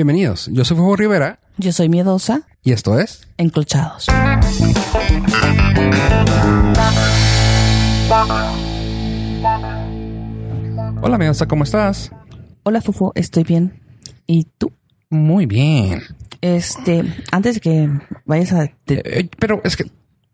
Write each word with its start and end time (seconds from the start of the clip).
Bienvenidos, 0.00 0.50
yo 0.52 0.62
soy 0.62 0.76
Fuego 0.76 0.94
Rivera 0.94 1.38
Yo 1.56 1.72
soy 1.72 1.88
miedosa, 1.88 2.42
y 2.62 2.72
esto 2.72 2.98
es... 3.00 3.26
enclochados. 3.38 4.04
Hola 11.02 11.18
Miedosa, 11.18 11.46
¿cómo 11.46 11.64
estás? 11.64 12.10
Hola, 12.64 12.80
Fufo, 12.80 13.12
estoy 13.14 13.44
bien. 13.44 13.80
¿Y 14.26 14.44
tú? 14.58 14.72
Muy 15.10 15.46
bien. 15.46 16.02
Este, 16.40 17.04
antes 17.30 17.54
de 17.56 17.60
que 17.60 17.90
vayas 18.24 18.52
a 18.52 18.62
de- 18.86 19.02
Eh, 19.04 19.28
pero 19.38 19.60
es 19.64 19.76
que... 19.76 19.84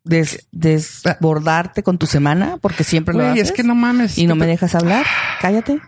des- 0.05 0.47
desbordarte 0.51 1.83
con 1.83 1.99
tu 1.99 2.07
semana, 2.07 2.57
porque 2.61 2.85
siempre 2.85 3.13
lo 3.15 3.21
Güey, 3.21 3.33
haces. 3.33 3.49
es 3.51 3.53
que 3.53 3.63
no 3.65 3.75
mames. 3.75 4.17
Y 4.17 4.27
no 4.27 4.35
me 4.35 4.47
dejas 4.47 4.75
hablar. 4.75 5.05
Cállate. 5.41 5.79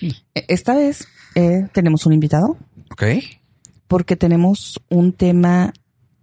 E- 0.00 0.14
Esta 0.48 0.74
vez 0.74 1.08
eh, 1.34 1.66
tenemos 1.72 2.06
un 2.06 2.12
invitado 2.12 2.56
Ok. 2.90 3.04
porque 3.88 4.16
tenemos 4.16 4.80
un 4.88 5.12
tema 5.12 5.72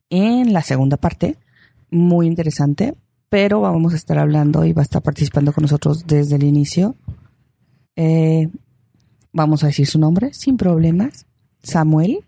en 0.10 0.54
la 0.54 0.62
segunda 0.62 0.98
parte 0.98 1.38
muy 1.92 2.28
interesante, 2.28 2.94
pero 3.30 3.62
vamos 3.62 3.94
a 3.94 3.98
estar 3.98 4.18
hablando 4.20 4.64
y 4.66 4.72
va 4.74 4.82
a 4.82 4.86
estar 4.86 5.02
participando 5.02 5.52
con 5.54 5.64
nosotros 5.64 6.06
desde 6.08 6.36
el 6.38 6.44
inicio. 6.44 6.96
Eh, 7.96 8.50
vamos 9.34 9.64
a 9.64 9.68
decir 9.68 9.86
su 9.88 10.00
nombre 10.00 10.34
sin 10.34 10.56
problemas. 10.58 11.26
Samuel. 11.64 12.20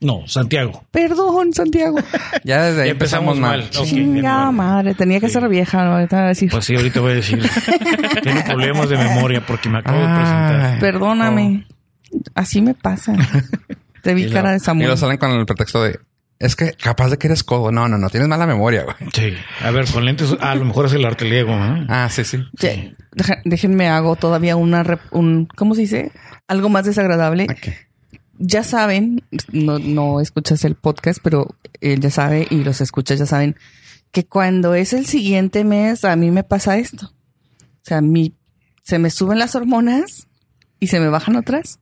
No, 0.00 0.26
Santiago. 0.28 0.84
Perdón, 0.90 1.52
Santiago. 1.52 1.96
Ya 2.44 2.62
desde 2.64 2.82
ahí 2.82 2.86
Ya 2.88 2.92
empezamos, 2.92 3.36
empezamos 3.36 3.38
mal. 3.38 3.60
mal. 3.60 3.70
Chinga 3.70 4.50
madre, 4.52 4.94
tenía 4.94 5.18
que 5.20 5.26
Sí. 5.28 5.32
ser 5.34 5.48
vieja, 5.48 5.84
¿no? 5.84 5.92
ahorita 5.96 6.16
voy 6.16 6.24
a 6.24 6.28
decir. 6.28 6.50
Pues 6.50 6.64
sí, 6.64 6.74
ahorita 6.76 7.00
voy 7.00 7.12
a 7.12 7.14
decir. 7.16 7.42
Tengo 8.22 8.44
problemas 8.44 8.88
de 8.88 8.96
memoria 8.98 9.44
porque 9.44 9.68
me 9.68 9.78
acabo 9.78 9.98
de 9.98 10.04
presentar. 10.06 10.78
Perdóname. 10.80 11.66
Así 12.34 12.60
me 12.62 12.74
pasa. 12.74 13.14
Te 14.06 14.14
vi 14.14 14.24
Y 14.26 14.30
cara 14.30 14.50
de 14.50 14.56
lo- 14.58 14.62
Y 14.62 14.64
Samuel. 14.64 14.88
lo 14.88 14.96
salen 14.96 15.16
con 15.18 15.32
el 15.32 15.44
pretexto 15.46 15.82
de... 15.82 15.98
Es 16.38 16.54
que 16.54 16.74
capaz 16.74 17.08
de 17.10 17.18
que 17.18 17.26
eres 17.26 17.42
codo. 17.42 17.72
No, 17.72 17.88
no, 17.88 17.98
no. 17.98 18.08
Tienes 18.08 18.28
mala 18.28 18.46
memoria, 18.46 18.84
güey. 18.84 18.96
Sí. 19.12 19.34
A 19.64 19.70
ver, 19.72 19.84
con 19.90 20.04
lentes, 20.04 20.36
a 20.40 20.54
lo 20.54 20.64
mejor 20.64 20.86
es 20.86 20.92
el 20.92 21.04
arteliego, 21.04 21.56
¿no? 21.56 21.86
Ah, 21.88 22.08
sí, 22.10 22.22
sí. 22.24 22.38
Sí. 22.58 22.94
Deja- 23.12 23.40
déjenme 23.44 23.88
hago 23.88 24.14
todavía 24.14 24.54
una 24.54 24.84
rep- 24.84 25.00
un 25.10 25.46
¿cómo 25.56 25.74
se 25.74 25.80
dice? 25.80 26.12
Algo 26.46 26.68
más 26.68 26.84
desagradable. 26.84 27.46
Ok. 27.50 27.72
Ya 28.38 28.62
saben, 28.64 29.24
no, 29.50 29.78
no 29.80 30.20
escuchas 30.20 30.62
el 30.64 30.74
podcast, 30.76 31.18
pero 31.22 31.48
él 31.80 32.00
ya 32.00 32.10
sabe 32.10 32.46
y 32.50 32.62
los 32.64 32.80
escuchas 32.80 33.18
ya 33.18 33.26
saben 33.26 33.56
que 34.12 34.26
cuando 34.26 34.74
es 34.74 34.92
el 34.92 35.06
siguiente 35.06 35.64
mes 35.64 36.04
a 36.04 36.14
mí 36.16 36.30
me 36.30 36.44
pasa 36.44 36.76
esto. 36.78 37.06
O 37.06 37.82
sea, 37.82 37.98
a 37.98 38.02
mí 38.02 38.36
se 38.82 38.98
me 38.98 39.08
suben 39.10 39.38
las 39.38 39.54
hormonas 39.56 40.28
y 40.80 40.88
se 40.88 41.00
me 41.00 41.08
bajan 41.08 41.36
otras 41.36 41.80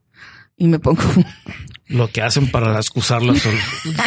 y 0.57 0.67
me 0.69 0.79
pongo 0.79 1.01
Lo 1.87 2.09
que 2.11 2.21
hacen 2.21 2.49
para 2.51 2.75
excusar 2.77 3.21
las 3.21 3.39
sol- 3.39 3.53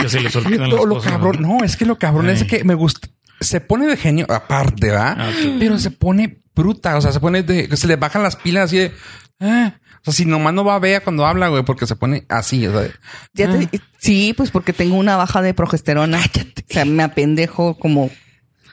que 0.03 0.09
se 0.09 0.21
les 0.21 0.34
olvidan 0.37 0.71
las 0.71 0.81
Lo, 0.84 0.89
cosas. 0.97 1.12
cabrón... 1.12 1.43
No, 1.43 1.62
es 1.65 1.77
que 1.77 1.84
lo 1.87 1.98
cabrón 1.98 2.29
es 2.31 2.45
que 2.45 2.65
me 2.65 2.75
gusta... 2.75 3.09
Se 3.41 3.61
pone 3.61 3.87
de 3.87 3.97
genio, 3.97 4.27
aparte, 4.29 4.91
¿va? 4.91 5.12
Ah, 5.12 5.29
ok. 5.31 5.57
Pero 5.61 5.79
se 5.79 5.91
pone 5.93 6.41
bruta. 6.56 6.97
O 6.97 7.01
sea, 7.01 7.12
se 7.12 7.21
pone 7.21 7.43
de... 7.45 7.75
Se 7.77 7.87
le 7.87 7.95
bajan 7.97 8.23
las 8.25 8.34
pilas 8.37 8.65
así 8.65 8.79
de... 8.79 8.93
ah. 9.41 9.75
O 10.01 10.05
sea, 10.11 10.12
si 10.12 10.25
nomás 10.25 10.55
no 10.55 10.65
va 10.65 10.77
a 10.77 10.79
ver 10.81 11.03
cuando 11.03 11.27
habla, 11.27 11.49
güey, 11.49 11.65
porque 11.65 11.87
se 11.87 11.95
pone 11.97 12.25
así. 12.29 12.67
O 12.67 12.73
sea, 12.73 12.91
Ya 13.34 13.51
te- 13.51 13.81
sí, 13.99 14.33
pues 14.37 14.51
porque 14.51 14.73
tengo 14.73 14.97
una 14.97 15.17
baja 15.17 15.43
de 15.43 15.55
progesterona. 15.55 16.19
O 16.21 16.73
sea, 16.73 16.84
me 16.84 17.03
apendejo 17.03 17.77
como 17.79 18.09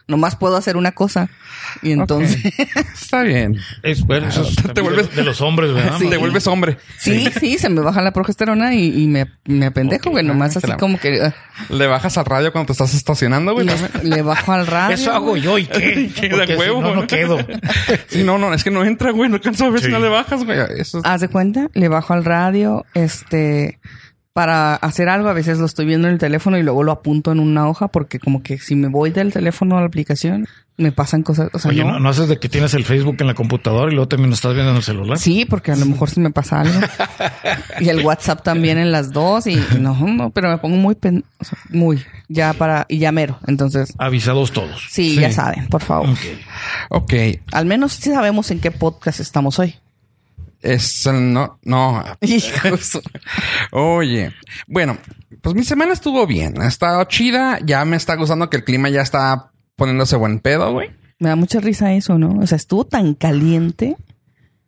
nomás 0.07 0.35
puedo 0.35 0.55
hacer 0.57 0.77
una 0.77 0.91
cosa. 0.93 1.29
Y 1.81 1.91
entonces. 1.91 2.37
Está 2.93 3.23
bien. 3.23 3.57
Es, 3.83 4.01
bueno, 4.05 4.27
eso 4.27 4.43
es 4.43 4.55
Te 4.73 4.81
vuelves- 4.81 5.09
de, 5.09 5.15
de 5.17 5.23
los 5.23 5.41
hombres, 5.41 5.73
¿verdad? 5.73 5.97
Te 6.09 6.17
vuelves 6.17 6.47
hombre. 6.47 6.77
sí, 6.97 7.27
sí, 7.39 7.57
se 7.57 7.69
me 7.69 7.81
baja 7.81 8.01
la 8.01 8.11
progesterona 8.11 8.73
y, 8.75 9.03
y 9.03 9.07
me, 9.07 9.25
me 9.45 9.65
apendejo, 9.67 10.09
güey. 10.11 10.23
Nomás 10.23 10.55
Ah, 10.55 10.59
así 10.59 10.65
claro. 10.67 10.79
como 10.79 10.99
que 10.99 11.21
ah, 11.21 11.33
Le 11.69 11.87
bajas 11.87 12.17
al 12.17 12.25
radio 12.25 12.51
cuando 12.51 12.67
te 12.67 12.71
estás 12.73 12.93
estacionando, 12.93 13.53
güey. 13.53 13.65
le, 13.67 13.73
le 14.03 14.21
bajo 14.21 14.51
al 14.53 14.67
radio. 14.67 14.95
Eso 14.95 15.11
hago 15.11 15.37
yo 15.37 15.57
y 15.57 15.65
qué. 15.65 16.11
Qué 16.15 16.29
de 16.29 16.35
Porque 16.35 16.53
si 16.53 16.59
huevo, 16.59 16.81
no, 16.81 16.95
¿no? 16.95 17.07
quedo. 17.07 17.37
Sí, 18.07 18.23
no, 18.23 18.37
no, 18.37 18.53
es 18.53 18.63
que 18.63 18.71
no 18.71 18.83
entra, 18.85 19.11
güey. 19.11 19.29
No 19.29 19.35
alcanzo 19.35 19.65
a 19.65 19.69
ver 19.69 19.81
si 19.81 19.89
no 19.89 19.99
le 19.99 20.07
bajas, 20.09 20.43
güey. 20.45 20.57
Eso 20.77 20.99
es- 20.99 21.05
Haz 21.05 21.21
de 21.21 21.27
cuenta, 21.27 21.67
le 21.73 21.87
bajo 21.89 22.13
al 22.13 22.23
radio, 22.25 22.85
este, 22.93 23.79
para 24.35 24.75
hacer 24.75 25.07
algo. 25.07 25.29
A 25.29 25.33
veces 25.33 25.59
lo 25.59 25.65
estoy 25.65 25.85
viendo 25.85 26.09
en 26.09 26.13
el 26.15 26.19
teléfono 26.19 26.57
y 26.57 26.61
luego 26.63 26.83
lo 26.83 26.91
apunto 26.91 27.31
en 27.31 27.39
una 27.39 27.69
hoja 27.69 27.87
porque 27.87 28.19
como 28.19 28.43
que 28.43 28.59
si 28.59 28.75
me 28.75 28.89
voy 28.89 29.11
del 29.11 29.31
teléfono 29.31 29.77
a 29.77 29.79
la 29.79 29.87
aplicación, 29.87 30.45
me 30.75 30.91
pasan 30.91 31.23
cosas. 31.23 31.49
O 31.53 31.59
sea, 31.59 31.71
Oye, 31.71 31.85
no. 31.85 31.93
¿no, 31.93 31.99
no 32.01 32.09
haces 32.09 32.27
de 32.27 32.37
que 32.37 32.49
tienes 32.49 32.73
el 32.73 32.83
Facebook 32.83 33.15
en 33.21 33.27
la 33.27 33.33
computadora 33.33 33.89
y 33.89 33.95
luego 33.95 34.09
también 34.09 34.29
lo 34.29 34.33
estás 34.35 34.53
viendo 34.53 34.71
en 34.71 34.75
el 34.77 34.83
celular? 34.83 35.17
Sí, 35.17 35.45
porque 35.45 35.71
a 35.71 35.77
lo 35.77 35.85
mejor 35.85 36.09
sí 36.09 36.19
me 36.19 36.31
pasa 36.31 36.59
algo. 36.59 36.77
y 37.79 37.87
el 37.87 38.05
WhatsApp 38.05 38.43
también 38.43 38.77
en 38.77 38.91
las 38.91 39.13
dos 39.13 39.47
y 39.47 39.55
no, 39.79 39.95
no, 40.05 40.31
pero 40.31 40.49
me 40.49 40.57
pongo 40.57 40.75
muy, 40.75 40.95
pen- 40.95 41.23
o 41.39 41.45
sea, 41.45 41.57
muy, 41.69 42.03
ya 42.27 42.51
para, 42.51 42.85
y 42.89 42.97
ya 42.97 43.13
mero. 43.13 43.39
Entonces, 43.47 43.93
Avisados 43.97 44.51
todos. 44.51 44.85
sí, 44.89 45.11
Sí. 45.15 45.21
ya 45.21 45.31
saben, 45.31 45.67
por 45.69 45.81
favor. 45.81 46.09
Ok. 46.09 46.19
Ok. 46.89 47.13
Al 47.53 47.65
menos 47.65 47.93
sí 47.93 48.11
sabemos 48.11 48.51
en 48.51 48.59
qué 48.59 48.71
podcast 48.71 49.21
estamos 49.21 49.59
hoy. 49.59 49.75
Es 50.65 51.05
el 51.05 51.31
no, 51.31 51.59
no. 51.63 52.03
Hijos. 52.21 52.99
Oye, 53.71 54.33
bueno, 54.67 54.97
pues 55.41 55.55
mi 55.55 55.63
semana 55.63 55.93
estuvo 55.93 56.25
bien. 56.25 56.59
Ha 56.59 56.67
estado 56.67 57.03
chida. 57.03 57.59
Ya 57.63 57.85
me 57.85 57.95
está 57.97 58.15
gustando 58.15 58.49
que 58.49 58.57
el 58.57 58.63
clima 58.63 58.89
ya 58.89 59.01
está 59.01 59.51
poniéndose 59.75 60.15
buen 60.15 60.39
pedo, 60.39 60.71
güey. 60.73 60.89
Me 61.19 61.29
da 61.29 61.35
mucha 61.35 61.59
risa 61.59 61.93
eso, 61.93 62.17
¿no? 62.17 62.39
O 62.39 62.47
sea, 62.47 62.55
estuvo 62.55 62.85
tan 62.85 63.13
caliente 63.13 63.95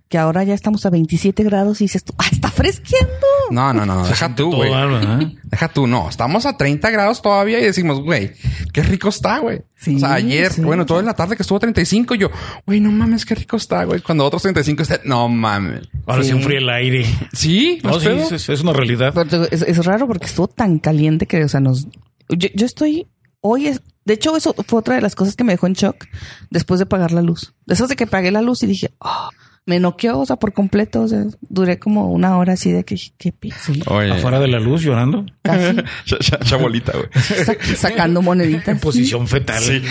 que 0.09 0.17
ahora 0.17 0.43
ya 0.43 0.53
estamos 0.53 0.85
a 0.85 0.89
27 0.89 1.43
grados 1.43 1.81
y 1.81 1.85
dices 1.85 2.03
tú, 2.03 2.13
¡ah, 2.17 2.27
está 2.31 2.49
fresqueando! 2.49 3.11
No, 3.51 3.73
no, 3.73 3.85
no, 3.85 4.07
Deja 4.07 4.33
tú, 4.35 4.53
güey. 4.53 4.69
¿verdad? 4.71 5.19
Deja 5.43 5.67
tú, 5.69 5.85
no. 5.87 6.09
Estamos 6.09 6.45
a 6.45 6.55
30 6.57 6.89
grados 6.91 7.21
todavía 7.21 7.59
y 7.59 7.63
decimos, 7.63 8.01
güey, 8.01 8.33
qué 8.73 8.83
rico 8.83 9.09
está, 9.09 9.39
güey. 9.39 9.61
Sí, 9.75 9.95
o 9.97 9.99
sea, 9.99 10.13
ayer, 10.13 10.51
sí. 10.53 10.61
bueno, 10.61 10.85
toda 10.85 11.01
la 11.03 11.13
tarde 11.13 11.35
que 11.35 11.43
estuvo 11.43 11.59
35, 11.59 12.15
yo, 12.15 12.29
güey, 12.65 12.79
no 12.79 12.91
mames, 12.91 13.25
qué 13.25 13.35
rico 13.35 13.57
está, 13.57 13.83
güey. 13.83 14.01
Cuando 14.01 14.25
otros 14.25 14.41
35 14.43 14.81
está, 14.83 15.01
no 15.03 15.27
mames. 15.29 15.87
Ahora 16.05 16.23
Sí. 16.23 16.29
se 16.29 16.35
enfría 16.35 16.59
el 16.59 16.69
aire. 16.69 17.05
Sí, 17.33 17.79
¿no 17.83 17.99
sí, 17.99 18.07
es, 18.09 18.49
es 18.49 18.61
una 18.61 18.73
realidad. 18.73 19.13
Es, 19.51 19.61
es 19.61 19.85
raro 19.85 20.07
porque 20.07 20.25
estuvo 20.25 20.47
tan 20.47 20.79
caliente 20.79 21.25
que, 21.27 21.43
o 21.43 21.49
sea, 21.49 21.59
nos... 21.59 21.85
Yo, 22.29 22.49
yo 22.55 22.65
estoy... 22.65 23.07
Hoy 23.41 23.67
es... 23.67 23.81
De 24.05 24.13
hecho, 24.13 24.35
eso 24.37 24.55
fue 24.67 24.79
otra 24.79 24.95
de 24.95 25.01
las 25.01 25.15
cosas 25.15 25.35
que 25.35 25.43
me 25.43 25.51
dejó 25.53 25.67
en 25.67 25.73
shock 25.73 26.05
después 26.49 26.79
de 26.79 26.85
pagar 26.85 27.11
la 27.11 27.21
luz. 27.21 27.53
Después 27.65 27.89
de 27.89 27.97
que 27.97 28.07
pagué 28.07 28.31
la 28.31 28.41
luz 28.41 28.63
y 28.63 28.67
dije, 28.67 28.91
"Ah", 29.01 29.29
me 29.67 29.79
noqueó, 29.79 30.17
o 30.19 30.25
sea, 30.25 30.37
por 30.37 30.53
completo. 30.53 31.01
O 31.01 31.07
sea, 31.07 31.23
duré 31.41 31.77
como 31.77 32.09
una 32.11 32.35
hora 32.37 32.53
así 32.53 32.71
de 32.71 32.83
que, 32.83 32.95
qué 33.17 33.31
pi- 33.31 33.51
sí, 33.51 33.83
Oye, 33.87 34.11
Afuera 34.11 34.39
de 34.39 34.47
la 34.47 34.59
luz 34.59 34.81
llorando. 34.81 35.25
casi 35.43 35.75
cha- 36.05 36.17
cha- 36.19 36.39
chabolita, 36.39 36.93
güey. 36.93 37.07
sa- 37.45 37.75
sacando 37.75 38.21
moneditas. 38.21 38.69
En 38.69 38.79
posición 38.79 39.27
fetal. 39.27 39.61
Sí. 39.61 39.83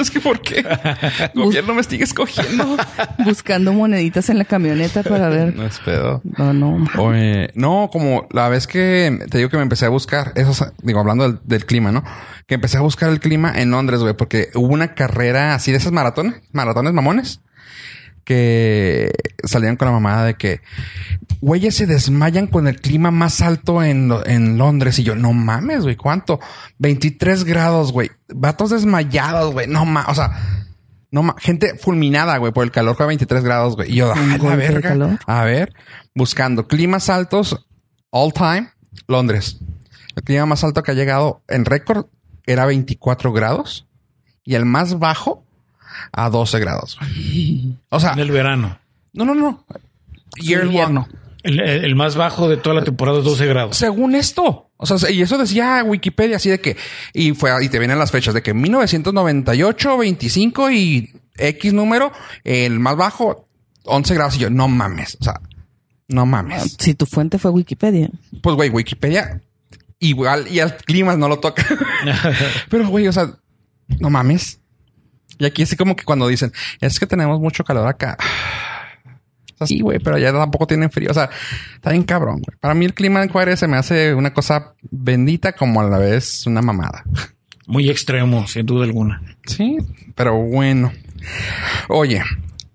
es 0.00 0.10
que 0.10 0.20
¿por 0.20 0.40
qué? 0.40 0.64
Gobierno 1.34 1.74
me 1.74 1.82
sigue 1.82 2.04
escogiendo. 2.04 2.76
Buscando 3.24 3.72
moneditas 3.72 4.28
en 4.28 4.38
la 4.38 4.44
camioneta 4.44 5.02
para 5.02 5.28
ver. 5.28 5.56
No 5.56 5.64
es 5.66 5.78
pedo. 5.80 6.20
No, 6.36 6.52
no. 6.52 6.86
Oye, 6.98 7.50
no, 7.54 7.88
como 7.92 8.28
la 8.30 8.48
vez 8.48 8.66
que 8.66 9.18
te 9.30 9.38
digo 9.38 9.50
que 9.50 9.56
me 9.56 9.62
empecé 9.62 9.86
a 9.86 9.88
buscar, 9.88 10.32
eso, 10.36 10.70
digo, 10.82 11.00
hablando 11.00 11.24
del, 11.24 11.38
del 11.44 11.64
clima, 11.66 11.90
¿no? 11.92 12.04
Que 12.46 12.54
empecé 12.56 12.76
a 12.76 12.80
buscar 12.82 13.08
el 13.10 13.20
clima 13.20 13.52
en 13.60 13.70
Londres, 13.70 14.00
güey, 14.00 14.14
porque 14.14 14.48
hubo 14.54 14.68
una 14.72 14.94
carrera 14.94 15.54
así 15.54 15.70
de 15.72 15.78
esas 15.78 15.92
maratones, 15.92 16.34
maratones 16.52 16.92
mamones, 16.92 17.40
que 18.28 19.10
salían 19.42 19.76
con 19.76 19.86
la 19.86 19.92
mamada 19.92 20.26
de 20.26 20.34
que 20.34 20.60
güeyes 21.40 21.74
se 21.74 21.86
desmayan 21.86 22.46
con 22.46 22.68
el 22.68 22.78
clima 22.78 23.10
más 23.10 23.40
alto 23.40 23.82
en, 23.82 24.12
en 24.26 24.58
Londres. 24.58 24.98
Y 24.98 25.02
yo, 25.02 25.14
no 25.16 25.32
mames, 25.32 25.84
güey, 25.84 25.96
¿cuánto? 25.96 26.38
23 26.78 27.44
grados, 27.44 27.90
güey. 27.90 28.10
Vatos 28.28 28.68
desmayados, 28.68 29.54
güey. 29.54 29.66
No 29.66 29.86
mames, 29.86 30.10
o 30.10 30.14
sea, 30.14 30.66
no 31.10 31.22
mames. 31.22 31.42
Gente 31.42 31.78
fulminada, 31.78 32.36
güey, 32.36 32.52
por 32.52 32.64
el 32.64 32.70
calor 32.70 32.96
fue 32.96 33.04
a 33.04 33.08
23 33.08 33.42
grados, 33.42 33.76
güey. 33.76 33.92
Y 33.92 33.94
yo, 33.96 34.12
Un 34.12 34.18
"Ay, 34.18 34.28
la 34.32 34.36
golpe 34.36 34.56
de 34.62 34.68
verga. 34.68 34.88
calor. 34.90 35.18
A 35.26 35.44
ver, 35.44 35.72
buscando 36.14 36.68
climas 36.68 37.08
altos, 37.08 37.66
all 38.10 38.34
time, 38.34 38.68
Londres. 39.06 39.56
El 40.16 40.22
clima 40.22 40.44
más 40.44 40.62
alto 40.64 40.82
que 40.82 40.90
ha 40.90 40.94
llegado 40.94 41.42
en 41.48 41.64
récord 41.64 42.06
era 42.44 42.66
24 42.66 43.32
grados 43.32 43.86
y 44.44 44.54
el 44.54 44.66
más 44.66 44.98
bajo 44.98 45.46
a 46.12 46.30
12 46.30 46.58
grados. 46.60 46.98
O 47.90 48.00
sea, 48.00 48.12
En 48.12 48.18
el 48.18 48.30
verano. 48.30 48.78
no, 49.12 49.24
no, 49.24 49.34
no. 49.34 49.64
Year 50.40 50.64
long. 50.66 51.06
El, 51.42 51.60
el- 51.60 51.84
el 51.84 51.94
más 51.96 52.16
bajo 52.16 52.48
de 52.48 52.56
toda 52.58 52.74
la 52.74 52.84
temporada 52.84 53.18
es 53.18 53.24
12 53.24 53.46
grados. 53.46 53.76
Según 53.76 54.14
esto. 54.14 54.70
O 54.76 54.86
sea, 54.86 55.10
y 55.10 55.22
eso 55.22 55.38
decía 55.38 55.82
Wikipedia 55.84 56.36
así 56.36 56.50
de 56.50 56.60
que, 56.60 56.76
y 57.14 57.32
fue, 57.32 57.50
y 57.64 57.68
te 57.68 57.78
vienen 57.78 57.98
las 57.98 58.10
fechas 58.12 58.34
de 58.34 58.42
que 58.42 58.54
1998, 58.54 59.96
25 59.98 60.70
y 60.70 61.12
X 61.36 61.72
número, 61.72 62.12
el 62.44 62.78
más 62.78 62.96
bajo, 62.96 63.48
11 63.84 64.14
grados. 64.14 64.36
Y 64.36 64.40
yo, 64.40 64.50
no 64.50 64.68
mames. 64.68 65.16
O 65.20 65.24
sea, 65.24 65.40
no 66.08 66.26
mames. 66.26 66.76
Si 66.78 66.94
tu 66.94 67.06
fuente 67.06 67.38
fue 67.38 67.50
Wikipedia. 67.50 68.10
Pues, 68.42 68.54
güey, 68.56 68.68
Wikipedia 68.70 69.40
igual 70.00 70.46
y 70.48 70.60
al 70.60 70.76
clima 70.76 71.16
no 71.16 71.28
lo 71.28 71.38
toca. 71.40 71.64
Pero, 72.68 72.86
güey, 72.88 73.08
o 73.08 73.12
sea, 73.12 73.32
no 73.98 74.10
mames. 74.10 74.60
Y 75.38 75.46
aquí 75.46 75.62
así 75.62 75.76
como 75.76 75.96
que 75.96 76.04
cuando 76.04 76.28
dicen, 76.28 76.52
es 76.80 76.98
que 76.98 77.06
tenemos 77.06 77.40
mucho 77.40 77.64
calor 77.64 77.86
acá. 77.86 78.16
sea, 79.58 79.66
sí, 79.66 79.80
güey, 79.80 79.98
pero 79.98 80.16
allá 80.16 80.32
tampoco 80.32 80.66
tienen 80.66 80.90
frío. 80.90 81.10
O 81.10 81.14
sea, 81.14 81.30
está 81.74 81.90
bien 81.90 82.04
cabrón, 82.04 82.42
güey. 82.46 82.58
Para 82.60 82.74
mí 82.74 82.84
el 82.84 82.94
clima 82.94 83.22
en 83.22 83.28
Juárez 83.28 83.60
se 83.60 83.68
me 83.68 83.76
hace 83.76 84.14
una 84.14 84.32
cosa 84.32 84.74
bendita 84.90 85.52
como 85.52 85.80
a 85.80 85.84
la 85.84 85.98
vez 85.98 86.46
una 86.46 86.62
mamada. 86.62 87.04
Muy 87.66 87.90
extremo, 87.90 88.46
sin 88.46 88.64
duda 88.64 88.84
alguna. 88.84 89.20
Sí, 89.44 89.76
pero 90.14 90.36
bueno. 90.36 90.90
Oye, 91.88 92.22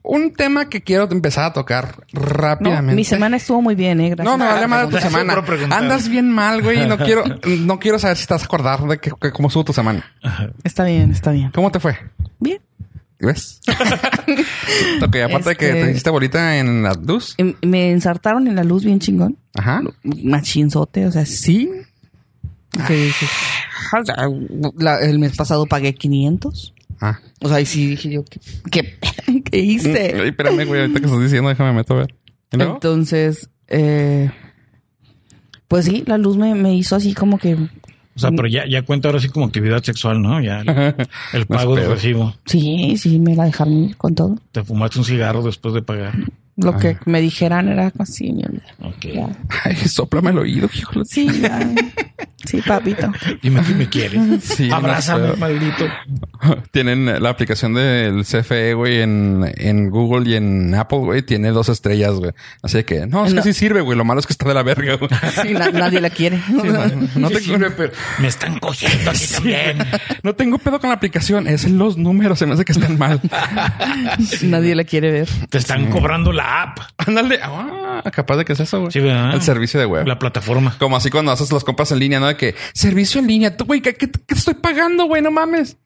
un 0.04 0.34
tema 0.34 0.70
que 0.70 0.82
quiero 0.82 1.10
empezar 1.10 1.46
a 1.46 1.54
tocar 1.54 2.04
No, 2.12 2.22
rápidamente. 2.22 2.94
mi 2.94 3.04
semana 3.04 3.38
estuvo 3.38 3.62
muy 3.62 3.74
bien, 3.74 4.02
¿eh? 4.02 4.10
Gracias. 4.10 4.38
No, 4.38 4.44
hable 4.46 4.68
mal 4.68 4.90
de 4.90 4.96
tu 4.96 5.02
semana. 5.02 5.44
Andas 5.72 6.10
bien 6.10 6.30
mal, 6.30 6.62
güey. 6.62 6.84
y 6.84 6.88
No 6.88 6.98
quiero, 6.98 7.24
no 7.62 7.80
quiero 7.80 7.98
saber 7.98 8.18
si 8.18 8.22
estás 8.22 8.44
a 8.44 8.46
acordar 8.46 8.82
de 8.82 9.00
que, 9.00 9.12
que 9.20 9.32
cómo 9.32 9.48
estuvo 9.48 9.64
tu 9.64 9.74
semana. 9.74 10.06
Está 10.64 10.84
bien, 10.84 11.10
está 11.12 11.32
bien. 11.32 11.50
¿Cómo 11.52 11.72
te 11.72 11.80
fue? 11.80 11.98
¿Ves? 13.26 13.62
ok, 15.02 15.16
aparte 15.26 15.50
de 15.50 15.56
que 15.56 15.68
Este- 15.70 15.84
te 15.86 15.92
hiciste 15.92 16.10
bolita 16.10 16.58
en 16.58 16.84
la 16.84 16.94
luz. 16.94 17.36
Em, 17.38 17.54
Me 17.62 17.92
ensartaron 17.92 18.48
en 18.48 18.56
la 18.56 18.64
luz 18.64 18.84
bien 18.84 19.00
chingón. 19.00 19.38
Ajá. 19.56 19.82
Machinzote, 20.04 21.06
o 21.08 21.12
sea, 21.12 21.26
sí. 21.26 21.70
La- 24.78 25.00
el 25.02 25.20
mes 25.20 25.36
pasado 25.36 25.66
pagué 25.66 25.94
500. 25.94 26.74
Ah. 27.02 27.20
O 27.42 27.50
sea, 27.50 27.60
y 27.62 27.66
sí 27.66 27.88
dije 27.88 28.12
yo, 28.12 28.24
¿qué, 28.26 28.40
qué, 28.72 29.44
qué 29.44 29.58
hice? 29.58 30.14
Ay, 30.20 30.30
espérame, 30.30 30.66
güey. 30.66 30.82
Ahorita 30.82 31.00
que 31.00 31.06
estás 31.06 31.22
diciendo, 31.22 31.50
déjame 31.50 31.74
meto 31.74 31.94
a 31.96 31.98
ver. 31.98 32.16
Entonces, 32.52 33.50
eh, 33.68 34.32
pues 35.68 35.86
sí, 35.86 36.04
la 36.06 36.18
luz 36.18 36.38
me, 36.38 36.54
me 36.56 36.76
hizo 36.76 36.96
así 36.96 37.14
como 37.14 37.38
que, 37.38 37.58
O 38.16 38.20
sea, 38.20 38.32
pero 38.32 38.48
ya, 38.48 38.68
ya 38.68 38.84
cuenta 38.84 39.08
ahora 39.08 39.20
sí 39.20 39.30
como 39.30 39.48
actividad 39.48 39.82
sexual, 39.82 40.22
¿no? 40.22 40.40
Ya 40.40 40.62
el, 41.34 41.46
pago 41.48 41.76
de 41.76 41.82
pedo. 41.82 41.94
recibo. 41.94 42.34
sí, 42.46 42.96
sí, 42.98 43.20
me 43.20 43.36
la 43.36 43.46
dejaron 43.46 43.86
ir 43.86 43.98
con 43.98 44.14
todo. 44.14 44.38
Te 44.52 44.64
fumaste 44.64 45.00
un 45.00 45.06
cigarro 45.06 45.42
después 45.42 45.74
de 45.74 45.82
pagar. 45.82 46.14
Lo 46.56 46.78
que 46.78 46.98
me 47.06 47.20
dijeran 47.22 47.68
era 47.68 47.92
así, 47.98 48.32
mi 48.32 48.44
vida. 48.44 48.76
Ok. 48.84 49.06
Ya. 49.14 49.30
Ay, 49.64 49.76
soplame 49.76 50.30
el 50.30 50.38
oído, 50.38 50.70
Sí, 51.06 51.28
ya. 51.42 51.60
Sí, 52.46 52.62
papito. 52.62 53.12
Dime 53.42 53.62
que 53.64 53.74
me 53.74 53.90
quieres. 53.90 54.22
Sí, 54.44 54.70
Abrázame, 54.72 55.34
maldito. 55.38 55.86
Tienen 56.72 57.22
la 57.24 57.30
aplicación 57.30 57.74
del 57.74 58.24
CFE, 58.26 58.74
güey, 58.74 59.02
en, 59.02 59.52
en 59.58 59.90
Google 59.90 60.30
y 60.30 60.36
en 60.36 60.76
Apple, 60.76 61.00
güey. 61.00 61.22
Tiene 61.22 61.50
dos 61.52 61.70
estrellas, 61.70 62.14
güey. 62.16 62.32
Así 62.62 62.84
que, 62.84 63.08
no, 63.08 63.26
es 63.26 63.34
No. 63.34 63.42
que 63.42 63.54
sí 63.54 63.58
sirve, 63.58 63.82
güey. 63.82 63.98
Lo 63.98 64.06
malo 64.06 64.20
es 64.20 64.28
que 64.28 64.34
está 64.34 64.48
de 64.48 64.54
la 64.54 64.64
verga, 64.64 64.96
güey. 64.96 65.10
Sí, 65.42 65.54
na- 65.54 65.72
nadie 65.72 66.02
la 66.02 66.10
quiere. 66.10 66.40
No 67.16 67.30
Sí 67.30 67.34
te 67.36 67.40
sirve, 67.42 67.72
pero 67.72 67.94
me 68.20 68.28
están 68.28 68.60
cogiendo 68.60 69.12
aquí 69.12 69.26
también. 69.34 69.78
No 70.22 70.34
tengo 70.36 70.58
pedo 70.60 70.80
con 70.80 70.90
la 70.90 70.96
aplicación. 70.96 71.48
Es 71.48 71.70
los 71.70 71.98
números. 71.98 72.40
Se 72.40 72.46
me 72.46 72.54
hace 72.54 72.66
que 72.66 72.74
están 72.74 72.98
mal. 72.98 73.22
nadie 74.44 74.76
la 74.76 74.84
quiere 74.84 75.12
ver. 75.12 75.30
Te 75.50 75.58
están 75.58 75.90
cobrando 75.90 76.32
la 76.32 76.64
app. 76.64 76.80
Ándale. 76.98 77.40
Ah, 77.42 78.04
capaz 78.12 78.38
de 78.38 78.46
que 78.46 78.54
es 78.54 78.60
eso, 78.60 78.80
güey. 78.82 78.92
Sí, 78.92 79.00
¿verdad? 79.00 79.34
El 79.34 79.42
servicio 79.42 79.80
de 79.80 79.86
web. 79.86 80.06
La 80.08 80.20
plataforma. 80.20 80.76
Como 80.80 80.98
así 80.98 81.10
cuando 81.10 81.32
haces 81.32 81.52
las 81.52 81.64
compras 81.64 81.92
en 81.92 82.00
línea, 82.00 82.20
¿no? 82.20 82.33
De 82.34 82.38
que 82.38 82.56
servicio 82.74 83.20
en 83.20 83.28
línea. 83.28 83.56
Tú, 83.56 83.66
güey, 83.66 83.82
¿qué, 83.82 83.94
qué, 83.96 84.10
qué 84.10 84.34
estoy 84.36 84.56
pagando, 84.56 85.06
güey? 85.06 85.22
No 85.22 85.32
mames. 85.32 85.78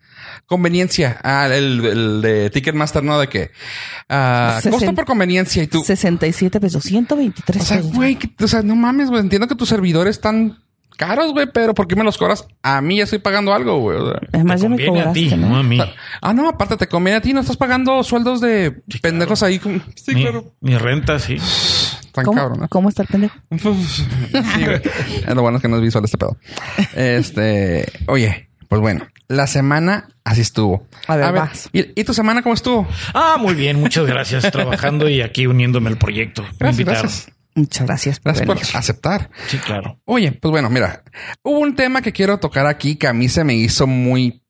Conveniencia. 0.46 1.20
Ah, 1.24 1.48
el, 1.52 1.84
el 1.86 2.22
de 2.22 2.50
Ticketmaster, 2.50 3.04
¿no? 3.04 3.20
De 3.20 3.28
que 3.28 3.52
ah, 4.10 4.60
costo 4.70 4.94
por 4.96 5.06
conveniencia 5.06 5.64
y 5.64 5.68
tú. 5.68 5.84
67 5.84 6.60
pesos, 6.60 6.84
123 6.84 7.62
O 7.62 7.66
sea, 7.66 7.78
pesos. 7.78 7.94
güey, 7.94 8.18
o 8.42 8.48
sea, 8.48 8.62
no 8.62 8.76
mames, 8.76 9.10
güey. 9.10 9.22
Entiendo 9.22 9.48
que 9.48 9.56
tus 9.56 9.70
servidores 9.70 10.16
están 10.18 10.58
caros, 10.98 11.32
güey, 11.34 11.48
pero 11.54 11.74
¿por 11.76 11.88
qué 11.88 11.96
me 11.96 12.04
los 12.04 12.18
cobras? 12.18 12.48
A 12.64 12.82
mí 12.82 12.98
ya 12.98 13.04
estoy 13.04 13.20
pagando 13.20 13.54
algo, 13.54 13.78
güey. 13.80 13.98
O 14.00 14.10
sea, 14.10 14.20
Además, 14.34 14.62
ya 14.62 14.70
me 14.70 14.76
conviene 14.78 15.00
a 15.00 15.04
cobraste, 15.06 15.20
ti, 15.30 15.36
no 15.36 15.50
¿no? 15.50 15.58
a 15.58 15.64
mí. 15.64 15.80
ah, 16.22 16.34
no, 16.34 16.50
aparte 16.50 16.78
te 16.78 16.88
conviene 16.88 17.18
a 17.18 17.22
ti, 17.22 17.34
no 17.34 17.42
estás 17.42 17.58
pagando 17.58 18.02
sueldos 18.04 18.42
de 18.42 18.82
pendejos 19.02 19.44
ahí. 19.44 19.60
como- 19.60 19.80
Sí, 19.96 20.16
mi, 20.16 20.22
claro. 20.24 20.54
mi 20.62 20.78
renta, 20.78 21.20
sí. 21.20 21.38
Tan 22.18 22.26
¿Cómo, 22.26 22.38
cabrón, 22.38 22.60
¿no? 22.62 22.68
¿Cómo 22.68 22.90
está 22.90 23.04
el 23.04 23.08
pendejo? 23.08 23.38
Sí, 23.52 24.66
güey. 24.66 24.82
Es 25.28 25.36
lo 25.36 25.42
bueno 25.42 25.58
es 25.58 25.62
que 25.62 25.68
no 25.68 25.76
es 25.78 25.82
visual 25.84 26.04
este 26.04 26.18
pedo. 26.18 26.36
Este, 26.96 27.92
oye, 28.08 28.50
pues 28.68 28.82
bueno, 28.82 29.08
la 29.28 29.46
semana 29.46 30.10
así 30.24 30.42
estuvo. 30.42 30.88
A 31.08 31.16
ver, 31.16 31.32
vas. 31.32 31.70
¿y, 31.74 32.00
y 32.00 32.04
tu 32.04 32.14
semana 32.14 32.42
cómo 32.42 32.56
estuvo? 32.56 32.88
Ah, 33.14 33.38
muy 33.40 33.54
bien. 33.54 33.80
Muchas 33.80 34.06
gracias. 34.08 34.52
Trabajando 34.52 35.08
y 35.08 35.22
aquí 35.22 35.46
uniéndome 35.46 35.90
al 35.90 35.98
proyecto. 35.98 36.44
Gracias. 36.60 37.30
Muchas 37.56 37.86
gracias. 37.88 38.22
Gracias 38.24 38.46
por 38.46 38.58
aceptar. 38.58 39.30
Sí, 39.48 39.58
claro. 39.58 40.00
Oye, 40.06 40.32
pues 40.32 40.52
bueno, 40.52 40.70
mira, 40.70 41.04
hubo 41.44 41.60
un 41.60 41.76
tema 41.76 42.02
que 42.02 42.12
quiero 42.12 42.40
tocar 42.40 42.66
aquí 42.68 42.96
que 42.96 43.08
a 43.08 43.14
mí 43.14 43.30
se 43.30 43.44
me 43.44 43.56
hizo 43.56 43.88
muy 43.88 44.44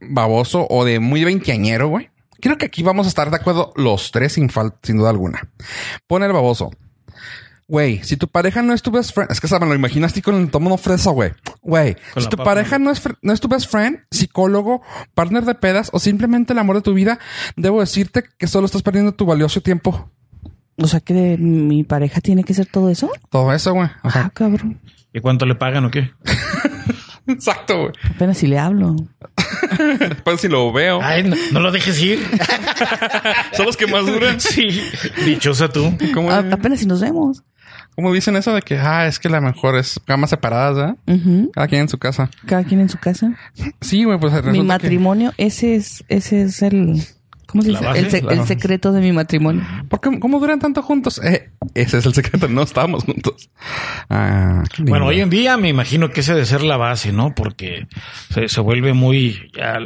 baboso 0.00 0.66
o 0.70 0.84
de 0.84 1.00
muy 1.00 1.24
veinteañero, 1.24 1.88
güey. 1.88 2.10
Creo 2.40 2.58
que 2.58 2.66
aquí 2.66 2.82
vamos 2.82 3.06
a 3.06 3.08
estar 3.08 3.30
de 3.30 3.36
acuerdo 3.36 3.72
los 3.76 4.12
tres 4.12 4.34
sin 4.34 4.50
falta, 4.50 4.78
sin 4.82 4.98
duda 4.98 5.10
alguna. 5.10 5.48
Pon 6.06 6.22
el 6.22 6.32
baboso. 6.32 6.70
Güey, 7.68 8.02
si 8.04 8.16
tu 8.16 8.28
pareja 8.28 8.62
no 8.62 8.72
es 8.72 8.80
tu 8.82 8.92
best 8.92 9.12
friend, 9.12 9.30
es 9.32 9.40
que 9.40 9.48
saben, 9.48 9.68
lo 9.68 9.74
imaginaste 9.74 10.22
con 10.22 10.36
el 10.36 10.50
tomo 10.50 10.76
fresa, 10.78 11.10
güey. 11.10 11.32
Güey, 11.62 11.96
si 12.16 12.28
tu 12.28 12.36
papa, 12.36 12.44
pareja 12.44 12.78
no 12.78 12.92
es, 12.92 13.02
no 13.22 13.32
es 13.32 13.40
tu 13.40 13.48
best 13.48 13.68
friend, 13.68 13.98
psicólogo, 14.10 14.82
partner 15.14 15.44
de 15.44 15.54
pedas 15.56 15.90
o 15.92 15.98
simplemente 15.98 16.52
el 16.52 16.60
amor 16.60 16.76
de 16.76 16.82
tu 16.82 16.94
vida, 16.94 17.18
debo 17.56 17.80
decirte 17.80 18.22
que 18.38 18.46
solo 18.46 18.66
estás 18.66 18.82
perdiendo 18.82 19.14
tu 19.14 19.26
valioso 19.26 19.62
tiempo. 19.62 20.10
O 20.78 20.86
sea, 20.86 21.00
que 21.00 21.36
mi 21.38 21.82
pareja 21.82 22.20
tiene 22.20 22.44
que 22.44 22.54
ser 22.54 22.66
todo 22.66 22.88
eso. 22.90 23.10
Todo 23.30 23.52
eso, 23.52 23.72
güey. 23.72 23.88
O 24.04 24.10
sea, 24.10 24.26
Ah, 24.26 24.30
cabrón. 24.32 24.78
¿Y 25.12 25.20
cuánto 25.20 25.44
le 25.46 25.54
pagan 25.56 25.86
o 25.86 25.90
qué? 25.90 26.12
exacto, 27.26 27.78
güey. 27.80 27.92
Apenas 28.14 28.38
si 28.38 28.46
le 28.46 28.58
hablo. 28.58 28.94
Después 29.98 30.40
si 30.40 30.48
lo 30.48 30.72
veo. 30.72 31.00
Ay, 31.02 31.24
no, 31.24 31.34
no 31.52 31.60
lo 31.60 31.72
dejes 31.72 32.00
ir. 32.00 32.20
Son 33.54 33.66
los 33.66 33.76
que 33.76 33.86
más 33.86 34.06
duran. 34.06 34.40
Sí. 34.40 34.80
Dichosa 35.24 35.68
tú. 35.68 35.92
¿Cómo, 36.14 36.30
A- 36.30 36.38
apenas 36.52 36.78
si 36.80 36.86
nos 36.86 37.00
vemos. 37.00 37.42
Cómo 37.96 38.12
dicen 38.12 38.36
eso 38.36 38.54
de 38.54 38.62
que, 38.62 38.78
ah, 38.78 39.06
es 39.08 39.18
que 39.18 39.28
la 39.28 39.40
mejor 39.40 39.76
es 39.76 40.00
camas 40.06 40.30
separadas, 40.30 40.76
¿verdad? 40.76 40.96
Cada 41.52 41.66
quien 41.66 41.80
en 41.82 41.88
su 41.88 41.98
casa. 41.98 42.30
Cada 42.46 42.62
quien 42.62 42.80
en 42.80 42.88
su 42.88 42.98
casa. 42.98 43.34
Sí, 43.80 44.04
güey, 44.04 44.18
pues 44.20 44.32
resulta 44.32 44.52
mi 44.52 44.58
que- 44.58 44.64
matrimonio, 44.64 45.32
ese 45.38 45.74
es, 45.74 46.04
ese 46.08 46.42
es 46.42 46.62
el, 46.62 47.02
¿cómo 47.46 47.62
se 47.64 47.70
dice? 47.70 47.84
base, 47.84 47.98
el, 48.00 48.10
se- 48.10 48.46
secreto 48.46 48.92
de 48.92 49.00
mi 49.00 49.10
matrimonio. 49.12 49.64
¿Por 49.88 50.00
qué, 50.00 50.20
¿Cómo 50.20 50.38
duran 50.38 50.60
tanto 50.60 50.82
juntos? 50.82 51.20
Eh, 51.24 51.50
ese 51.74 51.98
es 51.98 52.06
el 52.06 52.14
secreto. 52.14 52.46
No 52.48 52.62
estábamos 52.62 53.04
juntos. 53.04 53.50
Ah. 54.08 54.62
Bueno, 54.78 55.06
hoy 55.06 55.20
en 55.20 55.30
día 55.30 55.56
me 55.56 55.68
imagino 55.68 56.10
que 56.10 56.20
ese 56.20 56.34
debe 56.34 56.46
ser 56.46 56.62
la 56.62 56.76
base, 56.76 57.12
¿no? 57.12 57.34
Porque 57.34 57.88
se, 58.32 58.48
se 58.48 58.60
vuelve 58.60 58.92
muy... 58.92 59.50
ya, 59.56 59.78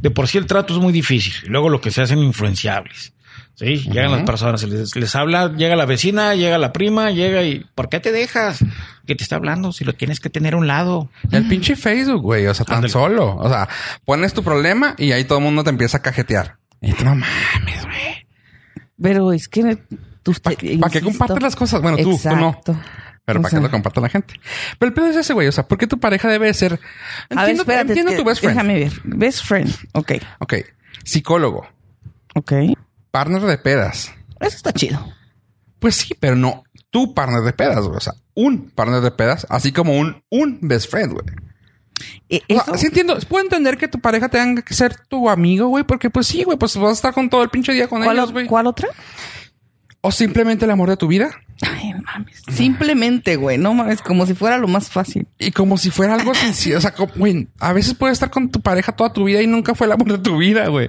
de 0.00 0.10
por 0.10 0.28
sí 0.28 0.36
el 0.38 0.46
trato 0.46 0.74
es 0.74 0.80
muy 0.80 0.92
difícil. 0.92 1.32
Y 1.44 1.48
luego 1.48 1.68
lo 1.70 1.80
que 1.80 1.90
se 1.90 2.02
hacen 2.02 2.18
influenciables. 2.18 3.12
Sí, 3.54 3.76
llegan 3.90 4.10
las 4.12 4.22
personas, 4.22 4.62
les, 4.62 4.96
les 4.96 5.14
habla, 5.14 5.52
llega 5.54 5.76
la 5.76 5.84
vecina, 5.84 6.34
llega 6.34 6.56
la 6.56 6.72
prima, 6.72 7.10
llega 7.10 7.42
y 7.42 7.66
¿por 7.74 7.88
qué 7.90 8.00
te 8.00 8.10
dejas? 8.10 8.64
¿Qué 9.06 9.14
te 9.14 9.22
está 9.22 9.36
hablando? 9.36 9.72
Si 9.72 9.84
lo 9.84 9.92
tienes 9.92 10.18
que 10.18 10.30
tener 10.30 10.54
a 10.54 10.56
un 10.56 10.66
lado. 10.66 11.10
El 11.30 11.46
pinche 11.46 11.76
Facebook, 11.76 12.22
güey. 12.22 12.46
O 12.46 12.54
sea, 12.54 12.64
tan 12.64 12.88
solo. 12.88 13.36
O 13.36 13.48
sea, 13.48 13.68
pones 14.06 14.32
tu 14.32 14.42
problema 14.42 14.94
y 14.96 15.12
ahí 15.12 15.24
todo 15.24 15.38
el 15.38 15.44
mundo 15.44 15.62
te 15.62 15.70
empieza 15.70 15.98
a 15.98 16.02
cajetear. 16.02 16.56
Y 16.80 16.92
tú 16.94 17.04
no 17.04 17.14
mames, 17.14 17.84
güey. 17.84 18.26
Pero 19.02 19.32
es 19.32 19.48
que 19.48 19.78
tú 20.22 20.32
¿Para 20.42 20.56
qué 20.56 21.00
compartes 21.02 21.42
las 21.42 21.56
cosas? 21.56 21.82
Bueno, 21.82 21.98
tú, 21.98 22.18
tú 22.22 22.36
no. 22.36 22.58
Pero 23.24 23.40
O 23.40 23.42
para 23.42 23.56
que 23.56 23.62
lo 23.62 23.70
comparte 23.70 24.00
la 24.00 24.08
gente. 24.08 24.34
Pero 24.78 24.88
el 24.88 24.94
pedo 24.94 25.06
es 25.06 25.16
ese, 25.16 25.34
güey. 25.34 25.46
O 25.46 25.52
sea, 25.52 25.68
¿por 25.68 25.78
qué 25.78 25.86
tu 25.86 26.00
pareja 26.00 26.28
debe 26.28 26.52
ser? 26.54 26.74
A 26.74 26.76
ver, 26.76 27.50
Entiendo, 27.50 27.62
espérate. 27.62 27.88
entiendo 27.88 28.12
que- 28.12 28.18
tu 28.18 28.24
best 28.24 28.40
friend. 28.40 28.56
Déjame 28.56 28.78
ver. 28.80 28.92
Best 29.04 29.44
friend. 29.44 29.74
Ok. 29.92 30.12
Ok. 30.38 30.54
Psicólogo. 31.04 31.66
Ok. 32.34 32.52
Partner 33.10 33.42
de 33.42 33.58
pedas. 33.58 34.12
Eso 34.40 34.56
está 34.56 34.72
chido. 34.72 35.04
Pues 35.78 35.96
sí, 35.96 36.14
pero 36.18 36.36
no 36.36 36.62
tu 36.90 37.14
partner 37.14 37.42
de 37.42 37.52
pedas, 37.52 37.84
güey. 37.84 37.96
O 37.96 38.00
sea, 38.00 38.14
un 38.34 38.70
partner 38.70 39.00
de 39.00 39.10
pedas, 39.10 39.46
así 39.48 39.72
como 39.72 39.96
un, 39.96 40.22
un 40.30 40.58
best 40.62 40.90
friend, 40.90 41.12
güey. 41.12 41.24
E- 42.28 42.42
O 42.48 42.54
sea, 42.54 42.62
eso- 42.74 42.78
sí 42.78 42.86
entiendo, 42.86 43.18
puedo 43.28 43.44
entender 43.44 43.76
que 43.76 43.88
tu 43.88 44.00
pareja 44.00 44.28
tenga 44.28 44.62
que 44.62 44.74
ser 44.74 44.96
tu 45.08 45.28
amigo, 45.28 45.68
güey, 45.68 45.84
porque 45.84 46.10
pues 46.10 46.26
sí, 46.26 46.42
güey, 46.44 46.58
pues 46.58 46.76
vas 46.76 46.90
a 46.90 46.94
estar 46.94 47.12
con 47.14 47.28
todo 47.30 47.42
el 47.42 47.50
pinche 47.50 47.72
día 47.72 47.88
con 47.88 48.02
¿Cuál, 48.02 48.16
ellos, 48.16 48.32
güey. 48.32 48.46
¿Cuál 48.46 48.66
otra? 48.66 48.88
O 50.00 50.10
simplemente 50.10 50.64
el 50.64 50.70
amor 50.70 50.88
de 50.88 50.96
tu 50.96 51.06
vida. 51.08 51.30
Ay, 51.62 51.92
mames. 51.92 52.42
Simplemente, 52.50 53.36
güey. 53.36 53.58
No 53.58 53.74
mames. 53.74 54.00
Como 54.00 54.24
si 54.24 54.32
fuera 54.32 54.56
lo 54.56 54.66
más 54.66 54.88
fácil. 54.88 55.28
Y 55.38 55.50
como 55.50 55.76
si 55.76 55.90
fuera 55.90 56.14
algo 56.14 56.32
sencillo. 56.34 56.78
O 56.78 56.80
sea, 56.80 56.94
güey, 57.16 57.48
a 57.58 57.74
veces 57.74 57.92
puedes 57.94 58.14
estar 58.14 58.30
con 58.30 58.50
tu 58.50 58.62
pareja 58.62 58.92
toda 58.92 59.12
tu 59.12 59.24
vida 59.24 59.42
y 59.42 59.46
nunca 59.46 59.74
fue 59.74 59.86
el 59.86 59.92
amor 59.92 60.10
de 60.10 60.18
tu 60.18 60.38
vida, 60.38 60.68
güey. 60.68 60.88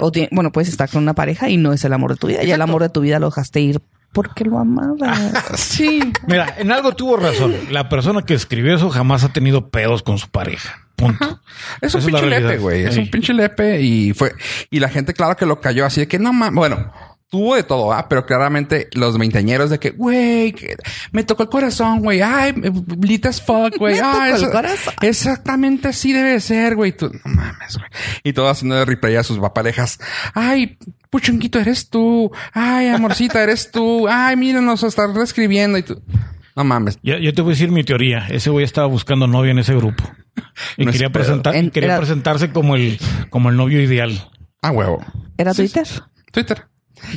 O 0.00 0.10
tiene- 0.12 0.28
bueno, 0.32 0.50
puedes 0.52 0.68
estar 0.68 0.88
con 0.88 1.02
una 1.02 1.14
pareja 1.14 1.48
y 1.48 1.56
no 1.56 1.72
es 1.72 1.84
el 1.84 1.92
amor 1.92 2.12
de 2.12 2.16
tu 2.16 2.26
vida. 2.26 2.42
Ya 2.42 2.54
el 2.56 2.62
amor 2.62 2.82
de 2.82 2.88
tu 2.88 3.00
vida 3.02 3.18
lo 3.18 3.26
dejaste 3.26 3.60
ir 3.60 3.80
porque 4.12 4.44
lo 4.44 4.58
amabas. 4.58 5.18
Sí. 5.56 6.00
Mira, 6.26 6.54
en 6.58 6.72
algo 6.72 6.92
tuvo 6.94 7.16
razón. 7.16 7.54
La 7.70 7.88
persona 7.88 8.22
que 8.22 8.34
escribió 8.34 8.74
eso 8.74 8.90
jamás 8.90 9.24
ha 9.24 9.32
tenido 9.32 9.68
pedos 9.70 10.02
con 10.02 10.18
su 10.18 10.28
pareja. 10.28 10.86
Punto. 10.96 11.40
Es 11.80 11.94
un 11.94 12.00
Esa 12.00 12.08
es 12.08 12.12
la 12.12 12.20
pinche 12.20 12.40
lepe, 12.40 12.58
güey. 12.58 12.84
Es 12.84 12.94
Sí. 12.94 13.00
un 13.00 13.10
pinche 13.10 13.32
lepe 13.32 13.80
y 13.80 14.12
fue, 14.12 14.34
y 14.70 14.80
la 14.80 14.88
gente, 14.90 15.14
claro 15.14 15.36
que 15.36 15.46
lo 15.46 15.60
cayó 15.60 15.86
así 15.86 16.00
de 16.00 16.08
que 16.08 16.18
no 16.18 16.32
mames. 16.32 16.54
Bueno, 16.56 16.92
tuvo 17.30 17.54
de 17.54 17.62
todo, 17.62 17.92
¿ah? 17.92 18.08
pero 18.08 18.26
claramente 18.26 18.88
los 18.92 19.16
veinteañeros 19.16 19.70
de 19.70 19.78
que, 19.78 19.90
güey, 19.90 20.52
que 20.52 20.76
me 21.12 21.22
tocó 21.24 21.44
el 21.44 21.48
corazón, 21.48 22.00
güey, 22.00 22.20
ay, 22.20 22.52
lit 23.00 23.24
as 23.26 23.40
fuck, 23.40 23.76
güey, 23.78 23.94
Me 24.00 24.00
ay, 24.00 24.12
tocó 24.12 24.24
el 24.24 24.34
eso- 24.42 24.50
corazón. 24.50 24.94
exactamente 25.02 25.88
así 25.88 26.12
debe 26.12 26.40
ser, 26.40 26.74
güey, 26.76 26.92
tú, 26.92 27.10
no 27.24 27.32
mames, 27.34 27.76
güey, 27.78 27.88
y 28.24 28.32
todo 28.32 28.48
haciendo 28.48 28.74
de 28.74 28.84
replay 28.84 29.14
a 29.16 29.22
sus 29.22 29.38
parejas, 29.50 29.98
ay, 30.34 30.76
puchunquito 31.08 31.58
eres 31.60 31.88
tú, 31.88 32.32
ay, 32.52 32.88
amorcita 32.88 33.40
eres 33.42 33.70
tú, 33.70 34.08
ay, 34.08 34.36
míranos, 34.36 34.82
estar 34.82 35.08
reescribiendo 35.10 35.78
y 35.78 35.82
tú, 35.84 36.02
no 36.56 36.64
mames, 36.64 36.98
yo 37.02 37.32
te 37.32 37.42
voy 37.42 37.52
a 37.52 37.54
decir 37.54 37.70
mi 37.70 37.84
teoría. 37.84 38.26
Ese 38.28 38.50
güey 38.50 38.64
estaba 38.64 38.88
buscando 38.88 39.26
novia 39.28 39.52
en 39.52 39.60
ese 39.60 39.74
grupo. 39.74 40.02
Y 40.76 40.84
No 40.84 40.90
quería, 40.92 41.10
presentar, 41.10 41.54
En- 41.54 41.70
quería 41.70 41.90
era- 41.90 41.98
presentarse 41.98 42.50
como 42.50 42.74
el, 42.74 42.98
como 43.30 43.50
el 43.50 43.56
novio 43.56 43.80
ideal. 43.80 44.28
a 44.60 44.72
huevo, 44.72 44.98
¿Era 45.38 45.54
Sí, 45.54 45.62
Twitter? 45.68 45.86
Twitter. 46.32 46.66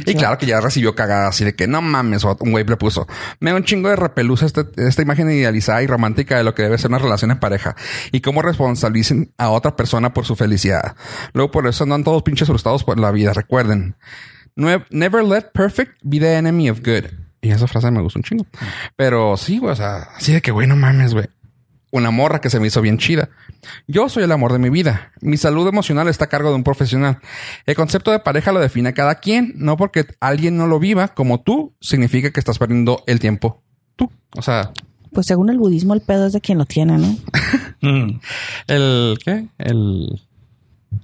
Y 0.06 0.16
claro 0.16 0.38
que 0.38 0.46
ya 0.46 0.60
recibió 0.62 0.96
cagada 0.96 1.28
así 1.28 1.44
de 1.44 1.56
que 1.56 1.68
no 1.68 1.82
mames, 1.82 2.24
un 2.24 2.52
güey 2.52 2.64
le 2.66 2.78
puso. 2.78 3.08
Me 3.40 3.52
da 3.52 3.58
un 3.58 3.64
chingo 3.64 3.90
de 3.90 3.96
repelusa 3.96 4.46
este- 4.46 4.66
esta 4.78 5.02
imagen 5.02 5.30
idealizada 5.30 5.84
y 5.84 5.88
romántica 5.88 6.38
de 6.38 6.44
lo 6.44 6.56
que 6.56 6.64
debe 6.64 6.78
ser 6.78 6.90
una 6.90 7.00
relación 7.00 7.32
en 7.32 7.40
pareja 7.40 7.76
y 8.12 8.22
cómo 8.22 8.42
responsabilicen 8.42 9.32
a 9.38 9.50
otra 9.50 9.76
persona 9.76 10.14
por 10.14 10.26
su 10.26 10.36
felicidad. 10.36 10.96
Luego 11.34 11.52
por 11.52 11.68
eso 11.68 11.84
andan 11.84 12.04
todos 12.04 12.24
pinches 12.24 12.48
frustrados 12.48 12.84
por 12.84 13.00
la 13.00 13.12
vida. 13.12 13.34
Recuerden, 13.34 13.96
"Nue- 14.56 14.86
never 14.90 15.24
let 15.24 15.52
perfect 15.54 15.98
be 16.02 16.20
the 16.20 16.34
enemy 16.36 16.70
of 16.70 16.80
good. 16.80 17.06
Y 17.42 17.52
esa 17.52 17.68
frase 17.68 17.92
me 17.92 18.02
gusta 18.02 18.20
un 18.20 18.24
chingo. 18.24 18.46
Pero 18.96 19.36
sí, 19.38 19.58
güey, 19.60 19.74
o 19.74 19.76
sea, 19.76 20.08
así 20.16 20.32
de 20.34 20.42
que 20.42 20.52
güey, 20.52 20.68
no 20.68 20.76
mames, 20.78 21.14
güey. 21.14 21.28
Una 21.92 22.10
morra 22.10 22.40
que 22.42 22.50
se 22.50 22.60
me 22.60 22.68
hizo 22.68 22.82
bien 22.82 22.98
chida. 22.98 23.30
Yo 23.88 24.10
soy 24.10 24.24
el 24.24 24.32
amor 24.32 24.52
de 24.54 24.60
mi 24.60 24.70
vida. 24.70 25.12
Mi 25.22 25.38
salud 25.38 25.68
emocional 25.68 26.08
está 26.08 26.26
a 26.26 26.30
cargo 26.30 26.50
de 26.50 26.56
un 26.56 26.64
profesional. 26.64 27.20
El 27.66 27.76
concepto 27.76 28.12
de 28.12 28.20
pareja 28.20 28.52
lo 28.52 28.60
define 28.60 28.94
cada 28.94 29.16
quien. 29.16 29.54
No 29.56 29.78
porque 29.78 30.06
alguien 30.20 30.58
no 30.58 30.68
lo 30.68 30.80
viva 30.80 31.10
como 31.10 31.42
tú, 31.42 31.74
significa 31.82 32.32
que 32.32 32.40
estás 32.40 32.58
perdiendo 32.60 33.04
el 33.08 33.20
tiempo. 33.20 33.62
Tú. 33.96 34.12
O 34.38 34.42
sea, 34.42 34.72
Pues 35.12 35.28
según 35.28 35.50
el 35.50 35.58
budismo, 35.60 35.94
el 35.94 36.02
pedo 36.02 36.26
es 36.28 36.34
de 36.34 36.42
quien 36.42 36.58
lo 36.58 36.66
tiene, 36.66 36.98
¿no? 36.98 37.16
Mm. 37.86 38.22
el 38.68 39.18
¿qué? 39.26 39.48
El 39.58 40.22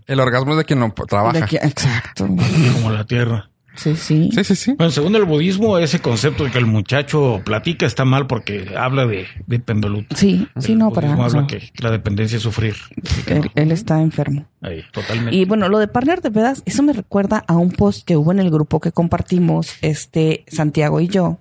el 0.07 0.19
orgasmo 0.21 0.51
es 0.53 0.57
de 0.59 0.63
quien 0.65 0.79
lo 0.79 0.93
trabaja. 0.93 1.41
De 1.41 1.45
que- 1.45 1.57
exacto. 1.57 2.25
Como 2.25 2.89
la 2.91 3.03
tierra. 3.05 3.48
Sí, 3.75 3.95
sí. 3.95 4.29
Sí, 4.33 4.43
sí, 4.43 4.55
sí. 4.55 4.73
Bueno, 4.77 4.91
según 4.91 5.15
el 5.15 5.25
budismo, 5.25 5.77
ese 5.77 5.99
concepto 5.99 6.43
de 6.43 6.51
que 6.51 6.57
el 6.57 6.65
muchacho 6.65 7.41
platica 7.45 7.85
está 7.85 8.03
mal 8.03 8.27
porque 8.27 8.73
habla 8.77 9.05
de, 9.05 9.27
de 9.47 9.59
pendolut. 9.59 10.05
Sí, 10.15 10.47
sí, 10.57 10.75
no, 10.75 10.91
para. 10.91 11.15
o 11.15 11.23
habla 11.23 11.47
que 11.47 11.71
la 11.79 11.91
dependencia 11.91 12.37
es 12.37 12.43
sufrir. 12.43 12.75
No. 13.29 13.41
él 13.55 13.71
está 13.71 14.01
enfermo. 14.01 14.45
Ahí, 14.61 14.83
totalmente. 14.91 15.35
Y 15.35 15.45
bueno, 15.45 15.69
lo 15.69 15.79
de 15.79 15.87
partner 15.87 16.21
de 16.21 16.31
pedas, 16.31 16.61
eso 16.65 16.83
me 16.83 16.93
recuerda 16.93 17.43
a 17.47 17.55
un 17.55 17.71
post 17.71 18.05
que 18.05 18.17
hubo 18.17 18.31
en 18.31 18.39
el 18.39 18.49
grupo 18.49 18.79
que 18.79 18.91
compartimos, 18.91 19.73
este, 19.81 20.43
Santiago 20.47 20.99
y 20.99 21.07
yo, 21.07 21.39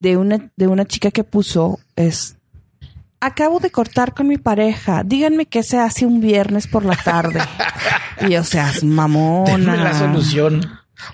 de 0.00 0.16
una, 0.16 0.50
de 0.56 0.66
una 0.68 0.84
chica 0.84 1.10
que 1.10 1.24
puso, 1.24 1.80
es, 1.96 2.36
acabo 3.20 3.58
de 3.58 3.70
cortar 3.70 4.14
con 4.14 4.28
mi 4.28 4.38
pareja, 4.38 5.02
díganme 5.04 5.46
qué 5.46 5.62
se 5.62 5.78
hace 5.78 6.06
un 6.06 6.20
viernes 6.20 6.66
por 6.66 6.84
la 6.84 6.96
tarde. 6.96 7.40
y 8.28 8.36
o 8.36 8.44
sea, 8.44 8.70
es 8.70 8.84
mamona. 8.84 9.50
Denme 9.50 9.76
la 9.76 9.94
solución. 9.94 10.60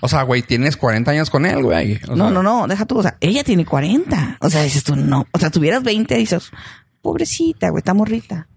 O 0.01 0.07
sea, 0.07 0.23
güey, 0.23 0.41
tienes 0.41 0.77
40 0.77 1.11
años 1.11 1.29
con 1.29 1.45
él, 1.45 1.61
güey. 1.63 1.99
O 2.07 2.15
No, 2.15 2.25
sea, 2.25 2.33
no, 2.33 2.43
no, 2.43 2.67
deja 2.67 2.85
tú, 2.85 2.97
o 2.99 3.01
sea, 3.03 3.17
ella 3.21 3.43
tiene 3.43 3.65
40. 3.65 4.37
O 4.41 4.49
sea, 4.49 4.63
dices 4.63 4.83
tú, 4.83 4.95
no, 4.95 5.25
o 5.31 5.39
sea, 5.39 5.49
tuvieras 5.49 5.83
20, 5.83 6.15
dices, 6.15 6.51
pobrecita, 7.01 7.69
güey, 7.69 7.79
está 7.81 7.93
morrita. 7.93 8.47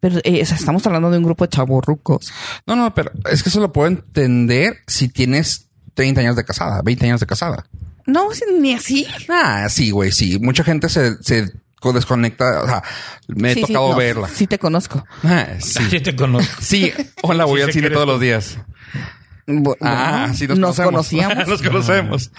Pero, 0.00 0.18
eh, 0.24 0.42
o 0.42 0.46
sea, 0.46 0.56
estamos 0.56 0.86
hablando 0.86 1.10
de 1.10 1.18
un 1.18 1.24
grupo 1.24 1.44
de 1.44 1.50
chavorrucos. 1.50 2.32
No, 2.66 2.76
no, 2.76 2.94
pero 2.94 3.10
es 3.30 3.42
que 3.42 3.48
eso 3.48 3.60
lo 3.60 3.72
puedo 3.72 3.88
entender 3.88 4.78
si 4.86 5.08
tienes 5.08 5.68
30 5.94 6.20
años 6.20 6.36
de 6.36 6.44
casada, 6.44 6.82
20 6.82 7.06
años 7.06 7.20
de 7.20 7.26
casada. 7.26 7.64
No, 8.06 8.28
ni 8.60 8.74
así. 8.74 9.06
Ah, 9.28 9.66
sí, 9.68 9.90
güey, 9.90 10.12
sí. 10.12 10.38
Mucha 10.38 10.62
gente 10.62 10.88
se, 10.88 11.20
se 11.22 11.50
desconecta. 11.92 12.62
O 12.62 12.66
sea, 12.66 12.82
me 13.28 13.50
he 13.50 13.54
Sí, 13.54 13.60
sí, 13.60 13.66
tocado 13.72 13.90
no, 13.90 13.96
verla. 13.96 14.28
Sí 14.28 14.46
te 14.46 14.58
conozco. 14.58 15.04
Ah, 15.24 15.46
sí. 15.58 15.82
Sí, 15.90 16.00
te 16.00 16.14
conozco. 16.14 16.54
Sí, 16.62 16.92
hola, 17.22 17.44
voy 17.46 17.60
Sí 17.60 17.66
al 17.66 17.72
cine 17.72 17.90
todos 17.90 18.04
tú. 18.06 18.12
los 18.12 18.20
días. 18.20 18.58
Ah, 19.80 20.32
sí, 20.34 20.46
nos, 20.48 20.58
nos 20.58 20.76
conocemos. 20.76 20.92
conocíamos. 20.92 21.48
nos 21.48 21.62
conocemos. 21.62 22.30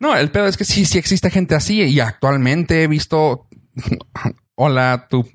No, 0.00 0.16
el 0.16 0.30
pedo 0.30 0.46
es 0.46 0.56
que 0.56 0.64
sí, 0.64 0.84
sí 0.84 0.98
existe 0.98 1.30
gente 1.30 1.54
así 1.54 1.82
y 1.82 2.00
actualmente 2.00 2.82
he 2.82 2.86
visto. 2.86 3.46
Hola, 4.56 5.06
tú. 5.08 5.26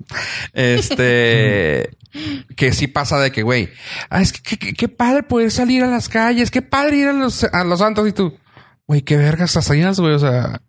Este. 0.52 1.90
que 2.56 2.72
sí 2.72 2.86
pasa 2.86 3.18
de 3.18 3.32
que, 3.32 3.42
güey, 3.42 3.70
ah, 4.08 4.22
es 4.22 4.32
que 4.32 4.56
que- 4.56 4.72
qué 4.74 4.88
padre 4.88 5.22
poder 5.22 5.50
salir 5.50 5.82
a 5.82 5.88
las 5.88 6.08
calles, 6.08 6.50
qué 6.50 6.62
padre 6.62 6.96
ir 6.98 7.08
a 7.08 7.12
los, 7.12 7.44
a 7.44 7.64
los 7.64 7.80
santos 7.80 8.08
y 8.08 8.12
tú, 8.12 8.38
güey, 8.86 9.02
qué 9.02 9.16
vergas 9.16 9.56
hacías, 9.56 9.98
güey, 10.00 10.14
o 10.14 10.18
sea, 10.18 10.62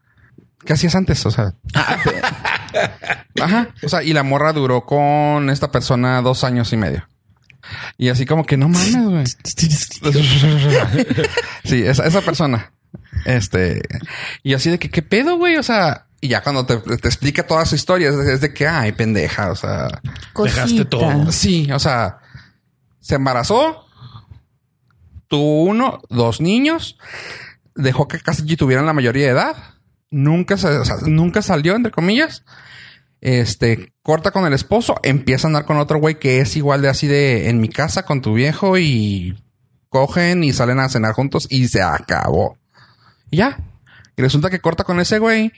¿qué 0.66 0.74
hacías 0.74 0.96
antes? 0.96 1.26
O 1.26 1.32
sea, 1.32 1.54
ajá, 3.42 3.70
o 3.84 3.90
sea, 3.90 4.04
y 4.04 4.14
la 4.14 4.24
morra 4.24 4.54
duró 4.54 4.86
con 4.86 5.50
esta 5.50 5.72
persona 5.72 6.22
dos 6.22 6.44
años 6.44 6.74
y 6.74 6.78
medio. 6.78 7.08
Y 7.98 8.10
así 8.10 8.26
como 8.26 8.46
que 8.46 8.58
no 8.58 8.70
mames, 8.70 9.04
güey. 9.04 9.26
sí, 11.64 11.84
esa, 11.84 12.06
esa 12.06 12.22
persona. 12.22 12.74
Este, 13.26 13.82
y 14.44 14.54
así 14.54 14.70
de 14.70 14.80
que, 14.80 14.90
¿qué 14.90 15.02
pedo, 15.02 15.38
güey? 15.38 15.58
O 15.58 15.64
sea, 15.64 16.08
y 16.22 16.30
ya 16.30 16.42
cuando 16.42 16.66
te, 16.66 16.78
te 16.78 17.08
explica 17.08 17.46
toda 17.46 17.66
su 17.66 17.76
historia, 17.76 18.10
es 18.10 18.18
de, 18.18 18.34
es 18.34 18.42
de 18.42 18.54
que, 18.54 18.68
ay, 18.68 18.92
pendeja, 18.92 19.52
o 19.52 19.56
sea, 19.56 19.88
Dejaste 20.42 20.86
todo. 20.86 21.32
sí, 21.32 21.72
o 21.72 21.80
sea, 21.80 22.20
se 23.00 23.16
embarazó, 23.16 23.86
tuvo 25.28 25.64
uno, 25.64 26.02
dos 26.10 26.42
niños, 26.42 26.98
dejó 27.76 28.08
que 28.08 28.20
casi 28.20 28.44
tuvieran 28.56 28.86
la 28.86 28.94
mayoría 28.94 29.26
de 29.26 29.32
edad, 29.32 29.56
nunca 30.10 30.58
se, 30.58 30.70
o 30.70 30.86
sea, 30.86 30.98
nunca 31.06 31.42
salió, 31.42 31.76
entre 31.76 31.92
comillas. 31.92 32.44
Este 33.22 33.94
corta 34.02 34.32
con 34.32 34.46
el 34.46 34.54
esposo, 34.54 34.96
empieza 35.04 35.48
a 35.48 35.50
andar 35.50 35.66
con 35.66 35.78
otro 35.78 36.00
güey 36.00 36.20
que 36.20 36.40
es 36.40 36.56
igual 36.56 36.82
de 36.82 36.90
así 36.90 37.08
de 37.08 37.50
en 37.50 37.60
mi 37.60 37.68
casa 37.68 38.04
con 38.04 38.22
tu 38.22 38.34
viejo 38.34 38.78
y 38.78 39.36
cogen 39.90 40.44
y 40.44 40.54
salen 40.54 40.80
a 40.80 40.90
cenar 40.90 41.14
juntos 41.14 41.48
y 41.50 41.68
se 41.68 41.82
acabó. 41.82 42.58
Y 43.32 43.38
ya. 43.38 43.58
Y 44.16 44.24
resulta 44.24 44.50
que 44.50 44.60
corta 44.60 44.84
con 44.84 45.00
ese 45.00 45.20
güey, 45.20 45.52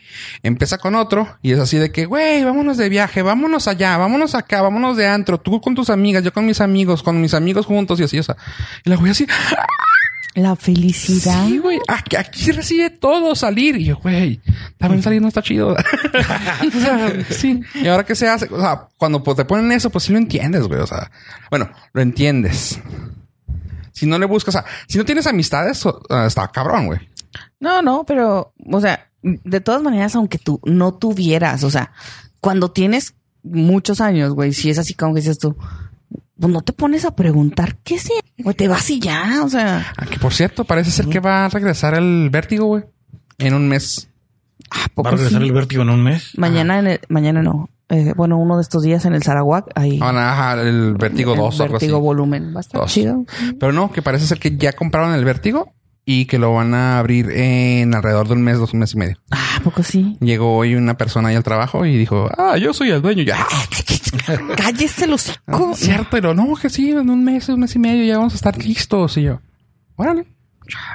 empieza 0.44 0.78
con 0.80 0.94
otro 0.96 1.38
y 1.42 1.54
es 1.54 1.60
así 1.60 1.78
de 1.78 1.94
que, 1.94 2.06
güey, 2.06 2.44
vámonos 2.44 2.76
de 2.76 2.90
viaje, 2.90 3.22
vámonos 3.22 3.70
allá, 3.70 3.96
vámonos 3.96 4.36
acá, 4.36 4.62
vámonos 4.62 4.98
de 4.98 5.08
antro, 5.08 5.38
tú 5.38 5.62
con 5.62 5.76
tus 5.76 5.90
amigas, 5.90 6.26
yo 6.26 6.34
con 6.34 6.46
mis 6.46 6.60
amigos, 6.60 7.02
con 7.02 7.22
mis 7.22 7.34
amigos 7.34 7.66
juntos 7.66 8.02
y 8.02 8.04
así, 8.04 8.20
o 8.20 8.24
sea. 8.24 8.36
Y 8.84 8.90
la 8.90 8.98
güey 8.98 9.12
así, 9.12 9.26
La 10.36 10.56
felicidad. 10.56 11.48
sí, 11.48 11.58
güey, 11.58 11.80
aquí, 11.88 12.16
aquí 12.16 12.52
recibe 12.52 12.92
todo 12.92 13.36
salir. 13.36 13.78
Y 13.78 13.86
yo, 13.86 13.98
güey, 13.98 14.40
también 14.78 15.02
salir 15.02 15.22
no 15.22 15.28
está 15.28 15.42
chido. 15.42 15.70
o 15.74 16.80
sea, 16.80 17.24
sí. 17.30 17.62
Y 17.74 17.88
ahora 17.88 18.06
qué 18.06 18.16
se 18.16 18.28
hace, 18.28 18.48
o 18.52 18.60
sea, 18.60 18.88
cuando 18.98 19.24
pues, 19.24 19.38
te 19.38 19.46
ponen 19.46 19.72
eso, 19.72 19.90
pues 19.90 20.04
sí 20.04 20.12
lo 20.12 20.20
entiendes, 20.20 20.68
güey. 20.68 20.80
O 20.80 20.88
sea, 20.88 21.12
bueno, 21.50 21.70
lo 21.94 22.02
entiendes. 22.02 22.80
Si 23.92 24.06
no 24.06 24.20
le 24.20 24.28
buscas, 24.28 24.56
o 24.56 24.60
sea, 24.60 24.66
si 24.88 24.98
no 24.98 25.06
tienes 25.06 25.28
amistades, 25.28 25.84
ah, 26.10 26.26
está 26.28 26.48
cabrón, 26.50 26.86
güey. 26.86 27.00
No, 27.60 27.82
no, 27.82 28.06
pero, 28.06 28.54
o 28.72 28.82
sea, 28.82 29.10
de 29.22 29.60
todas 29.60 29.82
maneras, 29.82 30.16
aunque 30.16 30.38
tú 30.38 30.62
no 30.64 30.94
tuvieras, 30.94 31.64
o 31.64 31.70
sea, 31.70 31.92
cuando 32.40 32.72
tienes 32.72 33.16
muchos 33.44 34.00
años, 34.00 34.34
güey, 34.34 34.54
si 34.54 34.70
es 34.70 34.78
así 34.78 34.94
como 34.94 35.14
que 35.14 35.22
dices 35.22 35.40
tú, 35.40 35.58
pues 36.40 36.54
no 36.54 36.62
te 36.62 36.72
pones 36.72 37.04
a 37.04 37.16
preguntar 37.16 37.78
qué 37.84 38.00
sea, 38.00 38.19
güey, 38.44 38.56
te 38.56 38.68
vas 38.68 38.90
y 38.90 39.00
ya, 39.00 39.42
o 39.44 39.50
sea, 39.50 39.94
Ah, 39.98 40.06
que 40.06 40.18
por 40.20 40.34
cierto, 40.34 40.64
parece 40.66 40.92
ser 40.92 41.08
que 41.08 41.20
va 41.20 41.46
a 41.46 41.50
regresar 41.50 41.94
el 41.94 42.30
vértigo, 42.32 42.66
güey. 42.66 42.84
En 43.38 43.54
un 43.54 43.68
mes. 43.68 44.10
¿a 44.72 45.02
¿Va 45.02 45.10
a 45.10 45.12
regresar 45.14 45.42
sí? 45.42 45.48
el 45.48 45.54
vértigo 45.54 45.82
en 45.84 45.90
un 45.90 46.04
mes? 46.04 46.38
Mañana 46.38 46.80
en 46.80 46.88
el, 46.88 47.00
mañana 47.10 47.42
no, 47.42 47.70
eh, 47.90 48.14
bueno, 48.16 48.38
uno 48.38 48.58
de 48.58 48.62
estos 48.62 48.84
días 48.84 49.06
en 49.06 49.14
el 49.14 49.24
Sarawak, 49.24 49.66
ahí. 49.76 50.00
Ah, 50.02 50.12
no, 50.12 50.20
ajá, 50.20 50.62
el 50.62 50.94
vértigo 50.96 51.32
el 51.34 51.40
2 51.40 51.60
o 51.60 51.64
algo 51.64 51.78
así. 51.78 51.86
Vértigo 51.86 52.00
volumen, 52.02 52.54
va 52.54 52.60
a 52.60 52.62
estar 52.62 52.82
Dos. 52.82 52.92
chido. 52.92 53.26
Pero 53.60 53.72
no, 53.72 53.92
que 53.92 54.02
parece 54.02 54.28
ser 54.28 54.40
que 54.40 54.56
ya 54.58 54.74
compraron 54.74 55.14
el 55.14 55.26
vértigo 55.26 55.74
y 56.12 56.26
que 56.26 56.40
lo 56.40 56.52
van 56.54 56.74
a 56.74 56.98
abrir 56.98 57.30
en 57.30 57.94
alrededor 57.94 58.28
de 58.28 58.34
un 58.34 58.42
mes, 58.42 58.58
dos 58.58 58.74
meses 58.74 58.96
y 58.96 58.98
medio. 58.98 59.18
Ah, 59.30 59.58
¿a 59.58 59.60
poco 59.62 59.84
sí? 59.84 60.18
Llegó 60.22 60.58
hoy 60.58 60.74
una 60.74 60.98
persona 60.98 61.30
ahí 61.30 61.36
al 61.36 61.44
trabajo 61.44 61.86
y 61.86 61.96
dijo, 61.98 62.28
ah, 62.36 62.58
yo 62.58 62.74
soy 62.74 62.90
el 62.90 63.02
dueño. 63.04 63.22
Ya, 63.24 63.38
Cállese 64.58 65.06
los 65.06 65.30
hocico. 65.30 65.76
cierto, 65.76 66.08
pero 66.10 66.34
no, 66.34 66.56
que 66.56 66.70
sí, 66.70 66.90
en 66.92 67.10
un 67.12 67.24
mes, 67.24 67.48
un 67.50 67.60
mes 67.60 67.76
y 67.76 67.80
medio 67.80 68.04
ya 68.06 68.18
vamos 68.18 68.34
a 68.34 68.38
estar 68.38 68.58
listos. 68.58 69.18
Y 69.18 69.24
yo, 69.24 69.40
órale. 69.98 70.26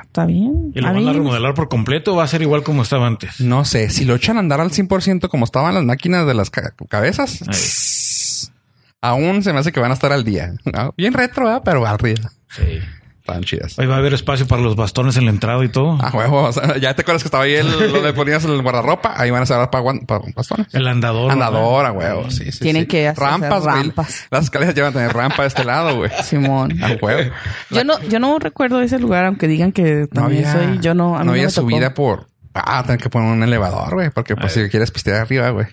Está 0.03 0.27
bien. 0.27 0.73
¿Y 0.75 0.81
lo 0.81 0.89
A 0.89 0.93
van 0.93 1.07
a 1.09 1.13
remodelar 1.13 1.55
por 1.55 1.69
completo 1.69 2.13
o 2.15 2.17
va 2.17 2.25
a 2.25 2.29
ser 2.29 2.43
igual 2.43 2.63
como 2.65 2.83
estaba 2.83 3.07
antes? 3.07 3.41
No 3.41 3.65
sé, 3.65 3.91
si 3.91 4.05
lo 4.05 4.15
echan 4.17 4.37
a 4.37 4.41
andar 4.41 4.61
al 4.61 4.71
100% 4.71 5.29
como 5.29 5.45
estaban 5.45 5.75
las 5.75 5.85
máquinas 5.85 6.27
de 6.27 6.35
las 6.35 6.51
ca- 6.51 6.75
cabezas, 6.89 7.43
Ahí. 7.49 8.53
aún 9.01 9.43
se 9.43 9.53
me 9.53 9.59
hace 9.61 9.71
que 9.73 9.81
van 9.81 9.91
a 9.91 9.95
estar 9.95 10.13
al 10.13 10.25
día. 10.25 10.55
Ah, 10.75 10.91
Bien 10.97 11.13
retro, 11.13 11.45
¿verdad? 11.47 11.63
pero 11.65 11.85
al 11.87 11.99
día. 11.99 12.15
Sí. 12.51 12.81
Estaban 13.25 13.43
chidas. 13.43 13.79
Ahí 13.79 13.87
va 13.87 13.95
a 13.95 13.99
haber 14.01 14.13
espacio 14.13 14.47
para 14.47 14.61
los 14.61 14.77
bastones 14.77 15.17
en 15.17 15.25
la 15.25 15.31
entrada 15.31 15.65
y 15.65 15.69
todo. 15.71 15.97
Ah, 15.99 16.11
huevo. 16.13 16.43
o 16.43 16.53
sea, 16.53 16.77
ya 16.77 16.95
te 16.95 17.01
acuerdas 17.01 17.23
que 17.23 17.29
estaba 17.29 17.45
ahí 17.45 17.55
el, 17.55 17.71
donde 17.91 18.13
ponías 18.13 18.45
el 18.45 18.61
guardarropa. 18.61 19.15
Ahí 19.17 19.31
van 19.31 19.43
a 19.43 19.47
ser 19.47 19.57
para, 19.71 19.83
guan- 19.83 20.05
para 20.05 20.21
bastones. 20.37 20.67
El 20.75 20.87
andador. 20.87 21.31
Andadora, 21.33 21.91
huevo. 21.91 22.31
Sí, 22.31 22.53
sí. 22.53 22.59
Tienen 22.61 22.83
sí. 22.83 22.89
que 22.89 23.09
hacer 23.09 23.23
rampas, 23.25 23.65
rampas. 23.65 24.27
Las 24.31 24.45
escaleras 24.45 24.75
llevan 24.75 24.91
a 24.91 24.93
tener 24.93 25.13
rampa 25.15 25.41
de 25.41 25.49
este 25.49 25.65
lado, 25.65 25.97
güey. 25.97 26.11
Simón. 26.23 26.83
A 26.85 26.99
huevo. 27.01 27.31
Yo 27.71 27.83
no, 27.83 27.99
yo 28.03 28.21
no 28.21 28.39
recuerdo 28.39 28.83
ese 28.83 28.99
lugar, 28.99 29.25
aunque 29.25 29.49
digan 29.49 29.73
que 29.73 30.01
No 30.13 30.21
también 30.21 30.45
había, 30.45 30.67
soy, 30.75 30.79
yo 30.81 30.93
no, 30.93 31.15
a 31.17 31.21
mí 31.21 31.25
no 31.25 31.25
no, 31.25 31.31
había 31.33 31.49
tocó. 31.49 31.63
subida 31.63 31.95
por. 31.95 32.27
Ah, 32.53 32.83
tener 32.85 33.01
que 33.01 33.09
poner 33.09 33.33
un 33.33 33.43
elevador, 33.43 33.95
güey. 33.95 34.11
Porque 34.11 34.37
pues 34.37 34.53
si 34.53 34.69
quieres 34.69 34.91
pistear 34.91 35.23
arriba, 35.23 35.49
güey. 35.49 35.67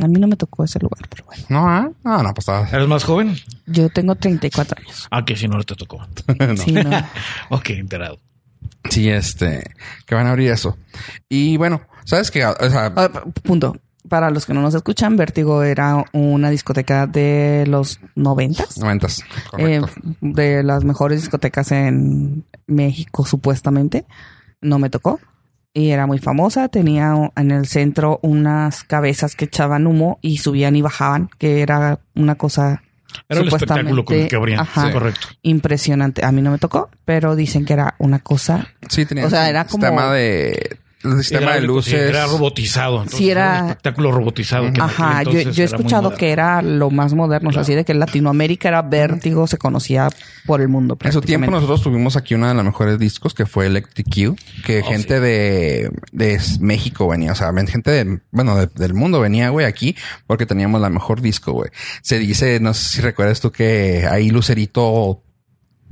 A 0.00 0.06
mí 0.08 0.18
no 0.20 0.28
me 0.28 0.36
tocó 0.36 0.64
ese 0.64 0.78
lugar, 0.78 1.06
pero 1.08 1.24
bueno. 1.24 1.44
No, 1.48 1.68
ah, 1.68 1.90
no, 2.04 2.22
no, 2.22 2.34
pues 2.34 2.48
estaba. 2.48 2.68
¿Eres 2.68 2.88
más 2.88 3.04
joven? 3.04 3.36
Yo 3.66 3.88
tengo 3.90 4.14
34 4.14 4.76
años. 4.82 5.08
Ah, 5.10 5.24
que 5.24 5.36
si 5.36 5.48
no 5.48 5.62
te 5.64 5.74
tocó. 5.74 5.98
no. 6.38 6.56
Sí, 6.56 6.72
no. 6.72 6.90
ok, 7.50 7.70
enterado. 7.70 8.20
Sí, 8.90 9.08
este, 9.10 9.74
que 10.06 10.14
van 10.14 10.26
a 10.26 10.30
abrir 10.30 10.50
eso. 10.50 10.76
Y 11.28 11.56
bueno, 11.56 11.82
¿sabes 12.04 12.30
qué? 12.30 12.44
O 12.46 12.70
sea, 12.70 12.92
Ah, 12.96 13.10
punto. 13.42 13.76
Para 14.08 14.30
los 14.30 14.46
que 14.46 14.54
no 14.54 14.62
nos 14.62 14.74
escuchan, 14.74 15.16
Vértigo 15.18 15.62
era 15.62 16.02
una 16.14 16.48
discoteca 16.48 17.06
de 17.06 17.66
los 17.68 18.00
noventas. 18.14 18.78
noventas. 18.78 19.20
Eh, 19.58 19.80
Correcto. 19.80 20.00
de 20.22 20.62
las 20.62 20.82
mejores 20.84 21.20
discotecas 21.20 21.72
en 21.72 22.46
México, 22.66 23.26
supuestamente. 23.26 24.06
No 24.62 24.78
me 24.78 24.88
tocó. 24.88 25.20
Y 25.74 25.90
era 25.90 26.06
muy 26.06 26.18
famosa. 26.18 26.68
Tenía 26.68 27.14
en 27.36 27.50
el 27.50 27.66
centro 27.66 28.18
unas 28.22 28.84
cabezas 28.84 29.36
que 29.36 29.44
echaban 29.46 29.86
humo 29.86 30.18
y 30.22 30.38
subían 30.38 30.74
y 30.76 30.82
bajaban, 30.82 31.28
que 31.38 31.60
era 31.62 32.00
una 32.14 32.34
cosa 32.36 32.82
Era 33.28 33.40
el 33.40 33.48
espectáculo 33.48 34.04
con 34.04 34.16
el 34.16 34.28
que 34.28 34.36
abrían. 34.36 34.60
ajá, 34.60 34.86
Sí, 34.86 34.92
correcto. 34.92 35.28
impresionante. 35.42 36.24
A 36.24 36.32
mí 36.32 36.42
no 36.42 36.50
me 36.50 36.58
tocó, 36.58 36.90
pero 37.04 37.36
dicen 37.36 37.64
que 37.64 37.74
era 37.74 37.94
una 37.98 38.18
cosa. 38.20 38.66
sí, 38.88 39.04
tenía 39.06 39.26
o 39.26 39.30
sea, 39.30 39.42
un 39.42 39.46
era 39.48 39.64
como- 39.66 39.82
sistema 39.84 40.12
de 40.12 40.78
el 41.04 41.18
sistema 41.18 41.54
de 41.54 41.60
luces. 41.62 41.94
Era 41.94 42.26
robotizado. 42.26 42.96
Entonces, 42.96 43.18
Sí, 43.18 43.30
era- 43.30 43.60
un 43.62 43.68
espectáculo 43.68 44.10
robotizado. 44.12 44.68
Ajá, 44.80 45.22
yo, 45.22 45.40
yo 45.42 45.62
he 45.62 45.66
escuchado 45.66 46.14
que 46.14 46.30
era 46.30 46.60
lo 46.62 46.90
más 46.90 47.14
moderno, 47.14 47.50
o 47.50 47.52
sea, 47.52 47.62
así 47.62 47.74
de 47.74 47.84
que 47.84 47.92
en 47.92 48.00
Latinoamérica 48.00 48.68
era 48.68 48.82
vértigo, 48.82 49.46
se 49.46 49.58
conocía 49.58 50.08
por 50.46 50.60
el 50.60 50.68
mundo. 50.68 50.98
En 51.00 51.12
su 51.12 51.20
tiempo 51.20 51.50
nosotros 51.50 51.82
tuvimos 51.82 52.16
aquí 52.16 52.34
uno 52.34 52.48
de 52.48 52.54
los 52.54 52.64
mejores 52.64 52.98
discos 52.98 53.32
que 53.34 53.46
fue 53.46 53.66
Electric 53.66 54.06
Q, 54.12 54.36
que 54.64 54.80
Oh, 54.80 54.84
gente 54.88 55.20
de, 55.20 55.90
de 56.12 56.40
México 56.60 57.06
venía, 57.08 57.32
o 57.32 57.34
sea, 57.34 57.52
gente 57.68 57.90
de, 57.90 58.20
bueno, 58.30 58.56
de- 58.56 58.66
del 58.74 58.94
mundo 58.94 59.20
venía, 59.20 59.50
güey, 59.50 59.66
aquí 59.66 59.94
porque 60.26 60.46
teníamos 60.46 60.80
la 60.80 60.90
mejor 60.90 61.20
disco, 61.20 61.52
güey. 61.52 61.70
Se 62.02 62.18
dice, 62.18 62.58
no 62.60 62.74
sé 62.74 62.88
si 62.88 63.00
recuerdas 63.02 63.40
tú 63.40 63.52
que 63.52 64.06
ahí 64.10 64.30
Lucerito 64.30 65.22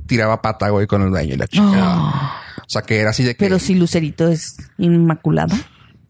tiraba 0.05 0.41
pata, 0.41 0.69
güey, 0.69 0.87
con 0.87 1.01
el 1.01 1.09
dueño 1.11 1.33
y 1.33 1.37
la 1.37 1.47
chica. 1.47 1.63
Ah. 1.73 2.41
O 2.57 2.69
sea, 2.69 2.81
que 2.81 2.99
era 2.99 3.11
así 3.11 3.23
de 3.23 3.35
que... 3.35 3.39
Pero 3.39 3.59
si 3.59 3.75
Lucerito 3.75 4.27
es 4.27 4.57
inmaculada. 4.77 5.55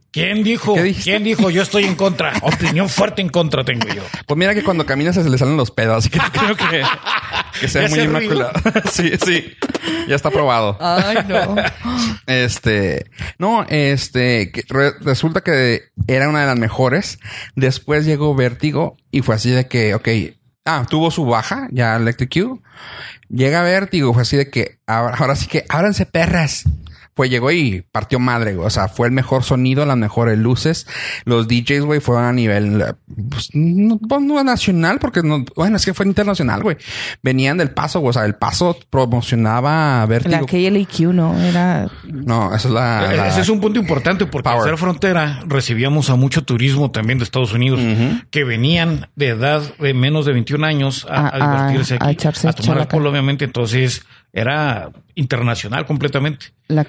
¿Quién 0.10 0.44
dijo? 0.44 0.74
¿Quién 1.04 1.24
dijo? 1.24 1.50
Yo 1.52 1.62
estoy 1.62 1.84
en 1.84 1.94
contra. 1.96 2.34
Opinión 2.42 2.90
fuerte 2.90 3.22
en 3.22 3.30
contra 3.30 3.64
tengo 3.64 3.88
yo. 3.90 4.02
Pues 4.26 4.38
mira 4.38 4.56
que 4.56 4.64
cuando 4.64 4.86
caminas 4.86 5.14
se 5.16 5.30
le 5.30 5.38
salen 5.38 5.58
los 5.58 5.70
pedos, 5.70 5.98
así 5.98 6.10
que 6.10 6.18
no 6.18 6.32
creo 6.32 6.56
que, 6.56 6.82
que 7.60 7.68
sea 7.68 7.82
¿Ya 7.88 7.90
muy 7.90 8.00
se 8.00 8.06
inmaculado. 8.06 8.52
sí, 8.92 9.12
sí. 9.24 9.46
Ya 10.08 10.16
está 10.16 10.32
probado. 10.32 10.76
Ay, 10.80 11.18
no. 11.28 11.56
Este, 12.26 13.06
no, 13.38 13.66
este, 13.70 14.52
que 14.52 14.64
re- 14.68 14.94
resulta 15.02 15.42
que 15.42 15.84
era 16.08 16.30
una 16.30 16.42
de 16.42 16.48
las 16.48 16.58
mejores. 16.58 17.20
Después 17.56 18.06
llegó 18.06 18.34
Vértigo 18.34 18.98
y 19.12 19.22
fue 19.22 19.36
así 19.36 19.52
de 19.52 19.68
que, 19.68 19.94
ok, 19.94 20.08
ah, 20.68 20.86
tuvo 20.88 21.10
su 21.10 21.26
baja, 21.26 21.68
ya 21.72 21.96
Electric 21.96 22.32
Q. 22.34 22.62
Llega 23.30 23.64
Vértigo, 23.64 24.14
fue 24.14 24.22
así 24.22 24.38
de 24.38 24.50
que, 24.50 24.80
ahora, 24.86 25.16
ahora 25.18 25.36
sí 25.36 25.48
que, 25.48 25.66
ábranse 25.70 26.06
perras. 26.06 26.66
Pues 27.18 27.30
llegó 27.30 27.52
y 27.52 27.84
partió 27.92 28.20
madre, 28.20 28.54
güey. 28.54 28.66
O 28.66 28.70
sea, 28.70 28.88
fue 28.88 29.08
el 29.08 29.12
mejor 29.12 29.44
sonido, 29.44 29.86
las 29.86 29.98
mejores 29.98 30.38
luces. 30.38 30.88
Los 31.26 31.48
DJs, 31.50 31.82
güey, 31.82 32.00
fueron 32.00 32.24
a 32.26 32.32
nivel, 32.32 32.80
eh, 32.80 32.94
pues, 33.30 33.50
no, 33.54 33.98
pues, 33.98 34.22
no 34.22 34.42
nacional, 34.44 35.00
porque 35.00 35.22
no, 35.24 35.44
bueno, 35.56 35.78
es 35.78 35.86
que 35.86 35.94
fue 35.96 36.06
internacional, 36.06 36.62
güey. 36.62 36.78
Venían 37.24 37.58
del 37.58 37.72
paso, 37.72 38.00
güey. 38.00 38.12
O 38.12 38.14
sea, 38.14 38.24
el 38.26 38.36
paso 38.36 38.78
promocionaba 38.92 40.00
La 40.00 40.06
Vértigo. 40.06 40.46
KLAQ 40.46 41.00
no 41.14 41.38
era. 41.42 41.90
No, 42.06 42.54
eso 42.54 42.68
es 42.68 42.74
la, 42.74 43.12
E- 43.14 43.18
la- 43.18 43.28
Ese 43.30 43.42
es 43.42 43.50
un 43.50 43.60
punto 43.60 43.80
importante 43.80 44.26
porque 44.28 44.50
al 44.50 44.62
ser 44.64 44.78
frontera 44.78 45.42
recibíamos 45.48 46.10
a 46.12 46.16
mucho 46.16 46.44
turismo 46.44 46.92
también 46.92 47.18
de 47.18 47.24
Estados 47.24 47.54
Unidos 47.54 47.80
que 48.30 48.44
venían 48.44 49.10
de 49.16 49.30
edad 49.30 49.62
de 49.80 49.94
menos 49.94 50.26
de 50.28 50.34
21 50.34 50.64
años 50.66 51.08
a, 51.10 51.28
A- 51.30 51.30
a 51.30 51.68
divertirse 51.68 51.94
a- 51.96 51.98
aquí, 51.98 52.06
a 52.06 52.12
echarse 52.12 52.48
a 52.48 52.54
tomar 52.54 52.78
alcohol, 52.80 53.08
obviamente. 53.08 53.46
Entonces 53.46 54.04
era 54.34 54.92
internacional 55.16 55.86
completamente. 55.86 56.48
La, 56.68 56.86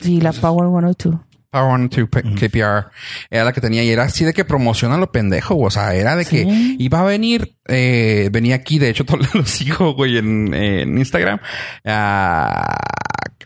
sí, 0.00 0.20
la 0.20 0.32
Power 0.32 0.68
102. 0.68 1.16
Power 1.50 1.78
102 1.88 2.08
P- 2.10 2.48
KPR 2.48 2.90
era 3.30 3.44
la 3.44 3.52
que 3.52 3.60
tenía 3.62 3.82
y 3.82 3.88
era 3.90 4.02
así 4.02 4.24
de 4.24 4.34
que 4.34 4.44
promociona 4.44 4.98
lo 4.98 5.10
pendejo, 5.10 5.56
o 5.56 5.70
sea, 5.70 5.94
era 5.94 6.14
de 6.16 6.24
que 6.26 6.44
iba 6.78 7.00
a 7.00 7.04
venir, 7.04 7.56
eh, 7.66 8.28
venía 8.32 8.56
aquí, 8.56 8.78
de 8.78 8.90
hecho, 8.90 9.04
todos 9.06 9.34
los 9.34 9.48
sigo, 9.48 9.94
güey, 9.94 10.18
en, 10.18 10.52
en 10.52 10.98
Instagram. 10.98 11.38
Ah, 11.84 12.76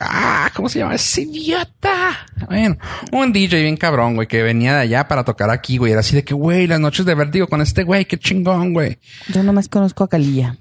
ah, 0.01 0.51
¿cómo 0.57 0.69
se 0.69 0.81
llama? 0.81 0.95
¡Ese 0.95 1.23
idiota! 1.23 2.27
Bueno, 2.49 2.79
un 3.13 3.33
DJ 3.33 3.63
bien 3.63 3.77
cabrón, 3.77 4.17
güey, 4.17 4.27
que 4.27 4.43
venía 4.43 4.75
de 4.75 4.81
allá 4.81 5.07
para 5.07 5.23
tocar 5.25 5.51
aquí, 5.51 5.77
güey. 5.77 5.93
Era 5.93 6.01
así 6.01 6.17
de 6.17 6.25
que, 6.25 6.35
güey, 6.35 6.67
las 6.67 6.81
noches 6.81 7.05
de 7.07 7.15
vértigo 7.15 7.47
con 7.47 7.61
este 7.61 7.85
güey, 7.85 8.07
qué 8.07 8.19
chingón, 8.19 8.73
güey. 8.73 8.99
Yo 9.29 9.43
nomás 9.43 9.69
conozco 9.69 10.03
a 10.05 10.09
Calilla. 10.09 10.57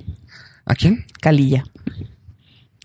¿A 0.65 0.75
quién? 0.75 1.05
Calilla. 1.21 1.63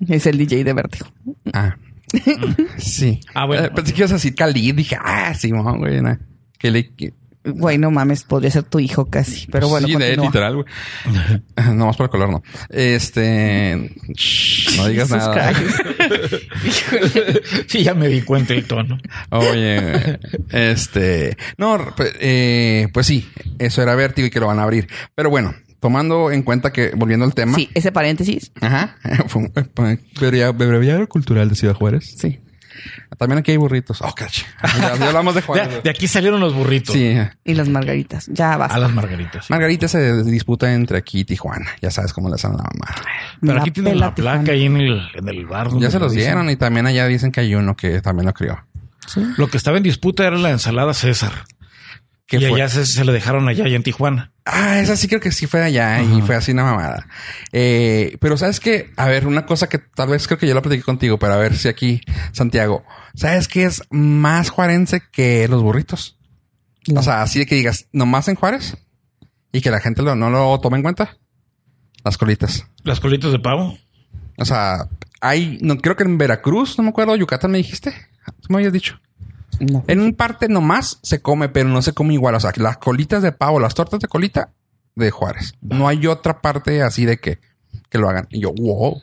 Es 0.09 0.27
el 0.27 0.39
DJ 0.39 0.65
de 0.65 0.73
Vértigo. 0.73 1.07
Ah, 1.53 1.77
sí. 2.79 3.21
Ah, 3.35 3.47
bueno. 3.47 3.65
Eh, 3.67 3.71
pensé 3.75 3.93
que 3.93 4.01
ibas 4.01 4.13
a 4.13 4.15
decir 4.15 4.35
Cali. 4.35 4.73
Dije, 4.73 4.97
ah, 5.03 5.35
sí, 5.35 5.51
no, 5.51 5.63
güey. 5.79 6.01
Que 6.59 6.71
le, 6.71 6.95
que- 6.95 7.13
Güey, 7.47 7.77
no 7.77 7.91
mames, 7.91 8.25
podría 8.25 8.51
ser 8.51 8.63
tu 8.63 8.81
hijo 8.81 9.05
casi. 9.05 9.47
Pero 9.49 9.69
bueno, 9.69 9.87
sí, 9.87 9.95
de 9.97 10.15
él, 10.15 10.21
literal, 10.21 10.55
güey. 10.55 10.67
no 11.75 11.85
más 11.87 11.97
por 11.99 12.05
el 12.05 12.11
color, 12.11 12.31
no. 12.31 12.43
Este, 12.71 13.91
shh, 14.15 14.79
no 14.79 14.89
digas 14.89 15.11
Jesus 15.11 15.29
nada. 15.29 15.53
Sí, 17.67 17.83
ya 17.83 17.93
me 17.93 18.09
di 18.09 18.23
cuenta 18.23 18.55
el 18.55 18.65
tono. 18.67 18.99
Oye, 19.31 20.19
este, 20.51 21.37
no, 21.59 21.93
pues, 21.95 22.15
eh, 22.19 22.89
pues 22.95 23.07
sí, 23.07 23.29
eso 23.59 23.83
era 23.83 23.95
vértigo 23.95 24.27
y 24.27 24.31
que 24.31 24.41
lo 24.41 24.47
van 24.47 24.59
a 24.59 24.63
abrir. 24.63 24.89
Pero 25.15 25.29
bueno, 25.29 25.55
tomando 25.85 26.31
en 26.31 26.43
cuenta 26.43 26.73
que, 26.73 26.93
volviendo 26.97 27.27
al 27.27 27.35
tema. 27.35 27.55
Sí, 27.59 27.69
ese 27.75 27.93
paréntesis. 27.93 28.53
Ajá. 28.63 28.97
Eh, 29.05 30.53
breviario 30.57 31.07
cultural 31.11 31.51
de 31.51 31.55
Ciudad 31.57 31.75
Juárez. 31.75 32.15
Sí. 32.17 32.41
También 33.19 33.39
aquí 33.41 33.51
hay 33.51 33.59
burritos. 33.59 34.01
Oh, 34.01 34.15
cacho. 34.15 34.47
Ya, 34.63 34.97
ya 34.97 35.07
hablamos 35.09 35.35
de 35.35 35.43
Juárez. 35.47 35.69
De, 35.69 35.81
de 35.83 35.91
aquí 35.91 36.09
salieron 36.09 36.41
los 36.41 36.55
burritos. 36.55 36.95
Sí. 36.95 37.15
Y 37.45 37.53
las 37.55 37.69
margaritas. 37.69 38.27
Ya 38.33 38.55
A 38.55 38.57
basta. 38.57 38.79
las 38.79 38.95
margaritas. 38.95 39.45
sí. 39.45 39.53
Margarita 39.53 39.87
se 39.87 40.25
disputa 40.25 40.73
entre 40.73 40.97
aquí 40.97 41.21
y 41.21 41.25
Tijuana. 41.27 41.67
Ya 41.83 41.91
sabes 41.91 42.15
cómo 42.15 42.31
le 42.31 42.37
hacen 42.37 42.53
la 42.53 42.63
mamá. 42.63 42.87
Pero 43.43 43.55
La 43.57 43.61
aquí 43.61 43.71
tienen 43.71 44.01
la 44.01 44.15
placa 44.15 44.39
Tijuana. 44.41 44.53
ahí 44.55 44.65
en 44.65 44.77
el, 44.79 45.03
en 45.15 45.29
el 45.29 45.45
bar. 45.47 45.69
donde 45.69 45.85
Ya 45.85 45.91
se 45.91 45.99
lo 45.99 46.07
los 46.07 46.13
dicen. 46.13 46.29
dieron 46.31 46.49
y 46.49 46.57
también 46.57 46.87
allá 46.87 47.07
dicen 47.07 47.31
que 47.31 47.41
hay 47.41 47.55
uno 47.55 47.77
que 47.77 48.01
también 48.01 48.25
lo 48.27 48.33
crió. 48.33 48.65
Sí. 49.07 49.21
Lo 49.37 49.49
que 49.49 49.59
estaba 49.59 49.77
en 49.77 49.83
disputa 49.83 50.27
era 50.27 50.39
la 50.39 50.51
ensalada 50.51 50.95
César. 50.95 51.45
¿Qué 52.27 52.39
y 52.39 52.41
fue? 52.41 52.55
allá 52.55 52.69
se, 52.71 52.87
se 52.87 53.05
le 53.05 53.13
dejaron 53.13 53.47
allá, 53.49 53.65
allá 53.67 53.77
en 53.77 53.83
Tijuana. 53.83 54.33
Ah, 54.47 54.81
esa 54.81 54.95
sí 54.97 55.09
creo 55.09 55.21
que 55.21 55.33
sí 55.33 55.47
fue 55.47 55.63
allá 55.63 56.03
y 56.03 56.21
fue 56.21 56.35
así 56.37 56.53
una 56.53 56.65
mamada. 56.65 57.07
Eh, 57.53 58.19
pero 58.21 58.37
sabes 58.37 58.61
que, 58.61 58.91
a 58.97 59.07
ver, 59.07 59.27
una 59.27 59.47
cosa 59.47 59.71
que 59.71 59.79
tal 59.79 60.09
vez 60.11 60.27
creo 60.27 60.39
que 60.39 60.47
yo 60.47 60.55
la 60.55 60.61
platiqué 60.61 60.83
contigo, 60.83 61.19
pero 61.19 61.33
a 61.33 61.37
ver 61.39 61.57
si 61.57 61.69
aquí, 61.69 62.03
Santiago, 62.33 62.85
¿sabes 63.15 63.49
qué 63.49 63.65
es 63.65 63.83
más 63.91 64.51
juarense 64.51 65.03
que 65.11 65.49
los 65.49 65.63
burritos? 65.63 66.19
La- 66.87 67.01
O 67.01 67.03
sea, 67.03 67.23
así 67.23 67.39
de 67.39 67.47
que 67.47 67.55
digas, 67.55 67.87
nomás 67.93 68.29
en 68.29 68.35
Juárez 68.35 68.77
y 69.51 69.63
que 69.63 69.71
la 69.71 69.81
gente 69.81 70.03
lo- 70.03 70.15
no 70.15 70.29
lo 70.29 70.61
tome 70.61 70.77
en 70.77 70.83
cuenta. 70.83 71.17
Las 72.05 72.19
colitas. 72.19 72.67
Las 72.83 73.01
colitas 73.01 73.33
de 73.33 73.39
pavo. 73.39 73.79
O 74.37 74.45
sea, 74.45 74.89
hay, 75.23 75.57
no 75.63 75.79
creo 75.79 75.97
que 75.97 76.05
en 76.05 76.19
Veracruz, 76.19 76.77
no 76.77 76.85
me 76.85 76.91
acuerdo, 76.91 77.17
Yucatán 77.17 77.51
me 77.51 77.57
dijiste. 77.59 77.95
¿Tú 78.43 78.49
me 78.51 78.57
habías 78.57 78.75
dicho? 78.75 79.01
No. 79.61 79.85
En 79.89 80.01
un 80.01 80.15
parte 80.15 80.49
nomás 80.49 80.99
se 81.03 81.21
come, 81.23 81.49
pero 81.49 81.69
no 81.69 81.83
se 81.83 81.93
come 81.93 82.15
igual. 82.15 82.35
O 82.35 82.41
sea, 82.41 82.53
las 82.57 82.79
colitas 82.79 83.23
de 83.23 83.33
pavo, 83.33 83.61
las 83.61 83.75
tortas 83.75 84.01
de 84.01 84.09
colita 84.09 84.51
de 84.95 85.11
Juárez. 85.11 85.55
No 85.61 85.89
hay 85.89 86.07
otra 86.07 86.41
parte 86.41 86.83
así 86.83 87.05
de 87.05 87.19
que, 87.19 87.39
que 87.91 87.99
lo 87.99 88.09
hagan. 88.09 88.27
Y 88.31 88.41
yo, 88.41 88.53
wow. 88.53 89.01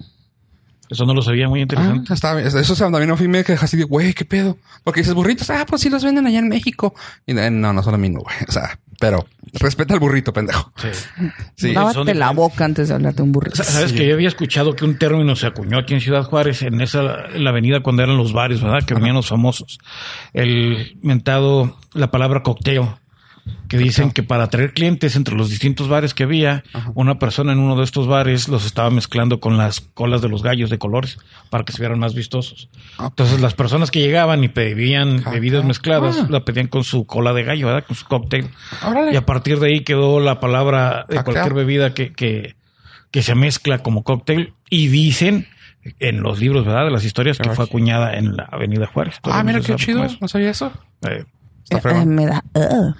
Eso 0.89 1.05
no 1.05 1.13
lo 1.13 1.21
sabía, 1.21 1.47
muy 1.47 1.59
Ah, 1.59 1.63
interesante. 1.63 2.13
está 2.13 2.33
bien. 2.35 2.47
Eso 2.47 2.75
se- 2.75 2.83
también 2.83 3.07
no 3.07 3.15
fui 3.15 3.27
me 3.29 3.43
quedé 3.45 3.57
así 3.61 3.77
de, 3.77 3.85
güey, 3.85 4.13
qué 4.13 4.25
pedo. 4.25 4.57
Porque 4.83 4.99
dices 5.01 5.13
burritos, 5.13 5.49
ah, 5.49 5.65
pues 5.65 5.81
sí 5.81 5.89
los 5.89 6.03
venden 6.03 6.27
allá 6.27 6.39
en 6.39 6.49
México. 6.49 6.93
Y 7.25 7.33
no, 7.33 7.73
no 7.73 7.81
son 7.83 7.93
lo 7.93 7.97
mismo, 7.97 8.21
güey. 8.21 8.35
O 8.47 8.51
sea, 8.51 8.77
pero 9.01 9.25
respeta 9.59 9.93
al 9.93 9.99
burrito, 9.99 10.31
pendejo. 10.31 10.71
Sí. 10.77 10.87
Sí. 11.55 11.73
Lávate 11.73 12.13
la 12.13 12.31
boca 12.31 12.63
antes 12.63 12.87
de 12.87 12.93
hablar 12.93 13.13
de 13.15 13.23
un 13.23 13.33
burrito. 13.33 13.57
Sa- 13.57 13.63
Sabes 13.65 13.91
que 13.91 14.07
yo 14.07 14.13
había 14.13 14.29
escuchado 14.29 14.73
que 14.75 14.85
un 14.85 14.97
término 14.97 15.35
se 15.35 15.47
acuñó 15.47 15.79
aquí 15.79 15.93
en 15.95 15.99
Ciudad 15.99 16.23
Juárez, 16.23 16.61
en 16.61 16.79
esa 16.79 17.25
en 17.33 17.43
la 17.43 17.49
avenida 17.49 17.81
cuando 17.81 18.03
eran 18.03 18.15
los 18.15 18.31
bares, 18.31 18.61
¿verdad? 18.61 18.83
Que 18.85 18.93
venían 18.93 19.15
los 19.15 19.27
famosos. 19.27 19.79
El 20.33 20.97
mentado, 21.01 21.77
la 21.93 22.11
palabra 22.11 22.43
cocktail. 22.43 22.83
Que 23.67 23.77
dicen 23.77 24.11
que 24.11 24.21
para 24.23 24.43
atraer 24.43 24.73
clientes 24.73 25.15
entre 25.15 25.35
los 25.35 25.49
distintos 25.49 25.87
bares 25.87 26.13
que 26.13 26.23
había, 26.23 26.63
una 26.93 27.17
persona 27.19 27.53
en 27.53 27.59
uno 27.59 27.75
de 27.75 27.83
estos 27.83 28.05
bares 28.07 28.47
los 28.49 28.65
estaba 28.65 28.89
mezclando 28.89 29.39
con 29.39 29.57
las 29.57 29.79
colas 29.79 30.21
de 30.21 30.29
los 30.29 30.43
gallos 30.43 30.69
de 30.69 30.77
colores 30.77 31.17
para 31.49 31.63
que 31.63 31.71
se 31.71 31.79
vieran 31.79 31.97
más 31.99 32.13
vistosos. 32.13 32.69
Entonces 32.99 33.39
las 33.41 33.53
personas 33.53 33.89
que 33.91 33.99
llegaban 34.01 34.43
y 34.43 34.49
pedían 34.49 35.23
bebidas 35.23 35.63
mezcladas, 35.65 36.17
Ah. 36.21 36.27
la 36.29 36.43
pedían 36.45 36.67
con 36.67 36.83
su 36.83 37.05
cola 37.05 37.33
de 37.33 37.43
gallo, 37.43 37.67
¿verdad? 37.67 37.85
Con 37.87 37.95
su 37.95 38.05
cóctel. 38.05 38.49
Órale. 38.85 39.13
Y 39.13 39.15
a 39.15 39.25
partir 39.25 39.59
de 39.59 39.67
ahí 39.67 39.79
quedó 39.81 40.19
la 40.19 40.39
palabra 40.39 41.05
de 41.09 41.23
cualquier 41.23 41.53
bebida 41.53 41.93
que, 41.93 42.11
que, 42.13 42.55
que 43.09 43.21
se 43.23 43.35
mezcla 43.35 43.79
como 43.79 44.03
cóctel 44.03 44.53
y 44.69 44.87
dicen 44.89 45.47
en 45.99 46.21
los 46.21 46.39
libros, 46.39 46.65
¿verdad? 46.65 46.85
De 46.85 46.91
las 46.91 47.03
historias 47.05 47.37
que 47.39 47.49
fue 47.49 47.65
acuñada 47.65 48.13
en 48.15 48.35
la 48.35 48.43
Avenida 48.51 48.85
Juárez. 48.85 49.15
Ah, 49.23 49.43
mira 49.43 49.61
qué 49.61 49.75
chido. 49.77 50.05
No 50.19 50.27
sabía 50.27 50.51
eso. 50.51 50.71
Eh, 51.09 51.23
Está 51.63 51.77
Eh, 51.77 51.81
fregón. 51.81 52.09
me 52.15 52.25
da 52.25 52.43
ugh, 52.53 52.95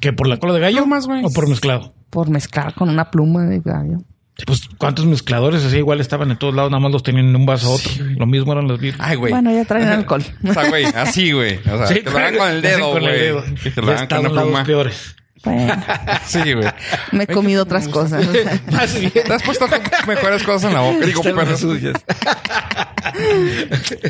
¿Que 0.00 0.12
por 0.12 0.28
la 0.28 0.38
cola 0.38 0.52
de 0.54 0.60
gallo? 0.60 0.84
Güey. 0.86 1.24
¿O 1.24 1.30
por 1.32 1.48
mezclado? 1.48 1.92
por 2.10 2.30
mezclar 2.30 2.72
con 2.74 2.88
una 2.88 3.10
pluma 3.10 3.44
de 3.44 3.60
gallo. 3.60 3.98
Pues, 4.46 4.68
¿cuántos 4.78 5.06
mezcladores 5.06 5.64
así 5.64 5.78
igual 5.78 6.00
estaban 6.00 6.30
en 6.30 6.38
todos 6.38 6.54
lados? 6.54 6.70
Nada 6.70 6.80
más 6.80 6.92
los 6.92 7.02
tenían 7.02 7.26
en 7.26 7.36
un 7.36 7.46
vaso 7.46 7.68
a 7.68 7.70
otro. 7.72 7.90
Lo 8.18 8.26
mismo 8.26 8.52
eran 8.52 8.68
los 8.68 8.78
birras. 8.78 9.00
Ay, 9.02 9.16
güey. 9.16 9.32
Bueno, 9.32 9.50
ya 9.50 9.64
traen 9.64 9.88
alcohol. 9.88 10.22
O 10.48 10.52
sea, 10.52 10.68
güey, 10.68 10.84
así, 10.84 11.32
güey. 11.32 11.56
O 11.58 11.76
sea, 11.78 11.86
Sí, 11.86 11.94
que 12.02 12.10
lo 12.10 12.18
hagan 12.18 12.36
con 12.36 12.48
el 12.50 12.62
dedo, 12.62 12.92
con 12.92 13.02
el 13.02 13.08
güey. 13.08 13.20
dedo. 13.20 13.44
Que 13.62 13.70
te 13.70 13.82
lo 13.82 13.92
hagan 13.92 14.06
con 14.06 14.18
una 14.18 14.28
lados 14.28 14.42
pluma. 14.44 14.64
peores. 14.64 15.16
Bueno, 15.44 15.74
Sí, 16.26 16.52
güey. 16.54 16.68
me 17.12 17.24
he 17.24 17.26
comido 17.26 17.62
otras 17.62 17.88
cosas. 17.88 18.26
Más 18.72 18.98
bien. 18.98 19.12
Te 19.12 19.32
has 19.32 19.42
puesto 19.42 19.66
mejores 20.06 20.42
cosas 20.42 20.64
en 20.64 20.74
la 20.74 20.80
boca. 20.80 21.06
Digo. 21.06 21.22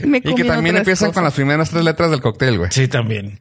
Me 0.07 0.19
he 0.19 0.31
Y 0.31 0.35
que 0.35 0.45
también 0.45 0.77
empiezan 0.77 1.09
cosas. 1.09 1.15
con 1.15 1.25
las 1.25 1.35
primeras 1.35 1.71
tres 1.71 1.85
letras 1.85 2.11
del 2.11 2.21
cóctel, 2.21 2.59
güey. 2.59 2.71
Sí, 2.73 2.89
también. 2.89 3.39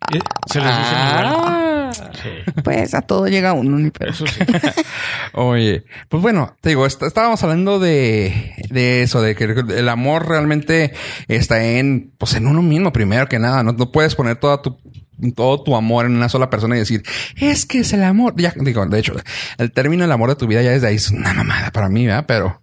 Se 0.51 0.59
les 0.59 0.67
dice. 0.77 0.91
Ah. 0.95 1.71
Sí, 1.95 2.51
Pues 2.63 2.93
a 2.93 3.01
todo 3.01 3.27
llega 3.27 3.53
uno, 3.53 3.77
ni 3.77 3.91
pero. 3.91 4.11
eso 4.11 4.25
sí. 4.27 4.39
Oye, 5.33 5.83
pues 6.09 6.21
bueno, 6.21 6.55
te 6.61 6.69
digo, 6.69 6.85
est- 6.85 7.01
estábamos 7.03 7.41
hablando 7.43 7.79
de, 7.79 8.53
de 8.69 9.01
eso, 9.03 9.21
de 9.21 9.35
que 9.35 9.43
el 9.45 9.89
amor 9.89 10.27
realmente 10.27 10.93
está 11.27 11.63
en, 11.65 12.11
pues 12.17 12.33
en 12.35 12.47
uno 12.47 12.61
mismo 12.61 12.91
primero 12.93 13.27
que 13.27 13.39
nada. 13.39 13.63
No, 13.63 13.71
no 13.73 13.91
puedes 13.91 14.15
poner 14.15 14.37
toda 14.37 14.61
tu, 14.61 14.77
todo 15.35 15.61
tu 15.63 15.75
amor 15.75 16.05
en 16.05 16.15
una 16.15 16.29
sola 16.29 16.49
persona 16.49 16.75
y 16.75 16.79
decir, 16.79 17.03
es 17.37 17.65
que 17.65 17.79
es 17.79 17.93
el 17.93 18.03
amor. 18.03 18.33
Ya, 18.37 18.53
digo, 18.55 18.85
de 18.85 18.99
hecho, 18.99 19.13
el 19.57 19.71
término 19.71 20.05
el 20.05 20.11
amor 20.11 20.29
de 20.29 20.35
tu 20.35 20.47
vida 20.47 20.61
ya 20.61 20.71
desde 20.71 20.87
ahí 20.87 20.95
es 20.95 21.11
una 21.11 21.33
mamada 21.33 21.71
para 21.71 21.89
mí, 21.89 22.05
¿verdad? 22.05 22.25
Pero 22.27 22.61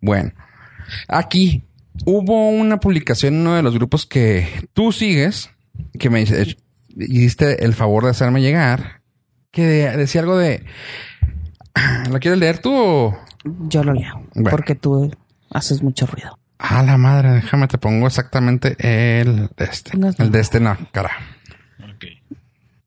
bueno, 0.00 0.32
aquí 1.08 1.64
hubo 2.04 2.48
una 2.50 2.78
publicación 2.80 3.34
en 3.34 3.40
uno 3.40 3.54
de 3.56 3.62
los 3.62 3.74
grupos 3.74 4.06
que 4.06 4.68
tú 4.72 4.92
sigues, 4.92 5.50
que 5.98 6.10
me 6.10 6.20
dice- 6.20 6.56
hiciste 6.96 7.64
el 7.64 7.74
favor 7.74 8.04
de 8.04 8.10
hacerme 8.10 8.40
llegar, 8.40 9.00
que 9.50 9.66
de- 9.66 9.96
decía 9.96 10.20
algo 10.20 10.36
de, 10.36 10.64
¿lo 12.10 12.18
quieres 12.20 12.38
leer 12.40 12.58
tú 12.58 12.72
o? 12.74 13.18
Yo 13.68 13.82
lo 13.84 13.92
leo. 13.92 14.22
Bueno. 14.34 14.50
Porque 14.50 14.74
tú 14.74 15.10
haces 15.50 15.82
mucho 15.82 16.06
ruido. 16.06 16.38
A 16.58 16.82
la 16.82 16.96
madre, 16.98 17.30
déjame, 17.32 17.68
te 17.68 17.78
pongo 17.78 18.06
exactamente 18.06 18.76
el 19.20 19.48
de 19.56 19.64
este. 19.64 19.92
Pongas- 19.92 20.18
El 20.18 20.32
de 20.32 20.40
este, 20.40 20.58
no, 20.60 20.76
cara. 20.92 21.10
Ok. 21.82 22.04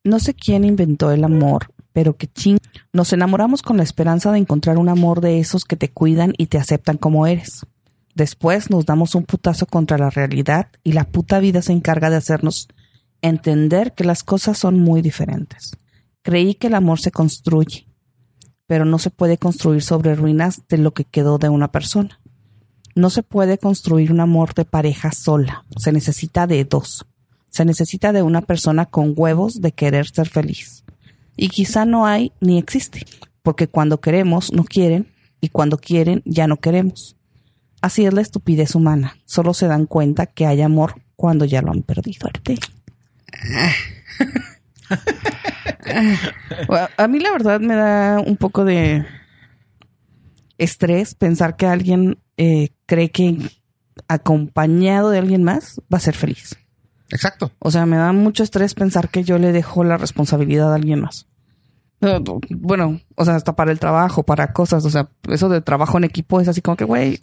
No 0.03 0.19
sé 0.19 0.33
quién 0.33 0.65
inventó 0.65 1.11
el 1.11 1.23
amor, 1.23 1.71
pero 1.93 2.17
que 2.17 2.27
ching. 2.27 2.57
Nos 2.93 3.13
enamoramos 3.13 3.61
con 3.61 3.77
la 3.77 3.83
esperanza 3.83 4.31
de 4.33 4.39
encontrar 4.39 4.77
un 4.77 4.89
amor 4.89 5.21
de 5.21 5.39
esos 5.39 5.63
que 5.63 5.77
te 5.77 5.89
cuidan 5.89 6.33
y 6.37 6.47
te 6.47 6.57
aceptan 6.57 6.97
como 6.97 7.27
eres. 7.27 7.65
Después 8.13 8.69
nos 8.69 8.85
damos 8.85 9.15
un 9.15 9.23
putazo 9.23 9.65
contra 9.65 9.97
la 9.97 10.09
realidad 10.09 10.67
y 10.83 10.91
la 10.91 11.05
puta 11.05 11.39
vida 11.39 11.61
se 11.61 11.71
encarga 11.71 12.09
de 12.09 12.17
hacernos 12.17 12.67
entender 13.21 13.93
que 13.93 14.03
las 14.03 14.23
cosas 14.23 14.57
son 14.57 14.79
muy 14.79 15.01
diferentes. 15.01 15.77
Creí 16.21 16.55
que 16.55 16.67
el 16.67 16.75
amor 16.75 16.99
se 16.99 17.11
construye, 17.11 17.87
pero 18.67 18.85
no 18.85 18.99
se 18.99 19.09
puede 19.09 19.37
construir 19.37 19.81
sobre 19.81 20.15
ruinas 20.15 20.63
de 20.69 20.77
lo 20.77 20.93
que 20.93 21.03
quedó 21.03 21.37
de 21.37 21.49
una 21.49 21.71
persona. 21.71 22.19
No 22.95 23.09
se 23.09 23.23
puede 23.23 23.57
construir 23.57 24.11
un 24.11 24.19
amor 24.19 24.53
de 24.53 24.65
pareja 24.65 25.11
sola. 25.11 25.65
Se 25.77 25.91
necesita 25.91 26.45
de 26.47 26.63
dos. 26.65 27.05
Se 27.49 27.65
necesita 27.65 28.11
de 28.13 28.21
una 28.21 28.41
persona 28.41 28.85
con 28.85 29.13
huevos 29.15 29.61
de 29.61 29.71
querer 29.71 30.07
ser 30.07 30.29
feliz. 30.29 30.83
Y 31.35 31.49
quizá 31.49 31.85
no 31.85 32.05
hay 32.05 32.33
ni 32.41 32.57
existe, 32.57 33.05
porque 33.41 33.67
cuando 33.67 33.99
queremos 33.99 34.51
no 34.53 34.63
quieren 34.63 35.07
y 35.39 35.49
cuando 35.49 35.77
quieren 35.77 36.21
ya 36.25 36.47
no 36.47 36.57
queremos. 36.57 37.15
Así 37.81 38.05
es 38.05 38.13
la 38.13 38.21
estupidez 38.21 38.75
humana. 38.75 39.15
Solo 39.25 39.53
se 39.53 39.67
dan 39.67 39.85
cuenta 39.85 40.27
que 40.27 40.45
hay 40.45 40.61
amor 40.61 40.95
cuando 41.15 41.45
ya 41.45 41.61
lo 41.61 41.71
han 41.71 41.81
perdido. 41.81 42.29
Arte. 44.89 46.65
Bueno, 46.67 46.87
A 46.97 47.07
mí 47.07 47.19
la 47.19 47.31
verdad 47.31 47.59
me 47.59 47.75
da 47.75 48.19
un 48.19 48.37
poco 48.37 48.65
de 48.65 49.05
estrés 50.57 51.15
pensar 51.15 51.55
que 51.55 51.65
alguien 51.65 52.19
eh, 52.37 52.69
cree 52.85 53.09
que 53.09 53.37
acompañado 54.07 55.09
de 55.09 55.19
alguien 55.19 55.43
más 55.43 55.81
va 55.91 55.97
a 55.97 56.01
ser 56.01 56.15
feliz. 56.15 56.57
Exacto. 57.09 57.51
O 57.59 57.71
sea, 57.71 57.85
me 57.85 57.97
da 57.97 58.13
mucho 58.13 58.43
estrés 58.43 58.73
pensar 58.73 59.09
que 59.09 59.23
yo 59.23 59.37
le 59.37 59.51
dejo 59.51 59.83
la 59.83 59.97
responsabilidad 59.97 60.71
a 60.71 60.75
alguien 60.75 61.01
más. 61.01 61.27
Bueno, 62.49 62.99
o 63.15 63.25
sea, 63.25 63.35
hasta 63.35 63.55
para 63.55 63.71
el 63.71 63.79
trabajo, 63.79 64.23
para 64.23 64.53
cosas. 64.53 64.85
O 64.85 64.89
sea, 64.89 65.09
eso 65.29 65.49
de 65.49 65.61
trabajo 65.61 65.97
en 65.97 66.03
equipo 66.03 66.41
es 66.41 66.47
así 66.47 66.61
como 66.61 66.77
que, 66.77 66.85
güey, 66.85 67.19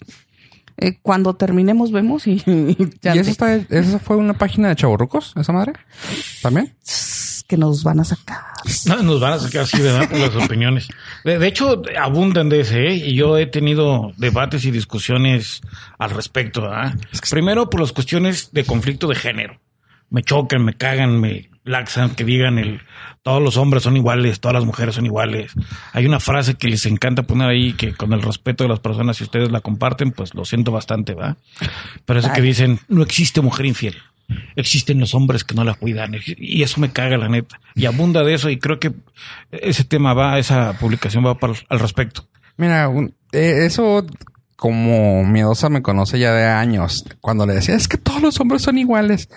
eh, 0.78 0.98
cuando 1.02 1.34
terminemos 1.34 1.92
vemos 1.92 2.26
y, 2.26 2.42
y 2.46 2.90
ya 3.02 3.14
¿Y 3.14 3.18
eso, 3.18 3.30
está, 3.30 3.54
eso 3.54 3.98
fue 3.98 4.16
una 4.16 4.34
página 4.34 4.68
de 4.68 4.76
chavorrucos, 4.76 5.34
esa 5.36 5.52
madre? 5.52 5.72
¿También? 6.42 6.74
que 7.48 7.56
nos 7.56 7.82
van 7.82 7.98
a 7.98 8.04
sacar. 8.04 8.42
No, 8.84 9.02
nos 9.02 9.20
van 9.20 9.32
a 9.32 9.38
sacar 9.38 9.62
así, 9.62 9.80
¿verdad? 9.80 10.08
Por 10.08 10.18
las 10.18 10.36
opiniones. 10.36 10.88
De, 11.24 11.38
de 11.38 11.46
hecho, 11.48 11.82
abundan 11.98 12.50
de 12.50 12.60
ese, 12.60 12.88
¿eh? 12.88 12.94
Y 12.94 13.14
yo 13.14 13.38
he 13.38 13.46
tenido 13.46 14.12
debates 14.18 14.66
y 14.66 14.70
discusiones 14.70 15.62
al 15.98 16.10
respecto, 16.10 16.60
¿verdad? 16.60 16.94
Primero, 17.30 17.70
por 17.70 17.80
las 17.80 17.92
cuestiones 17.92 18.52
de 18.52 18.64
conflicto 18.64 19.08
de 19.08 19.14
género. 19.14 19.58
Me 20.10 20.22
chocan, 20.22 20.62
me 20.62 20.74
cagan, 20.74 21.18
me 21.18 21.47
laxan, 21.68 22.14
que 22.14 22.24
digan 22.24 22.58
el 22.58 22.80
todos 23.22 23.42
los 23.42 23.56
hombres 23.58 23.82
son 23.82 23.96
iguales, 23.96 24.40
todas 24.40 24.54
las 24.54 24.64
mujeres 24.64 24.94
son 24.94 25.04
iguales. 25.06 25.52
Hay 25.92 26.06
una 26.06 26.18
frase 26.18 26.54
que 26.54 26.68
les 26.68 26.86
encanta 26.86 27.24
poner 27.24 27.48
ahí 27.48 27.74
que 27.74 27.92
con 27.92 28.12
el 28.14 28.22
respeto 28.22 28.64
de 28.64 28.70
las 28.70 28.80
personas, 28.80 29.18
si 29.18 29.24
ustedes 29.24 29.50
la 29.52 29.60
comparten, 29.60 30.12
pues 30.12 30.34
lo 30.34 30.44
siento 30.44 30.72
bastante, 30.72 31.14
¿verdad? 31.14 31.36
Pero 32.06 32.20
eso 32.20 32.32
que 32.32 32.40
dicen, 32.40 32.80
no 32.88 33.02
existe 33.02 33.40
mujer 33.42 33.66
infiel. 33.66 33.96
Existen 34.56 35.00
los 35.00 35.14
hombres 35.14 35.42
que 35.44 35.54
no 35.54 35.64
la 35.64 35.74
cuidan 35.74 36.14
y 36.36 36.62
eso 36.62 36.80
me 36.80 36.90
caga 36.92 37.16
la 37.16 37.28
neta. 37.28 37.60
Y 37.74 37.86
abunda 37.86 38.22
de 38.24 38.34
eso 38.34 38.50
y 38.50 38.58
creo 38.58 38.78
que 38.78 38.92
ese 39.50 39.84
tema 39.84 40.12
va, 40.14 40.38
esa 40.38 40.74
publicación 40.78 41.24
va 41.24 41.34
para, 41.38 41.54
al 41.68 41.78
respecto. 41.80 42.26
Mira, 42.56 42.88
un- 42.88 43.14
eh, 43.32 43.64
eso 43.66 44.04
como 44.58 45.22
miedosa 45.24 45.68
me 45.68 45.82
conoce 45.82 46.18
ya 46.18 46.32
de 46.32 46.44
años. 46.44 47.04
Cuando 47.20 47.46
le 47.46 47.54
decía, 47.54 47.76
es 47.76 47.86
que 47.86 47.96
todos 47.96 48.20
los 48.20 48.40
hombres 48.40 48.60
son 48.62 48.76
iguales. 48.76 49.28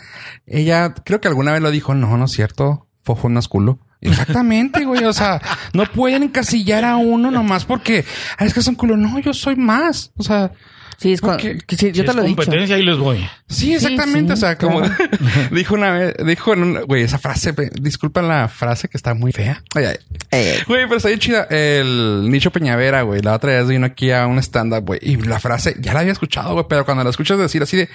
Ella 0.48 0.96
creo 1.06 1.22
que 1.22 1.28
alguna 1.28 1.52
vez 1.52 1.62
lo 1.62 1.70
dijo, 1.70 1.94
no, 1.94 2.18
no 2.18 2.26
es 2.26 2.32
cierto, 2.32 2.88
fofo 3.04 3.30
no 3.30 3.40
es 3.40 3.48
culo. 3.48 3.78
Exactamente, 4.02 4.84
güey. 4.84 5.04
O 5.04 5.14
sea, 5.14 5.40
no 5.74 5.84
pueden 5.86 6.24
encasillar 6.24 6.84
a 6.86 6.98
uno 6.98 7.30
nomás 7.30 7.66
porque 7.66 8.04
"Ah, 8.40 8.46
es 8.46 8.54
que 8.56 8.64
son 8.64 8.74
culo. 8.74 8.98
No, 8.98 9.20
yo 9.20 9.32
soy 9.32 9.56
más. 9.56 10.12
O 10.18 10.24
sea, 10.24 10.54
Sí, 11.02 11.14
es 11.14 11.22
cu- 11.22 11.36
que 11.36 11.58
sí, 11.76 11.92
yo 11.92 12.04
Si 12.04 12.04
te 12.04 12.10
es 12.12 12.16
lo 12.16 12.22
he 12.22 12.26
dicho. 12.28 12.36
competencia, 12.36 12.76
ahí 12.76 12.84
les 12.84 12.98
voy. 12.98 13.28
Sí, 13.50 13.74
exactamente. 13.74 14.28
sí, 14.28 14.34
o 14.34 14.36
sea, 14.46 14.56
como 14.58 14.82
claro. 14.82 14.96
dijo 15.52 15.74
una 15.74 15.90
vez, 15.94 16.16
dijo 16.24 16.54
en 16.54 16.62
un, 16.62 16.82
güey, 16.84 17.02
esa 17.02 17.18
frase, 17.18 17.56
disculpa 17.82 18.22
la 18.22 18.48
frase 18.48 18.88
que 18.88 18.98
está 18.98 19.16
muy 19.16 19.32
fea. 19.32 19.64
Güey, 19.74 20.84
pero 20.86 20.98
está 20.98 21.08
bien 21.08 21.20
chida. 21.20 21.48
El 21.50 22.30
Nicho 22.30 22.52
Peñavera, 22.52 23.02
güey. 23.02 23.20
La 23.22 23.34
otra 23.34 23.52
vez 23.54 23.68
vino 23.68 23.88
aquí 23.88 24.12
a 24.12 24.28
un 24.28 24.38
stand-up, 24.38 24.86
güey. 24.86 25.00
Y 25.02 25.16
la 25.18 25.40
frase 25.40 25.76
ya 25.80 25.94
la 25.94 26.02
había 26.02 26.12
escuchado, 26.12 26.54
güey. 26.54 26.66
Pero 26.70 26.86
cuando 26.86 27.04
la 27.04 27.10
escuchas 27.10 27.40
decir 27.40 27.64
así 27.64 27.78
de... 27.78 27.90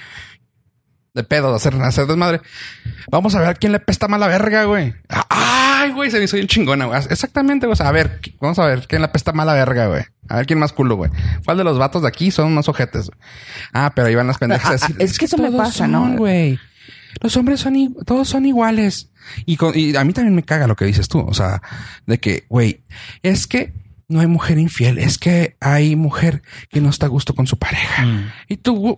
De 1.13 1.23
pedo, 1.23 1.49
de 1.49 1.55
hacer, 1.55 1.73
hacer 1.81 2.05
desmadre. 2.07 2.41
Vamos 3.09 3.33
a 3.35 3.39
ver 3.41 3.57
quién 3.57 3.71
le 3.71 3.79
pesta 3.79 4.07
más 4.09 4.19
la 4.19 4.27
verga, 4.27 4.65
güey. 4.65 4.93
Ay, 5.79 5.91
güey, 5.91 6.09
se 6.11 6.17
me 6.17 6.25
hizo 6.25 6.35
bien 6.35 6.47
chingona, 6.47 6.85
güey. 6.85 6.99
Exactamente, 7.09 7.65
güey. 7.67 7.73
O 7.73 7.75
sea, 7.75 7.89
a 7.89 7.91
ver, 7.91 8.19
vamos 8.39 8.57
a 8.59 8.65
ver 8.65 8.87
quién 8.87 9.01
le 9.01 9.07
pesta 9.09 9.31
más 9.33 9.45
la 9.45 9.53
verga, 9.53 9.87
güey. 9.87 10.03
A 10.29 10.37
ver 10.37 10.45
quién 10.45 10.59
más 10.59 10.73
culo, 10.73 10.95
güey. 10.95 11.11
¿Cuál 11.45 11.57
de 11.57 11.63
los 11.63 11.77
vatos 11.77 12.01
de 12.01 12.07
aquí 12.07 12.31
son 12.31 12.53
más 12.53 12.67
ojetes? 12.69 13.07
güey? 13.07 13.19
Ah, 13.73 13.91
pero 13.95 14.07
ahí 14.07 14.15
van 14.15 14.27
las 14.27 14.37
pendejas 14.37 14.65
a 14.65 14.69
Ah, 14.69 14.73
decir. 14.73 14.95
ah, 14.99 15.03
es 15.03 15.17
que 15.17 15.25
eso 15.25 15.37
me 15.37 15.51
pasa, 15.51 15.87
¿no? 15.87 16.03
son, 16.05 16.15
güey. 16.17 16.59
Los 17.21 17.35
hombres 17.37 17.59
son, 17.59 17.95
todos 18.05 18.27
son 18.27 18.45
iguales. 18.45 19.09
Y, 19.45 19.57
con- 19.57 19.77
y 19.77 19.95
a 19.95 20.03
mí 20.03 20.13
también 20.13 20.35
me 20.35 20.43
caga 20.43 20.67
lo 20.67 20.75
que 20.75 20.85
dices 20.85 21.07
tú. 21.07 21.19
O 21.19 21.33
sea, 21.33 21.61
de 22.05 22.19
que, 22.19 22.45
güey, 22.49 22.83
es 23.23 23.47
que 23.47 23.73
no 24.09 24.19
hay 24.21 24.27
mujer 24.27 24.57
infiel. 24.57 24.99
Es 24.99 25.17
que 25.17 25.57
hay 25.59 25.95
mujer 25.95 26.41
que 26.69 26.79
no 26.79 26.89
está 26.89 27.07
a 27.07 27.09
gusto 27.09 27.33
con 27.35 27.45
su 27.47 27.57
pareja. 27.57 28.05
Mm. 28.05 28.31
Y 28.49 28.57
tú, 28.57 28.97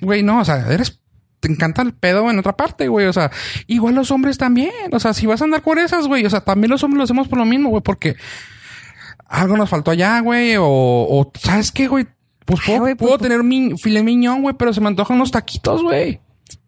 güey, 0.00 0.22
no, 0.22 0.40
o 0.40 0.44
sea, 0.44 0.70
eres, 0.72 0.99
te 1.40 1.50
encanta 1.50 1.82
el 1.82 1.92
pedo 1.94 2.30
en 2.30 2.38
otra 2.38 2.56
parte, 2.56 2.88
güey. 2.88 3.06
O 3.06 3.12
sea, 3.12 3.30
igual 3.66 3.94
los 3.94 4.10
hombres 4.10 4.38
también. 4.38 4.70
O 4.92 5.00
sea, 5.00 5.14
si 5.14 5.26
vas 5.26 5.40
a 5.40 5.44
andar 5.44 5.62
por 5.62 5.78
esas, 5.78 6.06
güey, 6.06 6.24
o 6.26 6.30
sea, 6.30 6.40
también 6.42 6.70
los 6.70 6.82
hombres 6.84 6.98
lo 6.98 7.04
hacemos 7.04 7.28
por 7.28 7.38
lo 7.38 7.44
mismo, 7.46 7.70
güey, 7.70 7.82
porque 7.82 8.16
algo 9.26 9.56
nos 9.56 9.70
faltó 9.70 9.90
allá, 9.90 10.20
güey, 10.20 10.56
o, 10.56 10.64
o 10.66 11.32
¿sabes 11.40 11.72
qué, 11.72 11.88
güey? 11.88 12.06
Pues 12.44 12.60
Ay, 12.62 12.66
puedo, 12.66 12.80
güey, 12.80 12.94
pues, 12.94 13.06
puedo 13.08 13.18
pues- 13.18 13.28
tener 13.28 13.44
mi 13.44 13.76
filet 13.78 14.02
miñón, 14.04 14.42
güey, 14.42 14.54
pero 14.58 14.72
se 14.72 14.80
me 14.80 14.88
antojan 14.88 15.16
unos 15.16 15.30
taquitos, 15.30 15.82
güey. 15.82 16.20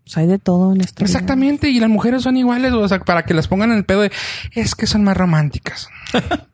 Pues 0.05 0.17
hay 0.17 0.27
de 0.27 0.39
todo 0.39 0.73
en 0.73 0.81
esta 0.81 1.05
vida. 1.05 1.13
Exactamente, 1.13 1.69
y 1.71 1.79
las 1.81 1.89
mujeres 1.91 2.23
son 2.23 2.37
iguales, 2.37 2.73
o 2.73 2.87
sea, 2.89 3.01
para 3.01 3.25
que 3.25 3.35
las 3.35 3.49
pongan 3.49 3.71
en 3.73 3.79
el 3.79 3.85
pedo 3.85 4.03
de 4.03 4.13
es 4.53 4.75
que 4.75 4.87
son 4.87 5.05
más 5.05 5.17
románticas. 5.17 5.89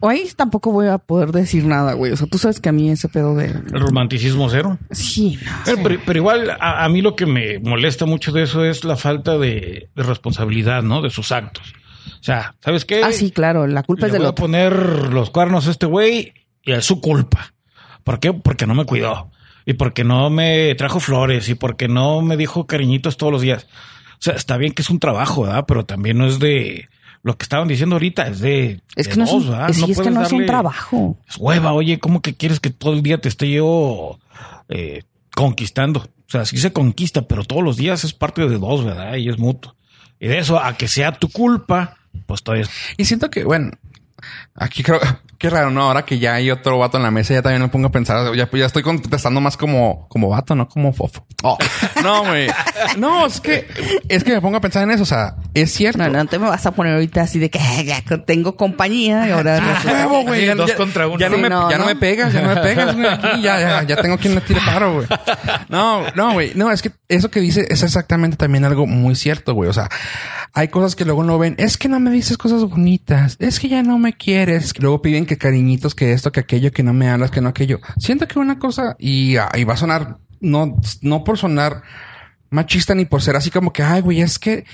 O 0.00 0.08
ahí 0.08 0.28
tampoco 0.36 0.70
voy 0.70 0.86
a 0.86 0.98
poder 0.98 1.32
decir 1.32 1.64
nada, 1.64 1.94
güey. 1.94 2.12
O 2.12 2.16
sea, 2.16 2.26
tú 2.28 2.38
sabes 2.38 2.60
que 2.60 2.68
a 2.68 2.72
mí 2.72 2.90
ese 2.90 3.08
pedo 3.08 3.34
de... 3.34 3.46
El 3.46 3.80
romanticismo 3.80 4.48
cero. 4.48 4.78
Sí, 4.90 5.38
no. 5.44 5.50
Pero, 5.64 5.82
pero- 5.82 6.00
pero 6.06 6.18
igual 6.18 6.50
a, 6.50 6.84
a 6.84 6.88
mí 6.88 7.02
lo 7.02 7.16
que 7.16 7.26
me 7.26 7.58
molesta 7.58 8.06
mucho 8.06 8.30
de 8.32 8.44
eso 8.44 8.64
es 8.64 8.84
la 8.84 8.96
falta 8.96 9.38
de, 9.38 9.88
de 9.94 10.02
responsabilidad, 10.02 10.82
¿no? 10.82 11.02
De 11.02 11.10
sus 11.10 11.32
actos. 11.32 11.72
O 12.20 12.22
sea, 12.24 12.54
¿sabes 12.60 12.84
qué? 12.84 13.02
Ah, 13.02 13.12
sí, 13.12 13.30
claro. 13.32 13.66
La 13.66 13.82
culpa 13.82 14.02
Le 14.02 14.06
es 14.08 14.12
del 14.12 14.22
voy 14.22 14.30
a 14.30 14.34
poner 14.34 14.72
los 15.12 15.30
cuernos 15.30 15.66
a 15.66 15.72
este 15.72 15.86
güey 15.86 16.32
y 16.62 16.72
es 16.72 16.84
su 16.84 17.00
culpa. 17.00 17.52
¿Por 18.04 18.20
qué? 18.20 18.32
Porque 18.32 18.66
no 18.66 18.74
me 18.74 18.84
cuidó. 18.84 19.30
Y 19.66 19.74
porque 19.74 20.04
no 20.04 20.30
me 20.30 20.74
trajo 20.76 21.00
flores. 21.00 21.48
Y 21.48 21.54
porque 21.56 21.88
no 21.88 22.22
me 22.22 22.36
dijo 22.36 22.66
cariñitos 22.68 23.16
todos 23.16 23.32
los 23.32 23.42
días. 23.42 23.66
O 24.14 24.16
sea, 24.20 24.34
está 24.34 24.56
bien 24.56 24.72
que 24.72 24.82
es 24.82 24.90
un 24.90 25.00
trabajo, 25.00 25.42
¿verdad? 25.42 25.64
Pero 25.66 25.84
también 25.84 26.18
no 26.18 26.26
es 26.26 26.38
de... 26.38 26.88
Lo 27.22 27.36
que 27.36 27.44
estaban 27.44 27.68
diciendo 27.68 27.96
ahorita 27.96 28.26
es 28.26 28.40
de... 28.40 28.80
Es 28.96 29.06
de 29.06 29.12
que 29.12 29.16
no, 29.16 29.24
es 29.24 29.30
dos, 29.30 29.44
un, 29.44 29.50
¿verdad? 29.50 29.70
es, 29.70 29.76
sí, 29.76 29.92
es 29.92 30.00
que 30.00 30.10
no 30.10 30.22
es 30.22 30.32
un 30.32 30.46
trabajo. 30.46 31.16
es 31.28 31.36
hueva, 31.38 31.72
oye, 31.72 31.98
¿cómo 31.98 32.20
que 32.20 32.34
quieres 32.34 32.58
que 32.58 32.70
todo 32.70 32.92
el 32.92 33.02
día 33.02 33.18
te 33.18 33.28
esté 33.28 33.50
yo 33.50 34.18
eh, 34.68 35.04
conquistando? 35.34 36.00
O 36.00 36.30
sea, 36.32 36.44
sí 36.44 36.56
se 36.56 36.72
conquista, 36.72 37.22
pero 37.22 37.44
todos 37.44 37.62
los 37.62 37.76
días 37.76 38.04
es 38.04 38.12
parte 38.12 38.46
de 38.48 38.58
dos, 38.58 38.84
¿verdad? 38.84 39.14
Y 39.16 39.28
es 39.28 39.38
mutuo. 39.38 39.76
Y 40.18 40.28
de 40.28 40.38
eso 40.38 40.58
a 40.58 40.76
que 40.76 40.88
sea 40.88 41.12
tu 41.12 41.28
culpa, 41.28 41.96
pues 42.26 42.42
todavía 42.42 42.64
es 42.64 42.70
Y 42.96 43.04
siento 43.04 43.30
que, 43.30 43.44
bueno, 43.44 43.70
aquí 44.54 44.82
creo, 44.82 45.00
qué 45.38 45.50
raro, 45.50 45.70
¿no? 45.70 45.82
Ahora 45.82 46.04
que 46.04 46.18
ya 46.18 46.34
hay 46.34 46.50
otro 46.50 46.78
vato 46.78 46.96
en 46.96 47.02
la 47.02 47.10
mesa, 47.10 47.34
ya 47.34 47.42
también 47.42 47.62
me 47.62 47.68
pongo 47.68 47.88
a 47.88 47.92
pensar, 47.92 48.34
ya, 48.34 48.48
ya 48.50 48.66
estoy 48.66 48.82
contestando 48.82 49.40
más 49.40 49.56
como, 49.56 50.06
como 50.08 50.28
vato, 50.28 50.54
no 50.54 50.68
como 50.68 50.92
fofo. 50.92 51.26
Oh, 51.44 51.58
no, 52.04 52.22
güey. 52.24 52.46
No, 52.98 53.26
es 53.26 53.40
que, 53.40 53.66
es 54.08 54.22
que 54.22 54.32
me 54.32 54.40
pongo 54.40 54.58
a 54.58 54.60
pensar 54.60 54.84
en 54.84 54.92
eso, 54.92 55.02
o 55.02 55.06
sea, 55.06 55.34
es 55.54 55.72
cierto. 55.72 55.98
No, 55.98 56.08
no 56.08 56.24
te 56.26 56.38
me 56.38 56.48
vas 56.48 56.64
a 56.66 56.70
poner 56.70 56.94
ahorita 56.94 57.22
así 57.22 57.40
de 57.40 57.50
que 57.50 57.58
"Ah, 57.58 57.82
ya 57.82 58.00
tengo 58.24 58.56
compañía 58.56 59.26
y 59.26 59.32
ahora 59.32 59.58
Ah, 59.84 60.06
huevo, 60.06 60.22
güey. 60.22 60.46
Dos 60.54 60.70
ya- 60.70 60.76
contra 60.76 61.08
uno. 61.08 61.18
ya 61.18 61.28
no, 61.28 61.34
Sí, 61.34 61.42
me, 61.42 61.48
no, 61.48 61.68
ya 61.68 61.78
no 61.78 61.82
no. 61.82 61.88
me 61.88 61.96
pegas, 61.96 62.32
ya 62.32 62.42
no 62.42 62.54
me 62.54 62.60
pegas, 62.60 62.94
güey. 62.94 63.08
Aquí 63.08 63.42
ya, 63.42 63.58
ya, 63.58 63.82
ya 63.82 63.96
tengo 63.96 64.18
quien 64.18 64.36
le 64.36 64.40
tire 64.42 64.60
paro, 64.64 64.94
güey. 64.94 65.06
No, 65.68 66.04
no, 66.14 66.32
güey. 66.34 66.52
No, 66.54 66.70
es 66.70 66.80
que 66.80 66.92
eso 67.08 67.28
que 67.28 67.40
dice 67.40 67.66
es 67.68 67.82
exactamente 67.82 68.36
también 68.36 68.64
algo 68.64 68.86
muy 68.86 69.16
cierto, 69.16 69.54
güey. 69.54 69.68
O 69.68 69.72
sea, 69.72 69.88
hay 70.54 70.68
cosas 70.68 70.94
que 70.94 71.04
luego 71.04 71.22
no 71.22 71.38
ven. 71.38 71.54
Es 71.58 71.78
que 71.78 71.88
no 71.88 71.98
me 72.00 72.10
dices 72.10 72.36
cosas 72.36 72.64
bonitas. 72.64 73.36
Es 73.38 73.58
que 73.58 73.68
ya 73.68 73.82
no 73.82 73.98
me 73.98 74.12
quieres. 74.12 74.78
Luego 74.78 75.02
piden 75.02 75.26
que 75.26 75.38
cariñitos, 75.38 75.94
que 75.94 76.12
esto, 76.12 76.32
que 76.32 76.40
aquello, 76.40 76.72
que 76.72 76.82
no 76.82 76.92
me 76.92 77.08
hablas, 77.08 77.30
que 77.30 77.40
no 77.40 77.48
aquello. 77.48 77.80
Siento 77.98 78.28
que 78.28 78.38
una 78.38 78.58
cosa, 78.58 78.96
y, 78.98 79.36
ah, 79.36 79.50
y 79.54 79.64
va 79.64 79.74
a 79.74 79.78
sonar, 79.78 80.18
no, 80.40 80.76
no 81.00 81.24
por 81.24 81.38
sonar 81.38 81.82
machista 82.50 82.94
ni 82.94 83.06
por 83.06 83.22
ser 83.22 83.36
así 83.36 83.50
como 83.50 83.72
que, 83.72 83.82
ay, 83.82 84.02
güey, 84.02 84.20
es 84.20 84.38
que 84.38 84.64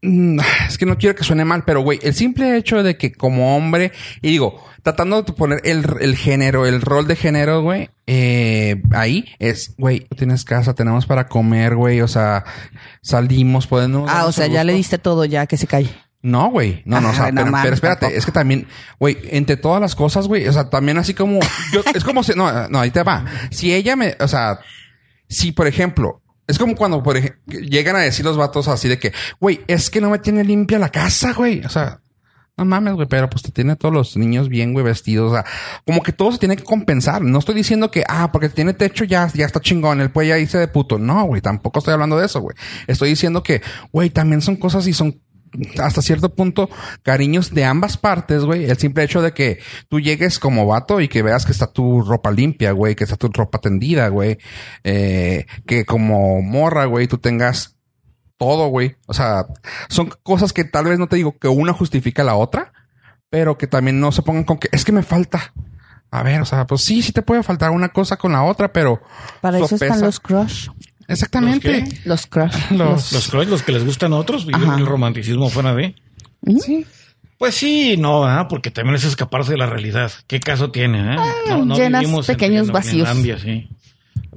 Es 0.00 0.78
que 0.78 0.86
no 0.86 0.96
quiero 0.96 1.14
que 1.14 1.24
suene 1.24 1.44
mal, 1.44 1.64
pero 1.64 1.80
güey, 1.80 1.98
el 2.02 2.14
simple 2.14 2.56
hecho 2.56 2.82
de 2.82 2.96
que 2.96 3.12
como 3.12 3.56
hombre, 3.56 3.92
y 4.22 4.30
digo, 4.30 4.62
tratando 4.82 5.22
de 5.22 5.32
poner 5.32 5.60
el, 5.64 5.84
el 6.00 6.16
género, 6.16 6.66
el 6.66 6.80
rol 6.80 7.06
de 7.08 7.16
género, 7.16 7.62
güey, 7.62 7.90
eh, 8.06 8.80
ahí 8.92 9.24
es, 9.38 9.74
güey, 9.76 10.06
tienes 10.16 10.44
casa, 10.44 10.74
tenemos 10.74 11.06
para 11.06 11.26
comer, 11.26 11.74
güey, 11.74 12.00
o 12.00 12.08
sea, 12.08 12.44
salimos, 13.02 13.66
podemos. 13.66 14.08
Ah, 14.12 14.26
o 14.26 14.32
sea, 14.32 14.46
ya 14.46 14.62
le 14.64 14.72
diste 14.72 14.98
todo 14.98 15.24
ya 15.24 15.46
que 15.46 15.56
se 15.56 15.66
calle. 15.66 15.90
No, 16.20 16.50
güey. 16.50 16.82
No, 16.84 17.00
no, 17.00 17.10
o 17.10 17.14
sea, 17.14 17.30
no 17.30 17.44
pero, 17.62 17.74
espérate, 17.74 18.00
tampoco. 18.00 18.18
es 18.18 18.26
que 18.26 18.32
también, 18.32 18.66
güey, 18.98 19.18
entre 19.30 19.56
todas 19.56 19.80
las 19.80 19.94
cosas, 19.94 20.26
güey, 20.26 20.46
o 20.48 20.52
sea, 20.52 20.68
también 20.68 20.98
así 20.98 21.14
como, 21.14 21.40
yo, 21.72 21.82
es 21.94 22.04
como 22.04 22.22
si, 22.22 22.32
no, 22.34 22.68
no, 22.68 22.80
ahí 22.80 22.90
te 22.90 23.02
va. 23.02 23.24
Si 23.50 23.72
ella 23.72 23.96
me, 23.96 24.16
o 24.20 24.28
sea, 24.28 24.60
si 25.28 25.52
por 25.52 25.66
ejemplo, 25.66 26.22
es 26.48 26.58
como 26.58 26.74
cuando, 26.74 27.02
por 27.02 27.16
ejemplo, 27.16 27.60
llegan 27.60 27.94
a 27.94 28.00
decir 28.00 28.24
los 28.24 28.38
vatos 28.38 28.68
así 28.68 28.88
de 28.88 28.98
que, 28.98 29.12
güey, 29.38 29.60
es 29.68 29.90
que 29.90 30.00
no 30.00 30.08
me 30.10 30.18
tiene 30.18 30.42
limpia 30.42 30.78
la 30.78 30.88
casa, 30.88 31.34
güey. 31.34 31.62
O 31.64 31.68
sea, 31.68 32.00
no 32.56 32.64
mames, 32.64 32.94
güey, 32.94 33.06
pero 33.06 33.28
pues 33.28 33.42
te 33.42 33.52
tiene 33.52 33.76
todos 33.76 33.94
los 33.94 34.16
niños 34.16 34.48
bien, 34.48 34.72
güey, 34.72 34.84
vestidos. 34.84 35.30
O 35.30 35.34
sea, 35.34 35.44
como 35.86 36.02
que 36.02 36.12
todo 36.12 36.32
se 36.32 36.38
tiene 36.38 36.56
que 36.56 36.64
compensar. 36.64 37.20
No 37.20 37.38
estoy 37.38 37.54
diciendo 37.54 37.90
que, 37.90 38.02
ah, 38.08 38.32
porque 38.32 38.48
tiene 38.48 38.72
techo 38.72 39.04
ya, 39.04 39.30
ya 39.32 39.44
está 39.44 39.60
chingón, 39.60 40.00
él 40.00 40.10
puede 40.10 40.28
ya 40.28 40.38
irse 40.38 40.56
de 40.56 40.68
puto. 40.68 40.98
No, 40.98 41.24
güey, 41.24 41.42
tampoco 41.42 41.80
estoy 41.80 41.92
hablando 41.92 42.18
de 42.18 42.24
eso, 42.24 42.40
güey. 42.40 42.56
Estoy 42.86 43.10
diciendo 43.10 43.42
que, 43.42 43.62
güey, 43.92 44.08
también 44.08 44.40
son 44.40 44.56
cosas 44.56 44.86
y 44.86 44.94
son 44.94 45.20
hasta 45.82 46.02
cierto 46.02 46.34
punto 46.34 46.68
cariños 47.02 47.52
de 47.54 47.64
ambas 47.64 47.96
partes, 47.96 48.44
güey. 48.44 48.64
El 48.64 48.78
simple 48.78 49.04
hecho 49.04 49.22
de 49.22 49.32
que 49.32 49.58
tú 49.88 50.00
llegues 50.00 50.38
como 50.38 50.66
vato 50.66 51.00
y 51.00 51.08
que 51.08 51.22
veas 51.22 51.46
que 51.46 51.52
está 51.52 51.66
tu 51.66 52.02
ropa 52.02 52.30
limpia, 52.30 52.72
güey, 52.72 52.94
que 52.94 53.04
está 53.04 53.16
tu 53.16 53.28
ropa 53.28 53.58
tendida, 53.58 54.08
güey. 54.08 54.38
Eh, 54.84 55.46
que 55.66 55.84
como 55.84 56.42
morra, 56.42 56.84
güey, 56.86 57.06
tú 57.08 57.18
tengas 57.18 57.76
todo, 58.36 58.68
güey. 58.68 58.96
O 59.06 59.14
sea, 59.14 59.46
son 59.88 60.10
cosas 60.22 60.52
que 60.52 60.64
tal 60.64 60.86
vez 60.86 60.98
no 60.98 61.08
te 61.08 61.16
digo 61.16 61.38
que 61.38 61.48
una 61.48 61.72
justifica 61.72 62.24
la 62.24 62.36
otra, 62.36 62.72
pero 63.30 63.58
que 63.58 63.66
también 63.66 64.00
no 64.00 64.12
se 64.12 64.22
pongan 64.22 64.44
con 64.44 64.58
que 64.58 64.68
es 64.72 64.84
que 64.84 64.92
me 64.92 65.02
falta. 65.02 65.52
A 66.10 66.22
ver, 66.22 66.40
o 66.40 66.46
sea, 66.46 66.66
pues 66.66 66.82
sí, 66.82 67.02
sí 67.02 67.12
te 67.12 67.20
puede 67.20 67.42
faltar 67.42 67.70
una 67.70 67.90
cosa 67.90 68.16
con 68.16 68.32
la 68.32 68.42
otra, 68.42 68.72
pero 68.72 69.02
Para 69.42 69.58
eso 69.58 69.74
están 69.74 70.00
los 70.00 70.20
crush. 70.20 70.68
Exactamente. 71.08 71.80
¿Los 71.80 72.06
Los 72.06 72.26
crush. 72.26 72.54
Los- 72.70 73.12
los 73.12 73.28
crush, 73.28 73.48
los 73.48 73.62
que 73.62 73.72
les 73.72 73.84
gustan 73.84 74.12
a 74.12 74.16
otros, 74.16 74.46
viven 74.46 74.62
Ajá. 74.62 74.78
el 74.78 74.86
romanticismo 74.86 75.48
fuera 75.50 75.74
de. 75.74 75.94
Sí. 76.60 76.86
Pues 77.38 77.54
sí, 77.54 77.96
no, 77.96 78.46
porque 78.48 78.70
también 78.70 78.96
es 78.96 79.04
escaparse 79.04 79.52
de 79.52 79.58
la 79.58 79.66
realidad. 79.66 80.10
¿Qué 80.26 80.40
caso 80.40 80.70
tiene? 80.70 81.14
eh? 81.14 81.18
No, 81.48 81.76
llenas 81.76 82.04
en 82.04 82.20
pequeños 82.24 82.70
vacíos. 82.70 83.08
Sí. 83.42 83.68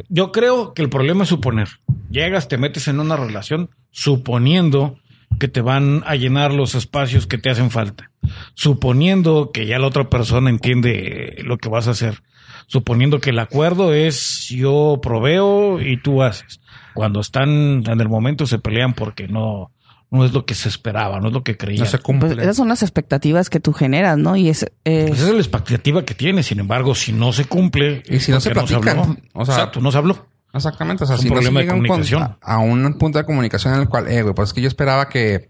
Yo 0.07 0.31
creo 0.31 0.73
que 0.73 0.81
el 0.83 0.89
problema 0.89 1.23
es 1.23 1.29
suponer. 1.29 1.67
Llegas, 2.09 2.47
te 2.47 2.57
metes 2.57 2.87
en 2.87 2.99
una 2.99 3.15
relación 3.17 3.69
suponiendo 3.89 4.99
que 5.39 5.47
te 5.47 5.61
van 5.61 6.03
a 6.05 6.15
llenar 6.15 6.53
los 6.53 6.75
espacios 6.75 7.25
que 7.25 7.37
te 7.39 7.49
hacen 7.49 7.71
falta. 7.71 8.11
Suponiendo 8.53 9.51
que 9.51 9.65
ya 9.65 9.79
la 9.79 9.87
otra 9.87 10.09
persona 10.09 10.49
entiende 10.49 11.41
lo 11.43 11.57
que 11.57 11.69
vas 11.69 11.87
a 11.87 11.91
hacer. 11.91 12.21
Suponiendo 12.67 13.19
que 13.19 13.31
el 13.31 13.39
acuerdo 13.39 13.93
es 13.93 14.47
yo 14.49 14.99
proveo 15.01 15.81
y 15.81 16.01
tú 16.01 16.23
haces. 16.23 16.61
Cuando 16.93 17.19
están 17.19 17.49
en 17.87 18.01
el 18.01 18.09
momento 18.09 18.45
se 18.47 18.59
pelean 18.59 18.93
porque 18.93 19.27
no, 19.27 19.71
no 20.09 20.25
es 20.25 20.33
lo 20.33 20.45
que 20.45 20.55
se 20.55 20.69
esperaba, 20.69 21.19
no 21.19 21.27
es 21.27 21.33
lo 21.33 21.43
que 21.43 21.57
creían. 21.57 21.81
No 21.81 21.85
se 21.85 21.97
Pues 21.97 22.03
cumple. 22.03 22.41
esas 22.43 22.55
son 22.57 22.67
las 22.69 22.81
expectativas 22.83 23.49
que 23.49 23.59
tú 23.59 23.73
generas, 23.73 24.17
¿no? 24.17 24.35
Y 24.35 24.49
es, 24.49 24.63
eh, 24.85 25.05
Pues 25.07 25.19
esa 25.19 25.29
es 25.29 25.33
la 25.35 25.39
expectativa 25.41 26.03
que 26.05 26.13
tiene. 26.15 26.43
Sin 26.43 26.59
embargo, 26.59 26.95
si 26.95 27.11
no 27.13 27.33
se 27.33 27.45
cumple. 27.45 28.03
Y 28.09 28.19
si 28.19 28.31
no 28.31 28.39
se 28.39 28.51
¿por 28.51 28.65
qué 28.65 28.73
platican? 28.75 28.99
habló? 28.99 29.17
O 29.33 29.45
sea- 29.45 29.55
Exacto, 29.55 29.81
no 29.81 29.91
se 29.91 29.97
habló. 29.97 30.27
Exactamente. 30.53 31.03
O 31.05 31.07
sea, 31.07 31.15
Es 31.15 31.21
un 31.21 31.27
si 31.27 31.33
no 31.33 31.41
se 31.41 31.43
de 31.43 31.47
a 31.47 31.61
un 31.61 31.67
con- 31.67 31.77
comunicación. 31.87 32.23
a, 32.23 32.37
a 32.41 32.59
un 32.59 32.97
punto 32.97 33.17
de 33.19 33.25
comunicación 33.25 33.73
en 33.75 33.81
el 33.81 33.87
cual, 33.89 34.07
eh, 34.09 34.21
güey, 34.21 34.33
pues 34.35 34.49
es 34.49 34.53
que 34.53 34.61
yo 34.61 34.67
esperaba 34.67 35.07
que 35.07 35.49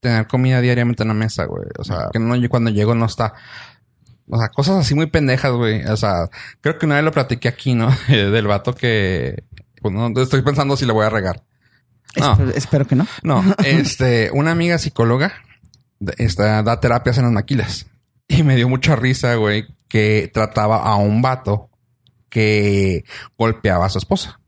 tener 0.00 0.26
comida 0.26 0.60
diariamente 0.60 1.02
en 1.02 1.08
la 1.08 1.14
mesa, 1.14 1.44
güey. 1.44 1.64
O 1.78 1.84
sea, 1.84 2.08
que 2.12 2.18
no, 2.18 2.34
yo 2.36 2.48
cuando 2.48 2.70
llego 2.70 2.94
no 2.96 3.06
está. 3.06 3.32
O 4.28 4.38
sea, 4.38 4.48
cosas 4.48 4.76
así 4.76 4.94
muy 4.94 5.06
pendejas, 5.06 5.52
güey. 5.52 5.84
O 5.84 5.96
sea, 5.96 6.28
creo 6.60 6.78
que 6.78 6.86
una 6.86 6.96
vez 6.96 7.04
lo 7.04 7.12
platiqué 7.12 7.48
aquí, 7.48 7.74
¿no? 7.74 7.94
Del 8.08 8.46
vato 8.46 8.74
que, 8.74 9.44
pues 9.80 9.92
no, 9.94 10.08
estoy 10.20 10.42
pensando 10.42 10.76
si 10.76 10.86
le 10.86 10.92
voy 10.92 11.06
a 11.06 11.10
regar. 11.10 11.42
No. 12.16 12.50
espero 12.54 12.86
que 12.86 12.94
no. 12.94 13.06
No, 13.22 13.44
este, 13.64 14.30
una 14.32 14.52
amiga 14.52 14.78
psicóloga 14.78 15.32
esta, 16.18 16.62
da 16.62 16.80
terapias 16.80 17.18
en 17.18 17.24
las 17.24 17.32
maquilas. 17.32 17.86
Y 18.28 18.42
me 18.42 18.56
dio 18.56 18.68
mucha 18.68 18.96
risa, 18.96 19.34
güey, 19.34 19.66
que 19.88 20.30
trataba 20.32 20.78
a 20.78 20.96
un 20.96 21.22
vato 21.22 21.70
que 22.28 23.04
golpeaba 23.38 23.86
a 23.86 23.90
su 23.90 23.98
esposa. 23.98 24.40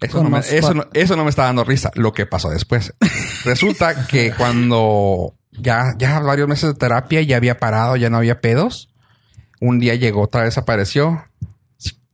Eso 0.00 0.22
no, 0.22 0.30
me, 0.30 0.38
eso, 0.38 0.74
no, 0.74 0.86
eso 0.92 1.16
no 1.16 1.24
me 1.24 1.30
está 1.30 1.44
dando 1.44 1.64
risa, 1.64 1.90
lo 1.94 2.12
que 2.12 2.26
pasó 2.26 2.50
después. 2.50 2.94
Resulta 3.44 4.06
que 4.06 4.32
cuando 4.32 5.34
ya, 5.50 5.94
ya 5.98 6.20
varios 6.20 6.48
meses 6.48 6.72
de 6.72 6.78
terapia 6.78 7.20
ya 7.22 7.36
había 7.36 7.58
parado, 7.58 7.96
ya 7.96 8.08
no 8.08 8.18
había 8.18 8.40
pedos. 8.40 8.94
Un 9.60 9.78
día 9.78 9.94
llegó, 9.94 10.22
otra 10.22 10.44
vez 10.44 10.58
apareció. 10.58 11.24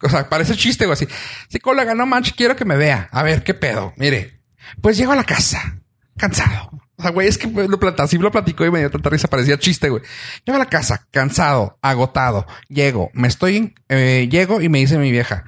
O 0.02 0.08
sea, 0.08 0.28
parece 0.28 0.56
chiste, 0.56 0.86
güey, 0.86 0.94
así. 0.94 1.06
Psicóloga, 1.48 1.94
no 1.94 2.06
manches, 2.06 2.34
quiero 2.34 2.56
que 2.56 2.64
me 2.64 2.76
vea. 2.76 3.08
A 3.10 3.22
ver, 3.22 3.42
¿qué 3.42 3.54
pedo? 3.54 3.92
Mire, 3.96 4.40
pues 4.80 4.96
llego 4.96 5.12
a 5.12 5.16
la 5.16 5.24
casa, 5.24 5.80
cansado. 6.16 6.70
O 6.96 7.02
sea, 7.02 7.10
güey, 7.10 7.26
es 7.26 7.38
que 7.38 7.48
lo 7.48 7.80
plata, 7.80 8.04
así 8.04 8.18
lo 8.18 8.30
platicó 8.30 8.64
y 8.64 8.70
me 8.70 8.78
dio 8.78 8.90
tanta 8.90 9.10
risa, 9.10 9.28
parecía 9.28 9.58
chiste, 9.58 9.88
güey. 9.88 10.02
Llego 10.44 10.56
a 10.56 10.60
la 10.60 10.68
casa, 10.68 11.06
cansado, 11.10 11.78
agotado. 11.82 12.46
Llego, 12.68 13.10
me 13.14 13.28
estoy, 13.28 13.74
eh, 13.88 14.28
llego 14.30 14.60
y 14.60 14.68
me 14.68 14.78
dice 14.78 14.98
mi 14.98 15.10
vieja, 15.10 15.44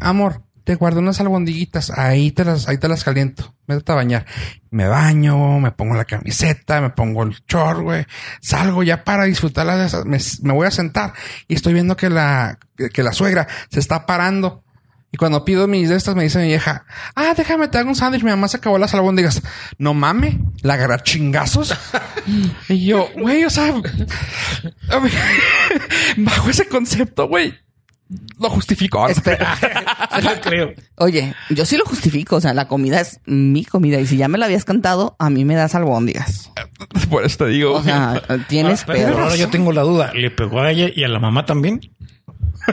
amor, 0.00 0.42
te 0.64 0.76
guardo 0.76 1.00
unas 1.00 1.20
albondiguitas, 1.20 1.90
ahí 1.90 2.30
te 2.30 2.44
las, 2.44 2.68
ahí 2.68 2.78
te 2.78 2.88
las 2.88 3.04
caliento, 3.04 3.54
métete 3.66 3.92
a 3.92 3.96
bañar. 3.96 4.26
Me 4.70 4.86
baño, 4.86 5.60
me 5.60 5.72
pongo 5.72 5.94
la 5.94 6.04
camiseta, 6.04 6.80
me 6.80 6.90
pongo 6.90 7.24
el 7.24 7.36
short, 7.48 7.80
güey, 7.80 8.06
salgo 8.40 8.82
ya 8.82 9.04
para 9.04 9.24
disfrutar 9.24 9.66
de 9.66 9.86
esas, 9.86 10.04
me, 10.04 10.18
me 10.42 10.52
voy 10.52 10.66
a 10.66 10.70
sentar 10.70 11.12
y 11.48 11.54
estoy 11.54 11.74
viendo 11.74 11.96
que 11.96 12.10
la, 12.10 12.58
que, 12.92 13.02
la 13.02 13.12
suegra 13.12 13.48
se 13.70 13.80
está 13.80 14.06
parando. 14.06 14.62
Y 15.14 15.18
cuando 15.18 15.44
pido 15.44 15.68
mis 15.68 15.90
de 15.90 15.96
estas, 15.96 16.14
me 16.14 16.22
dice 16.22 16.38
mi 16.38 16.46
vieja, 16.46 16.86
ah, 17.14 17.34
déjame, 17.36 17.68
te 17.68 17.76
hago 17.76 17.90
un 17.90 17.94
sándwich, 17.94 18.22
mi 18.22 18.30
mamá 18.30 18.48
se 18.48 18.56
acabó 18.56 18.78
las 18.78 18.94
albóndigas. 18.94 19.42
No 19.76 19.92
mame, 19.92 20.40
la 20.62 20.72
agarra 20.72 20.94
a 20.94 21.02
chingazos. 21.02 21.78
y 22.70 22.86
yo, 22.86 23.10
güey, 23.18 23.44
o 23.44 23.50
sea, 23.50 23.74
bajo 26.16 26.48
ese 26.48 26.66
concepto, 26.66 27.28
güey, 27.28 27.61
lo 28.38 28.50
justifico. 28.50 29.08
Espera. 29.08 29.56
Yo 30.22 30.40
creo. 30.40 30.72
Oye, 30.96 31.34
yo 31.50 31.64
sí 31.64 31.76
lo 31.76 31.84
justifico. 31.84 32.36
O 32.36 32.40
sea, 32.40 32.54
la 32.54 32.68
comida 32.68 33.00
es 33.00 33.20
mi 33.24 33.64
comida. 33.64 33.98
Y 34.00 34.06
si 34.06 34.16
ya 34.16 34.28
me 34.28 34.38
la 34.38 34.46
habías 34.46 34.64
cantado, 34.64 35.16
a 35.18 35.30
mí 35.30 35.44
me 35.44 35.54
das 35.54 35.74
albóndigas. 35.74 36.52
Por 37.08 37.24
eso 37.24 37.38
te 37.38 37.46
digo. 37.46 37.74
O 37.74 37.82
sea, 37.82 38.22
tienes 38.48 38.82
Ah, 38.82 38.84
pero 38.88 39.18
ahora 39.18 39.36
yo 39.36 39.48
tengo 39.48 39.72
la 39.72 39.82
duda. 39.82 40.12
¿Le 40.14 40.30
pegó 40.30 40.60
a 40.60 40.70
ella 40.70 40.88
y 40.94 41.04
a 41.04 41.08
la 41.08 41.18
mamá 41.18 41.46
también? 41.46 41.80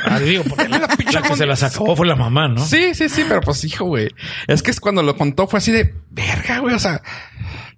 Ah, 0.05 0.19
digo, 0.19 0.43
porque 0.47 0.67
la, 0.69 0.79
la 0.79 1.21
que 1.21 1.35
se 1.35 1.45
las 1.45 1.63
acabó 1.63 1.95
fue 1.95 2.05
la 2.05 2.15
mamá, 2.15 2.47
¿no? 2.47 2.63
Sí, 2.63 2.93
sí, 2.93 3.09
sí, 3.09 3.23
pero 3.27 3.41
pues 3.41 3.63
hijo, 3.63 3.85
güey. 3.85 4.09
Es 4.47 4.61
que 4.61 4.71
es 4.71 4.79
cuando 4.79 5.01
lo 5.01 5.15
contó 5.15 5.47
fue 5.47 5.57
así 5.57 5.71
de 5.71 5.95
verga, 6.11 6.59
güey. 6.59 6.75
O 6.75 6.79
sea, 6.79 7.01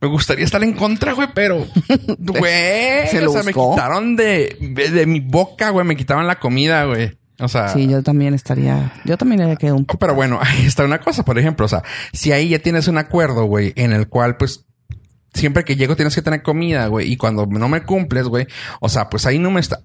me 0.01 0.07
gustaría 0.07 0.43
estar 0.45 0.63
en 0.63 0.73
contra, 0.73 1.13
güey, 1.13 1.29
pero 1.33 1.67
güey, 2.17 3.07
Se 3.09 3.19
o 3.19 3.25
lo 3.25 3.31
sea, 3.31 3.43
me 3.43 3.53
quitaron 3.53 4.15
de, 4.15 4.57
de, 4.59 4.89
de 4.89 5.05
mi 5.05 5.19
boca, 5.19 5.69
güey, 5.69 5.85
me 5.85 5.95
quitaban 5.95 6.27
la 6.27 6.39
comida, 6.39 6.85
güey. 6.85 7.17
O 7.41 7.47
sea, 7.47 7.69
Sí, 7.69 7.87
yo 7.87 8.01
también 8.03 8.33
estaría. 8.33 8.93
Yo 9.05 9.17
también 9.17 9.41
haría 9.41 9.55
que 9.55 9.71
un. 9.71 9.85
pero 9.85 10.15
bueno, 10.15 10.39
ahí 10.41 10.65
está 10.65 10.85
una 10.85 10.99
cosa, 10.99 11.23
por 11.25 11.37
ejemplo, 11.37 11.65
o 11.65 11.69
sea, 11.69 11.83
si 12.13 12.31
ahí 12.31 12.49
ya 12.49 12.59
tienes 12.59 12.87
un 12.87 12.97
acuerdo, 12.97 13.45
güey, 13.45 13.73
en 13.75 13.91
el 13.91 14.07
cual, 14.07 14.37
pues, 14.37 14.65
siempre 15.33 15.63
que 15.63 15.75
llego 15.77 15.95
tienes 15.95 16.13
que 16.13 16.21
tener 16.21 16.41
comida, 16.43 16.87
güey, 16.87 17.11
y 17.11 17.15
cuando 17.17 17.45
no 17.45 17.69
me 17.69 17.83
cumples, 17.83 18.25
güey, 18.27 18.47
o 18.81 18.89
sea, 18.89 19.09
pues 19.09 19.25
ahí 19.25 19.39
no 19.39 19.49
me 19.49 19.61
está, 19.61 19.79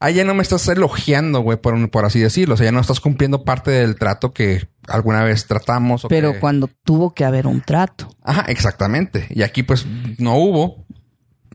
ahí 0.00 0.14
ya 0.14 0.24
no 0.24 0.34
me 0.34 0.42
estás 0.42 0.66
elogiando, 0.66 1.40
güey, 1.42 1.58
por, 1.58 1.90
por 1.90 2.04
así 2.04 2.18
decirlo, 2.18 2.54
o 2.54 2.56
sea, 2.56 2.64
ya 2.66 2.72
no 2.72 2.80
estás 2.80 2.98
cumpliendo 2.98 3.44
parte 3.44 3.70
del 3.70 3.94
trato 3.96 4.32
que 4.32 4.68
alguna 4.88 5.22
vez 5.22 5.46
tratamos. 5.46 6.04
O 6.04 6.08
Pero 6.08 6.32
que- 6.32 6.40
cuando 6.40 6.68
tuvo 6.84 7.14
que 7.14 7.24
haber 7.24 7.46
un 7.46 7.60
trato. 7.60 8.08
Ajá, 8.22 8.42
exactamente. 8.48 9.26
Y 9.30 9.42
aquí, 9.42 9.62
pues, 9.62 9.86
no 10.18 10.34
hubo. 10.36 10.84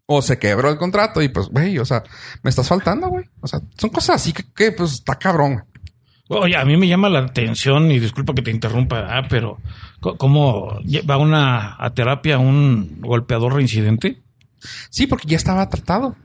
O 0.08 0.22
se 0.22 0.38
quebró 0.38 0.70
el 0.70 0.78
contrato 0.78 1.22
y 1.22 1.30
pues, 1.30 1.48
güey, 1.48 1.80
o 1.80 1.86
sea, 1.86 2.04
me 2.44 2.50
estás 2.50 2.68
faltando, 2.68 3.08
güey. 3.10 3.26
O 3.41 3.48
sea, 3.48 3.60
son 3.78 3.89
cosas 3.89 4.18
así 4.18 4.34
que, 4.34 4.44
que, 4.54 4.72
pues, 4.72 4.94
está 4.94 5.15
cabrón. 5.15 5.63
Oye, 6.28 6.56
a 6.58 6.65
mí 6.65 6.76
me 6.78 6.88
llama 6.88 7.08
la 7.10 7.20
atención, 7.20 7.91
y 7.91 8.00
disculpa 8.00 8.34
que 8.34 8.41
te 8.41 8.50
interrumpa, 8.52 9.06
ah, 9.10 9.28
pero 9.30 9.60
¿cómo 10.00 10.80
va 11.10 11.18
una, 11.18 11.76
a 11.80 11.94
terapia 11.94 12.39
un 12.39 13.00
golpeador 13.02 13.54
reincidente? 13.54 14.24
Sí, 14.89 15.06
porque 15.06 15.28
ya 15.28 15.38
estaba 15.38 15.70
tratado. 15.70 16.15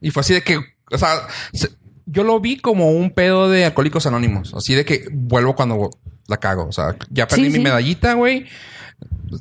Y 0.00 0.10
fue 0.10 0.20
así 0.20 0.34
de 0.34 0.42
que, 0.42 0.58
o 0.92 0.98
sea, 0.98 1.26
se- 1.52 1.70
yo 2.06 2.22
lo 2.24 2.38
vi 2.40 2.58
como 2.58 2.90
un 2.92 3.10
pedo 3.10 3.48
de 3.48 3.64
alcohólicos 3.64 4.06
anónimos. 4.06 4.54
Así 4.54 4.74
de 4.74 4.84
que 4.84 5.08
vuelvo 5.12 5.54
cuando 5.56 5.90
la 6.28 6.36
cago. 6.38 6.66
O 6.68 6.72
sea, 6.72 6.96
ya 7.10 7.26
perdí 7.26 7.44
Sí, 7.44 7.48
mi 7.50 7.54
sí. 7.56 7.60
medallita, 7.60 8.14
güey. 8.14 8.46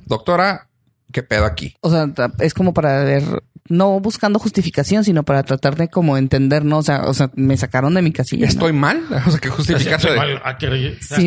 Doctora, 0.06 0.69
¿qué 1.12 1.23
pedo 1.23 1.45
aquí? 1.45 1.75
O 1.82 1.89
sea, 1.89 2.08
es 2.39 2.54
como 2.54 2.73
para 2.73 3.04
ver, 3.04 3.23
no 3.69 3.99
buscando 3.99 4.39
justificación, 4.39 5.03
sino 5.03 5.23
para 5.23 5.43
tratar 5.43 5.75
de 5.75 5.88
como 5.89 6.17
entender, 6.17 6.65
¿no? 6.65 6.79
O 6.79 6.82
sea, 6.84 7.03
o 7.05 7.13
sea, 7.13 7.29
me 7.36 7.55
sacaron 7.55 7.93
de 7.93 8.01
mi 8.01 8.12
casilla. 8.12 8.45
¿no? 8.45 8.49
¿Estoy 8.49 8.73
mal? 8.73 9.01
O 9.27 9.32
sea, 9.32 9.39
que 9.39 9.49
justificarse 9.49 10.08
Estoy 10.10 10.12
de... 10.12 10.17
mal, 10.36 10.41
ah, 10.43 10.58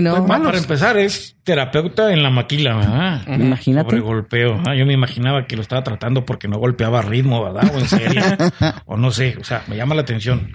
no. 0.03 0.11
estoy 0.11 0.27
mal. 0.29 0.43
Para 0.43 0.59
empezar, 0.59 0.97
es 0.99 1.37
terapeuta 1.45 2.13
en 2.13 2.23
la 2.23 2.31
maquila, 2.31 2.77
¿verdad? 2.77 3.23
Imagínate. 3.29 3.91
Sobre 3.91 4.01
golpeo. 4.03 4.61
Ah, 4.67 4.75
Yo 4.75 4.85
me 4.87 4.93
imaginaba 4.93 5.47
que 5.47 5.57
lo 5.57 5.63
estaba 5.63 5.83
tratando 5.85 6.27
porque 6.27 6.49
no 6.49 6.59
golpeaba 6.59 6.99
a 6.99 7.03
ritmo, 7.03 7.45
¿verdad? 7.45 7.71
O 7.75 7.79
en 7.79 7.89
serio. 7.89 8.23
o 8.87 8.97
no 8.97 9.11
sé. 9.11 9.37
O 9.41 9.45
sea, 9.45 9.63
me 9.69 9.77
llama 9.77 9.95
la 9.95 10.03
atención. 10.03 10.53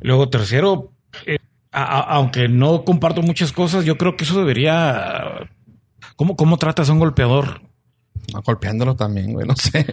Luego, 0.00 0.28
tercero, 0.28 0.92
eh, 1.26 1.38
a- 1.72 1.82
a- 1.84 2.00
aunque 2.16 2.48
no 2.48 2.84
comparto 2.84 3.22
muchas 3.22 3.52
cosas, 3.52 3.84
yo 3.84 3.96
creo 3.96 4.16
que 4.16 4.24
eso 4.24 4.38
debería. 4.38 5.48
¿Cómo, 6.16 6.36
cómo 6.36 6.56
tratas 6.56 6.88
a 6.88 6.92
un 6.92 6.98
golpeador? 6.98 7.62
No, 8.32 8.42
golpeándolo 8.42 8.96
también, 8.96 9.32
güey. 9.32 9.46
No 9.46 9.54
sé. 9.56 9.86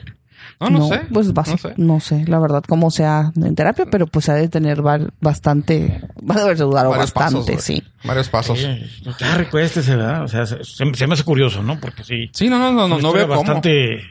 No, 0.60 0.70
no, 0.70 0.88
sé. 0.88 1.02
Pues 1.14 1.34
vas- 1.34 1.50
No 1.50 1.58
sé. 1.58 1.74
no 1.78 2.00
sé, 2.00 2.26
la 2.28 2.40
verdad, 2.40 2.64
cómo 2.68 2.92
sea 2.92 3.32
en 3.36 3.56
terapia, 3.56 3.86
pero 3.92 4.08
pues 4.08 4.30
ha 4.30 4.36
de 4.36 4.48
tener 4.48 4.82
bastante, 5.22 6.02
va 6.30 6.36
a 6.36 6.42
haber 6.44 6.58
dudado 6.58 6.90
bastante, 6.92 7.54
pasos, 7.54 7.64
sí. 7.64 7.84
Varios 8.04 8.30
pasos. 8.30 8.60
Eh, 8.62 8.86
ya 9.20 9.36
recuéstese, 9.38 9.96
¿verdad? 9.96 10.24
O 10.24 10.28
sea, 10.28 10.46
se, 10.46 10.64
se 10.64 10.86
me- 10.86 11.14
hace 11.14 11.24
curioso, 11.24 11.62
¿no? 11.64 11.80
Porque 11.80 12.04
sí. 12.04 12.30
Sí, 12.34 12.50
no, 12.50 12.58
no, 12.60 12.72
no, 12.72 12.88
no, 12.88 13.00
no 13.00 13.14
veo 13.14 13.28
cómo. 13.28 13.40
bastante, 13.42 14.02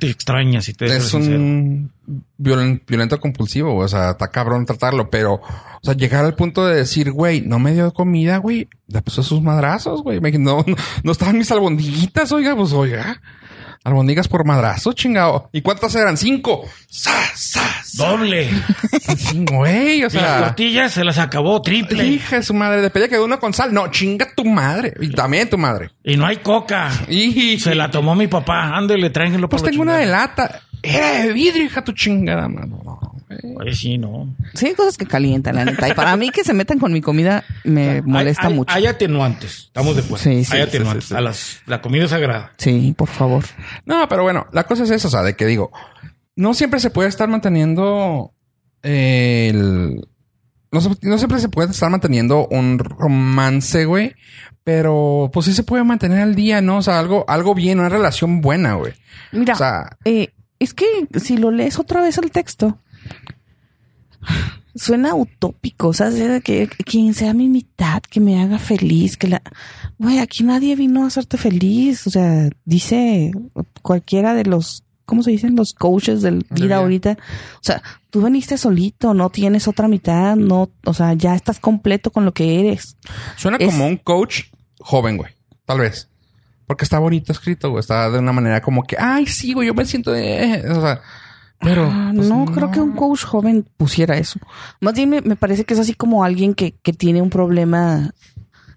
extraña, 0.00 0.60
si 0.60 0.74
te 0.74 0.86
es 0.86 1.04
sincero. 1.08 1.36
un 1.38 1.90
violen- 2.38 2.82
violento 2.86 3.18
compulsivo, 3.20 3.76
o 3.76 3.88
sea, 3.88 4.10
está 4.10 4.28
cabrón 4.28 4.64
tratarlo, 4.66 5.10
pero, 5.10 5.34
o 5.34 5.80
sea, 5.82 5.94
llegar 5.94 6.24
al 6.24 6.34
punto 6.34 6.66
de 6.66 6.76
decir, 6.76 7.10
güey, 7.10 7.40
no 7.40 7.58
me 7.58 7.72
dio 7.74 7.92
comida, 7.92 8.36
güey, 8.36 8.68
le 8.86 9.02
puso 9.02 9.22
sus 9.22 9.42
madrazos, 9.42 10.02
güey, 10.02 10.20
Me- 10.20 10.30
no, 10.32 10.64
no, 10.66 10.76
no 11.02 11.12
estaban 11.12 11.36
mis 11.38 11.50
albondiguitas, 11.50 12.30
oiga, 12.32 12.54
pues, 12.54 12.72
oiga, 12.72 13.20
albondigas 13.84 14.28
por 14.28 14.44
madrazo, 14.44 14.92
chingado. 14.92 15.48
¿Y 15.52 15.62
cuántas 15.62 15.94
eran? 15.94 16.16
Cinco. 16.16 16.64
¡Sa, 16.88 17.10
sa, 17.34 17.62
sa! 17.84 18.08
Doble. 18.08 18.48
Güey, 19.34 19.94
o 19.94 19.98
Y 19.98 20.00
las 20.02 20.12
sea, 20.12 20.38
tortillas 20.40 20.92
se 20.92 21.04
las 21.04 21.18
acabó 21.18 21.60
triple. 21.62 22.06
hija 22.06 22.36
de 22.36 22.42
su 22.42 22.54
madre, 22.54 22.82
le 22.82 22.90
pedía 22.90 23.08
que 23.08 23.18
uno 23.18 23.38
con 23.40 23.52
sal, 23.54 23.72
no, 23.72 23.90
chinga 23.90 24.28
tu 24.36 24.44
madre, 24.44 24.92
y 25.00 25.10
también 25.10 25.48
tu 25.48 25.58
madre. 25.58 25.90
Y 26.04 26.16
no 26.16 26.26
hay 26.26 26.36
coca. 26.38 26.90
Y 27.08 27.58
Se 27.58 27.74
la 27.74 27.90
tomó 27.90 28.14
mi 28.14 28.26
papá. 28.26 28.76
Ándele, 28.76 29.10
tráiganlo 29.10 29.48
pues 29.48 29.62
tengo 29.62 29.82
una 29.82 29.96
de 29.96 30.06
lata. 30.06 30.60
Era 30.82 31.22
de 31.24 31.32
vidrio, 31.32 31.64
hija 31.64 31.82
tu 31.82 31.92
chingada, 31.92 32.48
mano. 32.48 33.00
Oye, 33.56 33.74
sí, 33.74 33.98
no. 33.98 34.34
Sí, 34.54 34.66
hay 34.66 34.74
cosas 34.74 34.96
que 34.96 35.06
calientan, 35.06 35.54
la 35.56 35.64
neta. 35.64 35.88
Y 35.88 35.94
para 35.94 36.16
mí 36.16 36.30
que 36.30 36.44
se 36.44 36.52
metan 36.52 36.78
con 36.78 36.92
mi 36.92 37.00
comida 37.00 37.44
me 37.64 38.02
molesta 38.02 38.42
Hay- 38.46 38.48
hay- 38.52 38.54
mucho. 38.58 38.74
Hay 38.74 38.86
atenuantes. 38.86 39.64
Estamos 39.66 39.94
de 39.96 40.02
acuerdo. 40.02 40.24
Sí, 40.24 40.44
sí, 40.44 40.56
hay 40.56 40.62
atenuantes. 40.62 41.04
sí, 41.04 41.08
sí. 41.10 41.14
A 41.16 41.20
las, 41.20 41.58
la 41.66 41.80
comida 41.80 42.04
es 42.04 42.10
sagrada. 42.10 42.52
Sí, 42.58 42.94
por 42.96 43.08
favor. 43.08 43.44
No, 43.86 44.08
pero 44.08 44.22
bueno, 44.22 44.46
la 44.52 44.64
cosa 44.64 44.84
es 44.84 44.90
esa, 44.90 45.08
o 45.08 45.10
sea, 45.10 45.22
de 45.22 45.34
que 45.36 45.46
digo, 45.46 45.70
no 46.36 46.54
siempre 46.54 46.80
se 46.80 46.90
puede 46.90 47.08
estar 47.08 47.28
manteniendo 47.28 48.32
el... 48.82 50.06
No 50.70 50.80
siempre 51.16 51.38
se 51.40 51.48
puede 51.48 51.70
estar 51.70 51.88
manteniendo 51.88 52.46
un 52.50 52.78
romance, 52.78 53.86
güey, 53.86 54.14
pero 54.64 55.30
pues 55.32 55.46
sí 55.46 55.54
se 55.54 55.62
puede 55.62 55.82
mantener 55.82 56.20
al 56.20 56.34
día, 56.34 56.60
¿no? 56.60 56.76
O 56.78 56.82
sea, 56.82 56.98
algo, 56.98 57.24
algo 57.26 57.54
bien, 57.54 57.78
una 57.80 57.88
relación 57.88 58.42
buena, 58.42 58.74
güey. 58.74 58.92
Mira, 59.32 59.54
O 59.54 59.56
sea, 59.56 59.96
eh, 60.04 60.34
es 60.58 60.74
que 60.74 60.84
si 61.20 61.38
lo 61.38 61.50
lees 61.50 61.78
otra 61.78 62.02
vez 62.02 62.18
el 62.18 62.30
texto, 62.30 62.78
suena 64.74 65.14
utópico, 65.14 65.88
o 65.88 65.92
sea, 65.92 66.10
que 66.40 66.68
quien 66.68 67.14
sea 67.14 67.34
mi 67.34 67.48
mitad, 67.48 68.00
que 68.02 68.20
me 68.20 68.40
haga 68.40 68.58
feliz, 68.58 69.16
que 69.16 69.28
la... 69.28 69.42
Güey, 69.98 70.18
aquí 70.20 70.44
nadie 70.44 70.76
vino 70.76 71.02
a 71.04 71.08
hacerte 71.08 71.36
feliz, 71.36 72.06
o 72.06 72.10
sea, 72.10 72.48
dice 72.64 73.32
cualquiera 73.82 74.34
de 74.34 74.44
los, 74.44 74.84
¿cómo 75.04 75.22
se 75.24 75.32
dicen? 75.32 75.56
Los 75.56 75.72
coaches 75.72 76.22
del 76.22 76.44
vida 76.50 76.64
vida. 76.66 76.76
ahorita. 76.76 77.12
O 77.54 77.62
sea, 77.62 77.82
tú 78.10 78.22
veniste 78.22 78.56
solito, 78.56 79.14
no 79.14 79.30
tienes 79.30 79.66
otra 79.66 79.88
mitad, 79.88 80.36
no, 80.36 80.70
o 80.84 80.94
sea, 80.94 81.14
ya 81.14 81.34
estás 81.34 81.58
completo 81.58 82.10
con 82.12 82.24
lo 82.24 82.32
que 82.32 82.60
eres. 82.60 82.96
suena 83.36 83.56
es- 83.58 83.66
como 83.72 83.86
un 83.86 83.96
coach 83.96 84.44
joven, 84.78 85.16
güey. 85.16 85.32
Tal 85.64 85.80
vez. 85.80 86.08
Porque 86.66 86.84
está 86.84 86.98
bonito 86.98 87.32
escrito, 87.32 87.70
güey. 87.70 87.80
Está 87.80 88.10
de 88.10 88.18
una 88.18 88.32
manera 88.32 88.60
como 88.60 88.84
que, 88.84 88.96
ay, 88.98 89.26
sí, 89.26 89.54
güey, 89.54 89.66
yo 89.66 89.74
me 89.74 89.84
siento... 89.86 90.12
de-". 90.12 90.62
O 90.70 90.80
sea, 90.80 91.00
pero... 91.60 91.88
Ah, 91.90 92.12
pues, 92.14 92.28
no, 92.28 92.44
creo 92.46 92.70
que 92.70 92.80
un 92.80 92.92
coach 92.92 93.24
joven 93.24 93.66
pusiera 93.76 94.16
eso. 94.16 94.38
Más 94.80 94.94
bien 94.94 95.10
me, 95.10 95.20
me 95.20 95.36
parece 95.36 95.64
que 95.64 95.74
es 95.74 95.80
así 95.80 95.94
como 95.94 96.24
alguien 96.24 96.54
que, 96.54 96.72
que 96.82 96.92
tiene 96.92 97.20
un 97.22 97.30
problema, 97.30 98.12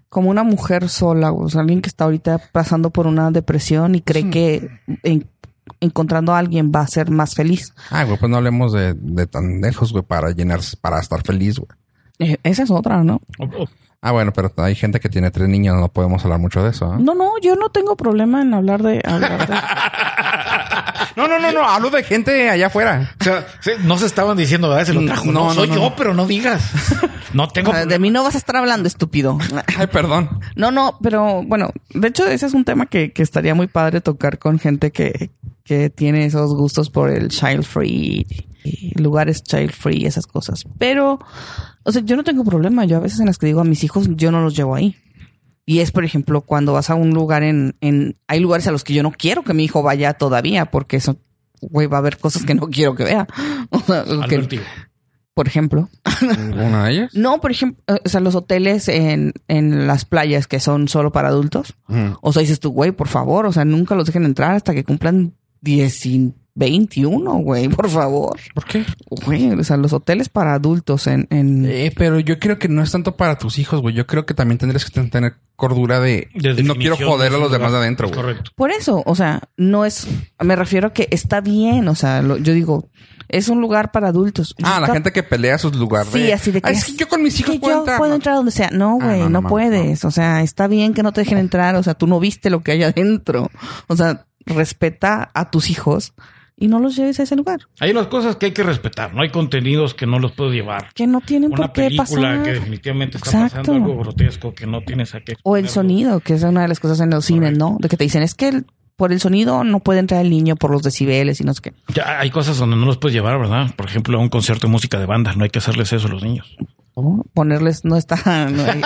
como 0.08 0.30
una 0.30 0.42
mujer 0.42 0.88
sola, 0.88 1.32
o 1.32 1.48
sea, 1.48 1.60
alguien 1.62 1.80
que 1.82 1.88
está 1.88 2.04
ahorita 2.04 2.38
pasando 2.52 2.90
por 2.90 3.06
una 3.06 3.30
depresión 3.30 3.94
y 3.94 4.00
cree 4.02 4.30
que 4.30 4.68
en- 5.02 5.26
encontrando 5.80 6.34
a 6.34 6.38
alguien 6.38 6.70
va 6.74 6.80
a 6.80 6.86
ser 6.86 7.10
más 7.10 7.34
feliz. 7.34 7.72
Ah, 7.90 8.04
güey, 8.04 8.18
pues 8.18 8.30
no 8.30 8.36
hablemos 8.36 8.72
de, 8.72 8.94
de 8.94 9.26
tan 9.26 9.60
lejos, 9.60 9.92
güey, 9.92 10.04
para 10.04 10.30
llenarse, 10.30 10.76
para 10.76 11.00
estar 11.00 11.22
feliz, 11.22 11.58
güey. 11.58 11.68
Eh, 12.18 12.36
esa 12.42 12.62
es 12.64 12.70
otra, 12.70 13.02
¿no? 13.02 13.20
Ah, 14.00 14.10
bueno, 14.12 14.32
pero 14.32 14.52
hay 14.56 14.74
gente 14.74 14.98
que 15.00 15.08
tiene 15.08 15.30
tres 15.30 15.48
niños, 15.48 15.76
no 15.78 15.88
podemos 15.88 16.24
hablar 16.24 16.40
mucho 16.40 16.62
de 16.62 16.70
eso. 16.70 16.92
¿eh? 16.94 16.96
No, 17.00 17.14
no, 17.14 17.30
yo 17.40 17.54
no 17.56 17.68
tengo 17.70 17.96
problema 17.96 18.42
en 18.42 18.52
hablar 18.54 18.82
de... 18.82 19.00
hablar 19.04 19.46
de- 19.48 19.54
No, 21.16 21.28
no, 21.28 21.38
no, 21.38 21.52
no, 21.52 21.62
hablo 21.64 21.90
de 21.90 22.02
gente 22.02 22.48
allá 22.48 22.68
afuera. 22.68 23.14
O 23.20 23.24
sea, 23.24 23.46
sí, 23.60 23.72
no 23.84 23.98
se 23.98 24.06
estaban 24.06 24.36
diciendo, 24.36 24.68
¿verdad? 24.68 24.86
Se 24.86 24.94
lo 24.94 25.04
trajo. 25.04 25.26
No, 25.26 25.32
No, 25.32 25.44
no, 25.48 25.54
soy 25.54 25.68
no, 25.68 25.74
yo, 25.74 25.80
no. 25.80 25.96
pero 25.96 26.14
no 26.14 26.26
digas. 26.26 26.62
No 27.32 27.48
tengo. 27.48 27.72
Ah, 27.72 27.86
de 27.86 27.98
mí 27.98 28.10
no 28.10 28.22
vas 28.22 28.34
a 28.34 28.38
estar 28.38 28.56
hablando, 28.56 28.86
estúpido. 28.86 29.38
Ay, 29.78 29.86
perdón. 29.86 30.40
No, 30.54 30.70
no, 30.70 30.98
pero 31.02 31.42
bueno, 31.42 31.70
de 31.90 32.08
hecho 32.08 32.26
ese 32.26 32.46
es 32.46 32.52
un 32.54 32.64
tema 32.64 32.86
que, 32.86 33.12
que 33.12 33.22
estaría 33.22 33.54
muy 33.54 33.68
padre 33.68 34.00
tocar 34.00 34.38
con 34.38 34.58
gente 34.58 34.90
que, 34.92 35.30
que 35.64 35.88
tiene 35.90 36.26
esos 36.26 36.54
gustos 36.54 36.90
por 36.90 37.10
el 37.10 37.28
child 37.28 37.64
free, 37.64 38.26
y 38.64 38.98
lugares 39.00 39.42
child 39.42 39.72
free, 39.72 40.04
esas 40.06 40.26
cosas. 40.26 40.64
Pero, 40.78 41.18
o 41.84 41.92
sea, 41.92 42.02
yo 42.04 42.16
no 42.16 42.24
tengo 42.24 42.44
problema. 42.44 42.84
Yo 42.84 42.98
a 42.98 43.00
veces 43.00 43.20
en 43.20 43.26
las 43.26 43.38
que 43.38 43.46
digo 43.46 43.60
a 43.60 43.64
mis 43.64 43.82
hijos, 43.82 44.06
yo 44.10 44.30
no 44.30 44.42
los 44.42 44.54
llevo 44.54 44.74
ahí. 44.74 44.96
Y 45.64 45.78
es, 45.80 45.92
por 45.92 46.04
ejemplo, 46.04 46.40
cuando 46.42 46.72
vas 46.72 46.90
a 46.90 46.94
un 46.94 47.10
lugar 47.10 47.42
en, 47.42 47.76
en, 47.80 48.16
hay 48.26 48.40
lugares 48.40 48.66
a 48.66 48.72
los 48.72 48.82
que 48.84 48.94
yo 48.94 49.02
no 49.02 49.12
quiero 49.12 49.42
que 49.44 49.54
mi 49.54 49.64
hijo 49.64 49.82
vaya 49.82 50.14
todavía, 50.14 50.66
porque 50.66 50.96
eso, 50.96 51.16
güey, 51.60 51.86
va 51.86 51.98
a 51.98 52.00
haber 52.00 52.18
cosas 52.18 52.44
que 52.44 52.54
no 52.54 52.66
quiero 52.70 52.94
que 52.94 53.04
vea. 53.04 53.26
O 53.70 53.78
sea, 53.80 54.04
que- 54.28 54.36
por 55.34 55.46
ejemplo. 55.48 55.88
¿Una 56.52 56.84
de 56.84 56.92
ellas? 56.92 57.14
No, 57.14 57.40
por 57.40 57.52
ejemplo, 57.52 57.82
eh, 57.86 58.00
o 58.04 58.08
sea, 58.08 58.20
los 58.20 58.34
hoteles 58.34 58.88
en, 58.88 59.32
en 59.48 59.86
las 59.86 60.04
playas 60.04 60.46
que 60.46 60.60
son 60.60 60.88
solo 60.88 61.10
para 61.10 61.28
adultos. 61.28 61.74
O 62.20 62.32
sea, 62.34 62.40
dices 62.42 62.60
tú, 62.60 62.70
güey, 62.70 62.92
por 62.92 63.08
favor, 63.08 63.46
o 63.46 63.52
sea, 63.52 63.64
nunca 63.64 63.94
los 63.94 64.04
dejen 64.06 64.24
entrar 64.26 64.54
hasta 64.54 64.74
que 64.74 64.84
cumplan 64.84 65.34
21, 66.54 67.32
güey, 67.38 67.68
por 67.68 67.88
favor. 67.88 68.38
¿Por 68.54 68.64
qué? 68.66 68.84
Güey, 69.08 69.50
o 69.52 69.64
sea, 69.64 69.76
los 69.76 69.92
hoteles 69.92 70.28
para 70.28 70.54
adultos 70.54 71.06
en... 71.06 71.26
en... 71.30 71.64
Eh, 71.66 71.92
pero 71.96 72.20
yo 72.20 72.38
creo 72.38 72.58
que 72.58 72.68
no 72.68 72.82
es 72.82 72.90
tanto 72.92 73.16
para 73.16 73.38
tus 73.38 73.58
hijos, 73.58 73.80
güey. 73.80 73.94
Yo 73.94 74.06
creo 74.06 74.26
que 74.26 74.34
también 74.34 74.58
tendrías 74.58 74.84
que 74.84 75.02
tener 75.08 75.34
cordura 75.56 76.00
de... 76.00 76.28
De 76.34 76.62
no 76.62 76.74
quiero 76.74 76.96
joder 76.96 77.32
a 77.32 77.38
los 77.38 77.50
demás 77.52 77.72
de 77.72 77.78
adentro, 77.78 78.08
güey. 78.08 78.20
Correcto. 78.20 78.50
Por 78.54 78.70
eso, 78.70 79.02
o 79.06 79.14
sea, 79.14 79.42
no 79.56 79.84
es... 79.86 80.06
Me 80.40 80.54
refiero 80.56 80.88
a 80.88 80.92
que 80.92 81.08
está 81.10 81.40
bien, 81.40 81.88
o 81.88 81.94
sea, 81.94 82.20
lo- 82.20 82.36
yo 82.36 82.52
digo, 82.52 82.90
es 83.28 83.48
un 83.48 83.60
lugar 83.62 83.90
para 83.90 84.08
adultos. 84.08 84.54
Ah, 84.62 84.78
la 84.80 84.88
gente 84.92 85.10
que 85.12 85.22
pelea 85.22 85.56
sus 85.56 85.74
lugares. 85.74 86.12
Sí, 86.12 86.32
así 86.32 86.50
de 86.50 86.60
que... 86.60 86.68
"Ay, 86.68 86.76
es 86.76 86.84
que 86.84 86.96
yo 86.96 87.08
con 87.08 87.22
mis 87.22 87.38
hijos 87.40 87.56
puedo 87.58 87.76
yo 87.76 87.80
entrar. 87.80 87.96
puedo 87.98 88.10
¿no? 88.10 88.16
entrar 88.16 88.34
donde 88.36 88.50
sea. 88.52 88.68
No, 88.72 88.98
Ah, 89.00 89.04
güey, 89.06 89.18
no, 89.20 89.24
no, 89.24 89.30
no 89.30 89.42
mames, 89.42 89.50
puedes. 89.50 90.04
O 90.04 90.10
sea, 90.10 90.42
está 90.42 90.66
bien 90.66 90.92
que 90.92 91.02
no 91.02 91.12
te 91.12 91.22
dejen 91.22 91.38
entrar. 91.38 91.76
O 91.76 91.82
sea, 91.82 91.94
tú 91.94 92.06
no 92.06 92.20
viste 92.20 92.50
lo 92.50 92.62
que 92.62 92.72
hay 92.72 92.82
adentro. 92.82 93.50
O 93.86 93.96
sea, 93.96 94.26
respeta 94.44 95.30
a 95.34 95.50
tus 95.50 95.70
hijos 95.70 96.12
y 96.56 96.68
no 96.68 96.78
los 96.80 96.94
lleves 96.96 97.18
a 97.20 97.24
ese 97.24 97.34
lugar. 97.36 97.60
Hay 97.80 97.90
unas 97.90 98.06
cosas 98.06 98.36
que 98.36 98.46
hay 98.46 98.52
que 98.52 98.62
respetar. 98.62 99.14
No 99.14 99.22
hay 99.22 99.30
contenidos 99.30 99.94
que 99.94 100.06
no 100.06 100.18
los 100.18 100.32
puedo 100.32 100.52
llevar. 100.52 100.92
Que 100.94 101.06
no 101.06 101.20
tienen 101.20 101.48
Una 101.52 101.56
por 101.56 101.72
qué 101.72 101.82
película 101.84 102.04
pasar. 102.04 102.42
que 102.42 102.52
definitivamente 102.52 103.16
está 103.16 103.30
Exacto. 103.30 103.58
pasando 103.62 103.72
algo 103.90 103.98
grotesco 104.02 104.54
que 104.54 104.66
no 104.66 104.80
tienes 104.82 105.14
a 105.14 105.20
qué 105.20 105.34
O 105.42 105.56
el 105.56 105.68
sonido, 105.68 106.20
que 106.20 106.34
es 106.34 106.42
una 106.42 106.62
de 106.62 106.68
las 106.68 106.80
cosas 106.80 107.00
en 107.00 107.10
los 107.10 107.24
cines, 107.24 107.56
¿no? 107.58 107.76
De 107.80 107.88
que 107.88 107.96
te 107.96 108.04
dicen, 108.04 108.22
es 108.22 108.34
que 108.34 108.48
el- 108.48 108.66
por 108.96 109.10
el 109.10 109.18
sonido 109.20 109.64
no 109.64 109.80
puede 109.80 109.98
entrar 110.00 110.20
el 110.20 110.30
niño 110.30 110.54
por 110.54 110.70
los 110.70 110.82
decibeles 110.82 111.40
y 111.40 111.44
no 111.44 111.54
sé 111.54 111.62
qué. 111.62 111.72
Ya 111.94 112.20
hay 112.20 112.30
cosas 112.30 112.58
donde 112.58 112.76
no 112.76 112.86
los 112.86 112.98
puedes 112.98 113.14
llevar, 113.14 113.38
¿verdad? 113.38 113.74
Por 113.74 113.86
ejemplo, 113.86 114.16
a 114.18 114.20
un 114.20 114.28
concierto 114.28 114.66
de 114.68 114.70
música 114.72 115.00
de 115.00 115.06
banda. 115.06 115.32
No 115.34 115.42
hay 115.44 115.50
que 115.50 115.58
hacerles 115.58 115.92
eso 115.92 116.06
a 116.06 116.10
los 116.10 116.22
niños. 116.22 116.56
O 116.94 117.24
ponerles, 117.32 117.84
no 117.84 117.96
está... 117.96 118.48
no, 118.50 118.64
el, 118.70 118.82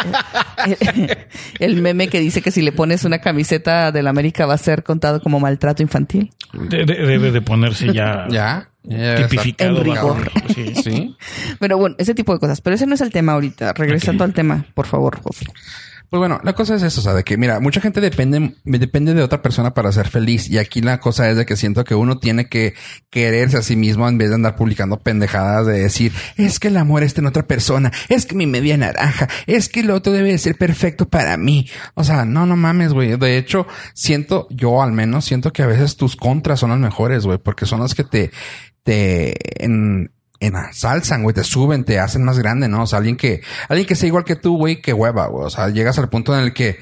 el 1.58 1.82
meme 1.82 2.08
que 2.08 2.20
dice 2.20 2.40
que 2.42 2.50
si 2.50 2.62
le 2.62 2.72
pones 2.72 3.04
una 3.04 3.18
camiseta 3.20 3.90
del 3.92 4.06
América 4.06 4.46
va 4.46 4.54
a 4.54 4.58
ser 4.58 4.82
contado 4.84 5.20
como 5.20 5.40
maltrato 5.40 5.82
infantil. 5.82 6.32
De- 6.52 6.84
de- 6.84 6.94
Debe 7.06 7.32
de 7.32 7.40
ponerse 7.42 7.92
ya, 7.92 8.26
tipificado. 9.16 9.82
En 9.82 9.88
bajo- 9.88 10.14
rigor. 10.14 10.30
sí. 10.54 10.72
Sí. 10.84 11.16
Pero 11.58 11.78
bueno, 11.78 11.96
ese 11.98 12.14
tipo 12.14 12.32
de 12.32 12.38
cosas. 12.38 12.60
Pero 12.60 12.76
ese 12.76 12.86
no 12.86 12.94
es 12.94 13.00
el 13.00 13.10
tema 13.10 13.32
ahorita. 13.32 13.72
Regresando 13.72 14.22
al 14.24 14.32
tema, 14.32 14.64
por 14.74 14.86
favor, 14.86 15.20
Jofi. 15.20 15.46
Pues 16.08 16.18
bueno, 16.18 16.40
la 16.44 16.52
cosa 16.52 16.76
es 16.76 16.82
eso, 16.82 17.00
o 17.00 17.02
sea, 17.02 17.14
de 17.14 17.24
que 17.24 17.36
mira, 17.36 17.58
mucha 17.58 17.80
gente 17.80 18.00
depende, 18.00 18.54
depende 18.64 19.12
de 19.12 19.22
otra 19.22 19.42
persona 19.42 19.74
para 19.74 19.90
ser 19.90 20.08
feliz. 20.08 20.48
Y 20.48 20.58
aquí 20.58 20.80
la 20.80 21.00
cosa 21.00 21.28
es 21.28 21.36
de 21.36 21.44
que 21.44 21.56
siento 21.56 21.84
que 21.84 21.94
uno 21.94 22.18
tiene 22.18 22.48
que 22.48 22.74
quererse 23.10 23.56
a 23.56 23.62
sí 23.62 23.74
mismo 23.76 24.08
en 24.08 24.16
vez 24.16 24.28
de 24.28 24.36
andar 24.36 24.54
publicando 24.56 25.00
pendejadas 25.00 25.66
de 25.66 25.80
decir, 25.80 26.12
es 26.36 26.60
que 26.60 26.68
el 26.68 26.76
amor 26.76 27.02
está 27.02 27.20
en 27.20 27.26
otra 27.26 27.46
persona, 27.46 27.90
es 28.08 28.24
que 28.26 28.36
mi 28.36 28.46
media 28.46 28.76
naranja, 28.76 29.28
es 29.46 29.68
que 29.68 29.80
el 29.80 29.90
otro 29.90 30.12
debe 30.12 30.30
de 30.30 30.38
ser 30.38 30.56
perfecto 30.56 31.08
para 31.08 31.36
mí. 31.36 31.68
O 31.94 32.04
sea, 32.04 32.24
no, 32.24 32.46
no 32.46 32.56
mames, 32.56 32.92
güey. 32.92 33.16
De 33.16 33.36
hecho, 33.36 33.66
siento, 33.94 34.46
yo 34.50 34.82
al 34.82 34.92
menos 34.92 35.24
siento 35.24 35.52
que 35.52 35.62
a 35.62 35.66
veces 35.66 35.96
tus 35.96 36.16
contras 36.16 36.60
son 36.60 36.70
las 36.70 36.78
mejores, 36.78 37.26
güey, 37.26 37.38
porque 37.38 37.66
son 37.66 37.80
las 37.80 37.94
que 37.94 38.04
te, 38.04 38.30
te, 38.82 39.64
en, 39.64 40.12
ensalzan, 40.40 41.22
güey, 41.22 41.34
te 41.34 41.44
suben, 41.44 41.84
te 41.84 41.98
hacen 41.98 42.24
más 42.24 42.38
grande, 42.38 42.68
¿no? 42.68 42.82
O 42.82 42.86
sea, 42.86 42.98
alguien 42.98 43.16
que, 43.16 43.42
alguien 43.68 43.86
que 43.86 43.94
sea 43.94 44.06
igual 44.06 44.24
que 44.24 44.36
tú, 44.36 44.56
güey, 44.56 44.80
que 44.80 44.92
hueva, 44.92 45.26
güey. 45.26 45.46
O 45.46 45.50
sea, 45.50 45.68
llegas 45.68 45.98
al 45.98 46.08
punto 46.08 46.36
en 46.36 46.44
el 46.44 46.52
que, 46.52 46.78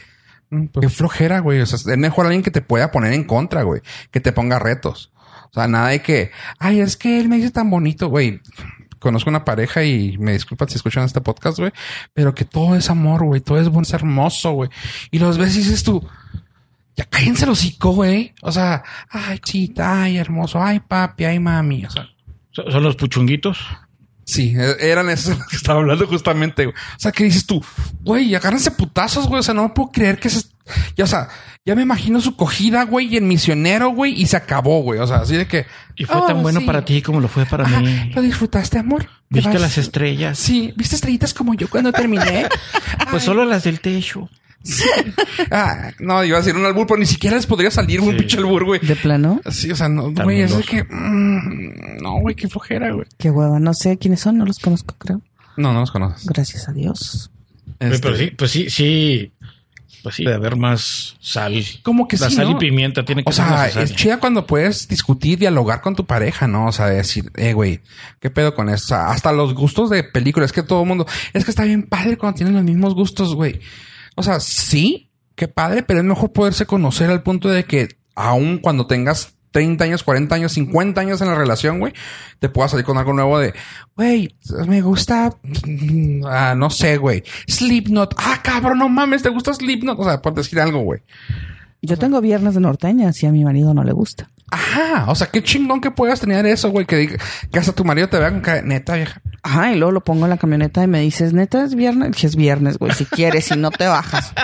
mm, 0.51 0.67
pues, 0.67 0.87
qué 0.87 0.89
flojera, 0.91 1.41
güey. 1.41 1.61
O 1.61 1.67
sea, 1.67 1.77
es 1.77 1.99
mejor 1.99 2.27
alguien 2.27 2.43
que 2.43 2.51
te 2.51 2.63
pueda 2.63 2.91
poner 2.91 3.13
en 3.13 3.25
contra, 3.25 3.63
güey, 3.63 3.83
que 4.11 4.21
te 4.21 4.33
ponga 4.33 4.59
retos. 4.59 5.13
O 5.51 5.55
sea, 5.55 5.69
nada 5.69 5.89
de 5.89 6.03
que, 6.03 6.33
ay, 6.59 6.81
es 6.81 6.97
que 6.97 7.21
él 7.21 7.29
me 7.29 7.37
dice 7.37 7.51
tan 7.51 7.71
bonito, 7.71 8.09
güey. 8.09 8.41
Conozco 8.99 9.31
una 9.31 9.45
pareja 9.45 9.85
y 9.85 10.17
me 10.19 10.33
disculpan 10.33 10.69
si 10.69 10.77
escuchan 10.77 11.05
este 11.05 11.21
podcast, 11.21 11.59
güey, 11.59 11.73
pero 12.15 12.35
que 12.35 12.47
todo 12.47 12.75
es 12.75 12.89
amor, 12.89 13.23
güey, 13.25 13.43
todo 13.43 13.61
es 13.61 13.69
bueno, 13.69 13.83
es 13.83 13.93
hermoso, 13.93 14.53
güey. 14.53 14.71
Y 15.11 15.19
los 15.19 15.37
ves 15.37 15.55
y 15.57 15.59
dices 15.59 15.85
tú, 15.85 16.09
ya 16.97 17.05
cállense 17.05 17.45
el 17.45 17.51
hocico, 17.51 17.93
güey. 17.93 18.35
O 18.43 18.51
sea, 18.51 18.83
ay, 19.11 19.39
chita, 19.39 20.03
ay, 20.03 20.17
hermoso, 20.17 20.63
ay, 20.63 20.81
papi, 20.81 21.25
ay, 21.25 21.39
mami. 21.39 21.85
O 21.85 21.91
sea, 21.91 22.09
¿Son 22.55 22.83
los 22.83 22.97
puchunguitos? 22.97 23.59
Sí, 24.27 24.55
e- 24.57 24.77
eran 24.91 25.11
esos 25.11 25.37
los 25.39 25.47
que 25.49 25.57
estaba 25.57 25.81
hablando 25.81 26.07
justamente. 26.07 26.65
güey. 26.65 26.75
O 26.77 26.99
sea, 27.01 27.13
¿qué 27.13 27.25
dices 27.25 27.45
tú? 27.47 27.63
Güey, 28.03 28.35
agárrense 28.35 28.71
putazos, 28.71 29.29
güey. 29.29 29.41
O 29.41 29.43
sea, 29.43 29.53
no 29.55 29.65
me 29.65 29.69
puedo 29.71 29.91
creer 29.93 30.19
que 30.19 30.31
se... 30.31 30.43
Ya, 30.97 31.05
o 31.05 31.07
sea, 31.07 31.29
ya 31.67 31.75
me 31.75 31.83
imagino 31.83 32.23
su 32.23 32.37
cogida, 32.37 32.85
güey, 32.85 33.13
y 33.13 33.17
el 33.19 33.25
misionero, 33.25 33.91
güey, 33.91 34.19
y 34.19 34.27
se 34.27 34.39
acabó, 34.39 34.81
güey. 34.83 34.99
O 35.01 35.07
sea, 35.07 35.17
así 35.19 35.37
de 35.37 35.47
que... 35.47 35.67
Y 35.97 36.05
fue 36.07 36.17
"Oh, 36.17 36.27
tan 36.27 36.41
bueno 36.43 36.61
sí. 36.61 36.67
para 36.67 36.83
ti 36.87 37.03
como 37.03 37.21
lo 37.21 37.29
fue 37.29 37.45
para 37.45 37.65
Ajá, 37.65 37.81
mí. 37.81 38.13
¿Lo 38.15 38.23
disfrutaste, 38.23 38.79
amor? 38.79 39.03
¿Te 39.05 39.11
¿Viste 39.41 39.51
vas? 39.53 39.61
las 39.61 39.77
estrellas? 39.79 40.39
Sí, 40.39 40.73
¿viste 40.75 40.95
estrellitas 40.95 41.35
como 41.35 41.53
yo 41.55 41.69
cuando 41.69 41.93
terminé? 41.93 42.49
Pues 43.11 43.23
Ay, 43.23 43.27
solo 43.27 43.45
las 43.45 43.65
del 43.65 43.81
techo. 43.81 44.31
Ah, 45.51 45.91
no, 45.99 46.25
iba 46.25 46.39
a 46.39 46.41
decir 46.41 46.57
un 46.57 46.65
albur, 46.65 46.87
pero 46.87 46.99
ni 46.99 47.07
siquiera 47.07 47.37
les 47.37 47.47
podría 47.47 47.71
salir 47.71 48.01
un 48.01 48.12
Sí. 48.12 48.17
pinche 48.19 48.39
albur, 48.39 48.65
güey. 48.65 48.81
¿De 48.81 48.97
plano? 48.97 49.41
Sí, 49.51 49.71
o 49.71 49.77
sea, 49.77 49.89
no, 49.89 50.11
güey, 50.12 50.41
es 50.43 50.53
que... 50.67 50.85
mm, 50.85 52.03
no, 52.03 52.21
güey, 52.21 52.35
qué 52.35 52.49
flojera, 52.49 52.93
güey. 52.93 53.07
Qué 53.19 53.31
hueva. 53.31 53.59
No 53.61 53.75
sé 53.75 53.99
quiénes 53.99 54.21
son, 54.21 54.39
no 54.39 54.47
los 54.47 54.59
conozco, 54.59 54.95
creo. 54.99 55.21
No, 55.57 55.73
no 55.73 55.81
los 55.81 55.91
conoces. 55.91 56.27
Gracias 56.27 56.69
a 56.69 56.73
Dios. 56.73 57.31
Pero 57.79 57.95
Este, 57.95 58.17
sí, 58.17 58.31
pues 58.37 58.51
sí, 58.51 58.71
sí. 58.71 59.33
Pues 60.03 60.17
sí, 60.17 60.25
de 60.25 60.35
haber 60.35 60.57
más 60.57 61.17
sal. 61.21 61.65
Como 61.83 62.07
que 62.07 62.19
La 62.19 62.29
sí, 62.29 62.37
sal 62.37 62.51
¿no? 62.51 62.57
y 62.57 62.59
pimienta 62.59 63.07
tiene 63.07 63.25
que 63.25 63.31
O 63.31 63.33
ser 63.33 63.47
sea, 63.47 63.62
necesaria. 63.62 63.85
es 63.85 63.95
chida 63.95 64.21
cuando 64.21 64.47
puedes 64.47 64.87
discutir, 64.87 65.39
dialogar 65.39 65.81
con 65.81 65.97
tu 65.97 66.05
pareja, 66.05 66.47
¿no? 66.47 66.67
O 66.67 66.73
sea, 66.73 66.87
decir, 66.89 67.31
eh, 67.37 67.55
güey, 67.55 67.81
¿qué 68.21 68.29
pedo 68.29 68.55
con 68.55 68.69
eso? 68.69 68.85
O 68.85 68.89
sea, 68.89 69.11
hasta 69.11 69.33
los 69.33 69.55
gustos 69.55 69.89
de 69.89 70.05
películas, 70.05 70.49
es 70.49 70.53
que 70.53 70.62
todo 70.62 70.83
el 70.83 70.89
mundo, 70.89 71.07
es 71.33 71.45
que 71.47 71.51
está 71.51 71.65
bien 71.65 71.85
padre 71.85 72.19
cuando 72.19 72.37
tienen 72.37 72.55
los 72.55 72.65
mismos 72.65 72.95
gustos, 72.95 73.35
güey. 73.35 73.61
O 74.15 74.23
sea, 74.23 74.41
sí, 74.41 75.11
qué 75.35 75.49
padre, 75.49 75.83
pero 75.83 76.01
es 76.01 76.05
mejor 76.05 76.33
poderse 76.33 76.67
conocer 76.67 77.11
al 77.11 77.23
punto 77.23 77.49
de 77.49 77.65
que 77.65 77.89
aun 78.15 78.59
cuando 78.59 78.87
tengas 78.87 79.35
30 79.55 79.85
años, 79.85 80.03
40 80.03 80.35
años, 80.35 80.53
50 80.53 81.01
años 81.01 81.21
en 81.21 81.29
la 81.29 81.37
relación, 81.37 81.79
güey, 81.79 81.93
te 82.41 82.49
puedas 82.49 82.73
salir 82.73 82.85
con 82.85 82.99
algo 82.99 83.12
nuevo 83.12 83.39
de, 83.39 83.55
güey, 83.97 84.35
me 84.67 84.81
gusta, 84.83 85.31
mm, 85.43 86.25
ah, 86.27 86.55
no 86.57 86.71
sé, 86.71 86.97
güey, 86.97 87.23
Slipknot. 87.47 88.15
Ah, 88.19 88.41
cabrón, 88.43 88.79
no 88.79 88.89
mames, 88.89 89.23
¿te 89.23 89.29
gusta 89.29 89.55
Slipknot? 89.55 89.99
O 90.01 90.05
sea, 90.05 90.21
por 90.21 90.35
decir 90.35 90.59
algo, 90.59 90.81
güey. 90.81 91.03
Yo 91.83 91.97
tengo 91.97 92.21
viernes 92.21 92.55
de 92.55 92.61
norteña, 92.61 93.12
si 93.12 93.27
a 93.27 93.33
mi 93.33 93.45
marido 93.45 93.75
no 93.75 93.85
le 93.85 93.93
gusta. 93.93 94.29
Ajá, 94.51 95.07
o 95.09 95.15
sea, 95.15 95.29
qué 95.29 95.43
chingón 95.43 95.81
que 95.81 95.91
puedas 95.91 96.21
tener 96.21 96.47
eso, 96.47 96.71
güey, 96.71 96.87
que, 96.87 96.97
diga- 96.99 97.21
que 97.51 97.59
hasta 97.59 97.73
tu 97.73 97.85
marido 97.85 98.09
te 98.09 98.19
vea 98.19 98.31
con 98.31 98.41
cara 98.41 98.63
de 98.63 98.69
neta, 98.69 98.95
vieja. 98.95 99.21
Ajá, 99.43 99.73
y 99.73 99.77
luego 99.77 99.91
lo 99.93 100.03
pongo 100.05 100.25
en 100.27 100.31
la 100.31 100.37
camioneta 100.39 100.83
y 100.85 100.87
me 100.87 101.01
dices, 101.01 101.33
neta, 101.33 101.65
es 101.65 101.75
viernes. 101.75 102.13
Dije, 102.13 102.27
es 102.29 102.37
viernes, 102.37 102.79
güey. 102.79 102.93
Si 102.93 103.05
quieres, 103.05 103.47
si 103.47 103.57
no 103.57 103.71
te 103.71 103.87
bajas. 103.87 104.33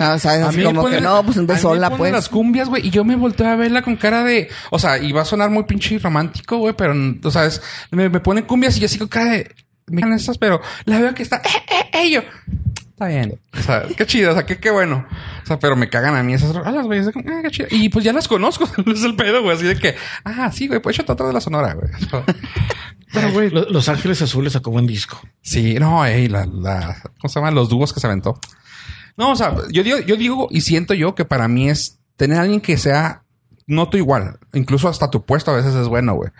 O 0.00 0.16
sea, 0.20 0.36
es 0.36 0.42
así 0.44 0.62
como 0.62 0.82
ponen- 0.84 0.94
que 0.94 1.00
no, 1.00 1.24
pues 1.24 1.36
mí 1.38 1.56
sola, 1.56 1.90
pues. 1.90 2.12
las 2.12 2.28
cumbias, 2.28 2.68
güey, 2.68 2.86
y 2.86 2.90
yo 2.90 3.04
me 3.04 3.16
volteo 3.16 3.48
a 3.48 3.56
verla 3.56 3.82
con 3.82 3.96
cara 3.96 4.22
de, 4.22 4.48
o 4.70 4.78
sea, 4.78 4.96
y 4.98 5.10
va 5.10 5.22
a 5.22 5.24
sonar 5.24 5.50
muy 5.50 5.64
pinche 5.64 5.98
romántico, 5.98 6.56
güey, 6.58 6.72
pero, 6.78 6.94
o 7.24 7.30
sea, 7.32 7.46
es- 7.46 7.60
me, 7.90 8.08
me 8.08 8.20
ponen 8.20 8.44
cumbias 8.44 8.76
y 8.76 8.80
yo 8.80 8.86
así 8.86 8.96
con 8.96 9.08
cara 9.08 9.32
de, 9.32 9.52
me 9.88 10.02
estas, 10.14 10.38
pero 10.38 10.60
la 10.84 11.00
veo 11.00 11.12
que 11.16 11.24
está, 11.24 11.38
eh, 11.38 11.40
eh, 11.68 11.90
eh, 12.04 12.10
yo, 12.12 12.20
está 12.98 13.06
bien. 13.08 13.40
O 13.56 13.62
sea, 13.62 13.84
qué 13.96 14.06
chido, 14.06 14.32
o 14.32 14.34
sea, 14.34 14.44
qué, 14.44 14.58
qué 14.58 14.70
bueno. 14.70 15.06
O 15.42 15.46
sea, 15.46 15.58
pero 15.58 15.76
me 15.76 15.88
cagan 15.88 16.16
a 16.16 16.22
mí 16.22 16.34
esas 16.34 16.52
de 16.52 17.12
como, 17.12 17.24
ah, 17.30 17.40
qué 17.42 17.50
chido. 17.50 17.68
Y 17.70 17.88
pues 17.90 18.04
ya 18.04 18.12
las 18.12 18.26
conozco, 18.26 18.68
no 18.84 18.92
es 18.92 19.04
el 19.04 19.14
pedo, 19.14 19.42
güey. 19.42 19.56
Así 19.56 19.64
de 19.64 19.76
que, 19.76 19.94
ah, 20.24 20.50
sí, 20.52 20.66
güey, 20.66 20.80
pues 20.80 20.96
échate 20.96 21.12
otra 21.12 21.28
de 21.28 21.32
la 21.32 21.40
sonora, 21.40 21.74
güey. 21.74 21.90
Pero, 23.12 23.32
güey, 23.32 23.50
Lo- 23.50 23.68
Los 23.70 23.88
Ángeles 23.88 24.20
Azules 24.20 24.52
sacó 24.52 24.70
buen 24.70 24.86
disco. 24.86 25.20
Sí, 25.40 25.74
no, 25.78 26.04
ey, 26.04 26.28
la, 26.28 26.44
la, 26.46 26.96
¿cómo 27.20 27.28
se 27.28 27.38
llaman? 27.40 27.54
Los 27.54 27.68
dúos 27.68 27.92
que 27.92 28.00
se 28.00 28.06
aventó. 28.06 28.38
No, 29.16 29.32
o 29.32 29.36
sea, 29.36 29.54
yo 29.70 29.82
digo, 29.82 29.98
yo 30.00 30.16
digo 30.16 30.48
y 30.50 30.60
siento 30.60 30.94
yo 30.94 31.14
que 31.14 31.24
para 31.24 31.48
mí 31.48 31.68
es 31.70 31.98
tener 32.16 32.38
a 32.38 32.42
alguien 32.42 32.60
que 32.60 32.76
sea 32.76 33.22
no 33.66 33.88
tu 33.88 33.96
igual, 33.96 34.38
incluso 34.52 34.88
hasta 34.88 35.10
tu 35.10 35.24
puesto 35.24 35.50
a 35.50 35.56
veces 35.56 35.74
es 35.74 35.88
bueno, 35.88 36.14
güey. 36.14 36.30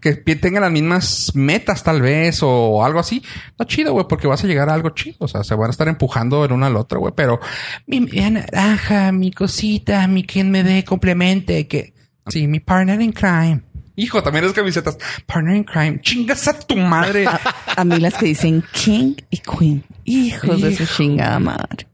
Que 0.00 0.12
pi- 0.16 0.36
tenga 0.36 0.60
las 0.60 0.70
mismas 0.72 1.32
metas 1.34 1.82
tal 1.82 2.00
vez 2.00 2.38
o 2.42 2.84
algo 2.84 2.98
así. 3.00 3.22
Está 3.50 3.66
chido, 3.66 3.92
güey, 3.92 4.06
porque 4.08 4.26
vas 4.26 4.42
a 4.42 4.46
llegar 4.46 4.68
a 4.70 4.74
algo 4.74 4.90
chido. 4.90 5.16
O 5.20 5.28
sea, 5.28 5.44
se 5.44 5.54
van 5.54 5.68
a 5.68 5.70
estar 5.70 5.88
empujando 5.88 6.44
el 6.44 6.52
uno 6.52 6.64
al 6.66 6.76
otro, 6.76 7.00
güey. 7.00 7.12
Pero 7.16 7.38
mi 7.86 8.00
media 8.00 8.30
naranja, 8.30 9.12
mi 9.12 9.30
cosita, 9.30 10.06
mi 10.06 10.24
quien 10.24 10.50
me 10.50 10.62
dé 10.64 10.84
complemente, 10.84 11.66
que... 11.68 11.92
Sí, 12.28 12.46
mi 12.46 12.60
partner 12.60 13.00
in 13.02 13.12
crime. 13.12 13.60
Hijo, 13.96 14.22
también 14.22 14.44
es 14.46 14.52
camisetas. 14.54 14.96
Partner 15.26 15.54
in 15.56 15.64
crime. 15.64 16.00
Chingas 16.00 16.48
a 16.48 16.58
tu 16.58 16.74
madre. 16.76 17.26
A, 17.28 17.38
a 17.76 17.84
mí 17.84 17.98
las 18.00 18.14
que 18.14 18.26
dicen 18.26 18.64
King 18.72 19.14
y 19.30 19.38
Queen. 19.38 19.84
Hijos 20.04 20.62
de 20.62 20.74
su 20.74 20.86
chingada 20.86 21.38
madre. 21.38 21.86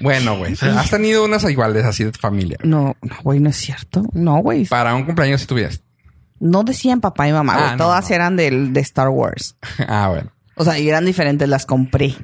Bueno, 0.00 0.36
güey. 0.38 0.54
Has 0.60 0.90
tenido 0.90 1.24
unas 1.24 1.42
iguales 1.50 1.84
así 1.84 2.04
de 2.04 2.12
tu 2.12 2.20
familia. 2.20 2.58
No, 2.62 2.96
no, 3.02 3.16
güey, 3.22 3.40
no 3.40 3.48
es 3.50 3.56
cierto. 3.56 4.02
No, 4.12 4.36
güey. 4.38 4.66
Para 4.66 4.94
un 4.94 5.04
cumpleaños 5.04 5.40
si 5.40 5.46
tuvieras. 5.46 5.80
No 6.40 6.64
decían 6.64 7.00
papá 7.00 7.28
y 7.28 7.32
mamá. 7.32 7.54
Ah, 7.56 7.70
no, 7.72 7.84
Todas 7.84 8.08
no. 8.10 8.16
eran 8.16 8.36
del, 8.36 8.72
de 8.72 8.80
Star 8.80 9.08
Wars. 9.08 9.56
ah, 9.88 10.08
bueno. 10.08 10.30
O 10.56 10.64
sea, 10.64 10.78
y 10.78 10.88
eran 10.88 11.04
diferentes, 11.04 11.48
las 11.48 11.66
compré. 11.66 12.14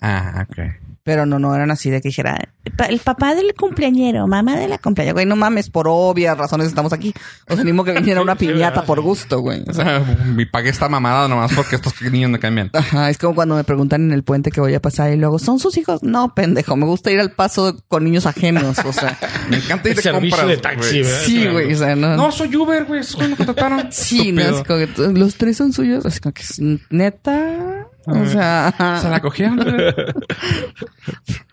Ah, 0.00 0.46
ok. 0.48 0.58
Pero 1.06 1.24
no, 1.24 1.38
no 1.38 1.54
eran 1.54 1.70
así 1.70 1.88
de 1.88 2.00
que 2.02 2.08
dijera 2.08 2.36
"Pa- 2.76 2.86
el 2.86 2.98
papá 2.98 3.34
del 3.36 3.54
cumpleañero, 3.54 4.26
mamá 4.26 4.56
de 4.56 4.66
la 4.66 4.76
cumpleañera. 4.78 5.12
Güey, 5.14 5.24
no 5.24 5.36
mames, 5.36 5.70
por 5.70 5.86
obvias 5.88 6.36
razones 6.36 6.66
estamos 6.66 6.92
aquí. 6.92 7.14
O 7.48 7.54
sea, 7.54 7.64
modo 7.64 7.84
que 7.84 7.92
viniera 7.92 8.20
una 8.20 8.34
piñata 8.36 8.84
por 8.84 9.00
gusto, 9.00 9.38
güey. 9.40 9.62
O 9.68 9.72
sea, 9.72 10.00
mi 10.34 10.44
pagué 10.46 10.70
esta 10.70 10.88
mamada 10.88 11.28
nomás 11.28 11.52
porque 11.54 11.76
estos 11.76 11.94
niños 12.02 12.28
me 12.30 12.40
cambian. 12.40 12.70
Ajá, 12.74 13.08
es 13.08 13.18
como 13.18 13.36
cuando 13.36 13.54
me 13.54 13.62
preguntan 13.62 14.02
en 14.02 14.10
el 14.12 14.24
puente 14.24 14.50
que 14.50 14.60
voy 14.60 14.74
a 14.74 14.82
pasar 14.82 15.12
y 15.12 15.16
luego, 15.16 15.38
¿son 15.38 15.60
sus 15.60 15.76
hijos? 15.78 16.02
No, 16.02 16.34
pendejo, 16.34 16.74
me 16.76 16.86
gusta 16.86 17.12
ir 17.12 17.20
al 17.20 17.30
paso 17.30 17.76
con 17.86 18.02
niños 18.02 18.26
ajenos, 18.26 18.76
o 18.84 18.92
sea. 18.92 19.16
Me 19.48 19.58
encanta 19.58 19.88
ir 19.88 19.92
El 19.92 19.96
de 19.96 20.02
servicio 20.02 20.30
compras, 20.36 20.48
de 20.48 20.56
taxi, 20.56 21.02
güey. 21.02 21.14
Sí, 21.24 21.46
güey, 21.46 21.72
o 21.72 21.78
sea, 21.78 21.94
no. 21.94 22.16
No, 22.16 22.32
soy 22.32 22.54
Uber, 22.56 22.84
güey. 22.84 23.00
Eso 23.00 23.16
me 23.18 23.36
contrataron. 23.36 23.86
sí, 23.92 24.32
no, 24.32 24.42
es 24.42 24.64
como 24.64 24.80
que 24.80 24.88
los 25.14 25.36
tres 25.36 25.56
son 25.56 25.72
suyos, 25.72 26.04
así 26.04 26.18
como 26.18 26.32
que 26.32 26.42
es 26.42 26.60
neta. 26.90 27.86
O 28.06 28.26
sea, 28.26 29.00
Se 29.02 29.08
la 29.08 29.20
cogieron. 29.20 29.58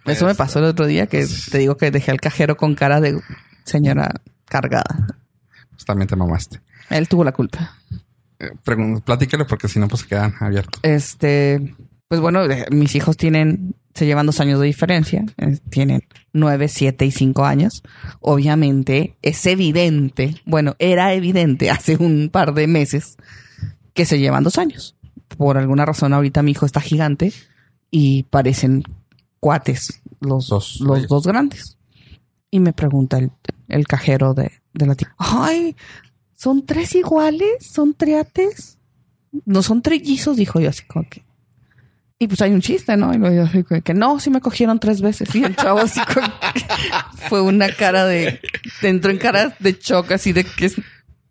eso 0.06 0.26
me 0.26 0.36
pasó 0.36 0.60
el 0.60 0.66
otro 0.66 0.86
día 0.86 1.08
que 1.08 1.26
te 1.52 1.58
digo 1.58 1.78
que 1.78 1.92
dejé 1.92 2.12
al 2.12 2.22
cajero 2.22 2.58
con 2.58 2.76
cara 2.76 3.02
de 3.02 3.20
señora 3.64 4.22
cargada. 4.46 5.08
Pues 5.72 5.86
también 5.86 6.08
te 6.08 6.16
mamaste. 6.16 6.62
Él 6.90 7.10
tuvo 7.10 7.24
la 7.24 7.32
culpa. 7.32 7.78
Eh, 8.40 8.52
porque 8.64 9.68
si 9.68 9.80
no, 9.80 9.88
pues 9.88 10.02
se 10.02 10.08
quedan 10.08 10.34
abiertos. 10.40 10.80
Este, 10.84 11.76
pues 12.08 12.22
bueno, 12.22 12.44
eh, 12.44 12.66
mis 12.72 12.96
hijos 12.96 13.18
tienen, 13.18 13.76
se 13.94 14.06
llevan 14.06 14.26
dos 14.26 14.40
años 14.40 14.60
de 14.60 14.68
diferencia, 14.68 15.26
eh, 15.38 15.58
tienen 15.70 16.04
nueve, 16.32 16.68
siete 16.68 17.06
y 17.06 17.12
cinco 17.12 17.46
años. 17.46 17.84
Obviamente 18.20 19.16
es 19.22 19.46
evidente, 19.46 20.42
bueno, 20.46 20.76
era 20.80 21.14
evidente 21.14 21.70
hace 21.72 21.96
un 21.96 22.30
par 22.32 22.54
de 22.54 22.68
meses 22.68 23.18
que 23.94 24.06
se 24.06 24.20
llevan 24.20 24.44
dos 24.44 24.58
años. 24.58 24.96
Por 25.38 25.58
alguna 25.58 25.86
razón 25.86 26.14
ahorita 26.14 26.44
mi 26.44 26.52
hijo 26.52 26.66
está 26.66 26.82
gigante 26.82 27.34
y 27.92 28.24
parecen 28.24 28.84
cuates 29.40 30.02
los 30.20 30.48
Dos. 30.48 30.80
los 30.82 31.08
dos 31.08 31.26
grandes. 31.28 31.78
Y 32.50 32.60
me 32.60 32.74
pregunta 32.74 33.18
el, 33.18 33.32
el 33.68 33.88
cajero 33.88 34.34
de, 34.34 34.52
de 34.74 34.86
la 34.86 34.96
tienda, 34.96 35.16
ay, 35.18 35.76
¿son 36.36 36.66
tres 36.66 36.96
iguales? 36.96 37.50
¿Son 37.60 37.94
triates? 37.94 38.78
No 39.46 39.64
son 39.64 39.82
trellizos, 39.82 40.38
dijo 40.38 40.60
yo 40.60 40.70
así 40.70 40.84
como 40.86 41.10
que. 41.10 41.24
Y 42.20 42.28
pues 42.28 42.42
hay 42.42 42.52
un 42.52 42.62
chiste, 42.62 42.96
¿no? 42.96 43.14
Y 43.14 43.18
luego 43.18 43.36
yo 43.36 43.44
así 43.44 43.64
como 43.64 43.82
que 43.82 43.94
no, 43.94 44.20
sí 44.20 44.30
me 44.30 44.40
cogieron 44.40 44.80
tres 44.80 45.02
veces. 45.02 45.34
Y 45.36 45.44
el 45.44 45.56
chavo 45.56 45.80
así 45.80 46.00
como 46.14 46.28
que 46.54 46.64
fue 47.28 47.42
una 47.42 47.70
cara 47.76 48.06
de, 48.06 48.40
entró 48.82 49.12
en 49.12 49.18
cara 49.18 49.56
de 49.60 49.74
shock 49.74 50.12
así 50.12 50.32
de 50.32 50.44
que 50.44 50.72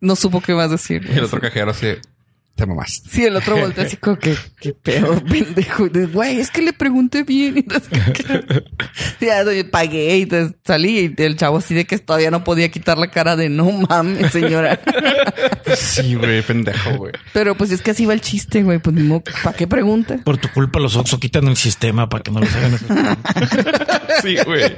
no 0.00 0.16
supo 0.16 0.40
qué 0.40 0.52
más 0.54 0.70
decir. 0.70 1.08
Y 1.08 1.12
el 1.16 1.24
otro 1.24 1.40
cajero 1.40 1.70
así, 1.70 1.86
te 2.54 2.66
mamaste. 2.66 3.08
Sí, 3.10 3.24
el 3.24 3.36
otro 3.36 3.56
voltea 3.56 3.84
así 3.84 3.96
como 3.96 4.18
que, 4.18 4.36
qué 4.60 4.72
pedo, 4.74 5.22
pendejo. 5.28 5.88
De, 5.88 6.06
Güey, 6.06 6.40
es 6.40 6.50
que 6.50 6.62
le 6.62 6.72
pregunté 6.72 7.22
bien. 7.24 7.58
Entonces, 7.58 7.88
que- 8.12 8.64
ya 9.20 9.42
yo 9.44 9.70
pagué 9.70 10.18
y 10.18 10.26
te 10.26 10.54
salí. 10.64 11.14
Y 11.16 11.22
el 11.22 11.36
chavo 11.36 11.58
así 11.58 11.74
de 11.74 11.84
que 11.86 11.98
todavía 11.98 12.30
no 12.30 12.44
podía 12.44 12.70
quitar 12.70 12.98
la 12.98 13.10
cara 13.10 13.36
de 13.36 13.48
no 13.48 13.70
mames, 13.72 14.32
señora. 14.32 14.78
Sí, 15.74 16.14
güey, 16.14 16.42
pendejo, 16.42 16.96
güey. 16.96 17.12
Pero 17.32 17.54
pues 17.56 17.70
es 17.70 17.80
que 17.80 17.92
así 17.92 18.04
va 18.04 18.12
el 18.12 18.20
chiste, 18.20 18.62
güey. 18.62 18.78
Pues 18.78 18.94
ni 18.94 19.02
modo, 19.02 19.22
¿para 19.42 19.56
qué 19.56 19.66
pregunta? 19.66 20.18
Por 20.24 20.36
tu 20.36 20.48
culpa 20.48 20.78
los 20.80 20.96
Oxxo 20.96 21.18
quitan 21.18 21.48
el 21.48 21.56
sistema 21.56 22.08
para 22.08 22.22
que 22.22 22.30
no 22.30 22.40
les 22.40 22.54
hagan 22.54 22.74
eso. 22.74 22.86
Sí, 24.22 24.36
güey. 24.44 24.70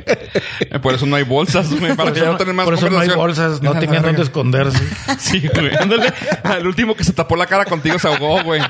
Por 0.81 0.95
eso 0.95 1.07
no 1.07 1.16
hay 1.16 1.25
bolsas, 1.25 1.68
güey. 1.70 1.95
Para 1.97 2.11
Por 2.11 2.14
ya 2.14 2.22
eso, 2.22 2.33
no 2.33 2.39
tener 2.39 2.55
más 2.55 2.64
por 2.64 2.75
eso 2.75 2.89
no 2.89 2.99
hay 3.01 3.09
bolsas, 3.11 3.61
no 3.62 3.77
tenían 3.79 4.03
dónde 4.05 4.22
esconderse. 4.22 4.79
Sí, 5.18 5.43
güey. 5.53 5.75
Ándale. 5.75 6.12
Al 6.45 6.66
último 6.66 6.95
que 6.95 7.03
se 7.03 7.12
tapó 7.12 7.35
la 7.35 7.47
cara 7.47 7.64
contigo 7.65 7.99
se 7.99 8.09
ahogó, 8.09 8.43
güey. 8.43 8.61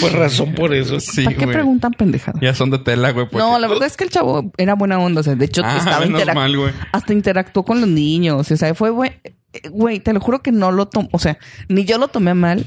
Fue 0.00 0.10
razón 0.10 0.52
por 0.54 0.74
eso. 0.74 1.00
Sí, 1.00 1.24
¿Para 1.24 1.36
qué 1.36 1.44
güey. 1.44 1.54
preguntan 1.56 1.92
pendejadas? 1.92 2.40
Ya 2.40 2.54
son 2.54 2.70
de 2.70 2.78
tela, 2.78 3.10
güey. 3.12 3.26
porque- 3.26 3.38
No, 3.38 3.58
la 3.58 3.66
verdad 3.68 3.86
es 3.86 3.96
que 3.96 4.04
el 4.04 4.10
chavo 4.10 4.52
era 4.56 4.74
buena 4.74 4.98
onda. 4.98 5.20
O 5.20 5.24
sea, 5.24 5.34
de 5.34 5.44
hecho, 5.44 5.62
Ah, 5.64 5.76
estaba 5.78 6.04
interac- 6.06 6.34
mal, 6.34 6.56
güey. 6.56 6.72
hasta 6.92 7.12
interactuó 7.12 7.64
con 7.64 7.80
los 7.80 7.88
niños. 7.88 8.50
O 8.50 8.56
sea, 8.56 8.74
fue 8.74 8.90
buen- 8.90 9.12
eh, 9.24 9.32
Güey, 9.70 10.00
te 10.00 10.12
lo 10.12 10.18
juro 10.18 10.42
que 10.42 10.50
no 10.50 10.72
lo 10.72 10.86
tomó. 10.88 11.08
O 11.12 11.18
sea, 11.20 11.38
ni 11.68 11.84
yo 11.84 11.96
lo 11.98 12.08
tomé 12.08 12.32
a 12.32 12.34
mal, 12.34 12.66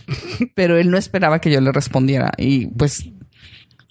pero 0.55 0.77
él 0.77 0.89
no 0.89 0.97
esperaba 0.97 1.39
que 1.39 1.51
yo 1.51 1.59
le 1.59 1.73
respondiera. 1.73 2.31
Y 2.37 2.67
pues, 2.67 3.09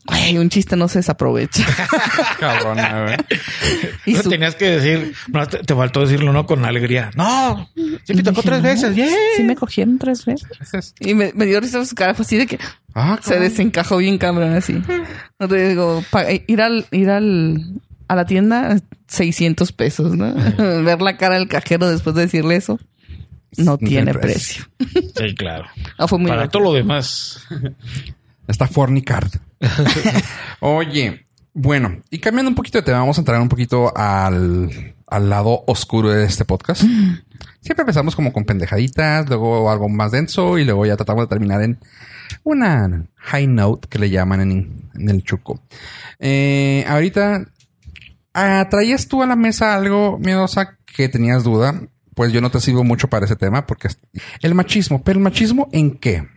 güey, 0.06 0.38
un 0.38 0.48
chiste 0.50 0.76
no 0.76 0.88
se 0.88 1.00
desaprovecha. 1.00 1.64
Cabrona, 2.40 3.04
güey. 3.04 3.16
y 4.06 4.16
su- 4.16 4.28
tenías 4.28 4.54
que 4.54 4.70
decir, 4.70 5.14
no, 5.28 5.46
te, 5.46 5.58
te 5.58 5.74
faltó 5.74 6.00
decirlo, 6.00 6.32
¿no? 6.32 6.46
Con 6.46 6.64
alegría. 6.64 7.10
No, 7.16 7.68
sí 8.04 8.14
me 8.14 8.22
tocó 8.22 8.42
dije, 8.42 8.48
tres 8.60 8.62
"No, 8.62 8.68
veces. 8.68 8.96
¡yeah!" 8.96 9.08
Sí, 9.36 9.42
me 9.42 9.56
cogieron 9.56 9.98
tres 9.98 10.24
veces. 10.24 10.94
Y 11.00 11.14
me, 11.14 11.32
me 11.34 11.46
dio 11.46 11.60
risa 11.60 11.84
su 11.84 11.94
cara. 11.94 12.14
Fue 12.14 12.24
así 12.24 12.36
de 12.36 12.46
que 12.46 12.58
Ah, 12.94 13.18
se 13.22 13.38
desencajó 13.38 13.98
bien 13.98 14.16
cabrón 14.18 14.54
así. 14.54 14.80
No 15.38 15.48
te 15.48 15.68
digo, 15.68 16.02
pa- 16.10 16.24
ir 16.30 16.60
al, 16.62 16.86
ir 16.92 17.10
al, 17.10 17.62
a 18.08 18.16
la 18.16 18.24
tienda, 18.24 18.76
600 19.08 19.72
pesos, 19.72 20.16
¿no? 20.16 20.32
Ver 20.84 21.02
la 21.02 21.16
cara 21.18 21.34
del 21.34 21.48
cajero 21.48 21.88
después 21.90 22.16
de 22.16 22.22
decirle 22.22 22.56
eso, 22.56 22.78
no 23.58 23.76
tiene 23.76 24.14
precio. 24.14 24.64
Sí, 24.78 25.34
claro. 25.36 25.66
No, 25.98 26.08
fue 26.08 26.18
muy 26.18 26.28
Para 26.30 26.48
todo 26.48 26.62
lo 26.62 26.72
demás. 26.72 27.46
Está 28.48 28.66
fornicard. 28.66 29.28
Oye, 30.60 31.26
bueno, 31.54 32.02
y 32.10 32.18
cambiando 32.18 32.50
un 32.50 32.54
poquito 32.54 32.78
de 32.78 32.82
tema, 32.82 32.98
vamos 32.98 33.16
a 33.18 33.22
entrar 33.22 33.40
un 33.40 33.48
poquito 33.48 33.96
al, 33.96 34.94
al 35.06 35.30
lado 35.30 35.64
oscuro 35.66 36.10
de 36.10 36.24
este 36.24 36.44
podcast. 36.44 36.82
Siempre 36.82 37.82
empezamos 37.82 38.14
como 38.14 38.32
con 38.32 38.44
pendejaditas, 38.44 39.28
luego 39.28 39.70
algo 39.70 39.88
más 39.88 40.12
denso 40.12 40.58
y 40.58 40.64
luego 40.64 40.86
ya 40.86 40.96
tratamos 40.96 41.24
de 41.24 41.28
terminar 41.28 41.62
en 41.62 41.78
una 42.44 43.06
high 43.16 43.46
note 43.46 43.88
que 43.88 43.98
le 43.98 44.10
llaman 44.10 44.40
en, 44.40 44.90
en 44.94 45.08
el 45.08 45.22
chuco. 45.22 45.60
Eh, 46.18 46.84
ahorita, 46.88 47.46
ah, 48.34 48.66
¿traías 48.70 49.08
tú 49.08 49.22
a 49.22 49.26
la 49.26 49.36
mesa 49.36 49.74
algo, 49.74 50.18
miedosa, 50.18 50.78
que 50.84 51.08
tenías 51.08 51.42
duda? 51.42 51.88
Pues 52.14 52.32
yo 52.32 52.40
no 52.40 52.50
te 52.50 52.60
sirvo 52.60 52.84
mucho 52.84 53.08
para 53.08 53.26
ese 53.26 53.36
tema 53.36 53.66
porque 53.66 53.88
el 54.42 54.54
machismo, 54.54 55.02
pero 55.02 55.18
el 55.18 55.24
machismo 55.24 55.68
en 55.72 55.98
qué? 55.98 56.28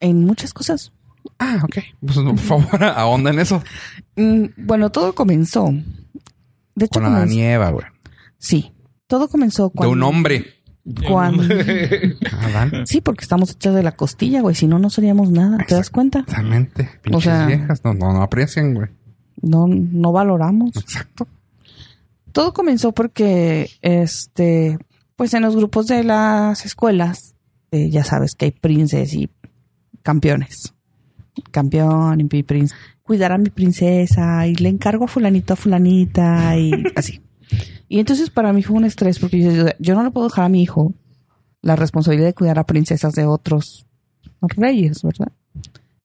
En 0.00 0.24
muchas 0.24 0.52
cosas. 0.52 0.92
Ah, 1.38 1.60
ok. 1.64 1.76
Pues 2.00 2.16
por 2.16 2.38
favor, 2.38 2.84
ahonda 2.84 3.30
en 3.30 3.38
eso. 3.38 3.62
Mm, 4.16 4.44
bueno, 4.56 4.90
todo 4.90 5.14
comenzó. 5.14 5.70
De 6.74 6.84
hecho, 6.86 7.00
Con 7.00 7.12
la 7.12 7.24
nieva, 7.26 7.70
güey. 7.70 7.86
sí, 8.38 8.72
todo 9.06 9.28
comenzó 9.28 9.68
De 9.68 9.70
cuando. 9.74 9.92
un 9.92 10.02
hombre. 10.02 10.44
cuando- 11.08 11.42
Adán. 12.42 12.86
sí, 12.86 13.00
porque 13.00 13.22
estamos 13.24 13.50
hechos 13.50 13.74
de 13.74 13.82
la 13.82 13.92
costilla, 13.92 14.40
güey. 14.42 14.54
Si 14.54 14.66
no, 14.66 14.78
no 14.78 14.90
seríamos 14.90 15.30
nada. 15.30 15.58
¿Te 15.66 15.74
das 15.74 15.90
cuenta? 15.90 16.20
Exactamente. 16.20 16.90
Pinches 17.02 17.24
sea- 17.24 17.46
viejas. 17.46 17.80
No, 17.84 17.94
no, 17.94 18.12
no 18.12 18.22
aprecian, 18.22 18.74
güey. 18.74 18.88
No, 19.42 19.66
no 19.68 20.12
valoramos. 20.12 20.76
Exacto. 20.76 21.26
Todo 22.32 22.52
comenzó 22.52 22.92
porque, 22.92 23.70
este, 23.82 24.78
pues 25.16 25.32
en 25.34 25.42
los 25.42 25.56
grupos 25.56 25.86
de 25.86 26.04
las 26.04 26.64
escuelas, 26.66 27.34
eh, 27.70 27.88
ya 27.90 28.04
sabes 28.04 28.34
que 28.34 28.44
hay 28.46 28.50
princes 28.52 29.14
y 29.14 29.30
campeones. 30.02 30.74
Campeón 31.50 32.20
y 32.20 32.42
prince. 32.42 32.74
Cuidar 33.02 33.32
a 33.32 33.38
mi 33.38 33.50
princesa 33.50 34.46
y 34.46 34.54
le 34.54 34.68
encargo 34.68 35.04
a 35.04 35.08
fulanito 35.08 35.52
a 35.52 35.56
fulanita 35.56 36.56
y 36.58 36.72
así. 36.96 37.20
Y 37.88 38.00
entonces 38.00 38.30
para 38.30 38.52
mí 38.52 38.62
fue 38.62 38.76
un 38.76 38.84
estrés 38.84 39.18
porque 39.18 39.40
yo, 39.40 39.66
yo 39.78 39.94
no 39.94 40.02
le 40.02 40.10
puedo 40.10 40.28
dejar 40.28 40.46
a 40.46 40.48
mi 40.48 40.62
hijo 40.62 40.92
la 41.62 41.76
responsabilidad 41.76 42.28
de 42.28 42.34
cuidar 42.34 42.58
a 42.58 42.64
princesas 42.64 43.14
de 43.14 43.26
otros 43.26 43.86
reyes, 44.56 45.02
¿verdad? 45.02 45.32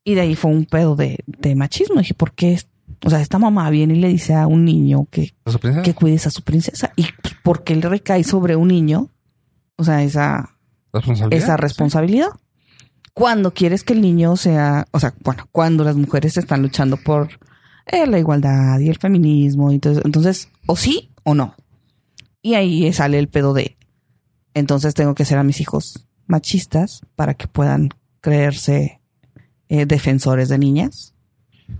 Y 0.04 0.16
de 0.16 0.22
ahí 0.22 0.36
fue 0.36 0.52
un 0.52 0.66
pedo 0.66 0.96
de, 0.96 1.20
de 1.28 1.56
machismo. 1.56 2.00
Dije, 2.00 2.14
¿por 2.14 2.34
qué? 2.34 2.60
O 3.06 3.10
sea, 3.10 3.22
esta 3.22 3.40
mamá 3.40 3.70
viene 3.70 3.96
y 3.96 4.00
le 4.00 4.08
dice 4.08 4.34
a 4.34 4.48
un 4.48 4.66
niño 4.66 5.08
que 5.10 5.34
que 5.84 5.94
cuides 5.94 6.28
a 6.28 6.32
su 6.32 6.42
princesa. 6.44 6.92
¿Y 6.96 7.06
pues, 7.22 7.36
por 7.44 7.64
qué 7.64 7.76
le 7.76 7.88
recae 7.88 8.24
sobre 8.24 8.56
un 8.56 8.68
niño? 8.68 9.10
O 9.76 9.84
sea, 9.84 10.04
esa, 10.04 10.58
¿Responsabilidad? 10.94 11.44
esa 11.44 11.58
responsabilidad. 11.58 12.30
Cuando 13.14 13.53
quieres 13.53 13.84
que 13.84 13.93
el 13.93 14.01
niño 14.01 14.36
sea, 14.38 14.88
o 14.91 14.99
sea, 14.99 15.14
bueno, 15.24 15.47
cuando 15.51 15.84
las 15.84 15.95
mujeres 15.97 16.38
están 16.38 16.62
luchando 16.62 16.97
por 16.97 17.30
eh, 17.88 18.07
la 18.07 18.20
igualdad 18.20 18.80
y 18.80 18.89
el 18.89 18.97
feminismo, 18.97 19.72
entonces, 19.72 20.03
entonces, 20.05 20.49
o 20.66 20.76
sí 20.76 21.09
o 21.24 21.36
no. 21.36 21.55
Y 22.41 22.53
ahí 22.55 22.91
sale 22.93 23.20
el 23.20 23.28
pedo 23.28 23.53
de, 23.53 23.78
entonces 24.53 24.93
tengo 24.93 25.14
que 25.14 25.24
hacer 25.24 25.38
a 25.38 25.43
mis 25.43 25.59
hijos 25.62 26.05
machistas 26.28 27.01
para 27.16 27.34
que 27.34 27.47
puedan 27.47 27.89
creerse 28.22 28.99
eh, 29.70 29.86
defensores 29.86 30.47
de 30.49 30.57
niñas. 30.57 31.14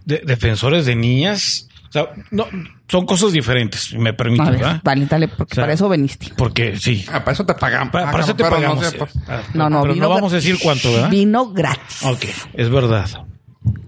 De- 0.05 0.21
defensores 0.25 0.86
de 0.86 0.95
niñas. 0.95 1.67
O 1.91 1.93
sea, 1.93 2.07
no, 2.31 2.47
son 2.87 3.05
cosas 3.05 3.33
diferentes, 3.33 3.81
si 3.81 3.97
me 3.97 4.13
permite, 4.13 4.43
A 4.43 4.49
ver, 4.49 4.59
¿verdad? 4.59 4.81
vale, 4.81 5.05
dale, 5.07 5.27
porque 5.27 5.51
O 5.51 5.55
sea, 5.55 5.63
para 5.65 5.73
eso 5.73 5.89
veniste. 5.89 6.27
Porque 6.37 6.77
sí. 6.77 7.05
Ah, 7.11 7.19
para 7.19 7.33
eso 7.33 7.45
te 7.45 7.53
pagan. 7.53 7.91
Para, 7.91 8.07
Ah, 8.07 8.11
para 8.11 8.23
eso 8.23 8.33
te 8.35 8.43
pagamos. 8.43 8.81
No, 8.81 8.89
sé, 8.89 8.97
pues. 8.97 9.11
Ah, 9.27 9.41
No, 9.53 9.69
no, 9.69 9.81
pero 9.81 9.93
vino 9.93 10.07
no 10.07 10.13
vamos 10.15 10.31
a 10.31 10.35
decir 10.37 10.57
cuánto, 10.63 10.91
¿verdad? 10.93 11.09
Vino 11.09 11.51
gratis. 11.51 12.03
Ok, 12.03 12.25
es 12.53 12.69
verdad. 12.69 13.09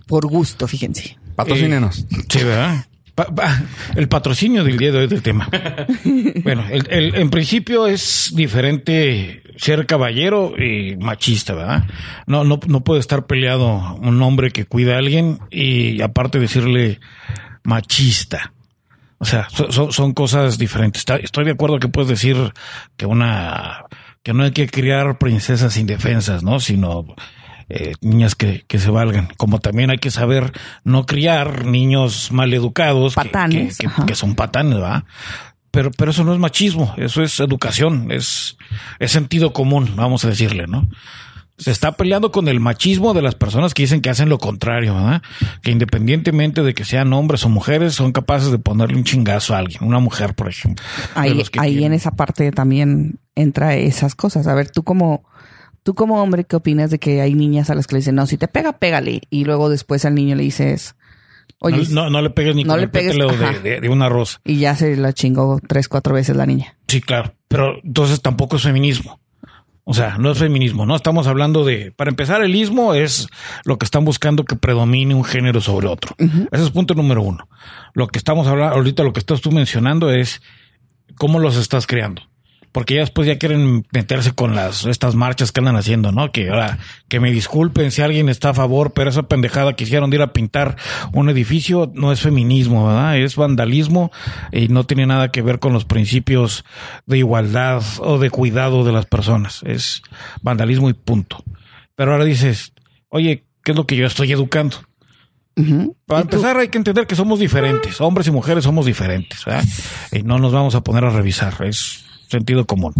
Por 0.05 0.27
gusto, 0.27 0.67
fíjense. 0.67 1.17
Patrocínenos. 1.35 2.05
Sí, 2.29 2.43
¿verdad? 2.43 2.85
Pa- 3.15 3.33
pa- 3.33 3.61
el 3.95 4.09
patrocinio 4.09 4.63
del 4.63 4.77
día 4.77 4.91
de 4.91 4.97
hoy 4.97 5.07
del 5.07 5.21
tema. 5.21 5.47
bueno, 6.43 6.65
el- 6.69 6.87
el- 6.89 7.15
en 7.15 7.29
principio 7.29 7.87
es 7.87 8.31
diferente 8.35 9.43
ser 9.55 9.85
caballero 9.85 10.53
y 10.61 10.95
machista, 10.97 11.53
¿verdad? 11.53 11.85
No, 12.25 12.43
no, 12.43 12.59
no 12.67 12.83
puede 12.83 12.99
estar 12.99 13.27
peleado 13.27 13.95
un 14.01 14.21
hombre 14.23 14.51
que 14.51 14.65
cuida 14.65 14.95
a 14.95 14.97
alguien 14.97 15.39
y 15.51 16.01
aparte 16.01 16.39
decirle 16.39 16.99
machista. 17.63 18.53
O 19.19 19.25
sea, 19.25 19.47
son, 19.49 19.93
son 19.93 20.13
cosas 20.13 20.57
diferentes. 20.57 21.05
Estoy 21.21 21.45
de 21.45 21.51
acuerdo 21.51 21.79
que 21.79 21.87
puedes 21.87 22.09
decir 22.09 22.53
que 22.97 23.05
una, 23.05 23.85
que 24.21 24.33
no 24.33 24.43
hay 24.43 24.51
que 24.51 24.67
criar 24.67 25.17
princesas 25.17 25.77
indefensas, 25.77 26.43
¿no? 26.43 26.59
Sino 26.59 27.05
eh, 27.69 27.93
niñas 28.01 28.35
que, 28.35 28.65
que, 28.67 28.79
se 28.79 28.91
valgan. 28.91 29.29
Como 29.37 29.59
también 29.59 29.91
hay 29.91 29.97
que 29.97 30.11
saber 30.11 30.51
no 30.83 31.05
criar 31.05 31.65
niños 31.65 32.33
mal 32.33 32.53
educados. 32.53 33.15
Patanes. 33.15 33.77
Que, 33.77 33.87
que, 33.87 34.05
que 34.07 34.15
son 34.15 34.35
patanes, 34.35 34.75
¿verdad? 34.75 35.03
Pero, 35.73 35.89
pero 35.89 36.11
eso 36.11 36.23
no 36.23 36.33
es 36.33 36.39
machismo, 36.39 36.93
eso 36.97 37.23
es 37.23 37.39
educación, 37.39 38.11
es, 38.11 38.57
es 38.99 39.11
sentido 39.11 39.53
común, 39.53 39.93
vamos 39.95 40.23
a 40.23 40.27
decirle, 40.27 40.67
¿no? 40.67 40.87
Se 41.57 41.71
está 41.71 41.91
peleando 41.91 42.31
con 42.31 42.47
el 42.47 42.59
machismo 42.59 43.13
de 43.13 43.21
las 43.21 43.35
personas 43.35 43.73
que 43.73 43.83
dicen 43.83 44.01
que 44.01 44.09
hacen 44.09 44.27
lo 44.27 44.39
contrario, 44.39 44.95
¿verdad? 44.95 45.21
Que 45.61 45.71
independientemente 45.71 46.63
de 46.63 46.73
que 46.73 46.83
sean 46.83 47.13
hombres 47.13 47.45
o 47.45 47.49
mujeres, 47.49 47.93
son 47.93 48.11
capaces 48.11 48.51
de 48.51 48.57
ponerle 48.57 48.97
un 48.97 49.03
chingazo 49.03 49.53
a 49.53 49.59
alguien, 49.59 49.83
una 49.83 49.99
mujer, 49.99 50.33
por 50.33 50.49
ejemplo. 50.49 50.83
Ahí, 51.13 51.43
ahí 51.59 51.83
en 51.83 51.93
esa 51.93 52.11
parte 52.11 52.51
también 52.51 53.19
entra 53.35 53.75
esas 53.75 54.15
cosas. 54.15 54.47
A 54.47 54.55
ver, 54.55 54.71
tú 54.71 54.83
como, 54.83 55.25
tú 55.83 55.93
como 55.93 56.21
hombre, 56.21 56.43
¿qué 56.43 56.55
opinas 56.55 56.89
de 56.89 56.99
que 56.99 57.21
hay 57.21 57.35
niñas 57.35 57.69
a 57.69 57.75
las 57.75 57.85
que 57.85 57.95
le 57.95 57.99
dicen, 57.99 58.15
no, 58.15 58.25
si 58.25 58.37
te 58.37 58.47
pega, 58.47 58.79
pégale? 58.79 59.21
Y 59.29 59.45
luego 59.45 59.69
después 59.69 60.05
al 60.05 60.15
niño 60.15 60.35
le 60.35 60.43
dices, 60.43 60.95
Oye, 61.59 61.83
no, 61.91 62.09
no, 62.09 62.21
le 62.21 62.29
pegues 62.29 62.55
ni 62.55 62.63
no 62.63 62.73
con 62.73 62.79
le 62.79 62.85
el 62.85 62.91
pegues, 62.91 63.15
de, 63.15 63.59
de, 63.61 63.79
de, 63.79 63.89
una 63.89 64.09
rosa. 64.09 64.41
Y 64.43 64.57
ya 64.57 64.75
se 64.75 64.97
la 64.97 65.13
chingó 65.13 65.61
tres, 65.65 65.87
cuatro 65.87 66.13
veces 66.13 66.35
la 66.35 66.45
niña. 66.45 66.75
Sí, 66.89 66.99
claro. 66.99 67.35
Pero 67.47 67.75
entonces 67.83 68.21
tampoco 68.21 68.57
es 68.57 68.63
feminismo. 68.63 69.21
O 69.85 69.93
sea, 69.93 70.17
no 70.17 70.31
es 70.31 70.37
feminismo, 70.37 70.85
¿no? 70.85 70.95
Estamos 70.95 71.27
hablando 71.27 71.65
de, 71.65 71.91
para 71.91 72.09
empezar, 72.09 72.41
el 72.41 72.55
ismo 72.55 72.93
es 72.93 73.27
lo 73.65 73.77
que 73.77 73.85
están 73.85 74.05
buscando 74.05 74.45
que 74.45 74.55
predomine 74.55 75.13
un 75.13 75.25
género 75.25 75.59
sobre 75.59 75.87
otro. 75.87 76.15
Uh 76.19 76.23
-huh. 76.23 76.47
Ese 76.51 76.63
es 76.63 76.69
punto 76.69 76.93
número 76.93 77.21
uno. 77.21 77.47
Lo 77.93 78.07
que 78.07 78.17
estamos 78.17 78.47
hablando, 78.47 78.75
ahorita 78.75 79.03
lo 79.03 79.11
que 79.11 79.19
estás 79.19 79.41
tú 79.41 79.51
mencionando 79.51 80.09
es 80.11 80.41
cómo 81.15 81.39
los 81.39 81.57
estás 81.57 81.85
creando 81.85 82.21
porque 82.73 82.95
ya 82.95 83.01
después 83.01 83.27
ya 83.27 83.37
quieren 83.37 83.85
meterse 83.93 84.33
con 84.33 84.55
las 84.55 84.85
estas 84.85 85.13
marchas 85.15 85.51
que 85.51 85.59
andan 85.61 85.75
haciendo, 85.75 86.11
¿no? 86.11 86.31
Que 86.31 86.49
ahora 86.49 86.79
que 87.07 87.19
me 87.19 87.31
disculpen 87.31 87.91
si 87.91 88.01
alguien 88.01 88.29
está 88.29 88.49
a 88.49 88.53
favor, 88.53 88.93
pero 88.93 89.11
esa 89.11 89.23
pendejada 89.23 89.75
que 89.75 89.83
hicieron 89.85 90.09
de 90.09 90.17
ir 90.17 90.21
a 90.23 90.33
pintar 90.33 90.75
un 91.13 91.29
edificio 91.29 91.91
no 91.93 92.11
es 92.11 92.19
feminismo, 92.19 92.87
¿verdad? 92.87 93.17
Es 93.17 93.35
vandalismo 93.35 94.11
y 94.51 94.69
no 94.69 94.85
tiene 94.85 95.05
nada 95.05 95.31
que 95.31 95.43
ver 95.43 95.59
con 95.59 95.71
los 95.71 95.85
principios 95.85 96.65
de 97.05 97.19
igualdad 97.19 97.83
o 97.99 98.17
de 98.17 98.31
cuidado 98.31 98.83
de 98.83 98.91
las 98.91 99.05
personas. 99.05 99.61
Es 99.63 100.01
vandalismo 100.41 100.89
y 100.89 100.93
punto. 100.93 101.43
Pero 101.95 102.13
ahora 102.13 102.25
dices, 102.25 102.73
oye, 103.09 103.43
¿qué 103.63 103.73
es 103.73 103.77
lo 103.77 103.85
que 103.85 103.95
yo 103.95 104.07
estoy 104.07 104.31
educando? 104.31 104.77
Uh 105.55 105.61
-huh. 105.61 105.95
Para 106.07 106.21
empezar, 106.21 106.57
hay 106.57 106.69
que 106.69 106.79
entender 106.79 107.05
que 107.05 107.15
somos 107.15 107.39
diferentes. 107.39 108.01
Hombres 108.01 108.25
y 108.25 108.31
mujeres 108.31 108.63
somos 108.63 108.87
diferentes. 108.87 109.45
¿verdad? 109.45 109.63
Y 110.11 110.23
no 110.23 110.39
nos 110.39 110.51
vamos 110.51 110.73
a 110.73 110.81
poner 110.81 111.05
a 111.05 111.11
revisar. 111.11 111.53
Es 111.63 112.03
sentido 112.33 112.65
común. 112.65 112.93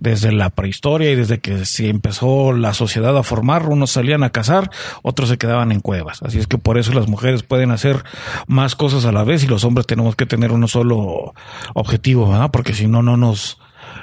Desde 0.00 0.32
la 0.32 0.50
prehistoria 0.50 1.10
y 1.10 1.14
desde 1.14 1.38
que 1.38 1.64
se 1.64 1.88
empezó 1.88 2.52
la 2.52 2.74
sociedad 2.74 3.16
a 3.16 3.22
formar, 3.22 3.68
unos 3.68 3.90
salían 3.92 4.24
a 4.24 4.30
cazar, 4.30 4.70
otros 5.02 5.28
se 5.28 5.38
quedaban 5.38 5.72
en 5.72 5.80
cuevas. 5.80 6.22
Así 6.22 6.38
es 6.38 6.46
que 6.46 6.58
por 6.58 6.78
eso 6.78 6.92
las 6.92 7.08
mujeres 7.08 7.42
pueden 7.42 7.70
hacer 7.70 8.04
más 8.46 8.74
cosas 8.74 9.04
a 9.04 9.12
la 9.12 9.24
vez 9.24 9.44
y 9.44 9.46
los 9.46 9.64
hombres 9.64 9.86
tenemos 9.86 10.16
que 10.16 10.26
tener 10.26 10.52
uno 10.52 10.68
solo 10.68 11.34
objetivo, 11.74 12.28
¿verdad? 12.28 12.50
Porque 12.50 12.74
si 12.74 12.86
no, 12.86 13.02
no 13.02 13.16
nos 13.16 13.58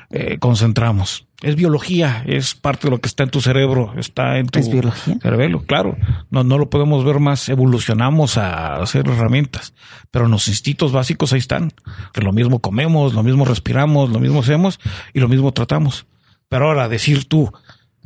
eh, 0.09 0.37
concentramos. 0.39 1.27
Es 1.41 1.55
biología, 1.55 2.23
es 2.25 2.55
parte 2.55 2.87
de 2.87 2.91
lo 2.91 2.99
que 2.99 3.07
está 3.07 3.23
en 3.23 3.29
tu 3.29 3.41
cerebro, 3.41 3.93
está 3.97 4.37
en 4.39 4.47
tu 4.47 4.59
¿Es 4.59 4.69
biología? 4.71 5.17
cerebelo, 5.21 5.63
claro. 5.63 5.95
No, 6.31 6.43
no 6.43 6.57
lo 6.57 6.69
podemos 6.69 7.03
ver 7.03 7.19
más, 7.19 7.49
evolucionamos 7.49 8.37
a 8.37 8.77
hacer 8.77 9.07
herramientas, 9.07 9.73
pero 10.11 10.27
los 10.27 10.47
instintos 10.47 10.91
básicos 10.91 11.33
ahí 11.33 11.39
están, 11.39 11.71
que 12.13 12.21
lo 12.21 12.31
mismo 12.31 12.59
comemos, 12.59 13.13
lo 13.13 13.21
mismo 13.21 13.45
respiramos, 13.45 14.09
lo 14.09 14.19
mismo 14.19 14.39
hacemos 14.39 14.79
y 15.13 15.19
lo 15.19 15.27
mismo 15.27 15.51
tratamos. 15.51 16.07
Pero 16.47 16.67
ahora 16.67 16.87
decir 16.87 17.25
tú, 17.25 17.51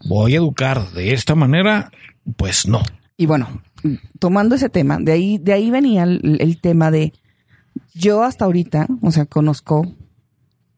voy 0.06 0.34
a 0.34 0.38
educar 0.38 0.90
de 0.92 1.14
esta 1.14 1.36
manera, 1.36 1.92
pues 2.36 2.68
no. 2.68 2.82
Y 3.16 3.26
bueno, 3.26 3.62
tomando 4.18 4.56
ese 4.56 4.70
tema, 4.70 4.98
de 5.00 5.12
ahí, 5.12 5.38
de 5.38 5.54
ahí 5.54 5.70
venía 5.70 6.04
el, 6.04 6.38
el 6.40 6.60
tema 6.60 6.90
de 6.90 7.14
yo 7.94 8.24
hasta 8.24 8.46
ahorita, 8.46 8.88
o 9.02 9.12
sea, 9.12 9.26
conozco 9.26 9.86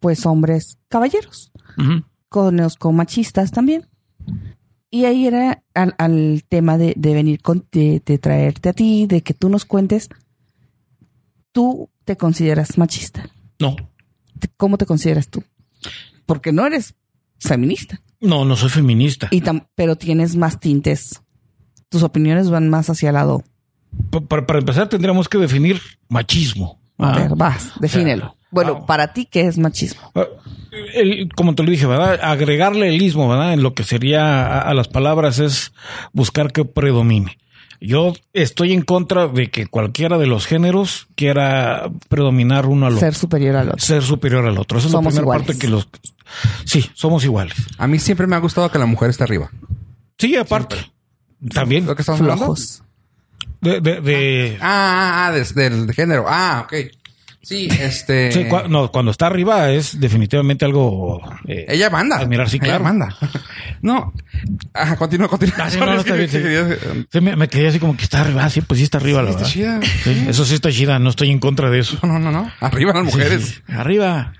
pues 0.01 0.25
hombres 0.25 0.77
caballeros. 0.89 1.53
Uh 1.77 1.81
-huh. 1.81 2.05
Conozco 2.27 2.91
machistas 2.91 3.51
también. 3.51 3.87
Y 4.89 5.05
ahí 5.05 5.25
era 5.25 5.63
al, 5.73 5.95
al 5.97 6.43
tema 6.49 6.77
de, 6.77 6.93
de 6.97 7.13
venir 7.13 7.41
con, 7.41 7.65
de, 7.71 8.01
de, 8.05 8.17
traerte 8.17 8.69
a 8.69 8.73
ti, 8.73 9.05
de 9.07 9.21
que 9.21 9.33
tú 9.33 9.47
nos 9.47 9.63
cuentes. 9.63 10.09
¿Tú 11.53 11.89
te 12.03 12.17
consideras 12.17 12.77
machista? 12.77 13.29
No. 13.59 13.75
¿Cómo 14.57 14.77
te 14.77 14.85
consideras 14.85 15.29
tú? 15.29 15.43
Porque 16.25 16.51
no 16.51 16.65
eres 16.65 16.95
feminista. 17.39 18.01
No, 18.19 18.43
no 18.43 18.55
soy 18.55 18.69
feminista. 18.69 19.29
Y 19.31 19.43
pero 19.75 19.95
tienes 19.95 20.35
más 20.35 20.59
tintes. 20.59 21.21
Tus 21.89 22.03
opiniones 22.03 22.49
van 22.49 22.69
más 22.69 22.89
hacia 22.89 23.09
el 23.09 23.15
lado. 23.15 23.43
Para, 24.27 24.45
para 24.45 24.59
empezar, 24.59 24.89
tendríamos 24.89 25.29
que 25.29 25.37
definir 25.37 25.79
machismo. 26.09 26.79
A 26.97 27.17
ver, 27.17 27.35
vas, 27.35 27.73
defínelo. 27.79 28.25
O 28.25 28.29
sea, 28.29 28.40
bueno, 28.51 28.79
ah, 28.81 28.85
para 28.85 29.13
ti, 29.13 29.25
¿qué 29.25 29.41
es 29.41 29.57
machismo? 29.57 30.11
El, 30.93 31.29
como 31.35 31.55
te 31.55 31.63
lo 31.63 31.71
dije, 31.71 31.85
¿verdad? 31.85 32.19
Agregarle 32.21 32.89
el 32.89 33.01
ismo, 33.01 33.27
¿verdad? 33.27 33.53
En 33.53 33.63
lo 33.63 33.73
que 33.73 33.83
sería 33.83 34.45
a, 34.45 34.59
a, 34.59 34.73
las 34.73 34.87
palabras 34.87 35.39
es 35.39 35.73
buscar 36.13 36.51
que 36.51 36.65
predomine. 36.65 37.37
Yo 37.83 38.13
estoy 38.33 38.73
en 38.73 38.83
contra 38.83 39.27
de 39.27 39.49
que 39.49 39.65
cualquiera 39.65 40.19
de 40.19 40.27
los 40.27 40.45
géneros 40.45 41.07
quiera 41.15 41.89
predominar 42.09 42.67
uno 42.67 42.85
al 42.85 42.93
otro. 42.93 43.07
Ser 43.07 43.15
superior 43.15 43.55
al 43.55 43.69
otro. 43.69 43.79
Ser 43.79 44.03
superior 44.03 44.45
al 44.45 44.59
otro. 44.59 44.77
Esa 44.77 44.87
es 44.87 44.93
la 44.93 44.99
primera 44.99 45.21
iguales. 45.21 45.47
parte 45.47 45.59
que 45.59 45.67
los... 45.67 45.89
Sí, 46.63 46.87
somos 46.93 47.23
iguales. 47.25 47.55
A 47.79 47.87
mí 47.87 47.97
siempre 47.97 48.27
me 48.27 48.35
ha 48.35 48.39
gustado 48.39 48.69
que 48.69 48.77
la 48.77 48.85
mujer 48.85 49.09
esté 49.09 49.23
arriba. 49.23 49.49
Sí, 50.19 50.35
aparte. 50.35 50.75
Siempre. 50.75 51.55
También. 51.55 51.85
¿Lo 51.87 51.95
que 51.95 52.03
estamos 52.03 52.21
hablando? 52.21 52.55
De, 53.61 53.81
de, 53.81 54.01
de... 54.01 54.57
Ah, 54.61 55.25
ah, 55.27 55.31
de, 55.31 55.43
del 55.43 55.87
de 55.87 55.93
género. 55.93 56.25
Ah, 56.27 56.61
ok. 56.65 56.73
Sí, 57.43 57.67
este. 57.79 58.31
Sí, 58.31 58.45
cu 58.45 58.57
no, 58.69 58.91
cuando 58.91 59.09
está 59.09 59.25
arriba 59.25 59.71
es 59.71 59.99
definitivamente 59.99 60.63
algo. 60.63 61.21
Eh, 61.47 61.65
ella 61.69 61.89
manda. 61.89 62.17
Admirar, 62.17 62.47
sí, 62.47 62.59
claro. 62.59 62.75
Ella 62.75 62.83
manda. 62.83 63.17
no. 63.81 64.13
Ajá, 64.73 64.95
continúa, 64.95 65.27
continúa. 65.27 65.55
Ah, 65.59 65.69
sí, 65.71 65.79
no, 65.79 65.87
no, 65.87 65.99
está 65.99 66.13
bien, 66.13 66.29
sí. 66.29 66.39
sí 67.11 67.21
me, 67.21 67.35
me, 67.35 67.47
quedé 67.47 67.69
así 67.69 67.79
como 67.79 67.97
que 67.97 68.03
está 68.03 68.21
arriba. 68.21 68.47
Sí, 68.49 68.61
pues 68.61 68.77
sí 68.77 68.83
está 68.83 68.99
arriba, 68.99 69.21
sí, 69.21 69.25
la 69.25 69.31
está 69.31 69.43
verdad. 69.43 69.81
Chida. 69.81 70.03
Sí, 70.03 70.25
eso 70.29 70.45
sí 70.45 70.53
está 70.53 70.71
chida. 70.71 70.99
No 70.99 71.09
estoy 71.09 71.31
en 71.31 71.39
contra 71.39 71.71
de 71.71 71.79
eso. 71.79 71.97
No, 72.03 72.19
no, 72.19 72.19
no, 72.19 72.31
no. 72.31 72.51
Arriba 72.59 72.93
las 72.93 73.05
mujeres. 73.05 73.61
Sí, 73.65 73.73
arriba. 73.73 74.33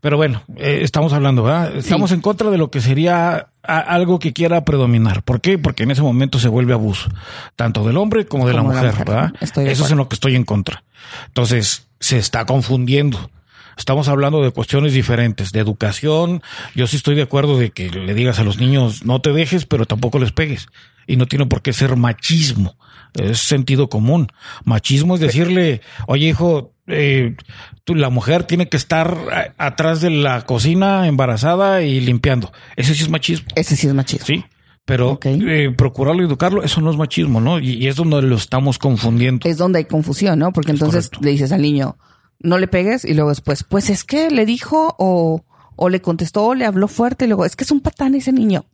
Pero 0.00 0.16
bueno, 0.16 0.42
eh, 0.56 0.80
estamos 0.82 1.12
hablando, 1.12 1.44
¿verdad? 1.44 1.76
Estamos 1.76 2.10
en 2.10 2.20
contra 2.20 2.50
de 2.50 2.58
lo 2.58 2.70
que 2.70 2.80
sería 2.80 3.50
algo 3.62 4.18
que 4.18 4.32
quiera 4.32 4.64
predominar. 4.64 5.22
¿Por 5.22 5.40
qué? 5.40 5.58
Porque 5.58 5.84
en 5.84 5.92
ese 5.92 6.02
momento 6.02 6.40
se 6.40 6.48
vuelve 6.48 6.72
abuso, 6.72 7.10
tanto 7.54 7.86
del 7.86 7.96
hombre 7.96 8.26
como 8.26 8.48
de, 8.48 8.54
como 8.54 8.68
la, 8.72 8.74
mujer, 8.74 8.84
la 8.84 8.90
mujer, 8.90 9.06
¿verdad? 9.06 9.32
Estoy 9.40 9.68
Eso 9.68 9.84
es 9.84 9.90
en 9.92 9.98
lo 9.98 10.08
que 10.08 10.14
estoy 10.14 10.34
en 10.34 10.44
contra. 10.44 10.82
Entonces, 11.28 11.86
se 12.00 12.18
está 12.18 12.46
confundiendo. 12.46 13.30
Estamos 13.76 14.08
hablando 14.08 14.42
de 14.42 14.50
cuestiones 14.50 14.92
diferentes, 14.92 15.52
de 15.52 15.60
educación. 15.60 16.42
Yo 16.74 16.86
sí 16.86 16.96
estoy 16.96 17.14
de 17.14 17.22
acuerdo 17.22 17.58
de 17.58 17.70
que 17.70 17.88
le 17.88 18.14
digas 18.14 18.38
a 18.38 18.44
los 18.44 18.58
niños 18.58 19.04
no 19.04 19.20
te 19.20 19.32
dejes, 19.32 19.64
pero 19.64 19.86
tampoco 19.86 20.18
les 20.18 20.32
pegues. 20.32 20.66
Y 21.06 21.16
no 21.16 21.26
tiene 21.26 21.46
por 21.46 21.62
qué 21.62 21.72
ser 21.72 21.96
machismo. 21.96 22.76
Es 23.14 23.38
sentido 23.40 23.88
común. 23.88 24.28
Machismo 24.64 25.14
es 25.14 25.20
decirle, 25.20 25.80
oye 26.06 26.28
hijo, 26.28 26.74
eh, 26.86 27.36
tú, 27.84 27.94
la 27.94 28.10
mujer 28.10 28.44
tiene 28.44 28.68
que 28.68 28.76
estar 28.76 29.16
a, 29.32 29.66
atrás 29.66 30.00
de 30.00 30.10
la 30.10 30.42
cocina 30.42 31.06
embarazada 31.06 31.82
y 31.82 32.00
limpiando. 32.00 32.52
Ese 32.76 32.94
sí 32.94 33.02
es 33.02 33.08
machismo. 33.08 33.48
Ese 33.54 33.76
sí 33.76 33.86
es 33.86 33.94
machismo. 33.94 34.26
Sí. 34.26 34.44
Pero 34.84 35.10
okay. 35.12 35.40
eh, 35.46 35.70
procurarlo 35.70 36.22
y 36.22 36.26
educarlo, 36.26 36.62
eso 36.62 36.80
no 36.80 36.90
es 36.90 36.96
machismo, 36.96 37.40
¿no? 37.40 37.58
Y, 37.58 37.74
y, 37.74 37.86
es 37.88 37.96
donde 37.96 38.22
lo 38.22 38.36
estamos 38.36 38.78
confundiendo. 38.78 39.48
Es 39.48 39.58
donde 39.58 39.78
hay 39.78 39.84
confusión, 39.84 40.38
¿no? 40.38 40.52
Porque 40.52 40.72
entonces 40.72 41.10
le 41.20 41.30
dices 41.30 41.52
al 41.52 41.62
niño, 41.62 41.96
no 42.40 42.58
le 42.58 42.66
pegues, 42.66 43.04
y 43.04 43.14
luego 43.14 43.30
después, 43.30 43.64
pues 43.64 43.90
es 43.90 44.04
que 44.04 44.30
le 44.30 44.46
dijo 44.46 44.96
o, 44.98 45.44
o 45.76 45.88
le 45.88 46.00
contestó 46.00 46.46
o 46.46 46.54
le 46.54 46.64
habló 46.64 46.88
fuerte, 46.88 47.26
y 47.26 47.28
luego, 47.28 47.44
es 47.44 47.56
que 47.56 47.64
es 47.64 47.70
un 47.70 47.80
patán 47.80 48.14
ese 48.14 48.32
niño. 48.32 48.64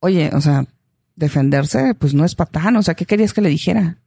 Oye, 0.00 0.30
o 0.32 0.40
sea, 0.40 0.66
defenderse, 1.16 1.94
pues 1.94 2.14
no 2.14 2.24
es 2.24 2.34
patán, 2.34 2.76
o 2.76 2.82
sea, 2.82 2.94
¿qué 2.94 3.04
querías 3.04 3.32
que 3.32 3.40
le 3.40 3.48
dijera? 3.48 3.98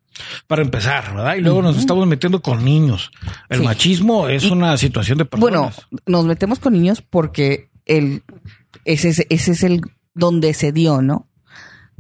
Para 0.48 0.62
empezar, 0.62 1.16
¿verdad? 1.16 1.36
Y 1.36 1.42
luego 1.42 1.60
uh 1.60 1.62
-huh. 1.62 1.66
nos 1.66 1.78
estamos 1.78 2.08
metiendo 2.08 2.42
con 2.42 2.64
niños. 2.64 3.12
El 3.50 3.60
sí. 3.60 3.66
machismo 3.66 4.28
es 4.28 4.44
y, 4.44 4.52
una 4.52 4.78
situación 4.78 5.18
de 5.18 5.26
personas. 5.26 5.52
Bueno, 5.90 6.02
nos 6.06 6.26
metemos 6.26 6.60
con 6.60 6.74
niños 6.74 7.02
porque 7.02 7.70
el, 7.86 8.24
ese, 8.86 9.10
es, 9.10 9.26
ese 9.30 9.52
es 9.52 9.64
el 9.64 9.82
donde 10.14 10.54
se 10.54 10.72
dio, 10.72 11.02
¿no? 11.02 11.28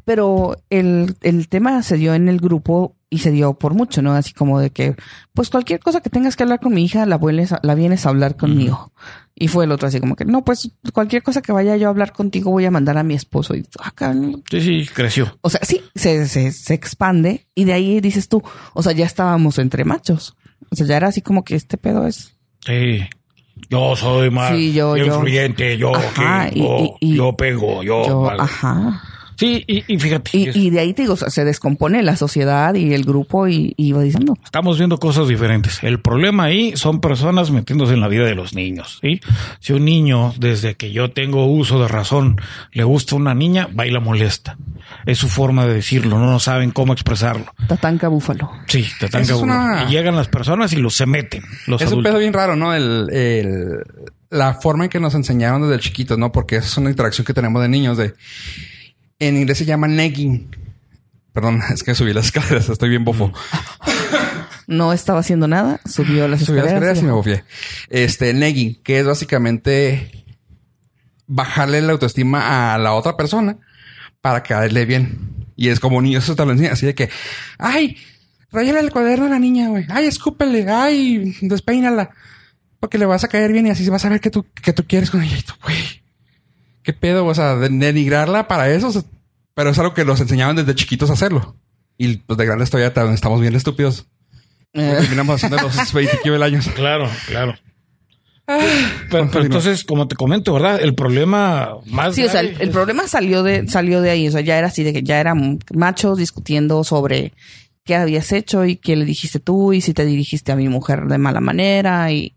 Pero 0.05 0.55
el, 0.69 1.15
el 1.21 1.47
tema 1.47 1.81
se 1.83 1.97
dio 1.97 2.13
en 2.13 2.27
el 2.29 2.39
grupo 2.39 2.95
y 3.09 3.19
se 3.19 3.31
dio 3.31 3.53
por 3.53 3.73
mucho, 3.73 4.01
¿no? 4.01 4.13
Así 4.13 4.33
como 4.33 4.59
de 4.59 4.69
que, 4.71 4.95
pues 5.33 5.49
cualquier 5.49 5.79
cosa 5.79 6.01
que 6.01 6.09
tengas 6.09 6.35
que 6.35 6.43
hablar 6.43 6.59
con 6.59 6.73
mi 6.73 6.83
hija, 6.85 7.05
la, 7.05 7.17
vuelves, 7.17 7.53
la 7.61 7.75
vienes 7.75 8.05
a 8.05 8.09
hablar 8.09 8.37
conmigo. 8.37 8.91
Uh 8.95 8.99
-huh. 8.99 9.01
Y 9.35 9.47
fue 9.47 9.65
el 9.65 9.71
otro 9.71 9.87
así 9.87 9.99
como 9.99 10.15
que, 10.15 10.23
no, 10.25 10.43
pues 10.45 10.71
cualquier 10.93 11.23
cosa 11.23 11.41
que 11.41 11.51
vaya 11.51 11.75
yo 11.75 11.87
a 11.87 11.89
hablar 11.89 12.13
contigo 12.13 12.51
voy 12.51 12.65
a 12.65 12.71
mandar 12.71 12.97
a 12.97 13.03
mi 13.03 13.15
esposo. 13.15 13.55
Y 13.55 13.65
acá, 13.83 14.13
Sí, 14.49 14.61
sí, 14.61 14.85
creció. 14.93 15.37
o 15.41 15.49
sea, 15.49 15.59
sí, 15.63 15.81
se, 15.95 16.27
se, 16.27 16.51
se 16.51 16.73
expande 16.73 17.47
y 17.55 17.65
de 17.65 17.73
ahí 17.73 17.99
dices 18.01 18.29
tú, 18.29 18.41
o 18.73 18.83
sea, 18.83 18.91
ya 18.93 19.05
estábamos 19.05 19.57
entre 19.57 19.83
machos. 19.83 20.35
O 20.69 20.75
sea, 20.75 20.85
ya 20.85 20.97
era 20.97 21.07
así 21.07 21.21
como 21.21 21.43
que 21.43 21.55
este 21.55 21.77
pedo 21.77 22.05
es... 22.07 22.35
Sí. 22.65 23.01
Yo 23.69 23.95
soy 23.95 24.29
más 24.31 24.51
Sí, 24.55 24.73
yo- 24.73 24.95
yo. 24.95 25.05
influyente, 25.05 25.77
yo, 25.77 25.95
Ajá, 25.95 26.49
que- 26.49 26.59
y- 26.59 26.61
yo, 26.63 26.77
y- 27.01 27.11
y- 27.11 27.15
yo 27.15 27.35
pego, 27.35 27.83
yo. 27.83 28.07
yo, 28.07 28.21
vale. 28.21 28.41
ajá. 28.43 29.01
Sí, 29.41 29.63
y, 29.65 29.83
y 29.91 29.97
fíjate, 29.97 30.29
Y, 30.53 30.69
de 30.69 30.79
ahí 30.79 30.93
te 30.93 31.01
digo, 31.01 31.15
o 31.15 31.17
sea, 31.17 31.31
se 31.31 31.43
descompone 31.43 32.03
la 32.03 32.15
sociedad 32.15 32.75
y 32.75 32.93
el 32.93 33.03
grupo 33.03 33.47
y, 33.47 33.73
y 33.75 33.91
va 33.91 34.03
diciendo. 34.03 34.37
estamos 34.43 34.77
viendo 34.77 34.99
cosas 34.99 35.27
diferentes. 35.27 35.79
El 35.81 35.99
problema 35.99 36.43
ahí 36.43 36.77
son 36.77 37.01
personas 37.01 37.49
metiéndose 37.49 37.93
en 37.95 38.01
la 38.01 38.07
vida 38.07 38.23
de 38.25 38.35
los 38.35 38.53
niños. 38.53 38.99
¿sí? 39.01 39.19
Si 39.59 39.73
un 39.73 39.83
niño, 39.83 40.33
desde 40.37 40.75
que 40.75 40.91
yo 40.91 41.09
tengo 41.11 41.47
uso 41.47 41.81
de 41.81 41.87
razón, 41.87 42.39
le 42.71 42.83
gusta 42.83 43.15
una 43.15 43.33
niña, 43.33 43.67
va 43.77 43.87
y 43.87 43.89
la 43.91 43.99
molesta. 43.99 44.57
Es 45.07 45.17
su 45.17 45.27
forma 45.27 45.65
de 45.65 45.73
decirlo, 45.73 46.19
no 46.19 46.39
saben 46.39 46.69
cómo 46.69 46.93
expresarlo. 46.93 47.47
Tatanca 47.67 48.09
Búfalo. 48.09 48.51
Sí, 48.67 48.85
cabrón. 48.99 49.41
una- 49.41 49.85
Y 49.89 49.91
llegan 49.91 50.15
las 50.15 50.27
personas 50.27 50.71
y 50.73 50.75
los 50.75 50.93
se 50.95 51.07
meten. 51.07 51.41
Los 51.65 51.81
Es 51.81 51.91
un 51.91 52.03
pedo 52.03 52.19
bien 52.19 52.33
raro, 52.33 52.55
¿no? 52.55 52.75
El, 52.75 53.09
el- 53.11 53.79
la 54.29 54.53
forma 54.53 54.83
en 54.85 54.89
que 54.89 54.99
nos 54.99 55.13
enseñaron 55.15 55.61
desde 55.63 55.79
chiquitos, 55.81 56.17
¿no? 56.17 56.31
Porque 56.31 56.57
esa 56.57 56.67
es 56.67 56.77
una 56.77 56.89
interacción 56.89 57.25
que 57.25 57.33
tenemos 57.33 57.61
de 57.61 57.67
niños 57.69 57.97
de... 57.97 58.13
En 59.21 59.37
inglés 59.37 59.59
se 59.59 59.65
llama 59.65 59.87
negging. 59.87 60.49
Perdón, 61.31 61.61
es 61.73 61.83
que 61.83 61.95
subí 61.95 62.11
las 62.11 62.25
escaleras, 62.25 62.67
estoy 62.67 62.89
bien 62.89 63.05
bofo. 63.05 63.31
No 64.67 64.93
estaba 64.93 65.19
haciendo 65.19 65.49
nada, 65.49 65.81
subió 65.85 66.29
las 66.29 66.41
Subí 66.43 66.55
las 66.55 66.67
escaleras. 66.67 66.97
escaleras 66.97 66.99
y 66.99 67.05
me 67.05 67.11
bofié. 67.11 67.43
Este, 67.89 68.33
negging, 68.33 68.81
que 68.83 68.99
es 68.99 69.05
básicamente 69.05 70.23
bajarle 71.27 71.81
la 71.81 71.91
autoestima 71.91 72.73
a 72.73 72.77
la 72.77 72.93
otra 72.93 73.17
persona 73.17 73.57
para 74.21 74.43
caerle 74.43 74.85
bien. 74.85 75.45
Y 75.57 75.69
es 75.69 75.81
como 75.81 76.01
niños, 76.01 76.23
eso 76.23 76.37
te 76.37 76.45
lo 76.45 76.51
enseñan 76.53 76.71
así 76.73 76.85
de 76.85 76.95
que, 76.95 77.09
ay, 77.57 77.97
rayale 78.49 78.79
el 78.79 78.91
cuaderno 78.91 79.25
a 79.25 79.29
la 79.29 79.39
niña, 79.39 79.67
güey. 79.67 79.85
Ay, 79.89 80.05
escúpele, 80.05 80.65
ay, 80.71 81.35
despeínala. 81.41 82.11
Porque 82.79 82.97
le 82.97 83.05
vas 83.05 83.25
a 83.25 83.27
caer 83.27 83.51
bien 83.51 83.67
y 83.67 83.71
así 83.71 83.89
vas 83.89 84.05
a 84.05 84.09
ver 84.09 84.21
que 84.21 84.29
tú, 84.29 84.45
que 84.63 84.71
tú 84.71 84.85
quieres 84.87 85.11
con 85.11 85.21
ella. 85.21 85.37
Y 85.37 85.41
tú, 85.41 85.53
güey, 85.63 86.00
qué 86.91 86.99
pedo, 86.99 87.25
o 87.25 87.33
sea, 87.35 87.55
de- 87.55 87.69
denigrarla 87.69 88.47
para 88.47 88.69
eso. 88.69 88.91
pero 89.53 89.69
es 89.71 89.79
algo 89.79 89.93
que 89.93 90.05
nos 90.05 90.19
enseñaban 90.21 90.55
desde 90.55 90.75
chiquitos 90.75 91.09
a 91.09 91.13
hacerlo. 91.13 91.55
Y 91.97 92.17
pues 92.17 92.37
de 92.37 92.45
grandes 92.45 92.69
todavía 92.69 92.93
ta- 92.93 93.11
estamos 93.13 93.41
bien 93.41 93.55
estúpidos. 93.55 94.07
Eh, 94.73 94.97
Terminamos 95.01 95.35
haciendo 95.35 95.57
los 95.61 95.93
20 95.93 96.19
y 96.23 96.29
mil 96.29 96.41
años. 96.43 96.67
Claro, 96.75 97.09
claro. 97.27 97.53
Ah, 98.47 98.59
Pero, 99.09 99.29
entonces, 99.43 99.83
como 99.83 100.07
te 100.07 100.15
comento, 100.15 100.53
¿verdad? 100.53 100.81
El 100.81 100.95
problema 100.95 101.75
más. 101.85 102.15
Sí, 102.15 102.23
o 102.23 102.29
sea, 102.29 102.41
el, 102.41 102.55
el 102.59 102.61
es- 102.61 102.69
problema 102.69 103.07
salió 103.07 103.43
de, 103.43 103.67
salió 103.67 104.01
de 104.01 104.09
ahí. 104.09 104.27
O 104.27 104.31
sea, 104.31 104.41
ya 104.41 104.57
era 104.57 104.67
así 104.67 104.83
de 104.83 104.93
que 104.93 105.03
ya 105.03 105.19
eran 105.19 105.59
machos 105.73 106.17
discutiendo 106.17 106.83
sobre 106.83 107.33
qué 107.85 107.95
habías 107.95 108.31
hecho 108.31 108.65
y 108.65 108.75
qué 108.77 108.95
le 108.95 109.05
dijiste 109.05 109.39
tú 109.39 109.73
y 109.73 109.81
si 109.81 109.93
te 109.93 110.05
dirigiste 110.05 110.51
a 110.51 110.55
mi 110.55 110.69
mujer 110.69 111.05
de 111.07 111.17
mala 111.17 111.39
manera 111.41 112.11
y, 112.11 112.35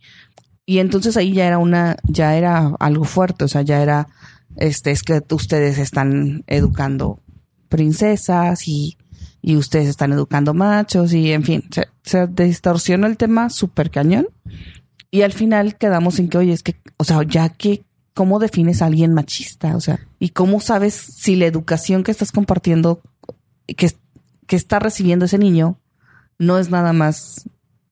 y 0.67 0.79
entonces 0.79 1.17
ahí 1.17 1.33
ya 1.33 1.47
era 1.47 1.59
una, 1.59 1.97
ya 2.05 2.37
era 2.37 2.73
algo 2.81 3.05
fuerte. 3.05 3.45
O 3.45 3.49
sea, 3.49 3.63
ya 3.63 3.83
era, 3.83 4.09
este, 4.57 4.91
es 4.91 5.03
que 5.03 5.23
ustedes 5.31 5.79
están 5.79 6.45
educando 6.47 7.21
princesas 7.69 8.69
y, 8.69 8.97
y 9.43 9.57
ustedes 9.57 9.89
están 9.89 10.13
educando 10.13 10.55
machos 10.55 11.13
y 11.13 11.33
en 11.33 11.43
fin, 11.45 11.65
se, 11.71 11.89
se 12.03 12.27
distorsionó 12.27 13.07
el 13.07 13.17
tema 13.17 13.51
súper 13.51 13.91
cañón. 13.91 14.29
Y 15.11 15.23
al 15.23 15.33
final 15.33 15.77
quedamos 15.77 16.19
en 16.19 16.29
que, 16.29 16.39
oye, 16.39 16.53
es 16.53 16.63
que, 16.63 16.77
o 16.97 17.05
sea, 17.05 17.23
ya 17.23 17.49
que, 17.49 17.85
¿cómo 18.15 18.39
defines 18.39 18.83
a 18.83 18.87
alguien 18.87 19.15
machista? 19.15 19.77
O 19.77 19.81
sea, 19.81 20.01
¿y 20.19 20.31
cómo 20.31 20.61
sabes 20.61 20.95
si 20.95 21.37
la 21.37 21.47
educación 21.47 22.03
que 22.03 22.11
estás 22.11 22.33
compartiendo, 22.33 23.01
que, 23.67 23.93
que 24.47 24.57
está 24.57 24.79
recibiendo 24.79 25.25
ese 25.27 25.39
niño, 25.39 25.79
no 26.39 26.59
es 26.59 26.71
nada 26.71 26.93
más 26.93 27.49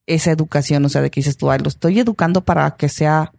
esa 0.07 0.33
educación? 0.33 0.85
O 0.85 0.89
sea, 0.89 1.01
de 1.01 1.11
que 1.11 1.21
dices 1.21 1.37
tú, 1.37 1.51
"Ay, 1.51 1.61
lo 1.61 1.69
estoy 1.69 1.99
educando 2.01 2.45
para 2.45 2.77
que 2.77 2.89
sea 2.89 3.33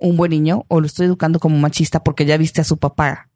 un 0.00 0.16
buen 0.16 0.30
niño 0.30 0.64
o 0.68 0.80
lo 0.80 0.86
estoy 0.86 1.06
educando 1.06 1.38
como 1.38 1.58
machista 1.58 2.02
porque 2.02 2.24
ya 2.26 2.36
viste 2.36 2.60
a 2.60 2.64
su 2.64 2.78
papá 2.78 3.28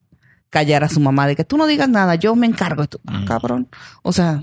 callar 0.51 0.85
a 0.85 0.89
su 0.89 1.01
mamá 1.01 1.27
de 1.27 1.37
que 1.37 1.45
tú 1.45 1.57
no 1.57 1.67
digas 1.67 1.89
nada, 1.89 2.15
yo 2.15 2.35
me 2.37 2.47
encargo 2.47 2.83
de 2.83 2.89
tu 2.89 2.99
Mm. 3.05 3.25
cabrón. 3.25 3.69
O 4.03 4.13
sea, 4.13 4.43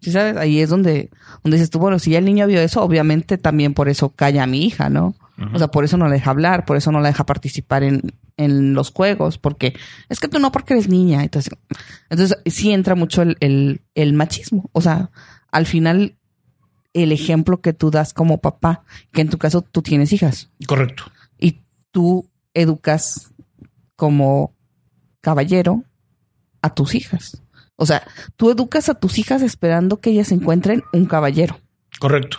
¿sí 0.00 0.12
sabes? 0.12 0.36
Ahí 0.36 0.60
es 0.60 0.68
donde, 0.68 1.10
donde 1.42 1.56
dices 1.56 1.70
tú, 1.70 1.78
bueno, 1.78 1.98
si 1.98 2.10
ya 2.10 2.18
el 2.18 2.24
niño 2.26 2.46
vio 2.46 2.60
eso, 2.60 2.82
obviamente 2.82 3.38
también 3.38 3.72
por 3.74 3.88
eso 3.88 4.10
calla 4.10 4.42
a 4.42 4.46
mi 4.46 4.64
hija, 4.64 4.88
¿no? 4.90 5.14
O 5.52 5.58
sea, 5.58 5.68
por 5.68 5.84
eso 5.84 5.96
no 5.98 6.06
la 6.06 6.12
deja 6.14 6.30
hablar, 6.30 6.64
por 6.64 6.78
eso 6.78 6.90
no 6.92 7.00
la 7.00 7.08
deja 7.08 7.26
participar 7.26 7.82
en, 7.82 8.00
en 8.38 8.72
los 8.72 8.90
juegos, 8.90 9.36
porque 9.36 9.74
es 10.08 10.18
que 10.18 10.28
tú 10.28 10.38
no 10.38 10.50
porque 10.50 10.72
eres 10.74 10.88
niña. 10.88 11.22
Entonces, 11.24 11.52
entonces 12.08 12.38
sí 12.46 12.72
entra 12.72 12.94
mucho 12.94 13.20
el, 13.20 13.36
el, 13.40 13.82
el 13.94 14.12
machismo. 14.14 14.70
O 14.72 14.80
sea, 14.80 15.10
al 15.50 15.66
final, 15.66 16.16
el 16.94 17.12
ejemplo 17.12 17.60
que 17.60 17.74
tú 17.74 17.90
das 17.90 18.14
como 18.14 18.38
papá, 18.40 18.84
que 19.12 19.20
en 19.20 19.28
tu 19.28 19.36
caso 19.36 19.60
tú 19.60 19.82
tienes 19.82 20.10
hijas 20.14 20.48
Correcto. 20.66 21.04
Tú 21.96 22.28
educas 22.52 23.32
como 23.96 24.54
caballero 25.22 25.82
a 26.60 26.74
tus 26.74 26.94
hijas. 26.94 27.42
O 27.76 27.86
sea, 27.86 28.06
tú 28.36 28.50
educas 28.50 28.90
a 28.90 28.94
tus 29.00 29.18
hijas 29.18 29.40
esperando 29.40 29.98
que 29.98 30.10
ellas 30.10 30.30
encuentren 30.30 30.82
un 30.92 31.06
caballero. 31.06 31.58
Correcto. 31.98 32.36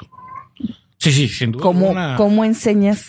Sí, 0.99 1.11
sí, 1.11 1.27
sin 1.27 1.53
duda. 1.53 1.63
¿Cómo, 1.63 1.91
¿Cómo 2.17 2.45
enseñas 2.45 3.03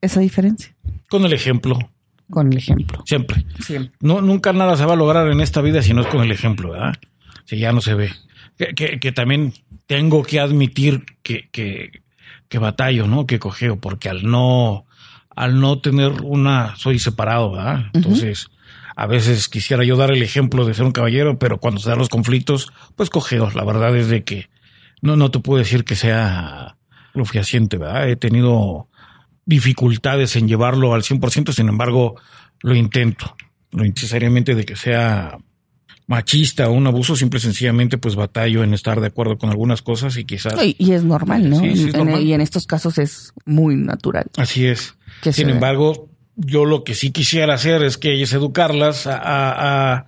esa 0.00 0.20
diferencia? 0.20 0.72
Con 1.08 1.24
el 1.24 1.32
ejemplo, 1.32 1.76
Con 2.30 2.52
el 2.52 2.58
ejemplo. 2.58 3.02
siempre. 3.04 3.44
Siempre. 3.64 3.92
No, 3.98 4.20
nunca 4.20 4.52
nada 4.52 4.76
se 4.76 4.84
va 4.84 4.92
a 4.92 4.96
lograr 4.96 5.26
en 5.32 5.40
esta 5.40 5.60
vida 5.62 5.82
si 5.82 5.94
no 5.94 6.02
es 6.02 6.06
con 6.06 6.22
el 6.22 6.30
ejemplo, 6.30 6.70
¿verdad? 6.70 6.94
Si 7.46 7.58
ya 7.58 7.72
no 7.72 7.80
se 7.80 7.94
ve. 7.94 8.12
Que, 8.56 8.72
que- 8.76 9.00
que 9.00 9.10
también 9.10 9.52
tengo 9.88 10.22
que 10.22 10.38
admitir 10.38 11.04
que, 11.24 11.48
que, 11.50 12.02
que 12.48 12.58
batallo, 12.60 13.08
¿no? 13.08 13.26
Que 13.26 13.40
cogeo, 13.40 13.80
porque 13.80 14.08
al 14.08 14.22
no, 14.30 14.84
al 15.40 15.58
no 15.58 15.78
tener 15.78 16.20
una, 16.22 16.76
soy 16.76 16.98
separado, 16.98 17.52
¿verdad? 17.52 17.86
Entonces, 17.94 18.48
a 18.94 19.06
veces 19.06 19.48
quisiera 19.48 19.82
yo 19.84 19.96
dar 19.96 20.10
el 20.10 20.22
ejemplo 20.22 20.66
de 20.66 20.74
ser 20.74 20.84
un 20.84 20.92
caballero, 20.92 21.38
pero 21.38 21.58
cuando 21.58 21.80
se 21.80 21.88
dan 21.88 21.98
los 21.98 22.10
conflictos, 22.10 22.70
pues 22.94 23.08
cogeo. 23.08 23.50
La 23.54 23.64
verdad 23.64 23.96
es 23.96 24.08
de 24.08 24.22
que 24.22 24.50
no, 25.00 25.16
no 25.16 25.30
te 25.30 25.38
puedo 25.38 25.58
decir 25.58 25.84
que 25.84 25.96
sea 25.96 26.76
lo 27.14 27.24
fehaciente, 27.24 27.78
¿verdad? 27.78 28.10
He 28.10 28.16
tenido 28.16 28.88
dificultades 29.46 30.36
en 30.36 30.46
llevarlo 30.46 30.92
al 30.92 31.04
100%, 31.04 31.54
sin 31.54 31.70
embargo, 31.70 32.16
lo 32.60 32.74
intento. 32.74 33.34
No 33.72 33.82
necesariamente 33.82 34.54
de 34.54 34.66
que 34.66 34.76
sea 34.76 35.38
machista 36.10 36.68
o 36.68 36.72
un 36.72 36.88
abuso, 36.88 37.14
simple 37.14 37.38
y 37.38 37.40
sencillamente 37.42 37.96
pues 37.96 38.16
batallo 38.16 38.64
en 38.64 38.74
estar 38.74 39.00
de 39.00 39.06
acuerdo 39.06 39.38
con 39.38 39.48
algunas 39.48 39.80
cosas 39.80 40.16
y 40.16 40.24
quizás... 40.24 40.54
Y, 40.60 40.74
y 40.76 40.90
es 40.92 41.04
normal, 41.04 41.48
¿no? 41.48 41.60
Sí, 41.60 41.76
sí, 41.76 41.82
es 41.88 41.94
En- 41.94 41.98
normal. 42.04 42.22
y 42.22 42.32
en 42.32 42.40
estos 42.40 42.66
casos 42.66 42.98
es 42.98 43.32
muy 43.46 43.76
natural. 43.76 44.26
Así 44.36 44.66
es. 44.66 44.96
Que 45.22 45.32
Sin 45.32 45.48
embargo, 45.50 46.08
yo 46.34 46.64
lo 46.64 46.82
que 46.82 46.94
sí 46.94 47.12
quisiera 47.12 47.54
hacer 47.54 47.84
es 47.84 47.96
que 47.96 48.12
ellas 48.12 48.32
educarlas 48.32 49.06
a, 49.06 49.16
a, 49.18 49.92
a- 49.94 50.06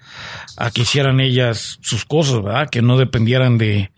a 0.57 0.71
que 0.73 0.83
hicieran 0.83 1.21
ellas 1.21 1.79
sus 1.83 2.05
cosas, 2.05 2.43
¿verdad? 2.43 2.69
Que 2.69 2.83
no 2.83 2.99
dependieran 2.99 3.57
de, 3.57 3.93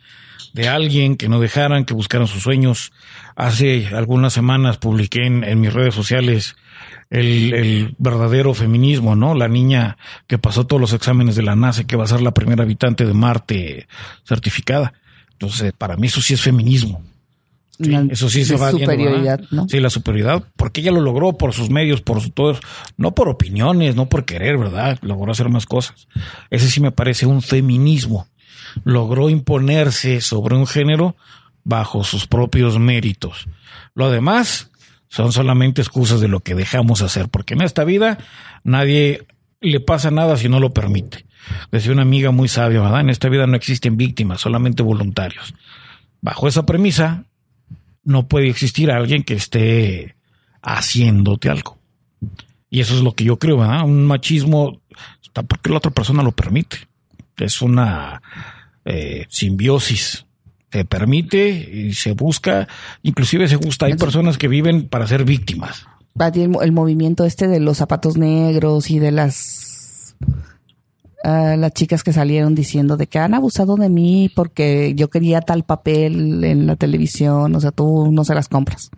de 0.53 0.69
alguien, 0.69 1.17
que 1.17 1.31
no 1.31 1.41
dejaran, 1.41 1.87
que 1.87 1.95
buscaran 1.95 2.27
sus 2.27 2.43
sueños. 2.43 2.93
Hace 3.35 3.87
algunas 3.95 4.35
semanas 4.35 4.77
publiqué 4.77 5.25
en, 5.25 5.43
en 5.43 5.59
mis 5.61 5.73
redes 5.73 5.95
sociales 5.95 6.55
el, 7.15 7.55
el 7.55 7.95
verdadero 7.99 8.55
feminismo, 8.55 9.15
¿no? 9.17 9.35
La 9.35 9.49
niña 9.49 9.97
que 10.27 10.39
pasó 10.39 10.67
todos 10.67 10.81
los 10.81 10.93
exámenes 10.93 11.37
de 11.37 11.43
la 11.43 11.57
NASA, 11.57 11.85
que 11.85 11.97
va 11.97 12.05
a 12.05 12.09
ser 12.09 12.21
la 12.21 12.35
primera 12.35 12.63
habitante 12.65 13.07
de 13.07 13.15
Marte 13.15 13.87
certificada. 14.25 14.93
Entonces, 15.33 15.73
para 15.73 15.97
mí 15.97 16.07
eso 16.09 16.21
sí 16.21 16.35
es 16.35 16.41
feminismo. 16.41 17.03
Sí, 17.79 17.91
La- 17.91 18.07
eso 18.09 18.29
sí 18.29 18.45
se 18.45 18.57
va 18.57 18.71
superioridad. 18.71 19.41
¿no? 19.51 19.69
Sí, 19.69 19.81
la 19.81 19.91
superioridad, 19.91 20.45
porque 20.57 20.81
ella 20.81 20.93
lo 20.93 21.01
logró 21.01 21.33
por 21.37 21.53
sus 21.53 21.71
medios, 21.71 22.01
por 22.03 22.21
su 22.21 22.31
todo, 22.31 22.57
no 22.97 23.15
por 23.15 23.29
opiniones, 23.29 23.97
no 23.97 24.09
por 24.09 24.25
querer, 24.25 24.59
¿verdad? 24.59 24.99
Logró 25.03 25.33
hacer 25.33 25.49
más 25.49 25.67
cosas. 25.67 26.07
Ese 26.51 26.71
sí 26.71 26.81
me 26.81 26.93
parece 26.93 27.27
un 27.27 27.43
feminismo. 27.43 28.29
Logró 28.85 29.29
imponerse 29.29 30.21
sobre 30.21 30.55
un 30.57 30.67
género 30.67 31.17
bajo 31.65 32.05
sus 32.05 32.27
propios 32.27 32.79
méritos. 32.79 33.47
Lo 33.95 34.11
demás 34.11 34.71
son 35.15 35.31
solamente 35.31 35.81
excusas 35.81 36.21
de 36.21 36.27
lo 36.27 36.41
que 36.41 36.57
dejamos 36.57 37.01
hacer, 37.01 37.29
porque 37.29 37.55
en 37.55 37.61
esta 37.61 37.85
vida 37.85 38.19
nadie 38.65 39.25
le 39.61 39.79
pasa 39.79 40.11
nada 40.11 40.37
si 40.37 40.49
no 40.49 40.59
lo 40.59 40.75
permite. 40.75 41.25
Decía 41.71 41.93
una 41.93 42.03
amiga 42.03 42.33
muy 42.33 42.49
sabia, 42.49 42.81
¿verdad? 42.81 43.03
En 43.03 43.11
esta 43.11 43.29
vida 43.29 43.47
no 43.47 43.55
existen 43.55 43.97
víctimas, 43.97 44.41
solamente 44.41 44.83
voluntarios. 44.83 45.55
Bajo 46.21 46.49
esa 46.49 46.67
premisa, 46.67 47.27
no 48.03 48.27
puede 48.27 48.49
existir 48.49 48.91
alguien 48.91 49.23
que 49.23 49.35
esté 49.35 50.17
haciéndote 50.63 51.49
algo. 51.49 51.79
Y 52.69 52.81
eso 52.81 52.97
es 52.97 53.03
lo 53.03 53.13
que 53.13 53.23
yo 53.23 53.39
creo, 53.39 53.59
¿verdad? 53.59 53.85
Un 53.85 54.07
machismo 54.07 54.81
está 55.23 55.45
porque 55.45 55.71
la 55.71 55.77
otra 55.77 55.93
persona 55.93 56.25
lo 56.25 56.33
permite. 56.33 56.89
Es 57.37 57.63
una 57.63 58.21
eh, 58.85 59.27
simbiosis. 59.29 60.27
Se 60.75 60.85
permite 60.85 61.49
y 61.51 61.95
se 61.95 62.13
busca, 62.13 62.67
inclusive 63.05 63.47
se 63.47 63.55
gusta. 63.55 63.87
Hay 63.87 63.95
personas 63.95 64.39
que 64.39 64.49
viven 64.49 64.89
para 64.89 65.07
ser 65.07 65.25
víctimas. 65.25 65.87
el, 66.35 66.49
mo- 66.49 66.63
el 66.63 66.73
movimiento 66.73 67.25
este 67.25 67.47
de 67.47 67.61
los 67.61 67.77
zapatos 67.77 68.17
negros 68.17 68.91
y 68.91 68.99
de 68.99 69.13
las 69.13 70.17
ah, 71.23 71.55
las 71.57 71.73
chicas 71.73 72.03
que 72.03 72.13
salieron 72.13 72.55
diciendo 72.57 72.97
de 72.97 73.07
que 73.07 73.19
han 73.21 73.35
abusado 73.35 73.77
de 73.77 73.89
mí 73.89 74.31
porque 74.35 74.95
yo 74.97 75.09
quería 75.11 75.41
tal 75.43 75.65
papel 75.65 76.43
en 76.45 76.67
la 76.67 76.75
televisión, 76.77 77.55
o 77.55 77.61
sea, 77.61 77.71
tú 77.71 78.11
no 78.13 78.25
se 78.25 78.35
las 78.35 78.49
compras. 78.49 78.91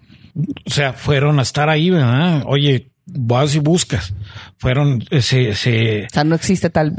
O 0.64 0.70
sea, 0.70 0.92
fueron 0.94 1.38
a 1.38 1.42
estar 1.42 1.68
ahí, 1.68 1.90
¿verdad? 1.90 2.42
Oye, 2.46 2.90
vas 3.06 3.54
y 3.54 3.58
buscas. 3.58 4.14
Fueron, 4.58 5.04
eh, 5.10 5.22
se, 5.22 5.54
se, 5.54 6.04
O 6.06 6.10
sea, 6.10 6.24
no 6.24 6.34
existe 6.34 6.70
tal 6.70 6.90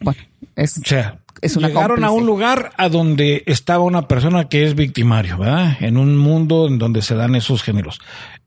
bueno, 0.00 0.20
es 0.56 0.78
o 0.78 0.82
sea, 0.84 1.20
Es 1.42 1.56
una 1.56 1.68
llegaron 1.68 2.04
a 2.04 2.12
un 2.12 2.24
lugar 2.24 2.72
a 2.76 2.88
donde 2.88 3.42
estaba 3.46 3.82
una 3.82 4.06
persona 4.06 4.48
que 4.48 4.64
es 4.64 4.76
victimario, 4.76 5.38
¿verdad? 5.38 5.76
En 5.80 5.96
un 5.96 6.16
mundo 6.16 6.68
en 6.68 6.78
donde 6.78 7.02
se 7.02 7.16
dan 7.16 7.34
esos 7.34 7.64
géneros. 7.64 8.00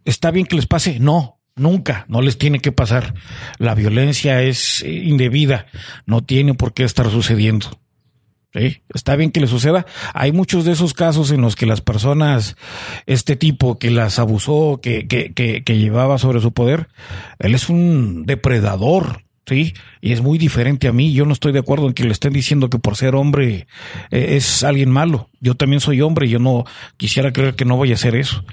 ¿Está 0.05 0.31
bien 0.31 0.45
que 0.45 0.55
les 0.55 0.65
pase? 0.65 0.97
No, 1.01 1.41
nunca, 1.57 2.05
no 2.07 2.21
les 2.21 2.37
tiene 2.37 2.59
que 2.59 2.71
pasar. 2.71 3.13
La 3.57 3.75
violencia 3.75 4.41
es 4.41 4.81
indebida, 4.81 5.65
no 6.05 6.23
tiene 6.23 6.53
por 6.53 6.73
qué 6.73 6.85
estar 6.85 7.09
sucediendo. 7.09 7.67
¿Sí? 8.53 8.83
Está 8.93 9.17
bien 9.17 9.31
que 9.31 9.41
le 9.41 9.47
suceda. 9.47 9.85
Hay 10.13 10.31
muchos 10.31 10.63
de 10.63 10.71
esos 10.71 10.93
casos 10.93 11.31
en 11.31 11.41
los 11.41 11.57
que 11.57 11.65
las 11.65 11.81
personas, 11.81 12.55
este 13.05 13.35
tipo 13.35 13.77
que 13.77 13.91
las 13.91 14.17
abusó, 14.19 14.79
que, 14.81 15.05
que, 15.09 15.33
que, 15.33 15.65
que 15.65 15.77
llevaba 15.77 16.17
sobre 16.17 16.39
su 16.39 16.53
poder, 16.53 16.87
él 17.39 17.53
es 17.53 17.67
un 17.67 18.25
depredador, 18.25 19.24
¿sí? 19.45 19.73
Y 20.01 20.11
es 20.11 20.21
muy 20.21 20.37
diferente 20.37 20.87
a 20.87 20.93
mí. 20.93 21.13
Yo 21.13 21.25
no 21.25 21.33
estoy 21.33 21.51
de 21.51 21.59
acuerdo 21.59 21.87
en 21.87 21.93
que 21.93 22.03
le 22.03 22.11
estén 22.11 22.33
diciendo 22.33 22.69
que 22.69 22.79
por 22.79 22.95
ser 22.95 23.15
hombre 23.15 23.67
eh, 24.11 24.35
es 24.35 24.63
alguien 24.63 24.91
malo. 24.91 25.29
Yo 25.39 25.55
también 25.55 25.79
soy 25.79 26.01
hombre 26.01 26.27
y 26.27 26.31
yo 26.31 26.39
no 26.39 26.65
quisiera 26.97 27.31
creer 27.31 27.55
que 27.55 27.65
no 27.65 27.77
voy 27.77 27.91
a 27.91 27.95
hacer 27.95 28.15
eso. 28.15 28.43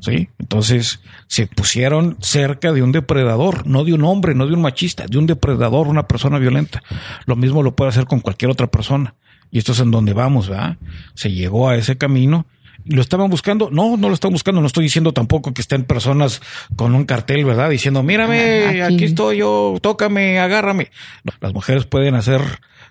¿Sí? 0.00 0.28
Entonces 0.38 1.00
se 1.26 1.46
pusieron 1.46 2.16
cerca 2.20 2.72
de 2.72 2.82
un 2.82 2.92
depredador, 2.92 3.66
no 3.66 3.84
de 3.84 3.94
un 3.94 4.04
hombre, 4.04 4.34
no 4.34 4.46
de 4.46 4.54
un 4.54 4.62
machista, 4.62 5.06
de 5.06 5.18
un 5.18 5.26
depredador, 5.26 5.88
una 5.88 6.06
persona 6.06 6.38
violenta. 6.38 6.82
Lo 7.26 7.36
mismo 7.36 7.62
lo 7.62 7.74
puede 7.74 7.88
hacer 7.88 8.04
con 8.04 8.20
cualquier 8.20 8.50
otra 8.50 8.66
persona. 8.66 9.14
Y 9.50 9.58
esto 9.58 9.72
es 9.72 9.80
en 9.80 9.90
donde 9.90 10.12
vamos, 10.14 10.48
¿verdad? 10.48 10.78
Se 11.14 11.30
llegó 11.30 11.68
a 11.68 11.76
ese 11.76 11.96
camino. 11.96 12.46
¿Lo 12.86 13.00
estaban 13.00 13.30
buscando? 13.30 13.70
No, 13.70 13.96
no 13.96 14.08
lo 14.08 14.14
están 14.14 14.32
buscando. 14.32 14.60
No 14.60 14.66
estoy 14.66 14.84
diciendo 14.84 15.12
tampoco 15.12 15.54
que 15.54 15.62
estén 15.62 15.84
personas 15.84 16.42
con 16.76 16.94
un 16.94 17.04
cartel, 17.04 17.44
¿verdad? 17.44 17.70
Diciendo, 17.70 18.02
mírame, 18.02 18.64
aquí. 18.66 18.80
aquí. 18.80 19.04
estoy 19.04 19.38
yo, 19.38 19.74
tócame, 19.80 20.38
agárrame. 20.38 20.90
No, 21.24 21.32
las 21.40 21.54
mujeres 21.54 21.86
pueden 21.86 22.14
hacer 22.14 22.40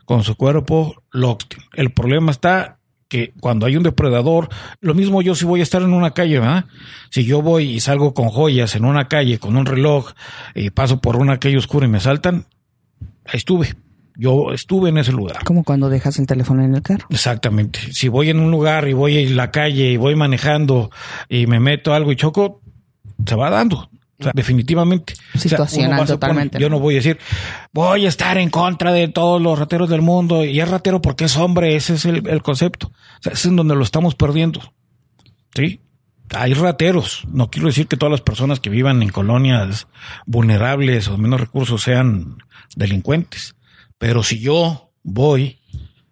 con 0.05 0.23
su 0.23 0.35
cuerpo 0.35 1.03
lo 1.11 1.37
que- 1.37 1.57
El 1.73 1.91
problema 1.91 2.31
está 2.31 2.79
que 3.07 3.31
cuando 3.39 3.67
hay 3.67 3.77
un 3.77 3.83
depredador, 3.83 4.49
lo 4.81 4.95
mismo 4.95 5.21
yo 5.21 5.35
si 5.35 5.45
voy 5.45 5.59
a 5.59 5.63
estar 5.63 5.83
en 5.83 5.93
una 5.93 6.11
calle, 6.15 6.39
¿verdad? 6.39 6.65
Si 7.11 7.23
yo 7.25 7.43
voy 7.43 7.69
y 7.69 7.79
salgo 7.79 8.15
con 8.15 8.29
joyas 8.29 8.75
en 8.75 8.85
una 8.85 9.07
calle, 9.07 9.37
con 9.37 9.55
un 9.55 9.67
reloj, 9.67 10.13
y 10.55 10.71
paso 10.71 10.99
por 10.99 11.17
una 11.17 11.39
calle 11.39 11.57
oscura 11.57 11.85
y 11.85 11.89
me 11.89 11.99
saltan, 11.99 12.47
ahí 13.25 13.37
estuve. 13.37 13.75
Yo 14.15 14.51
estuve 14.53 14.89
en 14.89 14.97
ese 14.97 15.11
lugar. 15.11 15.43
como 15.43 15.63
cuando 15.63 15.89
dejas 15.89 16.19
el 16.19 16.27
teléfono 16.27 16.63
en 16.63 16.75
el 16.75 16.81
carro. 16.81 17.07
Exactamente. 17.09 17.79
Si 17.91 18.07
voy 18.07 18.29
en 18.29 18.39
un 18.39 18.51
lugar 18.51 18.87
y 18.87 18.93
voy 18.93 19.17
en 19.17 19.35
la 19.35 19.51
calle 19.51 19.91
y 19.91 19.97
voy 19.97 20.15
manejando 20.15 20.91
y 21.29 21.47
me 21.47 21.59
meto 21.59 21.93
algo 21.93 22.11
y 22.11 22.15
choco, 22.15 22.61
se 23.25 23.35
va 23.35 23.49
dando. 23.49 23.89
O 24.19 24.23
sea, 24.23 24.31
definitivamente. 24.35 25.13
O 25.33 25.39
sea, 25.39 25.49
Situacional, 25.49 26.05
totalmente. 26.05 26.59
Yo 26.59 26.69
no 26.69 26.79
voy 26.79 26.93
a 26.93 26.97
decir, 26.97 27.17
voy 27.73 28.05
a 28.05 28.09
estar 28.09 28.37
en 28.37 28.49
contra 28.49 28.93
de 28.93 29.07
todos 29.07 29.41
los 29.41 29.57
rateros 29.57 29.89
del 29.89 30.01
mundo 30.01 30.45
y 30.45 30.59
es 30.59 30.69
ratero 30.69 31.01
porque 31.01 31.25
es 31.25 31.35
hombre. 31.35 31.75
Ese 31.75 31.95
es 31.95 32.05
el, 32.05 32.27
el 32.27 32.41
concepto. 32.43 32.87
O 32.87 33.21
sea, 33.21 33.33
ese 33.33 33.49
es 33.49 33.55
donde 33.55 33.75
lo 33.75 33.83
estamos 33.83 34.15
perdiendo. 34.15 34.61
Sí. 35.55 35.81
Hay 36.35 36.53
rateros. 36.53 37.25
No 37.27 37.49
quiero 37.49 37.67
decir 37.67 37.87
que 37.87 37.97
todas 37.97 38.11
las 38.11 38.21
personas 38.21 38.59
que 38.59 38.69
vivan 38.69 39.01
en 39.03 39.09
colonias 39.09 39.87
vulnerables 40.25 41.07
o 41.07 41.13
de 41.13 41.17
menos 41.17 41.41
recursos 41.41 41.81
sean 41.81 42.37
delincuentes. 42.75 43.55
Pero 44.03 44.21
si 44.21 44.41
yo 44.41 44.91
voy 45.01 45.61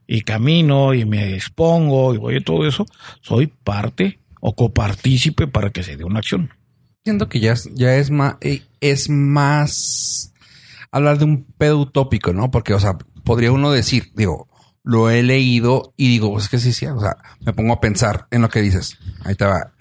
y 0.08 0.22
camino 0.22 0.94
y 0.94 1.04
me 1.04 1.36
expongo 1.36 2.14
y 2.14 2.18
voy 2.18 2.38
a 2.38 2.42
todo 2.42 2.66
eso, 2.66 2.86
soy 3.20 3.48
parte 3.48 4.22
o 4.40 4.56
copartícipe 4.56 5.46
para 5.46 5.72
que 5.72 5.84
se 5.84 5.98
dé 5.98 6.06
una 6.06 6.20
acción. 6.20 6.52
Siento 7.04 7.28
que 7.28 7.42
ya 7.42 7.52
es, 7.52 7.70
ya 7.74 7.98
es 7.98 8.10
más, 8.10 8.38
es 8.80 9.10
más 9.10 10.34
hablar 10.90 11.18
de 11.18 11.26
un 11.26 11.44
pedo 11.44 11.80
utópico, 11.80 12.32
¿no? 12.32 12.50
Porque, 12.50 12.74
o 12.74 12.80
sea, 12.80 12.98
podría 13.26 13.52
uno 13.52 13.72
decir, 13.72 14.14
digo, 14.16 14.48
lo 14.84 15.10
he 15.10 15.22
leído 15.22 15.94
y 15.98 16.08
digo, 16.08 16.32
pues 16.32 16.46
es 16.46 16.50
que 16.50 16.60
sí, 16.60 16.72
sí, 16.72 16.86
o 16.86 17.02
sea, 17.02 17.18
me 17.42 17.52
pongo 17.52 17.74
a 17.74 17.82
pensar 17.82 18.28
en 18.32 18.42
lo 18.42 18.48
que 18.48 18.62
dices. 18.62 19.00
Ahí 19.26 19.36
te 19.36 19.44
va. 19.44 19.74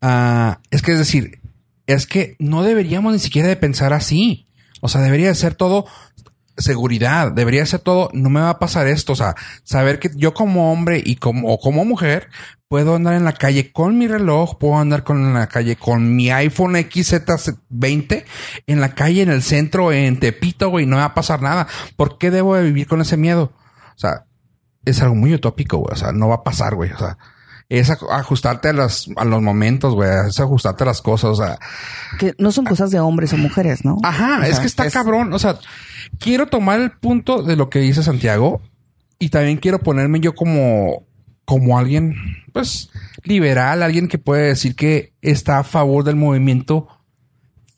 Ah, 0.00 0.62
es 0.70 0.80
que 0.80 0.92
es 0.92 0.98
decir, 0.98 1.42
es 1.86 2.06
que 2.06 2.34
no 2.38 2.62
deberíamos 2.62 3.12
ni 3.12 3.18
siquiera 3.18 3.48
de 3.48 3.56
pensar 3.56 3.92
así. 3.92 4.48
O 4.80 4.88
sea, 4.88 5.02
debería 5.02 5.28
de 5.28 5.34
ser 5.34 5.54
todo 5.54 5.84
seguridad, 6.62 7.32
debería 7.32 7.66
ser 7.66 7.80
todo, 7.80 8.10
no 8.12 8.30
me 8.30 8.40
va 8.40 8.50
a 8.50 8.58
pasar 8.58 8.86
esto, 8.86 9.12
o 9.12 9.16
sea, 9.16 9.34
saber 9.64 9.98
que 9.98 10.10
yo 10.14 10.34
como 10.34 10.72
hombre 10.72 11.02
y 11.04 11.16
como, 11.16 11.52
o 11.52 11.58
como 11.58 11.84
mujer 11.84 12.28
puedo 12.68 12.94
andar 12.94 13.14
en 13.14 13.24
la 13.24 13.34
calle 13.34 13.70
con 13.72 13.98
mi 13.98 14.08
reloj, 14.08 14.56
puedo 14.58 14.78
andar 14.78 15.04
con 15.04 15.24
en 15.24 15.34
la 15.34 15.46
calle 15.46 15.76
con 15.76 16.16
mi 16.16 16.30
iPhone 16.30 16.74
XZ20 16.74 18.24
en 18.66 18.80
la 18.80 18.94
calle, 18.94 19.22
en 19.22 19.30
el 19.30 19.42
centro, 19.42 19.92
en 19.92 20.18
Tepito, 20.18 20.70
güey, 20.70 20.86
no 20.86 20.96
me 20.96 21.02
va 21.02 21.08
a 21.08 21.14
pasar 21.14 21.42
nada. 21.42 21.66
¿Por 21.96 22.16
qué 22.16 22.30
debo 22.30 22.54
de 22.54 22.62
vivir 22.62 22.86
con 22.86 23.02
ese 23.02 23.18
miedo? 23.18 23.52
O 23.94 23.98
sea, 23.98 24.24
es 24.84 25.02
algo 25.02 25.14
muy 25.14 25.34
utópico, 25.34 25.76
güey, 25.76 25.92
o 25.92 25.96
sea, 25.96 26.12
no 26.12 26.28
va 26.28 26.36
a 26.36 26.44
pasar, 26.44 26.74
güey, 26.74 26.90
o 26.92 26.98
sea, 26.98 27.18
es 27.78 27.90
aj- 27.90 28.06
ajustarte 28.10 28.68
a 28.68 28.72
los, 28.72 29.08
a 29.16 29.24
los 29.24 29.40
momentos, 29.42 29.94
güey, 29.94 30.10
es 30.28 30.38
ajustarte 30.40 30.84
a 30.84 30.86
las 30.86 31.00
cosas, 31.02 31.30
o 31.30 31.34
sea, 31.36 31.58
Que 32.18 32.34
no 32.38 32.52
son 32.52 32.64
cosas 32.64 32.90
de 32.90 33.00
hombres 33.00 33.32
o 33.32 33.36
mujeres, 33.36 33.84
¿no? 33.84 33.96
Ajá, 34.02 34.40
O 34.40 34.42
es 34.42 34.58
que 34.60 34.66
está 34.66 34.90
cabrón. 34.90 35.32
O 35.32 35.38
sea, 35.38 35.56
quiero 36.18 36.46
tomar 36.46 36.80
el 36.80 36.90
punto 36.92 37.42
de 37.42 37.56
lo 37.56 37.70
que 37.70 37.78
dice 37.80 38.02
Santiago 38.02 38.60
y 39.18 39.28
también 39.30 39.56
quiero 39.58 39.78
ponerme 39.78 40.20
yo 40.20 40.34
como, 40.34 41.04
como 41.44 41.78
alguien, 41.78 42.14
pues, 42.52 42.90
liberal, 43.24 43.82
alguien 43.82 44.08
que 44.08 44.18
puede 44.18 44.48
decir 44.48 44.74
que 44.76 45.12
está 45.22 45.58
a 45.60 45.64
favor 45.64 46.04
del 46.04 46.16
movimiento 46.16 46.88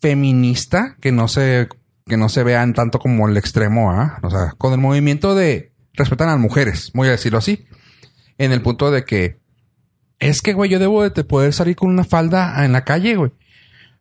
feminista, 0.00 0.96
que 1.00 1.12
no 1.12 1.28
se, 1.28 1.68
que 2.06 2.16
no 2.16 2.28
se 2.28 2.42
vean 2.44 2.74
tanto 2.74 2.98
como 2.98 3.28
el 3.28 3.36
extremo, 3.36 3.90
¿ah? 3.92 4.18
O 4.22 4.30
sea, 4.30 4.52
con 4.58 4.72
el 4.72 4.80
movimiento 4.80 5.34
de 5.34 5.72
respetan 5.94 6.28
a 6.28 6.32
las 6.32 6.40
mujeres, 6.40 6.90
voy 6.94 7.08
a 7.08 7.12
decirlo 7.12 7.38
así, 7.38 7.66
en 8.38 8.52
el 8.52 8.60
punto 8.62 8.90
de 8.90 9.04
que 9.04 9.38
es 10.18 10.42
que, 10.42 10.52
güey, 10.52 10.70
yo 10.70 10.78
debo 10.78 11.08
de 11.08 11.24
poder 11.24 11.52
salir 11.52 11.76
con 11.76 11.90
una 11.90 12.04
falda 12.04 12.64
en 12.64 12.72
la 12.72 12.84
calle, 12.84 13.16
güey. 13.16 13.32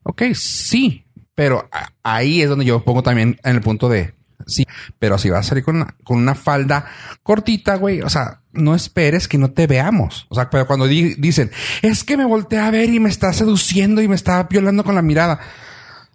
Ok, 0.04 0.24
sí, 0.34 1.06
pero 1.36 1.70
ahí 2.04 2.42
es 2.42 2.50
donde 2.50 2.66
yo 2.66 2.84
pongo 2.84 3.04
también 3.04 3.40
en 3.44 3.56
el 3.56 3.62
punto 3.62 3.90
de 3.90 4.14
sí, 4.46 4.66
pero 5.00 5.18
si 5.18 5.30
vas 5.30 5.46
a 5.46 5.50
salir 5.50 5.64
con 5.64 5.78
una, 5.78 5.96
con 6.04 6.18
una 6.18 6.36
falda 6.36 6.86
cortita, 7.24 7.76
güey, 7.76 8.02
o 8.02 8.10
sea, 8.10 8.42
no 8.52 8.76
esperes 8.76 9.28
que 9.30 9.38
no 9.38 9.52
te 9.52 9.68
veamos. 9.68 10.28
O 10.30 10.36
sea, 10.36 10.50
pero 10.50 10.68
cuando 10.68 10.86
di- 10.88 11.16
dicen, 11.16 11.50
es 11.82 12.04
que 12.04 12.18
me 12.18 12.26
volteé 12.26 12.60
a 12.60 12.70
ver 12.72 12.90
y 12.90 13.00
me 13.00 13.08
está 13.10 13.32
seduciendo 13.32 14.02
y 14.02 14.08
me 14.10 14.16
está 14.16 14.44
violando 14.44 14.84
con 14.84 14.96
la 14.96 15.02
mirada. 15.02 15.40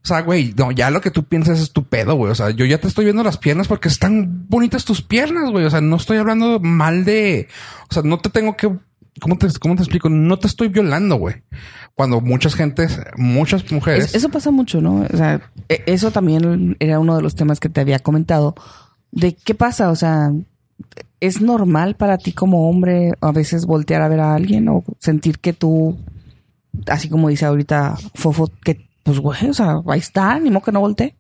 O 0.05 0.07
sea, 0.09 0.21
güey, 0.21 0.55
no, 0.57 0.71
ya 0.73 0.91
lo 0.91 1.01
que 1.01 1.11
tú 1.11 1.25
piensas 1.25 1.59
es 1.59 1.73
tu 1.73 1.85
pedo, 1.89 2.15
güey. 2.15 2.31
O 2.31 2.35
sea, 2.35 2.51
yo 2.51 2.65
ya 2.67 2.79
te 2.79 2.87
estoy 2.87 3.05
viendo 3.07 3.25
las 3.25 3.39
piernas 3.39 3.67
porque 3.67 3.89
están 3.89 4.47
bonitas 4.49 4.85
tus 4.85 5.03
piernas, 5.03 5.51
güey. 5.51 5.65
O 5.65 5.71
sea, 5.71 5.81
no 5.81 5.97
estoy 5.97 6.19
hablando 6.19 6.61
mal 6.61 7.05
de. 7.05 7.49
O 7.91 7.95
sea, 7.95 8.03
no 8.05 8.19
te 8.19 8.29
tengo 8.31 8.57
que. 8.57 8.71
¿Cómo 9.21 9.37
te, 9.39 9.49
cómo 9.61 9.75
te 9.77 9.83
explico? 9.83 10.09
No 10.09 10.39
te 10.39 10.47
estoy 10.47 10.69
violando, 10.69 11.17
güey. 11.17 11.37
Cuando 11.95 12.21
muchas 12.21 12.55
gentes, 12.55 13.01
muchas 13.17 13.71
mujeres. 13.73 14.07
Es- 14.07 14.15
eso 14.17 14.29
pasa 14.29 14.51
mucho, 14.51 14.81
¿no? 14.81 15.07
O 15.13 15.17
sea, 15.17 15.41
e- 15.69 15.83
eso 15.87 16.11
también 16.11 16.77
era 16.81 16.99
uno 17.01 17.17
de 17.17 17.23
los 17.23 17.35
temas 17.35 17.61
que 17.61 17.69
te 17.69 17.81
había 17.81 17.99
comentado. 17.99 18.55
De 19.11 19.35
qué 19.35 19.55
pasa, 19.55 19.91
o 19.91 19.97
sea, 19.97 20.31
¿es 21.21 21.41
normal 21.41 21.97
para 21.97 22.19
ti 22.19 22.33
como 22.33 22.69
hombre 22.69 23.13
a 23.21 23.33
veces 23.33 23.67
voltear 23.67 24.03
a 24.03 24.09
ver 24.09 24.21
a 24.21 24.35
alguien 24.35 24.69
o 24.69 24.85
sentir 25.01 25.39
que 25.39 25.53
tú, 25.53 25.99
así 26.87 27.09
como 27.09 27.29
dice 27.29 27.47
ahorita 27.47 27.97
Fofo, 28.15 28.51
que 28.63 28.87
pues 29.03 29.19
güey, 29.19 29.49
o 29.49 29.55
sea, 29.55 29.81
ahí 29.89 29.99
está, 30.01 30.39
ni 30.39 30.51
modo 30.51 30.63
que 30.65 30.73
no 30.73 30.81
voltee? 30.81 31.17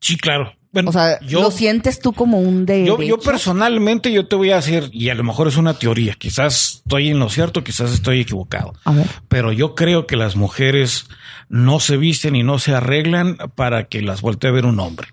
Sí, 0.00 0.16
claro. 0.16 0.52
Bueno, 0.72 0.90
O 0.90 0.92
sea, 0.92 1.18
yo, 1.20 1.40
¿lo 1.40 1.50
sientes 1.50 1.98
tú 1.98 2.12
como 2.12 2.38
un 2.38 2.64
de 2.64 2.84
yo, 2.86 3.02
yo 3.02 3.18
personalmente 3.18 4.12
yo 4.12 4.26
te 4.28 4.36
voy 4.36 4.50
a 4.50 4.56
decir, 4.56 4.88
y 4.92 5.08
a 5.08 5.14
lo 5.16 5.24
mejor 5.24 5.48
es 5.48 5.56
una 5.56 5.74
teoría, 5.74 6.14
quizás 6.14 6.82
estoy 6.84 7.08
en 7.08 7.18
lo 7.18 7.28
cierto, 7.28 7.64
quizás 7.64 7.92
estoy 7.92 8.20
equivocado. 8.20 8.74
A 8.84 8.92
ver. 8.92 9.06
Pero 9.28 9.50
yo 9.52 9.74
creo 9.74 10.06
que 10.06 10.16
las 10.16 10.36
mujeres 10.36 11.06
no 11.48 11.80
se 11.80 11.96
visten 11.96 12.36
y 12.36 12.44
no 12.44 12.60
se 12.60 12.72
arreglan 12.72 13.36
para 13.56 13.88
que 13.88 14.00
las 14.00 14.20
voltee 14.20 14.50
a 14.50 14.52
ver 14.52 14.64
un 14.64 14.78
hombre. 14.78 15.08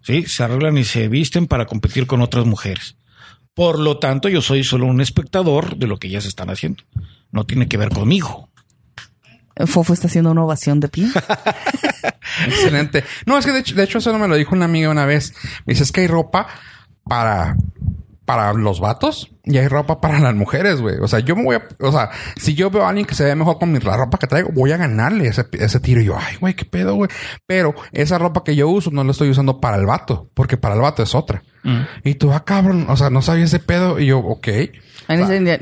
Sí, 0.00 0.24
se 0.26 0.42
arreglan 0.42 0.78
y 0.78 0.84
se 0.84 1.08
visten 1.08 1.46
para 1.46 1.66
competir 1.66 2.06
con 2.06 2.22
otras 2.22 2.46
mujeres. 2.46 2.96
Por 3.54 3.78
lo 3.78 3.98
tanto, 3.98 4.28
yo 4.28 4.42
soy 4.42 4.64
solo 4.64 4.86
un 4.86 5.00
espectador 5.00 5.76
de 5.76 5.86
lo 5.86 5.98
que 5.98 6.08
ellas 6.08 6.26
están 6.26 6.50
haciendo. 6.50 6.82
No 7.30 7.44
tiene 7.44 7.68
que 7.68 7.76
ver 7.76 7.90
conmigo. 7.90 8.48
Fofo 9.66 9.92
está 9.92 10.08
haciendo 10.08 10.30
una 10.30 10.44
ovación 10.44 10.80
de 10.80 10.88
pie. 10.88 11.08
Excelente. 12.46 13.04
No, 13.26 13.38
es 13.38 13.46
que 13.46 13.52
de 13.52 13.60
hecho, 13.60 13.74
de 13.74 13.84
hecho 13.84 13.98
eso 13.98 14.12
no 14.12 14.18
me 14.18 14.28
lo 14.28 14.36
dijo 14.36 14.54
una 14.54 14.64
amiga 14.64 14.90
una 14.90 15.06
vez. 15.06 15.34
Me 15.64 15.72
dice, 15.72 15.84
es 15.84 15.92
que 15.92 16.02
hay 16.02 16.06
ropa 16.06 16.48
para, 17.04 17.56
para 18.24 18.52
los 18.52 18.80
vatos 18.80 19.30
y 19.44 19.58
hay 19.58 19.68
ropa 19.68 20.00
para 20.00 20.18
las 20.18 20.34
mujeres, 20.34 20.80
güey. 20.80 20.96
O 20.98 21.06
sea, 21.06 21.20
yo 21.20 21.36
me 21.36 21.44
voy 21.44 21.56
a, 21.56 21.68
o 21.80 21.92
sea, 21.92 22.10
si 22.36 22.54
yo 22.54 22.70
veo 22.70 22.84
a 22.84 22.88
alguien 22.88 23.06
que 23.06 23.14
se 23.14 23.24
ve 23.24 23.34
mejor 23.34 23.58
con 23.58 23.70
mi, 23.70 23.78
la 23.78 23.96
ropa 23.96 24.18
que 24.18 24.26
traigo, 24.26 24.50
voy 24.52 24.72
a 24.72 24.76
ganarle 24.76 25.28
ese, 25.28 25.46
ese 25.52 25.80
tiro. 25.80 26.00
Y 26.00 26.06
yo, 26.06 26.16
ay, 26.18 26.36
güey, 26.40 26.54
qué 26.54 26.64
pedo, 26.64 26.94
güey. 26.94 27.10
Pero 27.46 27.74
esa 27.92 28.18
ropa 28.18 28.42
que 28.42 28.56
yo 28.56 28.68
uso 28.68 28.90
no 28.90 29.04
la 29.04 29.12
estoy 29.12 29.30
usando 29.30 29.60
para 29.60 29.76
el 29.76 29.86
vato, 29.86 30.30
porque 30.34 30.56
para 30.56 30.74
el 30.74 30.80
vato 30.80 31.02
es 31.02 31.14
otra. 31.14 31.42
Mm. 31.62 31.82
Y 32.04 32.14
tú, 32.14 32.32
ah, 32.32 32.44
cabrón, 32.44 32.86
o 32.88 32.96
sea, 32.96 33.10
no 33.10 33.22
sabía 33.22 33.44
ese 33.44 33.60
pedo. 33.60 34.00
Y 34.00 34.06
yo, 34.06 34.18
ok. 34.18 34.48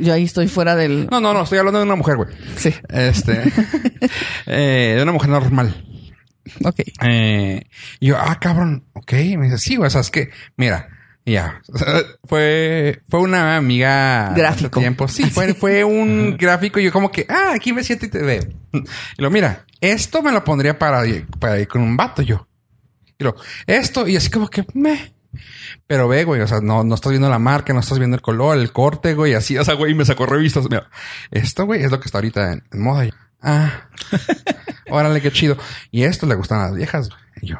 Yo 0.01 0.13
ahí 0.15 0.25
estoy 0.25 0.49
fuera 0.49 0.77
del... 0.77 1.09
No, 1.11 1.21
no, 1.21 1.33
no, 1.35 1.43
estoy 1.43 1.59
hablando 1.59 1.79
de 1.81 1.87
una 1.87 1.97
mujer, 1.97 2.17
güey. 2.17 2.29
Sí. 2.57 2.75
Este, 2.89 3.43
eh, 4.47 4.95
de 4.97 5.03
una 5.03 5.13
mujer 5.13 5.31
normal. 5.31 5.85
Ok. 6.65 6.81
Eh, 7.03 7.63
yo, 8.01 8.17
ah, 8.19 8.39
cabrón, 8.41 8.85
ok. 8.93 9.13
Me 9.37 9.47
dice, 9.47 9.59
sí, 9.59 9.77
güey, 9.77 9.89
o 9.89 9.91
sea, 9.91 10.01
es 10.01 10.11
que, 10.11 10.31
mira, 10.57 10.89
ya, 11.25 11.63
fue, 12.25 13.01
fue 13.09 13.21
una 13.21 13.57
amiga. 13.57 14.33
Gráfico. 14.35 14.81
Tiempo. 14.81 15.07
Sí, 15.07 15.31
fue, 15.31 15.55
fue 15.61 15.85
un 15.85 16.37
gráfico 16.37 16.81
y 16.81 16.85
yo 16.85 16.93
como 16.93 17.11
que, 17.11 17.27
ah, 17.29 17.53
aquí 17.55 17.73
me 17.73 17.85
siento 17.85 18.07
y 18.07 18.11
te 18.11 18.23
veo. 18.23 18.43
Y 18.73 19.23
lo, 19.23 19.31
mira, 19.31 19.65
esto 19.81 20.23
me 20.23 20.33
lo 20.33 20.43
pondría 20.43 20.79
para, 20.79 21.03
para 21.39 21.61
ir 21.61 21.69
con 21.69 21.83
un 21.83 21.97
vato 21.97 22.23
yo. 22.23 22.49
Y 23.19 23.25
lo, 23.25 23.37
esto, 23.67 24.09
y 24.09 24.17
así 24.17 24.31
como 24.31 24.49
que, 24.49 24.65
me. 24.75 25.15
Pero 25.87 26.09
ve, 26.09 26.25
güey, 26.25 26.41
o 26.41 26.47
sea, 26.47 26.61
no, 26.61 26.85
no 26.85 26.95
estás 26.95 27.11
viendo 27.11 27.29
la 27.31 27.39
marca, 27.39 27.73
no 27.73 27.81
estás 27.81 27.99
viendo 27.99 28.15
el 28.17 28.23
color, 28.23 28.59
el 28.59 28.73
corte, 28.73 29.15
güey, 29.15 29.35
así, 29.35 29.57
o 29.59 29.65
sea, 29.65 29.75
güey, 29.75 29.95
me 29.95 30.05
sacó 30.05 30.27
revistas. 30.27 30.65
Mira, 30.71 30.89
esto, 31.31 31.65
güey, 31.67 31.83
es 31.83 31.91
lo 31.91 32.01
que 32.01 32.07
está 32.07 32.19
ahorita 32.19 32.53
en, 32.53 32.65
en 32.73 32.83
moda. 32.83 33.05
Y 33.07 33.11
yo, 33.11 33.17
ah, 33.43 33.89
órale, 34.91 35.21
qué 35.21 35.31
chido. 35.33 35.57
Y 35.91 36.03
esto 36.05 36.27
le 36.27 36.35
gustan 36.35 36.61
a 36.61 36.65
las 36.69 36.75
viejas, 36.77 37.09
güey. 37.09 37.21
Y 37.43 37.47
yo, 37.49 37.57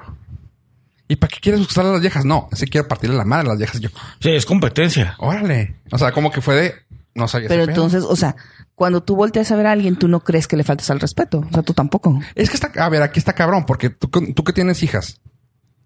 ¿y 1.09 1.17
para 1.17 1.31
qué 1.31 1.41
quieres 1.41 1.61
gustar 1.61 1.85
a 1.87 1.93
las 1.93 2.01
viejas? 2.01 2.25
No, 2.25 2.49
si 2.53 2.67
quiero 2.67 2.89
partirle 2.89 3.17
la 3.17 3.25
madre 3.25 3.47
a 3.47 3.49
las 3.51 3.59
viejas. 3.59 3.77
Y 3.77 3.81
yo, 3.85 3.89
Sí, 4.21 4.31
es 4.31 4.47
competencia. 4.47 5.15
órale. 5.19 5.77
O 5.91 5.99
sea, 5.99 6.13
como 6.13 6.31
que 6.31 6.41
fue 6.41 6.55
de, 6.55 6.75
no 7.15 7.29
sabía. 7.29 7.49
Pero 7.49 7.63
pedo. 7.63 7.71
entonces, 7.71 8.05
o 8.05 8.17
sea, 8.17 8.37
cuando 8.75 9.03
tú 9.03 9.17
volteas 9.17 9.51
a 9.51 9.57
ver 9.57 9.67
a 9.67 9.73
alguien, 9.73 9.97
tú 9.97 10.09
no 10.09 10.21
crees 10.21 10.47
que 10.47 10.57
le 10.57 10.65
faltes 10.65 10.89
al 10.91 11.01
respeto. 11.01 11.41
O 11.41 11.53
sea, 11.53 11.63
tú 11.63 11.75
tampoco. 11.75 12.21
Es 12.35 12.49
que 12.51 12.57
está, 12.57 12.71
a 12.83 12.89
ver, 12.89 13.03
aquí 13.03 13.19
está 13.19 13.33
cabrón, 13.35 13.65
porque 13.67 13.91
tú, 13.91 14.09
tú 14.09 14.45
que 14.45 14.53
tienes 14.53 14.83
hijas, 14.83 15.21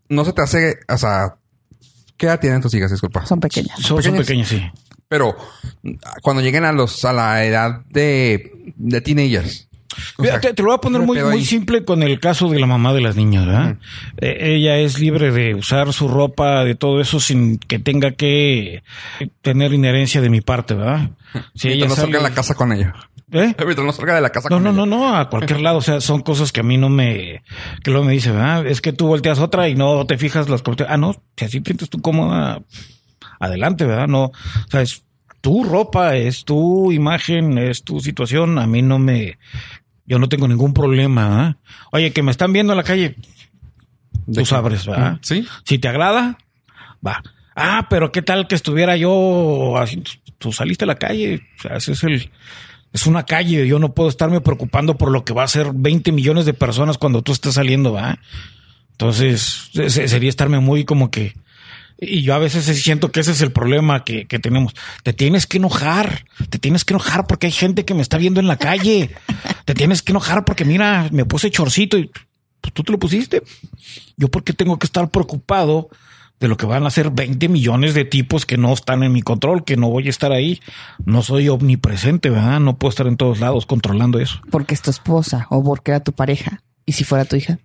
no 0.08 0.24
se 0.24 0.32
te 0.32 0.42
hace, 0.42 0.78
o 0.88 0.96
sea, 0.96 1.36
¿qué 2.16 2.26
edad 2.26 2.40
tienen 2.40 2.60
tus 2.60 2.74
hijas? 2.74 2.90
Disculpa. 2.90 3.24
Son 3.26 3.40
pequeñas. 3.40 3.78
Son, 3.80 4.02
son 4.02 4.16
Pequeñas. 4.16 4.48
sí. 4.48 4.62
Pero 5.08 5.36
cuando 6.22 6.42
lleguen 6.42 6.64
a 6.64 6.72
los, 6.72 7.04
a 7.04 7.12
la 7.12 7.44
edad 7.44 7.82
de, 7.90 8.72
de 8.76 9.00
teenagers. 9.00 9.68
Mira, 10.18 10.32
sea, 10.32 10.40
te, 10.40 10.52
te 10.54 10.62
lo 10.62 10.68
voy 10.68 10.74
a 10.76 10.80
poner 10.80 11.00
¿qué 11.00 11.06
muy, 11.06 11.22
muy 11.22 11.44
simple 11.44 11.84
con 11.84 12.02
el 12.02 12.18
caso 12.20 12.50
de 12.50 12.58
la 12.58 12.66
mamá 12.66 12.92
de 12.92 13.00
las 13.00 13.16
niñas, 13.16 13.46
¿verdad? 13.46 13.76
Eh, 14.18 14.56
ella 14.56 14.76
es 14.78 14.98
libre 14.98 15.30
de 15.30 15.54
usar 15.54 15.92
su 15.92 16.08
ropa, 16.08 16.64
de 16.64 16.74
todo 16.74 17.00
eso, 17.00 17.20
sin 17.20 17.58
que 17.58 17.78
tenga 17.78 18.10
que 18.12 18.82
tener 19.42 19.72
inherencia 19.72 20.20
de 20.20 20.28
mi 20.28 20.40
parte, 20.40 20.74
¿verdad? 20.74 21.10
Si 21.54 21.68
ella 21.68 21.86
no 21.86 21.94
salga 21.94 22.18
de 22.18 22.24
la 22.24 22.34
casa 22.34 22.54
con 22.54 22.72
ella. 22.72 22.94
¿Eh? 23.32 23.54
Mientras 23.58 23.84
no 23.84 23.92
salga 23.92 24.14
de 24.14 24.20
la 24.20 24.30
casa 24.30 24.48
No, 24.48 24.60
no, 24.60 24.70
ella. 24.70 24.76
no, 24.78 24.86
no, 24.86 25.16
a 25.16 25.28
cualquier 25.28 25.60
lado. 25.60 25.78
O 25.78 25.82
sea, 25.82 26.00
son 26.00 26.20
cosas 26.22 26.52
que 26.52 26.60
a 26.60 26.62
mí 26.62 26.76
no 26.76 26.88
me, 26.88 27.42
que 27.82 27.90
luego 27.90 28.06
me 28.06 28.12
dice, 28.12 28.30
¿verdad? 28.30 28.66
Es 28.66 28.80
que 28.80 28.92
tú 28.92 29.08
volteas 29.08 29.40
otra 29.40 29.68
y 29.68 29.74
no 29.74 30.06
te 30.06 30.16
fijas 30.16 30.48
las 30.48 30.62
Ah, 30.88 30.96
no, 30.96 31.20
si 31.36 31.44
así 31.44 31.60
sientes 31.64 31.90
tú 31.90 32.00
cómoda, 32.00 32.62
adelante, 33.40 33.84
¿verdad? 33.84 34.06
No, 34.06 34.26
o 34.26 34.32
sea, 34.70 34.82
es 34.82 35.02
tu 35.40 35.64
ropa, 35.64 36.16
es 36.16 36.44
tu 36.44 36.92
imagen, 36.92 37.58
es 37.58 37.82
tu 37.82 38.00
situación. 38.00 38.58
A 38.58 38.66
mí 38.66 38.82
no 38.82 38.98
me, 39.00 39.38
yo 40.04 40.18
no 40.20 40.28
tengo 40.28 40.46
ningún 40.46 40.72
problema, 40.72 41.28
¿verdad? 41.28 41.56
Oye, 41.90 42.12
que 42.12 42.22
me 42.22 42.30
están 42.30 42.52
viendo 42.52 42.72
en 42.72 42.76
la 42.76 42.84
calle, 42.84 43.16
¿De 44.26 44.40
tú 44.40 44.46
sabes, 44.46 44.86
¿verdad? 44.86 45.18
Sí. 45.22 45.46
Si 45.64 45.78
te 45.78 45.88
agrada, 45.88 46.38
va. 47.04 47.22
Ah, 47.56 47.86
pero 47.90 48.12
qué 48.12 48.22
tal 48.22 48.46
que 48.46 48.54
estuviera 48.54 48.96
yo 48.96 49.76
así, 49.78 50.02
tú 50.38 50.52
saliste 50.52 50.84
a 50.84 50.88
la 50.88 50.96
calle, 50.98 51.42
o 51.58 51.62
sea, 51.62 51.76
ese 51.76 51.92
es 51.92 52.04
el, 52.04 52.30
es 52.96 53.06
una 53.06 53.24
calle, 53.24 53.66
yo 53.66 53.78
no 53.78 53.92
puedo 53.94 54.08
estarme 54.08 54.40
preocupando 54.40 54.96
por 54.96 55.10
lo 55.10 55.24
que 55.24 55.32
va 55.34 55.44
a 55.44 55.48
ser 55.48 55.72
20 55.74 56.12
millones 56.12 56.46
de 56.46 56.54
personas 56.54 56.98
cuando 56.98 57.22
tú 57.22 57.32
estés 57.32 57.54
saliendo, 57.54 57.92
va. 57.92 58.18
Entonces, 58.92 59.68
se- 59.72 60.08
sería 60.08 60.28
estarme 60.30 60.58
muy 60.60 60.84
como 60.84 61.10
que, 61.10 61.34
y 61.98 62.22
yo 62.22 62.34
a 62.34 62.38
veces 62.38 62.64
siento 62.82 63.12
que 63.12 63.20
ese 63.20 63.32
es 63.32 63.40
el 63.42 63.52
problema 63.52 64.04
que, 64.04 64.26
que 64.26 64.38
tenemos. 64.38 64.72
Te 65.02 65.12
tienes 65.12 65.46
que 65.46 65.58
enojar, 65.58 66.24
te 66.50 66.58
tienes 66.58 66.84
que 66.84 66.94
enojar 66.94 67.26
porque 67.26 67.46
hay 67.46 67.52
gente 67.52 67.84
que 67.84 67.94
me 67.94 68.02
está 68.02 68.18
viendo 68.18 68.40
en 68.40 68.46
la 68.48 68.56
calle. 68.58 69.10
Te 69.64 69.74
tienes 69.74 70.02
que 70.02 70.12
enojar 70.12 70.44
porque 70.44 70.64
mira, 70.64 71.08
me 71.12 71.24
puse 71.24 71.50
chorcito 71.50 71.96
y 71.98 72.10
pues, 72.60 72.72
tú 72.74 72.82
te 72.82 72.92
lo 72.92 72.98
pusiste. 72.98 73.42
Yo 74.16 74.28
porque 74.28 74.52
tengo 74.52 74.78
que 74.78 74.86
estar 74.86 75.10
preocupado 75.10 75.88
de 76.40 76.48
lo 76.48 76.56
que 76.56 76.66
van 76.66 76.84
a 76.84 76.88
hacer 76.88 77.10
20 77.10 77.48
millones 77.48 77.94
de 77.94 78.04
tipos 78.04 78.44
que 78.44 78.58
no 78.58 78.72
están 78.72 79.02
en 79.02 79.12
mi 79.12 79.22
control, 79.22 79.64
que 79.64 79.76
no 79.76 79.88
voy 79.88 80.06
a 80.06 80.10
estar 80.10 80.32
ahí. 80.32 80.60
No 81.04 81.22
soy 81.22 81.48
omnipresente, 81.48 82.28
¿verdad? 82.30 82.60
No 82.60 82.76
puedo 82.76 82.90
estar 82.90 83.06
en 83.06 83.16
todos 83.16 83.40
lados 83.40 83.64
controlando 83.66 84.18
eso. 84.18 84.40
Porque 84.50 84.74
es 84.74 84.82
tu 84.82 84.90
esposa 84.90 85.46
o 85.50 85.62
porque 85.64 85.92
era 85.92 86.00
tu 86.00 86.12
pareja. 86.12 86.62
¿Y 86.84 86.92
si 86.92 87.04
fuera 87.04 87.24
tu 87.24 87.36
hija? 87.36 87.58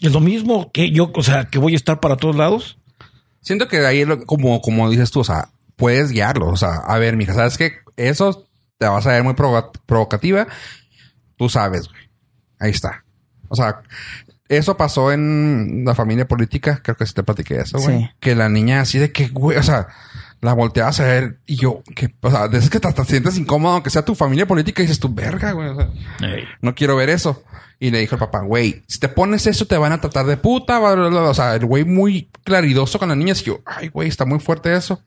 Es 0.00 0.12
lo 0.12 0.20
mismo 0.20 0.70
que 0.72 0.90
yo, 0.90 1.10
o 1.14 1.22
sea, 1.22 1.46
que 1.46 1.58
voy 1.58 1.74
a 1.74 1.76
estar 1.76 2.00
para 2.00 2.16
todos 2.16 2.36
lados. 2.36 2.78
Siento 3.40 3.68
que 3.68 3.86
ahí, 3.86 4.04
como, 4.26 4.60
como 4.60 4.90
dices 4.90 5.10
tú, 5.12 5.20
o 5.20 5.24
sea, 5.24 5.48
puedes 5.76 6.10
guiarlo. 6.10 6.48
O 6.48 6.56
sea, 6.56 6.76
a 6.86 6.98
ver, 6.98 7.16
mija, 7.16 7.32
¿sabes 7.32 7.56
qué? 7.56 7.74
Eso 7.96 8.46
te 8.78 8.86
vas 8.86 9.06
a 9.06 9.12
ver 9.12 9.22
muy 9.22 9.34
provo- 9.34 9.70
provocativa. 9.86 10.46
Tú 11.36 11.48
sabes, 11.48 11.88
güey. 11.88 12.02
Ahí 12.58 12.70
está. 12.72 13.04
O 13.48 13.54
sea, 13.54 13.82
eso 14.48 14.76
pasó 14.76 15.12
en 15.12 15.82
la 15.84 15.94
familia 15.94 16.26
política. 16.28 16.80
Creo 16.82 16.96
que 16.96 17.06
sí 17.06 17.14
te 17.14 17.22
platiqué 17.22 17.60
eso, 17.60 17.78
güey. 17.78 17.98
Sí. 18.00 18.10
Que 18.20 18.34
la 18.34 18.48
niña 18.48 18.80
así 18.80 18.98
de 18.98 19.12
que, 19.12 19.28
güey, 19.28 19.56
o 19.58 19.62
sea, 19.62 19.88
la 20.40 20.52
volteabas 20.52 21.00
a 21.00 21.04
ver 21.04 21.38
y 21.46 21.56
yo, 21.56 21.82
que, 21.94 22.14
o 22.20 22.30
sea, 22.30 22.48
de 22.48 22.58
esas 22.58 22.70
que 22.70 22.78
te, 22.80 22.92
te 22.92 23.04
sientes 23.04 23.38
incómodo, 23.38 23.74
aunque 23.74 23.90
sea 23.90 24.04
tu 24.04 24.14
familia 24.14 24.46
política, 24.46 24.82
y 24.82 24.86
dices 24.86 25.00
tu 25.00 25.12
verga, 25.12 25.52
güey. 25.52 25.68
O 25.70 25.74
sea, 25.76 25.90
no 26.60 26.74
quiero 26.74 26.96
ver 26.96 27.08
eso. 27.10 27.42
Y 27.78 27.90
le 27.90 27.98
dijo 27.98 28.14
el 28.14 28.18
papá, 28.20 28.40
güey, 28.40 28.82
si 28.86 28.98
te 28.98 29.08
pones 29.08 29.46
eso 29.46 29.66
te 29.66 29.76
van 29.76 29.92
a 29.92 30.00
tratar 30.00 30.24
de 30.26 30.36
puta. 30.38 30.78
bla, 30.78 30.94
bla, 30.94 31.08
bla". 31.08 31.22
O 31.22 31.34
sea, 31.34 31.54
el 31.54 31.66
güey 31.66 31.84
muy 31.84 32.30
claridoso 32.44 32.98
con 32.98 33.08
las 33.10 33.18
niñas. 33.18 33.42
Y 33.42 33.46
yo, 33.46 33.60
ay, 33.66 33.88
güey, 33.88 34.08
está 34.08 34.24
muy 34.24 34.38
fuerte 34.38 34.74
eso. 34.74 35.02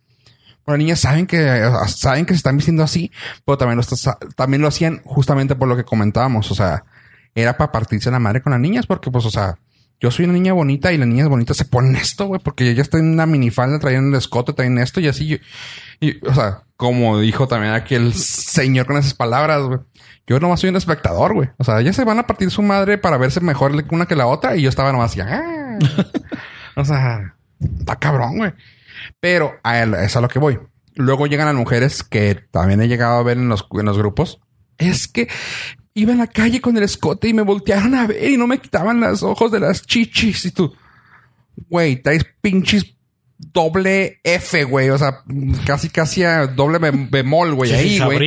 Pero 0.65 0.77
las 0.77 0.79
niñas 0.79 0.99
saben 0.99 1.25
que, 1.25 1.39
o 1.63 1.71
sea, 1.79 1.87
saben 1.87 2.25
que 2.27 2.33
se 2.33 2.37
están 2.37 2.57
vistiendo 2.57 2.83
así, 2.83 3.11
pero 3.45 3.57
también 3.57 3.77
lo, 3.77 3.81
está- 3.81 4.17
también 4.35 4.61
lo 4.61 4.67
hacían 4.67 5.01
justamente 5.03 5.55
por 5.55 5.67
lo 5.67 5.75
que 5.75 5.83
comentábamos. 5.83 6.51
O 6.51 6.55
sea, 6.55 6.83
era 7.35 7.57
para 7.57 7.71
partirse 7.71 8.11
la 8.11 8.19
madre 8.19 8.41
con 8.41 8.51
las 8.51 8.59
niñas 8.59 8.85
porque, 8.85 9.11
pues, 9.11 9.25
o 9.25 9.31
sea, 9.31 9.57
yo 9.99 10.11
soy 10.11 10.25
una 10.25 10.33
niña 10.33 10.53
bonita 10.53 10.93
y 10.93 10.97
las 10.97 11.07
niñas 11.07 11.27
bonitas 11.27 11.57
se 11.57 11.65
ponen 11.65 11.95
esto, 11.95 12.25
güey, 12.27 12.39
porque 12.41 12.69
ella 12.69 12.81
está 12.81 12.97
en 12.99 13.11
una 13.11 13.25
minifalda, 13.25 13.79
traen 13.79 14.09
el 14.09 14.15
escote, 14.15 14.53
traen 14.53 14.77
esto 14.77 14.99
y 14.99 15.07
así. 15.07 15.39
y, 15.99 16.25
o 16.25 16.33
sea, 16.33 16.63
como 16.77 17.19
dijo 17.19 17.47
también 17.47 17.73
aquí 17.73 17.95
el 17.95 18.13
señor 18.13 18.85
con 18.85 18.97
esas 18.97 19.13
palabras, 19.13 19.61
güey. 19.63 19.79
Yo 20.25 20.39
nomás 20.39 20.59
soy 20.59 20.69
un 20.69 20.75
espectador, 20.77 21.33
güey. 21.33 21.49
O 21.57 21.63
sea, 21.63 21.79
ellas 21.79 21.95
se 21.95 22.05
van 22.05 22.19
a 22.19 22.27
partir 22.27 22.51
su 22.51 22.61
madre 22.61 22.97
para 22.97 23.17
verse 23.17 23.41
mejor 23.41 23.73
una 23.91 24.05
que 24.05 24.15
la 24.15 24.27
otra 24.27 24.55
y 24.55 24.61
yo 24.61 24.69
estaba 24.69 24.91
nomás 24.91 25.11
así. 25.11 25.21
"Ah". 25.21 25.77
o 26.75 26.85
sea, 26.85 27.35
está 27.79 27.95
cabrón, 27.97 28.37
güey. 28.37 28.53
Pero 29.19 29.55
es 30.03 30.15
a 30.15 30.21
lo 30.21 30.27
que 30.27 30.39
voy. 30.39 30.59
Luego 30.95 31.27
llegan 31.27 31.47
las 31.47 31.55
mujeres 31.55 32.03
que 32.03 32.35
también 32.51 32.81
he 32.81 32.87
llegado 32.87 33.17
a 33.17 33.23
ver 33.23 33.37
en 33.37 33.49
los, 33.49 33.67
en 33.71 33.85
los 33.85 33.97
grupos. 33.97 34.39
Es 34.77 35.07
que 35.07 35.27
iba 35.99 36.11
en 36.11 36.17
la 36.19 36.27
calle 36.27 36.61
con 36.61 36.75
el 36.77 36.83
escote 36.83 37.27
y 37.27 37.33
me 37.33 37.41
voltearon 37.41 37.95
a 37.95 38.07
ver 38.07 38.31
y 38.31 38.37
no 38.37 38.47
me 38.47 38.57
quitaban 38.59 38.99
los 38.99 39.23
ojos 39.23 39.51
de 39.51 39.59
las 39.59 39.81
chichis. 39.83 40.45
Y 40.45 40.51
tú, 40.51 40.73
güey, 41.69 42.01
traes 42.01 42.25
pinches 42.41 42.95
doble 43.37 44.19
F, 44.23 44.63
güey. 44.65 44.89
O 44.89 44.97
sea, 44.97 45.23
casi, 45.65 45.89
casi 45.89 46.23
a 46.23 46.47
doble 46.47 46.79
bem- 46.79 47.09
bemol, 47.09 47.53
güey. 47.53 47.71
Ahí, 47.79 47.97
güey. 48.05 48.17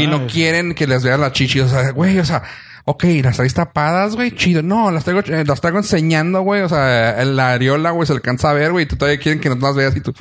Y 0.00 0.06
no 0.06 0.26
quieren 0.26 0.74
que 0.74 0.86
les 0.86 1.02
vean 1.04 1.20
las 1.20 1.32
chichis. 1.32 1.62
O 1.62 1.68
sea, 1.68 1.90
güey, 1.90 2.18
o 2.18 2.24
sea, 2.24 2.42
ok, 2.84 3.04
las 3.22 3.36
traes 3.36 3.54
tapadas, 3.54 4.14
güey. 4.16 4.30
Chido. 4.32 4.62
No, 4.62 4.90
las 4.90 5.04
traigo, 5.04 5.20
eh, 5.26 5.44
las 5.46 5.60
traigo 5.60 5.78
enseñando, 5.78 6.40
güey. 6.42 6.62
O 6.62 6.68
sea, 6.68 7.22
la 7.24 7.52
areola, 7.52 7.90
güey, 7.90 8.06
se 8.06 8.12
alcanza 8.12 8.50
a 8.50 8.54
ver, 8.54 8.72
güey. 8.72 8.84
Y 8.84 8.88
tú 8.88 8.96
todavía 8.96 9.20
quieren 9.20 9.40
que 9.40 9.48
no 9.50 9.56
las 9.56 9.76
veas 9.76 9.96
y 9.96 10.00
tú. 10.00 10.14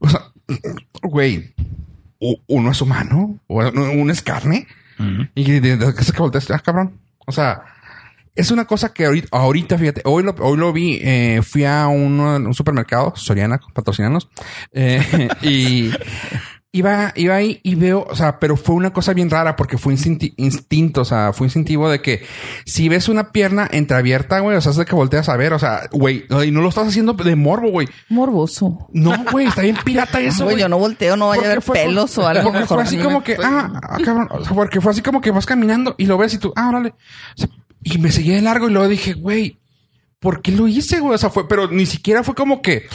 O 0.00 0.08
sea, 0.08 0.20
güey, 1.02 1.54
uno 2.46 2.70
es 2.72 2.80
humano, 2.80 3.38
uno 3.48 4.12
es 4.12 4.22
carne. 4.22 4.66
Y 5.34 5.44
de, 5.50 5.60
de, 5.60 5.76
de- 5.76 5.94
que 5.94 6.04
se 6.04 6.12
que 6.12 6.18
volteas, 6.20 6.50
ah, 6.50 6.58
cabrón. 6.58 6.98
O 7.26 7.32
sea, 7.32 7.62
es 8.34 8.50
una 8.50 8.64
cosa 8.64 8.92
que 8.92 9.06
ahorita, 9.30 9.78
fíjate, 9.78 10.02
hoy 10.04 10.22
lo, 10.24 10.34
hoy 10.40 10.56
lo 10.58 10.72
vi, 10.72 10.98
eh, 11.02 11.40
fui 11.42 11.64
a 11.64 11.86
un, 11.88 12.20
un 12.20 12.54
supermercado, 12.54 13.12
Soriana, 13.16 13.60
patrocinanos, 13.72 14.28
eh, 14.72 15.28
y 15.42 15.90
iba, 16.74 17.12
iba 17.14 17.36
ahí 17.36 17.60
y 17.62 17.76
veo, 17.76 18.04
o 18.10 18.16
sea, 18.16 18.38
pero 18.40 18.56
fue 18.56 18.74
una 18.74 18.92
cosa 18.92 19.14
bien 19.14 19.30
rara 19.30 19.54
porque 19.54 19.78
fue 19.78 19.94
instinti- 19.94 20.34
instinto, 20.36 21.02
o 21.02 21.04
sea, 21.04 21.32
fue 21.32 21.46
instintivo 21.46 21.88
de 21.88 22.02
que 22.02 22.26
si 22.66 22.88
ves 22.88 23.08
una 23.08 23.30
pierna 23.30 23.68
entreabierta, 23.70 24.40
güey, 24.40 24.56
o 24.56 24.60
sea, 24.60 24.72
es 24.72 24.76
de 24.76 24.84
que 24.84 24.94
volteas 24.94 25.28
a 25.28 25.36
ver, 25.36 25.52
o 25.52 25.58
sea, 25.58 25.88
güey, 25.92 26.24
y 26.44 26.50
no 26.50 26.60
lo 26.60 26.68
estás 26.68 26.88
haciendo 26.88 27.12
de 27.12 27.36
morbo, 27.36 27.70
güey. 27.70 27.88
Morboso. 28.08 28.88
No, 28.92 29.14
güey, 29.30 29.46
está 29.46 29.62
bien 29.62 29.76
pirata 29.84 30.20
eso, 30.20 30.44
Güey, 30.44 30.58
yo 30.58 30.68
no 30.68 30.78
volteo, 30.78 31.16
no 31.16 31.28
vaya 31.28 31.42
a 31.42 31.46
haber 31.46 31.62
fue- 31.62 31.78
pelos 31.84 32.18
o 32.18 32.26
algo. 32.26 32.42
Porque 32.42 32.58
mejor 32.60 32.76
fue 32.78 32.82
así 32.82 32.98
como 32.98 33.22
que, 33.22 33.36
ah, 33.42 33.80
ah, 33.82 33.98
cabrón. 34.04 34.28
O 34.32 34.44
sea, 34.44 34.52
porque 34.54 34.80
fue 34.80 34.90
así 34.90 35.00
como 35.00 35.20
que 35.20 35.30
vas 35.30 35.46
caminando 35.46 35.94
y 35.96 36.06
lo 36.06 36.18
ves 36.18 36.34
y 36.34 36.38
tú, 36.38 36.52
ah, 36.56 36.68
órale. 36.68 36.88
O 36.90 37.38
sea, 37.40 37.48
y 37.84 37.98
me 37.98 38.10
seguí 38.10 38.30
de 38.32 38.42
largo 38.42 38.68
y 38.68 38.72
luego 38.72 38.88
dije, 38.88 39.12
güey, 39.12 39.58
¿por 40.18 40.42
qué 40.42 40.50
lo 40.52 40.66
hice, 40.66 40.98
güey? 41.00 41.14
O 41.14 41.18
sea, 41.18 41.30
fue, 41.30 41.46
pero 41.48 41.70
ni 41.70 41.86
siquiera 41.86 42.24
fue 42.24 42.34
como 42.34 42.62
que, 42.62 42.86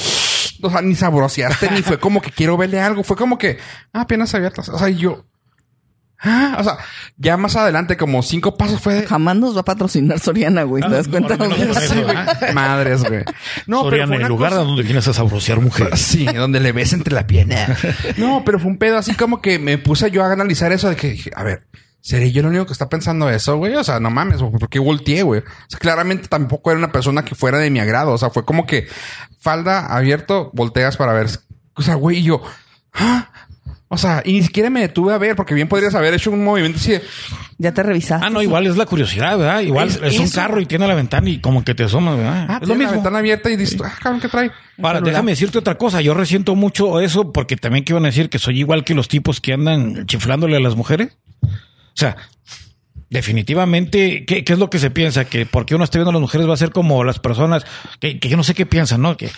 o 0.62 0.70
sea, 0.70 0.82
ni 0.82 0.95
sabroseaste, 0.95 1.72
ni 1.72 1.82
fue 1.82 1.99
como 1.99 2.22
que 2.22 2.32
quiero 2.32 2.57
verle 2.57 2.80
algo. 2.80 3.03
Fue 3.03 3.16
como 3.18 3.38
que, 3.38 3.57
ah, 3.93 4.01
apenas 4.01 4.34
abiertas. 4.36 4.70
O 4.70 4.78
sea, 4.80 4.89
y 4.89 4.95
yo, 4.97 5.26
ah, 6.22 6.57
o 6.60 6.64
sea, 6.64 6.78
ya 7.18 7.38
más 7.38 7.55
adelante, 7.55 7.95
como 7.97 8.22
cinco 8.24 8.57
pasos 8.57 8.82
fue 8.82 8.93
de, 8.95 9.07
Jamás 9.07 9.36
nos 9.38 9.55
va 9.55 9.62
a 9.62 9.66
patrocinar 9.66 10.20
Soriana, 10.20 10.64
güey. 10.64 10.84
¿Te 10.84 10.89
das 10.89 11.07
Ah, 11.07 11.12
cuenta? 11.12 11.36
Sí, 11.38 11.93
güey. 12.01 12.05
¿verdad? 12.16 12.38
Madres, 12.53 13.03
güey. 13.03 13.24
No, 13.68 13.80
pero 13.84 13.89
Soriana, 13.91 14.07
fue 14.16 14.22
el 14.24 14.28
lugar 14.28 14.51
cosa- 14.51 14.64
donde 14.64 14.84
vienes 14.84 15.07
a 15.07 15.14
sabrosear 15.14 15.62
mujeres. 15.62 15.99
Sí, 16.01 16.26
donde 16.26 16.60
le 16.60 16.72
ves 16.72 16.93
entre 16.93 17.14
la 17.14 17.26
pierna. 17.28 17.76
No, 18.18 18.43
pero 18.45 18.60
fue 18.60 18.70
un 18.72 18.78
pedo 18.78 18.97
así 18.97 19.14
como 19.16 19.41
que 19.41 19.60
me 19.60 19.78
puse 19.78 20.12
yo 20.12 20.24
a 20.24 20.32
analizar 20.32 20.72
eso 20.72 20.89
de 20.89 20.95
que 20.95 21.12
dije, 21.12 21.32
a 21.36 21.43
ver, 21.43 21.68
¿seré 22.01 22.32
yo 22.32 22.41
el 22.41 22.47
único 22.47 22.66
que 22.66 22.74
está 22.74 22.89
pensando 22.89 23.30
eso, 23.30 23.57
güey? 23.57 23.76
O 23.76 23.84
sea, 23.84 23.99
no 23.99 24.10
mames, 24.10 24.41
¿por 24.41 24.70
qué 24.70 24.80
volteé, 24.80 25.24
güey? 25.24 25.41
O 25.41 25.43
sea, 25.70 25.80
claramente 25.80 26.28
tampoco 26.28 26.72
era 26.72 26.78
una 26.78 26.91
persona 26.91 27.24
que 27.24 27.36
fuera 27.36 27.57
de 27.60 27.70
mi 27.70 27.80
agrado. 27.80 28.12
O 28.12 28.18
sea, 28.18 28.30
fue 28.30 28.43
como 28.45 28.66
que 28.66 28.88
falda 29.39 29.85
abierto, 29.87 30.51
volteas 30.53 30.97
para 30.97 31.13
ver. 31.13 31.27
O 31.75 31.81
sea, 31.81 31.95
güey, 31.95 32.17
y 32.19 32.23
yo, 32.23 32.41
¿ah? 32.93 33.29
O 33.91 33.97
sea, 33.97 34.21
y 34.23 34.33
ni 34.33 34.43
siquiera 34.43 34.69
me 34.69 34.81
detuve 34.81 35.13
a 35.15 35.17
ver 35.17 35.35
porque 35.35 35.55
bien 35.55 35.67
podrías 35.67 35.95
haber 35.95 36.13
hecho 36.13 36.29
un 36.29 36.43
movimiento 36.43 36.77
así 36.77 36.91
de, 36.91 37.01
Ya 37.57 37.73
te 37.73 37.81
revisaste. 37.81 38.23
Ah, 38.23 38.29
no, 38.29 38.39
igual 38.43 38.67
es 38.67 38.77
la 38.77 38.85
curiosidad, 38.85 39.35
¿verdad? 39.35 39.61
Igual 39.61 39.87
Es- 39.87 39.99
es, 40.03 40.19
un 40.19 40.25
eso. 40.25 40.35
carro 40.35 40.61
y 40.61 40.67
tiene 40.67 40.87
la 40.87 40.93
ventana 40.93 41.27
y 41.27 41.39
como 41.39 41.63
que 41.65 41.73
te 41.73 41.85
asomas, 41.85 42.15
¿verdad? 42.17 42.45
ah, 42.49 42.59
es 42.61 42.67
lo 42.67 42.75
la 42.75 42.79
mismo. 42.79 42.93
ventana 42.93 43.17
abierta 43.17 43.49
y 43.49 43.55
dices, 43.55 43.81
ah, 43.83 43.91
cabrón, 43.99 44.21
¿qué 44.21 44.27
trae? 44.29 44.51
Ahora, 44.81 45.01
déjame 45.01 45.31
decirte 45.31 45.57
otra 45.57 45.75
cosa. 45.75 46.01
Yo 46.01 46.13
resiento 46.13 46.53
mucho 46.55 46.99
eso 46.99 47.31
porque 47.33 47.55
también 47.55 47.83
quiero 47.83 47.99
decir 47.99 48.29
que 48.29 48.37
soy 48.37 48.59
igual 48.59 48.83
que 48.83 48.93
los 48.93 49.07
tipos 49.07 49.41
que 49.41 49.53
andan 49.53 50.05
chiflándole 50.05 50.57
a 50.57 50.59
las 50.59 50.75
mujeres. 50.75 51.17
O 51.41 51.47
sea, 51.95 52.15
definitivamente, 53.10 54.26
¿qué, 54.26 54.43
qué 54.43 54.53
es 54.53 54.60
lo 54.60 54.70
que 54.70 54.80
se 54.80 54.91
piensa? 54.91 55.26
Que 55.26 55.45
porque 55.45 55.76
uno 55.76 55.84
esté 55.84 55.97
viendo 55.97 56.12
a 56.12 56.14
las 56.14 56.22
mujeres 56.22 56.47
va 56.47 56.53
a 56.53 56.57
ser 56.57 56.72
como 56.72 57.03
las 57.03 57.20
personas 57.20 57.66
que, 57.99 58.20
que 58.20 58.30
yo 58.30 58.38
no 58.38 58.43
sé 58.43 58.53
qué 58.53 58.66
piensan, 58.66 59.01
¿no? 59.01 59.18
Que 59.18 59.30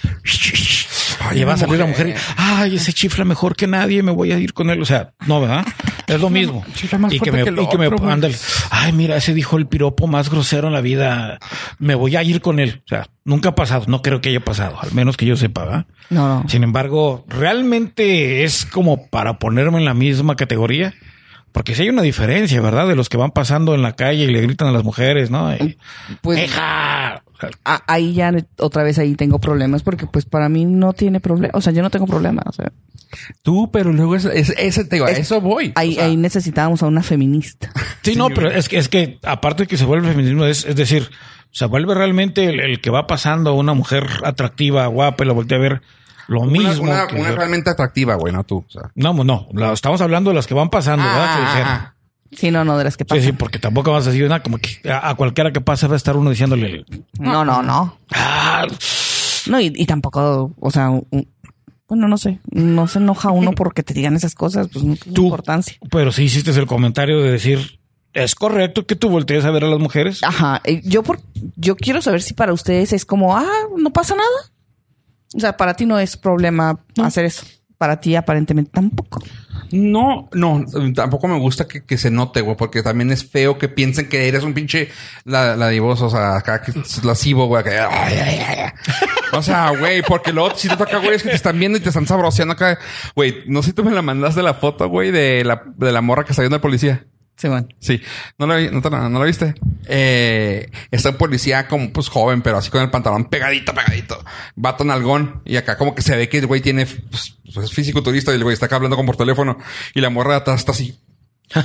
y 1.36 1.44
va 1.44 1.54
a 1.54 1.58
salir 1.58 1.78
la 1.80 1.86
mujer 1.86 2.10
y, 2.10 2.14
ay, 2.38 2.76
ese 2.76 2.94
chifla 2.94 3.24
mejor 3.26 3.56
que 3.56 3.68
nadie, 3.68 4.02
me 4.04 4.12
voy 4.12 4.32
a 4.32 4.40
ir 4.40 4.54
con 4.54 4.70
él. 4.70 4.82
O 4.82 4.86
sea, 4.86 5.14
no, 5.28 5.40
¿verdad? 5.40 5.66
Es 6.08 6.20
lo 6.20 6.30
mismo. 6.30 6.66
más 7.00 7.14
y 7.14 7.20
que 7.20 7.32
me, 7.32 7.44
que 7.44 7.52
y 7.52 7.68
que 7.68 7.78
me- 7.78 7.88
otro, 7.88 8.00
güey. 8.00 8.12
ándale. 8.12 8.36
Ay, 8.70 8.92
mira, 8.92 9.16
ese 9.16 9.34
dijo 9.34 9.58
el 9.58 9.68
piropo 9.68 10.08
más 10.08 10.30
grosero 10.30 10.68
en 10.68 10.74
la 10.74 10.82
vida. 10.82 11.40
Me 11.80 11.96
voy 11.96 12.16
a 12.16 12.24
ir 12.24 12.42
con 12.42 12.60
él. 12.60 12.82
O 12.86 12.88
sea, 12.90 13.08
nunca 13.24 13.50
ha 13.50 13.56
pasado. 13.56 13.86
No 13.88 14.02
creo 14.02 14.20
que 14.20 14.30
haya 14.30 14.44
pasado, 14.44 14.78
al 14.82 14.92
menos 14.94 15.16
que 15.16 15.26
yo 15.26 15.38
sepa, 15.38 15.64
¿verdad? 15.66 15.86
No, 16.10 16.42
no. 16.44 16.50
Sin 16.50 16.64
embargo, 16.64 17.24
realmente 17.30 18.44
es 18.44 18.66
como 18.66 19.08
para 19.08 19.40
ponerme 19.40 19.78
en 19.78 19.86
la 19.86 19.94
misma 19.94 20.36
categoría. 20.36 20.94
Porque 21.52 21.76
si 21.76 21.82
hay 21.84 21.90
una 21.90 22.02
diferencia, 22.02 22.62
¿verdad? 22.62 22.88
De 22.88 22.96
los 22.96 23.10
que 23.10 23.18
van 23.18 23.32
pasando 23.32 23.76
en 23.76 23.82
la 23.82 23.96
calle 23.96 24.24
y 24.24 24.28
le 24.32 24.42
gritan 24.42 24.68
a 24.68 24.72
las 24.72 24.84
mujeres, 24.84 25.30
¿no? 25.32 25.54
Y, 25.54 25.78
Pues 26.22 26.50
ahí 27.88 28.14
ya 28.14 28.32
otra 28.58 28.84
vez 28.84 29.00
ahí 29.00 29.16
tengo 29.16 29.40
problemas 29.40 29.84
porque 29.84 30.06
pues 30.08 30.26
para 30.26 30.50
mí 30.50 30.66
no 30.66 30.94
tiene 30.94 31.20
problema. 31.20 31.52
O 31.56 31.62
sea, 31.62 31.74
yo 31.74 31.82
no 31.82 31.90
tengo 31.90 32.08
problema. 32.08 32.44
O 32.46 32.52
sea, 32.52 32.72
Tú, 33.44 33.70
pero 33.72 33.92
luego 33.92 34.16
es, 34.16 34.24
es- 34.26 34.54
ese, 34.58 34.86
te 34.86 34.96
digo, 34.96 35.06
a 35.06 35.12
Es- 35.12 35.20
eso 35.20 35.42
voy. 35.42 35.74
ahí, 35.76 35.92
O 35.92 35.96
sea, 35.96 36.06
ahí 36.06 36.16
necesitábamos 36.18 36.82
a 36.84 36.88
una 36.88 37.04
feminista. 37.04 37.72
Sí, 38.04 38.16
no, 38.16 38.30
pero 38.30 38.50
es 38.50 38.70
que, 38.70 38.78
es 38.78 38.88
que 38.88 39.20
aparte 39.24 39.64
de 39.64 39.68
que 39.68 39.76
se 39.78 39.84
vuelve 39.86 40.08
feminismo, 40.10 40.46
es, 40.46 40.66
es 40.66 40.76
decir, 40.78 41.10
se 41.52 41.66
vuelve 41.66 41.94
realmente 41.94 42.46
el, 42.46 42.62
el 42.62 42.80
que 42.80 42.90
va 42.90 43.08
pasando 43.08 43.54
una 43.56 43.74
mujer 43.74 44.08
atractiva, 44.24 44.86
guapa, 44.88 45.24
y 45.24 45.28
la 45.28 45.34
voltea 45.34 45.58
a 45.58 45.62
ver 45.62 45.82
lo 46.32 46.42
una, 46.42 46.52
mismo. 46.70 46.84
una- 46.84 47.08
que 47.08 47.16
una 47.16 47.26
ser- 47.30 47.38
realmente 47.38 47.70
atractiva, 47.70 48.16
güey, 48.16 48.34
no 48.34 48.44
tú. 48.44 48.64
O 48.68 48.72
sea. 48.72 48.84
No, 48.96 49.14
no, 49.14 49.48
la- 49.54 49.74
estamos 49.74 50.02
hablando 50.02 50.30
de 50.32 50.36
las 50.36 50.48
que 50.48 50.54
van 50.54 50.70
pasando, 50.70 51.06
¿verdad? 51.06 51.36
Que 51.36 51.42
dijeron, 51.42 51.68
ah, 51.68 51.96
Sí, 52.34 52.50
no, 52.50 52.64
no, 52.64 52.78
de 52.78 52.86
las 52.86 52.96
que 52.96 53.04
Sí, 53.04 53.08
pasan. 53.10 53.24
sí, 53.26 53.32
porque 53.34 53.60
tampoco 53.60 53.92
vas 53.92 54.08
a 54.08 54.12
decir 54.12 54.24
nada 54.30 54.42
como 54.42 54.58
que 54.58 54.90
a, 54.90 55.10
a 55.10 55.16
cualquiera 55.16 55.52
que 55.52 55.60
pase 55.60 55.88
va 55.88 55.96
a 55.96 55.98
estar 55.98 56.16
uno 56.16 56.30
diciéndole, 56.30 56.86
No, 57.20 57.44
no, 57.44 57.62
no. 57.62 57.98
ah, 58.16 58.66
No, 59.48 59.60
y, 59.60 59.74
y 59.76 59.86
tampoco, 59.86 60.54
o 60.60 60.72
sea, 60.72 60.90
un- 60.92 61.28
bueno, 61.90 62.08
no 62.08 62.18
sé, 62.18 62.40
no 62.50 62.88
se 62.88 63.00
enoja 63.00 63.32
uno 63.32 63.52
porque 63.52 63.84
te 63.84 63.94
digan 63.94 64.16
esas 64.16 64.34
cosas, 64.34 64.70
pues 64.72 64.86
no 64.86 64.96
tiene 64.96 65.20
importancia. 65.20 65.76
pero 65.92 66.14
sí 66.14 66.24
hiciste 66.24 66.52
el 66.52 66.68
comentario 66.68 67.22
de 67.22 67.32
decir, 67.32 67.80
es 68.14 68.34
correcto 68.36 68.86
que 68.86 68.96
tú 68.96 69.10
voltees 69.10 69.44
a 69.44 69.52
ver 69.52 69.66
a 69.66 69.68
las 69.68 69.80
mujeres. 69.80 70.22
Ajá, 70.24 70.62
eh, 70.64 70.82
yo 70.86 71.04
por, 71.04 71.20
yo 71.58 71.76
quiero 71.76 72.02
saber 72.02 72.22
si 72.22 72.34
para 72.34 72.54
ustedes 72.54 72.94
es 72.94 73.04
como, 73.06 73.36
ah, 73.36 73.46
no 73.78 73.92
pasa 73.92 74.16
nada. 74.16 74.51
O 75.36 75.40
sea, 75.40 75.56
para 75.56 75.74
ti 75.74 75.86
no 75.86 76.00
es 76.00 76.18
problema 76.18 76.80
hacer 77.02 77.26
eso. 77.26 77.46
Para 77.78 78.00
ti 78.00 78.16
aparentemente 78.16 78.72
tampoco. 78.72 79.22
No, 79.72 80.30
no, 80.34 80.66
tampoco 80.94 81.28
me 81.28 81.40
gusta 81.40 81.66
que, 81.68 81.86
que 81.86 81.98
se 81.98 82.12
note, 82.12 82.42
güey, 82.42 82.58
porque 82.58 82.84
también 82.84 83.10
es 83.12 83.24
feo 83.24 83.58
que 83.58 83.70
piensen 83.70 84.10
que 84.10 84.28
eres 84.28 84.44
un 84.44 84.54
pinche 84.54 84.90
la, 85.24 85.56
la 85.56 85.70
divosa, 85.70 86.06
o 86.06 86.10
sea, 86.10 86.36
acá 86.36 86.62
que 86.62 86.72
es 86.78 87.04
lascivo, 87.06 87.46
güey, 87.46 87.62
acá, 87.62 87.88
ay, 87.90 88.18
ay, 88.18 88.40
ay, 88.48 88.60
ay. 88.66 88.72
O 89.32 89.42
sea, 89.42 89.70
güey, 89.70 90.02
porque 90.02 90.34
luego 90.34 90.54
si 90.56 90.68
te 90.68 90.76
toca, 90.76 90.98
güey, 90.98 91.16
es 91.16 91.24
que 91.24 91.30
te 91.30 91.36
están 91.36 91.58
viendo 91.58 91.78
y 91.78 91.82
te 91.82 91.88
están 91.88 92.06
sabroseando 92.06 92.54
acá. 92.54 92.80
Güey, 93.16 93.44
no 93.48 93.64
sé 93.64 93.70
si 93.70 93.74
tú 93.74 93.86
me 93.86 93.92
la 93.92 94.02
mandaste 94.02 94.44
la 94.44 94.56
foto, 94.56 94.90
güey, 94.90 95.12
de 95.12 95.44
la, 95.46 95.64
de 95.78 95.92
la 95.94 96.02
morra 96.02 96.26
que 96.26 96.34
está 96.34 96.42
viendo 96.42 96.56
al 96.58 96.62
policía. 96.62 97.06
Sí, 97.42 97.48
bueno. 97.48 97.68
Sí, 97.80 98.00
no 98.38 98.46
lo, 98.46 98.56
vi- 98.56 98.70
no, 98.70 98.82
la- 98.88 99.10
no 99.10 99.18
lo 99.18 99.26
viste. 99.26 99.56
Eh, 99.88 100.70
está 100.92 101.10
un 101.10 101.16
policía 101.18 101.68
como 101.68 101.92
pues 101.92 102.08
joven, 102.08 102.44
pero 102.44 102.58
así 102.60 102.70
con 102.70 102.84
el 102.84 102.92
pantalón 102.92 103.26
pegadito, 103.26 103.74
pegadito. 103.74 104.24
Vato 104.56 104.84
nalgón. 104.84 105.42
Y 105.44 105.56
acá 105.56 105.76
como 105.76 105.96
que 105.96 106.04
se 106.04 106.16
ve 106.16 106.30
que 106.30 106.38
el 106.38 106.46
güey 106.46 106.62
tiene 106.62 106.86
pues, 106.86 107.38
pues, 107.52 107.66
es 107.66 107.74
físico 107.74 108.04
turista 108.04 108.32
y 108.32 108.36
el 108.36 108.44
güey 108.44 108.54
está 108.54 108.68
acá 108.68 108.76
hablando 108.76 108.96
con 108.96 109.08
por 109.08 109.18
teléfono. 109.18 109.58
Y 109.96 110.02
la 110.02 110.12
morra 110.12 110.34
de 110.34 110.38
atrás 110.38 110.60
está 110.60 110.72
así. 110.74 111.00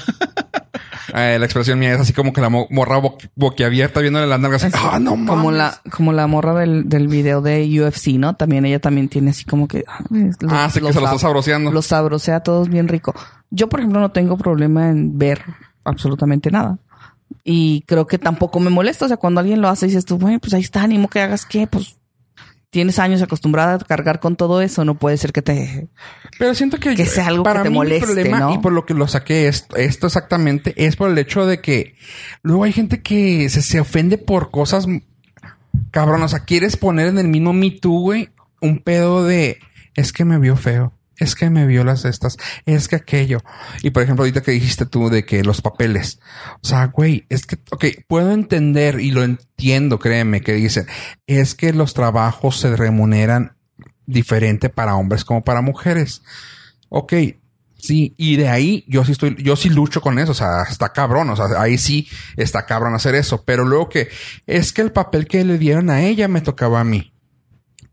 Eh, 1.15 1.39
la 1.39 1.45
expresión 1.47 1.79
mía 1.79 1.95
es 1.95 2.01
así 2.01 2.13
como 2.13 2.33
que 2.33 2.41
la 2.41 2.49
mo- 2.51 2.67
morra 2.69 2.99
bo- 2.99 3.17
boquiabierta 3.37 4.01
viéndole 4.01 4.27
las 4.27 4.41
nalgas. 4.41 4.67
Ah, 4.75 4.99
no 5.01 5.17
mames. 5.17 5.29
Como 5.31 5.51
la, 5.53 5.81
como 5.91 6.13
la 6.13 6.27
morra 6.27 6.53
del, 6.55 6.89
del 6.89 7.07
video 7.09 7.41
de 7.41 7.65
UFC, 7.81 8.19
¿no? 8.19 8.35
También 8.35 8.67
ella 8.67 8.81
también 8.81 9.09
tiene 9.09 9.31
así 9.31 9.45
como 9.45 9.69
que. 9.69 9.85
ah, 9.87 10.01
los- 10.11 10.35
Ah, 10.53 10.69
sí 10.69 10.81
que 10.81 10.85
los 10.87 10.95
se 10.95 11.01
lo 11.01 11.07
está 11.07 11.17
sab- 11.17 11.21
sabroseando. 11.21 11.71
Los 11.71 11.87
sabrosea 11.87 12.41
todos 12.41 12.69
bien 12.69 12.89
rico. 12.89 13.15
Yo, 13.51 13.69
por 13.69 13.81
ejemplo, 13.81 14.01
no 14.01 14.11
tengo 14.11 14.37
problema 14.37 14.91
en 14.91 15.17
ver 15.17 15.43
absolutamente 15.87 16.51
nada. 16.51 16.79
Y 17.45 17.83
creo 17.87 18.07
que 18.07 18.19
tampoco 18.19 18.61
me 18.61 18.71
molesta. 18.71 19.05
O 19.05 19.09
sea, 19.09 19.17
cuando 19.17 19.41
alguien 19.41 19.61
lo 19.61 19.69
hace, 19.69 19.87
dices 19.87 20.05
tú, 20.05 20.19
bueno, 20.19 20.39
pues 20.41 20.55
ahí 20.55 20.63
está, 20.63 20.83
ánimo 20.83 21.09
que 21.09 21.21
hagas 21.21 21.47
qué, 21.47 21.67
pues 21.67 21.97
tienes 22.71 22.99
años 22.99 23.23
acostumbrada 23.23 23.75
a 23.75 23.79
cargar 23.79 24.21
con 24.21 24.37
todo 24.37 24.61
eso. 24.61 24.85
No 24.85 24.99
puede 24.99 25.17
ser 25.17 25.33
que 25.33 25.43
te. 25.43 25.89
Pero 26.39 26.55
siento 26.55 26.79
que, 26.79 26.95
Que 26.95 27.07
sea 27.07 27.29
algo 27.29 27.43
para 27.43 27.61
que 27.61 27.65
te 27.65 27.71
mí 27.71 27.75
mi 27.75 27.79
moleste, 27.79 28.07
problema, 28.07 28.41
¿no? 28.41 28.55
Y 28.55 28.59
por 28.59 28.73
lo 28.73 28.85
que 28.85 28.95
lo 28.95 29.09
saqué 29.09 29.49
esto, 29.49 29.77
esto 29.77 30.07
exactamente 30.07 30.75
es 30.77 30.97
por 30.97 31.11
el 31.11 31.19
hecho 31.19 31.47
de 31.47 31.61
que 31.61 31.95
luego 32.43 32.65
hay 32.65 32.73
gente 32.73 33.03
que 33.03 33.49
se, 33.49 33.63
se 33.63 33.81
ofende 33.81 34.19
por 34.19 34.51
cosas 34.51 34.87
cabrón. 35.91 36.23
O 36.23 36.29
sea, 36.29 36.41
quieres 36.41 36.77
poner 36.77 37.09
en 37.09 37.19
el 37.19 37.29
mismo 37.29 37.53
Me 37.53 37.71
Too, 37.71 38.01
güey, 38.01 38.31
un 38.61 38.81
pedo 38.81 39.25
de 39.25 39.59
es 39.95 40.13
que 40.13 40.25
me 40.25 40.39
vio 40.39 40.57
feo. 40.57 40.93
Es 41.19 41.35
que 41.35 41.49
me 41.49 41.67
vio 41.67 41.83
las 41.83 42.05
estas, 42.05 42.37
es 42.67 42.89
que 42.89 42.97
aquello. 42.97 43.43
Y 43.83 43.91
por 43.91 44.03
ejemplo, 44.03 44.23
ahorita 44.25 44.43
que 44.43 44.53
dijiste 44.53 44.85
tú 44.85 45.09
de 45.09 45.25
que 45.25 45.43
los 45.43 45.63
papeles. 45.63 46.21
O 46.63 46.67
sea, 46.67 46.87
güey, 46.87 47.25
es 47.29 47.47
que, 47.47 47.57
ok, 47.71 47.85
puedo 48.07 48.33
entender 48.33 49.01
y 49.01 49.11
lo 49.11 49.23
entiendo, 49.23 49.99
créeme, 49.99 50.43
que 50.43 50.53
dicen, 50.53 50.87
es 51.27 51.55
que 51.55 51.73
los 51.73 51.95
trabajos 51.95 52.61
se 52.61 52.77
remuneran 52.77 53.57
diferente 54.07 54.69
para 54.69 54.97
hombres 54.97 55.25
como 55.25 55.43
para 55.43 55.63
mujeres. 55.63 56.23
Ok, 56.89 57.15
sí, 57.79 58.15
y 58.17 58.37
de 58.37 58.49
ahí 58.49 58.85
yo 58.87 59.05
sí 59.05 59.13
estoy, 59.13 59.37
yo 59.43 59.57
sí 59.57 59.71
lucho 59.71 60.01
con 60.01 60.19
eso, 60.19 60.33
o 60.33 60.35
sea, 60.35 60.63
está 60.69 60.93
cabrón, 60.93 61.31
o 61.31 61.37
sea, 61.37 61.61
ahí 61.61 61.79
sí 61.79 62.09
está 62.37 62.67
cabrón 62.67 62.95
hacer 62.95 63.15
eso, 63.15 63.43
pero 63.45 63.65
luego 63.65 63.89
que 63.89 64.09
es 64.47 64.73
que 64.73 64.83
el 64.83 64.93
papel 64.93 65.27
que 65.27 65.45
le 65.45 65.59
dieron 65.59 65.91
a 65.91 66.03
ella 66.03 66.29
me 66.29 66.41
tocaba 66.41 66.81
a 66.81 66.85
mí. 66.85 67.13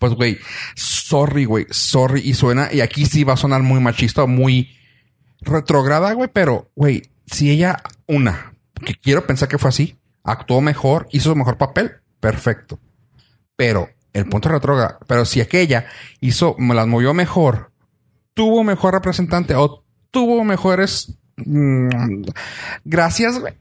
Pues, 0.04 0.16
güey, 0.16 0.38
sorry, 0.76 1.46
güey, 1.46 1.66
sorry, 1.70 2.20
y 2.26 2.34
suena, 2.34 2.68
y 2.74 2.82
aquí 2.82 3.06
sí 3.06 3.24
va 3.24 3.36
a 3.36 3.38
sonar 3.38 3.64
muy 3.64 3.80
machista, 3.80 4.26
muy 4.26 4.70
retrograda, 5.40 6.12
güey, 6.12 6.30
pero, 6.34 6.70
güey, 6.76 7.04
si 7.26 7.50
ella, 7.50 7.82
una, 8.06 8.54
que 8.86 8.96
quiero 8.96 9.26
pensar 9.26 9.48
que 9.48 9.58
fue 9.58 9.70
así, 9.70 9.98
actuó 10.26 10.60
mejor, 10.60 11.08
hizo 11.12 11.30
su 11.30 11.38
mejor 11.38 11.58
papel, 11.58 12.02
perfecto. 12.20 12.82
Pero 13.56 13.92
el 14.12 14.28
punto 14.28 14.50
retrógrado, 14.50 15.00
pero 15.08 15.24
si 15.24 15.40
aquella 15.40 15.86
hizo, 16.20 16.58
me 16.60 16.76
las 16.76 16.86
movió 16.86 17.14
mejor, 17.14 17.72
tuvo 18.34 18.66
mejor 18.66 18.96
representante 18.96 19.56
o 19.56 19.86
tuvo 20.12 20.44
mejores 20.44 21.18
mm, 21.38 22.24
gracias, 22.84 23.40
güey. 23.40 23.54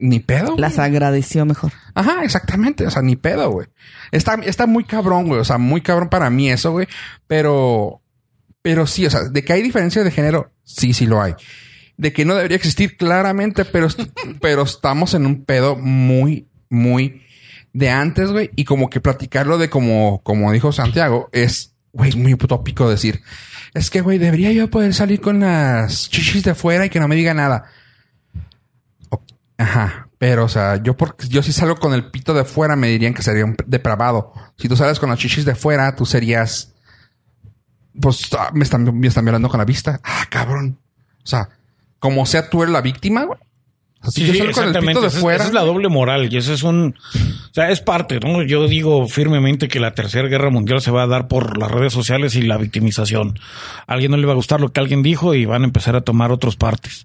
Ni 0.00 0.18
pedo. 0.18 0.52
güey. 0.52 0.60
Las 0.60 0.78
agradeció 0.78 1.44
mejor. 1.44 1.72
Ajá, 1.94 2.24
exactamente. 2.24 2.86
O 2.86 2.90
sea, 2.90 3.02
ni 3.02 3.16
pedo, 3.16 3.50
güey. 3.50 3.68
Está, 4.10 4.34
está 4.44 4.66
muy 4.66 4.84
cabrón, 4.84 5.26
güey. 5.28 5.40
O 5.40 5.44
sea, 5.44 5.58
muy 5.58 5.82
cabrón 5.82 6.08
para 6.08 6.30
mí 6.30 6.50
eso, 6.50 6.72
güey. 6.72 6.88
Pero, 7.26 8.02
pero 8.62 8.86
sí, 8.86 9.04
o 9.04 9.10
sea, 9.10 9.24
de 9.24 9.44
que 9.44 9.52
hay 9.52 9.62
diferencia 9.62 10.02
de 10.02 10.10
género, 10.10 10.52
sí, 10.64 10.94
sí 10.94 11.06
lo 11.06 11.22
hay. 11.22 11.34
De 11.98 12.14
que 12.14 12.24
no 12.24 12.34
debería 12.34 12.56
existir 12.56 12.96
claramente, 12.96 13.66
pero, 13.66 13.88
pero 14.40 14.62
estamos 14.62 15.12
en 15.12 15.26
un 15.26 15.44
pedo 15.44 15.76
muy, 15.76 16.48
muy 16.70 17.22
de 17.74 17.90
antes, 17.90 18.30
güey. 18.30 18.50
Y 18.56 18.64
como 18.64 18.88
que 18.88 19.00
platicarlo 19.00 19.58
de 19.58 19.68
como, 19.68 20.22
como 20.22 20.50
dijo 20.50 20.72
Santiago, 20.72 21.28
es, 21.32 21.74
güey, 21.92 22.16
muy 22.16 22.32
utópico 22.32 22.88
decir. 22.88 23.20
Es 23.74 23.90
que, 23.90 24.00
güey, 24.00 24.16
debería 24.16 24.50
yo 24.52 24.70
poder 24.70 24.94
salir 24.94 25.20
con 25.20 25.40
las 25.40 26.08
chichis 26.08 26.42
de 26.42 26.52
afuera 26.52 26.86
y 26.86 26.90
que 26.90 27.00
no 27.00 27.06
me 27.06 27.16
diga 27.16 27.34
nada. 27.34 27.66
Ajá. 29.60 30.08
Pero, 30.18 30.44
o 30.44 30.48
sea, 30.48 30.82
yo 30.82 30.96
porque 30.96 31.28
yo 31.28 31.42
si 31.42 31.52
salgo 31.52 31.76
con 31.76 31.92
el 31.94 32.10
pito 32.10 32.34
de 32.34 32.44
fuera 32.44 32.76
me 32.76 32.88
dirían 32.88 33.14
que 33.14 33.22
sería 33.22 33.44
un 33.44 33.56
depravado. 33.66 34.32
Si 34.56 34.68
tú 34.68 34.76
sales 34.76 34.98
con 34.98 35.10
las 35.10 35.18
chichis 35.18 35.44
de 35.44 35.54
fuera, 35.54 35.94
tú 35.96 36.06
serías 36.06 36.74
pues 38.00 38.28
ah, 38.38 38.50
me 38.54 38.64
están, 38.64 38.98
me 38.98 39.08
están 39.08 39.24
violando 39.24 39.48
con 39.48 39.58
la 39.58 39.64
vista. 39.64 40.00
Ah, 40.04 40.24
cabrón. 40.30 40.78
O 41.22 41.26
sea, 41.26 41.48
como 41.98 42.24
sea 42.24 42.48
tú 42.48 42.62
eres 42.62 42.72
la 42.72 42.80
víctima, 42.80 43.24
güey. 43.24 43.38
Así 44.02 44.22
Sí, 44.24 44.32
con 44.32 44.44
el 44.44 44.48
exactamente. 44.50 44.88
pito 44.92 45.00
de 45.02 45.06
Esa 45.08 45.16
es- 45.18 45.22
fuera. 45.22 45.36
esa 45.36 45.48
es 45.48 45.52
la 45.52 45.60
doble 45.60 45.88
moral 45.90 46.32
y 46.32 46.36
eso 46.38 46.54
es 46.54 46.62
un... 46.62 46.94
O 47.50 47.52
sea, 47.52 47.70
es 47.70 47.80
parte, 47.82 48.18
¿no? 48.20 48.40
Yo 48.42 48.66
digo 48.68 49.06
firmemente 49.08 49.68
que 49.68 49.78
la 49.80 49.92
tercera 49.92 50.26
guerra 50.28 50.48
mundial 50.48 50.80
se 50.80 50.90
va 50.90 51.02
a 51.02 51.06
dar 51.06 51.28
por 51.28 51.58
las 51.58 51.70
redes 51.70 51.92
sociales 51.92 52.34
y 52.36 52.42
la 52.42 52.56
victimización. 52.56 53.38
A 53.86 53.92
alguien 53.92 54.12
no 54.12 54.16
le 54.16 54.24
va 54.26 54.32
a 54.32 54.36
gustar 54.36 54.60
lo 54.62 54.72
que 54.72 54.80
alguien 54.80 55.02
dijo 55.02 55.34
y 55.34 55.44
van 55.44 55.62
a 55.62 55.66
empezar 55.66 55.96
a 55.96 56.00
tomar 56.00 56.32
otras 56.32 56.56
partes. 56.56 57.04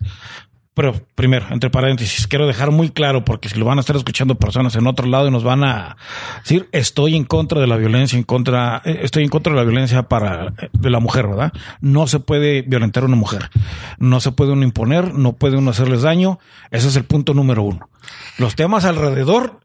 Pero 0.76 0.94
primero, 1.16 1.46
entre 1.52 1.70
paréntesis, 1.70 2.28
quiero 2.28 2.48
dejar 2.48 2.70
muy 2.70 2.90
claro, 2.90 3.24
porque 3.24 3.48
si 3.48 3.58
lo 3.58 3.64
van 3.64 3.78
a 3.78 3.82
estar 3.82 3.96
escuchando 3.96 4.36
personas 4.36 4.76
en 4.76 4.86
otro 4.88 5.08
lado 5.08 5.30
y 5.30 5.32
nos 5.32 5.46
van 5.46 5.64
a 5.64 5.96
decir, 6.44 6.68
estoy 6.74 7.16
en 7.16 7.24
contra 7.24 7.62
de 7.62 7.68
la 7.68 7.78
violencia, 7.78 8.18
en 8.18 8.24
contra, 8.24 8.82
eh, 8.84 9.00
estoy 9.02 9.24
en 9.24 9.30
contra 9.30 9.54
de 9.54 9.60
la 9.60 9.64
violencia 9.64 10.04
para 10.04 10.48
eh, 10.48 10.70
de 10.74 10.90
la 10.90 11.00
mujer, 11.00 11.28
¿verdad? 11.28 11.54
No 11.80 12.08
se 12.08 12.20
puede 12.20 12.62
violentar 12.62 13.04
a 13.04 13.06
una 13.06 13.16
mujer, 13.16 13.50
no 14.00 14.20
se 14.20 14.34
puede 14.34 14.52
uno 14.52 14.64
imponer, 14.64 15.14
no 15.14 15.32
puede 15.34 15.56
uno 15.56 15.72
hacerles 15.72 16.02
daño. 16.02 16.40
Ese 16.72 16.90
es 16.90 16.98
el 16.98 17.06
punto 17.06 17.34
número 17.34 17.64
uno. 17.64 17.90
Los 18.38 18.56
temas 18.56 18.84
alrededor 18.84 19.62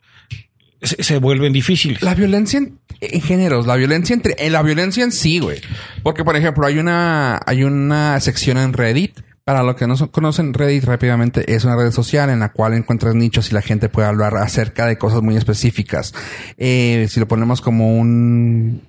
se, 0.80 1.02
se 1.02 1.18
vuelven 1.18 1.52
difíciles. 1.52 2.02
La 2.02 2.14
violencia 2.14 2.58
en, 2.58 2.78
en 3.00 3.20
géneros, 3.20 3.66
la 3.66 3.74
violencia 3.74 4.14
entre, 4.14 4.36
en 4.38 4.52
la 4.52 4.62
violencia 4.62 5.02
en 5.02 5.10
sí, 5.10 5.40
güey. 5.40 5.60
Porque, 6.04 6.22
por 6.22 6.36
ejemplo, 6.36 6.66
hay 6.66 6.78
una, 6.78 7.40
hay 7.44 7.64
una 7.64 8.20
sección 8.20 8.58
en 8.58 8.72
Reddit. 8.72 9.18
Para 9.44 9.62
los 9.62 9.74
que 9.76 9.86
no 9.86 9.96
son- 9.96 10.08
conocen 10.08 10.54
Reddit 10.54 10.84
rápidamente, 10.84 11.54
es 11.54 11.64
una 11.64 11.76
red 11.76 11.90
social 11.90 12.30
en 12.30 12.40
la 12.40 12.52
cual 12.52 12.74
encuentras 12.74 13.14
nichos 13.14 13.50
y 13.50 13.54
la 13.54 13.62
gente 13.62 13.88
puede 13.88 14.06
hablar 14.06 14.36
acerca 14.36 14.86
de 14.86 14.98
cosas 14.98 15.22
muy 15.22 15.36
específicas. 15.36 16.14
Eh, 16.56 17.06
si 17.10 17.18
lo 17.20 17.26
ponemos 17.26 17.60
como 17.60 17.98
un 17.98 18.82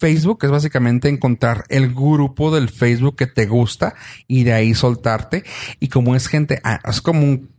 Facebook, 0.00 0.38
es 0.44 0.50
básicamente 0.50 1.08
encontrar 1.08 1.64
el 1.68 1.92
grupo 1.94 2.52
del 2.54 2.68
Facebook 2.68 3.16
que 3.16 3.26
te 3.26 3.46
gusta 3.46 3.94
y 4.26 4.44
de 4.44 4.52
ahí 4.54 4.74
soltarte. 4.74 5.44
Y 5.80 5.88
como 5.88 6.16
es 6.16 6.26
gente, 6.26 6.60
ah, 6.64 6.80
es 6.88 7.00
como 7.00 7.20
un, 7.22 7.50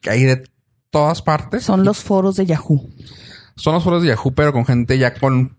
que 0.00 0.10
hay 0.10 0.24
de 0.24 0.44
todas 0.90 1.22
partes. 1.22 1.64
Son 1.64 1.84
los 1.84 1.98
foros 2.00 2.36
de 2.36 2.46
Yahoo. 2.46 2.88
Son 3.56 3.74
los 3.74 3.82
foros 3.82 4.02
de 4.02 4.08
Yahoo, 4.08 4.32
pero 4.34 4.52
con 4.52 4.66
gente 4.66 4.98
ya 4.98 5.14
con 5.14 5.56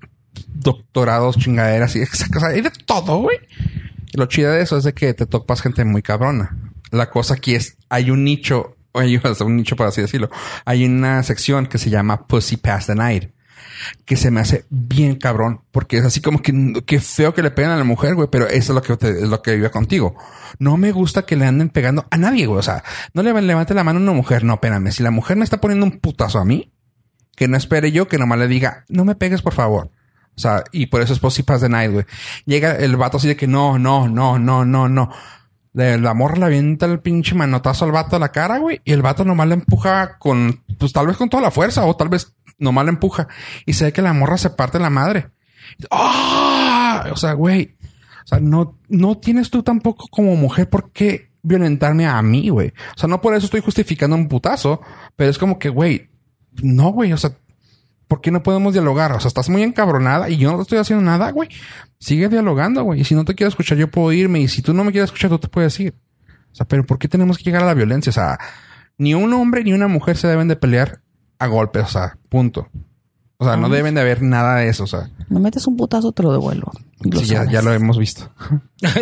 doctorados, 0.48 1.38
chingaderas 1.38 1.96
y 1.96 2.02
exacto. 2.02 2.38
O 2.38 2.42
sea, 2.42 2.50
hay 2.50 2.62
de 2.62 2.72
todo, 2.86 3.18
güey. 3.20 3.38
Lo 4.20 4.26
chido 4.26 4.52
de 4.52 4.62
eso 4.62 4.78
es 4.78 4.84
de 4.84 4.94
que 4.94 5.14
te 5.14 5.26
topas 5.26 5.62
gente 5.62 5.86
muy 5.86 6.02
cabrona. 6.02 6.58
La 6.92 7.10
cosa 7.10 7.36
aquí 7.36 7.56
es, 7.56 7.78
hay 7.88 8.12
un 8.12 8.26
nicho, 8.26 8.76
hay 8.94 9.18
un 9.40 9.56
nicho 9.56 9.78
por 9.78 9.88
así 9.88 10.02
decirlo. 10.02 10.30
Hay 10.66 10.86
una 10.86 11.24
sección 11.24 11.68
que 11.68 11.78
se 11.78 11.90
llama 11.90 12.28
Pussy 12.28 12.58
Past 12.58 12.88
the 12.88 12.96
Night. 12.96 13.32
Que 14.04 14.18
se 14.18 14.30
me 14.30 14.42
hace 14.42 14.66
bien 14.70 15.16
cabrón, 15.16 15.62
porque 15.72 16.00
es 16.00 16.04
así 16.04 16.20
como 16.20 16.42
que, 16.42 16.84
que 16.86 17.00
feo 17.00 17.34
que 17.34 17.42
le 17.42 17.50
pegan 17.50 17.72
a 17.72 17.78
la 17.78 17.86
mujer, 17.86 18.14
güey, 18.14 18.28
pero 18.30 18.46
eso 18.46 18.74
es 18.74 18.76
lo 18.76 18.82
que 18.82 19.08
es 19.08 19.30
lo 19.30 19.42
que 19.42 19.56
vive 19.56 19.72
contigo. 19.72 20.18
No 20.58 20.76
me 20.76 20.92
gusta 20.92 21.26
que 21.26 21.38
le 21.38 21.46
anden 21.46 21.70
pegando 21.70 22.06
a 22.12 22.18
nadie, 22.18 22.46
güey. 22.46 22.60
O 22.60 22.64
sea, 22.64 22.84
no 23.14 23.24
le 23.24 23.42
levante 23.42 23.74
la 23.74 23.86
mano 23.86 24.00
a 24.00 24.02
una 24.02 24.12
mujer. 24.12 24.44
No, 24.44 24.56
espérame. 24.56 24.92
Si 24.92 25.02
la 25.02 25.12
mujer 25.12 25.38
me 25.38 25.46
está 25.46 25.62
poniendo 25.62 25.86
un 25.86 26.00
putazo 26.00 26.40
a 26.40 26.46
mí, 26.46 26.74
que 27.38 27.48
no 27.48 27.56
espere 27.56 27.94
yo 27.94 28.10
que 28.10 28.18
nomás 28.18 28.38
le 28.38 28.50
diga, 28.50 28.84
no 28.90 29.06
me 29.06 29.16
pegues, 29.16 29.42
por 29.42 29.54
favor. 29.54 29.92
O 30.40 30.42
sea, 30.42 30.64
y 30.72 30.86
por 30.86 31.02
eso 31.02 31.12
es 31.12 31.20
Pussy 31.20 31.44
Pass 31.44 31.60
the 31.60 31.68
Night, 31.68 31.92
güey. 31.92 32.06
Llega 32.46 32.78
el 32.78 32.96
vato 32.96 33.18
así 33.18 33.28
de 33.28 33.36
que 33.36 33.46
no, 33.46 33.78
no, 33.78 34.08
no, 34.08 34.40
no, 34.40 34.64
no, 34.64 34.88
no. 34.88 35.10
La 35.74 36.14
morra 36.14 36.38
le 36.38 36.46
avienta 36.46 36.86
el 36.86 37.02
pinche 37.02 37.36
manotazo 37.36 37.84
al 37.84 37.92
vato 37.92 38.16
a 38.16 38.20
la 38.20 38.32
cara, 38.32 38.58
güey. 38.58 38.80
Y 38.86 38.94
el 38.94 39.02
vato 39.02 39.26
nomás 39.26 39.50
le 39.50 39.56
empuja 39.56 40.18
con, 40.18 40.64
pues 40.78 40.94
tal 40.94 41.08
vez 41.08 41.18
con 41.18 41.28
toda 41.28 41.44
la 41.44 41.52
fuerza 41.52 41.86
o 41.86 41.94
tal 41.98 42.08
vez 42.08 42.38
nomás 42.58 42.86
le 42.86 42.92
empuja. 42.92 43.28
Y 43.66 43.74
se 43.74 43.84
ve 43.84 43.92
que 43.92 44.02
la 44.02 44.14
morra 44.14 44.38
se 44.38 44.52
parte 44.52 44.80
la 44.80 44.90
madre. 44.90 45.30
¡Ah! 45.92 47.10
O 47.12 47.18
sea, 47.18 47.34
güey. 47.34 47.76
O 48.24 48.28
sea, 48.28 48.40
no, 48.40 48.80
no 48.88 49.18
tienes 49.18 49.50
tú 49.50 49.62
tampoco 49.62 50.08
como 50.10 50.38
mujer 50.38 50.70
por 50.70 50.94
qué 50.94 51.32
violentarme 51.42 52.08
a 52.08 52.22
mí, 52.22 52.48
güey. 52.48 52.70
O 52.96 52.98
sea, 52.98 53.10
no 53.10 53.20
por 53.20 53.36
eso 53.36 53.44
estoy 53.44 53.60
justificando 53.60 54.16
un 54.16 54.30
putazo, 54.30 54.80
pero 55.18 55.30
es 55.30 55.38
como 55.38 55.60
que, 55.60 55.68
güey, 55.68 56.10
no, 56.64 56.94
güey. 56.94 57.12
O 57.12 57.18
sea, 57.18 57.32
¿por 58.10 58.20
qué 58.20 58.30
no 58.32 58.44
podemos 58.44 58.74
dialogar? 58.74 59.14
O 59.14 59.20
sea, 59.22 59.30
estás 59.30 59.48
muy 59.48 59.64
encabronada 59.64 60.30
y 60.30 60.36
yo 60.36 60.52
no 60.52 60.58
te 60.58 60.64
estoy 60.64 60.78
haciendo 60.80 61.06
nada, 61.06 61.32
güey. 61.32 61.48
Sigue 62.00 62.28
dialogando, 62.28 62.84
güey. 62.84 63.00
Y 63.00 63.04
si 63.06 63.16
no 63.16 63.24
te 63.24 63.36
quiero 63.36 63.48
escuchar, 63.48 63.78
yo 63.78 63.90
puedo 63.90 64.12
irme. 64.12 64.42
Y 64.42 64.50
si 64.50 64.62
tú 64.62 64.74
no 64.74 64.84
me 64.84 64.92
quieres 64.92 65.08
escuchar, 65.10 65.30
tú 65.30 65.40
te 65.40 65.48
puedes 65.48 65.80
ir. 65.80 65.94
O 66.52 66.56
sea, 66.56 66.68
pero 66.68 66.86
¿por 66.86 67.00
qué 67.00 67.08
tenemos 67.08 67.38
que 67.38 67.46
llegar 67.46 67.64
a 67.64 67.68
la 67.68 67.74
violencia? 67.74 68.10
O 68.10 68.14
sea, 68.14 68.38
ni 68.98 69.14
un 69.14 69.32
hombre 69.34 69.64
ni 69.64 69.72
una 69.72 69.88
mujer 69.88 70.18
se 70.18 70.28
deben 70.28 70.50
de 70.50 70.58
pelear 70.58 71.00
a 71.38 71.48
golpes. 71.48 71.84
O 71.84 71.88
sea, 71.88 72.18
punto. 72.28 72.68
O 73.38 73.46
sea, 73.46 73.56
no 73.56 73.70
deben 73.70 73.96
de 73.96 74.02
haber 74.02 74.22
nada 74.22 74.58
de 74.58 74.68
eso. 74.68 74.84
O 74.84 74.88
sea, 74.88 75.10
Me 75.30 75.40
metes 75.40 75.66
un 75.68 75.78
putazo, 75.78 76.12
te 76.12 76.24
lo 76.24 76.34
devuelvo. 76.34 76.74
Lo 77.02 77.20
sí, 77.20 77.26
ya, 77.28 77.46
ya 77.50 77.62
lo 77.62 77.72
hemos 77.72 77.98
visto. 77.98 78.30
ya, 78.82 78.94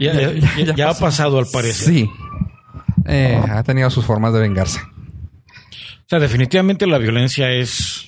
ya- 0.00 0.32
ya- 0.32 0.74
ya 0.74 0.90
ha 0.90 0.94
pasado 0.98 1.38
al 1.38 1.46
parecer. 1.46 1.86
Sí. 1.94 2.10
Eh, 3.06 3.40
ha 3.50 3.62
tenido 3.62 3.88
sus 3.88 4.04
formas 4.04 4.32
de 4.34 4.40
vengarse. 4.40 4.80
O 4.80 6.08
sea, 6.08 6.18
definitivamente 6.18 6.86
la 6.86 6.98
violencia 6.98 7.50
es 7.50 8.05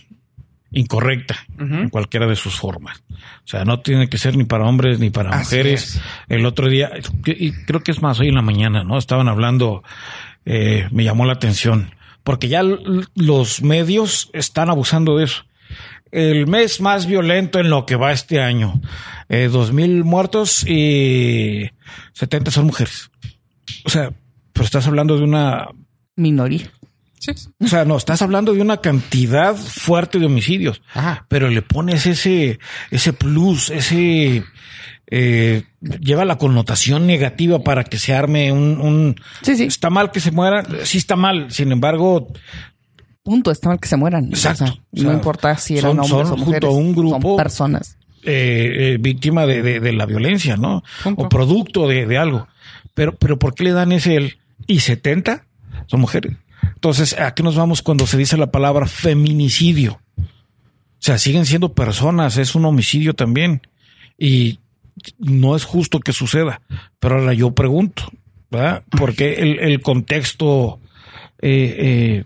incorrecta 0.70 1.36
en 1.58 1.88
cualquiera 1.88 2.26
de 2.26 2.36
sus 2.36 2.54
formas. 2.56 3.02
O 3.10 3.46
sea, 3.46 3.64
no 3.64 3.80
tiene 3.80 4.08
que 4.08 4.18
ser 4.18 4.36
ni 4.36 4.44
para 4.44 4.66
hombres 4.66 4.98
ni 4.98 5.10
para 5.10 5.30
Así 5.30 5.56
mujeres. 5.56 5.96
es. 5.96 6.02
El 6.28 6.44
otro 6.46 6.68
día, 6.68 6.90
y 7.26 7.52
creo 7.52 7.82
que 7.82 7.90
es 7.90 8.02
más 8.02 8.20
hoy 8.20 8.28
en 8.28 8.34
la 8.34 8.42
mañana, 8.42 8.84
¿no? 8.84 8.98
Estaban 8.98 9.28
hablando, 9.28 9.82
eh, 10.44 10.86
me 10.90 11.04
llamó 11.04 11.24
la 11.24 11.32
atención, 11.32 11.94
porque 12.22 12.48
ya 12.48 12.62
los 13.14 13.62
medios 13.62 14.30
están 14.34 14.68
abusando 14.70 15.16
de 15.16 15.24
eso. 15.24 15.44
El 16.10 16.46
mes 16.46 16.80
más 16.80 17.06
violento 17.06 17.58
en 17.60 17.68
lo 17.70 17.84
que 17.84 17.96
va 17.96 18.12
este 18.12 18.40
año. 18.40 18.80
Eh, 19.28 19.48
dos 19.52 19.72
mil 19.72 20.04
muertos 20.04 20.66
y 20.66 21.68
70 22.14 22.50
son 22.50 22.66
mujeres. 22.66 23.10
O 23.84 23.90
sea, 23.90 24.12
pero 24.52 24.64
estás 24.64 24.86
hablando 24.86 25.16
de 25.18 25.24
una 25.24 25.66
Minoría. 26.16 26.70
Sí. 27.20 27.32
o 27.60 27.66
sea, 27.66 27.84
no, 27.84 27.96
estás 27.96 28.22
hablando 28.22 28.52
de 28.54 28.60
una 28.62 28.78
cantidad 28.78 29.54
fuerte 29.56 30.18
de 30.18 30.26
homicidios, 30.26 30.80
Ajá. 30.94 31.26
pero 31.28 31.48
le 31.48 31.62
pones 31.62 32.06
ese, 32.06 32.58
ese 32.90 33.12
plus, 33.12 33.70
ese, 33.70 34.44
eh, 35.10 35.62
lleva 36.00 36.24
la 36.24 36.36
connotación 36.38 37.06
negativa 37.06 37.60
para 37.64 37.84
que 37.84 37.98
se 37.98 38.14
arme 38.14 38.52
un, 38.52 38.80
un- 38.80 39.16
Sí, 39.42 39.56
sí. 39.56 39.64
está 39.64 39.90
mal 39.90 40.10
que 40.12 40.20
se 40.20 40.30
muera, 40.30 40.64
sí 40.84 40.98
está 40.98 41.16
mal, 41.16 41.50
sin 41.50 41.72
embargo, 41.72 42.28
Punto. 43.22 43.50
Está 43.50 43.68
mal 43.68 43.78
que 43.78 43.88
se 43.88 43.96
mueran. 43.98 44.24
Exacto. 44.28 44.64
O 44.64 44.66
sea, 44.68 44.74
O 44.74 44.96
sea, 44.96 45.04
no 45.04 45.12
importa 45.12 45.54
si 45.58 45.76
eran 45.76 45.90
son- 45.96 46.00
hombres 46.00 46.28
son 46.28 46.40
o 46.40 46.44
junto 46.44 46.46
mujeres. 46.46 46.68
a 46.70 46.72
un 46.72 46.94
grupo- 46.94 47.20
Son 47.28 47.36
personas. 47.36 47.98
eh, 48.22 48.94
eh, 48.94 48.96
víctima 48.98 49.44
de, 49.44 49.60
de- 49.62 49.80
de 49.80 49.92
la 49.92 50.06
violencia, 50.06 50.56
¿no? 50.56 50.82
Punto. 51.04 51.22
O 51.24 51.28
producto 51.28 51.86
de, 51.88 52.06
de 52.06 52.16
algo. 52.16 52.48
Pero, 52.94 53.16
pero 53.16 53.38
¿por 53.38 53.54
qué 53.54 53.64
le 53.64 53.72
dan 53.72 53.92
ese 53.92 54.16
el 54.16 54.38
y 54.66 54.80
70 54.80 55.44
son 55.88 56.00
mujeres? 56.00 56.36
Entonces, 56.74 57.18
¿a 57.18 57.34
qué 57.34 57.42
nos 57.42 57.56
vamos 57.56 57.82
cuando 57.82 58.06
se 58.06 58.16
dice 58.16 58.36
la 58.36 58.50
palabra 58.50 58.86
feminicidio? 58.86 60.00
O 60.18 61.00
sea, 61.00 61.18
siguen 61.18 61.46
siendo 61.46 61.74
personas, 61.74 62.36
es 62.38 62.54
un 62.54 62.64
homicidio 62.64 63.14
también. 63.14 63.62
Y 64.18 64.58
no 65.18 65.54
es 65.54 65.64
justo 65.64 66.00
que 66.00 66.12
suceda. 66.12 66.60
Pero 66.98 67.18
ahora 67.18 67.34
yo 67.34 67.52
pregunto, 67.52 68.10
¿verdad? 68.50 68.82
Porque 68.90 69.34
el, 69.34 69.80
contexto 69.80 70.80
eh, 71.40 71.76
eh, 71.78 72.24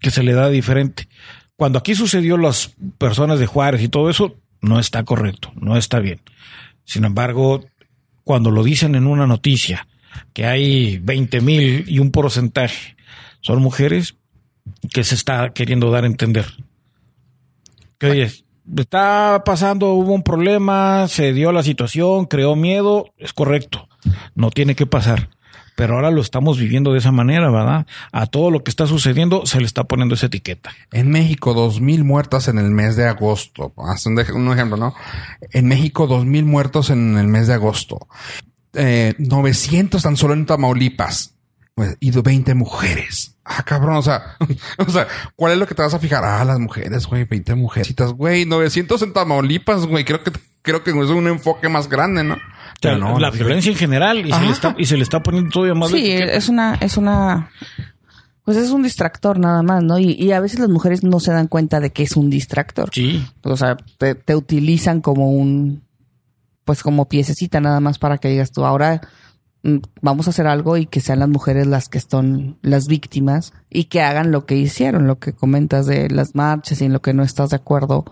que 0.00 0.10
se 0.10 0.22
le 0.22 0.32
da 0.32 0.48
diferente. 0.48 1.08
Cuando 1.56 1.78
aquí 1.78 1.94
sucedió 1.94 2.36
las 2.36 2.74
personas 2.98 3.38
de 3.38 3.46
Juárez 3.46 3.82
y 3.82 3.88
todo 3.88 4.10
eso, 4.10 4.36
no 4.60 4.78
está 4.80 5.04
correcto, 5.04 5.52
no 5.54 5.76
está 5.76 6.00
bien. 6.00 6.20
Sin 6.84 7.04
embargo, 7.04 7.64
cuando 8.24 8.50
lo 8.50 8.62
dicen 8.64 8.94
en 8.94 9.06
una 9.06 9.26
noticia, 9.26 9.86
que 10.32 10.46
hay 10.46 10.98
20 10.98 11.40
mil 11.40 11.84
y 11.86 11.98
un 11.98 12.10
porcentaje 12.10 12.95
son 13.46 13.62
mujeres, 13.62 14.16
que 14.92 15.04
se 15.04 15.14
está 15.14 15.52
queriendo 15.52 15.92
dar 15.92 16.02
a 16.02 16.08
entender? 16.08 16.46
Que 17.98 18.10
oye, 18.10 18.32
está 18.76 19.44
pasando, 19.44 19.92
hubo 19.92 20.12
un 20.12 20.24
problema, 20.24 21.06
se 21.06 21.32
dio 21.32 21.52
la 21.52 21.62
situación, 21.62 22.24
creó 22.24 22.56
miedo, 22.56 23.14
es 23.18 23.32
correcto, 23.32 23.88
no 24.34 24.50
tiene 24.50 24.74
que 24.74 24.86
pasar. 24.86 25.30
Pero 25.76 25.94
ahora 25.94 26.10
lo 26.10 26.22
estamos 26.22 26.58
viviendo 26.58 26.92
de 26.92 26.98
esa 26.98 27.12
manera, 27.12 27.48
¿verdad? 27.50 27.86
A 28.10 28.26
todo 28.26 28.50
lo 28.50 28.64
que 28.64 28.70
está 28.70 28.86
sucediendo 28.86 29.46
se 29.46 29.60
le 29.60 29.66
está 29.66 29.84
poniendo 29.84 30.16
esa 30.16 30.26
etiqueta. 30.26 30.70
En 30.90 31.10
México, 31.10 31.54
dos 31.54 31.80
mil 31.80 32.02
muertas 32.02 32.48
en 32.48 32.58
el 32.58 32.70
mes 32.70 32.96
de 32.96 33.06
agosto. 33.06 33.74
Haz 33.76 34.06
un, 34.06 34.18
ejemplo, 34.18 34.76
¿no? 34.76 34.94
En 35.52 35.68
México, 35.68 36.08
dos 36.08 36.24
mil 36.24 36.46
muertos 36.46 36.90
en 36.90 37.16
el 37.16 37.28
mes 37.28 37.46
de 37.46 37.54
agosto. 37.54 38.08
Eh, 38.72 39.14
900 39.18 40.02
tan 40.02 40.16
solo 40.16 40.34
en 40.34 40.46
Tamaulipas. 40.46 41.35
Pues, 41.76 41.94
y 42.00 42.10
20 42.10 42.54
mujeres. 42.54 43.36
Ah, 43.44 43.62
cabrón, 43.62 43.96
o 43.96 44.02
sea, 44.02 44.34
o 44.78 44.90
sea, 44.90 45.06
¿cuál 45.36 45.52
es 45.52 45.58
lo 45.58 45.66
que 45.66 45.74
te 45.74 45.82
vas 45.82 45.92
a 45.92 45.98
fijar? 45.98 46.24
Ah, 46.24 46.42
las 46.42 46.58
mujeres, 46.58 47.06
güey, 47.06 47.24
20 47.24 47.54
mujercitas, 47.54 48.14
güey, 48.14 48.46
900 48.46 49.02
en 49.02 49.12
Tamaulipas, 49.12 49.84
güey, 49.84 50.06
creo 50.06 50.24
que, 50.24 50.32
creo 50.62 50.82
que 50.82 50.90
es 50.92 51.10
un 51.10 51.28
enfoque 51.28 51.68
más 51.68 51.90
grande, 51.90 52.24
¿no? 52.24 52.38
Pero 52.80 52.96
no, 52.96 53.18
la 53.18 53.30
violencia 53.30 53.70
en 53.70 53.76
general 53.76 54.24
y 54.26 54.32
se, 54.32 54.40
le 54.40 54.52
está, 54.52 54.74
y 54.78 54.86
se 54.86 54.96
le 54.96 55.02
está 55.02 55.22
poniendo 55.22 55.50
todavía 55.50 55.74
más 55.74 55.90
Sí, 55.90 56.12
es 56.12 56.48
una, 56.48 56.76
es 56.76 56.96
una, 56.96 57.50
pues 58.42 58.56
es 58.56 58.70
un 58.70 58.82
distractor 58.82 59.38
nada 59.38 59.62
más, 59.62 59.82
¿no? 59.82 59.98
Y, 59.98 60.12
y 60.12 60.32
a 60.32 60.40
veces 60.40 60.58
las 60.58 60.70
mujeres 60.70 61.02
no 61.04 61.20
se 61.20 61.32
dan 61.32 61.46
cuenta 61.46 61.78
de 61.80 61.90
que 61.90 62.04
es 62.04 62.16
un 62.16 62.30
distractor. 62.30 62.88
Sí. 62.90 63.22
O 63.42 63.56
sea, 63.58 63.76
te, 63.98 64.14
te 64.14 64.34
utilizan 64.34 65.02
como 65.02 65.30
un, 65.30 65.82
pues 66.64 66.82
como 66.82 67.06
piececita 67.06 67.60
nada 67.60 67.80
más 67.80 67.98
para 67.98 68.16
que 68.16 68.28
digas 68.28 68.50
tú, 68.50 68.64
ahora 68.64 69.02
vamos 70.00 70.26
a 70.26 70.30
hacer 70.30 70.46
algo 70.46 70.76
y 70.76 70.86
que 70.86 71.00
sean 71.00 71.20
las 71.20 71.28
mujeres 71.28 71.66
las 71.66 71.88
que 71.88 72.00
son 72.00 72.58
las 72.62 72.86
víctimas 72.86 73.52
y 73.70 73.84
que 73.84 74.00
hagan 74.00 74.30
lo 74.30 74.46
que 74.46 74.56
hicieron, 74.56 75.06
lo 75.06 75.18
que 75.18 75.32
comentas 75.32 75.86
de 75.86 76.08
las 76.10 76.34
marchas 76.34 76.80
y 76.80 76.84
en 76.84 76.92
lo 76.92 77.02
que 77.02 77.14
no 77.14 77.22
estás 77.22 77.50
de 77.50 77.56
acuerdo 77.56 78.04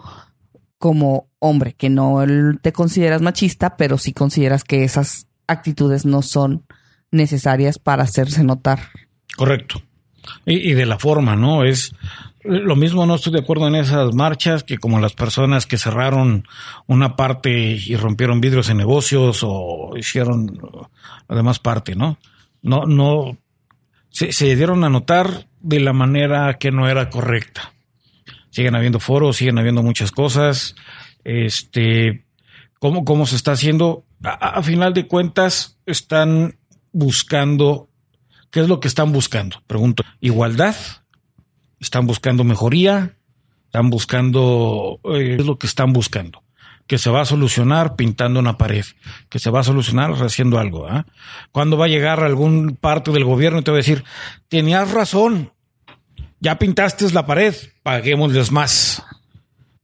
como 0.79 1.29
hombre, 1.39 1.73
que 1.73 1.89
no 1.89 2.23
te 2.61 2.73
consideras 2.73 3.23
machista, 3.23 3.77
pero 3.77 3.97
sí 3.99 4.13
consideras 4.13 4.65
que 4.65 4.85
esas 4.85 5.29
actitudes 5.47 6.05
no 6.05 6.23
son 6.23 6.67
necesarias 7.11 7.79
para 7.79 8.03
hacerse 8.03 8.45
notar. 8.45 8.81
Correcto. 9.37 9.83
Y, 10.45 10.71
y, 10.71 10.75
de 10.75 10.87
la 10.87 10.99
forma, 10.99 11.37
¿no? 11.37 11.65
Es 11.65 11.95
lo 12.45 12.77
mismo, 12.77 13.07
no 13.07 13.15
estoy 13.15 13.33
de 13.33 13.41
acuerdo 13.41 13.67
en 13.67 13.75
esas 13.75 14.15
marchas 14.15 14.65
que 14.65 14.79
como 14.79 15.01
las 15.01 15.15
personas 15.15 15.67
que 15.67 15.79
cerraron 15.79 16.47
una 16.87 17.17
parte 17.17 17.51
y 17.51 17.97
rompieron 17.97 18.41
vidrios 18.41 18.69
en 18.69 18.77
negocios 18.77 19.41
o 19.43 19.95
hicieron 19.97 20.61
la 21.29 21.37
demás 21.37 21.59
parte, 21.59 21.95
¿no? 21.95 22.19
No, 22.63 22.87
no, 22.87 23.39
se, 24.11 24.33
se 24.33 24.55
dieron 24.57 24.85
a 24.85 24.91
notar 24.91 25.49
de 25.61 25.81
la 25.81 25.93
manera 25.93 26.55
que 26.59 26.71
no 26.71 26.89
era 26.89 27.11
correcta. 27.11 27.73
Siguen 28.51 28.77
habiendo 28.77 29.01
foros, 29.01 29.37
siguen 29.37 29.59
habiendo 29.59 29.83
muchas 29.83 30.13
cosas. 30.13 30.77
Este, 31.25 32.25
¿cómo, 32.79 33.05
cómo 33.05 33.27
se 33.27 33.37
está 33.37 33.53
haciendo? 33.53 34.05
A, 34.23 34.59
a 34.59 34.63
final 34.63 34.95
de 34.95 35.07
cuentas, 35.07 35.79
están 35.87 36.59
buscando, 36.93 37.89
¿qué 38.51 38.61
es 38.61 38.69
lo 38.69 38.81
que 38.81 38.89
están 38.89 39.13
buscando? 39.13 39.63
Pregunto, 39.67 40.05
igualdad, 40.21 40.77
están 41.85 42.07
buscando 42.07 42.45
mejoría, 42.45 43.17
están 43.67 43.91
buscando, 43.91 45.01
eh, 45.05 45.37
es 45.39 45.47
lo 45.47 45.59
que 45.59 45.67
están 45.67 45.93
buscando. 45.93 46.43
Que 46.87 46.99
se 46.99 47.11
va 47.11 47.23
a 47.23 47.25
solucionar 47.25 47.97
pintando 47.97 48.41
una 48.41 48.59
pared, 48.59 48.85
que 49.31 49.39
se 49.39 49.51
va 49.51 49.61
a 49.61 49.65
solucionar 49.65 50.13
haciendo 50.13 50.59
algo. 50.59 50.89
¿eh? 50.89 51.05
¿Cuándo 51.51 51.79
va 51.79 51.87
a 51.87 51.89
llegar 51.89 52.23
algún 52.23 52.77
parte 52.77 53.11
del 53.11 53.25
gobierno 53.25 53.61
y 53.61 53.63
te 53.63 53.71
va 53.71 53.77
a 53.77 53.79
decir, 53.79 54.05
tenías 54.49 54.91
razón, 54.91 55.53
ya 56.41 56.59
pintaste 56.59 57.11
la 57.13 57.25
pared, 57.25 57.55
paguémosles 57.83 58.53
más. 58.53 59.03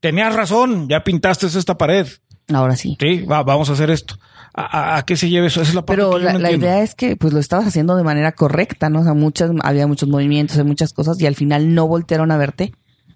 Tenías 0.00 0.34
razón, 0.34 0.88
ya 0.88 1.04
pintaste 1.04 1.46
esta 1.46 1.78
pared. 1.78 2.06
Ahora 2.52 2.76
sí. 2.76 2.96
Sí, 3.00 3.22
va, 3.22 3.42
vamos 3.42 3.70
a 3.70 3.74
hacer 3.74 3.90
esto. 3.90 4.18
¿A, 4.54 4.96
a, 4.96 5.02
qué 5.04 5.16
se 5.16 5.28
lleve 5.30 5.46
eso? 5.46 5.60
Esa 5.62 5.70
es 5.70 5.74
la 5.74 5.86
parte 5.86 5.96
Pero 6.02 6.10
que 6.12 6.18
yo 6.20 6.24
la, 6.26 6.32
no 6.32 6.38
la 6.40 6.48
entiendo. 6.50 6.66
idea 6.66 6.82
es 6.82 6.94
que 6.94 7.16
pues 7.16 7.32
lo 7.32 7.38
estabas 7.40 7.66
haciendo 7.66 7.96
de 7.96 8.02
manera 8.02 8.32
correcta, 8.32 8.88
¿no? 8.90 9.00
O 9.00 9.04
sea, 9.04 9.14
muchas, 9.14 9.50
había 9.62 9.86
muchos 9.86 10.08
movimientos, 10.08 10.56
hay 10.58 10.64
muchas 10.64 10.92
cosas 10.92 11.20
y 11.20 11.26
al 11.26 11.36
final 11.36 11.74
no 11.74 11.86
voltearon 11.86 12.30
a 12.32 12.36
verte 12.36 12.72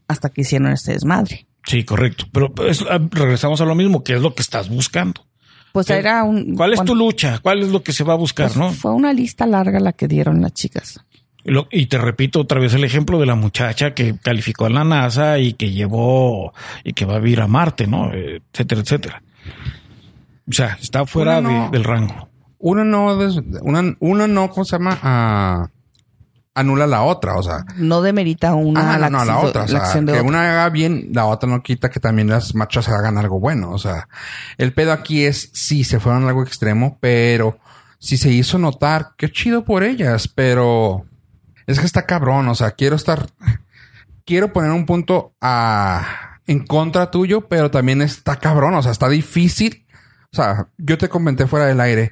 hasta 0.07 0.29
que 0.29 0.43
hicieron 0.43 0.69
este 0.73 0.93
desmadre. 0.93 1.47
Sí, 1.67 1.83
correcto. 1.85 2.27
Pero 2.33 2.53
ah, 2.91 3.01
regresamos 3.11 3.61
a 3.61 3.65
lo 3.65 3.75
mismo, 3.75 4.05
¿qué 4.05 4.15
es 4.15 4.21
lo 4.21 4.35
que 4.35 4.43
estás 4.43 4.69
buscando? 4.69 5.27
Pues 5.73 5.87
¿Qué- 5.87 5.95
era 5.95 6.23
un... 6.23 6.55
¿Cuál 6.55 6.75
es 6.75 6.85
tu 6.85 6.95
lucha? 6.95 7.41
¿Cuál 7.41 7.63
es 7.63 7.69
lo 7.71 7.83
que 7.83 7.93
se 7.93 8.05
va 8.05 8.13
a 8.13 8.17
buscar, 8.17 8.47
pues, 8.47 8.57
no? 8.57 8.71
Fue 8.73 8.93
una 8.93 9.13
lista 9.13 9.45
larga 9.47 9.81
la 9.81 9.93
que 9.93 10.07
dieron 10.07 10.41
las 10.41 10.53
chicas. 10.53 11.01
Y 11.73 11.87
te 11.87 11.99
repito 11.99 12.41
otra 12.41 12.59
vez 12.61 12.73
el 12.75 12.85
ejemplo 12.85 13.19
de 13.19 13.27
la 13.27 13.35
muchacha 13.35 13.93
que 13.93 14.17
calificó 14.23 14.67
en 14.67 14.75
la 14.75 14.85
NASA 14.85 15.39
y 15.41 15.55
que 15.55 15.73
llevó 15.73 16.55
y 16.85 16.93
que 16.95 17.05
va 17.05 17.17
a 17.17 17.19
vivir 17.19 17.41
a 17.43 17.49
Marte, 17.49 17.87
¿no? 17.87 18.15
Eh, 18.15 18.41
etcétera, 18.53 18.81
etcétera. 18.81 19.23
O 20.49 20.53
sea, 20.53 20.77
está 20.81 21.07
fuera 21.07 21.39
Uno 21.39 21.51
no- 21.51 21.65
de- 21.67 21.71
del 21.71 21.85
rango. 21.85 22.29
Uno 22.59 22.85
no, 22.85 23.17
una- 23.63 23.95
uno 24.01 24.27
no, 24.27 24.51
¿cómo 24.51 24.65
se 24.65 24.73
llama? 24.79 24.99
Ah, 25.03 25.69
anula 26.55 26.87
la 26.87 27.03
otra, 27.03 27.35
o 27.37 27.43
sea. 27.43 27.65
No 27.77 28.01
demerita 28.01 28.55
una 28.55 28.95
Ah, 28.95 28.99
no, 28.99 29.11
no, 29.11 29.25
la 29.25 29.39
otra. 29.39 29.65
O 29.65 29.69
sea, 29.69 29.81
acción 29.81 30.07
de 30.07 30.13
que 30.13 30.19
otra. 30.21 30.29
una 30.29 30.51
haga 30.51 30.71
bien, 30.71 31.09
la 31.13 31.27
otra 31.27 31.49
no 31.49 31.63
quita 31.63 31.91
que 31.91 32.01
también 32.01 32.29
las 32.29 32.55
marchas 32.55 32.89
hagan 32.89 33.19
algo 33.19 33.39
bueno. 33.41 33.71
O 33.71 33.79
sea, 33.79 34.09
el 34.57 34.73
pedo 34.73 34.93
aquí 34.93 35.25
es, 35.25 35.51
sí, 35.53 35.85
se 35.85 36.01
fueron 36.01 36.25
a 36.25 36.29
algo 36.29 36.43
extremo, 36.43 36.97
pero 37.01 37.59
si 37.99 38.17
se 38.17 38.31
hizo 38.31 38.59
notar, 38.59 39.11
qué 39.19 39.31
chido 39.31 39.65
por 39.65 39.83
ellas, 39.83 40.29
pero 40.29 41.05
es 41.67 41.81
que 41.81 41.87
está 41.87 42.07
cabrón. 42.07 42.49
O 42.49 42.55
sea, 42.55 42.71
quiero 42.71 42.97
estar, 42.97 43.27
quiero 44.25 44.53
poner 44.53 44.71
un 44.71 44.87
punto 44.87 45.35
a, 45.41 46.39
en 46.47 46.65
contra 46.67 47.11
tuyo, 47.11 47.49
pero 47.49 47.71
también 47.71 48.01
está 48.01 48.37
cabrón. 48.37 48.75
O 48.75 48.83
sea, 48.83 48.93
está 48.93 49.09
difícil. 49.09 49.84
O 50.35 50.37
sea, 50.37 50.67
yo 50.79 50.99
te 50.99 51.09
comenté 51.09 51.47
fuera 51.47 51.67
del 51.67 51.81
aire. 51.81 52.11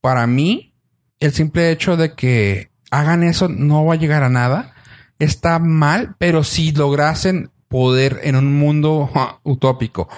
Para 0.00 0.28
mí, 0.28 0.72
el 1.18 1.32
simple 1.32 1.72
hecho 1.72 1.96
de 1.96 2.14
que 2.14 2.70
hagan 2.92 3.24
eso 3.24 3.48
no 3.48 3.84
va 3.84 3.94
a 3.94 3.98
llegar 3.98 4.22
a 4.22 4.28
nada. 4.28 4.72
Está 5.18 5.58
mal, 5.58 6.14
pero 6.16 6.44
si 6.44 6.70
lograsen 6.70 7.50
poder 7.66 8.20
en 8.22 8.36
un 8.36 8.56
mundo 8.56 9.10
utópico, 9.42 10.08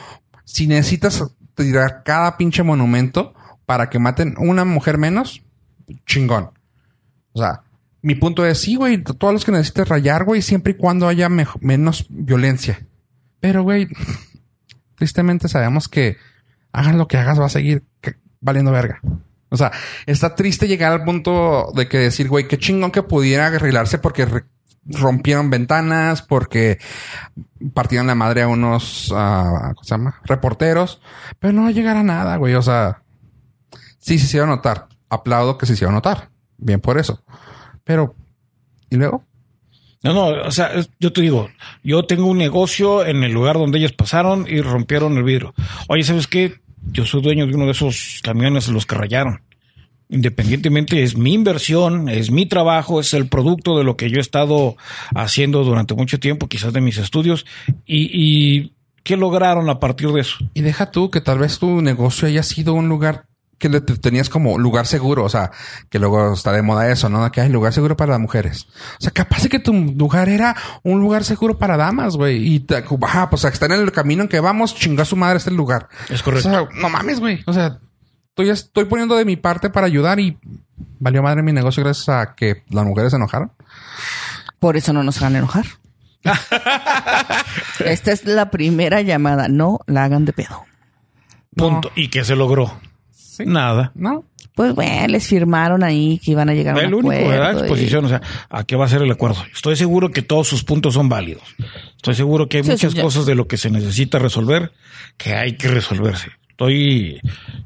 si 0.45 0.66
necesitas 0.66 1.25
tirar 1.55 2.03
cada 2.05 2.37
pinche 2.37 2.62
monumento 2.62 3.33
para 3.65 3.89
que 3.89 3.99
maten 3.99 4.35
una 4.37 4.66
mujer 4.66 4.99
menos, 4.99 5.43
chingón. 6.05 6.51
O 7.33 7.39
sea, 7.39 7.62
mi 8.03 8.15
punto 8.15 8.45
es, 8.45 8.59
sí, 8.61 8.77
güey, 8.77 9.03
todos 9.03 9.33
los 9.33 9.47
que 9.47 9.53
necesites 9.53 9.89
rayar, 9.89 10.27
güey, 10.27 10.43
siempre 10.43 10.73
y 10.73 10.77
cuando 10.77 11.09
haya 11.09 11.31
menos 11.31 12.05
violencia. 12.11 12.87
Pero, 13.41 13.62
güey, 13.62 13.89
tristemente 14.97 15.49
sabemos 15.49 15.89
que 15.89 16.19
hagas 16.78 16.94
lo 16.94 17.09
que 17.09 17.16
hagas 17.16 17.40
va 17.40 17.46
a 17.46 17.50
seguir 17.50 17.84
valiendo 18.40 18.70
verga. 18.70 19.00
O 19.50 19.56
sea, 19.56 19.72
está 20.06 20.34
triste 20.34 20.68
llegar 20.68 20.92
al 20.92 21.05
punto 21.05 21.72
de 21.74 21.88
que 21.88 21.98
decir, 21.98 22.28
güey, 22.28 22.46
qué 22.46 22.59
chingón 22.59 22.90
que 22.90 23.02
pudiera 23.02 23.46
arreglarse 23.46 23.98
porque 23.98 24.26
rompieron 24.84 25.50
ventanas, 25.50 26.22
porque 26.22 26.78
partieron 27.72 28.06
la 28.06 28.14
madre 28.14 28.42
a 28.42 28.48
unos, 28.48 29.12
ah, 29.14 29.72
¿cómo 29.74 29.84
se 29.84 29.90
llama? 29.90 30.20
Reporteros, 30.24 31.00
pero 31.38 31.52
no 31.52 31.62
va 31.62 31.68
a 31.68 31.72
llegar 31.72 31.96
a 31.96 32.02
nada, 32.02 32.36
güey. 32.36 32.55
O 32.55 32.62
sea, 32.62 33.02
sí 33.98 34.18
se 34.18 34.26
hicieron 34.26 34.50
notar. 34.50 34.88
Aplaudo 35.09 35.56
que 35.56 35.66
se 35.66 35.72
hicieron 35.72 35.94
notar. 35.94 36.30
Bien 36.59 36.80
por 36.80 36.98
eso. 36.98 37.22
Pero, 37.84 38.14
¿y 38.90 38.96
luego? 38.96 39.24
No, 40.02 40.12
no, 40.12 40.26
o 40.46 40.50
sea, 40.50 40.70
yo 41.00 41.12
te 41.12 41.22
digo, 41.22 41.48
yo 41.82 42.05
tengo 42.05 42.26
un 42.26 42.38
negocio 42.38 43.05
en 43.05 43.24
el 43.24 43.32
lugar 43.32 43.56
donde 43.56 43.78
ellos 43.78 43.92
pasaron 43.92 44.46
y 44.48 44.60
rompieron 44.60 45.16
el 45.16 45.24
vidrio. 45.24 45.55
Oye, 45.88 46.05
¿sabes 46.05 46.28
qué? 46.28 46.60
Yo 46.93 47.05
soy 47.05 47.23
dueño 47.23 47.47
de 47.47 47.55
uno 47.55 47.66
de 47.66 47.73
esos 47.73 48.20
camiones 48.23 48.69
los 48.69 48.86
que 48.86 48.94
rayaron. 48.94 49.43
Independientemente, 50.10 51.02
es 51.02 51.16
mi 51.16 51.35
inversión, 51.35 52.09
es 52.09 52.31
mi 52.31 52.47
trabajo, 52.47 52.98
es 52.98 53.12
el 53.12 53.28
producto 53.28 53.77
de 53.77 53.85
lo 53.85 53.97
que 53.97 54.10
yo 54.10 54.16
he 54.16 54.20
estado 54.20 54.77
haciendo 55.15 55.65
durante 55.65 55.94
mucho 55.94 56.19
tiempo, 56.19 56.48
quizás 56.48 56.73
de 56.73 56.81
mis 56.81 56.97
estudios. 56.97 57.44
Y, 57.85 58.10
y 58.12 58.73
¿qué 59.02 59.16
lograron 59.16 59.69
a 59.69 59.78
partir 59.78 60.09
de 60.10 60.23
eso? 60.23 60.39
Y 60.55 60.62
deja 60.62 60.90
tú 60.90 61.10
que 61.10 61.20
tal 61.20 61.39
vez 61.39 61.59
tu 61.59 61.82
negocio 61.82 62.27
haya 62.27 62.43
sido 62.43 62.73
un 62.73 62.89
lugar 62.89 63.27
que 63.59 63.68
le 63.68 63.80
te- 63.80 63.97
tenías 63.97 64.28
como 64.28 64.56
lugar 64.59 64.86
seguro, 64.86 65.24
o 65.24 65.28
sea, 65.28 65.51
que 65.90 65.98
luego 65.98 66.32
está 66.32 66.52
de 66.52 66.62
moda 66.62 66.89
eso, 66.90 67.09
¿no? 67.09 67.30
Que 67.32 67.40
hay 67.40 67.48
lugar 67.48 67.72
seguro 67.72 67.97
para 67.97 68.12
las 68.12 68.20
mujeres. 68.20 68.66
O 68.98 69.02
sea, 69.02 69.10
capaz 69.10 69.43
de 69.43 69.48
que 69.48 69.59
tu 69.59 69.72
lugar 69.72 70.28
era 70.28 70.56
un 70.85 71.01
lugar 71.01 71.24
seguro 71.24 71.59
para 71.59 71.76
damas, 71.76 72.16
güey. 72.16 72.36
Y, 72.55 72.60
te- 72.60 72.76
ajá, 73.02 73.28
pues 73.30 73.44
está 73.44 73.66
en 73.66 73.72
el 73.72 73.93
camino 73.93 74.22
en 74.22 74.28
que 74.28 74.40
vamos, 74.40 74.74
chinga 74.74 75.05
su 75.05 75.16
madre 75.16 75.39
este 75.39 75.51
lugar. 75.51 75.89
Es 76.09 76.22
correcto. 76.22 76.48
O 76.48 76.52
sea, 76.52 76.68
no 76.80 76.89
mames, 76.89 77.18
güey. 77.20 77.43
O 77.47 77.52
sea, 77.52 77.78
estoy, 78.28 78.51
estoy 78.51 78.85
poniendo 78.85 79.16
de 79.16 79.24
mi 79.24 79.36
parte 79.36 79.70
para 79.70 79.86
ayudar 79.86 80.20
y 80.20 80.39
valió 81.01 81.22
madre 81.22 81.43
mi 81.43 81.52
negocio 81.52 81.82
gracias 81.82 82.09
a 82.09 82.35
que 82.35 82.62
las 82.70 82.85
mujeres 82.85 83.10
se 83.10 83.16
enojaron. 83.16 83.51
Por 84.60 84.76
eso 84.76 84.93
no 84.93 85.02
nos 85.02 85.18
hagan 85.18 85.36
enojar. 85.36 85.64
Esta 87.85 88.12
es 88.12 88.24
la 88.24 88.51
primera 88.51 89.01
llamada. 89.02 89.48
No 89.48 89.80
la 89.86 90.05
hagan 90.05 90.24
de 90.24 90.32
pedo. 90.32 90.64
Punto. 91.56 91.90
¿Y 91.94 92.09
qué 92.09 92.24
se 92.24 92.36
logró? 92.36 92.78
Nada. 93.47 93.93
¿No? 93.94 94.24
Pues 94.55 94.74
bueno, 94.74 95.06
les 95.09 95.27
firmaron 95.27 95.85
ahí 95.85 96.20
que 96.24 96.32
iban 96.32 96.48
a 96.48 96.55
llegar 96.55 96.74
a 96.77 96.81
un 96.81 96.85
El 96.86 96.94
único, 96.94 97.12
acuerdo 97.12 97.28
¿verdad? 97.31 97.55
y- 97.55 97.59
Exposición, 97.60 98.05
o 98.06 98.09
sea, 98.09 98.20
¿a 98.51 98.65
qué 98.65 98.74
va 98.74 98.86
a 98.86 98.89
ser 98.89 99.02
el 99.02 99.10
acuerdo? 99.12 99.44
Estoy 99.55 99.77
seguro 99.77 100.10
que 100.10 100.23
todos 100.23 100.48
sus 100.48 100.65
puntos 100.65 100.94
son 100.94 101.09
válidos. 101.09 101.44
Estoy 101.97 102.15
seguro 102.15 102.48
que 102.48 102.56
hay 102.59 102.65
Sí, 102.65 102.70
muchas 102.73 102.93
sí, 102.93 103.01
cosas 103.01 103.24
de 103.27 103.35
lo 103.36 103.47
que 103.47 103.56
se 103.56 103.70
necesita 103.70 104.19
resolver 104.19 104.73
que 105.16 105.35
hay 105.35 105.52
que 105.56 105.69
resolverse. 105.69 106.31
Estoy 106.51 107.20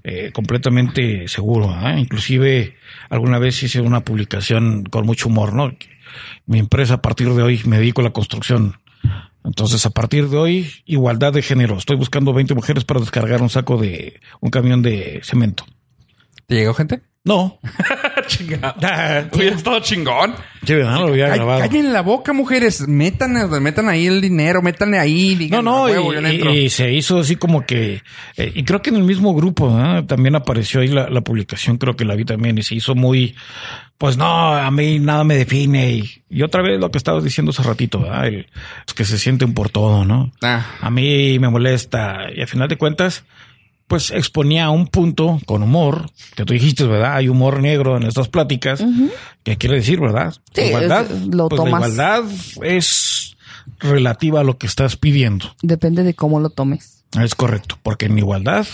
eh, 0.05 0.31
completamente 0.35 1.27
seguro. 1.29 1.75
¿eh? 1.83 1.99
Inclusive 1.99 2.77
alguna 3.09 3.39
vez 3.39 3.63
hice 3.63 3.81
una 3.81 4.01
publicación 4.05 4.85
con 4.85 5.07
mucho 5.07 5.29
humor, 5.31 5.55
¿no? 5.55 5.73
Mi 6.45 6.59
empresa 6.59 6.95
a 6.95 7.03
partir 7.03 7.31
de 7.33 7.43
hoy 7.43 7.63
me 7.65 7.79
dedico 7.79 8.03
a 8.03 8.05
la 8.05 8.11
construcción. 8.11 8.77
Entonces, 9.45 9.85
a 9.87 9.91
partir 9.91 10.29
de 10.29 10.37
hoy, 10.37 10.71
igualdad 10.85 11.33
de 11.33 11.43
género. 11.43 11.77
Estoy 11.77 11.97
buscando 11.97 12.33
20 12.33 12.55
mujeres 12.55 12.85
para 12.85 13.01
descargar 13.01 13.43
un 13.43 13.51
saco 13.51 13.77
de 13.77 14.21
un 14.41 14.51
camión 14.51 14.83
de 14.83 15.21
cemento. 15.25 15.65
¿Te 16.47 16.57
llegó 16.57 16.75
gente? 16.75 17.03
No. 17.25 17.59
Chingado. 18.27 18.75
Ah, 18.83 19.25
Hubiera 19.33 19.57
estado 19.57 19.81
chingón. 19.81 20.35
Sí, 20.65 20.75
¿verdad? 20.75 21.01
Lo 21.01 21.13
Ay, 21.13 21.19
grabado. 21.19 21.61
Callen 21.61 21.93
la 21.93 22.03
boca, 22.03 22.33
mujeres. 22.33 22.87
Metan, 22.87 23.33
metan 23.63 23.89
ahí 23.89 24.07
el 24.07 24.21
dinero, 24.21 24.63
métanle 24.63 24.99
ahí. 24.99 25.33
No, 25.35 25.39
Digan, 25.39 25.65
no, 25.65 25.77
"A 25.79 25.85
huevo, 25.87 26.13
y, 26.13 26.15
yo 26.17 26.21
le 26.21 26.31
entro". 26.31 26.55
y- 26.55 26.59
y 26.65 26.71
se 26.71 26.93
hizo 26.93 27.19
así 27.19 27.37
como 27.37 27.67
que, 27.67 28.03
eh, 28.37 28.53
y 28.55 28.63
creo 28.65 28.81
que 28.81 28.91
en 28.91 28.97
el 28.97 29.03
mismo 29.05 29.35
grupo 29.35 29.77
¿eh? 29.81 30.05
también 30.07 30.37
apareció 30.37 30.81
ahí 30.81 30.89
la, 30.89 31.09
la 31.11 31.21
publicación, 31.23 31.79
creo 31.79 31.97
que 31.97 32.05
la 32.05 32.15
vi 32.15 32.25
también, 32.25 32.57
y 32.59 32.63
se 32.63 32.77
hizo 32.77 32.95
muy, 32.95 33.35
pues 33.99 34.17
no, 34.17 34.53
a 34.55 34.71
mí 34.71 35.01
nada 35.01 35.25
me 35.25 35.35
define, 35.37 35.91
y, 35.91 36.23
y 36.31 36.43
otra 36.43 36.63
vez 36.63 36.79
lo 36.79 36.91
que 36.93 36.99
estabas 36.99 37.25
diciendo 37.25 37.51
hace 37.51 37.63
ratito. 37.65 38.07
El- 38.23 38.47
los 38.87 38.95
que 38.95 39.05
se 39.05 39.19
sienten 39.19 39.55
por 39.55 39.69
todo, 39.69 40.05
¿no? 40.05 40.31
Ah, 40.43 40.65
A 40.81 40.91
mí 40.91 41.39
me 41.41 41.49
molesta, 41.49 42.27
y 42.35 42.41
al 42.41 42.47
final 42.49 42.69
de 42.69 42.77
cuentas, 42.77 43.25
pues 43.93 44.11
exponía 44.11 44.71
un 44.71 44.87
punto 44.89 45.39
con 45.47 45.63
humor, 45.63 46.11
que 46.35 46.45
tú 46.45 46.53
dijiste, 46.55 46.85
¿verdad? 46.87 47.17
Hay 47.17 47.29
humor 47.29 47.61
negro 47.61 47.97
en 47.97 48.05
estas 48.05 48.29
pláticas, 48.29 48.83
que 49.43 49.57
quiere 49.59 49.77
decir, 49.77 50.01
¿verdad? 50.01 50.35
Sí, 50.55 50.63
igualdad, 50.63 51.05
es- 51.11 51.27
lo 51.27 51.49
pues 51.49 51.59
la 51.59 51.65
tomas- 51.67 51.79
igualdad 51.81 52.25
es 52.63 53.37
relativa 53.81 54.41
a 54.41 54.45
lo 54.45 54.57
que 54.59 54.67
estás 54.67 54.97
pidiendo. 54.97 55.55
Depende 55.63 56.03
de 56.05 56.15
cómo 56.15 56.41
lo 56.41 56.51
tomes. 56.51 57.05
Es 57.21 57.35
correcto, 57.35 57.79
porque 57.83 58.07
en 58.07 58.17
igualdad... 58.19 58.67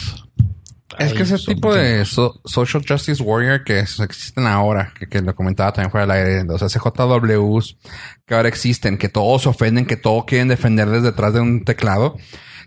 Es 0.98 1.12
que 1.12 1.22
ese 1.22 1.36
tipo 1.38 1.72
de 1.74 2.04
so- 2.04 2.40
social 2.44 2.82
justice 2.88 3.22
warrior 3.22 3.62
que 3.62 3.78
existen 3.80 4.46
ahora, 4.46 4.92
que, 4.98 5.06
que 5.06 5.20
lo 5.20 5.34
comentaba 5.34 5.72
también 5.72 5.90
fuera 5.92 6.06
del 6.06 6.26
aire, 6.26 6.44
los 6.44 6.60
SJWs 6.60 7.76
que 8.26 8.34
ahora 8.34 8.48
existen, 8.48 8.98
que 8.98 9.08
todos 9.08 9.42
se 9.42 9.48
ofenden, 9.48 9.86
que 9.86 9.96
todos 9.96 10.24
quieren 10.24 10.48
defender 10.48 10.88
desde 10.88 11.10
detrás 11.10 11.34
de 11.34 11.40
un 11.40 11.64
teclado, 11.64 12.16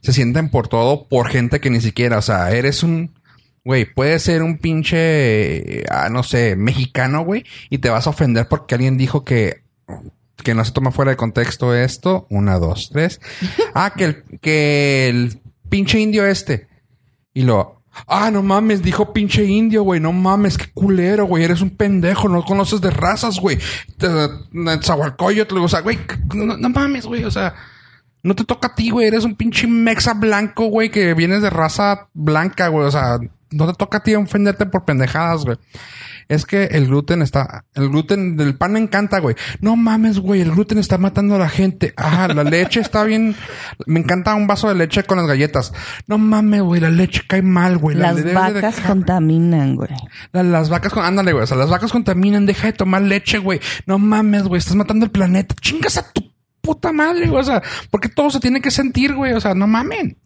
se 0.01 0.13
sienten 0.13 0.49
por 0.49 0.67
todo 0.67 1.07
por 1.07 1.29
gente 1.29 1.59
que 1.59 1.69
ni 1.69 1.81
siquiera, 1.81 2.17
o 2.17 2.21
sea, 2.21 2.51
eres 2.51 2.83
un, 2.83 3.13
güey, 3.63 3.85
puedes 3.85 4.23
ser 4.23 4.43
un 4.43 4.57
pinche, 4.57 5.83
ah, 5.89 6.09
no 6.09 6.23
sé, 6.23 6.55
mexicano, 6.55 7.23
güey, 7.23 7.45
y 7.69 7.77
te 7.79 7.89
vas 7.89 8.07
a 8.07 8.11
ofender 8.11 8.47
porque 8.47 8.75
alguien 8.75 8.97
dijo 8.97 9.23
que 9.23 9.61
que 10.43 10.55
no 10.55 10.65
se 10.65 10.71
toma 10.71 10.89
fuera 10.91 11.11
de 11.11 11.17
contexto 11.17 11.75
esto. 11.75 12.25
Una, 12.31 12.57
dos, 12.57 12.89
tres. 12.91 13.21
Ah, 13.75 13.93
que 13.95 14.05
el, 14.05 14.23
que 14.41 15.07
el 15.07 15.39
pinche 15.69 15.99
indio 15.99 16.25
este. 16.25 16.67
Y 17.33 17.43
lo, 17.43 17.83
ah, 18.07 18.31
no 18.31 18.41
mames, 18.41 18.81
dijo 18.81 19.13
pinche 19.13 19.45
indio, 19.45 19.83
güey, 19.83 19.99
no 19.99 20.11
mames, 20.11 20.57
qué 20.57 20.65
culero, 20.73 21.25
güey, 21.25 21.43
eres 21.43 21.61
un 21.61 21.69
pendejo, 21.69 22.27
no 22.27 22.43
conoces 22.43 22.81
de 22.81 22.89
razas, 22.89 23.39
güey. 23.39 23.59
Te- 23.97 24.07
Zahualcóyotl, 24.81 25.57
o 25.59 25.67
sea, 25.69 25.81
güey, 25.81 25.99
no, 26.33 26.57
no 26.57 26.69
mames, 26.69 27.05
güey, 27.05 27.23
o 27.23 27.29
sea, 27.31 27.53
no 28.23 28.35
te 28.35 28.43
toca 28.43 28.69
a 28.69 28.75
ti, 28.75 28.89
güey, 28.89 29.07
eres 29.07 29.23
un 29.25 29.35
pinche 29.35 29.67
mexa 29.67 30.13
blanco, 30.13 30.65
güey, 30.65 30.89
que 30.91 31.13
vienes 31.13 31.41
de 31.41 31.49
raza 31.49 32.07
blanca, 32.13 32.67
güey, 32.67 32.85
o 32.87 32.91
sea, 32.91 33.19
no 33.51 33.67
te 33.67 33.73
toca 33.73 33.97
a 33.99 34.03
ti 34.03 34.15
ofenderte 34.15 34.65
por 34.65 34.85
pendejadas, 34.85 35.43
güey. 35.45 35.57
Es 36.29 36.45
que 36.45 36.63
el 36.65 36.87
gluten 36.87 37.21
está, 37.21 37.65
el 37.73 37.89
gluten 37.89 38.37
del 38.37 38.55
pan 38.55 38.71
me 38.71 38.79
encanta, 38.79 39.19
güey. 39.19 39.35
No 39.59 39.75
mames, 39.75 40.17
güey, 40.19 40.39
el 40.39 40.51
gluten 40.51 40.77
está 40.77 40.97
matando 40.97 41.35
a 41.35 41.39
la 41.39 41.49
gente. 41.49 41.93
Ah, 41.97 42.29
la 42.33 42.45
leche 42.45 42.79
está 42.79 43.03
bien. 43.03 43.35
Me 43.85 43.99
encanta 43.99 44.33
un 44.35 44.47
vaso 44.47 44.69
de 44.69 44.75
leche 44.75 45.03
con 45.03 45.17
las 45.17 45.27
galletas. 45.27 45.73
No 46.07 46.17
mames, 46.17 46.61
güey, 46.61 46.79
la 46.79 46.89
leche 46.89 47.23
cae 47.27 47.41
mal, 47.41 47.77
güey. 47.77 47.97
La 47.97 48.13
Las 48.13 48.23
de 48.23 48.33
vacas 48.33 48.79
contaminan, 48.79 49.75
güey. 49.75 49.89
la- 50.31 50.43
las 50.43 50.69
vacas 50.69 50.93
con, 50.93 51.03
ándale, 51.03 51.33
güey. 51.33 51.43
O 51.43 51.47
sea, 51.47 51.57
las 51.57 51.69
vacas 51.69 51.91
contaminan, 51.91 52.45
deja 52.45 52.67
de 52.67 52.73
tomar 52.73 53.01
leche, 53.01 53.37
güey. 53.39 53.59
No 53.85 53.99
mames, 53.99 54.43
güey, 54.43 54.59
estás 54.59 54.75
matando 54.77 55.03
el 55.03 55.11
planeta. 55.11 55.53
Chingas 55.59 55.97
a 55.97 56.13
tu 56.13 56.30
puta 56.61 56.91
madre, 56.91 57.27
güey. 57.27 57.41
O 57.41 57.45
sea, 57.45 57.61
porque 57.89 58.09
todo 58.09 58.29
se 58.29 58.39
tiene 58.39 58.61
que 58.61 58.71
sentir, 58.71 59.13
güey. 59.15 59.33
O 59.33 59.41
sea, 59.41 59.53
no 59.55 59.67
mamen. 59.67 60.17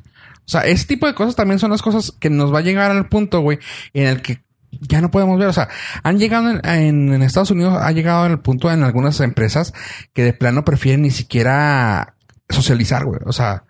O 0.46 0.48
sea, 0.48 0.62
ese 0.62 0.86
tipo 0.86 1.08
de 1.08 1.16
cosas 1.16 1.36
también 1.36 1.60
son 1.60 1.72
las 1.72 1.82
cosas 1.82 2.14
que 2.20 2.30
nos 2.30 2.54
va 2.54 2.60
a 2.60 2.64
llegar 2.64 2.92
al 2.92 3.10
punto, 3.10 3.40
güey, 3.40 3.58
en 3.94 4.08
el 4.08 4.22
que 4.22 4.44
ya 4.80 5.02
no 5.02 5.10
podemos 5.10 5.40
ver. 5.40 5.48
O 5.48 5.54
sea, 5.54 5.70
han 6.04 6.20
llegado 6.20 6.60
en, 6.64 7.22
Estados 7.24 7.52
Unidos, 7.52 7.78
ha 7.82 7.92
llegado 7.92 8.24
al 8.24 8.40
punto 8.42 8.72
en 8.72 8.84
algunas 8.84 9.20
empresas 9.22 9.74
que 10.14 10.24
de 10.24 10.34
plano 10.34 10.64
prefieren 10.64 11.02
ni 11.02 11.10
siquiera 11.10 12.16
socializar, 12.50 13.06
güey. 13.06 13.20
O 13.26 13.34
sea, 13.34 13.64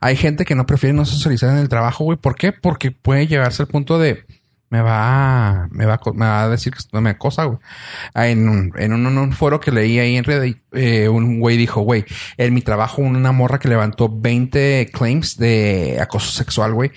hay 0.00 0.16
gente 0.16 0.44
que 0.44 0.54
no 0.54 0.66
prefiere 0.66 0.92
no 0.92 1.04
socializar 1.04 1.50
en 1.50 1.58
el 1.58 1.68
trabajo, 1.68 2.04
güey. 2.04 2.16
¿Por 2.16 2.36
qué? 2.36 2.52
Porque 2.52 2.92
puede 2.92 3.26
llevarse 3.26 3.62
al 3.62 3.68
punto 3.68 3.98
de 3.98 4.24
me 4.70 4.80
va 4.82 5.68
me 5.72 5.84
va 5.84 6.00
me 6.14 6.26
va 6.26 6.42
a 6.44 6.48
decir 6.48 6.72
que 6.72 7.00
me 7.00 7.10
acosa, 7.10 7.44
güey. 7.44 7.58
Ah, 8.14 8.28
En 8.28 8.48
un, 8.48 8.72
en 8.76 8.92
un, 8.92 9.32
foro 9.32 9.58
que 9.58 9.72
leí 9.72 9.98
ahí 9.98 10.16
en 10.16 10.24
Reddit, 10.24 10.62
eh, 10.72 11.08
un 11.08 11.40
güey 11.40 11.56
dijo, 11.56 11.82
güey, 11.82 12.04
en 12.36 12.54
mi 12.54 12.62
trabajo 12.62 13.02
una 13.02 13.32
morra 13.32 13.58
que 13.58 13.68
levantó 13.68 14.08
20 14.08 14.90
claims 14.92 15.36
de 15.36 15.98
acoso 16.00 16.30
sexual, 16.30 16.72
güey, 16.72 16.92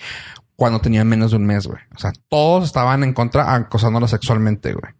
cuando 0.55 0.79
tenían 0.81 1.07
menos 1.07 1.31
de 1.31 1.37
un 1.37 1.45
mes, 1.45 1.65
güey. 1.65 1.81
O 1.95 1.99
sea, 1.99 2.13
todos 2.29 2.65
estaban 2.65 3.03
en 3.03 3.13
contra 3.13 3.55
acosándola 3.55 4.07
sexualmente, 4.07 4.73
güey. 4.73 4.93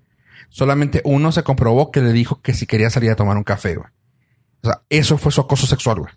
Solamente 0.50 1.02
uno 1.06 1.32
se 1.32 1.44
comprobó 1.44 1.92
que 1.92 2.02
le 2.02 2.12
dijo 2.12 2.42
que 2.42 2.54
si 2.54 2.66
quería 2.66 2.90
salir 2.90 3.12
a 3.12 3.16
tomar 3.16 3.38
un 3.38 3.44
café, 3.44 3.76
güey. 3.76 3.90
O 4.64 4.68
sea, 4.68 4.82
eso 4.90 5.18
fue 5.18 5.32
su 5.32 5.42
acoso 5.42 5.68
sexual, 5.68 6.00
güey. 6.00 6.14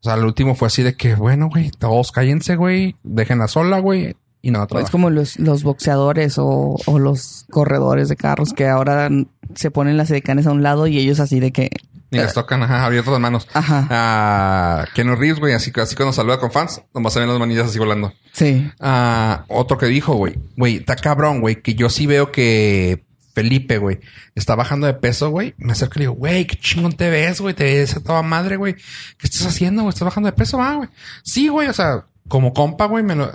O 0.00 0.02
sea, 0.02 0.14
el 0.14 0.24
último 0.24 0.54
fue 0.54 0.68
así 0.68 0.82
de 0.82 0.94
que, 0.94 1.14
bueno, 1.14 1.48
güey, 1.48 1.70
todos 1.70 2.10
cállense, 2.10 2.56
güey, 2.56 2.96
déjenla 3.02 3.48
sola, 3.48 3.80
güey, 3.80 4.16
y 4.42 4.50
no 4.50 4.62
Es 4.62 4.68
trabajen. 4.68 4.90
como 4.92 5.10
los, 5.10 5.38
los 5.38 5.62
boxeadores 5.62 6.38
o, 6.38 6.76
o 6.86 6.98
los 6.98 7.46
corredores 7.50 8.08
de 8.08 8.16
carros 8.16 8.52
que 8.52 8.66
ahora 8.68 9.08
se 9.54 9.70
ponen 9.70 9.96
las 9.96 10.10
edecanes 10.10 10.46
a 10.46 10.52
un 10.52 10.62
lado 10.62 10.86
y 10.86 10.98
ellos 10.98 11.20
así 11.20 11.40
de 11.40 11.52
que... 11.52 11.70
Ni 12.12 12.18
les 12.18 12.34
tocan, 12.34 12.60
ajá, 12.62 12.84
abiertas 12.86 13.12
las 13.12 13.20
manos. 13.20 13.46
Ajá. 13.54 13.86
Ah, 13.88 14.84
Keanu 14.94 15.14
Reeves, 15.14 15.38
güey, 15.38 15.52
así, 15.54 15.70
así 15.80 15.94
cuando 15.94 16.12
saluda 16.12 16.40
con 16.40 16.50
fans, 16.50 16.82
nomás 16.92 17.12
se 17.12 17.20
ven 17.20 17.28
las 17.28 17.38
manillas 17.38 17.66
así 17.68 17.78
volando. 17.78 18.12
Sí. 18.32 18.68
Ah, 18.80 19.44
otro 19.46 19.78
que 19.78 19.86
dijo, 19.86 20.14
güey, 20.14 20.34
güey, 20.56 20.76
está 20.78 20.96
cabrón, 20.96 21.40
güey, 21.40 21.62
que 21.62 21.74
yo 21.76 21.88
sí 21.88 22.06
veo 22.06 22.32
que 22.32 23.04
Felipe, 23.32 23.78
güey, 23.78 24.00
está 24.34 24.56
bajando 24.56 24.88
de 24.88 24.94
peso, 24.94 25.30
güey. 25.30 25.54
Me 25.58 25.70
acerco 25.72 25.94
y 25.96 25.98
le 26.00 26.02
digo, 26.06 26.14
güey, 26.14 26.46
qué 26.48 26.56
chingón 26.56 26.94
te 26.94 27.10
ves, 27.10 27.40
güey, 27.40 27.54
te 27.54 27.62
ves 27.62 27.96
a 27.96 28.00
toda 28.02 28.22
madre, 28.22 28.56
güey. 28.56 28.74
¿Qué 28.74 29.28
estás 29.28 29.46
haciendo, 29.46 29.82
güey? 29.82 29.90
¿Estás 29.90 30.06
bajando 30.06 30.26
de 30.26 30.32
peso, 30.32 30.58
va, 30.58 30.74
güey? 30.74 30.88
Sí, 31.22 31.46
güey, 31.46 31.68
o 31.68 31.72
sea, 31.72 32.06
como 32.26 32.52
compa, 32.52 32.86
güey, 32.86 33.04
me 33.04 33.14
lo... 33.14 33.30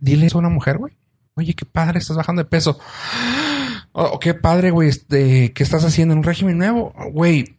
Dile 0.00 0.26
eso 0.26 0.38
a 0.38 0.40
una 0.40 0.48
mujer, 0.48 0.78
güey. 0.78 0.94
Oye, 1.34 1.54
qué 1.54 1.64
padre, 1.64 1.98
estás 1.98 2.16
bajando 2.16 2.42
de 2.42 2.48
peso. 2.48 2.78
Oh, 3.92 4.18
qué 4.18 4.34
padre, 4.34 4.70
güey, 4.70 4.88
este, 4.88 5.52
¿qué 5.52 5.62
estás 5.62 5.84
haciendo 5.84 6.12
en 6.12 6.18
un 6.18 6.24
régimen 6.24 6.58
nuevo? 6.58 6.92
Güey, 7.12 7.58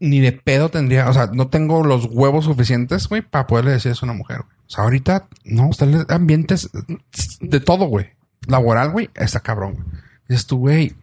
ni 0.00 0.20
de 0.20 0.32
pedo 0.32 0.68
tendría, 0.68 1.08
o 1.08 1.12
sea, 1.12 1.30
no 1.32 1.48
tengo 1.48 1.84
los 1.84 2.06
huevos 2.06 2.44
suficientes, 2.46 3.08
güey, 3.08 3.22
para 3.22 3.46
poderle 3.46 3.70
decir 3.70 3.92
eso 3.92 4.04
a 4.04 4.10
una 4.10 4.18
mujer, 4.18 4.38
güey. 4.38 4.56
O 4.66 4.70
sea, 4.70 4.84
ahorita, 4.84 5.28
no, 5.44 5.70
está 5.70 5.84
en 5.84 6.04
ambientes 6.08 6.70
de 7.40 7.60
todo, 7.60 7.86
güey. 7.86 8.10
Laboral, 8.48 8.90
güey, 8.90 9.10
está 9.14 9.40
cabrón, 9.40 9.74
güey. 9.74 9.86
Dices 10.28 10.46
tú, 10.46 10.58
güey, 10.58 10.94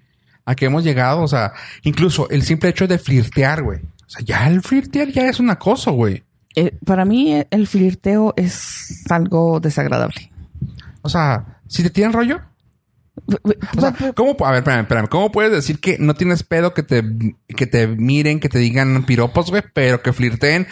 ¿a 0.44 0.56
qué 0.56 0.66
hemos 0.66 0.84
llegado? 0.84 1.22
O 1.22 1.28
sea, 1.28 1.54
incluso 1.84 2.30
el 2.30 2.44
simple 2.44 2.70
hecho 2.70 2.88
de 2.88 3.00
flirtear, 3.00 3.64
güey. 3.64 3.80
O 3.80 4.10
sea, 4.10 4.22
ya 4.26 4.48
el 4.48 4.62
flirtear 4.62 5.10
ya 5.10 5.30
es 5.30 5.40
un 5.40 5.50
acoso, 5.50 5.94
güey. 5.94 6.24
Eh, 6.56 6.78
para 6.84 7.06
mí 7.06 7.42
el 7.50 7.68
flirteo 7.68 8.34
es 8.36 9.06
algo 9.10 9.60
desagradable. 9.60 10.29
O 11.02 11.10
sea, 11.10 11.62
si 11.68 11.84
te 11.84 11.90
tiran 11.90 12.14
rollo, 12.14 12.42
O 13.76 13.82
sea, 13.82 13.94
¿cómo, 14.16 14.36
a 14.46 14.52
ver, 14.52 14.60
espérame, 14.60 14.82
espérame. 14.82 15.08
¿Cómo 15.08 15.32
puedes 15.32 15.52
decir 15.52 15.80
que 15.80 15.98
no 16.00 16.14
tienes 16.14 16.44
pedo 16.44 16.74
que 16.74 16.84
te, 16.84 17.04
que 17.48 17.68
te 17.68 17.88
miren, 17.88 18.40
que 18.40 18.50
te 18.50 18.60
digan 18.60 19.06
piropos, 19.06 19.50
güey, 19.50 19.64
pero 19.74 20.02
que 20.02 20.14
flirteen? 20.14 20.68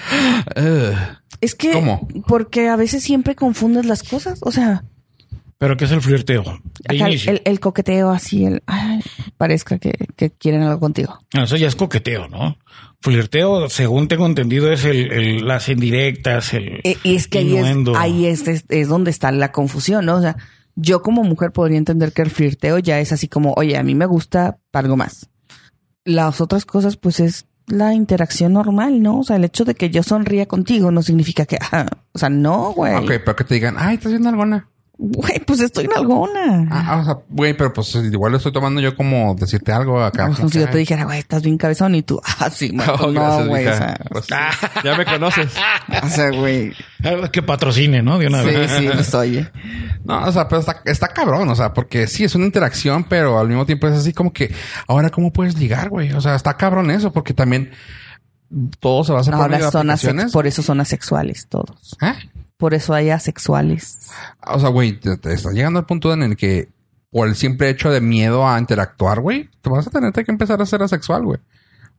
Es 1.41 1.55
que 1.55 1.71
¿Cómo? 1.71 2.07
porque 2.27 2.69
a 2.69 2.75
veces 2.75 3.03
siempre 3.03 3.35
confundes 3.35 3.85
las 3.85 4.03
cosas. 4.03 4.39
O 4.41 4.51
sea, 4.51 4.85
Pero 5.59 5.75
¿qué 5.75 5.85
es 5.85 5.91
el 5.91 6.01
flirteo? 6.01 6.43
De 6.43 6.95
acá 6.97 7.09
inicio. 7.09 7.31
el, 7.31 7.41
el 7.45 7.59
coqueteo 7.59 8.11
así, 8.11 8.45
el 8.45 8.61
ay, 8.67 8.99
parezca 9.37 9.79
que, 9.79 9.91
que 10.15 10.29
quieren 10.31 10.61
algo 10.61 10.79
contigo. 10.79 11.17
Ah, 11.33 11.43
Eso 11.43 11.55
ya 11.57 11.67
es 11.67 11.75
coqueteo, 11.75 12.27
¿no? 12.27 12.57
Flirteo, 13.01 13.69
según 13.69 14.07
tengo 14.07 14.25
entendido, 14.25 14.71
es 14.71 14.85
el, 14.85 15.11
el- 15.11 15.47
las 15.47 15.69
indirectas, 15.69 16.53
el 16.53 16.81
Eh, 16.83 16.97
y 17.03 17.15
es 17.15 17.27
que 17.27 17.39
ahí, 17.39 17.55
es, 17.57 17.65
ahí 17.95 18.25
es, 18.27 18.47
es, 18.47 18.65
es 18.69 18.87
donde 18.87 19.09
está 19.11 19.31
la 19.31 19.51
confusión, 19.51 20.05
¿no? 20.05 20.15
O 20.17 20.21
sea, 20.21 20.37
yo 20.75 21.01
como 21.01 21.23
mujer 21.23 21.51
podría 21.51 21.77
entender 21.79 22.11
que 22.13 22.21
el 22.21 22.29
flirteo 22.29 22.77
ya 22.79 22.99
es 22.99 23.11
así 23.11 23.27
como, 23.27 23.53
oye, 23.53 23.77
a 23.77 23.83
mí 23.83 23.95
me 23.95 24.05
gusta 24.05 24.57
algo 24.73 24.95
más. 24.97 25.29
Las 26.05 26.39
otras 26.39 26.65
cosas, 26.65 26.97
pues 26.97 27.19
es 27.19 27.47
la 27.67 27.93
interacción 27.93 28.53
normal, 28.53 29.01
¿no? 29.01 29.19
O 29.19 29.23
sea, 29.23 29.35
el 29.35 29.43
hecho 29.43 29.65
de 29.65 29.75
que 29.75 29.89
yo 29.89 30.01
sonría 30.03 30.45
contigo 30.47 30.91
no 30.91 31.01
significa 31.01 31.45
que, 31.45 31.57
ah, 31.71 31.87
o 32.13 32.19
sea, 32.19 32.29
no, 32.29 32.73
güey. 32.73 32.93
Ok, 32.95 33.11
pero 33.25 33.35
que 33.35 33.43
te 33.43 33.55
digan, 33.55 33.75
ay, 33.77 33.95
estás 33.95 34.11
viendo 34.11 34.29
alguna. 34.29 34.69
Güey, 34.99 35.39
pues 35.45 35.59
estoy 35.59 35.85
en 35.85 35.91
alguna. 35.95 36.67
Ah, 36.71 36.85
ah, 36.87 36.97
o 36.97 37.05
sea, 37.05 37.17
güey, 37.29 37.55
pero 37.55 37.71
pues 37.71 37.93
igual 37.93 38.31
lo 38.31 38.37
estoy 38.39 38.51
tomando 38.51 38.81
yo 38.81 38.95
como 38.95 39.35
decirte 39.35 39.71
algo 39.71 40.01
acá. 40.01 40.23
Como 40.25 40.35
como 40.37 40.49
si 40.49 40.59
yo 40.59 40.67
te 40.69 40.79
dijera, 40.79 41.03
güey, 41.05 41.19
estás 41.19 41.43
bien 41.43 41.55
cabezón 41.59 41.93
y 41.93 42.01
tú, 42.01 42.19
ah, 42.39 42.49
sí, 42.49 42.71
man, 42.71 42.89
Oh, 42.89 42.97
pues 42.97 43.13
no, 43.13 43.45
güey, 43.45 43.67
o 43.67 43.77
sea, 43.77 43.99
Pues, 44.09 44.25
ya 44.83 44.97
me 44.97 45.05
conoces. 45.05 45.53
o 46.03 46.09
sea, 46.09 46.31
güey. 46.31 46.73
Ah, 47.03 47.29
Que 47.31 47.43
patrocine, 47.43 48.01
¿no? 48.01 48.17
De 48.17 48.25
una 48.25 48.41
Sí, 48.41 48.49
vez. 48.49 48.71
sí, 48.71 48.89
pues 48.91 49.13
oye. 49.13 49.47
No, 50.03 50.25
o 50.25 50.31
sea, 50.31 50.47
pero 50.47 50.61
está, 50.61 50.81
está 50.85 51.09
cabrón, 51.09 51.47
o 51.49 51.55
sea, 51.55 51.73
porque 51.73 52.07
sí 52.07 52.23
es 52.23 52.33
una 52.33 52.45
interacción, 52.45 53.03
pero 53.03 53.37
al 53.39 53.47
mismo 53.47 53.67
tiempo 53.67 53.87
es 53.87 53.93
así 53.93 54.13
como 54.13 54.33
que 54.33 54.51
ahora 54.87 55.11
cómo 55.11 55.31
puedes 55.31 55.59
ligar, 55.59 55.89
güey. 55.89 56.11
O 56.13 56.21
sea, 56.21 56.33
está 56.33 56.57
cabrón 56.57 56.89
eso, 56.89 57.13
porque 57.13 57.35
también 57.35 57.69
todo 58.79 59.03
se 59.03 59.11
va 59.11 59.19
a 59.19 59.21
hacer 59.21 59.33
por 59.33 59.41
Ahora 59.43 59.59
son 59.69 60.31
por 60.31 60.47
eso 60.47 60.63
son 60.63 60.79
asexuales 60.79 61.47
todos. 61.47 61.95
¿Eh? 62.01 62.13
Por 62.57 62.73
eso 62.73 62.93
hay 62.93 63.09
asexuales. 63.11 64.09
O 64.45 64.59
sea, 64.59 64.69
güey, 64.69 64.99
te, 64.99 65.17
te 65.17 65.33
estás 65.33 65.53
llegando 65.53 65.79
al 65.79 65.85
punto 65.85 66.11
en 66.13 66.23
el 66.23 66.35
que 66.35 66.69
por 67.11 67.27
el 67.27 67.35
simple 67.35 67.69
hecho 67.69 67.91
de 67.91 68.01
miedo 68.01 68.47
a 68.47 68.59
interactuar, 68.59 69.21
güey, 69.21 69.49
te 69.61 69.69
vas 69.69 69.87
a 69.87 69.91
tener 69.91 70.11
que 70.11 70.31
empezar 70.31 70.61
a 70.61 70.65
ser 70.65 70.81
asexual, 70.81 71.23
güey. 71.23 71.39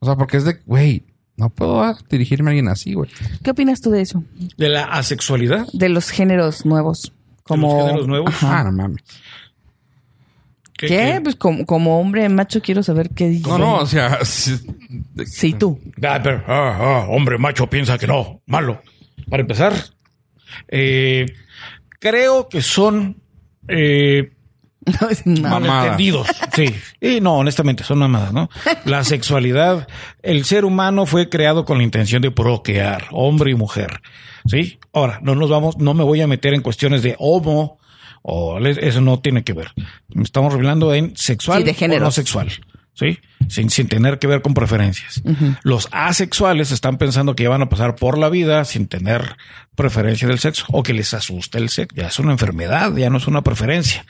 O 0.00 0.06
sea, 0.06 0.16
porque 0.16 0.36
es 0.36 0.44
de, 0.44 0.58
güey, 0.66 1.04
no 1.36 1.50
puedo 1.50 1.96
dirigirme 2.10 2.50
a 2.50 2.52
alguien 2.52 2.68
así, 2.68 2.94
güey. 2.94 3.10
¿Qué 3.42 3.52
opinas 3.52 3.80
tú 3.80 3.90
de 3.90 4.00
eso? 4.02 4.24
De 4.56 4.68
la 4.68 4.84
asexualidad. 4.84 5.66
De 5.72 5.88
los 5.88 6.10
géneros 6.10 6.66
nuevos. 6.66 7.12
Como, 7.44 7.74
los 7.78 7.86
géneros 7.86 8.08
nuevos? 8.08 8.28
Ajá. 8.34 8.60
Ah, 8.60 8.64
no 8.64 8.72
mames. 8.72 9.02
¿Qué- 10.76 10.86
¿Qué? 10.86 10.96
qué? 11.14 11.20
Pues 11.22 11.36
como, 11.36 11.66
como 11.66 12.00
hombre 12.00 12.28
macho 12.28 12.60
quiero 12.60 12.82
saber 12.82 13.10
qué 13.10 13.28
dice. 13.28 13.48
No, 13.48 13.58
no, 13.58 13.76
o 13.78 13.86
sea, 13.86 14.18
sí, 14.24 14.60
Sí, 15.26 15.52
tú. 15.54 15.80
Ah, 16.02 16.20
pero, 16.22 16.42
ah, 16.46 16.76
ah, 16.80 17.06
hombre 17.08 17.38
macho 17.38 17.68
piensa 17.68 17.98
que 17.98 18.06
no, 18.06 18.40
malo. 18.46 18.80
Para 19.28 19.40
empezar, 19.42 19.72
eh, 20.68 21.26
Creo 22.00 22.48
que 22.48 22.62
son 22.62 23.16
eh, 23.66 24.30
No, 25.24 25.60
malentendidos. 25.60 26.28
Sí. 26.54 26.74
Y 27.00 27.20
no, 27.20 27.38
honestamente, 27.38 27.84
son 27.84 27.98
mamadas, 27.98 28.32
¿no? 28.32 28.48
La 28.84 29.04
sexualidad, 29.04 29.86
el 30.22 30.44
ser 30.44 30.64
humano 30.64 31.06
fue 31.06 31.28
creado 31.28 31.64
con 31.64 31.78
la 31.78 31.84
intención 31.84 32.22
de 32.22 32.30
procrear, 32.30 33.06
hombre 33.12 33.50
y 33.52 33.54
mujer. 33.54 34.00
¿Sí? 34.46 34.78
Ahora, 34.92 35.20
no 35.22 35.34
nos 35.34 35.50
vamos, 35.50 35.76
no 35.78 35.94
me 35.94 36.04
voy 36.04 36.20
a 36.20 36.26
meter 36.26 36.54
en 36.54 36.62
cuestiones 36.62 37.02
de 37.02 37.16
homo 37.18 37.78
o 38.22 38.58
eso 38.58 39.00
no 39.00 39.20
tiene 39.20 39.44
que 39.44 39.52
ver. 39.52 39.72
Estamos 40.22 40.54
hablando 40.54 40.92
en 40.94 41.16
sexual 41.16 41.64
Sí, 41.64 41.86
de 41.86 41.96
o 41.96 42.00
no 42.00 42.10
sexual. 42.10 42.48
¿Sí? 42.98 43.18
Sin, 43.48 43.70
sin 43.70 43.86
tener 43.86 44.18
que 44.18 44.26
ver 44.26 44.42
con 44.42 44.54
preferencias. 44.54 45.22
Los 45.62 45.88
asexuales 45.92 46.72
están 46.72 46.98
pensando 46.98 47.36
que 47.36 47.44
ya 47.44 47.48
van 47.48 47.62
a 47.62 47.68
pasar 47.68 47.94
por 47.94 48.18
la 48.18 48.28
vida 48.28 48.64
sin 48.64 48.88
tener 48.88 49.36
preferencia 49.76 50.26
del 50.26 50.40
sexo 50.40 50.64
o 50.72 50.82
que 50.82 50.92
les 50.92 51.14
asusta 51.14 51.58
el 51.58 51.68
sexo. 51.68 51.94
Ya 51.96 52.08
es 52.08 52.18
una 52.18 52.32
enfermedad, 52.32 52.94
ya 52.96 53.08
no 53.08 53.18
es 53.18 53.28
una 53.28 53.42
preferencia. 53.42 54.04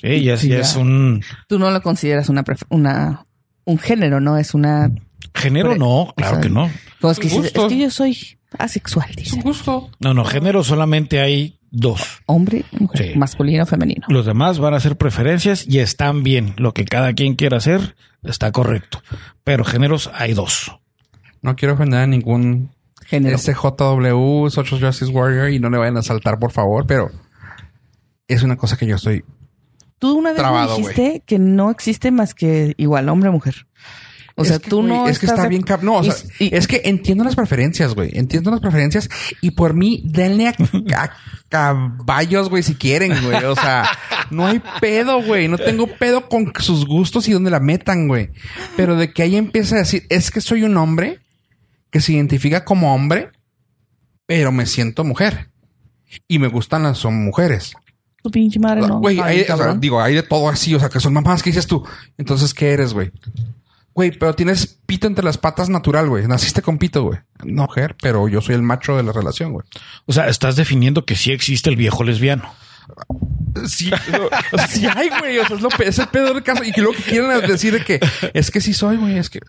Sí, 0.00 0.22
ya, 0.22 0.36
Sí, 0.36 0.48
ya 0.48 0.56
ya. 0.56 0.60
es 0.62 0.76
un 0.76 1.24
Tú 1.48 1.58
no 1.58 1.70
lo 1.72 1.82
consideras 1.82 2.28
una, 2.28 2.44
pref- 2.44 2.66
una 2.68 3.26
un 3.64 3.78
género, 3.78 4.20
¿no? 4.20 4.38
Es 4.38 4.54
una... 4.54 4.90
género, 5.34 5.70
Pre- 5.70 5.78
no, 5.78 6.12
claro 6.16 6.32
o 6.32 6.34
sea, 6.36 6.42
que 6.42 6.50
no. 6.50 6.70
Como 7.00 7.10
es, 7.12 7.18
que, 7.18 7.26
Un 7.26 7.32
dices, 7.32 7.42
gusto. 7.52 7.66
es 7.66 7.72
que 7.72 7.78
yo 7.80 7.90
soy 7.90 8.38
asexual, 8.58 9.08
Es 9.10 9.16
dice. 9.16 9.36
un 9.36 9.42
gusto. 9.42 9.90
No, 9.98 10.14
no, 10.14 10.24
género 10.24 10.62
solamente 10.62 11.20
hay 11.20 11.58
dos. 11.74 12.22
Hombre, 12.26 12.64
mujer, 12.78 13.12
Sí. 13.12 13.18
masculino, 13.18 13.66
femenino. 13.66 14.06
Los 14.08 14.24
demás 14.26 14.58
van 14.58 14.74
a 14.74 14.80
ser 14.80 14.96
preferencias 14.96 15.66
y 15.68 15.80
están 15.80 16.22
bien. 16.22 16.54
Lo 16.56 16.72
que 16.72 16.84
cada 16.84 17.12
quien 17.12 17.34
quiera 17.34 17.58
hacer 17.58 17.96
está 18.22 18.52
correcto. 18.52 19.02
Pero 19.42 19.64
géneros 19.64 20.10
hay 20.14 20.32
dos. 20.32 20.72
No 21.42 21.56
quiero 21.56 21.74
ofender 21.74 22.00
a 22.00 22.06
ningún 22.06 22.70
Género. 23.06 23.36
SJW, 23.36 24.48
Social 24.48 24.80
Justice 24.80 25.10
Warrior, 25.12 25.50
y 25.50 25.58
no 25.58 25.68
le 25.68 25.76
vayan 25.76 25.98
a 25.98 26.02
saltar, 26.02 26.38
por 26.38 26.52
favor, 26.52 26.86
pero 26.86 27.10
es 28.28 28.42
una 28.42 28.56
cosa 28.56 28.78
que 28.78 28.86
yo 28.86 28.96
estoy. 28.96 29.24
Tú 29.98 30.18
una 30.18 30.30
vez 30.30 30.38
Trabado, 30.38 30.78
me 30.78 30.88
dijiste 30.88 31.22
que 31.26 31.38
no 31.38 31.70
existe 31.70 32.10
más 32.10 32.34
que 32.34 32.74
igual 32.78 33.08
hombre 33.10 33.30
o 34.36 34.42
Es 34.42 34.48
sea, 34.48 34.58
que, 34.58 34.68
tú 34.70 34.82
no 34.82 35.06
Es 35.08 35.18
que 35.18 35.26
estás 35.26 35.38
está 35.38 35.42
de- 35.44 35.48
bien. 35.48 35.62
cab- 35.62 35.82
No, 35.82 35.98
o 35.98 36.04
y- 36.04 36.10
sea, 36.10 36.28
y- 36.40 36.54
es 36.54 36.66
que 36.66 36.82
entiendo 36.84 37.22
las 37.24 37.36
preferencias, 37.36 37.94
güey. 37.94 38.10
Entiendo 38.14 38.50
las 38.50 38.60
preferencias 38.60 39.08
y 39.40 39.52
por 39.52 39.74
mí, 39.74 40.02
denle 40.06 40.48
a, 40.48 40.54
a 40.96 41.10
caballos, 41.48 42.48
güey, 42.50 42.62
si 42.62 42.74
quieren, 42.74 43.12
güey. 43.24 43.44
O 43.44 43.54
sea, 43.54 43.88
no 44.30 44.46
hay 44.46 44.60
pedo, 44.80 45.22
güey. 45.22 45.46
No 45.48 45.56
tengo 45.58 45.86
pedo 45.86 46.28
con 46.28 46.52
sus 46.58 46.84
gustos 46.86 47.28
y 47.28 47.32
donde 47.32 47.50
la 47.50 47.60
metan, 47.60 48.08
güey. 48.08 48.30
Pero 48.76 48.96
de 48.96 49.12
que 49.12 49.22
ahí 49.22 49.36
empieza 49.36 49.76
a 49.76 49.78
decir, 49.80 50.04
es 50.08 50.30
que 50.30 50.40
soy 50.40 50.64
un 50.64 50.76
hombre 50.76 51.20
que 51.90 52.00
se 52.00 52.12
identifica 52.12 52.64
como 52.64 52.92
hombre, 52.94 53.30
pero 54.26 54.50
me 54.50 54.66
siento 54.66 55.04
mujer. 55.04 55.50
Y 56.26 56.38
me 56.40 56.48
gustan 56.48 56.82
las 56.82 56.98
son 56.98 57.24
mujeres. 57.24 57.74
Tu 58.22 58.30
pinche 58.30 58.58
madre 58.58 58.80
no. 58.86 58.98
Güey, 59.00 59.20
Ay, 59.20 59.36
hay- 59.38 59.42
o 59.42 59.46
sea, 59.46 59.56
cabrón. 59.56 59.80
digo, 59.80 60.00
hay 60.02 60.14
de 60.14 60.22
todo 60.22 60.48
así, 60.48 60.74
o 60.74 60.80
sea, 60.80 60.88
que 60.88 60.98
son 60.98 61.12
mamás 61.12 61.42
que 61.42 61.50
dices 61.50 61.66
tú. 61.66 61.84
Entonces, 62.18 62.52
¿qué 62.54 62.70
eres, 62.72 62.92
güey? 62.94 63.12
Güey, 63.94 64.10
pero 64.18 64.34
tienes 64.34 64.78
pito 64.86 65.06
entre 65.06 65.24
las 65.24 65.38
patas 65.38 65.68
natural, 65.68 66.08
güey. 66.08 66.26
Naciste 66.26 66.62
con 66.62 66.78
pito, 66.78 67.04
güey. 67.04 67.20
No, 67.44 67.62
mujer, 67.62 67.96
pero 68.02 68.26
yo 68.28 68.40
soy 68.40 68.56
el 68.56 68.62
macho 68.62 68.96
de 68.96 69.04
la 69.04 69.12
relación, 69.12 69.52
güey. 69.52 69.64
O 70.06 70.12
sea, 70.12 70.28
estás 70.28 70.56
definiendo 70.56 71.04
que 71.04 71.14
sí 71.14 71.30
existe 71.30 71.70
el 71.70 71.76
viejo 71.76 72.02
lesbiano. 72.02 72.52
Sí, 73.66 73.90
sí 74.68 74.86
hay, 74.86 75.10
güey. 75.20 75.38
O 75.38 75.46
sea, 75.46 75.56
es, 75.56 75.62
lo, 75.62 75.68
es 75.78 75.98
el 75.98 76.08
pedo 76.08 76.34
del 76.34 76.42
caso. 76.42 76.64
Y 76.64 76.72
que 76.72 76.82
que 76.82 77.02
quieren 77.02 77.46
decir 77.46 77.72
de 77.72 77.84
que 77.84 78.00
es 78.32 78.50
que 78.50 78.60
sí 78.60 78.74
soy, 78.74 78.96
güey. 78.96 79.18
Es 79.18 79.30
que 79.30 79.40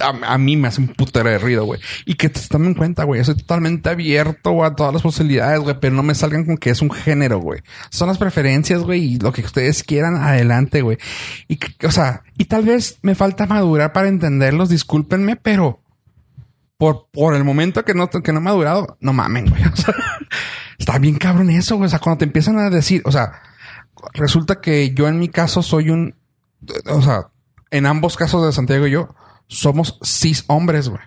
a, 0.00 0.38
mí 0.38 0.56
me 0.56 0.68
hace 0.68 0.80
un 0.80 0.88
putero 0.88 1.28
de 1.28 1.38
ruido, 1.38 1.64
güey. 1.64 1.80
Y 2.04 2.14
que 2.14 2.28
te 2.28 2.40
tomen 2.48 2.68
en 2.68 2.74
cuenta, 2.74 3.04
güey. 3.04 3.24
Soy 3.24 3.36
totalmente 3.36 3.88
abierto 3.88 4.64
a 4.64 4.74
todas 4.74 4.92
las 4.92 5.02
posibilidades, 5.02 5.60
güey. 5.60 5.76
Pero 5.80 5.94
no 5.94 6.02
me 6.02 6.14
salgan 6.14 6.44
con 6.44 6.56
que 6.56 6.70
es 6.70 6.82
un 6.82 6.90
género, 6.90 7.40
güey. 7.40 7.62
Son 7.90 8.08
las 8.08 8.18
preferencias, 8.18 8.82
güey. 8.82 9.14
Y 9.14 9.18
lo 9.18 9.32
que 9.32 9.42
ustedes 9.42 9.82
quieran, 9.82 10.16
adelante, 10.16 10.82
güey. 10.82 10.98
Y, 11.48 11.58
o 11.84 11.90
sea, 11.90 12.22
y 12.38 12.44
tal 12.44 12.64
vez 12.64 12.98
me 13.02 13.14
falta 13.14 13.46
madurar 13.46 13.92
para 13.92 14.08
entenderlos. 14.08 14.68
Discúlpenme, 14.68 15.36
pero 15.36 15.80
por, 16.78 17.08
por 17.10 17.34
el 17.34 17.44
momento 17.44 17.84
que 17.84 17.94
no, 17.94 18.08
que 18.08 18.32
no 18.32 18.38
he 18.38 18.42
madurado, 18.42 18.96
no 19.00 19.12
mamen, 19.12 19.48
güey. 19.48 19.62
O 19.64 19.76
sea, 19.76 19.94
está 20.78 20.98
bien 20.98 21.16
cabrón 21.16 21.50
eso, 21.50 21.76
güey. 21.76 21.86
O 21.86 21.90
sea, 21.90 21.98
cuando 21.98 22.18
te 22.18 22.24
empiezan 22.24 22.58
a 22.58 22.70
decir, 22.70 23.02
o 23.04 23.12
sea, 23.12 23.42
resulta 24.14 24.60
que 24.60 24.94
yo 24.94 25.08
en 25.08 25.18
mi 25.18 25.28
caso 25.28 25.62
soy 25.62 25.90
un, 25.90 26.14
o 26.86 27.02
sea, 27.02 27.28
en 27.70 27.86
ambos 27.86 28.16
casos 28.16 28.44
de 28.44 28.52
Santiago 28.52 28.86
y 28.86 28.92
yo 28.92 29.14
somos 29.48 29.98
cis 30.02 30.44
hombres, 30.48 30.88
güey. 30.88 31.02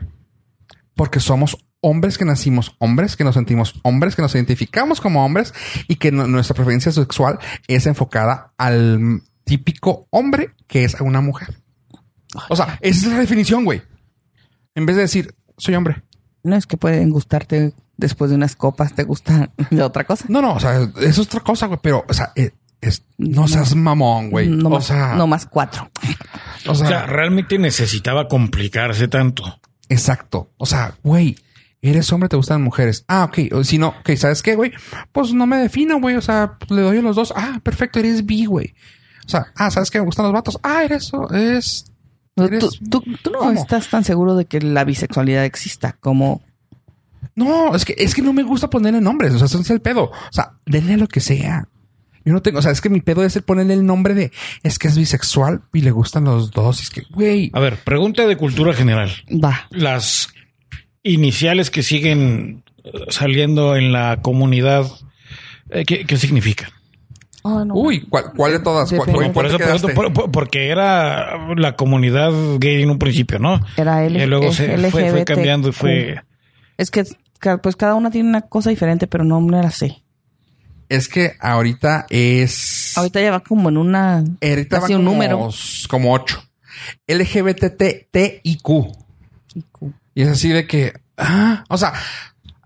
Porque 0.95 1.19
somos 1.19 1.57
hombres 1.81 2.17
que 2.17 2.25
nacimos 2.25 2.75
hombres, 2.79 3.15
que 3.15 3.23
nos 3.23 3.35
sentimos 3.35 3.79
hombres, 3.83 4.15
que 4.15 4.21
nos 4.21 4.35
identificamos 4.35 4.99
como 4.99 5.25
hombres 5.25 5.53
y 5.87 5.95
que 5.95 6.11
nuestra 6.11 6.55
preferencia 6.55 6.91
sexual 6.91 7.39
es 7.67 7.85
enfocada 7.85 8.53
al 8.57 9.21
típico 9.43 10.07
hombre 10.09 10.53
que 10.67 10.83
es 10.83 10.99
una 10.99 11.21
mujer. 11.21 11.57
O 12.49 12.55
sea, 12.55 12.77
esa 12.81 13.07
es 13.07 13.13
la 13.13 13.19
definición, 13.19 13.65
güey. 13.65 13.81
En 14.75 14.85
vez 14.85 14.95
de 14.95 15.03
decir, 15.03 15.35
soy 15.57 15.75
hombre. 15.75 16.03
No 16.43 16.55
es 16.55 16.67
que 16.67 16.77
pueden 16.77 17.09
gustarte 17.09 17.73
después 17.99 18.29
de 18.31 18.35
unas 18.37 18.55
copas, 18.55 18.93
te 18.93 19.03
gusta 19.03 19.51
de 19.69 19.83
otra 19.83 20.03
cosa. 20.05 20.25
No, 20.29 20.41
no, 20.41 20.53
o 20.53 20.59
sea, 20.59 20.79
eso 20.81 20.91
es 21.01 21.19
otra 21.19 21.41
cosa, 21.41 21.67
güey. 21.67 21.79
Pero, 21.83 22.05
o 22.07 22.13
sea, 22.13 22.31
eh, 22.35 22.51
es- 22.81 23.03
no 23.17 23.47
seas 23.47 23.75
mamón, 23.75 24.29
güey. 24.31 24.47
No, 24.47 24.67
o 24.67 24.71
más, 24.71 24.85
sea, 24.85 25.15
no 25.15 25.27
más 25.27 25.45
cuatro. 25.45 25.89
o 26.67 26.71
O 26.71 26.75
sea, 26.75 27.05
realmente 27.05 27.57
necesitaba 27.59 28.27
complicarse 28.27 29.07
tanto. 29.07 29.59
exacto. 29.89 30.51
O 30.57 30.65
sea, 30.65 30.95
güey, 31.03 31.35
eres 31.81 32.11
hombre, 32.13 32.29
te 32.29 32.35
gustan 32.37 32.61
mujeres. 32.61 33.03
Ah, 33.07 33.25
ok. 33.25 33.53
O 33.53 33.63
Si 33.63 33.77
no, 33.77 33.89
ok, 33.99 34.11
¿sabes 34.15 34.41
qué, 34.41 34.55
güey? 34.55 34.71
Pues 35.11 35.33
no 35.33 35.45
me 35.45 35.57
defino, 35.57 35.99
güey. 35.99 36.15
O 36.15 36.21
sea, 36.21 36.57
pues, 36.59 36.71
le 36.71 36.81
doy 36.81 36.97
a 36.97 37.01
los 37.01 37.15
dos. 37.15 37.33
Ah, 37.35 37.59
perfecto, 37.63 37.99
eres 37.99 38.25
bi, 38.25 38.45
güey. 38.45 38.73
O 39.25 39.29
sea, 39.29 39.47
ah, 39.57 39.69
¿sabes 39.69 39.91
qué? 39.91 39.99
Me 39.99 40.05
gustan 40.05 40.23
los 40.25 40.33
vatos. 40.33 40.57
Ah, 40.63 40.83
eres, 40.83 41.11
eres, 41.31 41.85
Tú, 42.35 42.47
tú- 42.89 43.03
tú 43.21 43.31
no 43.31 43.39
¿Cómo? 43.39 43.51
estás 43.51 43.89
tan 43.89 44.05
seguro 44.05 44.35
de 44.35 44.45
que 44.45 44.61
la 44.61 44.85
bisexualidad 44.85 45.43
exista 45.43 45.97
como 45.99 46.41
No, 47.39 47.75
es 47.75 47.85
que, 47.85 47.95
es 47.97 48.13
que 48.13 48.21
no 48.21 48.33
me 48.33 48.43
gusta 48.43 48.69
ponerle 48.69 49.01
nombres. 49.01 49.33
O 49.33 49.47
sea, 49.47 49.59
es 49.59 49.69
el 49.69 49.81
pedo. 49.81 50.05
O 50.05 50.31
sea, 50.31 50.53
denle 50.65 50.93
a 50.93 50.97
lo 50.97 51.07
que 51.07 51.19
sea. 51.19 51.67
Yo 52.25 52.33
no 52.33 52.41
tengo, 52.41 52.59
o 52.59 52.61
sea, 52.61 52.71
es 52.71 52.81
que 52.81 52.89
mi 52.89 52.99
pedo 53.01 53.23
es 53.23 53.35
el 53.37 53.43
ponerle 53.43 53.73
el 53.73 53.85
nombre 53.85 54.13
de 54.13 54.31
es 54.61 54.77
que 54.77 54.87
es 54.89 54.97
bisexual 54.97 55.61
y 55.73 55.81
le 55.81 55.91
gustan 55.91 56.25
los 56.25 56.51
dos. 56.51 56.79
Y 56.79 56.83
es 56.83 56.89
que, 56.89 57.03
güey, 57.11 57.49
A 57.53 57.59
ver, 57.59 57.77
pregunta 57.77 58.27
de 58.27 58.35
cultura 58.35 58.73
general. 58.73 59.09
va. 59.43 59.67
Las 59.71 60.27
iniciales 61.03 61.71
que 61.71 61.81
siguen 61.83 62.63
eh, 62.83 62.91
saliendo 63.09 63.75
en 63.75 63.91
la 63.93 64.21
comunidad, 64.21 64.85
eh, 65.69 65.85
¿qué, 65.85 66.05
qué 66.05 66.17
significan? 66.17 66.69
Oh, 67.41 67.63
no. 67.63 67.73
uy, 67.73 68.01
¿cuál, 68.09 68.25
cuál 68.35 68.51
de 68.51 68.59
todas? 68.59 68.89
¿Cuál, 68.89 69.07
Depende. 69.07 69.31
cuál- 69.31 69.33
Por 69.33 69.45
eso 69.75 69.87
por- 69.95 70.11
por- 70.13 70.31
porque 70.31 70.67
era 70.67 71.53
la 71.55 71.77
comunidad 71.77 72.31
gay 72.59 72.83
en 72.83 72.89
un 72.89 72.99
principio, 72.99 73.39
¿no? 73.39 73.61
Era 73.77 74.05
L- 74.05 74.21
y 74.21 74.27
luego 74.27 74.51
se 74.51 74.77
fue, 74.91 75.09
fue 75.09 75.23
cambiando 75.25 75.69
y 75.69 75.71
fue. 75.71 76.21
Es 76.77 76.91
que 76.91 77.05
pues 77.61 77.75
cada 77.75 77.95
una 77.95 78.11
tiene 78.11 78.29
una 78.29 78.41
cosa 78.41 78.69
diferente, 78.69 79.07
pero 79.07 79.23
no 79.23 79.39
me 79.41 79.61
la 79.61 79.71
sé. 79.71 80.03
Es 80.89 81.07
que 81.07 81.35
ahorita 81.39 82.07
es. 82.09 82.97
Ahorita 82.97 83.21
ya 83.21 83.31
va 83.31 83.39
como 83.41 83.69
en 83.69 83.77
una 83.77 84.23
ahorita 84.41 84.79
va 84.79 84.87
un 84.87 84.93
como, 84.93 85.03
número. 85.03 85.49
Como 85.87 86.13
ocho. 86.13 86.43
LGBTTIQ. 87.07 88.69
Y 90.15 90.21
es 90.23 90.29
así 90.29 90.49
de 90.49 90.65
que. 90.65 90.93
Ah, 91.15 91.63
o 91.69 91.77
sea, 91.77 91.93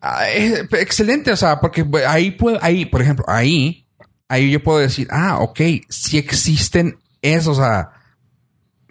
ah, 0.01 0.29
excelente. 0.29 1.31
O 1.31 1.35
sea, 1.35 1.59
porque 1.59 1.85
ahí 2.07 2.31
puedo, 2.31 2.57
ahí, 2.61 2.85
por 2.85 3.01
ejemplo, 3.01 3.25
ahí, 3.27 3.87
ahí 4.29 4.51
yo 4.51 4.63
puedo 4.63 4.79
decir, 4.79 5.07
ah, 5.11 5.39
ok, 5.39 5.59
si 5.89 6.17
existen 6.17 6.97
esos, 7.21 7.57
o 7.57 7.61
sea, 7.61 7.91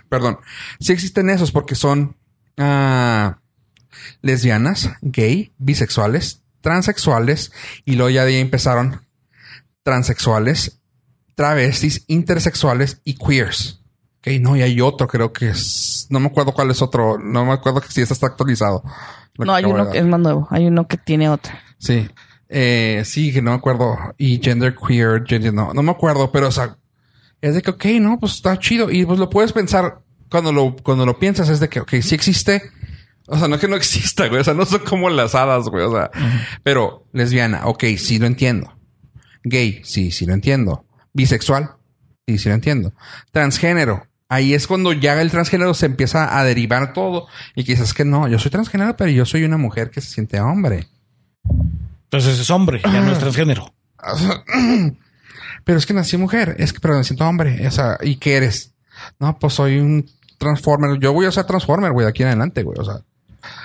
perdón, 0.08 0.38
si 0.78 0.92
existen 0.92 1.30
esos 1.30 1.52
porque 1.52 1.74
son 1.74 2.16
ah, 2.58 3.38
lesbianas, 4.20 4.90
gay, 5.00 5.52
bisexuales, 5.58 6.42
transexuales, 6.60 7.52
y 7.84 7.94
luego 7.94 8.10
ya 8.10 8.24
de 8.24 8.36
ahí 8.36 8.40
empezaron 8.40 9.06
transexuales, 9.82 10.80
travestis, 11.34 12.04
intersexuales 12.06 13.00
y 13.04 13.14
queers. 13.14 13.80
Ok, 14.18 14.28
no, 14.40 14.56
y 14.56 14.62
hay 14.62 14.80
otro, 14.80 15.08
creo 15.08 15.32
que 15.32 15.48
es, 15.48 16.06
no 16.10 16.20
me 16.20 16.28
acuerdo 16.28 16.52
cuál 16.52 16.70
es 16.70 16.80
otro, 16.80 17.18
no 17.18 17.44
me 17.44 17.52
acuerdo 17.52 17.80
que 17.80 17.88
si 17.88 18.00
este 18.02 18.14
está 18.14 18.28
actualizado. 18.28 18.84
No, 19.38 19.52
hay 19.52 19.64
uno 19.64 19.90
que 19.90 19.98
es 19.98 20.04
más 20.04 20.20
nuevo. 20.20 20.46
Hay 20.50 20.66
uno 20.66 20.86
que 20.86 20.96
tiene 20.96 21.28
otra. 21.28 21.58
Sí. 21.78 22.08
Eh, 22.48 23.02
sí, 23.04 23.32
que 23.32 23.40
no 23.40 23.50
me 23.50 23.56
acuerdo. 23.56 23.96
Y 24.18 24.38
gender 24.42 24.76
queer, 24.76 25.24
gender, 25.26 25.54
no, 25.54 25.72
no 25.72 25.82
me 25.82 25.90
acuerdo, 25.90 26.30
pero 26.30 26.48
o 26.48 26.52
sea, 26.52 26.76
es 27.40 27.54
de 27.54 27.62
que, 27.62 27.70
ok, 27.70 27.84
no, 28.00 28.20
pues 28.20 28.34
está 28.34 28.58
chido. 28.58 28.90
Y 28.90 29.04
pues 29.04 29.18
lo 29.18 29.30
puedes 29.30 29.52
pensar 29.52 30.02
cuando 30.30 30.52
lo, 30.52 30.76
cuando 30.76 31.06
lo 31.06 31.18
piensas, 31.18 31.48
es 31.48 31.60
de 31.60 31.68
que, 31.68 31.80
ok, 31.80 31.94
sí 32.02 32.14
existe. 32.14 32.70
O 33.26 33.38
sea, 33.38 33.48
no 33.48 33.54
es 33.54 33.60
que 33.60 33.68
no 33.68 33.76
exista, 33.76 34.28
güey. 34.28 34.40
O 34.40 34.44
sea, 34.44 34.54
no 34.54 34.64
son 34.64 34.80
como 34.80 35.08
las 35.10 35.34
hadas, 35.34 35.68
güey. 35.68 35.84
O 35.84 35.92
sea, 35.92 36.10
pero 36.62 37.06
lesbiana, 37.12 37.66
ok, 37.66 37.84
sí 37.96 38.18
lo 38.18 38.26
entiendo. 38.26 38.72
Gay, 39.44 39.80
sí, 39.84 40.10
sí 40.10 40.26
lo 40.26 40.34
entiendo. 40.34 40.84
Bisexual, 41.12 41.72
sí, 42.26 42.38
sí 42.38 42.48
lo 42.48 42.54
entiendo. 42.54 42.92
Transgénero. 43.30 44.06
Ahí 44.28 44.54
es 44.54 44.66
cuando 44.66 44.94
ya 44.94 45.20
el 45.20 45.30
transgénero 45.30 45.74
se 45.74 45.84
empieza 45.84 46.38
a 46.38 46.42
derivar 46.42 46.94
todo 46.94 47.26
y 47.54 47.64
quizás 47.64 47.92
que 47.92 48.06
no, 48.06 48.28
yo 48.28 48.38
soy 48.38 48.50
transgénero, 48.50 48.96
pero 48.96 49.10
yo 49.10 49.26
soy 49.26 49.44
una 49.44 49.58
mujer 49.58 49.90
que 49.90 50.00
se 50.00 50.08
siente 50.08 50.40
hombre. 50.40 50.88
Entonces 52.04 52.38
es 52.38 52.48
hombre, 52.48 52.80
ya 52.82 53.02
no 53.02 53.12
es 53.12 53.18
transgénero. 53.18 53.74
pero 55.64 55.78
es 55.78 55.84
que 55.84 55.92
nací 55.92 56.16
mujer, 56.16 56.56
es 56.58 56.72
que 56.72 56.80
pero 56.80 56.96
me 56.96 57.04
siento 57.04 57.28
hombre, 57.28 57.66
o 57.66 57.70
sea, 57.70 57.98
¿y 58.00 58.16
qué 58.16 58.36
eres? 58.36 58.72
No, 59.18 59.38
pues 59.38 59.52
soy 59.52 59.78
un 59.78 60.10
transformer, 60.38 60.98
yo 60.98 61.12
voy 61.12 61.26
a 61.26 61.30
ser 61.30 61.44
transformer, 61.44 61.92
güey, 61.92 62.06
de 62.06 62.10
aquí 62.10 62.22
en 62.22 62.28
adelante, 62.28 62.62
güey, 62.62 62.78
o 62.80 62.84
sea, 62.84 63.02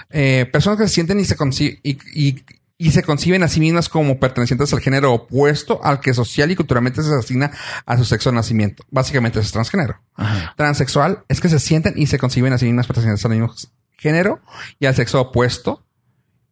eh, 0.09 0.47
personas 0.51 0.79
que 0.79 0.87
se 0.87 0.93
sienten 0.93 1.19
y 1.19 1.25
se 1.25 1.35
conciben 1.35 1.79
y, 1.83 1.97
y, 2.13 2.43
y 2.77 2.91
se 2.91 3.03
conciben 3.03 3.43
a 3.43 3.47
sí 3.47 3.59
mismas 3.59 3.89
como 3.89 4.19
pertenecientes 4.19 4.71
al 4.73 4.81
género 4.81 5.13
opuesto 5.13 5.79
al 5.83 5.99
que 5.99 6.13
social 6.13 6.51
y 6.51 6.55
culturalmente 6.55 7.01
se 7.03 7.13
asigna 7.13 7.51
a 7.85 7.97
su 7.97 8.05
sexo 8.05 8.29
de 8.29 8.35
nacimiento. 8.35 8.83
Básicamente 8.91 9.39
es 9.39 9.51
transgénero. 9.51 9.99
Ajá. 10.15 10.53
Transexual 10.55 11.23
es 11.27 11.39
que 11.41 11.49
se 11.49 11.59
sienten 11.59 11.93
y 11.97 12.07
se 12.07 12.19
conciben 12.19 12.53
a 12.53 12.57
sí 12.57 12.65
mismas 12.65 12.85
pertenecientes 12.87 13.25
al 13.25 13.31
mismo 13.31 13.53
género 13.97 14.41
y 14.79 14.85
al 14.85 14.95
sexo 14.95 15.19
opuesto 15.21 15.83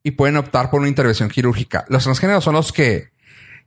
y 0.01 0.11
pueden 0.11 0.37
optar 0.37 0.69
por 0.71 0.79
una 0.79 0.89
intervención 0.89 1.29
quirúrgica. 1.29 1.85
Los 1.89 2.03
transgéneros 2.03 2.43
son 2.43 2.53
los 2.55 2.71
que, 2.71 3.09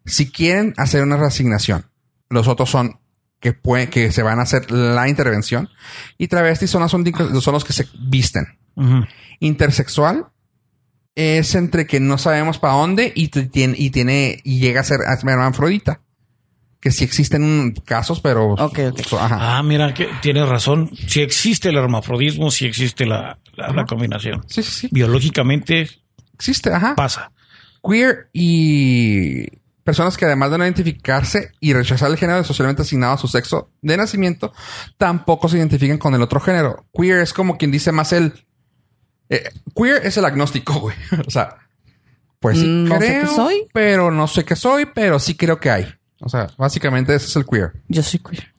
si 0.05 0.31
quieren 0.31 0.75
hacer 0.77 1.03
una 1.03 1.17
reasignación, 1.17 1.87
los 2.31 2.49
otros 2.49 2.71
son 2.71 2.99
que 3.41 3.53
pueden, 3.53 3.89
que 3.89 4.11
se 4.11 4.23
van 4.25 4.41
a 4.41 4.43
hacer 4.43 4.71
la 4.73 5.09
intervención 5.09 5.69
y 6.17 6.27
travestis 6.27 6.71
son, 6.71 6.83
las 6.83 6.93
únicas- 6.93 7.29
son 7.41 7.55
los 7.55 7.65
que 7.65 7.73
se 7.73 7.87
visten. 8.01 8.59
Ujú. 8.75 9.05
Intersexual 9.41 10.27
es 11.15 11.55
entre 11.55 11.87
que 11.87 12.01
no 12.01 12.19
sabemos 12.19 12.59
para 12.59 12.75
dónde 12.75 13.13
y 13.15 13.29
tiene, 13.29 13.75
y 13.77 13.91
tiene, 13.91 14.41
y 14.45 14.61
llega 14.61 14.81
a 14.81 14.85
ser 14.85 15.01
hermafrodita. 15.03 16.01
Que 16.81 16.93
sí 16.93 17.03
existen 17.03 17.75
casos, 17.85 18.21
pero. 18.21 18.55
Ajá. 18.57 19.59
Ah, 19.59 19.63
mira, 19.65 19.93
que 19.95 20.09
tienes 20.23 20.49
razón. 20.49 20.91
Si 21.09 21.21
existe 21.21 21.71
el 21.71 21.77
hermafrodismo, 21.77 22.53
si 22.53 22.67
existe 22.67 23.05
la, 23.05 23.37
la, 23.57 23.73
la 23.73 23.85
combinación. 23.85 24.45
Sí, 24.47 24.63
sí, 24.63 24.71
sí. 24.71 24.89
Biológicamente 24.93 25.89
Existe, 26.35 26.73
ajá. 26.73 26.95
pasa. 26.95 27.33
queer 27.83 28.29
y 28.33 29.45
personas 29.83 30.17
que 30.17 30.25
además 30.25 30.53
de 30.53 30.59
no 30.59 30.65
identificarse 30.65 31.51
y 31.59 31.73
rechazar 31.73 32.13
el 32.13 32.17
género 32.17 32.45
socialmente 32.45 32.83
asignado 32.83 33.15
a 33.15 33.19
su 33.19 33.27
sexo 33.27 33.73
de 33.83 33.97
nacimiento, 33.97 34.53
tampoco 34.99 35.49
se 35.49 35.59
identifican 35.59 35.99
con 35.99 36.15
el 36.15 36.23
otro 36.23 36.39
género. 36.39 36.87
Queer 36.95 37.19
es 37.19 37.33
como 37.33 37.59
quien 37.59 37.73
dice 37.73 37.91
más 37.91 38.13
el... 38.13 38.47
eh, 39.31 39.51
queer 39.75 40.07
es 40.07 40.17
el 40.17 40.25
agnóstico, 40.25 40.75
güey. 40.81 40.97
o 41.27 41.31
sea, 41.31 41.57
pues 42.41 42.59
sí 42.59 42.67
Mm, 42.67 42.89
sé 42.89 42.99
creo, 42.99 43.21
qué 43.23 43.27
soy. 43.35 43.69
pero 43.73 44.11
no 44.11 44.27
sé 44.29 44.45
qué 44.45 44.57
soy, 44.57 44.87
pero 44.95 45.19
sí 45.19 45.37
creo 45.37 45.59
que 45.61 45.71
hay. 45.71 45.95
O 46.21 46.29
sea, 46.29 46.49
básicamente 46.57 47.15
ese 47.15 47.27
es 47.27 47.37
el 47.37 47.47
queer. 47.47 47.73
Yo 47.89 48.03
soy 48.03 48.21
queer. 48.21 48.55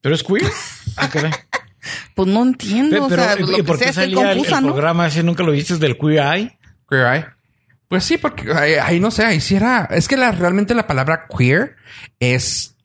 ¿Pero 0.00 0.14
es 0.14 0.22
queer? 0.22 0.42
Ah, 0.96 1.08
caray. 1.08 1.32
Pues 2.14 2.28
no 2.28 2.42
entiendo. 2.44 3.08
Pero, 3.08 3.22
o 3.22 3.24
sea, 3.26 3.36
¿y 3.36 3.40
lo 3.40 3.56
que 3.56 3.64
por 3.64 3.76
qué 3.78 3.84
sea, 3.84 3.90
estoy 3.90 4.04
salía 4.14 4.30
el, 4.30 4.36
confusa, 4.38 4.58
el 4.58 4.66
¿no? 4.66 4.72
programa 4.72 5.06
ese? 5.08 5.22
¿Nunca 5.24 5.42
lo 5.42 5.50
viste 5.52 5.76
del 5.76 5.98
Queer 5.98 6.20
Eye? 6.36 6.58
Queer 6.88 7.14
eye. 7.14 7.26
Pues 7.88 8.04
sí, 8.04 8.16
porque 8.16 8.52
ahí, 8.52 8.74
ahí 8.74 9.00
no 9.00 9.10
sé, 9.10 9.24
ahí 9.24 9.40
sí 9.40 9.56
era. 9.56 9.88
Es 9.90 10.06
que 10.06 10.16
la, 10.16 10.30
realmente 10.30 10.74
la 10.74 10.86
palabra 10.86 11.26
queer 11.36 11.74
es 12.20 12.76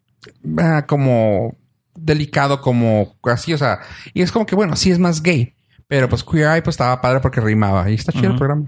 ah, 0.58 0.86
como 0.88 1.56
delicado, 1.96 2.62
como 2.62 3.16
así, 3.24 3.54
o 3.54 3.58
sea, 3.58 3.80
y 4.14 4.22
es 4.24 4.32
como 4.32 4.46
que 4.46 4.56
bueno, 4.56 4.76
sí 4.76 4.90
es 4.92 4.98
más 5.00 5.22
gay, 5.22 5.54
pero 5.90 6.08
pues 6.08 6.24
queer 6.24 6.52
eye 6.54 6.62
pues 6.62 6.76
estaba 6.76 7.02
padre 7.02 7.20
porque 7.20 7.42
rimaba 7.42 7.90
y 7.90 7.96
está 7.96 8.12
chido 8.12 8.30
el 8.32 8.38
programa. 8.38 8.68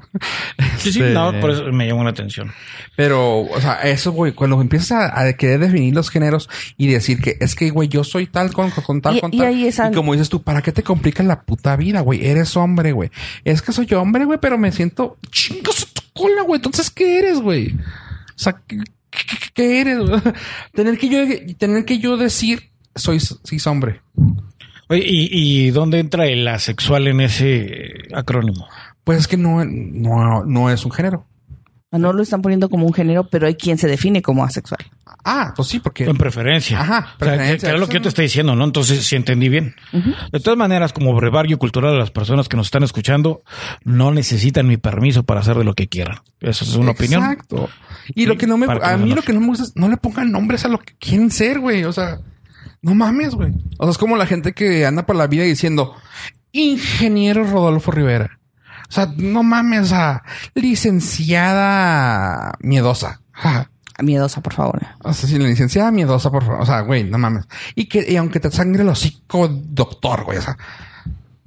Sí, 0.80 0.91
sí, 0.91 0.99
Este, 1.02 1.14
no, 1.14 1.39
por 1.39 1.52
eso 1.52 1.72
me 1.72 1.85
llamó 1.88 2.03
la 2.03 2.10
atención. 2.10 2.52
Pero, 2.95 3.41
o 3.41 3.61
sea, 3.61 3.73
eso, 3.84 4.11
güey, 4.11 4.31
cuando 4.34 4.60
empiezas 4.60 4.91
a, 4.93 5.22
a 5.22 5.34
querer 5.34 5.60
definir 5.60 5.93
los 5.93 6.10
géneros 6.10 6.49
y 6.77 6.88
decir 6.88 7.22
que 7.22 7.38
es 7.39 7.53
que, 7.53 7.69
güey, 7.69 7.88
yo 7.89 8.03
soy 8.03 8.26
tal 8.26 8.52
con, 8.52 8.72
con 8.72 9.02
tal, 9.02 9.18
Y- 9.18 9.22
con 9.22 9.31
y 9.34 9.38
tal. 9.38 9.48
ahí 9.48 9.68
esa- 9.68 9.89
Y 9.91 9.93
como 9.93 10.14
dices 10.14 10.30
tú, 10.30 10.41
¿para 10.41 10.64
qué 10.64 10.72
te 10.72 10.81
complicas 10.81 11.23
la 11.27 11.43
puta 11.43 11.76
vida, 11.76 12.02
güey? 12.02 12.26
Eres 12.26 12.57
hombre, 12.57 12.91
güey. 12.91 13.11
Es 13.45 13.61
que 13.61 13.72
soy 13.72 13.85
yo 13.85 14.02
hombre, 14.02 14.26
güey, 14.26 14.39
pero 14.41 14.57
me 14.57 14.72
siento 14.72 15.19
chingos 15.30 15.93
tu 15.93 16.02
cola, 16.14 16.41
güey. 16.41 16.57
Entonces, 16.57 16.89
¿qué 16.89 17.19
eres, 17.19 17.39
güey? 17.39 17.76
O 17.76 18.39
sea, 18.39 18.60
¿qué, 18.65 18.77
qué- 19.11 19.38
qué 19.53 19.81
eres? 19.81 19.99
güey? 19.99 20.19
tener 20.73 20.98
que 20.98 21.07
yo, 21.07 21.19
tener 21.60 21.85
que 21.85 21.99
yo 21.99 22.18
decir, 22.18 22.72
soy, 22.95 23.19
soy 23.19 23.60
hombre. 23.68 24.02
Oye, 24.92 25.04
¿y, 25.06 25.30
y 25.32 25.72
dónde 25.72 26.00
entra 26.00 26.26
el 26.28 26.48
asexual 26.48 27.08
en 27.08 27.22
ese 27.22 27.94
acrónimo? 28.14 28.68
Pues 29.04 29.20
es 29.20 29.28
que 29.28 29.38
no, 29.38 29.64
no, 29.66 30.44
no 30.44 30.70
es 30.70 30.84
un 30.86 30.92
género. 30.92 31.26
No 31.92 32.14
lo 32.14 32.24
están 32.24 32.42
poniendo 32.42 32.70
como 32.70 32.86
un 32.86 32.94
género, 32.94 33.28
pero 33.30 33.48
hay 33.48 33.56
quien 33.56 33.78
se 33.78 33.88
define 33.88 34.22
como 34.22 34.46
asexual. 34.46 34.80
Ah, 35.26 35.54
pues 35.56 35.68
sí, 35.68 35.80
porque. 35.80 36.06
En 36.06 36.18
preferencia. 36.18 36.80
Ajá, 36.80 37.00
O 37.00 37.04
sea, 37.04 37.18
preferencia. 37.18 37.68
que, 37.68 37.68
era 37.68 37.78
lo 37.78 37.88
que 37.88 37.96
yo 37.96 38.02
te 38.02 38.10
estoy 38.10 38.26
diciendo, 38.26 38.56
¿no? 38.56 38.64
Entonces, 38.64 39.06
si 39.06 39.16
entendí 39.18 39.50
bien. 39.50 39.76
De 40.32 40.40
todas 40.40 40.58
maneras, 40.58 40.94
como 40.94 41.14
brevario 41.14 41.58
cultural 41.58 41.92
de 41.92 42.00
las 42.00 42.12
personas 42.12 42.48
que 42.48 42.56
nos 42.56 42.68
están 42.68 42.84
escuchando, 42.84 43.44
no 43.84 44.12
necesitan 44.12 44.68
mi 44.68 44.78
permiso 44.78 45.24
para 45.24 45.42
hacer 45.42 45.58
de 45.58 45.66
lo 45.66 45.74
que 45.74 45.88
quieran. 45.88 46.20
Esa 46.40 46.64
es 46.64 46.76
una 46.76 46.92
opinión. 46.92 47.24
Exacto. 47.24 47.70
Y 48.16 48.26
lo 48.26 48.38
que 48.38 48.48
no 48.48 48.58
me, 48.58 48.68
a 48.68 48.98
mí 48.98 49.14
lo 49.14 49.22
que 49.22 49.34
no 49.34 49.42
me 49.42 49.48
gusta 49.48 49.66
es 49.66 49.76
no 49.76 49.90
le 49.90 49.98
pongan 49.98 50.32
nombres 50.32 50.64
a 50.64 50.70
lo 50.70 50.80
que 50.80 50.94
quieren 50.98 51.30
ser, 51.30 51.60
güey. 51.60 51.84
O 51.84 51.92
sea, 51.92 52.20
no 52.82 52.95
mames, 52.95 53.36
güey. 53.36 53.53
O 53.78 53.84
sea, 53.84 53.91
es 53.91 53.98
como 53.98 54.18
la 54.18 54.26
gente 54.26 54.53
que 54.53 54.86
anda 54.86 55.06
por 55.06 55.16
la 55.16 55.28
vida 55.28 55.44
diciendo 55.44 55.95
ingeniero 56.52 57.45
Rodolfo 57.45 57.91
Rivera. 57.91 58.40
O 58.90 58.94
sea, 58.94 59.14
no 59.16 59.44
mames, 59.44 59.84
o 59.84 59.86
sea, 59.86 60.24
licenciada 60.53 62.53
miedosa. 62.60 63.22
Miedosa, 64.02 64.41
por 64.41 64.53
favor. 64.53 64.82
O 65.03 65.14
sea, 65.14 65.30
sí, 65.30 65.38
la 65.38 65.48
licenciada 65.48 65.91
miedosa, 65.91 66.32
por 66.32 66.44
favor. 66.44 66.62
O 66.62 66.66
sea, 66.66 66.82
güey, 66.82 67.03
no 67.03 67.18
mames. 67.18 67.45
Y 67.76 67.86
que, 67.86 68.12
y 68.12 68.18
aunque 68.18 68.40
te 68.40 68.52
sangre 68.52 68.82
el 68.82 68.90
hocico, 68.90 69.48
doctor, 69.48 70.26
güey. 70.26 70.40
O 70.40 70.41
sea, 70.41 70.58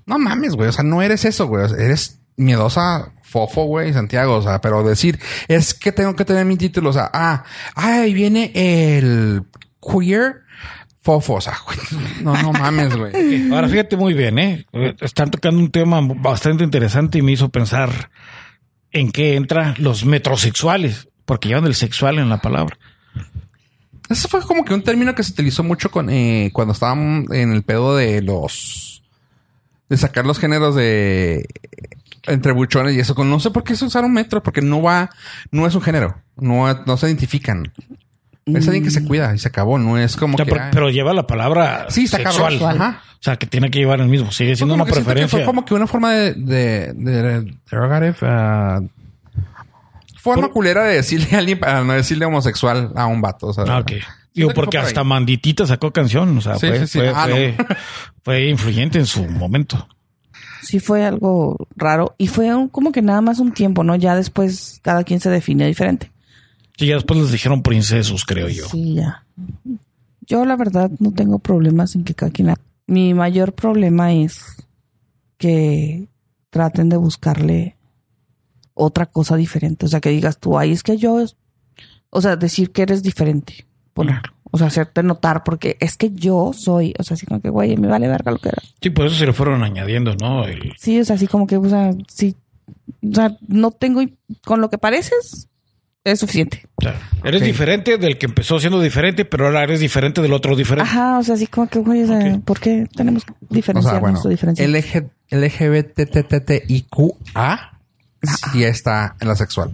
no 0.07 0.19
mames, 0.19 0.55
güey. 0.55 0.69
O 0.69 0.73
sea, 0.73 0.85
no 0.85 1.03
eres 1.03 1.25
eso, 1.25 1.47
güey. 1.47 1.65
O 1.65 1.69
sea, 1.69 1.85
eres 1.85 2.21
miedosa, 2.37 3.13
fofo, 3.23 3.65
güey, 3.65 3.93
Santiago. 3.93 4.37
O 4.37 4.43
sea, 4.43 4.61
pero 4.61 4.83
decir, 4.83 5.19
es 5.49 5.75
que 5.75 5.93
tengo 5.93 6.17
que 6.17 6.25
tener 6.25 6.47
mi 6.47 6.57
título. 6.57 6.91
O 6.91 6.95
sea, 6.95 7.11
ah, 7.13 7.45
ahí 7.75 8.15
viene 8.15 8.53
el 8.55 9.45
queer 9.83 10.44
fofo. 11.05 11.35
O 11.35 11.41
sea, 11.41 11.55
güey, 11.65 11.79
no, 12.23 12.35
no 12.43 12.53
mames, 12.53 12.97
güey. 12.97 13.51
Ahora 13.53 13.69
fíjate 13.69 13.97
muy 13.97 14.15
bien, 14.15 14.39
¿eh? 14.39 14.67
Están 15.01 15.31
tocando 15.31 15.61
un 15.61 15.71
tema 15.71 16.01
bastante 16.01 16.65
interesante 16.65 17.19
y 17.19 17.23
me 17.23 17.33
hizo 17.33 17.51
pensar 17.51 18.11
en 18.91 19.13
qué 19.13 19.37
entran 19.37 19.75
los 19.79 20.05
metrosexuales, 20.05 21.09
porque 21.25 21.49
llevan 21.49 21.67
el 21.67 21.75
sexual 21.75 22.19
en 22.19 22.29
la 22.29 22.39
palabra. 22.39 22.79
Eso 24.09 24.29
fue 24.29 24.43
como 24.43 24.65
que 24.65 24.75
un 24.75 24.83
término 24.83 25.15
que 25.15 25.23
se 25.23 25.33
utilizó 25.33 25.63
mucho 25.63 25.91
con, 25.91 26.11
eh, 26.11 26.51
cuando 26.53 26.73
estábamos 26.73 27.31
en 27.31 27.53
el 27.53 27.63
pedo 27.63 27.97
de 27.97 28.23
los... 28.23 29.03
De 29.89 29.97
sacar 29.97 30.25
los 30.25 30.39
géneros 30.39 30.75
de... 30.75 31.47
Entre 32.27 32.53
buchones 32.53 32.95
y 32.95 33.01
eso. 33.01 33.15
No 33.25 33.39
sé 33.39 33.51
por 33.51 33.65
qué 33.65 33.77
se 33.77 33.85
usaron 33.85 34.13
metro, 34.13 34.43
porque 34.43 34.63
no 34.63 34.81
va... 34.81 35.11
No 35.51 35.67
es 35.67 35.75
un 35.75 35.83
género. 35.83 36.17
No, 36.37 36.73
no 36.87 36.97
se 36.97 37.07
identifican. 37.07 37.73
Es 38.47 38.67
alguien 38.67 38.85
que 38.85 38.91
se 38.91 39.05
cuida 39.05 39.35
y 39.35 39.39
se 39.39 39.49
acabó. 39.49 39.79
No 39.79 39.97
es 39.99 40.17
como 40.17 40.35
O 40.35 40.37
sea, 40.37 40.45
que... 40.45 40.53
pero, 40.53 40.65
ah, 40.65 40.71
pero 40.73 40.91
lleva 40.91 41.15
la 41.15 41.27
palabra 41.27 41.87
Sí, 41.89 42.05
está 42.05 42.19
sexual. 42.19 42.59
cabrón. 42.59 42.83
Ajá. 42.83 43.03
O 43.15 43.23
sea, 43.25 43.37
que 43.37 43.47
tiene 43.47 43.71
que 43.71 43.79
llevar 43.79 44.01
el 44.01 44.09
mismo. 44.09 44.31
Sigue 44.33 44.55
siendo 44.55 44.75
una 44.75 44.85
preferencia. 44.85 45.39
Fue 45.39 45.45
como 45.47 45.65
que 45.65 45.73
una 45.75 45.87
forma 45.87 46.13
de... 46.13 46.35
De... 46.35 46.93
de, 46.93 47.55
derogative, 47.71 48.17
ah, 48.23 48.81
forma 50.21 50.43
Por- 50.45 50.53
culera 50.53 50.85
de 50.85 50.97
decirle 50.97 51.29
a 51.33 51.39
alguien 51.39 51.59
para 51.59 51.85
no 51.85 51.93
decirle 51.95 52.25
homosexual 52.27 52.93
a 52.97 53.07
un 53.07 53.21
vato. 53.21 53.49
O 53.49 53.53
sea, 53.53 53.65
Ah, 53.69 53.79
ok. 53.79 53.93
Digo, 54.35 54.51
porque 54.53 54.79
hasta 54.79 55.01
ahí. 55.01 55.07
Manditita 55.07 55.67
sacó 55.67 55.93
canción. 55.93 56.37
O 56.37 56.41
sea, 56.41 56.57
Sí, 56.59 56.67
fue, 56.67 56.81
sí, 56.81 56.87
sí. 56.87 56.99
fue, 56.99 57.13
Ah, 57.15 57.29
no. 57.29 57.67
fue- 58.23 58.49
influyente 58.49 58.99
en 58.99 59.07
su 59.07 59.25
momento. 59.25 59.89
Sí 60.63 60.81
fue 60.81 61.05
algo 61.05 61.69
raro. 61.77 62.15
Y 62.19 62.27
fue 62.29 62.55
un- 62.55 62.69
como 62.69 62.91
que 62.91 63.01
nada 63.03 63.21
más 63.21 63.39
un 63.39 63.53
tiempo, 63.53 63.85
¿no? 63.85 63.97
Ya 63.97 64.17
después 64.17 64.81
cada 64.83 65.05
quien 65.05 65.21
se 65.21 65.31
define 65.31 65.67
diferente. 65.67 66.11
Sí, 66.77 66.87
ya 66.87 66.95
después 66.95 67.21
les 67.21 67.31
dijeron 67.33 67.63
princesos, 67.63 68.25
creo 68.25 68.49
yo. 68.49 68.67
Sí, 68.69 68.95
ya. 68.95 69.25
Yo 70.27 70.45
la 70.45 70.57
verdad 70.57 70.91
no 70.99 71.13
tengo 71.13 71.39
problemas 71.39 71.95
en 71.95 72.05
que 72.05 72.15
cada 72.15 72.33
quien... 72.33 72.53
Mi 72.87 73.15
mayor 73.15 73.53
problema 73.53 74.13
es 74.13 74.67
que 75.39 76.09
traten 76.51 76.89
de 76.89 76.97
buscarle 76.97 77.77
otra 78.75 79.07
cosa 79.07 79.37
diferente. 79.37 79.87
O 79.87 79.89
sea, 79.89 80.01
que 80.01 80.11
digas 80.11 80.39
tú, 80.39 80.59
ay, 80.59 80.73
es 80.73 80.83
que 80.83 80.97
yo... 80.97 81.21
es-". 81.21 81.37
O 82.11 82.21
sea, 82.21 82.37
decir 82.37 82.71
que 82.73 82.83
eres 82.83 83.03
diferente. 83.03 83.67
Ponerlo. 83.93 84.33
O 84.51 84.59
sea, 84.59 84.69
hacerte 84.69 85.03
notar 85.03 85.43
porque 85.45 85.77
es 85.81 85.97
que 85.97 86.11
yo 86.13 86.53
soy... 86.53 86.95
O 86.99 87.03
sea, 87.03 87.15
así 87.17 87.27
como 87.27 87.41
que, 87.41 87.49
güey, 87.51 87.77
me 87.77 87.89
vale 87.89 88.09
verga 88.09 88.31
lo 88.33 88.39
que 88.39 88.49
era. 88.51 88.63
Sí, 88.81 88.91
por 88.91 89.07
eso 89.07 89.17
se 89.17 89.27
le 89.27 89.33
fueron 89.33 89.63
añadiendo, 89.65 90.15
¿no? 90.17 90.45
El- 90.45 90.73
Sí, 90.79 90.99
o 91.01 91.05
sea, 91.05 91.17
así 91.17 91.27
como 91.27 91.47
que, 91.47 91.57
o 91.57 91.69
sea, 91.69 91.93
sí. 92.09 92.37
O 93.09 93.15
sea, 93.15 93.37
no 93.49 93.71
tengo... 93.71 94.03
Con 94.45 94.61
lo 94.61 94.71
que 94.71 94.79
pareces, 94.79 95.49
es 96.05 96.21
suficiente. 96.21 96.67
o 96.77 96.83
sea, 96.83 97.01
eres 97.25 97.43
diferente 97.43 97.97
del 97.97 98.19
que 98.19 98.27
empezó 98.27 98.61
siendo 98.61 98.81
diferente, 98.81 99.25
pero 99.25 99.47
ahora 99.47 99.63
eres 99.65 99.81
diferente 99.81 100.21
del 100.21 100.35
otro 100.35 100.55
diferente. 100.55 100.89
Ajá, 100.89 101.19
o 101.19 101.23
sea, 101.23 101.35
así 101.35 101.47
como 101.47 101.67
que, 101.69 101.79
güey, 101.79 102.07
sea. 102.07 102.39
¿por 102.45 102.61
qué 102.61 102.87
tenemos 102.95 103.25
que 103.25 103.33
O 103.33 103.37
sea, 103.39 103.49
diferenciarnos 103.51 104.01
bueno, 104.01 104.21
o 104.23 104.29
diferenciar? 104.29 104.69
LG, 104.69 105.09
LGBTTTIQA 106.11 107.01
sí 108.53 108.65
está 108.65 109.17
en 109.21 109.29
la 109.29 109.35
sexual. 109.35 109.73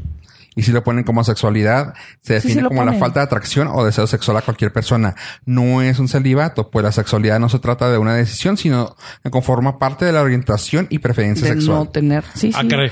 Y 0.56 0.62
si 0.62 0.72
lo 0.72 0.82
ponen 0.82 1.04
como 1.04 1.22
sexualidad, 1.22 1.94
se 2.22 2.34
define 2.34 2.54
sí 2.54 2.66
como 2.66 2.84
la 2.84 2.94
falta 2.94 3.20
de 3.20 3.24
atracción 3.26 3.68
o 3.72 3.84
deseo 3.84 4.06
sexual 4.08 4.36
a 4.36 4.42
cualquier 4.42 4.72
persona. 4.72 5.14
No 5.44 5.80
es 5.80 5.98
un 6.00 6.08
celibato, 6.08 6.70
pues 6.70 6.82
la 6.84 6.90
sexualidad 6.92 7.38
no 7.38 7.48
se 7.48 7.60
trata 7.60 7.88
de 7.90 7.98
una 7.98 8.14
decisión, 8.14 8.56
sino 8.56 8.96
que 9.22 9.30
conforma 9.30 9.78
parte 9.78 10.04
de 10.04 10.12
la 10.12 10.22
orientación 10.22 10.88
y 10.90 10.98
preferencia 10.98 11.46
De 11.46 11.54
sexual. 11.54 11.78
no 11.78 11.86
tener. 11.86 12.24
Sí, 12.34 12.50
Ah, 12.54 12.62
sí. 12.62 12.68
caray. 12.68 12.90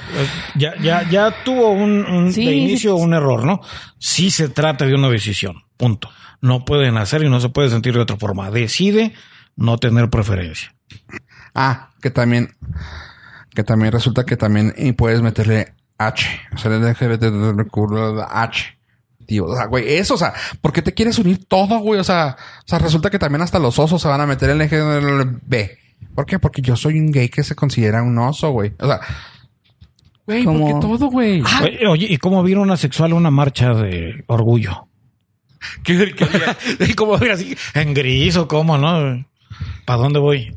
Ya, 0.54 0.74
ya, 0.80 1.08
ya 1.10 1.34
tuvo 1.44 1.72
un, 1.72 2.04
un- 2.06 2.32
Sí, 2.32 2.46
de 2.46 2.54
inicio 2.54 2.96
sí. 2.96 3.02
un 3.02 3.12
error, 3.14 3.44
¿no? 3.44 3.60
Sí 3.98 4.30
se 4.30 4.48
trata 4.48 4.86
de 4.86 4.94
una 4.94 5.08
decisión. 5.08 5.64
Punto. 5.76 6.08
No 6.40 6.64
pueden 6.64 6.96
hacer 6.96 7.24
y 7.24 7.28
no 7.28 7.40
se 7.40 7.48
puede 7.48 7.70
sentir 7.70 7.94
de 7.94 8.00
otra 8.00 8.16
forma. 8.16 8.50
Decide 8.52 9.14
no 9.56 9.78
tener 9.78 10.08
preferencia. 10.10 10.72
Ah, 11.54 11.90
que 12.00 12.10
también, 12.10 12.54
que 13.54 13.64
también 13.64 13.90
resulta 13.92 14.24
que 14.24 14.36
también 14.36 14.72
puedes 14.96 15.20
meterle 15.22 15.74
H. 15.98 16.40
O 16.54 16.58
sea, 16.58 16.72
el 16.74 16.82
LGBT 16.82 17.24
H. 18.30 18.78
Tío, 19.26 19.44
o 19.44 19.54
sea, 19.56 19.66
güey, 19.66 19.86
eso, 19.96 20.14
o 20.14 20.16
sea, 20.16 20.32
¿por 20.62 20.72
qué 20.72 20.80
te 20.80 20.94
quieres 20.94 21.18
unir 21.18 21.44
todo, 21.46 21.78
güey? 21.80 22.00
O 22.00 22.04
sea, 22.04 22.36
o 22.64 22.68
sea, 22.68 22.78
resulta 22.78 23.10
que 23.10 23.18
también 23.18 23.42
hasta 23.42 23.58
los 23.58 23.78
osos 23.78 24.00
se 24.00 24.08
van 24.08 24.20
a 24.22 24.26
meter 24.26 24.48
en 24.50 24.62
el 24.62 24.68
LGBT. 24.70 25.54
¿Por 26.14 26.24
qué? 26.24 26.38
Porque 26.38 26.62
yo 26.62 26.76
soy 26.76 26.98
un 26.98 27.10
gay 27.12 27.28
que 27.28 27.44
se 27.44 27.54
considera 27.54 28.02
un 28.02 28.16
oso, 28.18 28.50
güey. 28.52 28.72
O 28.78 28.86
sea, 28.86 29.00
güey, 30.26 30.44
¿por 30.44 30.54
qué 30.66 30.80
todo, 30.80 31.10
güey? 31.10 31.42
Oye, 31.62 31.86
Oye, 31.86 32.06
¿y 32.08 32.16
cómo 32.16 32.42
vieron 32.42 32.64
una 32.64 32.76
sexual 32.78 33.12
una 33.12 33.30
marcha 33.30 33.74
de 33.74 34.24
orgullo? 34.28 34.88
¿Qué- 35.84 36.14
qué- 36.14 36.84
¿Y 36.90 36.94
cómo 36.94 37.14
así? 37.16 37.54
¿En 37.74 37.92
gris 37.92 38.36
o 38.36 38.48
cómo, 38.48 38.78
no? 38.78 39.26
¿Para 39.84 39.98
dónde 39.98 40.20
voy? 40.20 40.54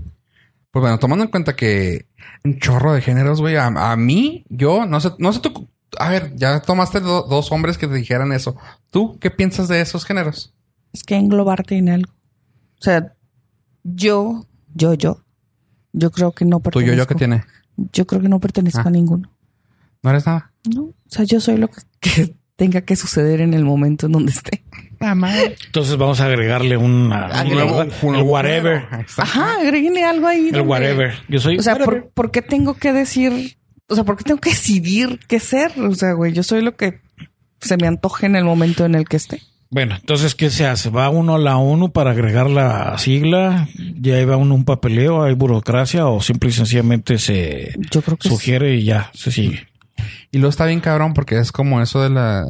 Pues 0.71 0.81
bueno, 0.81 0.97
tomando 0.99 1.25
en 1.25 1.31
cuenta 1.31 1.55
que 1.55 2.07
un 2.45 2.59
chorro 2.59 2.93
de 2.93 3.01
géneros, 3.01 3.41
güey, 3.41 3.57
a, 3.57 3.65
a 3.67 3.95
mí, 3.97 4.45
yo, 4.49 4.85
no 4.85 4.99
sé, 5.01 5.09
no 5.19 5.33
sé 5.33 5.41
tú, 5.41 5.67
a 5.99 6.09
ver, 6.09 6.33
ya 6.35 6.61
tomaste 6.61 7.01
do- 7.01 7.23
dos 7.23 7.51
hombres 7.51 7.77
que 7.77 7.87
te 7.87 7.95
dijeran 7.95 8.31
eso. 8.31 8.55
¿Tú 8.89 9.17
qué 9.19 9.29
piensas 9.31 9.67
de 9.67 9.81
esos 9.81 10.05
géneros? 10.05 10.53
Es 10.93 11.03
que 11.03 11.15
englobarte 11.15 11.77
en 11.77 11.89
algo. 11.89 12.11
O 12.79 12.81
sea, 12.83 13.13
yo, 13.83 14.45
yo, 14.73 14.93
yo, 14.93 15.23
yo 15.93 16.11
creo 16.11 16.31
que 16.31 16.45
no 16.45 16.57
Tú 16.57 16.63
pertenezco. 16.63 16.91
yo, 16.95 16.97
yo 16.97 17.07
que 17.07 17.15
tiene. 17.15 17.43
Yo 17.75 18.05
creo 18.07 18.21
que 18.21 18.29
no 18.29 18.39
pertenezco 18.39 18.79
Ah. 18.79 18.87
a 18.87 18.91
ninguno. 18.91 19.29
No 20.03 20.09
eres 20.09 20.25
nada. 20.25 20.51
No. 20.73 20.83
O 20.83 20.95
sea, 21.07 21.25
yo 21.25 21.39
soy 21.41 21.57
lo 21.57 21.67
que, 21.67 21.81
que 21.99 22.35
tenga 22.55 22.81
que 22.81 22.95
suceder 22.95 23.41
en 23.41 23.53
el 23.53 23.65
momento 23.65 24.05
en 24.05 24.13
donde 24.13 24.31
esté. 24.31 24.60
Entonces 25.01 25.97
vamos 25.97 26.19
a 26.21 26.25
agregarle 26.25 26.77
una, 26.77 27.43
un 27.43 27.49
nuevo- 27.51 27.85
Un- 28.01 28.15
el 28.15 28.21
whatever. 28.23 28.85
Ajá, 29.17 29.55
agréguenle 29.61 30.03
algo 30.03 30.27
ahí. 30.27 30.47
El 30.47 30.51
donde- 30.53 30.67
whatever. 30.69 31.13
Yo 31.27 31.39
soy 31.39 31.57
O 31.57 31.61
sea. 31.63 31.75
¿por, 31.77 32.09
por 32.09 32.31
qué 32.31 32.41
tengo 32.41 32.75
que 32.75 32.93
decir? 32.93 33.57
O 33.87 33.95
sea, 33.95 34.03
¿por 34.03 34.15
qué 34.17 34.23
tengo 34.23 34.39
que 34.39 34.51
decidir 34.51 35.19
qué 35.27 35.39
ser? 35.39 35.71
O 35.81 35.93
sea, 35.95 36.13
güey, 36.13 36.33
yo 36.33 36.43
soy 36.43 36.61
lo 36.61 36.75
que 36.75 37.01
se 37.59 37.77
me 37.77 37.87
antoje 37.87 38.25
en 38.25 38.35
el 38.35 38.43
momento 38.45 38.85
en 38.85 38.95
el 38.95 39.07
que 39.07 39.17
esté. 39.17 39.41
Bueno, 39.69 39.95
entonces, 39.95 40.35
¿qué 40.35 40.49
se 40.49 40.65
hace? 40.65 40.89
¿Va 40.89 41.09
uno 41.09 41.35
a 41.35 41.39
la 41.39 41.55
ONU 41.57 41.91
para 41.93 42.11
agregar 42.11 42.49
la 42.49 42.97
sigla? 42.97 43.69
¿Ya 44.01 44.25
va 44.25 44.35
uno 44.35 44.53
un 44.55 44.65
papeleo? 44.65 45.23
¿Hay 45.23 45.33
burocracia? 45.33 46.07
¿O 46.07 46.21
simple 46.21 46.49
y 46.49 46.53
sencillamente 46.53 47.17
se 47.17 47.73
Yo 47.89 48.01
creo 48.01 48.17
que 48.17 48.27
sí. 48.27 48.35
sugiere 48.35 48.75
y 48.75 48.83
ya 48.83 49.09
se 49.13 49.31
sigue? 49.31 49.67
Y 50.31 50.39
luego 50.39 50.49
está 50.49 50.65
bien 50.65 50.81
cabrón 50.81 51.13
porque 51.13 51.37
es 51.37 51.51
como 51.53 51.81
eso 51.81 52.01
de 52.01 52.09
la, 52.09 52.43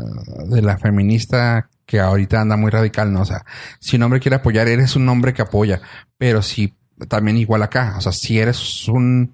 de 0.47 0.61
la 0.63 0.77
feminista 0.79 1.69
que 1.91 1.99
ahorita 1.99 2.39
anda 2.39 2.55
muy 2.55 2.71
radical, 2.71 3.11
¿no? 3.11 3.21
O 3.21 3.25
sea, 3.25 3.43
si 3.81 3.97
un 3.97 4.03
hombre 4.03 4.21
quiere 4.21 4.37
apoyar, 4.37 4.69
eres 4.69 4.95
un 4.95 5.09
hombre 5.09 5.33
que 5.33 5.41
apoya. 5.41 5.81
Pero 6.17 6.41
si 6.41 6.73
también 7.09 7.35
igual 7.35 7.61
acá, 7.63 7.95
o 7.97 8.01
sea, 8.01 8.13
si 8.13 8.39
eres 8.39 8.87
un, 8.87 9.33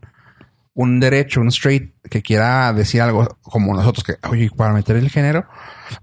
un 0.74 1.00
derecho, 1.00 1.40
un 1.40 1.50
straight 1.50 1.94
que 2.10 2.24
quiera 2.24 2.74
decir 2.74 3.00
algo 3.02 3.38
como 3.44 3.76
nosotros, 3.76 4.04
que, 4.04 4.16
oye, 4.28 4.50
para 4.58 4.74
meter 4.74 4.96
el 4.96 5.12
género, 5.12 5.46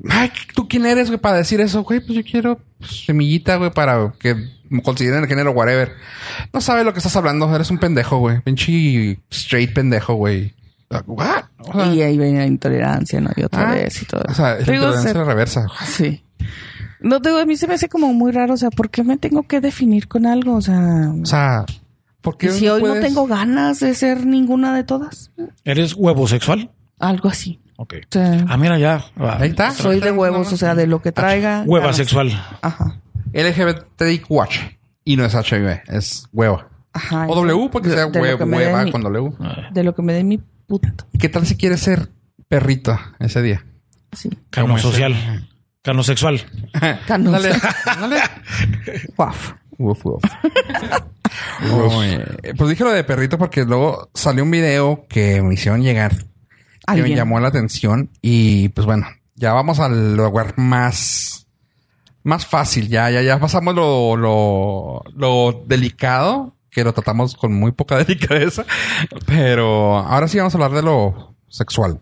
ay, 0.09 0.31
¿tú 0.55 0.68
quién 0.68 0.86
eres, 0.86 1.09
güey, 1.09 1.18
para 1.20 1.39
decir 1.39 1.60
eso? 1.60 1.82
Güey, 1.82 1.98
pues 2.01 2.12
yo 2.16 2.22
quiero 2.22 2.60
pues, 2.78 3.05
semillita, 3.05 3.56
güey, 3.56 3.72
para 3.72 4.12
que 4.20 4.36
consideren 4.85 5.22
el 5.24 5.28
género 5.28 5.51
whatever. 5.51 5.93
No 6.52 6.60
sabes 6.60 6.85
lo 6.85 6.93
que 6.93 7.01
estás 7.01 7.16
hablando, 7.16 7.52
eres 7.52 7.70
un 7.72 7.78
pendejo, 7.78 8.18
güey. 8.18 8.40
Pinche 8.43 9.18
straight 9.31 9.74
pendejo, 9.74 10.14
güey. 10.14 10.55
What? 11.06 11.44
O 11.59 11.72
sea, 11.72 11.86
Y 11.93 12.02
ahí 12.02 12.16
viene 12.16 12.39
la 12.39 12.47
intolerancia, 12.47 13.20
¿no? 13.20 13.31
Y 13.35 13.43
otra 13.43 13.70
Ah, 13.70 13.74
vez 13.74 14.01
y 14.01 14.05
todo. 14.05 14.22
O 14.28 14.35
sea, 14.35 14.59
es 14.59 14.66
la 14.68 14.74
intolerancia 14.76 15.12
se- 15.12 15.18
la 15.18 15.24
reversa. 15.24 15.66
Sí. 15.86 16.24
No, 17.00 17.20
digo, 17.20 17.38
a 17.38 17.46
mí 17.46 17.56
se 17.56 17.66
me 17.66 17.74
hace 17.74 17.88
como 17.88 18.12
muy 18.14 18.32
raro. 18.32 18.54
O 18.54 18.56
sea, 18.56 18.70
¿por 18.70 18.90
qué 18.90 19.02
me 19.04 19.16
tengo 19.18 19.42
que 19.44 19.60
definir 19.60 20.08
con 20.08 20.26
algo? 20.26 20.54
O 20.54 20.60
sea, 20.62 21.12
O 21.22 21.26
sea, 21.26 21.64
¿por 22.22 22.36
qué 22.38 22.46
y 22.46 22.50
si 22.50 22.68
hoy 22.68 22.82
no 22.82 22.94
tengo 22.94 23.26
ganas 23.26 23.80
de 23.80 23.94
ser 23.94 24.24
ninguna 24.26 24.74
de 24.74 24.84
todas, 24.84 25.30
¿Eres 25.64 25.94
huevo 25.94 26.26
sexual? 26.28 26.70
algo 26.98 27.28
así. 27.28 27.60
Ok. 27.76 27.94
O 28.04 28.06
sea, 28.10 28.44
Ah, 28.48 28.56
mira, 28.56 28.78
ya. 28.78 29.04
Ahí 29.18 29.50
está. 29.50 29.72
soy 29.72 30.00
de 30.00 30.12
huevos, 30.12 30.52
o 30.52 30.56
sea, 30.56 30.74
de 30.74 30.86
lo 30.86 31.02
que 31.02 31.12
traiga. 31.12 31.64
Hueva 31.66 31.86
ganas. 31.86 31.96
sexual. 31.96 32.30
Ajá. 32.62 33.00
LGBTIQH. 33.32 34.78
Y 35.04 35.16
no 35.16 35.24
es 35.24 35.34
HIV, 35.34 35.82
es 35.88 36.28
hueva. 36.32 36.68
Ajá. 36.92 37.26
O 37.28 37.34
W, 37.34 37.68
porque 37.70 37.88
De- 37.88 37.94
sea 37.96 38.06
de 38.06 38.20
hue- 38.20 38.50
hueva 38.56 38.90
con 38.90 39.02
W. 39.02 39.32
De 39.72 39.84
lo 39.84 39.94
que 39.94 40.02
me 40.02 40.12
dé 40.14 40.24
mi 40.24 40.38
puto. 40.38 40.88
¿Y 41.12 41.18
qué 41.18 41.28
tal 41.28 41.44
si 41.46 41.56
quieres 41.56 41.80
ser 41.80 42.08
perrito 42.48 42.98
ese 43.18 43.42
día? 43.42 43.66
Sí. 44.12 44.30
Como 44.54 44.76
ese. 44.76 44.82
social. 44.88 45.48
Cano 45.85 46.02
sexual. 46.02 46.40
Canos. 47.06 47.31
Dale, 47.32 47.51
dale. 48.01 48.16
Guaf. 49.16 49.52
Uf, 49.78 50.06
uf. 50.06 50.23
Pues 52.56 52.70
dije 52.70 52.85
lo 52.85 52.90
de 52.93 53.02
perrito 53.02 53.39
porque 53.39 53.65
luego 53.65 54.09
salió 54.15 54.44
un 54.44 54.51
video 54.51 55.05
que 55.09 55.43
me 55.43 55.55
hicieron 55.55 55.82
llegar 55.82 56.12
que 56.16 56.93
me 56.93 57.01
Alguien. 57.01 57.16
llamó 57.16 57.40
la 57.40 57.48
atención 57.48 58.11
y 58.23 58.69
pues 58.69 58.86
bueno, 58.86 59.06
ya 59.35 59.52
vamos 59.52 59.81
al 59.81 60.16
lugar 60.16 60.55
más 60.59 61.47
más 62.23 62.47
fácil, 62.47 62.89
ya 62.89 63.11
ya 63.11 63.23
ya 63.23 63.40
pasamos 63.40 63.74
lo 63.74 64.16
lo, 64.16 65.02
lo 65.16 65.65
delicado 65.66 66.55
que 66.70 66.85
lo 66.85 66.93
tratamos 66.93 67.35
con 67.35 67.52
muy 67.52 67.73
poca 67.73 67.97
delicadeza, 68.05 68.65
pero 69.27 69.98
ahora 69.98 70.28
sí 70.28 70.39
vamos 70.39 70.55
a 70.55 70.59
hablar 70.59 70.73
de 70.73 70.82
lo 70.82 71.35
sexual. 71.48 72.01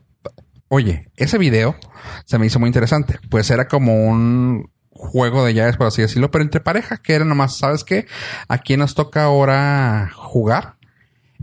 Oye, 0.74 1.10
ese 1.16 1.36
video 1.36 1.76
se 2.24 2.38
me 2.38 2.46
hizo 2.46 2.58
muy 2.58 2.66
interesante, 2.66 3.18
pues 3.28 3.50
era 3.50 3.68
como 3.68 4.06
un 4.08 4.70
juego 4.88 5.44
de 5.44 5.52
llaves, 5.52 5.76
por 5.76 5.86
así 5.88 6.00
decirlo, 6.00 6.30
pero 6.30 6.42
entre 6.44 6.62
pareja, 6.62 6.96
que 6.96 7.12
era 7.12 7.26
nomás, 7.26 7.58
¿sabes 7.58 7.84
qué? 7.84 8.06
¿A 8.48 8.56
quién 8.56 8.80
nos 8.80 8.94
toca 8.94 9.24
ahora 9.24 10.08
jugar? 10.14 10.76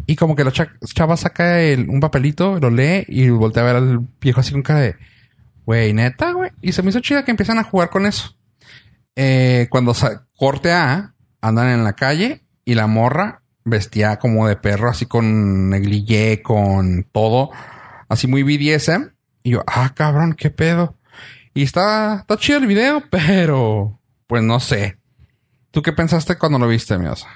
Y 0.08 0.16
como 0.16 0.36
que 0.36 0.44
la 0.44 0.52
cha- 0.52 0.74
chava 0.96 1.16
saca 1.16 1.58
un 1.88 2.00
papelito, 2.00 2.58
lo 2.60 2.72
lee 2.72 3.06
y 3.08 3.30
voltea 3.30 3.62
a 3.62 3.66
ver 3.68 3.76
al 3.76 4.00
viejo 4.20 4.40
así 4.40 4.52
con 4.52 4.64
cara 4.64 4.80
de, 4.80 4.96
güey, 5.64 5.94
neta, 5.94 6.32
güey. 6.32 6.50
Y 6.64 6.72
se 6.72 6.82
me 6.82 6.90
hizo 6.90 7.00
chida 7.00 7.24
que 7.24 7.30
empiezan 7.30 7.60
a 7.60 7.64
jugar 7.64 7.92
con 7.92 8.08
eso. 8.08 8.36
Eh, 9.16 9.68
cuando 9.70 9.94
corte 10.38 10.72
A, 10.72 11.14
andan 11.40 11.68
en 11.70 11.84
la 11.84 11.94
calle 11.94 12.42
y 12.66 12.74
la 12.74 12.88
morra 12.88 13.44
vestía 13.64 14.18
como 14.18 14.48
de 14.48 14.56
perro, 14.56 14.90
así 14.90 15.06
con 15.06 15.70
negligé, 15.70 16.42
con 16.42 17.04
todo, 17.12 17.52
así 18.08 18.26
muy 18.26 18.42
BDSM. 18.42 19.12
Y 19.44 19.52
yo, 19.52 19.64
ah, 19.68 19.94
cabrón, 19.96 20.34
qué 20.34 20.50
pedo. 20.50 20.96
Y 21.54 21.64
está, 21.64 22.20
está 22.22 22.38
chido 22.38 22.60
el 22.60 22.68
video, 22.68 23.04
pero 23.12 24.00
pues 24.28 24.44
no 24.44 24.60
sé. 24.60 24.98
¿Tú 25.72 25.82
qué 25.82 25.94
pensaste 25.94 26.38
cuando 26.38 26.60
lo 26.60 26.68
viste, 26.68 26.98
Miosa? 26.98 27.28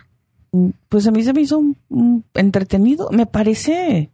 Pues 0.90 1.08
a 1.08 1.12
mí 1.12 1.24
se 1.24 1.34
me 1.34 1.42
hizo 1.42 1.62
mm, 1.90 2.20
entretenido. 2.36 3.10
Me 3.12 3.26
parece 3.26 4.12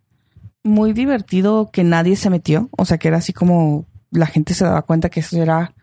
muy 0.63 0.93
divertido 0.93 1.69
que 1.71 1.83
nadie 1.83 2.15
se 2.15 2.29
metió. 2.29 2.69
O 2.77 2.85
sea, 2.85 2.97
que 2.97 3.07
era 3.09 3.17
así 3.17 3.33
como 3.33 3.85
la 4.11 4.25
gente 4.25 4.53
se 4.53 4.65
daba 4.65 4.81
cuenta 4.81 5.09
que 5.09 5.19
eso 5.19 5.41
era 5.41 5.73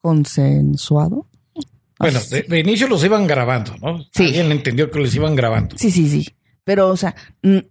consensuado. 0.00 1.26
Bueno, 1.98 2.18
de, 2.30 2.42
de 2.42 2.60
inicio 2.60 2.88
los 2.88 3.04
iban 3.04 3.26
grabando, 3.26 3.76
¿no? 3.82 4.02
Sí. 4.12 4.24
Alguien 4.24 4.52
entendió 4.52 4.90
que 4.90 4.98
los 4.98 5.14
iban 5.14 5.36
grabando. 5.36 5.76
Sí, 5.78 5.90
sí, 5.90 6.08
sí. 6.08 6.26
Pero, 6.64 6.88
o 6.88 6.96
sea, 6.96 7.14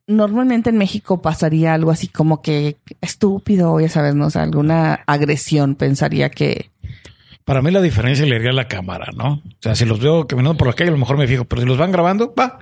normalmente 0.08 0.70
en 0.70 0.78
México 0.78 1.22
pasaría 1.22 1.74
algo 1.74 1.92
así 1.92 2.08
como 2.08 2.42
que 2.42 2.78
estúpido, 3.02 3.80
ya 3.80 3.90
sabes, 3.90 4.16
¿no? 4.16 4.28
O 4.28 4.30
sea, 4.30 4.44
alguna 4.44 5.04
agresión 5.06 5.76
pensaría 5.76 6.30
que... 6.30 6.72
Para 7.46 7.62
mí 7.62 7.72
la 7.72 7.82
diferencia 7.82 8.26
le 8.26 8.36
haría 8.36 8.52
la 8.52 8.68
cámara, 8.68 9.12
¿no? 9.16 9.34
O 9.34 9.62
sea, 9.62 9.76
si 9.76 9.86
los 9.86 10.00
veo 10.00 10.28
caminando 10.28 10.58
por 10.58 10.68
la 10.68 10.74
calle, 10.74 10.90
a 10.90 10.94
lo 10.94 11.00
mejor 11.00 11.18
me 11.18 11.28
fijo, 11.28 11.46
pero 11.46 11.62
si 11.62 11.68
los 11.68 11.78
van 11.78 11.92
grabando, 11.92 12.34
va, 12.38 12.60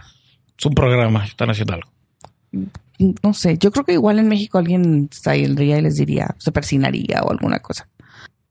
es 0.57 0.65
un 0.65 0.73
programa, 0.73 1.25
están 1.25 1.49
haciendo 1.49 1.73
algo. 1.73 1.89
No 3.23 3.33
sé, 3.33 3.57
yo 3.57 3.71
creo 3.71 3.85
que 3.85 3.93
igual 3.93 4.19
en 4.19 4.27
México 4.27 4.57
alguien 4.57 5.09
saldría 5.11 5.77
y 5.77 5.81
les 5.81 5.95
diría, 5.95 6.35
se 6.39 6.51
persinaría 6.51 7.21
o 7.21 7.31
alguna 7.31 7.59
cosa. 7.59 7.87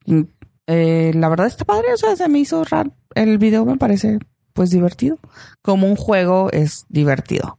Mm, 0.07 0.23
eh, 0.69 1.12
la 1.15 1.28
verdad 1.28 1.47
está 1.47 1.65
padre, 1.65 1.93
o 1.93 1.97
sea, 1.97 2.16
se 2.16 2.28
me 2.28 2.39
hizo 2.39 2.65
raro. 2.65 2.93
El 3.15 3.39
video 3.39 3.65
me 3.65 3.77
parece, 3.77 4.19
pues, 4.53 4.70
divertido. 4.70 5.19
Como 5.62 5.86
un 5.89 5.97
juego 5.97 6.51
es 6.53 6.85
divertido. 6.89 7.59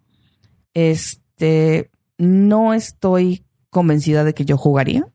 Este, 0.77 1.89
no 2.19 2.75
estoy 2.75 3.43
convencida 3.71 4.23
de 4.23 4.35
que 4.35 4.45
yo 4.45 4.57
jugaría 4.57 5.07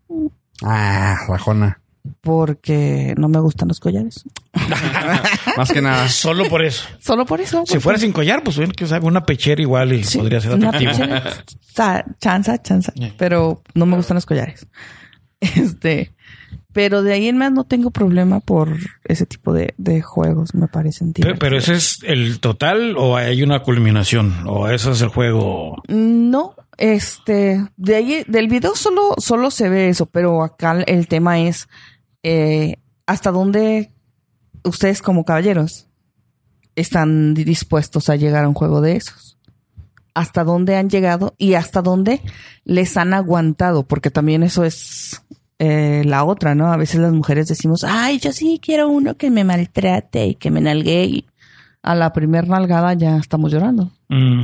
Ah, 0.64 1.16
rajona. 1.28 1.80
porque 2.20 3.14
no 3.16 3.28
me 3.28 3.39
gustan 3.39 3.68
los 3.68 3.78
collares. 3.78 4.24
Más 5.56 5.70
que 5.70 5.80
nada. 5.82 6.09
Solo 6.09 6.48
por 6.48 6.64
eso. 6.64 6.84
Solo 6.98 7.24
por 7.26 7.40
eso. 7.40 7.62
Si 7.64 7.78
fuera 7.78 7.97
sin 7.97 8.10
collar, 8.12 8.43
pues 8.43 8.59
bien 8.59 8.72
que 8.72 8.86
sabe, 8.89 9.06
una 9.06 9.24
pechera 9.24 9.62
igual 9.62 9.93
y 9.93 10.02
Sí, 10.02 10.18
podría 10.18 10.40
ser 10.40 10.52
atractivo. 10.55 10.90
chanza, 12.18 12.60
chanza. 12.60 12.93
Yeah. 12.94 13.14
Pero 13.16 13.62
no 13.74 13.86
me 13.86 13.94
gustan 13.97 14.16
los 14.16 14.26
collares. 14.26 14.66
Este, 15.40 16.12
pero 16.72 17.02
de 17.02 17.12
ahí 17.12 17.28
en 17.28 17.36
más 17.36 17.52
no 17.52 17.64
tengo 17.64 17.90
problema 17.90 18.40
por 18.40 18.76
ese 19.04 19.26
tipo 19.26 19.52
de, 19.52 19.74
de 19.76 20.00
juegos, 20.00 20.54
me 20.54 20.68
parecen 20.68 21.12
Pero, 21.12 21.38
pero 21.38 21.58
ese 21.58 21.74
es 21.74 21.98
el 22.02 22.40
total 22.40 22.96
o 22.96 23.16
hay 23.16 23.42
una 23.42 23.62
culminación 23.62 24.46
o 24.46 24.68
eso 24.68 24.92
es 24.92 25.02
el 25.02 25.08
juego. 25.08 25.82
No, 25.88 26.54
este, 26.78 27.64
de 27.76 27.94
ahí, 27.94 28.24
del 28.26 28.48
video 28.48 28.74
solo, 28.74 29.14
solo 29.18 29.50
se 29.50 29.68
ve 29.68 29.88
eso, 29.88 30.06
pero 30.06 30.42
acá 30.42 30.82
el 30.86 31.08
tema 31.08 31.40
es 31.40 31.68
eh, 32.22 32.76
hasta 33.06 33.30
dónde 33.30 33.90
ustedes 34.64 35.02
como 35.02 35.24
caballeros 35.24 35.88
están 36.74 37.34
dispuestos 37.34 38.08
a 38.08 38.16
llegar 38.16 38.44
a 38.44 38.48
un 38.48 38.54
juego 38.54 38.80
de 38.80 38.96
esos. 38.96 39.38
Hasta 40.14 40.44
dónde 40.44 40.76
han 40.76 40.90
llegado 40.90 41.34
y 41.38 41.54
hasta 41.54 41.82
dónde 41.82 42.20
les 42.64 42.96
han 42.96 43.14
aguantado, 43.14 43.84
porque 43.84 44.10
también 44.10 44.42
eso 44.42 44.64
es 44.64 45.22
eh, 45.58 46.02
la 46.04 46.24
otra, 46.24 46.54
¿no? 46.54 46.72
A 46.72 46.76
veces 46.76 47.00
las 47.00 47.12
mujeres 47.12 47.46
decimos, 47.48 47.84
ay, 47.84 48.18
yo 48.18 48.32
sí 48.32 48.58
quiero 48.62 48.88
uno 48.88 49.16
que 49.16 49.30
me 49.30 49.44
maltrate 49.44 50.26
y 50.26 50.34
que 50.34 50.50
me 50.50 50.60
nalgue 50.60 51.04
y 51.04 51.26
a 51.82 51.94
la 51.94 52.12
primer 52.12 52.48
nalgada 52.48 52.94
ya 52.94 53.16
estamos 53.16 53.52
llorando. 53.52 53.90
Mm, 54.08 54.42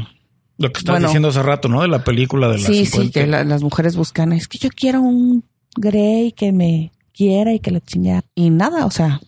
lo 0.58 0.72
que 0.72 0.78
estabas 0.78 1.00
Bueno. 1.00 1.08
diciendo 1.08 1.28
hace 1.28 1.42
rato, 1.42 1.68
¿no? 1.68 1.82
De 1.82 1.88
la 1.88 2.04
película 2.04 2.48
de 2.48 2.54
las 2.58 2.64
Sí, 2.66 2.84
50. 2.86 3.02
sí, 3.06 3.10
que 3.12 3.26
la- 3.26 3.44
las 3.44 3.62
mujeres 3.62 3.96
buscan, 3.96 4.32
es 4.32 4.48
que 4.48 4.58
yo 4.58 4.68
quiero 4.70 5.00
un 5.02 5.44
Grey 5.76 6.32
que 6.32 6.52
me 6.52 6.92
quiera 7.12 7.52
y 7.52 7.60
que 7.60 7.70
la 7.70 7.80
chingada. 7.80 8.24
Y 8.34 8.50
nada, 8.50 8.86
o 8.86 8.90
sea, 8.90 9.20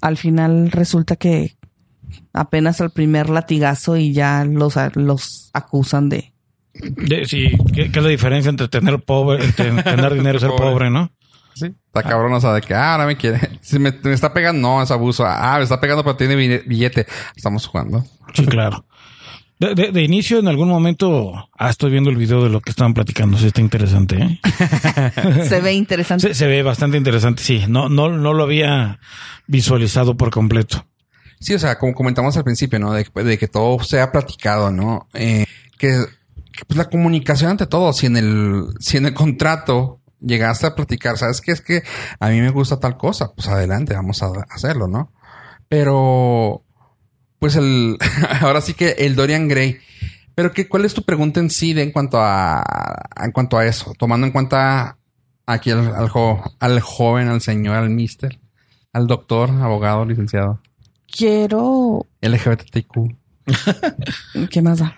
al 0.00 0.16
final 0.16 0.70
resulta 0.72 1.14
que 1.16 1.56
apenas 2.32 2.80
al 2.80 2.90
primer 2.90 3.30
latigazo 3.30 3.96
y 3.96 4.12
ya 4.12 4.44
los, 4.44 4.74
los 4.94 5.50
acusan 5.52 6.08
de... 6.08 6.32
Sí, 7.26 7.52
¿qué, 7.74 7.90
qué 7.90 7.98
es 7.98 8.02
la 8.04 8.08
diferencia 8.10 8.48
entre 8.48 8.68
tener 8.68 9.00
pobre, 9.00 9.44
entre 9.44 9.70
tener 9.82 10.14
dinero 10.14 10.36
y 10.38 10.40
ser 10.40 10.50
Pobre. 10.50 10.64
pobre, 10.70 10.90
no? 10.90 11.10
Sí. 11.54 11.66
Está 11.66 12.02
cabrón, 12.04 12.32
o 12.32 12.40
sea, 12.40 12.52
de 12.54 12.60
que 12.60 12.74
ah, 12.74 12.92
ahora 12.92 13.06
me 13.06 13.16
quiere. 13.16 13.38
Si 13.62 13.78
me, 13.78 13.92
me 14.02 14.12
está 14.12 14.32
pegando, 14.32 14.66
no, 14.66 14.82
es 14.82 14.90
abuso. 14.90 15.24
Ah, 15.26 15.54
me 15.58 15.64
está 15.64 15.80
pegando, 15.80 16.02
pero 16.04 16.16
tiene 16.16 16.36
bille- 16.36 16.64
billete. 16.66 17.06
Estamos 17.36 17.66
jugando. 17.66 18.04
Sí, 18.34 18.46
claro. 18.46 18.84
De, 19.58 19.74
de- 19.74 19.92
de 19.92 20.02
inicio, 20.02 20.38
en 20.38 20.48
algún 20.48 20.68
momento, 20.68 21.48
ah, 21.58 21.68
estoy 21.68 21.90
viendo 21.90 22.08
el 22.08 22.16
video 22.16 22.42
de 22.42 22.48
lo 22.50 22.60
que 22.60 22.70
estaban 22.70 22.94
platicando. 22.94 23.36
Sí, 23.36 23.48
está 23.48 23.60
interesante, 23.60 24.16
¿eh? 24.16 24.40
Se 25.48 25.60
ve 25.60 25.74
interesante. 25.74 26.28
Se, 26.28 26.34
se 26.34 26.46
ve 26.46 26.62
bastante 26.62 26.96
interesante, 26.96 27.42
sí. 27.42 27.64
No, 27.68 27.88
no, 27.90 28.08
no 28.08 28.32
lo 28.32 28.44
había 28.44 29.00
visualizado 29.46 30.16
por 30.16 30.30
completo. 30.30 30.86
Sí, 31.40 31.54
o 31.54 31.58
sea, 31.58 31.78
como 31.78 31.92
comentamos 31.94 32.36
al 32.36 32.44
principio, 32.44 32.78
¿no? 32.78 32.92
De, 32.92 33.04
de 33.24 33.38
que 33.38 33.48
todo 33.48 33.82
sea 33.82 34.12
platicado, 34.12 34.70
¿no? 34.70 35.08
Eh, 35.14 35.44
que, 35.78 36.04
pues 36.66 36.76
la 36.78 36.88
comunicación 36.88 37.50
ante 37.52 37.66
todo. 37.66 37.92
Si 37.92 38.06
en 38.06 38.16
el, 38.16 38.66
si 38.80 38.96
en 38.96 39.06
el 39.06 39.14
contrato 39.14 40.00
llegaste 40.20 40.66
a 40.66 40.74
platicar, 40.74 41.16
¿sabes 41.18 41.40
qué? 41.40 41.52
Es 41.52 41.60
que 41.60 41.82
a 42.18 42.28
mí 42.28 42.40
me 42.40 42.50
gusta 42.50 42.78
tal 42.80 42.96
cosa. 42.96 43.32
Pues 43.34 43.48
adelante, 43.48 43.94
vamos 43.94 44.22
a 44.22 44.30
hacerlo, 44.50 44.86
¿no? 44.88 45.12
Pero, 45.68 46.64
pues 47.38 47.56
el, 47.56 47.96
ahora 48.40 48.60
sí 48.60 48.74
que 48.74 48.90
el 48.98 49.14
Dorian 49.16 49.48
Gray. 49.48 49.78
Pero 50.34 50.52
que, 50.52 50.68
¿cuál 50.68 50.84
es 50.84 50.94
tu 50.94 51.02
pregunta 51.04 51.40
en 51.40 51.50
sí 51.50 51.72
de 51.74 51.82
en 51.82 51.92
cuanto 51.92 52.18
a, 52.20 52.62
en 53.22 53.30
cuanto 53.32 53.58
a 53.58 53.66
eso? 53.66 53.92
Tomando 53.98 54.26
en 54.26 54.32
cuenta 54.32 54.98
aquí 55.46 55.70
al, 55.70 55.94
al, 55.94 56.08
jo- 56.08 56.42
al 56.60 56.80
joven, 56.80 57.28
al 57.28 57.40
señor, 57.40 57.76
al 57.76 57.90
mister, 57.90 58.40
al 58.92 59.06
doctor, 59.06 59.50
abogado, 59.50 60.04
licenciado. 60.04 60.60
Quiero... 61.06 62.06
LGBTQ. 62.22 63.16
¿Qué 64.50 64.62
más 64.62 64.78
da? 64.78 64.96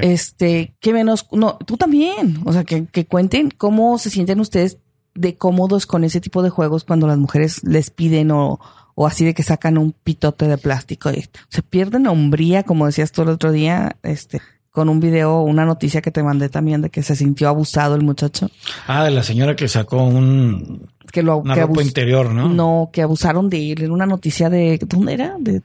¿Qué? 0.00 0.12
Este, 0.12 0.74
que 0.80 0.92
menos... 0.92 1.26
No, 1.32 1.56
tú 1.64 1.76
también. 1.76 2.38
O 2.44 2.52
sea, 2.52 2.64
que, 2.64 2.86
que 2.86 3.06
cuenten 3.06 3.50
cómo 3.50 3.98
se 3.98 4.10
sienten 4.10 4.40
ustedes 4.40 4.78
de 5.14 5.36
cómodos 5.36 5.86
con 5.86 6.04
ese 6.04 6.20
tipo 6.20 6.42
de 6.42 6.50
juegos 6.50 6.84
cuando 6.84 7.06
las 7.06 7.16
mujeres 7.18 7.64
les 7.64 7.88
piden 7.90 8.30
o, 8.30 8.60
o 8.94 9.06
así 9.06 9.24
de 9.24 9.32
que 9.32 9.42
sacan 9.42 9.78
un 9.78 9.92
pitote 9.92 10.46
de 10.46 10.58
plástico 10.58 11.10
y 11.10 11.24
se 11.48 11.62
pierden 11.62 12.06
hombría, 12.06 12.64
como 12.64 12.84
decías 12.84 13.12
tú 13.12 13.22
el 13.22 13.30
otro 13.30 13.50
día, 13.50 13.96
este, 14.02 14.42
con 14.70 14.90
un 14.90 15.00
video, 15.00 15.40
una 15.40 15.64
noticia 15.64 16.02
que 16.02 16.10
te 16.10 16.22
mandé 16.22 16.50
también 16.50 16.82
de 16.82 16.90
que 16.90 17.02
se 17.02 17.16
sintió 17.16 17.48
abusado 17.48 17.94
el 17.94 18.02
muchacho, 18.02 18.50
Ah, 18.86 19.04
de 19.04 19.10
la 19.10 19.22
señora 19.22 19.56
que 19.56 19.68
sacó 19.68 20.04
un, 20.04 20.86
que 21.10 21.22
lo 21.22 21.38
una 21.38 21.54
que 21.54 21.60
ropa 21.62 21.80
abus- 21.80 21.86
interior, 21.86 22.30
¿no? 22.34 22.50
no, 22.50 22.90
que 22.92 23.00
abusaron 23.00 23.48
de 23.48 23.72
él, 23.72 23.82
era 23.84 23.92
una 23.94 24.04
noticia 24.04 24.50
de 24.50 24.78
¿dónde 24.86 25.14
era? 25.14 25.36
De, 25.38 25.52
de 25.52 25.62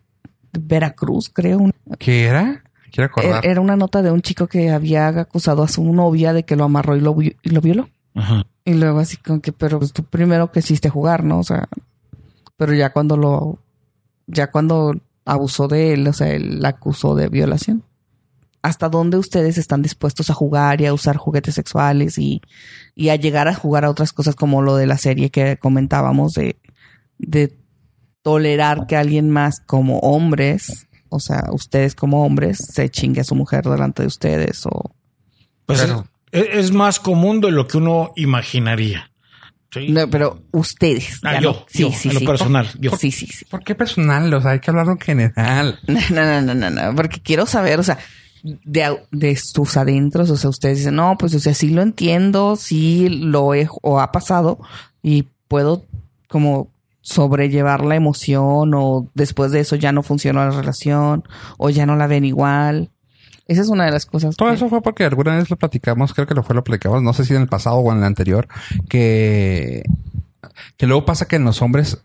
Veracruz, 0.62 1.30
creo. 1.30 1.70
¿Qué 2.00 2.24
era? 2.24 2.64
Quiero 2.92 3.10
Era, 3.18 3.24
acordar. 3.24 3.46
era 3.46 3.62
una 3.62 3.76
nota 3.76 4.02
de 4.02 4.12
un 4.12 4.22
chico 4.22 4.48
que 4.48 4.70
había 4.70 5.08
acusado 5.08 5.64
a 5.64 5.68
su 5.68 5.84
novia 5.94 6.34
de 6.34 6.44
que 6.44 6.56
lo 6.56 6.66
amarró 6.66 6.96
y 6.98 7.02
lo, 7.02 7.16
y 7.22 7.36
lo 7.50 7.62
violó. 7.62 7.90
Ajá. 8.14 8.46
Y 8.66 8.74
luego 8.74 9.00
así 9.00 9.18
con 9.18 9.42
que, 9.42 9.52
pero 9.54 9.80
pues, 9.80 9.94
tú 9.94 10.04
primero 10.04 10.52
quisiste 10.52 10.90
jugar, 10.90 11.24
¿no? 11.24 11.40
O 11.40 11.44
sea, 11.44 11.68
pero 12.58 12.74
ya 12.74 12.92
cuando 12.92 13.18
lo, 13.18 13.60
ya 14.28 14.52
cuando 14.52 14.94
abusó 15.26 15.68
de 15.68 15.94
él, 15.94 16.08
o 16.08 16.14
sea, 16.14 16.30
él 16.30 16.62
la 16.62 16.70
acusó 16.70 17.16
de 17.16 17.30
violación. 17.30 17.84
¿Hasta 18.62 18.90
dónde 18.90 19.18
ustedes 19.18 19.58
están 19.58 19.82
dispuestos 19.82 20.30
a 20.30 20.36
jugar 20.36 20.82
y 20.82 20.86
a 20.86 20.94
usar 20.94 21.18
juguetes 21.18 21.56
sexuales 21.56 22.20
y, 22.20 22.42
y 22.94 23.10
a 23.10 23.16
llegar 23.16 23.48
a 23.48 23.56
jugar 23.56 23.86
a 23.86 23.90
otras 23.90 24.14
cosas 24.14 24.36
como 24.36 24.62
lo 24.62 24.76
de 24.76 24.86
la 24.86 24.98
serie 24.98 25.32
que 25.32 25.58
comentábamos 25.58 26.34
de, 26.34 26.58
de 27.18 27.58
tolerar 28.22 28.86
que 28.86 28.98
alguien 28.98 29.32
más 29.32 29.60
como 29.62 29.98
hombres, 30.00 30.88
o 31.12 31.20
sea, 31.20 31.44
ustedes 31.52 31.94
como 31.94 32.26
hombres, 32.26 32.58
se 32.58 32.90
chingue 32.90 33.22
a 33.22 33.26
su 33.26 33.36
mujer 33.36 33.66
delante 33.66 34.02
de 34.02 34.08
ustedes 34.08 34.66
o... 34.66 34.96
Pues 35.66 35.82
es, 36.32 36.48
es 36.54 36.72
más 36.72 37.00
común 37.00 37.42
de 37.42 37.52
lo 37.52 37.68
que 37.68 37.78
uno 37.78 38.14
imaginaría. 38.16 39.12
Sí. 39.72 39.90
No, 39.90 40.10
pero 40.10 40.42
ustedes. 40.52 41.20
Ah, 41.24 41.34
ya 41.34 41.42
yo, 41.42 41.52
no. 41.52 41.66
Sí, 41.68 41.84
yo, 41.84 41.92
sí, 41.92 42.08
en 42.08 42.14
lo 42.16 42.20
sí. 42.22 42.26
personal, 42.26 42.70
yo. 42.80 42.92
Sí, 42.98 43.12
sí, 43.12 43.28
sí. 43.28 43.46
¿Por 43.46 43.64
qué 43.64 43.76
personal? 43.76 44.34
O 44.34 44.42
sea, 44.42 44.52
hay 44.52 44.60
que 44.60 44.72
hablarlo 44.72 44.94
en 44.94 45.00
general. 45.00 45.80
No, 45.88 46.26
no, 46.26 46.42
no, 46.42 46.56
no, 46.56 46.70
no, 46.70 46.96
porque 46.96 47.22
quiero 47.22 47.46
saber, 47.46 47.80
o 47.80 47.84
sea, 47.84 47.98
de, 48.44 48.98
de 49.12 49.36
sus 49.36 49.78
adentros, 49.78 50.30
o 50.30 50.38
sea, 50.38 50.50
ustedes 50.50 50.80
dicen, 50.80 50.96
no, 50.96 51.18
pues, 51.18 51.36
o 51.36 51.40
sea, 51.40 51.54
sí 51.54 51.70
lo 51.70 51.82
entiendo, 51.82 52.56
sí 52.56 53.10
lo 53.10 53.54
he 53.54 53.68
o 53.82 54.00
ha 54.00 54.12
pasado 54.12 54.60
y 55.04 55.28
puedo 55.48 55.86
como 56.28 56.71
sobrellevar 57.02 57.84
la 57.84 57.96
emoción 57.96 58.74
o 58.76 59.10
después 59.16 59.52
de 59.52 59.60
eso 59.62 59.76
ya 59.76 59.92
no 59.92 60.04
funcionó 60.04 60.44
la 60.46 60.52
relación 60.52 61.24
o 61.58 61.70
ya 61.70 61.86
no 61.86 61.96
la 61.96 62.08
ven 62.08 62.26
igual. 62.26 62.92
Esa 63.48 63.62
es 63.62 63.70
una 63.70 63.86
de 63.86 63.92
las 63.92 64.06
cosas. 64.06 64.36
Todo 64.38 64.50
que- 64.50 64.56
eso 64.56 64.70
fue 64.70 64.82
porque 64.82 65.04
alguna 65.04 65.36
vez 65.36 65.50
lo 65.50 65.58
platicamos, 65.58 66.14
creo 66.14 66.28
que 66.28 66.36
lo 66.36 66.44
fue 66.44 66.56
lo 66.56 66.64
platicamos, 66.64 67.02
no 67.04 67.12
sé 67.14 67.26
si 67.26 67.34
en 67.36 67.42
el 67.42 67.48
pasado 67.48 67.78
o 67.78 67.92
en 67.92 67.98
el 68.00 68.04
anterior, 68.06 68.48
que, 68.88 69.84
que 70.78 70.88
luego 70.88 71.06
pasa 71.06 71.28
que 71.28 71.36
en 71.38 71.44
los 71.44 71.62
hombres 71.62 71.98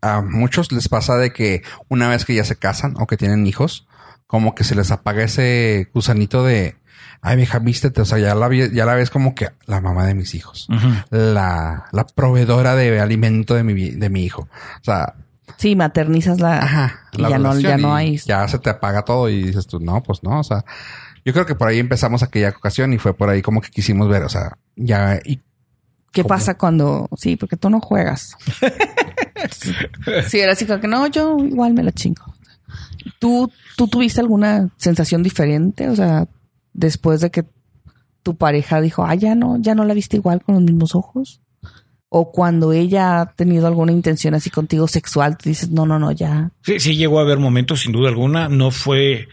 a 0.00 0.20
muchos 0.20 0.72
les 0.72 0.88
pasa 0.88 1.16
de 1.16 1.32
que 1.32 1.62
una 1.88 2.08
vez 2.08 2.24
que 2.24 2.34
ya 2.34 2.44
se 2.44 2.56
casan 2.56 2.94
o 2.98 3.06
que 3.06 3.16
tienen 3.16 3.46
hijos, 3.46 3.86
como 4.26 4.54
que 4.54 4.64
se 4.64 4.74
les 4.74 4.90
apaga 4.90 5.22
ese 5.22 5.88
gusanito 5.94 6.44
de, 6.44 6.76
ay 7.24 7.36
vieja, 7.36 7.58
vístete, 7.58 8.02
o 8.02 8.04
sea, 8.04 8.18
ya 8.18 8.34
la, 8.34 8.48
ya 8.54 8.84
la 8.84 8.94
ves 8.94 9.10
como 9.10 9.34
que 9.34 9.48
la 9.66 9.80
mamá 9.80 10.06
de 10.06 10.14
mis 10.14 10.34
hijos, 10.34 10.68
la, 11.10 11.86
la 11.90 12.06
proveedora 12.14 12.76
de 12.76 13.00
alimento 13.00 13.54
de 13.54 13.64
mi, 13.64 13.90
de 13.90 14.10
mi 14.10 14.24
hijo. 14.24 14.42
O 14.42 14.84
sea, 14.84 15.14
Sí, 15.56 15.76
maternizas 15.76 16.40
la... 16.40 16.58
Ajá. 16.58 17.00
y 17.12 17.22
la 17.22 17.30
ya 17.30 17.38
no, 17.38 17.58
ya 17.58 17.76
no 17.76 17.94
hay... 17.94 18.18
Ya 18.18 18.46
se 18.48 18.58
te 18.58 18.70
apaga 18.70 19.02
todo 19.02 19.28
y 19.28 19.42
dices 19.44 19.66
tú, 19.66 19.80
no, 19.80 20.02
pues 20.02 20.22
no, 20.22 20.40
o 20.40 20.44
sea, 20.44 20.64
yo 21.24 21.32
creo 21.32 21.46
que 21.46 21.54
por 21.54 21.68
ahí 21.68 21.78
empezamos 21.78 22.22
aquella 22.22 22.50
ocasión 22.50 22.92
y 22.92 22.98
fue 22.98 23.14
por 23.14 23.30
ahí 23.30 23.40
como 23.40 23.60
que 23.60 23.70
quisimos 23.70 24.08
ver, 24.08 24.22
o 24.22 24.28
sea, 24.28 24.56
ya, 24.76 25.18
y 25.24 25.40
¿Qué 26.12 26.22
¿Cómo? 26.22 26.28
pasa 26.28 26.56
cuando... 26.56 27.08
Sí, 27.16 27.36
porque 27.36 27.56
tú 27.56 27.70
no 27.70 27.80
juegas. 27.80 28.36
sí, 30.28 30.38
era 30.38 30.52
así 30.52 30.64
como 30.64 30.80
que 30.80 30.86
no, 30.86 31.06
yo 31.08 31.36
igual 31.38 31.74
me 31.74 31.82
la 31.82 31.90
chingo. 31.90 32.34
¿Tú, 33.18 33.50
¿Tú 33.76 33.88
tuviste 33.88 34.20
alguna 34.20 34.68
sensación 34.76 35.22
diferente? 35.24 35.88
O 35.88 35.96
sea, 35.96 36.26
después 36.74 37.20
de 37.20 37.30
que 37.30 37.44
tu 38.22 38.36
pareja 38.36 38.80
dijo, 38.80 39.04
ah, 39.04 39.14
ya 39.14 39.34
no, 39.34 39.56
ya 39.58 39.74
no 39.74 39.84
la 39.84 39.94
viste 39.94 40.18
igual 40.18 40.42
con 40.42 40.56
los 40.56 40.64
mismos 40.64 40.94
ojos. 40.94 41.40
O 42.08 42.30
cuando 42.30 42.72
ella 42.72 43.20
ha 43.20 43.32
tenido 43.32 43.66
alguna 43.66 43.92
intención 43.92 44.34
así 44.34 44.50
contigo 44.50 44.86
sexual, 44.86 45.36
tú 45.36 45.48
dices, 45.48 45.70
no, 45.70 45.86
no, 45.86 45.98
no, 45.98 46.12
ya. 46.12 46.52
Sí, 46.62 46.78
sí 46.78 46.96
llegó 46.96 47.18
a 47.18 47.22
haber 47.22 47.38
momentos, 47.38 47.80
sin 47.80 47.92
duda 47.92 48.08
alguna. 48.08 48.48
No 48.48 48.70
fue, 48.70 49.28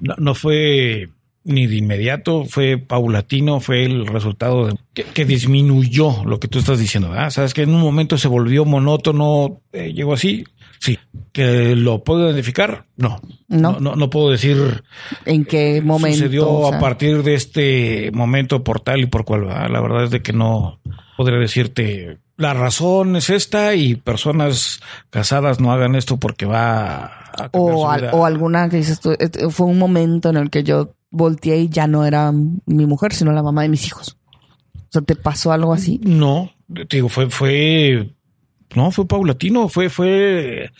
no, 0.00 0.14
no 0.18 0.34
fue 0.34 1.10
ni 1.42 1.66
de 1.66 1.76
inmediato, 1.76 2.44
fue 2.44 2.78
paulatino, 2.78 3.60
fue 3.60 3.84
el 3.84 4.06
resultado 4.06 4.66
de 4.66 4.76
que, 5.14 5.24
disminuyó 5.24 6.24
lo 6.24 6.38
que 6.38 6.48
tú 6.48 6.58
estás 6.58 6.78
diciendo. 6.78 7.10
¿verdad? 7.10 7.30
Sabes 7.30 7.54
que 7.54 7.62
en 7.62 7.74
un 7.74 7.80
momento 7.80 8.18
se 8.18 8.28
volvió 8.28 8.64
monótono, 8.64 9.60
eh, 9.72 9.92
llegó 9.92 10.14
así. 10.14 10.44
Sí, 10.82 10.98
que 11.32 11.76
lo 11.76 12.02
puedo 12.02 12.24
identificar. 12.26 12.86
No, 12.96 13.20
No. 13.48 13.72
no, 13.72 13.80
no, 13.80 13.96
no 13.96 14.08
puedo 14.10 14.30
decir 14.30 14.82
¿En 15.26 15.44
qué 15.44 15.82
momento? 15.82 16.16
sucedió 16.16 16.50
O 16.50 16.68
sea, 16.70 16.78
a 16.78 16.80
partir 16.80 17.22
de 17.22 17.34
este 17.34 18.10
momento 18.12 18.64
por 18.64 18.80
tal 18.80 19.00
y 19.00 19.06
por 19.06 19.24
cual. 19.26 19.46
La 19.46 19.80
verdad 19.80 20.04
es 20.04 20.10
de 20.10 20.22
que 20.22 20.32
no 20.32 20.80
podré 21.18 21.38
decirte 21.38 22.18
la 22.38 22.54
razón 22.54 23.16
es 23.16 23.28
esta 23.28 23.74
y 23.74 23.96
personas 23.96 24.80
casadas 25.10 25.60
no 25.60 25.70
hagan 25.72 25.94
esto 25.94 26.16
porque 26.16 26.46
va 26.46 27.04
a 27.04 27.50
o, 27.52 27.72
su 27.82 27.86
al- 27.86 28.00
vida. 28.00 28.10
o 28.14 28.24
alguna 28.24 28.70
que 28.70 28.78
dices 28.78 28.98
tú, 29.00 29.10
eh, 29.12 29.28
fue 29.50 29.66
un 29.66 29.78
momento 29.78 30.30
en 30.30 30.38
el 30.38 30.48
que 30.48 30.62
yo 30.64 30.94
volteé 31.10 31.58
y 31.58 31.68
ya 31.68 31.86
no 31.86 32.06
era 32.06 32.32
mi 32.32 32.86
mujer, 32.86 33.12
sino 33.12 33.32
la 33.32 33.42
mamá 33.42 33.60
de 33.62 33.68
mis 33.68 33.86
hijos. 33.86 34.16
O 34.74 34.88
sea, 34.92 35.02
¿te 35.02 35.14
pasó 35.16 35.52
algo 35.52 35.74
así? 35.74 36.00
No, 36.02 36.50
te 36.88 36.96
digo, 36.96 37.10
fue, 37.10 37.28
fue, 37.28 38.10
no, 38.74 38.90
fue 38.90 39.06
paulatino, 39.06 39.68
fue, 39.68 39.88
fue 39.88 40.70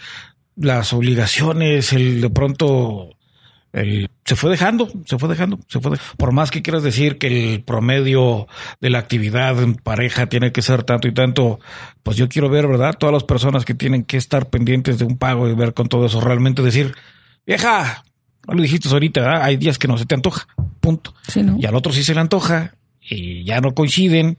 las 0.57 0.93
obligaciones, 0.93 1.93
el 1.93 2.21
de 2.21 2.31
pronto, 2.31 3.17
el, 3.73 4.11
se 4.25 4.37
fue 4.37 4.51
dejando, 4.51 4.91
se 5.07 5.19
fue 5.19 5.29
dejando, 5.29 5.59
se 5.69 5.81
fue. 5.81 5.97
Por 6.17 6.33
más 6.33 6.51
que 6.51 6.62
quieras 6.62 6.83
decir 6.83 7.19
que 7.19 7.27
el 7.27 7.62
promedio 7.62 8.47
de 8.81 8.91
la 8.91 8.99
actividad 8.99 9.61
en 9.62 9.75
pareja 9.75 10.27
tiene 10.27 10.53
que 10.53 10.62
ser 10.62 10.83
tanto 10.83 11.09
y 11.09 11.12
tanto, 11.12 11.61
pues 12.03 12.17
yo 12.17 12.29
quiero 12.29 12.49
ver, 12.49 12.67
¿verdad? 12.67 12.97
Todas 12.99 13.12
las 13.12 13.25
personas 13.25 13.65
que 13.65 13.75
tienen 13.75 14.05
que 14.05 14.17
estar 14.17 14.51
pendientes 14.51 14.99
de 14.99 15.05
un 15.05 15.19
pago 15.19 15.49
y 15.49 15.55
ver 15.55 15.75
con 15.75 15.89
todo 15.89 16.07
eso, 16.07 16.21
realmente 16.21 16.62
decir, 16.62 16.95
vieja, 17.47 18.05
no 18.47 18.55
lo 18.55 18.62
dijiste 18.62 18.89
ahorita, 18.89 19.21
¿verdad? 19.21 19.43
hay 19.43 19.57
días 19.57 19.79
que 19.79 19.89
no 19.89 19.99
se 19.99 20.07
te 20.07 20.15
antoja, 20.15 20.47
punto. 20.81 21.15
Sí, 21.27 21.43
¿no? 21.43 21.57
Y 21.59 21.67
al 21.67 21.75
otro 21.75 21.93
sí 21.93 22.05
se 22.05 22.15
le 22.15 22.21
antoja 22.21 22.75
y 23.01 23.45
ya 23.45 23.61
no 23.61 23.75
coinciden 23.75 24.37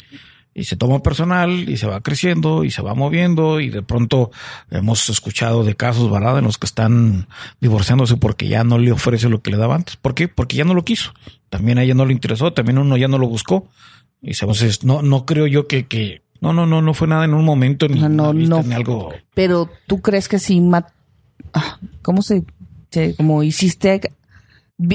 y 0.54 0.66
se 0.66 0.76
toma 0.76 1.02
personal 1.02 1.70
y 1.70 1.78
se 1.78 1.88
va 1.88 2.02
creciendo 2.02 2.64
y 2.66 2.72
se 2.72 2.82
va 2.82 2.94
moviendo 2.94 3.60
y 3.62 3.70
de 3.70 3.82
pronto 3.82 4.32
hemos 4.70 5.08
escuchado 5.10 5.64
de 5.64 5.76
casos, 5.76 6.12
¿verdad? 6.12 6.40
En 6.40 6.44
los 6.44 6.58
que 6.58 6.66
están 6.66 7.28
divorciándose 7.62 8.18
porque 8.18 8.48
ya 8.50 8.64
no 8.66 8.78
le 8.78 8.92
ofrece 8.92 9.30
lo 9.30 9.42
que 9.42 9.52
le 9.52 9.58
daba 9.58 9.76
antes. 9.76 9.96
¿Por 9.96 10.14
qué? 10.14 10.28
Porque 10.28 10.58
ya 10.58 10.66
no 10.66 10.74
lo 10.74 10.84
quiso. 10.84 11.14
También 11.50 11.78
a 11.78 11.84
ella 11.84 11.94
no 11.94 12.06
le 12.06 12.14
interesó, 12.14 12.52
también 12.54 12.78
uno 12.80 12.98
ya 12.98 13.08
no 13.08 13.18
lo 13.18 13.28
buscó. 13.28 13.70
Y 14.22 14.32
entonces 14.32 14.84
no, 14.84 15.02
no 15.02 15.26
creo 15.26 15.48
yo 15.48 15.68
que, 15.68 15.88
que 15.88 16.22
no, 16.42 16.52
no, 16.54 16.66
no, 16.66 16.82
no 16.82 16.94
fue 16.94 17.08
nada 17.08 17.24
en 17.26 17.34
un 17.34 17.46
momento 17.46 17.88
ni, 17.88 18.00
No, 18.02 18.10
no, 18.10 18.34
vista, 18.34 18.56
no. 18.58 18.64
ni 18.64 18.74
algo. 18.74 19.14
Pero 19.34 19.70
tú 19.88 20.02
crees 20.02 20.28
que 20.28 20.38
sí, 20.40 20.60
mat- 20.60 20.92
ah, 21.54 21.80
¿cómo 22.02 22.22
se, 22.22 22.44
se- 22.90 23.16
como 23.16 23.42
hiciste, 23.44 24.02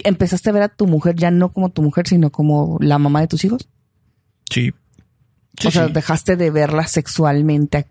empezaste 0.05 0.51
a 0.51 0.53
ver 0.53 0.62
a 0.65 0.69
tu 0.69 0.87
mujer 0.87 1.15
ya 1.16 1.31
no 1.31 1.51
como 1.53 1.70
tu 1.70 1.81
mujer, 1.83 2.07
sino 2.09 2.31
como 2.31 2.77
la 2.81 2.99
mamá 2.99 3.20
de 3.20 3.28
tus 3.28 3.45
hijos? 3.45 3.69
Sí. 4.51 4.73
Sí, 5.59 5.69
o 5.69 5.70
sea, 5.70 5.87
sí. 5.87 5.93
dejaste 5.93 6.37
de 6.37 6.51
verla 6.51 6.87
sexualmente 6.87 7.87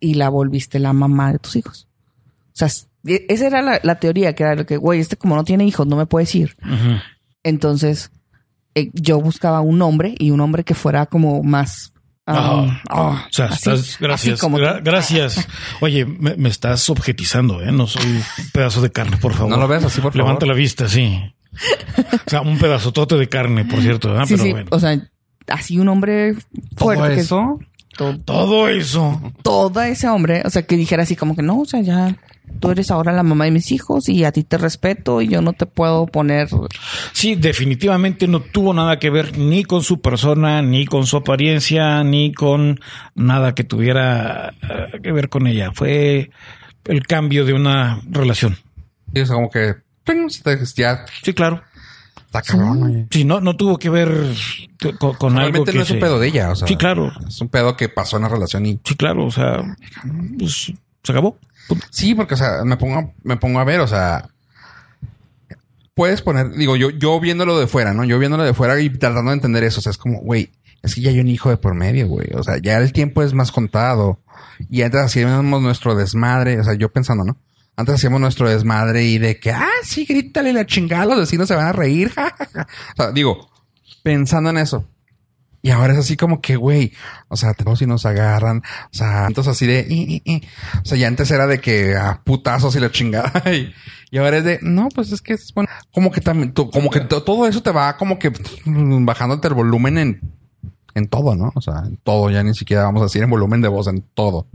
y 0.00 0.14
la 0.14 0.28
volviste 0.28 0.78
la 0.78 0.92
mamá 0.92 1.32
de 1.32 1.38
tus 1.38 1.56
hijos. 1.56 1.86
O 2.52 2.56
sea, 2.56 2.68
esa 3.04 3.46
era 3.46 3.62
la, 3.62 3.80
la 3.82 3.94
teoría, 4.00 4.34
que 4.34 4.42
era 4.42 4.54
lo 4.54 4.66
que, 4.66 4.76
güey, 4.76 5.00
este 5.00 5.16
como 5.16 5.36
no 5.36 5.44
tiene 5.44 5.64
hijos, 5.64 5.86
no 5.86 5.96
me 5.96 6.06
puede 6.06 6.24
decir. 6.26 6.56
Ujú. 6.62 6.96
Entonces, 7.42 8.10
eh, 8.74 8.90
yo 8.94 9.20
buscaba 9.20 9.60
un 9.60 9.80
hombre 9.82 10.14
y 10.18 10.30
un 10.30 10.40
hombre 10.40 10.64
que 10.64 10.74
fuera 10.74 11.06
como 11.06 11.42
más... 11.42 11.92
ah, 12.26 12.66
Ah, 12.68 12.82
ah, 12.90 13.26
O 13.28 13.32
sea, 13.32 13.46
así- 13.46 13.54
estás, 13.70 13.96
gracias, 14.00 14.40
como 14.40 14.58
gra- 14.58 14.80
gracias. 14.82 15.46
Oye, 15.80 16.04
me, 16.04 16.36
me 16.36 16.48
estás 16.48 16.88
objetizando, 16.90 17.62
¿eh? 17.62 17.72
No 17.72 17.86
soy 17.86 18.04
un 18.04 18.22
pedazo 18.52 18.80
de 18.82 18.90
carne, 18.92 19.16
por 19.16 19.32
favor. 19.34 19.50
No 19.50 19.56
lo 19.56 19.66
ves 19.68 19.84
así, 19.84 20.00
por 20.00 20.12
favor. 20.12 20.16
Levanta 20.26 20.46
la 20.46 20.54
vista, 20.54 20.88
sí. 20.88 21.34
O 22.26 22.30
sea, 22.30 22.40
un 22.42 22.58
pedazotote 22.58 23.16
de 23.16 23.28
carne, 23.28 23.64
por 23.64 23.80
cierto. 23.80 24.14
Sí, 24.26 24.34
Pero 24.34 24.42
sí, 24.44 24.50
bueno. 24.52 24.68
o 24.70 24.78
sea, 24.78 25.10
así 25.50 25.78
un 25.78 25.88
hombre 25.88 26.34
fuerte. 26.76 27.02
Todo 27.04 27.14
que- 27.14 27.20
eso. 27.20 27.58
to- 27.96 28.18
Todo 28.24 28.68
eso. 28.68 29.20
todo 29.42 29.82
ese 29.82 30.08
hombre, 30.08 30.42
o 30.44 30.50
sea, 30.50 30.62
que 30.62 30.76
dijera 30.76 31.02
así 31.02 31.16
como 31.16 31.36
que 31.36 31.42
no, 31.42 31.58
o 31.60 31.64
sea, 31.66 31.80
ya 31.82 32.16
tú 32.60 32.70
eres 32.70 32.90
ahora 32.90 33.12
la 33.12 33.22
mamá 33.22 33.44
de 33.44 33.50
mis 33.52 33.70
hijos 33.72 34.08
y 34.08 34.24
a 34.24 34.32
ti 34.32 34.42
te 34.42 34.58
respeto 34.58 35.20
y 35.22 35.28
yo 35.28 35.40
no 35.42 35.52
te 35.52 35.66
puedo 35.66 36.06
poner... 36.06 36.48
Sí, 37.12 37.34
definitivamente 37.36 38.26
no 38.26 38.40
tuvo 38.40 38.72
nada 38.74 38.98
que 38.98 39.10
ver 39.10 39.38
ni 39.38 39.64
con 39.64 39.82
su 39.82 40.00
persona, 40.00 40.60
ni 40.62 40.86
con 40.86 41.06
su 41.06 41.16
apariencia, 41.18 42.02
ni 42.04 42.32
con 42.32 42.80
nada 43.14 43.54
que 43.54 43.64
tuviera 43.64 44.52
eh, 44.62 45.00
que 45.02 45.12
ver 45.12 45.28
con 45.28 45.46
ella. 45.46 45.70
Fue 45.72 46.30
el 46.86 47.06
cambio 47.06 47.44
de 47.44 47.52
una 47.52 48.00
relación. 48.08 48.56
Y 49.14 49.20
es 49.20 49.30
como 49.30 49.50
que 49.50 49.74
te- 50.04 50.58
ya 50.76 51.04
Sí, 51.22 51.32
claro. 51.34 51.62
Está 52.30 52.42
cabrón, 52.42 52.82
oye. 52.84 53.06
Sí, 53.10 53.24
no, 53.24 53.40
no 53.40 53.56
tuvo 53.56 53.76
que 53.78 53.90
ver 53.90 54.08
con, 54.98 55.14
con 55.14 55.32
algo 55.32 55.40
Realmente 55.64 55.72
que 55.72 55.78
no 55.78 55.84
es 55.84 55.90
un 55.90 55.96
se- 55.96 56.00
pedo 56.00 56.18
de 56.20 56.28
ella, 56.28 56.50
o 56.50 56.54
sea. 56.56 56.68
Sí, 56.68 56.76
claro. 56.76 57.12
Es 57.26 57.40
un 57.40 57.48
pedo 57.48 57.76
que 57.76 57.88
pasó 57.88 58.16
en 58.16 58.22
la 58.22 58.28
relación 58.28 58.64
y 58.66 58.78
Sí, 58.84 58.94
claro. 58.94 59.26
O 59.26 59.30
sea, 59.30 59.62
pues, 60.38 60.72
se 61.02 61.12
acabó. 61.12 61.36
Punto. 61.68 61.86
Sí, 61.90 62.14
porque, 62.14 62.34
o 62.34 62.36
sea, 62.36 62.64
me 62.64 62.76
pongo, 62.76 63.12
me 63.24 63.36
pongo 63.36 63.58
a 63.60 63.64
ver, 63.64 63.80
o 63.80 63.86
sea, 63.88 64.28
puedes 65.94 66.22
poner, 66.22 66.52
digo, 66.52 66.76
yo, 66.76 66.90
yo 66.90 67.18
viéndolo 67.20 67.58
de 67.58 67.66
fuera, 67.66 67.92
¿no? 67.94 68.04
Yo 68.04 68.18
viéndolo 68.18 68.44
de 68.44 68.54
fuera 68.54 68.80
y 68.80 68.90
tratando 68.90 69.30
de 69.30 69.36
entender 69.36 69.64
eso, 69.64 69.80
o 69.80 69.82
sea, 69.82 69.90
es 69.90 69.98
como, 69.98 70.20
güey, 70.20 70.50
es 70.82 70.94
que 70.94 71.00
ya 71.02 71.10
hay 71.10 71.20
un 71.20 71.28
hijo 71.28 71.50
de 71.50 71.56
por 71.58 71.74
medio, 71.74 72.08
güey, 72.08 72.28
o 72.34 72.42
sea, 72.42 72.58
ya 72.58 72.78
el 72.78 72.92
tiempo 72.92 73.22
es 73.22 73.34
más 73.34 73.52
contado 73.52 74.18
y 74.70 74.82
antes 74.82 75.00
hacíamos 75.00 75.60
nuestro 75.62 75.94
desmadre, 75.94 76.58
o 76.60 76.64
sea, 76.64 76.74
yo 76.74 76.90
pensando, 76.90 77.24
¿no? 77.24 77.36
Antes 77.80 77.96
hacíamos 77.96 78.20
nuestro 78.20 78.48
desmadre 78.48 79.04
y 79.04 79.18
de 79.18 79.38
que, 79.40 79.50
ah, 79.50 79.66
sí, 79.82 80.04
grítale 80.04 80.52
la 80.52 80.66
chingada, 80.66 81.06
los 81.06 81.18
vecinos 81.18 81.48
se 81.48 81.54
van 81.54 81.66
a 81.66 81.72
reír. 81.72 82.12
O 82.96 83.02
sea, 83.02 83.10
digo, 83.12 83.50
pensando 84.02 84.50
en 84.50 84.58
eso. 84.58 84.84
Y 85.62 85.70
ahora 85.70 85.92
es 85.92 85.98
así 85.98 86.16
como 86.16 86.40
que, 86.40 86.56
güey, 86.56 86.92
o 87.28 87.36
sea, 87.36 87.52
tenemos 87.52 87.78
si 87.80 87.86
nos 87.86 88.06
agarran, 88.06 88.58
o 88.58 88.88
sea, 88.96 89.26
entonces 89.26 89.50
así 89.52 89.66
de, 89.66 89.80
"Eh, 89.80 89.86
eh, 89.90 90.22
eh". 90.24 90.40
o 90.82 90.86
sea, 90.86 90.96
ya 90.96 91.06
antes 91.06 91.30
era 91.30 91.46
de 91.46 91.60
que 91.60 91.94
a 91.96 92.22
putazos 92.24 92.74
y 92.76 92.80
la 92.80 92.90
chingada, 92.90 93.30
y, 93.52 93.70
y 94.10 94.16
ahora 94.18 94.38
es 94.38 94.44
de, 94.44 94.58
no, 94.62 94.88
pues 94.94 95.12
es 95.12 95.20
que 95.20 95.34
es 95.34 95.52
bueno, 95.54 95.68
como 95.92 96.10
que 96.10 96.22
también, 96.22 96.52
como 96.52 96.88
que 96.88 97.00
to- 97.00 97.22
todo 97.24 97.46
eso 97.46 97.62
te 97.62 97.72
va 97.72 97.96
como 97.98 98.18
que 98.18 98.32
bajándote 99.04 99.48
el 99.48 99.54
volumen 99.54 99.98
en, 99.98 100.20
en 100.94 101.08
todo, 101.08 101.36
¿no? 101.36 101.52
O 101.54 101.60
sea, 101.60 101.80
en 101.84 101.98
todo, 101.98 102.30
ya 102.30 102.42
ni 102.42 102.54
siquiera 102.54 102.84
vamos 102.84 103.02
a 103.02 103.04
decir 103.04 103.22
en 103.22 103.28
volumen 103.28 103.60
de 103.60 103.68
voz, 103.68 103.86
en 103.88 104.00
todo. 104.14 104.46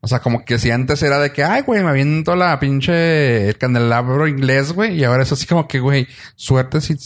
O 0.00 0.06
sea, 0.06 0.20
como 0.20 0.44
que 0.44 0.58
si 0.58 0.70
antes 0.70 1.02
era 1.02 1.18
de 1.18 1.32
que, 1.32 1.42
ay, 1.42 1.62
güey, 1.62 1.82
me 1.82 1.90
aviento 1.90 2.36
la 2.36 2.58
pinche 2.60 3.48
el 3.48 3.58
candelabro 3.58 4.28
inglés, 4.28 4.72
güey, 4.72 4.96
y 4.96 5.04
ahora 5.04 5.24
es 5.24 5.32
así 5.32 5.46
como 5.46 5.66
que, 5.66 5.80
güey, 5.80 6.06
suerte 6.36 6.80
si 6.80 6.96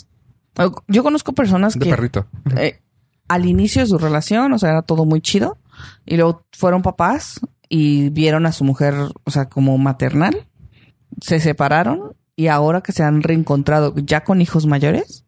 Yo 0.88 1.02
conozco 1.02 1.32
personas 1.32 1.78
de 1.78 1.86
que 1.86 1.90
perrito. 1.90 2.26
eh, 2.56 2.80
al 3.28 3.46
inicio 3.46 3.80
de 3.80 3.88
su 3.88 3.98
relación, 3.98 4.52
o 4.52 4.58
sea, 4.58 4.70
era 4.70 4.82
todo 4.82 5.04
muy 5.04 5.20
chido. 5.20 5.56
Y 6.04 6.16
luego 6.16 6.44
fueron 6.52 6.82
papás 6.82 7.40
y 7.68 8.10
vieron 8.10 8.44
a 8.44 8.52
su 8.52 8.64
mujer, 8.64 8.94
o 9.24 9.30
sea, 9.30 9.48
como 9.48 9.78
maternal. 9.78 10.46
Se 11.20 11.40
separaron 11.40 12.14
y 12.36 12.48
ahora 12.48 12.82
que 12.82 12.92
se 12.92 13.02
han 13.02 13.22
reencontrado 13.22 13.94
ya 13.96 14.24
con 14.24 14.40
hijos 14.42 14.66
mayores, 14.66 15.21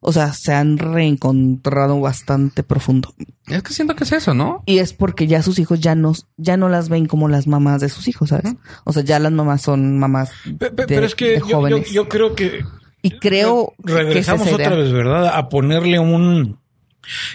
o 0.00 0.12
sea, 0.12 0.32
se 0.32 0.52
han 0.54 0.78
reencontrado 0.78 2.00
bastante 2.00 2.62
profundo. 2.62 3.14
Es 3.46 3.62
que 3.62 3.72
siento 3.72 3.94
que 3.96 4.04
es 4.04 4.12
eso, 4.12 4.32
¿no? 4.34 4.62
Y 4.66 4.78
es 4.78 4.92
porque 4.92 5.26
ya 5.26 5.42
sus 5.42 5.58
hijos 5.58 5.80
ya 5.80 5.94
no, 5.94 6.12
ya 6.36 6.56
no 6.56 6.68
las 6.68 6.88
ven 6.88 7.06
como 7.06 7.28
las 7.28 7.46
mamás 7.46 7.80
de 7.80 7.88
sus 7.88 8.08
hijos, 8.08 8.30
¿sabes? 8.30 8.54
O 8.84 8.92
sea, 8.92 9.02
ya 9.02 9.18
las 9.18 9.32
mamás 9.32 9.62
son 9.62 9.98
mamás 9.98 10.30
Pe- 10.58 10.70
de, 10.70 10.86
Pero 10.86 11.06
es 11.06 11.14
que 11.14 11.28
de 11.30 11.38
yo, 11.40 11.46
yo, 11.48 11.56
jóvenes. 11.56 11.90
yo 11.90 12.08
creo 12.08 12.34
que 12.34 12.64
y 13.02 13.12
creo 13.18 13.72
Re- 13.78 14.04
regresamos 14.04 14.48
que 14.48 14.54
otra 14.54 14.74
vez, 14.74 14.92
¿verdad? 14.92 15.28
A 15.36 15.48
ponerle 15.48 15.98
un 15.98 16.58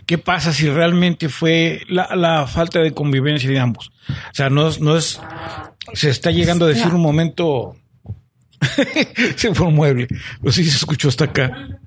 ¿qué 0.06 0.18
pasa 0.18 0.54
si 0.54 0.70
realmente 0.70 1.28
fue 1.28 1.82
la, 1.90 2.16
la 2.16 2.46
falta 2.48 2.80
de 2.80 2.94
convivencia 2.94 3.50
de 3.50 3.60
ambos? 3.60 3.92
O 4.10 4.34
sea, 4.36 4.50
no 4.50 4.68
es, 4.70 4.80
no 4.80 4.96
es 4.96 5.20
se 5.94 6.10
está 6.10 6.32
llegando 6.32 6.66
a 6.66 6.70
decir 6.70 6.94
un 6.94 7.02
momento 7.02 7.76
se 9.36 9.54
fue 9.54 9.68
un 9.68 9.76
mueble. 9.76 10.08
Pues 10.42 10.56
sí 10.56 10.64
se 10.66 10.78
escuchó 10.78 11.10
hasta 11.10 11.26
acá. 11.26 11.80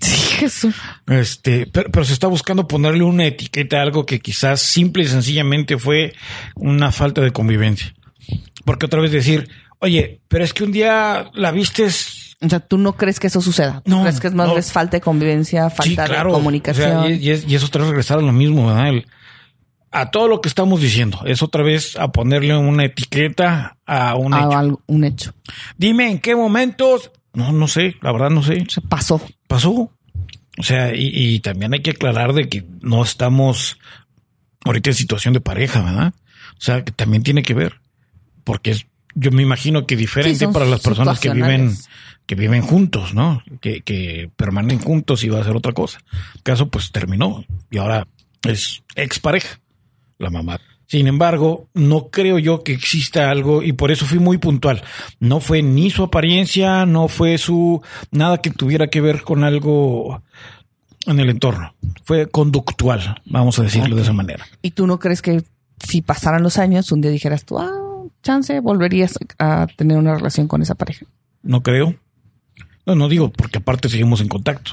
Sí, 0.00 0.16
Jesús. 0.36 0.74
Este, 1.06 1.66
pero, 1.66 1.90
pero 1.90 2.04
se 2.04 2.12
está 2.12 2.26
buscando 2.26 2.68
ponerle 2.68 3.02
una 3.02 3.24
etiqueta 3.26 3.78
a 3.78 3.82
algo 3.82 4.04
que 4.04 4.20
quizás 4.20 4.60
simple 4.60 5.04
y 5.04 5.06
sencillamente 5.06 5.78
fue 5.78 6.12
una 6.54 6.92
falta 6.92 7.20
de 7.22 7.32
convivencia. 7.32 7.94
Porque 8.64 8.86
otra 8.86 9.00
vez 9.00 9.10
decir, 9.12 9.48
oye, 9.78 10.20
pero 10.28 10.44
es 10.44 10.52
que 10.52 10.64
un 10.64 10.72
día 10.72 11.30
la 11.34 11.50
vistes 11.52 12.36
O 12.42 12.48
sea, 12.48 12.60
tú 12.60 12.76
no 12.76 12.92
crees 12.96 13.18
que 13.20 13.28
eso 13.28 13.40
suceda. 13.40 13.80
¿Tú 13.84 13.90
No, 13.92 14.02
crees 14.02 14.20
que 14.20 14.26
es 14.26 14.34
más 14.34 14.48
no. 14.48 14.58
es 14.58 14.70
falta 14.72 14.98
de 14.98 15.00
convivencia, 15.00 15.70
falta 15.70 15.84
Sí, 15.84 15.94
claro. 15.96 16.30
de 16.30 16.34
comunicación. 16.36 16.96
O 16.98 17.02
sea, 17.06 17.10
y, 17.10 17.18
y 17.24 17.30
es, 17.30 17.48
y 17.48 17.54
es 17.54 17.64
otra 17.64 17.80
vez 17.82 17.90
regresar 17.90 18.18
a 18.18 18.22
lo 18.22 18.32
mismo, 18.32 18.66
¿verdad? 18.66 18.88
El- 18.88 19.06
a 19.92 20.10
todo 20.10 20.28
lo 20.28 20.42
que 20.42 20.48
estamos 20.50 20.82
diciendo. 20.82 21.20
Es 21.24 21.42
otra 21.42 21.62
vez 21.62 21.96
a 21.96 22.08
ponerle 22.12 22.54
una 22.54 22.84
etiqueta 22.84 23.78
a 23.86 24.14
un 24.16 24.34
a 24.34 24.40
hecho. 24.40 24.52
algo- 24.58 24.82
un 24.86 25.04
hecho. 25.04 25.32
Dime 25.78 26.10
en 26.10 26.18
qué 26.18 26.36
momentos. 26.36 27.10
No, 27.32 27.52
no 27.52 27.66
sé, 27.68 27.94
la 28.02 28.12
verdad 28.12 28.28
no 28.30 28.42
sé. 28.42 28.66
Se 28.68 28.80
pasó. 28.82 29.20
Pasó. 29.46 29.92
O 30.58 30.62
sea, 30.62 30.94
y, 30.94 31.10
y 31.12 31.40
también 31.40 31.74
hay 31.74 31.80
que 31.82 31.90
aclarar 31.90 32.32
de 32.32 32.48
que 32.48 32.64
no 32.80 33.02
estamos 33.02 33.78
ahorita 34.64 34.90
en 34.90 34.96
situación 34.96 35.34
de 35.34 35.40
pareja, 35.40 35.82
¿verdad? 35.82 36.14
O 36.52 36.60
sea, 36.60 36.82
que 36.84 36.92
también 36.92 37.22
tiene 37.22 37.42
que 37.42 37.54
ver. 37.54 37.80
Porque 38.44 38.70
es- 38.70 38.86
yo 39.14 39.30
me 39.30 39.42
imagino 39.42 39.86
que 39.86 39.96
diferente 39.96 40.46
Sí, 40.46 40.52
para 40.52 40.64
las 40.66 40.80
personas 40.80 41.20
que 41.20 41.28
viven, 41.34 41.76
que 42.26 42.34
viven 42.34 42.62
juntos, 42.62 43.14
¿no? 43.14 43.42
Que, 43.60 43.80
que 43.82 44.30
permanecen 44.36 44.78
juntos 44.80 45.24
y 45.24 45.28
va 45.28 45.40
a 45.40 45.44
ser 45.44 45.56
otra 45.56 45.72
cosa. 45.72 46.00
El 46.34 46.42
caso, 46.42 46.68
pues 46.68 46.90
terminó 46.92 47.44
y 47.70 47.78
ahora 47.78 48.06
es 48.42 48.82
expareja, 48.94 49.60
la 50.18 50.30
mamá. 50.30 50.60
Sin 50.88 51.08
embargo, 51.08 51.68
no 51.74 52.10
creo 52.10 52.38
yo 52.38 52.62
que 52.62 52.72
exista 52.72 53.30
algo 53.30 53.62
y 53.62 53.72
por 53.72 53.90
eso 53.90 54.06
fui 54.06 54.18
muy 54.20 54.38
puntual. 54.38 54.82
No 55.18 55.40
fue 55.40 55.60
ni 55.62 55.90
su 55.90 56.04
apariencia, 56.04 56.86
no 56.86 57.08
fue 57.08 57.38
su 57.38 57.82
nada 58.12 58.38
que 58.38 58.50
tuviera 58.50 58.86
que 58.88 59.00
ver 59.00 59.22
con 59.22 59.42
algo 59.42 60.22
en 61.06 61.18
el 61.20 61.28
entorno. 61.30 61.74
Fue 62.04 62.28
conductual, 62.28 63.20
vamos 63.26 63.58
a 63.58 63.62
decirlo 63.64 63.96
de 63.96 64.02
esa 64.02 64.12
manera. 64.12 64.46
¿Y 64.62 64.70
tú 64.72 64.86
no 64.86 64.98
crees 65.00 65.22
que 65.22 65.42
si 65.84 66.02
pasaran 66.02 66.42
los 66.44 66.56
años, 66.58 66.92
un 66.92 67.00
día 67.00 67.10
dijeras 67.10 67.44
tú, 67.44 67.58
ah, 67.58 67.72
chance, 68.22 68.60
volverías 68.60 69.18
a 69.38 69.66
tener 69.76 69.98
una 69.98 70.14
relación 70.14 70.46
con 70.46 70.62
esa 70.62 70.74
pareja? 70.76 71.06
No 71.42 71.62
creo. 71.64 71.96
No, 72.86 72.94
no 72.94 73.08
digo, 73.08 73.30
porque 73.32 73.58
aparte 73.58 73.88
seguimos 73.88 74.20
en 74.20 74.28
contacto. 74.28 74.72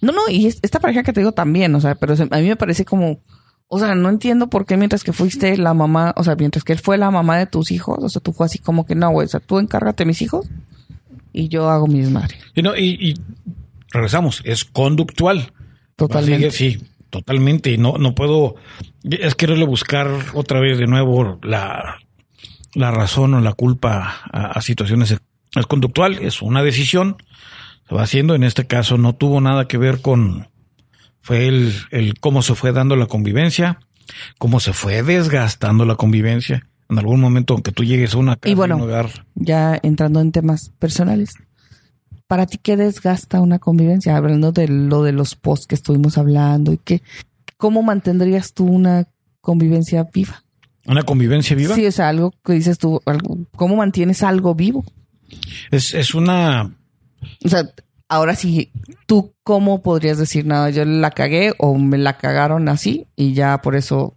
No, 0.00 0.12
no, 0.12 0.28
y 0.28 0.46
es- 0.46 0.58
esta 0.62 0.80
pareja 0.80 1.02
que 1.04 1.12
te 1.12 1.20
digo 1.20 1.32
también, 1.32 1.72
o 1.74 1.80
sea, 1.80 1.94
pero 1.94 2.14
a 2.14 2.38
mí 2.38 2.48
me 2.48 2.56
parece 2.56 2.84
como 2.84 3.20
O 3.68 3.78
sea, 3.78 3.94
no 3.94 4.08
entiendo 4.08 4.48
por 4.48 4.64
qué 4.64 4.78
mientras 4.78 5.04
que 5.04 5.12
fuiste 5.12 5.56
la 5.58 5.74
mamá, 5.74 6.14
o 6.16 6.24
sea, 6.24 6.36
mientras 6.36 6.64
que 6.64 6.72
él 6.72 6.78
fue 6.78 6.96
la 6.96 7.10
mamá 7.10 7.36
de 7.36 7.46
tus 7.46 7.70
hijos, 7.70 7.98
o 8.02 8.08
sea, 8.08 8.20
tú 8.20 8.32
fue 8.32 8.46
así 8.46 8.58
como 8.58 8.86
que 8.86 8.94
no, 8.94 9.10
güey, 9.10 9.26
o 9.26 9.28
sea, 9.28 9.40
tú 9.40 9.58
encárgate 9.58 10.04
de 10.04 10.08
mis 10.08 10.22
hijos 10.22 10.48
y 11.34 11.48
yo 11.48 11.68
hago 11.68 11.86
mi 11.86 12.00
desmadre. 12.00 12.38
Y, 12.54 12.62
no, 12.62 12.74
y, 12.74 12.96
y 12.98 13.14
regresamos, 13.90 14.40
es 14.44 14.64
conductual. 14.64 15.52
Totalmente. 15.96 16.50
Sí, 16.50 16.82
totalmente. 17.10 17.70
Y 17.70 17.76
no, 17.76 17.98
no 17.98 18.14
puedo, 18.14 18.54
es 19.02 19.34
quererle 19.34 19.66
buscar 19.66 20.08
otra 20.32 20.60
vez 20.60 20.78
de 20.78 20.86
nuevo 20.86 21.38
la, 21.42 21.98
la 22.72 22.90
razón 22.90 23.34
o 23.34 23.40
la 23.40 23.52
culpa 23.52 24.22
a, 24.32 24.52
a 24.52 24.62
situaciones. 24.62 25.14
Es 25.54 25.66
conductual, 25.66 26.18
es 26.22 26.40
una 26.40 26.62
decisión, 26.62 27.16
se 27.86 27.94
va 27.94 28.02
haciendo. 28.02 28.34
En 28.34 28.44
este 28.44 28.66
caso 28.66 28.96
no 28.96 29.14
tuvo 29.14 29.42
nada 29.42 29.68
que 29.68 29.76
ver 29.76 30.00
con, 30.00 30.48
fue 31.28 31.46
el, 31.46 31.74
el 31.90 32.18
cómo 32.20 32.40
se 32.40 32.54
fue 32.54 32.72
dando 32.72 32.96
la 32.96 33.04
convivencia, 33.04 33.80
cómo 34.38 34.60
se 34.60 34.72
fue 34.72 35.02
desgastando 35.02 35.84
la 35.84 35.94
convivencia. 35.96 36.66
En 36.88 36.98
algún 36.98 37.20
momento, 37.20 37.52
aunque 37.52 37.70
tú 37.70 37.84
llegues 37.84 38.14
a 38.14 38.16
una 38.18 38.36
casa, 38.36 38.50
Y 38.50 38.54
bueno, 38.54 38.76
un 38.76 38.82
hogar, 38.84 39.26
ya 39.34 39.78
entrando 39.82 40.22
en 40.22 40.32
temas 40.32 40.70
personales. 40.78 41.34
¿Para 42.26 42.46
ti 42.46 42.56
qué 42.56 42.78
desgasta 42.78 43.40
una 43.42 43.58
convivencia? 43.58 44.16
Hablando 44.16 44.52
de 44.52 44.68
lo 44.68 45.02
de 45.02 45.12
los 45.12 45.34
posts 45.34 45.66
que 45.66 45.74
estuvimos 45.74 46.16
hablando 46.16 46.72
y 46.72 46.78
que, 46.78 47.02
¿cómo 47.58 47.82
mantendrías 47.82 48.54
tú 48.54 48.64
una 48.64 49.06
convivencia 49.42 50.04
viva? 50.14 50.42
una 50.86 51.02
convivencia 51.02 51.54
viva, 51.54 51.74
Sí, 51.74 51.90
sea, 51.92 52.08
algo 52.08 52.32
que 52.42 52.54
dices 52.54 52.78
tú, 52.78 53.02
algo- 53.04 53.36
¿cómo 53.54 53.76
mantienes 53.76 54.22
algo 54.22 54.54
vivo? 54.54 54.82
es, 55.70 55.92
es 55.92 56.14
una 56.14 56.74
O 57.44 57.48
sea, 57.50 57.64
ahora 58.08 58.34
sí, 58.34 58.70
¿tú 59.06 59.34
cómo 59.42 59.82
podrías 59.82 60.18
decir, 60.18 60.46
nada, 60.46 60.70
yo 60.70 60.84
la 60.84 61.10
cagué 61.10 61.52
o 61.58 61.76
me 61.78 61.98
la 61.98 62.16
cagaron 62.18 62.68
así 62.68 63.06
y 63.16 63.34
ya 63.34 63.60
por 63.62 63.76
eso, 63.76 64.16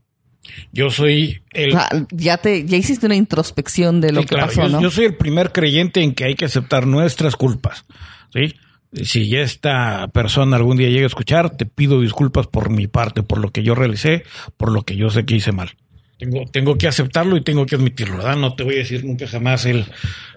Yo 0.71 0.89
soy 0.89 1.41
el. 1.51 1.69
o 1.69 1.71
sea, 1.73 1.89
ya 2.11 2.37
te, 2.37 2.65
ya 2.65 2.77
hiciste 2.77 3.05
una 3.05 3.15
introspección 3.15 4.01
de 4.01 4.11
lo 4.11 4.21
Sí, 4.21 4.27
que 4.27 4.35
claro, 4.35 4.47
pasó, 4.47 4.63
yo, 4.63 4.69
¿no? 4.69 4.81
yo 4.81 4.89
soy 4.91 5.05
el 5.05 5.15
primer 5.15 5.51
creyente 5.51 6.01
en 6.01 6.13
que 6.13 6.23
hay 6.25 6.35
que 6.35 6.45
aceptar 6.45 6.87
nuestras 6.87 7.35
culpas. 7.35 7.85
¿sí? 8.33 8.55
Si 9.03 9.35
esta 9.37 10.09
persona 10.09 10.57
algún 10.57 10.77
día 10.77 10.89
llega 10.89 11.03
a 11.03 11.07
escuchar, 11.07 11.55
te 11.55 11.65
pido 11.65 12.01
disculpas 12.01 12.47
por 12.47 12.69
mi 12.69 12.87
parte, 12.87 13.23
por 13.23 13.37
lo 13.39 13.51
que 13.51 13.63
yo 13.63 13.75
realicé, 13.75 14.23
por 14.57 14.71
lo 14.71 14.81
que 14.83 14.95
yo 14.95 15.09
sé 15.09 15.25
que 15.25 15.35
hice 15.35 15.51
mal. 15.51 15.71
Tengo, 16.17 16.45
tengo 16.51 16.77
que 16.77 16.87
aceptarlo 16.87 17.35
y 17.37 17.41
tengo 17.43 17.65
que 17.65 17.75
admitirlo, 17.75 18.17
¿verdad? 18.17 18.35
No 18.35 18.53
te 18.55 18.63
voy 18.63 18.75
a 18.75 18.79
decir 18.79 19.03
nunca 19.05 19.27
jamás 19.27 19.65
el 19.65 19.85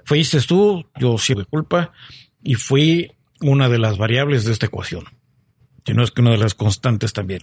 fuiste 0.04 0.40
tú, 0.40 0.86
yo 0.98 1.18
sí 1.18 1.34
de 1.34 1.44
culpa 1.44 1.92
y 2.42 2.54
fui 2.54 3.10
una 3.44 3.68
de 3.68 3.78
las 3.78 3.98
variables 3.98 4.44
de 4.44 4.52
esta 4.52 4.66
ecuación. 4.66 5.04
Si 5.86 5.92
no 5.92 6.02
es 6.02 6.10
que 6.10 6.22
una 6.22 6.30
de 6.30 6.38
las 6.38 6.54
constantes 6.54 7.12
también. 7.12 7.42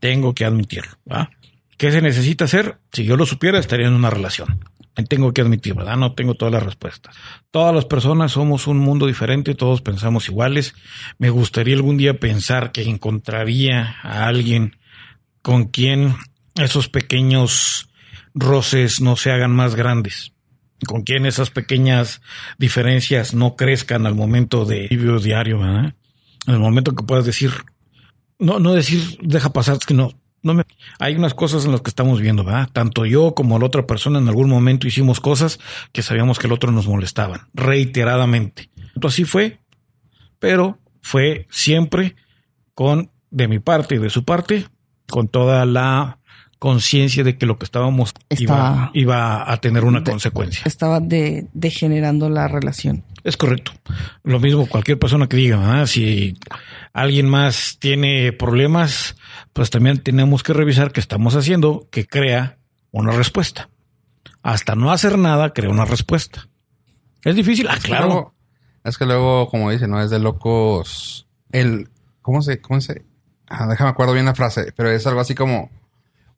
Tengo 0.00 0.34
que 0.34 0.44
admitirlo, 0.44 0.98
¿va? 1.10 1.30
¿Qué 1.78 1.92
se 1.92 2.02
necesita 2.02 2.44
hacer? 2.44 2.78
Si 2.92 3.04
yo 3.04 3.16
lo 3.16 3.24
supiera, 3.24 3.58
estaría 3.58 3.86
en 3.86 3.94
una 3.94 4.10
relación. 4.10 4.64
Tengo 5.08 5.32
que 5.32 5.40
admitir, 5.40 5.74
¿verdad? 5.74 5.96
No 5.96 6.14
tengo 6.14 6.34
todas 6.34 6.52
las 6.52 6.62
respuestas. 6.62 7.16
Todas 7.50 7.74
las 7.74 7.84
personas 7.84 8.32
somos 8.32 8.66
un 8.66 8.78
mundo 8.78 9.06
diferente, 9.06 9.54
todos 9.54 9.82
pensamos 9.82 10.28
iguales. 10.28 10.74
Me 11.18 11.30
gustaría 11.30 11.74
algún 11.74 11.96
día 11.96 12.18
pensar 12.18 12.72
que 12.72 12.82
encontraría 12.82 13.96
a 14.02 14.26
alguien 14.26 14.76
con 15.42 15.64
quien 15.64 16.16
esos 16.56 16.88
pequeños 16.88 17.88
roces 18.34 19.00
no 19.00 19.16
se 19.16 19.30
hagan 19.30 19.52
más 19.52 19.74
grandes, 19.74 20.32
con 20.84 21.02
quien 21.02 21.26
esas 21.26 21.50
pequeñas 21.50 22.20
diferencias 22.58 23.34
no 23.34 23.56
crezcan 23.56 24.06
al 24.06 24.14
momento 24.14 24.64
de 24.64 24.88
vivir 24.88 25.20
diario, 25.20 25.58
¿verdad? 25.58 25.94
En 26.46 26.54
el 26.54 26.60
momento 26.60 26.94
que 26.94 27.04
puedas 27.04 27.24
decir, 27.24 27.50
no, 28.38 28.58
no 28.58 28.74
decir, 28.74 29.18
deja 29.22 29.52
pasar, 29.52 29.76
es 29.76 29.86
que 29.86 29.94
no, 29.94 30.12
no 30.42 30.54
me, 30.54 30.64
hay 30.98 31.16
unas 31.16 31.34
cosas 31.34 31.64
en 31.64 31.72
las 31.72 31.80
que 31.80 31.88
estamos 31.88 32.20
viendo, 32.20 32.44
¿verdad? 32.44 32.68
Tanto 32.72 33.06
yo 33.06 33.34
como 33.34 33.58
la 33.58 33.66
otra 33.66 33.86
persona 33.86 34.18
en 34.18 34.28
algún 34.28 34.50
momento 34.50 34.86
hicimos 34.86 35.20
cosas 35.20 35.58
que 35.92 36.02
sabíamos 36.02 36.38
que 36.38 36.46
el 36.46 36.52
otro 36.52 36.70
nos 36.70 36.86
molestaban, 36.86 37.48
reiteradamente. 37.54 38.70
Así 39.02 39.24
fue, 39.24 39.60
pero 40.38 40.78
fue 41.00 41.46
siempre 41.50 42.14
con, 42.74 43.10
de 43.30 43.48
mi 43.48 43.58
parte 43.58 43.96
y 43.96 43.98
de 43.98 44.10
su 44.10 44.24
parte, 44.24 44.68
con 45.08 45.28
toda 45.28 45.64
la 45.64 46.18
conciencia 46.68 47.22
de 47.24 47.36
que 47.36 47.44
lo 47.44 47.58
que 47.58 47.66
estábamos 47.66 48.14
Estaba- 48.30 48.90
iba, 48.94 49.12
iba 49.44 49.52
a 49.52 49.56
tener 49.60 49.84
una 49.84 50.00
de- 50.00 50.10
consecuencia. 50.10 50.62
Estaba 50.64 50.98
de, 50.98 51.46
degenerando 51.52 52.30
la 52.30 52.48
relación. 52.48 53.04
Es 53.22 53.36
correcto. 53.36 53.72
Lo 54.22 54.40
mismo 54.40 54.66
cualquier 54.66 54.98
persona 54.98 55.26
que 55.26 55.36
diga, 55.36 55.82
¿ah? 55.82 55.86
si 55.86 56.38
alguien 56.94 57.28
más 57.28 57.76
tiene 57.78 58.32
problemas, 58.32 59.16
pues 59.52 59.68
también 59.68 59.98
tenemos 59.98 60.42
que 60.42 60.54
revisar 60.54 60.90
qué 60.90 61.00
estamos 61.00 61.36
haciendo 61.36 61.86
que 61.90 62.06
crea 62.06 62.56
una 62.92 63.12
respuesta. 63.12 63.68
Hasta 64.42 64.74
no 64.74 64.90
hacer 64.90 65.18
nada, 65.18 65.52
crea 65.52 65.68
una 65.68 65.84
respuesta. 65.84 66.48
Es 67.24 67.36
difícil, 67.36 67.66
ah, 67.68 67.74
Es 67.74 67.80
que 67.82 67.88
claro. 67.88 68.06
luego- 68.06 68.34
es 68.84 68.96
que 68.96 69.04
luego, 69.04 69.48
como 69.50 69.70
dice, 69.70 69.86
no 69.86 70.00
es 70.02 70.08
de 70.10 70.18
locos. 70.18 71.26
El. 71.52 71.90
¿Cómo 72.22 72.40
se.? 72.40 72.60
¿Cómo 72.62 72.80
se.? 72.80 73.04
Ah, 73.48 73.66
déjame 73.68 73.90
acuerdo 73.90 74.14
bien 74.14 74.24
la 74.24 74.34
frase, 74.34 74.72
pero 74.74 74.90
es 74.90 75.06
algo 75.06 75.20
así 75.20 75.34
como. 75.34 75.70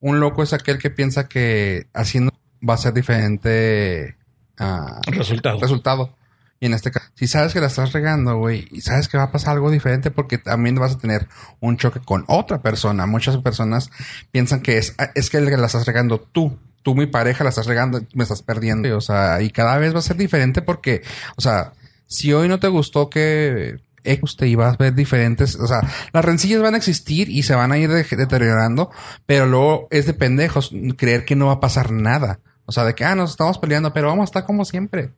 Un 0.01 0.20
loco 0.20 0.43
es 0.43 0.52
aquel 0.52 0.78
que 0.78 0.90
piensa 0.90 1.28
que 1.28 1.86
haciendo 1.94 2.32
va 2.66 2.74
a 2.74 2.78
ser 2.78 2.93
diferente. 2.93 4.16
ah, 4.59 5.01
Resultado. 5.06 5.60
resultado. 5.60 6.16
Y 6.59 6.66
en 6.66 6.74
este 6.74 6.90
caso, 6.90 7.06
si 7.14 7.27
sabes 7.27 7.52
que 7.52 7.60
la 7.60 7.66
estás 7.66 7.93
regando, 7.93 8.39
güey, 8.39 8.66
y 8.70 8.81
sabes 8.81 9.09
que 9.09 9.18
va 9.18 9.24
a 9.24 9.32
pasar 9.32 9.55
algo 9.55 9.70
diferente 9.70 10.10
porque 10.10 10.39
también 10.39 10.77
vas 10.77 10.94
a 10.94 10.98
tener 10.98 11.28
un 11.60 11.77
choque 11.77 12.01
con 12.01 12.24
otra 12.28 12.62
persona. 12.62 13.05
Muchas 13.06 13.36
personas 13.39 13.90
piensan 14.31 14.62
que 14.62 14.78
es, 14.78 14.94
ah, 14.98 15.10
es 15.14 15.28
que 15.28 15.40
la 15.40 15.66
estás 15.66 15.86
regando 15.86 16.18
tú. 16.20 16.59
Tú, 16.82 16.94
mi 16.94 17.06
pareja, 17.06 17.43
la 17.43 17.51
estás 17.51 17.66
regando, 17.66 18.01
me 18.14 18.23
estás 18.23 18.43
perdiendo. 18.43 18.97
O 18.97 19.01
sea, 19.01 19.43
y 19.43 19.51
cada 19.51 19.77
vez 19.77 19.93
va 19.94 19.98
a 19.98 20.02
ser 20.02 20.16
diferente 20.16 20.62
porque, 20.62 21.02
o 21.36 21.40
sea, 21.40 21.73
si 22.06 22.32
hoy 22.32 22.48
no 22.48 22.60
te 22.60 22.68
gustó 22.68 23.10
que 23.10 23.78
X 24.07 24.37
te 24.37 24.49
ibas 24.49 24.74
a 24.74 24.77
ver 24.77 24.95
diferentes, 24.95 25.57
o 25.57 25.66
sea, 25.66 25.81
las 26.12 26.24
rencillas 26.24 26.62
van 26.62 26.74
a 26.74 26.78
existir 26.78 27.28
y 27.28 27.43
se 27.43 27.55
van 27.55 27.73
a 27.73 27.78
ir 27.78 27.91
de- 27.91 28.05
deteriorando, 28.16 28.91
pero 29.27 29.47
luego 29.47 29.89
es 29.91 30.07
de 30.07 30.15
pendejos 30.15 30.73
creer 30.97 31.24
que 31.24 31.37
no 31.37 31.47
va 31.47 31.53
a 31.55 31.61
pasar 31.61 31.91
nada. 31.93 32.41
O 32.65 32.73
sea, 32.73 32.85
de 32.85 32.95
que, 32.95 33.05
ah, 33.05 33.15
nos 33.15 33.31
estamos 33.31 33.59
peleando, 33.59 33.93
pero 33.93 34.09
vamos 34.09 34.23
a 34.23 34.31
estar 34.31 34.45
como 34.45 34.65
siempre. 34.65 35.12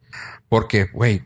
Porque, 0.51 0.85
güey, 0.93 1.25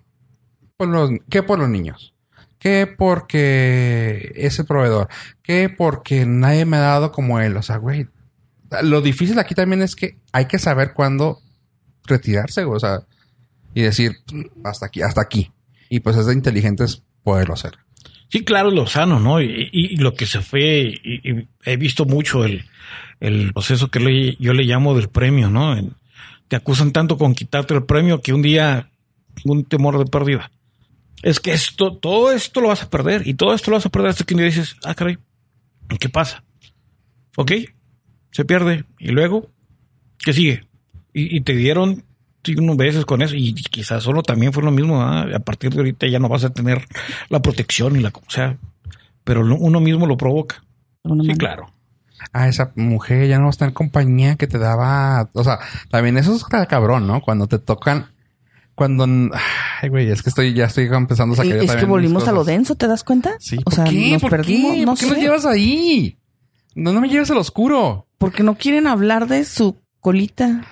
¿qué 1.28 1.43
por 1.43 1.59
los 1.59 1.68
niños? 1.68 2.14
¿Qué 2.59 2.86
porque 2.97 4.32
es 4.36 4.59
el 4.59 4.66
proveedor? 4.66 5.09
¿Qué 5.43 5.68
porque 5.68 6.26
nadie 6.26 6.64
me 6.64 6.76
ha 6.76 6.80
dado 6.80 7.10
como 7.10 7.40
él? 7.40 7.56
O 7.56 7.62
sea, 7.62 7.76
güey, 7.78 8.09
lo 8.82 9.01
difícil 9.01 9.39
aquí 9.39 9.55
también 9.55 9.82
es 9.82 9.97
que 9.97 10.16
hay 10.32 10.47
que 10.47 10.59
saber 10.60 10.93
cuándo 10.94 11.40
retirarse, 12.05 12.64
güey, 12.64 12.76
o 12.76 12.80
sea, 12.80 13.01
y 13.74 13.82
decir, 13.82 14.18
hasta 14.64 14.86
aquí, 14.86 15.02
hasta 15.02 15.20
aquí. 15.22 15.52
Y 15.89 16.01
pues 16.01 16.16
es 16.16 16.26
de 16.26 16.34
inteligentes 16.34 17.02
poderlo 17.22 17.54
hacer. 17.54 17.72
Sí, 18.28 18.44
claro, 18.44 18.70
lo 18.70 18.86
sano, 18.86 19.20
¿no? 19.20 19.40
Y, 19.42 19.68
y- 19.72 19.94
y 19.94 19.96
lo 19.96 20.14
que 20.14 20.26
se 20.26 20.40
fue, 20.40 21.00
y, 21.04 21.46
he 21.64 21.76
visto 21.76 22.04
mucho 22.06 22.44
el, 22.44 22.64
el 23.20 23.52
proceso 23.52 23.88
que 23.90 24.00
le- 24.00 24.36
yo 24.36 24.54
le 24.54 24.64
llamo 24.64 24.94
del 24.94 25.08
premio, 25.08 25.50
¿no? 25.50 25.76
Te 26.48 26.56
acusan 26.56 26.92
tanto 26.92 27.18
con 27.18 27.34
quitarte 27.34 27.74
el 27.74 27.84
premio 27.84 28.20
que 28.22 28.32
un 28.32 28.42
día 28.42 28.90
un 29.44 29.64
temor 29.64 29.98
de 29.98 30.06
pérdida. 30.06 30.50
Es 31.22 31.40
que 31.40 31.52
esto, 31.52 31.96
todo 31.96 32.32
esto 32.32 32.60
lo 32.60 32.68
vas 32.68 32.82
a 32.82 32.90
perder 32.90 33.26
y 33.26 33.34
todo 33.34 33.54
esto 33.54 33.70
lo 33.70 33.76
vas 33.76 33.86
a 33.86 33.90
perder 33.90 34.10
hasta 34.10 34.24
que 34.24 34.34
un 34.34 34.38
día 34.38 34.46
dices, 34.46 34.76
ah, 34.84 34.94
caray, 34.94 35.18
¿qué 36.00 36.08
pasa? 36.08 36.42
Ok, 37.36 37.52
se 38.30 38.44
pierde 38.44 38.84
y 38.98 39.08
luego, 39.08 39.50
¿qué 40.18 40.32
sigue? 40.32 40.66
Y, 41.14 41.36
y 41.36 41.40
te 41.42 41.54
dieron 41.54 42.04
unos 42.59 42.77
veces 42.77 43.05
con 43.05 43.23
eso 43.23 43.35
y 43.36 43.55
quizás 43.55 44.02
solo 44.02 44.23
también 44.23 44.52
fue 44.52 44.62
lo 44.62 44.70
mismo. 44.70 45.01
A 45.02 45.39
partir 45.40 45.70
de 45.73 45.78
ahorita 45.78 46.06
ya 46.09 46.19
no 46.19 46.28
vas 46.28 46.44
a 46.44 46.51
tener 46.51 46.85
la 47.28 47.40
protección 47.40 47.97
y 47.97 48.01
la, 48.01 48.09
o 48.10 48.31
sea, 48.31 48.56
pero 49.24 49.40
uno 49.43 49.81
mismo 49.81 50.06
lo 50.06 50.16
provoca. 50.16 50.64
Sí, 51.05 51.09
manera. 51.10 51.35
claro. 51.36 51.73
Ah, 52.32 52.48
esa 52.48 52.73
mujer 52.77 53.27
ya 53.28 53.36
no 53.39 53.44
va 53.44 53.48
a 53.48 53.51
estar 53.51 53.69
en 53.69 53.74
compañía 53.74 54.36
que 54.36 54.47
te 54.47 54.59
daba. 54.59 55.28
O 55.32 55.43
sea, 55.44 55.59
también 55.90 56.16
eso 56.19 56.35
es 56.35 56.44
ca- 56.44 56.66
cabrón, 56.66 57.06
¿no? 57.06 57.20
Cuando 57.20 57.47
te 57.48 57.59
tocan. 57.59 58.06
Cuando. 58.74 59.05
Ay, 59.81 59.89
güey, 59.89 60.09
es 60.10 60.23
que 60.23 60.31
estoy, 60.31 60.55
ya 60.55 60.66
estoy 60.66 60.86
empezando 60.86 61.35
a 61.35 61.36
sacar. 61.39 61.52
Y 61.62 61.66
yo 61.66 61.73
es 61.73 61.77
que 61.77 61.85
volvimos 61.85 62.27
a 62.28 62.32
lo 62.32 62.44
denso, 62.44 62.74
¿te 62.77 62.86
das 62.86 63.02
cuenta? 63.05 63.32
Sí, 63.40 63.56
o 63.59 63.62
¿por 63.62 63.74
sea, 63.74 63.85
qué? 63.85 64.12
nos 64.12 64.23
¿Por 64.23 64.31
perdimos, 64.31 64.73
qué? 64.74 64.81
no 64.86 64.93
¿Por 64.93 64.98
qué 64.98 65.05
sé. 65.06 65.10
nos 65.10 65.19
llevas 65.20 65.47
ahí? 65.47 66.16
No, 66.74 66.93
no 66.93 67.01
me 67.01 67.09
lleves 67.09 67.31
al 67.31 67.39
oscuro. 67.39 68.06
Porque 68.19 68.43
no 68.44 68.55
quieren 68.56 68.86
hablar 68.86 69.27
de 69.27 69.44
su 69.44 69.77
colita. 70.01 70.62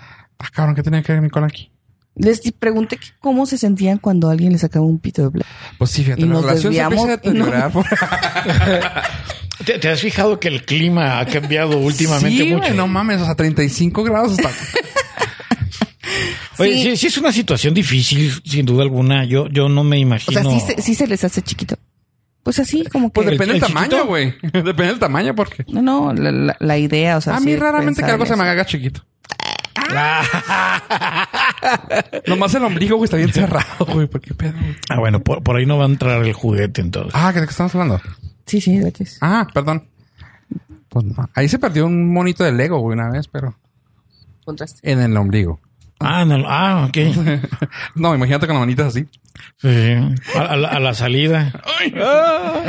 Ah, 0.42 0.48
cabrón, 0.52 0.74
¿qué 0.74 0.82
tenía 0.82 1.02
que 1.02 1.12
ver 1.12 1.20
mi 1.22 1.30
cola 1.30 1.46
aquí? 1.46 1.70
Les 2.16 2.40
pregunté 2.58 2.96
que 2.96 3.06
cómo 3.20 3.46
se 3.46 3.56
sentían 3.56 3.98
cuando 3.98 4.30
alguien 4.30 4.50
les 4.52 4.62
sacaba 4.62 4.84
un 4.84 4.98
pito 4.98 5.22
de 5.22 5.28
bla. 5.28 5.44
Pues 5.78 5.90
sí, 5.92 6.02
fíjate, 6.02 6.22
Y 6.22 6.24
la 6.24 6.32
nos 6.32 6.44
relación 6.44 6.72
se 6.74 6.80
empieza 6.80 7.04
a 7.14 7.32
no- 7.32 7.70
por- 7.70 7.86
¿Te, 9.64 9.78
te 9.78 9.88
has 9.90 10.00
fijado 10.00 10.40
que 10.40 10.48
el 10.48 10.64
clima 10.64 11.20
ha 11.20 11.26
cambiado 11.26 11.78
últimamente 11.78 12.44
sí, 12.44 12.52
mucho? 12.54 12.72
no 12.74 12.88
mames, 12.88 13.20
o 13.20 13.26
sea, 13.26 13.34
35 13.34 14.02
grados 14.02 14.32
hasta. 14.38 14.50
Oye, 16.58 16.74
Sí. 16.76 16.82
sí. 16.90 16.96
sí, 16.96 17.06
es 17.06 17.18
una 17.18 17.32
situación 17.32 17.72
difícil, 17.74 18.32
sin 18.44 18.66
duda 18.66 18.82
alguna. 18.82 19.24
Yo, 19.24 19.48
yo 19.48 19.68
no 19.68 19.84
me 19.84 19.96
O 19.96 20.00
imagino. 20.00 20.42
sea, 20.42 20.50
sí, 20.50 20.60
se- 20.60 20.82
sí 20.82 20.94
se 20.94 21.06
les 21.06 21.22
hace 21.24 21.42
chiquito. 21.42 21.76
Pues 22.42 22.58
así, 22.58 22.84
como 22.90 23.08
que. 23.10 23.12
Pues 23.14 23.26
¿El- 23.28 23.32
depende 23.34 23.54
del 23.54 23.62
el 23.62 23.68
tamaño, 23.68 24.06
güey. 24.06 24.34
depende 24.42 24.86
del 24.86 24.98
tamaño, 24.98 25.34
porque. 25.34 25.64
No, 25.68 25.80
no, 25.82 26.12
la, 26.12 26.32
la- 26.32 26.56
la 26.58 26.78
idea, 26.78 27.16
o 27.18 27.20
sea. 27.20 27.36
A 27.36 27.40
mí 27.40 27.54
raramente 27.56 28.02
que 28.02 28.10
algo 28.10 28.26
se 28.26 28.36
me 28.36 28.42
haga 28.44 28.64
chiquito. 28.66 29.04
Nomás 32.26 32.54
el 32.54 32.64
ombligo, 32.64 32.96
güey, 32.96 33.04
está 33.04 33.16
bien 33.16 33.32
cerrado, 33.32 33.86
güey. 33.86 34.06
¿Por 34.06 34.20
qué 34.20 34.34
pedo? 34.34 34.52
güey? 34.52 34.76
Ah, 34.88 34.98
bueno, 34.98 35.20
por, 35.20 35.42
por 35.42 35.56
ahí 35.56 35.66
no 35.66 35.78
va 35.78 35.84
a 35.84 35.88
entrar 35.88 36.22
el 36.24 36.32
juguete 36.32 36.80
entonces. 36.80 37.12
Ah, 37.14 37.32
¿de 37.32 37.40
qué 37.40 37.46
estamos 37.50 37.74
hablando? 37.74 38.00
Sí, 38.46 38.60
sí, 38.60 38.78
de 38.78 38.88
hecho. 38.88 39.04
Ah, 39.20 39.46
perdón. 39.52 39.84
Pues 40.88 41.04
no. 41.04 41.28
Ahí 41.34 41.48
se 41.48 41.58
perdió 41.58 41.86
un 41.86 42.12
monito 42.12 42.44
de 42.44 42.52
Lego, 42.52 42.78
güey, 42.80 42.94
una 42.98 43.10
vez, 43.10 43.28
pero 43.28 43.54
Contraste. 44.44 44.90
en 44.90 45.00
el 45.00 45.16
ombligo. 45.16 45.60
Ah, 46.00 46.24
no, 46.24 46.44
ah, 46.48 46.86
ok. 46.88 46.96
No, 47.94 48.14
imagínate 48.14 48.46
con 48.46 48.56
las 48.56 48.60
manitas 48.62 48.86
así. 48.88 49.06
Sí. 49.58 49.94
A, 50.34 50.38
a 50.40 50.56
la, 50.56 50.68
a 50.68 50.80
la 50.80 50.94
salida. 50.94 51.52
Ah. 52.02 52.62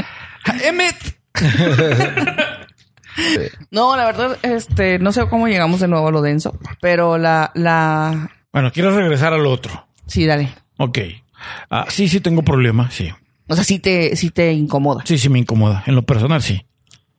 ¡Emmet! 0.63 0.95
No, 3.71 3.95
la 3.95 4.05
verdad, 4.05 4.37
este, 4.43 4.99
no 4.99 5.11
sé 5.11 5.25
cómo 5.27 5.47
llegamos 5.47 5.79
de 5.79 5.87
nuevo 5.87 6.07
a 6.07 6.11
lo 6.11 6.21
denso, 6.21 6.57
pero 6.81 7.17
la, 7.17 7.51
la, 7.55 8.31
Bueno, 8.53 8.71
quiero 8.71 8.95
regresar 8.95 9.33
al 9.33 9.45
otro. 9.45 9.87
sí, 10.07 10.25
dale. 10.25 10.53
Ok. 10.77 10.97
Ah, 11.69 11.85
sí, 11.89 12.07
sí 12.07 12.19
tengo 12.21 12.43
problemas, 12.43 12.93
sí. 12.93 13.09
O 13.47 13.55
sea, 13.55 13.63
sí 13.63 13.79
te, 13.79 14.15
sí 14.15 14.29
te 14.29 14.51
incomoda. 14.53 15.03
Sí, 15.05 15.17
sí 15.17 15.27
me 15.29 15.39
incomoda. 15.39 15.83
En 15.87 15.95
lo 15.95 16.03
personal, 16.03 16.41
sí. 16.41 16.65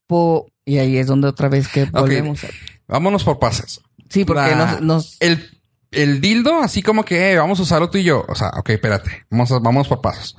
Po- 0.07 0.47
y 0.65 0.79
ahí 0.79 0.97
es 0.97 1.07
donde 1.07 1.29
otra 1.29 1.49
vez 1.49 1.69
que 1.69 1.85
volvemos. 1.87 2.45
a- 2.45 2.49
Vámonos 2.89 3.25
por 3.25 3.39
pases. 3.39 3.81
Sí, 4.09 4.25
porque 4.25 4.43
La- 4.51 4.57
nos, 4.57 4.81
nos, 4.81 5.17
El, 5.21 5.51
el 5.91 6.21
dildo, 6.21 6.61
así 6.63 6.83
como 6.83 7.05
que 7.05 7.33
eh, 7.33 7.39
vamos 7.39 7.59
a 7.59 7.63
usarlo 7.63 7.91
tú 7.91 7.99
y 7.99 8.05
yo. 8.05 8.25
O 8.29 8.35
sea, 8.35 8.49
ok, 8.57 8.71
espérate. 8.71 9.25
Vamos, 9.31 9.51
a- 9.53 9.59
vamos 9.59 9.89
por 9.89 10.01
pasos. 10.01 10.37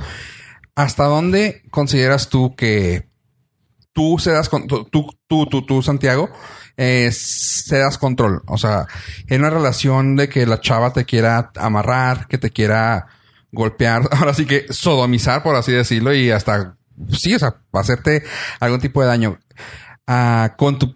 ¿Hasta 0.75 1.05
dónde 1.05 1.61
consideras 1.69 2.29
tú 2.29 2.55
que 2.55 3.07
tú 3.93 4.17
cedas 4.19 4.49
con 4.49 4.67
tú, 4.67 4.87
tú, 4.91 5.07
tú, 5.27 5.65
tú, 5.65 5.81
Santiago, 5.81 6.29
eh, 6.77 7.09
cedas 7.11 7.97
control? 7.97 8.41
O 8.47 8.57
sea, 8.57 8.87
en 9.27 9.41
una 9.41 9.49
relación 9.49 10.15
de 10.15 10.27
que 10.29 10.45
la 10.45 10.59
chava 10.59 10.91
te 10.91 11.05
quiera 11.05 11.51
amarrar, 11.55 12.27
que 12.27 12.37
te 12.37 12.49
quiera 12.49 13.07
golpear, 13.51 14.09
ahora 14.11 14.33
sí 14.33 14.45
que 14.45 14.65
sodomizar, 14.69 15.43
por 15.43 15.55
así 15.55 15.71
decirlo, 15.71 16.13
y 16.13 16.31
hasta, 16.31 16.75
sí, 17.11 17.33
o 17.35 17.39
sea, 17.39 17.55
hacerte 17.71 18.23
algún 18.59 18.81
tipo 18.81 19.01
de 19.01 19.07
daño. 19.07 19.39
Ah, 20.07 20.55
con 20.57 20.79
tu... 20.79 20.95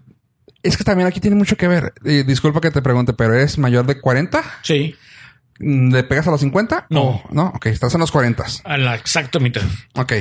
Es 0.64 0.76
que 0.76 0.84
también 0.84 1.08
aquí 1.08 1.22
tiene 1.22 1.38
mucho 1.38 1.56
que 1.56 1.68
ver. 1.68 1.94
Disculpa 2.02 2.60
que 2.60 2.72
te 2.72 2.82
pregunte, 2.82 3.14
pero 3.14 3.36
¿eres 3.36 3.58
mayor 3.58 3.86
de 3.86 4.02
40? 4.02 4.44
Sí. 4.64 4.96
Mm, 5.60 5.92
¿Le 5.94 6.04
pegas 6.04 6.28
a 6.28 6.32
los 6.32 6.40
50? 6.42 6.88
No. 6.90 7.02
¿O- 7.04 7.24
no, 7.32 7.48
ok, 7.56 7.66
estás 7.68 7.94
en 7.94 8.00
los 8.02 8.12
40. 8.12 8.46
A 8.64 8.78
la 8.78 8.96
exacta 8.96 9.40
mitad. 9.40 9.62
Ok, 9.96 10.14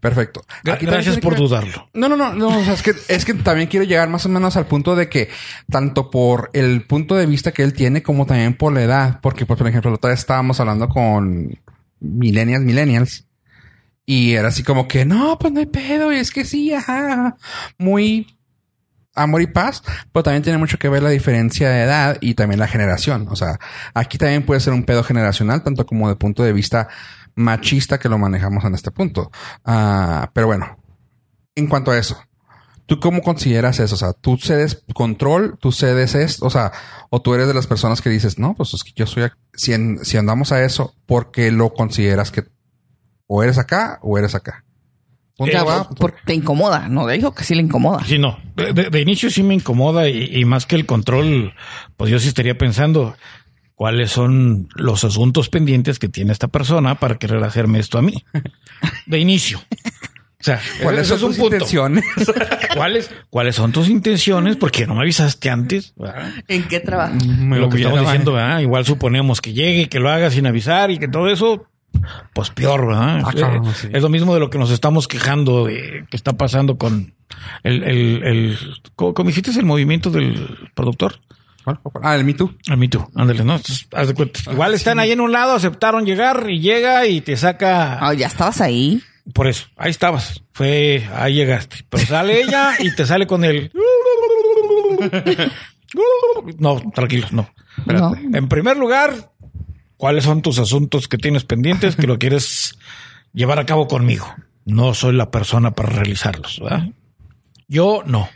perfecto. 0.00 0.42
Gra- 0.64 0.74
Aquí 0.74 0.86
también 0.86 1.04
Gracias 1.04 1.18
por 1.18 1.34
que 1.34 1.40
dudarlo. 1.40 1.88
No, 1.94 2.08
no, 2.08 2.16
no, 2.16 2.32
no, 2.34 2.48
o 2.48 2.64
sea, 2.64 2.74
es 2.74 2.82
que, 2.82 2.92
es 3.08 3.24
que 3.24 3.34
también 3.34 3.68
quiero 3.68 3.84
llegar 3.84 4.08
más 4.08 4.26
o 4.26 4.28
menos 4.28 4.56
al 4.56 4.66
punto 4.66 4.94
de 4.96 5.08
que, 5.08 5.28
tanto 5.70 6.10
por 6.10 6.50
el 6.52 6.82
punto 6.82 7.14
de 7.14 7.26
vista 7.26 7.52
que 7.52 7.62
él 7.62 7.72
tiene, 7.72 8.02
como 8.02 8.26
también 8.26 8.54
por 8.54 8.72
la 8.72 8.82
edad, 8.82 9.20
porque, 9.22 9.46
pues, 9.46 9.58
por 9.58 9.68
ejemplo, 9.68 9.90
la 9.90 9.96
otra 9.96 10.10
vez 10.10 10.20
estábamos 10.20 10.60
hablando 10.60 10.88
con 10.88 11.58
millennials, 12.00 12.64
millennials, 12.64 13.26
y 14.04 14.32
era 14.32 14.48
así 14.48 14.62
como 14.62 14.88
que, 14.88 15.04
no, 15.04 15.38
pues 15.38 15.52
no 15.52 15.60
hay 15.60 15.66
pedo, 15.66 16.12
y 16.12 16.16
es 16.16 16.30
que 16.30 16.44
sí, 16.44 16.72
ajá, 16.74 17.36
muy 17.78 18.26
amor 19.14 19.42
y 19.42 19.46
paz, 19.46 19.82
pero 20.12 20.22
también 20.22 20.42
tiene 20.42 20.58
mucho 20.58 20.78
que 20.78 20.88
ver 20.88 21.02
la 21.02 21.10
diferencia 21.10 21.68
de 21.70 21.82
edad 21.82 22.18
y 22.20 22.34
también 22.34 22.60
la 22.60 22.68
generación. 22.68 23.26
O 23.30 23.36
sea, 23.36 23.58
aquí 23.94 24.18
también 24.18 24.44
puede 24.46 24.60
ser 24.60 24.72
un 24.72 24.84
pedo 24.84 25.02
generacional, 25.04 25.62
tanto 25.62 25.84
como 25.86 26.08
de 26.08 26.16
punto 26.16 26.42
de 26.42 26.52
vista 26.52 26.88
machista 27.34 27.98
que 27.98 28.08
lo 28.08 28.18
manejamos 28.18 28.64
en 28.64 28.74
este 28.74 28.90
punto. 28.90 29.30
Ah, 29.64 30.30
pero 30.34 30.46
bueno, 30.48 30.78
en 31.54 31.66
cuanto 31.66 31.90
a 31.90 31.98
eso, 31.98 32.18
¿tú 32.86 33.00
cómo 33.00 33.22
consideras 33.22 33.78
eso? 33.80 33.94
O 33.94 33.98
sea, 33.98 34.12
¿tú 34.12 34.36
cedes 34.38 34.82
control? 34.94 35.56
¿Tú 35.60 35.72
cedes 35.72 36.14
esto? 36.14 36.46
O 36.46 36.50
sea, 36.50 36.72
o 37.10 37.20
tú 37.22 37.34
eres 37.34 37.48
de 37.48 37.54
las 37.54 37.66
personas 37.66 38.00
que 38.02 38.10
dices, 38.10 38.38
no, 38.38 38.54
pues 38.54 38.74
es 38.74 38.82
que 38.84 38.92
yo 38.94 39.06
soy, 39.06 39.30
si, 39.54 39.72
en- 39.72 40.04
si 40.04 40.16
andamos 40.16 40.52
a 40.52 40.62
eso, 40.64 40.94
¿por 41.06 41.30
qué 41.30 41.50
lo 41.50 41.72
consideras 41.74 42.30
que 42.30 42.44
o 43.26 43.42
eres 43.42 43.58
acá 43.58 43.98
o 44.02 44.18
eres 44.18 44.34
acá? 44.34 44.64
Punto 45.42 45.56
Eh, 45.58 45.84
por- 45.88 45.96
porque 45.98 46.18
te 46.26 46.34
incomoda, 46.34 46.88
¿no? 46.88 47.06
Dijo 47.06 47.34
que 47.34 47.44
sí 47.44 47.54
le 47.54 47.62
incomoda. 47.62 48.04
Sí, 48.04 48.18
no. 48.18 48.38
De, 48.56 48.72
de- 48.72 48.90
de 48.90 49.00
inicio 49.00 49.30
sí 49.30 49.42
me 49.42 49.54
incomoda 49.54 50.08
y, 50.08 50.24
y 50.36 50.44
más 50.44 50.66
que 50.66 50.76
el 50.76 50.86
control, 50.86 51.54
pues 51.96 52.10
yo 52.10 52.18
sí 52.18 52.28
estaría 52.28 52.56
pensando 52.56 53.14
cuáles 53.74 54.10
son 54.12 54.68
los 54.76 55.02
asuntos 55.04 55.48
pendientes 55.48 55.98
que 55.98 56.08
tiene 56.08 56.32
esta 56.32 56.48
persona 56.48 56.94
para 56.96 57.16
querer 57.16 57.42
hacerme 57.42 57.78
esto 57.80 57.98
a 57.98 58.02
mí. 58.02 58.24
De 59.06 59.18
inicio. 59.18 59.58
O 60.40 60.44
sea, 60.44 60.60
¿Cuáles 60.82 61.06
son 61.08 61.16
es 61.16 61.22
tus 61.22 61.38
intenciones? 61.38 62.04
¿Cuáles, 62.74 63.10
¿Cuáles 63.30 63.54
son 63.56 63.72
tus 63.72 63.88
intenciones? 63.88 64.56
Porque 64.56 64.86
no 64.86 64.94
me 64.94 65.02
avisaste 65.02 65.50
antes. 65.50 65.94
¿verdad? 65.96 66.30
¿En 66.48 66.64
qué 66.68 66.80
trabaja? 66.80 67.14
Me 67.26 67.58
lo 67.58 67.68
que 67.68 67.78
estamos 67.78 68.00
diciendo, 68.00 68.32
¿verdad? 68.34 68.60
Igual 68.60 68.84
suponemos 68.84 69.40
que 69.40 69.52
llegue, 69.52 69.88
que 69.88 69.98
lo 70.00 70.10
haga 70.10 70.30
sin 70.30 70.46
avisar 70.46 70.90
y 70.90 70.98
que 70.98 71.08
todo 71.08 71.28
eso, 71.28 71.66
pues 72.32 72.50
peor, 72.50 72.86
¿verdad? 72.86 73.22
Ah, 73.24 73.60
sí. 73.74 73.88
Es 73.92 74.02
lo 74.02 74.08
mismo 74.08 74.34
de 74.34 74.40
lo 74.40 74.50
que 74.50 74.58
nos 74.58 74.70
estamos 74.70 75.08
quejando 75.08 75.66
de 75.66 76.04
que 76.10 76.16
está 76.16 76.34
pasando 76.34 76.78
con 76.78 77.14
el, 77.62 77.84
el, 77.84 78.22
el 78.24 78.58
¿cómo, 78.94 79.14
cómo 79.14 79.28
dijiste? 79.28 79.50
el 79.50 79.66
movimiento 79.66 80.10
del 80.10 80.70
productor. 80.74 81.20
Ah, 82.02 82.16
el 82.16 82.24
Me 82.24 82.34
Too. 82.34 82.52
A 82.68 82.76
mí 82.76 82.88
tú, 82.88 83.06
ándale, 83.14 83.44
¿no? 83.44 83.54
Entonces, 83.56 83.86
haz 83.92 84.08
de 84.08 84.14
cuenta. 84.14 84.40
Igual 84.50 84.74
están 84.74 84.98
ahí 84.98 85.12
en 85.12 85.20
un 85.20 85.30
lado, 85.30 85.54
aceptaron 85.54 86.04
llegar 86.04 86.46
y 86.50 86.60
llega 86.60 87.06
y 87.06 87.20
te 87.20 87.36
saca. 87.36 87.98
Ah, 88.04 88.14
ya 88.14 88.26
estabas 88.26 88.60
ahí. 88.60 89.00
Por 89.32 89.46
eso, 89.46 89.66
ahí 89.76 89.90
estabas. 89.90 90.42
Fue, 90.50 91.08
ahí 91.14 91.34
llegaste. 91.34 91.76
Pero 91.88 92.04
sale 92.04 92.42
ella 92.42 92.74
y 92.80 92.92
te 92.94 93.06
sale 93.06 93.26
con 93.26 93.44
el. 93.44 93.70
No, 96.58 96.80
tranquilo, 96.94 97.26
no. 97.32 97.50
No. 97.84 98.14
En 98.16 98.48
primer 98.48 98.78
lugar, 98.78 99.31
¿cuáles 100.02 100.24
son 100.24 100.42
tus 100.42 100.58
asuntos 100.58 101.06
que 101.06 101.16
tienes 101.16 101.44
pendientes 101.44 101.94
que 101.94 102.08
lo 102.08 102.18
quieres 102.18 102.76
llevar 103.32 103.60
a 103.60 103.66
cabo 103.66 103.86
conmigo? 103.86 104.26
No 104.64 104.94
soy 104.94 105.12
la 105.14 105.30
persona 105.30 105.70
para 105.76 105.90
realizarlos, 105.90 106.58
¿verdad? 106.60 106.88
Yo 107.68 108.02
no. 108.04 108.28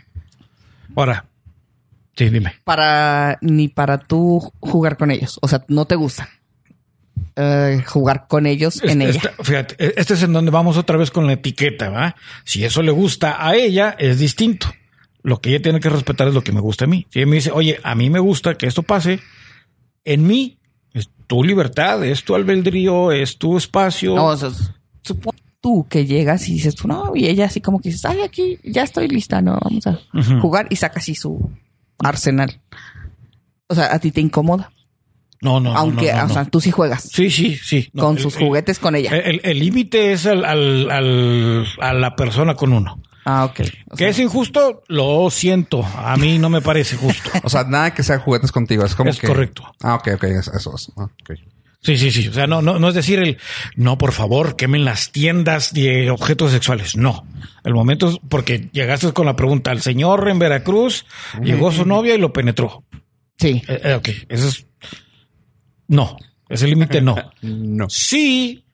Ahora, 0.95 1.25
sí, 2.15 2.29
dime. 2.29 2.53
Para, 2.63 3.37
ni 3.41 3.67
para 3.67 3.97
tú 3.97 4.49
jugar 4.61 4.95
con 4.95 5.11
ellos. 5.11 5.39
O 5.41 5.49
sea, 5.49 5.65
no 5.67 5.83
te 5.83 5.95
gustan. 5.95 6.29
Eh, 7.35 7.83
jugar 7.85 8.27
con 8.29 8.45
ellos 8.45 8.81
en 8.81 9.01
Este- 9.01 9.19
ella. 9.19 9.29
esta- 9.31 9.43
fíjate, 9.43 9.75
e- 9.77 9.93
este 9.97 10.13
es 10.13 10.23
en 10.23 10.31
donde 10.31 10.51
vamos 10.51 10.77
otra 10.77 10.95
vez 10.95 11.11
con 11.11 11.27
la 11.27 11.33
etiqueta, 11.33 11.89
¿va? 11.89 12.15
Si 12.45 12.63
eso 12.63 12.81
le 12.81 12.91
gusta 12.91 13.45
a 13.45 13.55
ella, 13.57 13.93
es 13.99 14.19
distinto. 14.19 14.67
Lo 15.21 15.41
que 15.41 15.49
ella 15.49 15.61
tiene 15.61 15.81
que 15.81 15.89
respetar 15.89 16.29
es 16.29 16.33
lo 16.33 16.43
que 16.45 16.53
me 16.53 16.61
gusta 16.61 16.85
a 16.85 16.87
mí. 16.87 17.05
Si 17.09 17.19
ella 17.19 17.27
me 17.29 17.35
dice, 17.35 17.51
oye, 17.51 17.77
a 17.83 17.93
mí 17.93 18.09
me 18.09 18.19
gusta 18.19 18.55
que 18.55 18.67
esto 18.67 18.83
pase, 18.83 19.19
en 20.05 20.25
mí 20.25 20.56
tu 21.27 21.43
libertad, 21.43 22.03
es 22.05 22.23
tu 22.23 22.35
albedrío, 22.35 23.11
es 23.11 23.37
tu 23.37 23.57
espacio. 23.57 24.15
No, 24.15 24.27
o 24.27 24.37
sea, 24.37 24.49
supón 25.03 25.35
tú 25.61 25.85
que 25.89 26.05
llegas 26.05 26.47
y 26.47 26.53
dices 26.53 26.75
tú, 26.75 26.87
no, 26.87 27.11
y 27.15 27.25
ella 27.27 27.45
así 27.45 27.59
como 27.61 27.79
que 27.79 27.89
dices, 27.89 28.05
ay, 28.05 28.21
aquí 28.21 28.57
ya 28.63 28.83
estoy 28.83 29.07
lista, 29.07 29.41
no, 29.41 29.59
vamos 29.61 29.85
a 29.87 29.99
jugar 30.39 30.67
y 30.69 30.75
saca 30.77 30.99
así 30.99 31.15
su 31.15 31.51
arsenal. 31.99 32.61
O 33.67 33.75
sea, 33.75 33.93
a 33.93 33.99
ti 33.99 34.11
te 34.11 34.21
incomoda. 34.21 34.71
no, 35.41 35.59
no, 35.59 35.73
no, 35.73 35.77
Aunque, 35.77 36.11
no, 36.13 36.17
no, 36.19 36.25
o 36.25 36.29
sea, 36.29 36.43
no. 36.45 36.49
tú 36.49 36.61
sí 36.61 36.71
juegas 36.71 37.03
Sí, 37.11 37.29
sí, 37.29 37.55
sí. 37.55 37.89
No, 37.93 38.03
con 38.03 38.15
el- 38.17 38.23
sus 38.23 38.35
el- 38.37 38.45
juguetes 38.47 38.79
con 38.79 38.95
ella. 38.95 39.11
El 39.17 39.41
el 39.43 39.59
límite 39.59 40.13
es 40.13 40.25
al, 40.25 40.45
al- 40.45 40.89
al- 40.89 41.67
a 41.81 41.93
la 41.93 42.15
persona 42.15 42.55
con 42.55 42.71
uno. 42.73 43.01
Ah, 43.27 43.45
ok. 43.45 43.59
O 43.91 43.95
¿Que 43.95 43.97
sea, 43.97 44.09
es 44.09 44.19
injusto? 44.19 44.83
Lo 44.87 45.29
siento. 45.29 45.83
A 45.83 46.15
mí 46.17 46.39
no 46.39 46.49
me 46.49 46.61
parece 46.61 46.95
justo. 46.95 47.29
O 47.43 47.49
sea, 47.49 47.63
nada 47.65 47.93
que 47.93 48.01
sea 48.03 48.19
juguetes 48.19 48.51
contigo. 48.51 48.85
Es 48.85 48.95
como 48.95 49.09
Es 49.09 49.19
que. 49.19 49.27
correcto. 49.27 49.63
Ah, 49.83 49.95
ok, 49.95 50.09
ok. 50.15 50.23
Eso, 50.23 50.51
eso 50.53 50.75
es. 50.75 50.91
Ah. 50.97 51.07
Sí, 51.81 51.97
sí, 51.97 52.11
sí. 52.11 52.27
O 52.27 52.33
sea, 52.33 52.47
no, 52.47 52.61
no, 52.61 52.79
no 52.79 52.89
es 52.89 52.95
decir 52.95 53.19
el 53.19 53.37
no, 53.75 53.97
por 53.97 54.11
favor, 54.11 54.55
quemen 54.55 54.83
las 54.83 55.11
tiendas 55.11 55.73
de 55.73 56.09
objetos 56.09 56.51
sexuales. 56.51 56.95
No. 56.97 57.25
El 57.63 57.73
momento 57.73 58.09
es 58.09 58.17
porque 58.27 58.69
llegaste 58.71 59.13
con 59.13 59.25
la 59.25 59.35
pregunta. 59.35 59.71
El 59.71 59.81
señor 59.81 60.27
en 60.27 60.39
Veracruz 60.39 61.05
llegó 61.41 61.71
su 61.71 61.85
novia 61.85 62.15
y 62.15 62.17
lo 62.17 62.33
penetró. 62.33 62.83
sí. 63.37 63.61
Eh, 63.67 63.81
eh, 63.83 63.93
ok, 63.93 64.09
eso 64.29 64.47
es. 64.47 64.65
No, 65.87 66.17
ese 66.49 66.67
límite 66.67 67.01
no. 67.01 67.15
No. 67.41 67.89
Si 67.89 68.65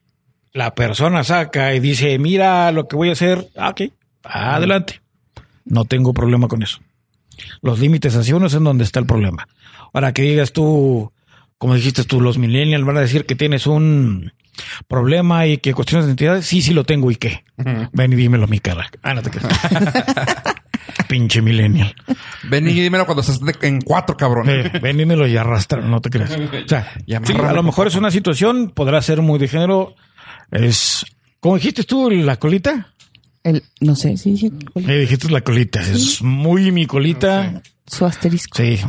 la 0.53 0.73
persona 0.73 1.23
saca 1.23 1.73
y 1.75 1.79
dice, 1.79 2.17
mira 2.19 2.71
lo 2.71 2.87
que 2.87 2.95
voy 2.95 3.09
a 3.09 3.13
hacer, 3.13 3.49
ah, 3.57 3.69
ok, 3.69 3.81
adelante. 4.23 5.01
No 5.65 5.85
tengo 5.85 6.13
problema 6.13 6.47
con 6.47 6.63
eso. 6.63 6.79
Los 7.61 7.79
límites 7.79 8.15
hacia 8.15 8.35
uno 8.35 8.47
es 8.47 8.53
en 8.53 8.63
donde 8.63 8.83
está 8.83 8.99
el 8.99 9.05
problema. 9.05 9.47
Ahora 9.93 10.13
que 10.13 10.21
digas 10.23 10.53
tú, 10.53 11.11
como 11.57 11.75
dijiste 11.75 12.03
tú, 12.03 12.21
los 12.21 12.37
millennials 12.37 12.85
van 12.85 12.97
a 12.97 13.01
decir 13.01 13.25
que 13.25 13.35
tienes 13.35 13.67
un 13.67 14.33
problema 14.87 15.47
y 15.47 15.57
que 15.57 15.73
cuestiones 15.73 16.05
de 16.05 16.11
identidad, 16.11 16.41
sí, 16.41 16.61
sí 16.61 16.73
lo 16.73 16.83
tengo 16.83 17.09
y 17.11 17.15
qué. 17.15 17.43
Ven 17.91 18.13
y 18.13 18.15
dímelo 18.15 18.47
mi 18.47 18.59
cara. 18.59 18.89
Ah, 19.01 19.13
no 19.13 19.21
te 19.21 19.29
creas. 19.29 19.59
Pinche 21.07 21.41
millennial. 21.41 21.95
Ven 22.43 22.67
y 22.67 22.73
dímelo 22.73 23.05
cuando 23.05 23.21
estás 23.21 23.39
en 23.61 23.81
cuatro, 23.81 24.17
cabrón. 24.17 24.49
Eh, 24.49 24.71
ven, 24.81 24.97
dímelo 24.97 25.27
y 25.27 25.37
arrastra, 25.37 25.81
no 25.81 26.01
te 26.01 26.09
creas. 26.09 26.37
O 26.65 26.67
sea, 26.67 26.91
Y 27.05 27.11
sí, 27.11 27.15
amárralo, 27.15 27.49
a 27.49 27.53
lo 27.53 27.63
mejor 27.63 27.87
es 27.87 27.95
una 27.95 28.11
situación, 28.11 28.71
podrá 28.71 29.01
ser 29.01 29.21
muy 29.21 29.39
de 29.39 29.47
género. 29.47 29.95
Es, 30.51 31.05
¿cómo 31.39 31.55
dijiste 31.55 31.83
tú, 31.83 32.09
la 32.09 32.37
colita? 32.37 32.92
El, 33.43 33.63
no 33.81 33.95
sé 33.95 34.15
si 34.17 34.31
dije 34.31 34.51
Me 34.75 34.97
dijiste 34.97 35.29
la 35.29 35.41
colita. 35.41 35.81
Es 35.81 36.21
muy 36.21 36.71
mi 36.71 36.85
colita. 36.85 37.61
su 37.85 38.05
asterisco. 38.05 38.57
Sí. 38.57 38.79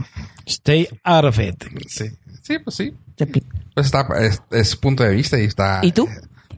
Stay 0.47 0.89
out 1.03 1.25
of 1.25 1.39
it. 1.41 1.65
Sí. 1.89 2.05
Sí, 2.43 2.59
pues 2.59 2.77
sí. 2.77 2.95
Pues 3.75 3.87
está, 3.87 4.07
es, 4.51 4.77
punto 4.77 5.03
de 5.03 5.11
vista 5.15 5.41
y 5.41 5.45
está. 5.45 5.81
¿Y 5.83 5.93
tú? 5.93 6.09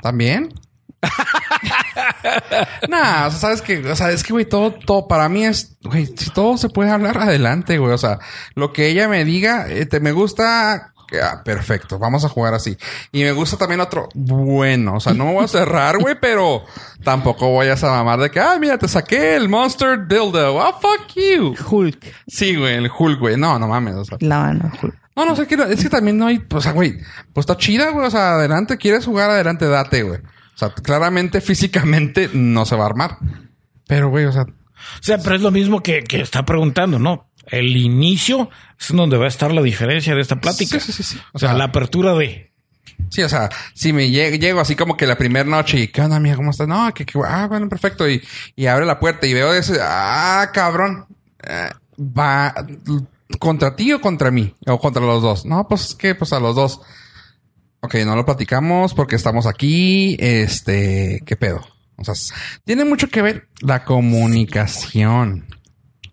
¿También? 0.02 0.52
nah, 2.88 3.26
o 3.26 3.30
sea, 3.30 3.38
sabes 3.38 3.62
que, 3.62 3.78
o 3.78 3.94
sea, 3.94 4.10
es 4.10 4.24
que, 4.24 4.32
güey, 4.32 4.46
todo, 4.46 4.72
todo 4.72 5.06
para 5.06 5.28
mí 5.28 5.44
es, 5.44 5.76
güey, 5.82 6.06
si 6.06 6.30
todo 6.30 6.56
se 6.56 6.68
puede 6.68 6.90
hablar 6.90 7.18
adelante, 7.18 7.78
güey. 7.78 7.92
O 7.92 7.98
sea, 7.98 8.18
lo 8.54 8.72
que 8.72 8.88
ella 8.88 9.08
me 9.08 9.24
diga, 9.24 9.68
eh, 9.68 9.86
te 9.86 10.00
me 10.00 10.12
gusta, 10.12 10.92
ah, 11.22 11.42
perfecto, 11.44 11.98
vamos 11.98 12.24
a 12.24 12.28
jugar 12.28 12.54
así. 12.54 12.76
Y 13.12 13.22
me 13.22 13.32
gusta 13.32 13.56
también 13.56 13.80
otro, 13.80 14.08
bueno, 14.14 14.94
o 14.96 15.00
sea, 15.00 15.14
no 15.14 15.26
me 15.26 15.32
voy 15.34 15.44
a 15.44 15.48
cerrar, 15.48 15.98
güey, 15.98 16.16
pero 16.20 16.64
tampoco 17.02 17.50
voy 17.50 17.68
a 17.68 17.76
mamar 17.76 18.20
de 18.20 18.30
que, 18.30 18.40
ah, 18.40 18.56
mira, 18.60 18.78
te 18.78 18.88
saqué 18.88 19.36
el 19.36 19.48
Monster 19.48 20.06
Dildo. 20.06 20.60
Ah, 20.60 20.78
fuck 20.80 21.14
you. 21.14 21.54
Hulk. 21.68 22.14
Sí, 22.26 22.56
güey, 22.56 22.74
el 22.74 22.90
Hulk, 22.90 23.20
güey. 23.20 23.36
No, 23.36 23.58
no 23.58 23.68
mames, 23.68 23.94
o 23.94 24.04
sea. 24.04 24.18
La 24.20 24.40
mano, 24.40 24.70
Hulk. 24.82 24.94
No, 25.16 25.24
no 25.24 25.34
sé, 25.34 25.46
que 25.46 25.54
es 25.54 25.82
que 25.82 25.88
también 25.88 26.18
no 26.18 26.26
hay, 26.26 26.44
o 26.52 26.60
sea, 26.60 26.72
güey, 26.72 26.98
pues 27.32 27.44
está 27.44 27.56
chida, 27.56 27.90
güey, 27.90 28.06
o 28.06 28.10
sea, 28.10 28.34
adelante, 28.34 28.76
quieres 28.76 29.06
jugar, 29.06 29.30
adelante, 29.30 29.66
date, 29.66 30.02
güey. 30.02 30.20
O 30.20 30.58
sea, 30.58 30.70
claramente, 30.70 31.40
físicamente, 31.40 32.28
no 32.32 32.66
se 32.66 32.76
va 32.76 32.84
a 32.84 32.86
armar. 32.88 33.18
Pero, 33.86 34.10
güey, 34.10 34.26
o 34.26 34.32
sea, 34.32 34.42
O 34.42 35.02
sea, 35.02 35.18
pero 35.18 35.36
es 35.36 35.42
lo 35.42 35.50
mismo 35.50 35.82
que, 35.82 36.04
que 36.04 36.20
está 36.20 36.44
preguntando, 36.44 36.98
¿no? 36.98 37.30
El 37.46 37.76
inicio 37.76 38.50
es 38.78 38.88
donde 38.88 39.16
va 39.16 39.26
a 39.26 39.28
estar 39.28 39.52
la 39.52 39.62
diferencia 39.62 40.14
de 40.14 40.20
esta 40.20 40.40
plática. 40.40 40.80
Sí, 40.80 40.92
sí, 40.92 41.02
sí. 41.02 41.18
O 41.32 41.38
sea, 41.38 41.54
la 41.54 41.64
apertura 41.64 42.14
de. 42.14 42.52
sí, 43.08 43.22
o 43.22 43.28
sea, 43.28 43.48
si 43.74 43.92
me 43.92 44.10
llego, 44.10 44.36
llego 44.36 44.60
así 44.60 44.74
como 44.74 44.96
que 44.96 45.06
la 45.06 45.16
primera 45.16 45.48
noche 45.48 45.78
y, 45.78 45.88
¿qué 45.88 46.02
onda, 46.02 46.16
amiga? 46.16 46.36
¿Cómo 46.36 46.50
estás? 46.50 46.68
No, 46.68 46.92
que, 46.92 47.06
que, 47.06 47.18
ah, 47.24 47.46
bueno, 47.48 47.68
perfecto. 47.68 48.08
Y, 48.08 48.22
y 48.56 48.66
abre 48.66 48.84
la 48.84 48.98
puerta 48.98 49.26
y 49.26 49.34
veo 49.34 49.52
ese, 49.54 49.78
ah, 49.80 50.50
cabrón, 50.52 51.06
eh, 51.42 51.70
va 51.98 52.54
contra 53.38 53.74
ti 53.76 53.92
o 53.92 54.00
contra 54.00 54.30
mí 54.30 54.54
o 54.66 54.78
contra 54.78 55.02
los 55.02 55.22
dos. 55.22 55.46
No, 55.46 55.68
pues, 55.68 55.94
que, 55.94 56.14
pues 56.14 56.32
a 56.32 56.40
los 56.40 56.56
dos. 56.56 56.80
Ok, 57.80 57.94
no 58.06 58.16
lo 58.16 58.24
platicamos 58.24 58.94
porque 58.94 59.16
estamos 59.16 59.46
aquí. 59.46 60.16
Este, 60.18 61.22
¿qué 61.24 61.36
pedo? 61.36 61.64
O 61.96 62.04
sea, 62.04 62.14
tiene 62.64 62.84
mucho 62.84 63.08
que 63.08 63.22
ver 63.22 63.48
la 63.60 63.84
comunicación, 63.84 65.46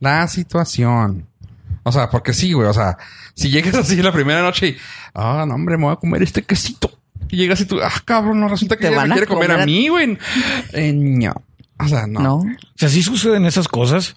la 0.04 0.28
situación. 0.28 1.28
O 1.84 1.92
sea, 1.92 2.10
porque 2.10 2.34
sí, 2.34 2.54
güey. 2.54 2.68
O 2.68 2.74
sea, 2.74 2.98
si 3.34 3.50
llegas 3.50 3.74
así 3.76 3.96
la 4.02 4.12
primera 4.12 4.42
noche 4.42 4.68
y, 4.70 4.78
ah, 5.16 5.46
no, 5.48 5.56
hombre, 5.56 5.78
me 5.78 5.86
voy 5.86 5.94
a 5.94 5.98
comer 5.98 6.22
este 6.24 6.44
quesito. 6.44 6.92
Y 7.30 7.38
llegas 7.38 7.62
y 7.62 7.66
tú, 7.66 7.80
ah, 7.82 7.92
cabrón, 8.06 8.40
no 8.40 8.48
resulta 8.48 8.76
que 8.76 8.84
Te 8.84 8.88
ella 8.90 8.98
van 8.98 9.08
me 9.10 9.14
a 9.14 9.16
quiere 9.16 9.28
comer, 9.28 9.48
comer 9.48 9.60
a 9.60 9.64
a- 9.64 9.66
mí, 9.66 9.88
güey. 9.88 10.18
Eh, 10.74 10.94
no. 10.94 11.34
O 11.80 11.88
sea, 11.88 12.06
no. 12.06 12.20
No. 12.20 12.36
O 12.36 12.46
sea, 12.76 12.90
sí 12.90 13.02
suceden 13.02 13.46
esas 13.46 13.68
cosas. 13.68 14.16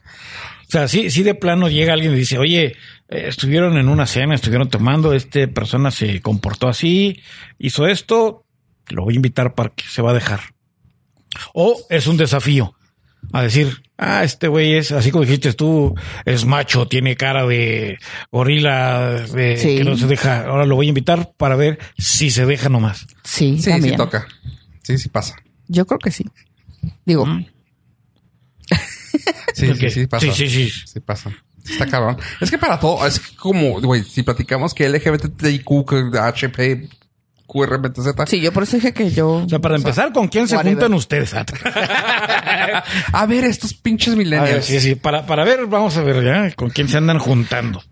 O 0.69 0.71
sea, 0.71 0.89
sí, 0.89 1.11
sí 1.11 1.23
de 1.23 1.35
plano 1.35 1.69
llega 1.69 1.93
alguien 1.95 2.13
y 2.13 2.17
dice, 2.17 2.39
oye, 2.39 2.77
eh, 3.09 3.25
estuvieron 3.29 3.79
en 3.79 3.89
una 3.89 4.07
cena, 4.07 4.35
estuvieron 4.35 4.69
tomando, 4.69 5.15
este 5.15 5.47
persona 5.49 5.91
se 5.93 6.21
comportó 6.21 6.67
así, 6.69 7.23
hizo 7.59 7.87
esto, 7.87 8.45
lo 8.89 9.05
voy 9.05 9.15
a 9.15 9.17
invitar 9.17 9.55
para 9.55 9.71
que 9.71 9.85
se 9.87 10.03
va 10.03 10.11
a 10.11 10.15
dejar. 10.15 10.41
O 11.55 11.77
es 11.89 12.07
un 12.09 12.17
desafío 12.17 12.75
a 13.33 13.43
decir, 13.43 13.83
ah, 13.99 14.25
este 14.25 14.49
güey 14.49 14.75
es, 14.75 14.93
así 14.93 15.11
como 15.11 15.25
dijiste 15.25 15.53
tú, 15.53 15.95
es 16.25 16.45
macho, 16.45 16.87
tiene 16.89 17.17
cara 17.17 17.47
de 17.47 17.99
gorila, 18.31 19.11
de 19.33 19.57
Sí. 19.57 19.77
que 19.79 19.85
no 19.85 19.97
se 19.97 20.07
deja. 20.07 20.47
Ahora 20.47 20.65
lo 20.67 20.77
voy 20.77 20.87
a 20.87 20.91
invitar 20.91 21.33
para 21.37 21.57
ver 21.57 21.79
si 21.99 22.31
se 22.31 22.47
deja 22.47 22.69
nomás. 22.69 23.07
Sí, 23.25 23.57
Sí, 23.57 23.63
sí 23.65 23.71
también. 23.71 23.97
toca. 23.97 24.27
Sí, 24.83 24.99
sí 24.99 25.09
pasa. 25.09 25.37
Yo 25.69 25.87
creo 25.87 25.99
que 25.99 26.11
sí. 26.11 26.25
Digo, 27.05 27.27
Mm. 27.27 27.47
Sí, 29.55 29.75
sí, 29.75 29.91
sí 29.91 30.07
pasa. 30.07 30.27
sí, 30.27 30.33
sí, 30.33 30.49
sí. 30.71 30.83
Sí 30.87 31.01
pasa. 31.01 31.31
Está 31.69 31.87
cabrón. 31.87 32.17
Es 32.41 32.51
que 32.51 32.59
para 32.59 32.79
todo, 32.79 33.05
es 33.07 33.19
como, 33.19 33.81
güey, 33.81 34.05
si 34.05 34.23
platicamos 34.23 34.73
que 34.75 34.89
LGBTIQ, 34.89 36.15
HP, 36.17 36.89
QRBTZ. 37.47 38.15
sí, 38.27 38.41
yo 38.41 38.53
por 38.53 38.65
eso 38.65 38.77
dije 38.77 38.93
que 38.93 39.11
yo. 39.11 39.31
O 39.45 39.49
sea, 39.49 39.59
para 39.61 39.77
empezar, 39.77 40.13
¿con 40.13 40.29
quién 40.29 40.49
se 40.49 40.57
juntan 40.57 40.93
ustedes? 40.95 41.35
A 43.13 43.27
ver, 43.27 43.45
estos 43.45 43.75
pinches 43.75 44.17
millennials. 44.17 44.65
sí, 44.65 44.81
sí, 44.81 44.95
para, 44.95 45.27
para 45.27 45.45
ver, 45.45 45.67
vamos 45.67 45.97
a 45.97 46.03
ver 46.03 46.25
ya 46.25 46.51
con 46.55 46.71
quién 46.71 46.89
se 46.89 46.97
andan 46.97 47.19
juntando. 47.19 47.83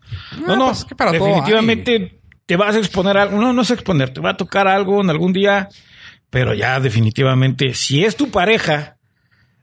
No, 0.46 0.56
no, 0.56 0.66
pues 0.66 0.78
es 0.78 0.84
que 0.84 0.94
para 0.94 1.12
todo 1.12 1.26
definitivamente 1.26 2.20
te 2.46 2.56
vas 2.56 2.74
a 2.74 2.78
exponer 2.78 3.16
a 3.16 3.22
algo. 3.22 3.40
No, 3.40 3.52
no 3.52 3.62
es 3.62 3.70
exponer, 3.70 4.10
te 4.10 4.20
va 4.20 4.30
a 4.30 4.36
tocar 4.36 4.68
algo 4.68 5.00
en 5.00 5.10
algún 5.10 5.32
día, 5.32 5.68
pero 6.30 6.54
ya 6.54 6.80
definitivamente, 6.80 7.74
si 7.74 8.04
es 8.04 8.16
tu 8.16 8.30
pareja 8.30 8.96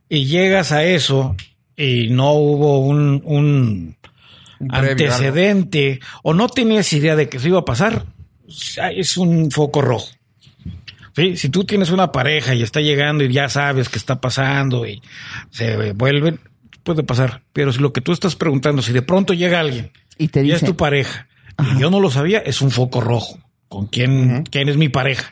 y 0.09 0.25
llegas 0.25 0.71
a 0.71 0.83
eso 0.83 1.35
y 1.75 2.09
no 2.09 2.33
hubo 2.33 2.79
un, 2.79 3.21
un 3.25 3.97
Un 4.59 4.67
previo, 4.67 4.91
antecedente 4.91 5.99
o 6.23 6.33
no 6.33 6.47
tenías 6.47 6.91
idea 6.93 7.15
de 7.15 7.29
que 7.29 7.37
eso 7.37 7.47
iba 7.47 7.59
a 7.59 7.65
pasar, 7.65 8.05
es 8.95 9.17
un 9.17 9.51
foco 9.51 9.81
rojo. 9.81 10.09
Sí, 11.15 11.35
si 11.35 11.49
tú 11.49 11.65
tienes 11.65 11.91
una 11.91 12.11
pareja 12.11 12.55
y 12.55 12.63
está 12.63 12.79
llegando 12.79 13.23
y 13.23 13.31
ya 13.31 13.49
sabes 13.49 13.89
qué 13.89 13.97
está 13.97 14.21
pasando 14.21 14.85
y 14.87 15.01
se 15.49 15.91
vuelven, 15.91 16.39
puede 16.83 17.03
pasar. 17.03 17.43
Pero 17.53 17.73
si 17.73 17.79
lo 17.79 17.91
que 17.91 18.01
tú 18.01 18.13
estás 18.13 18.35
preguntando, 18.35 18.81
si 18.81 18.93
de 18.93 19.01
pronto 19.01 19.33
llega 19.33 19.59
alguien 19.59 19.91
Y 20.17 20.29
te 20.29 20.43
y 20.43 20.51
es 20.51 20.63
tu 20.63 20.75
pareja 20.75 21.27
y 21.59 21.79
yo 21.79 21.89
no 21.89 21.99
lo 21.99 22.09
sabía, 22.09 22.39
es 22.39 22.61
un 22.61 22.71
foco 22.71 23.01
rojo. 23.01 23.39
¿Con 23.67 23.87
quién, 23.87 24.43
quién 24.43 24.67
es 24.67 24.77
mi 24.77 24.89
pareja? 24.89 25.31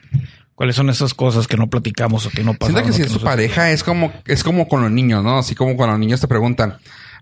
¿Cuáles 0.55 0.75
son 0.75 0.89
esas 0.89 1.13
cosas 1.13 1.47
que 1.47 1.57
no 1.57 1.69
platicamos 1.69 2.25
o 2.25 2.29
que 2.29 2.43
no 2.43 2.53
pasan? 2.53 2.75
Siento 2.75 2.91
que 2.91 2.97
si 2.97 3.01
es 3.03 3.13
tu 3.13 3.21
pareja 3.21 3.71
es 3.71 3.83
como, 3.83 4.11
es 4.25 4.43
como 4.43 4.67
con 4.67 4.81
los 4.81 4.91
niños, 4.91 5.23
¿no? 5.23 5.39
Así 5.39 5.55
como 5.55 5.75
cuando 5.75 5.93
los 5.93 5.99
niños 5.99 6.21
te 6.21 6.27
preguntan, 6.27 6.77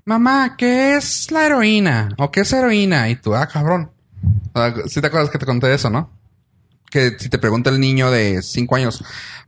mamá, 0.06 0.56
¿qué 0.58 0.96
es 0.96 1.32
la 1.32 1.46
heroína? 1.46 2.10
¿O 2.18 2.32
qué 2.32 2.42
es 2.42 2.54
heroína? 2.54 3.10
Y 3.10 3.16
tú, 3.16 3.36
ah, 3.36 3.48
cabrón. 3.48 3.92
Si 4.88 5.02
te 5.02 5.08
acuerdas 5.08 5.30
que 5.30 5.38
te 5.38 5.46
conté 5.46 5.74
eso, 5.74 5.90
¿no? 5.90 6.10
Que 6.90 7.18
si 7.20 7.30
te 7.30 7.38
pregunta 7.38 7.70
el 7.70 7.80
niño 7.80 8.10
de 8.12 8.42
cinco 8.42 8.76
años, 8.76 9.04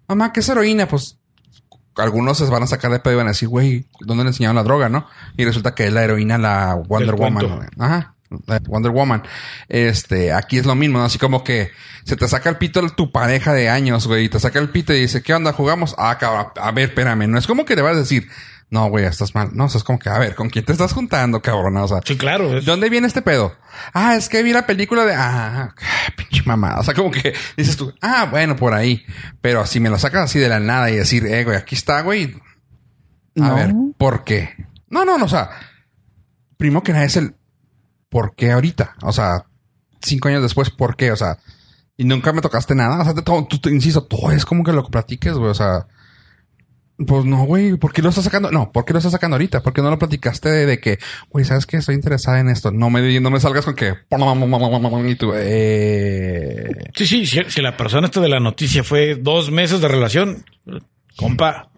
mamá, 0.08 0.32
¿qué 0.34 0.42
es 0.42 0.50
heroína? 0.50 0.88
Pues 0.88 1.18
algunos 1.96 2.38
se 2.38 2.46
van 2.46 2.64
a 2.64 2.68
sacar 2.68 2.92
de 2.92 3.00
pedo 3.00 3.14
y 3.14 3.18
van 3.18 3.28
a 3.28 3.32
decir, 3.32 3.50
güey, 3.50 3.86
¿dónde 4.02 4.24
le 4.24 4.30
enseñaron 4.30 4.56
la 4.56 4.64
droga, 4.64 4.90
no? 4.90 5.08
Y 5.38 5.46
resulta 5.46 5.76
que 5.76 5.88
es 5.88 5.94
la 5.94 6.04
heroína, 6.04 6.38
la 6.38 6.76
Wonder 6.76 7.16
Woman. 7.16 7.48
cuento. 7.48 7.66
Ajá. 7.78 8.16
la 8.46 8.60
Wonder 8.60 8.92
Woman. 8.92 9.24
Este, 9.68 10.32
aquí 10.34 10.58
es 10.58 10.66
lo 10.66 10.76
mismo, 10.76 11.00
¿no? 11.00 11.06
Así 11.06 11.18
como 11.18 11.44
que 11.44 11.72
se 12.04 12.16
te 12.16 12.28
saca 12.28 12.50
el 12.50 12.58
pito 12.58 12.88
tu 12.90 13.12
pareja 13.12 13.54
de 13.54 13.70
años, 13.70 14.08
güey, 14.08 14.26
y 14.26 14.30
te 14.30 14.40
saca 14.40 14.60
el 14.60 14.70
pito 14.70 14.94
y 14.94 15.02
dice, 15.02 15.22
¿qué 15.22 15.34
onda? 15.34 15.54
¿Jugamos? 15.54 15.96
Ah, 15.98 16.18
cabrón, 16.20 16.48
a 16.60 16.72
ver, 16.72 16.90
espérame. 16.90 17.28
No 17.28 17.38
es 17.38 17.48
como 17.48 17.66
que 17.66 17.76
te 17.76 17.82
vas 17.82 17.96
a 17.96 18.00
decir, 18.00 18.28
no, 18.72 18.88
güey, 18.90 19.06
estás 19.06 19.34
mal. 19.34 19.50
No, 19.54 19.66
o 19.66 19.70
sea, 19.70 19.80
es 19.80 19.84
como 19.84 19.98
que, 20.00 20.10
a 20.10 20.20
ver, 20.20 20.36
¿con 20.36 20.50
quién 20.50 20.64
te 20.66 20.72
estás 20.72 20.94
juntando, 20.94 21.42
cabrón? 21.42 21.76
O 21.78 21.88
sea, 21.88 22.02
Sí, 22.06 22.18
claro. 22.18 22.58
es- 22.58 22.66
¿Dónde 22.66 22.90
viene 22.90 23.08
este 23.08 23.22
pedo? 23.24 23.56
Ah, 23.94 24.16
es 24.16 24.30
que 24.30 24.44
vi 24.44 24.54
la 24.54 24.68
película 24.68 25.06
de... 25.06 25.14
Ah, 25.16 25.74
pinche 26.18 26.44
mamá. 26.46 26.78
O 26.80 26.84
sea, 26.84 26.94
como 26.94 27.10
que 27.12 27.34
dices 27.58 27.76
tú, 27.78 27.94
ah, 28.02 28.28
bueno, 28.30 28.56
por 28.56 28.74
ahí. 28.74 29.04
Pero 29.42 29.66
si 29.66 29.80
me 29.80 29.90
lo 29.90 29.98
sacas 29.98 30.26
así 30.26 30.38
de 30.40 30.50
la 30.50 30.60
nada 30.60 30.90
y 30.92 30.96
decir, 30.98 31.26
eh, 31.26 31.44
güey, 31.44 31.58
aquí 31.58 31.76
está, 31.76 32.02
güey. 32.02 32.36
A 33.40 33.48
No. 33.50 33.56
ver, 33.56 33.74
¿por 33.98 34.24
qué? 34.24 34.54
No, 34.90 35.06
no, 35.06 35.18
no, 35.18 35.26
o 35.26 35.30
sea, 35.30 35.50
primero 36.58 36.84
que 36.84 36.94
nada 36.94 37.06
es 37.06 37.16
el 37.18 37.36
por 38.10 38.36
qué 38.36 38.52
ahorita. 38.52 38.96
O 39.04 39.12
sea, 39.12 39.46
cinco 40.02 40.28
años 40.28 40.42
después, 40.42 40.70
¿por 40.70 40.96
qué? 40.96 41.12
O 41.12 41.16
sea, 41.16 41.38
y 41.98 42.06
nunca 42.06 42.34
me 42.34 42.42
tocaste 42.42 42.76
nada. 42.76 43.02
O 43.02 43.04
sea, 43.04 43.14
te- 43.14 43.22
todo, 43.22 43.46
tú, 43.46 43.60
te 43.60 43.70
insisto, 43.72 44.04
todo 44.04 44.32
es 44.32 44.46
como 44.46 44.64
que 44.64 44.72
lo 44.74 44.84
que 44.84 44.90
platiques, 44.92 45.34
güey. 45.34 45.50
O 45.52 45.56
sea, 45.56 45.88
pues 47.08 47.26
no, 47.26 47.46
güey, 47.46 47.76
¿por 47.78 47.94
qué 47.94 48.02
lo 48.02 48.10
estás 48.10 48.26
sacando? 48.26 48.52
No, 48.52 48.72
¿por 48.72 48.84
qué 48.84 48.94
lo 48.94 49.00
estás 49.00 49.14
sacando 49.14 49.36
ahorita? 49.36 49.64
¿Por 49.64 49.74
qué 49.74 49.82
no 49.82 49.90
lo 49.90 49.98
platicaste 49.98 50.50
de, 50.50 50.66
de 50.66 50.80
que, 50.80 51.00
güey, 51.30 51.46
¿sabes 51.46 51.66
qué? 51.66 51.78
Estoy 51.78 51.96
interesada 51.96 52.40
en 52.40 52.50
esto. 52.50 52.72
No 52.72 52.90
me, 52.90 53.20
no 53.20 53.30
me 53.30 53.40
salgas 53.40 53.66
con 53.66 53.76
que... 53.76 53.96
Y 55.08 55.16
tú, 55.16 55.32
eh... 55.34 56.70
Sí, 56.96 57.08
sí, 57.08 57.26
si, 57.26 57.44
si 57.48 57.62
la 57.62 57.78
persona 57.78 58.08
esta 58.08 58.20
de 58.20 58.30
la 58.30 58.40
noticia 58.40 58.84
fue 58.84 59.16
dos 59.16 59.50
meses 59.50 59.80
de 59.80 59.88
relación, 59.88 60.44
compa, 61.16 61.70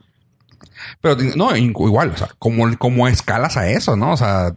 Pero 1.02 1.18
no, 1.36 1.56
igual, 1.56 2.10
o 2.10 2.18
sea, 2.18 2.30
¿cómo, 2.40 2.66
cómo 2.78 3.08
escalas 3.08 3.58
a 3.58 3.70
eso, 3.70 3.96
no? 3.96 4.14
O 4.14 4.18
sea, 4.18 4.56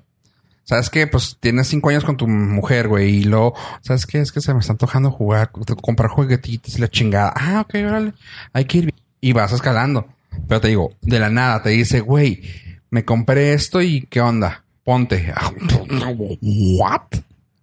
¿sabes 0.64 0.88
qué? 0.88 1.06
Pues 1.06 1.36
tienes 1.40 1.68
cinco 1.68 1.90
años 1.90 2.04
con 2.04 2.16
tu 2.16 2.26
mujer, 2.26 2.88
güey, 2.88 3.16
y 3.16 3.24
luego, 3.24 3.54
¿sabes 3.82 4.06
qué? 4.06 4.20
Es 4.20 4.32
que 4.32 4.40
se 4.40 4.54
me 4.54 4.60
está 4.60 4.72
antojando 4.72 5.10
jugar, 5.10 5.50
comprar 5.82 6.10
juguetitos 6.10 6.76
y 6.76 6.80
la 6.80 6.88
chingada. 6.88 7.32
Ah, 7.36 7.60
ok, 7.60 7.74
órale, 7.86 8.12
hay 8.52 8.64
que 8.64 8.78
ir. 8.78 8.94
Y 9.20 9.32
vas 9.32 9.52
escalando. 9.52 10.06
Pero 10.48 10.60
te 10.60 10.68
digo, 10.68 10.92
de 11.02 11.18
la 11.18 11.30
nada 11.30 11.62
te 11.62 11.70
dice, 11.70 12.00
güey, 12.00 12.42
me 12.90 13.04
compré 13.04 13.52
esto 13.52 13.82
y 13.82 14.02
¿qué 14.02 14.20
onda? 14.20 14.64
Ponte. 14.84 15.32
¿What? 16.40 17.02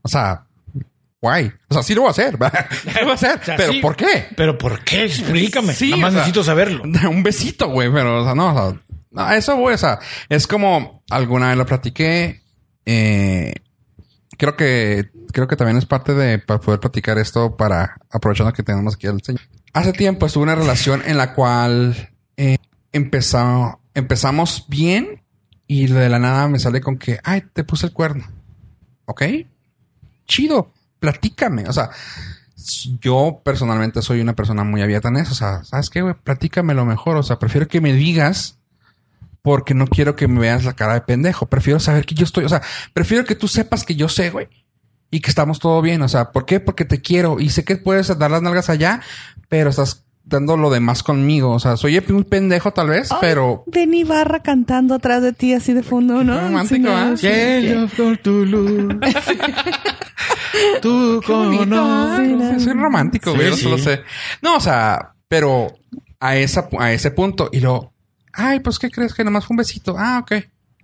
O 0.02 0.08
sea, 0.08 0.44
guay. 1.22 1.52
O 1.70 1.74
sea, 1.74 1.84
sí 1.84 1.94
lo 1.94 2.02
voy 2.02 2.08
a 2.10 2.12
hacer. 2.12 2.34
lo 2.40 2.40
voy 2.40 3.12
a 3.12 3.14
hacer. 3.14 3.40
O 3.40 3.46
sea, 3.46 3.56
pero 3.56 3.74
sí. 3.74 3.80
¿por 3.80 3.96
qué? 3.96 4.28
¿Pero 4.36 4.58
por 4.58 4.84
qué? 4.84 5.06
Explícame. 5.06 5.74
Sí, 5.74 5.92
Nada 5.92 6.02
más 6.02 6.10
o 6.10 6.12
sea, 6.12 6.20
necesito 6.20 6.44
saberlo. 6.44 6.84
Un 7.10 7.24
besito, 7.24 7.70
güey, 7.70 7.92
pero, 7.92 8.22
o 8.22 8.26
sea, 8.26 8.36
no, 8.36 8.54
o 8.54 8.72
sea, 8.72 8.82
no, 9.12 9.32
eso 9.32 9.56
voy, 9.58 9.74
o 9.74 9.78
sea, 9.78 10.00
es 10.30 10.48
como 10.48 11.04
alguna 11.10 11.50
vez 11.50 11.58
lo 11.58 11.66
platiqué, 11.66 12.42
eh, 12.86 13.54
creo 14.38 14.56
que, 14.56 15.10
creo 15.34 15.48
que 15.48 15.56
también 15.56 15.78
es 15.78 15.86
parte 15.86 16.14
de, 16.14 16.40
para 16.40 16.60
poder 16.60 16.80
platicar 16.80 17.18
esto 17.18 17.56
para, 17.58 17.98
aprovechando 18.10 18.54
que 18.54 18.64
tenemos 18.64 18.96
aquí 18.96 19.08
al 19.08 19.22
señor. 19.22 19.42
Hace 19.74 19.94
tiempo 19.94 20.26
estuve 20.26 20.44
en 20.44 20.50
una 20.50 20.56
relación 20.56 21.04
en 21.06 21.18
la 21.18 21.34
cual, 21.34 22.11
empezó, 22.92 23.80
empezamos 23.94 24.66
bien 24.68 25.22
y 25.68 25.88
de 25.88 26.10
la 26.10 26.20
nada 26.20 26.48
me 26.48 26.60
sale 26.60 26.82
con 26.82 26.98
que, 26.98 27.20
ay, 27.24 27.44
te 27.54 27.64
puse 27.64 27.88
el 27.88 27.94
cuerno. 27.94 28.26
¿Ok? 29.06 29.24
Chido, 30.26 30.74
platícame. 31.00 31.68
O 31.68 31.74
sea, 31.74 31.90
yo 33.00 33.42
personalmente 33.44 34.02
soy 34.02 34.22
una 34.22 34.36
persona 34.36 34.64
muy 34.64 34.82
abierta 34.82 35.10
en 35.10 35.18
eso. 35.18 35.32
O 35.32 35.36
sea, 35.36 35.64
¿sabes 35.64 35.90
qué, 35.90 36.02
güey? 36.02 36.14
Platícame 36.14 36.74
lo 36.74 36.86
mejor. 36.86 37.18
O 37.18 37.24
sea, 37.24 37.40
prefiero 37.40 37.68
que 37.68 37.82
me 37.82 37.94
digas 37.94 38.58
porque 39.42 39.74
no 39.74 39.88
quiero 39.88 40.16
que 40.16 40.28
me 40.28 40.40
veas 40.40 40.66
la 40.66 40.74
cara 40.74 40.94
de 40.94 41.02
pendejo. 41.02 41.48
Prefiero 41.48 41.80
saber 41.80 42.06
que 42.06 42.16
yo 42.16 42.26
estoy, 42.26 42.46
o 42.46 42.50
sea, 42.50 42.62
prefiero 42.94 43.26
que 43.26 43.36
tú 43.36 43.48
sepas 43.48 43.84
que 43.84 43.96
yo 43.96 44.08
sé, 44.08 44.30
güey. 44.30 44.48
Y 45.10 45.20
que 45.20 45.30
estamos 45.30 45.60
todo 45.60 45.82
bien. 45.82 46.02
O 46.02 46.08
sea, 46.08 46.32
¿por 46.32 46.46
qué? 46.46 46.60
Porque 46.60 46.86
te 46.86 47.02
quiero 47.02 47.40
y 47.40 47.50
sé 47.50 47.64
que 47.64 47.78
puedes 47.78 48.18
dar 48.18 48.32
las 48.32 48.42
nalgas 48.42 48.70
allá, 48.70 49.02
pero 49.50 49.70
estás 49.70 50.06
dando 50.24 50.58
lo 50.58 50.70
demás 50.70 51.04
conmigo. 51.04 51.52
O 51.52 51.60
sea, 51.60 51.78
soy 51.78 51.98
un 52.10 52.24
pendejo 52.24 52.72
tal 52.72 52.88
vez, 52.90 53.10
pero... 53.20 53.64
Benny 53.68 54.04
Barra 54.04 54.42
cantando 54.42 54.96
atrás 54.96 55.22
de 55.22 55.34
ti 55.34 55.54
así 55.54 55.74
de 55.74 55.84
fondo, 55.84 56.24
¿no? 56.24 56.40
Romántico, 56.40 56.90
¿ah? 56.90 57.14
Sí, 57.16 57.28
tu 58.22 58.46
luz. 58.46 58.96
Tú 60.82 61.22
conoces. 61.28 62.64
Soy 62.64 62.74
romántico, 62.74 63.32
Sí, 63.32 63.38
güey. 63.38 63.54
Sí. 63.56 63.70
lo 63.70 63.78
sé. 63.78 64.02
No, 64.42 64.58
o 64.58 64.60
sea, 64.60 65.16
pero 65.28 65.74
a, 66.20 66.36
esa, 66.38 66.68
a 66.80 66.92
ese 66.92 67.12
punto. 67.12 67.50
Y 67.52 67.60
luego, 67.60 67.94
ay, 68.34 68.60
pues, 68.60 68.80
¿qué 68.80 68.90
crees? 68.90 69.14
Que 69.14 69.24
nomás 69.24 69.46
fue 69.46 69.54
un 69.54 69.58
besito. 69.60 69.96
Ah, 69.98 70.20
ok. 70.22 70.34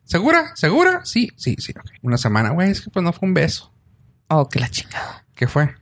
¿Segura? 0.04 0.56
¿Segura? 0.56 1.02
Sí, 1.04 1.30
sí, 1.36 1.56
sí. 1.60 1.74
ok. 1.78 1.92
Una 2.02 2.18
semana, 2.18 2.52
güey, 2.52 2.72
es 2.72 2.82
que 2.82 2.90
pues 2.90 3.04
no 3.04 3.12
fue 3.12 3.28
un 3.28 3.34
beso. 3.34 3.74
Oh, 4.30 4.48
que 4.48 4.60
la 4.60 4.70
chingada. 4.70 5.26
¿Qué 5.36 5.48
fue? 5.48 5.76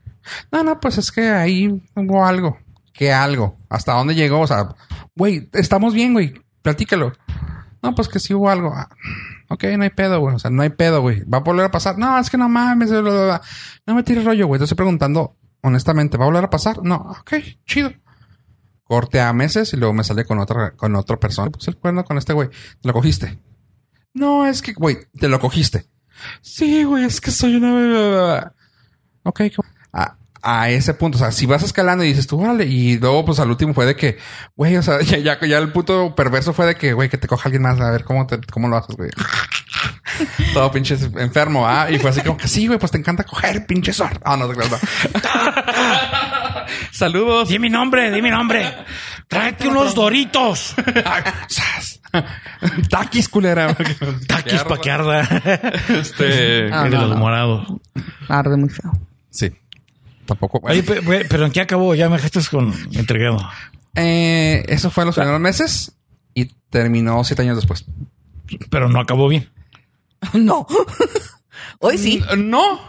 No, 0.51 0.63
no, 0.63 0.79
pues 0.79 0.97
es 0.97 1.11
que 1.11 1.29
ahí 1.29 1.69
hubo 1.95 2.25
algo. 2.25 2.57
¿Qué 2.95 3.11
algo? 3.11 3.59
¿Hasta 3.69 3.93
dónde 3.93 4.15
llegó? 4.15 4.39
O 4.39 4.47
sea, 4.47 4.69
güey, 5.15 5.49
estamos 5.53 5.93
bien, 5.93 6.13
güey. 6.13 6.33
Platícalo. 6.61 7.11
No, 7.83 7.93
pues 7.93 8.07
que 8.07 8.19
sí 8.19 8.33
hubo 8.33 8.49
algo. 8.49 8.73
Ah, 8.73 8.89
ok, 9.49 9.65
no 9.77 9.83
hay 9.83 9.89
pedo, 9.89 10.19
güey. 10.21 10.33
O 10.35 10.39
sea, 10.39 10.49
no 10.49 10.63
hay 10.63 10.69
pedo, 10.69 11.01
güey. 11.01 11.23
¿Va 11.25 11.39
a 11.39 11.41
volver 11.41 11.65
a 11.65 11.71
pasar? 11.71 11.97
No, 11.97 12.17
es 12.17 12.29
que 12.29 12.37
no 12.37 12.47
mames. 12.49 12.89
No 12.91 13.93
me 13.95 14.03
tires 14.03 14.23
rollo, 14.23 14.47
güey. 14.47 14.59
Te 14.59 14.63
estoy 14.63 14.77
preguntando 14.77 15.35
honestamente. 15.61 16.17
¿Va 16.17 16.23
a 16.23 16.27
volver 16.27 16.45
a 16.45 16.49
pasar? 16.49 16.81
No. 16.83 16.95
Ok, 17.19 17.33
chido. 17.65 17.91
Corte 18.85 19.19
a 19.19 19.33
meses 19.33 19.73
y 19.73 19.77
luego 19.77 19.93
me 19.93 20.03
sale 20.03 20.23
con 20.25 20.39
otra, 20.39 20.71
con 20.71 20.95
otra 20.95 21.17
persona. 21.19 21.51
Pues 21.51 21.67
el 21.67 21.75
cuerno 21.77 22.05
con 22.05 22.17
este 22.17 22.33
güey. 22.33 22.49
¿Te 22.49 22.87
lo 22.87 22.93
cogiste? 22.93 23.39
No, 24.13 24.47
es 24.47 24.61
que, 24.61 24.71
güey, 24.73 24.97
te 25.19 25.27
lo 25.27 25.39
cogiste. 25.41 25.85
Sí, 26.41 26.83
güey, 26.85 27.03
es 27.03 27.19
que 27.19 27.29
soy 27.31 27.57
una... 27.57 28.53
Ok, 29.23 29.37
qué- 29.37 29.55
a, 30.45 30.69
ese 30.69 30.93
punto, 30.93 31.17
o 31.17 31.19
sea, 31.19 31.31
si 31.31 31.45
vas 31.45 31.63
escalando 31.63 32.03
y 32.03 32.09
dices 32.09 32.27
tú, 32.27 32.37
vale, 32.37 32.65
y 32.65 32.97
luego 32.99 33.25
pues 33.25 33.39
al 33.39 33.49
último 33.49 33.73
fue 33.73 33.85
de 33.85 33.95
que, 33.95 34.17
güey, 34.55 34.77
o 34.77 34.83
sea, 34.83 35.01
ya, 35.03 35.17
ya, 35.17 35.39
ya 35.45 35.57
el 35.57 35.71
puto 35.71 36.15
perverso 36.15 36.53
fue 36.53 36.65
de 36.67 36.75
que, 36.75 36.93
güey, 36.93 37.09
que 37.09 37.17
te 37.17 37.27
coja 37.27 37.47
alguien 37.47 37.63
más, 37.63 37.79
a 37.79 37.91
ver 37.91 38.03
cómo 38.03 38.27
te, 38.27 38.39
cómo 38.51 38.67
lo 38.67 38.77
haces, 38.77 38.95
güey. 38.95 39.09
Todo 40.53 40.71
pinche 40.71 40.97
enfermo, 41.17 41.67
¿ah? 41.67 41.89
Y 41.89 41.97
fue 41.99 42.11
así 42.11 42.21
como 42.21 42.37
que 42.37 42.47
sí, 42.47 42.67
güey, 42.67 42.79
pues 42.79 42.91
te 42.91 42.97
encanta 42.97 43.23
coger, 43.23 43.65
pinche 43.65 43.91
sor. 43.91 44.19
Ah, 44.23 44.37
no, 44.37 44.47
no, 44.47 44.53
no. 44.53 44.77
Saludos. 46.91 47.49
Di 47.49 47.59
mi 47.59 47.69
nombre, 47.69 48.11
di 48.11 48.21
mi 48.21 48.29
nombre. 48.29 48.73
Tráete 49.27 49.67
unos 49.67 49.93
doritos. 49.93 50.75
Taquis, 52.89 53.27
culera. 53.27 53.75
Taquis 54.27 54.63
pa' 54.63 54.79
que 54.79 54.91
arda. 54.91 55.21
Este. 55.89 56.71
Ah, 56.71 56.85
El 56.85 56.91
de 56.91 56.97
no, 56.97 57.01
los 57.01 57.09
no. 57.09 57.17
morados. 57.17 57.67
Arde 58.29 58.55
muy 58.55 58.69
feo. 58.69 58.93
Sí. 59.29 59.51
Tampoco. 60.25 60.59
Oye, 60.63 60.81
pe- 60.83 61.25
pero 61.29 61.45
¿en 61.45 61.51
qué 61.51 61.61
acabó? 61.61 61.93
Ya 61.95 62.09
me 62.09 62.15
dejaste 62.17 62.39
con 62.49 62.73
entregado. 62.93 63.37
Eh, 63.95 64.63
eso 64.67 64.89
fue 64.89 65.03
en 65.03 65.07
los 65.07 65.15
primeros 65.15 65.39
meses 65.39 65.95
y 66.33 66.45
terminó 66.69 67.23
siete 67.23 67.43
años 67.43 67.55
después. 67.57 67.85
Pero 68.69 68.89
no 68.89 68.99
acabó 68.99 69.27
bien. 69.27 69.49
no. 70.33 70.65
Hoy 71.79 71.97
sí. 71.97 72.21
Mm, 72.35 72.49
No, 72.49 72.79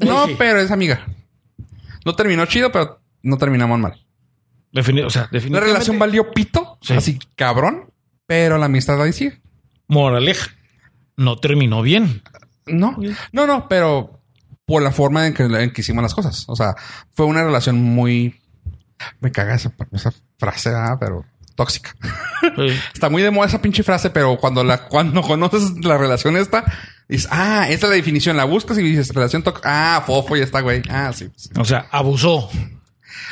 no, 0.00 0.26
Sí. 0.26 0.34
pero 0.38 0.60
es 0.60 0.70
amiga. 0.70 1.06
No 2.04 2.14
terminó 2.14 2.44
chido, 2.46 2.70
pero 2.70 3.00
no 3.22 3.38
terminamos 3.38 3.78
mal. 3.78 4.00
Defini- 4.72 5.04
o 5.06 5.10
sea, 5.10 5.28
La 5.30 5.60
relación 5.60 5.98
valió 5.98 6.32
pito, 6.32 6.78
Sí. 6.82 6.94
así 6.94 7.18
cabrón, 7.36 7.90
pero 8.26 8.58
la 8.58 8.66
amistad 8.66 9.00
ahí 9.00 9.12
sigue. 9.12 9.40
Moraleja. 9.88 10.50
No 11.16 11.36
terminó 11.38 11.80
bien. 11.82 12.22
No, 12.66 12.96
no, 13.32 13.46
no, 13.46 13.68
pero 13.68 14.13
por 14.66 14.82
la 14.82 14.92
forma 14.92 15.26
en 15.26 15.34
que, 15.34 15.44
en 15.44 15.72
que 15.72 15.80
hicimos 15.80 16.02
las 16.02 16.14
cosas. 16.14 16.44
O 16.48 16.56
sea, 16.56 16.74
fue 17.12 17.26
una 17.26 17.44
relación 17.44 17.80
muy. 17.82 18.40
Me 19.20 19.32
caga 19.32 19.54
esa, 19.54 19.72
esa 19.92 20.12
frase, 20.38 20.70
ah, 20.74 20.96
pero 20.98 21.24
tóxica. 21.54 21.94
Sí. 22.56 22.66
Está 22.92 23.08
muy 23.08 23.22
de 23.22 23.30
moda 23.30 23.46
esa 23.46 23.62
pinche 23.62 23.82
frase, 23.82 24.10
pero 24.10 24.36
cuando 24.36 24.62
la 24.62 24.86
cuando 24.86 25.22
conoces 25.22 25.82
la 25.82 25.96
relación 25.96 26.36
esta, 26.36 26.62
dices, 27.08 27.26
ah, 27.32 27.66
esta 27.70 27.86
es 27.86 27.90
la 27.90 27.96
definición. 27.96 28.36
La 28.36 28.44
buscas 28.44 28.76
y 28.76 28.82
dices 28.82 29.14
relación 29.14 29.42
tóxica. 29.42 29.96
Ah, 29.96 30.02
fofo 30.06 30.36
y 30.36 30.40
está, 30.40 30.60
güey. 30.60 30.82
Ah, 30.90 31.10
sí. 31.14 31.30
sí. 31.36 31.48
O 31.56 31.64
sea, 31.64 31.86
abusó. 31.90 32.50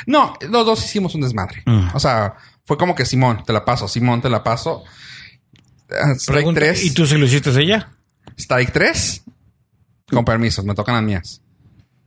No, 0.07 0.33
los 0.41 0.65
dos 0.65 0.83
hicimos 0.83 1.13
un 1.13 1.21
desmadre. 1.21 1.61
Mm. 1.67 1.89
O 1.93 1.99
sea, 1.99 2.33
fue 2.65 2.75
como 2.75 2.95
que 2.95 3.05
Simón, 3.05 3.43
te 3.45 3.53
la 3.53 3.63
paso, 3.63 3.87
Simón, 3.87 4.21
te 4.21 4.29
la 4.29 4.43
paso. 4.43 4.83
Ah, 5.91 6.13
Strike 6.15 6.37
Pregunta, 6.37 6.61
3. 6.61 6.85
¿Y 6.85 6.91
tú 6.91 7.05
se 7.05 7.19
lo 7.19 7.25
hiciste 7.25 7.51
a 7.51 7.59
ella? 7.59 7.91
Strike 8.35 8.71
3. 8.71 9.23
Con 10.13 10.25
permisos, 10.25 10.63
me 10.65 10.73
tocan 10.75 10.95
las 10.95 11.03
mías. 11.03 11.41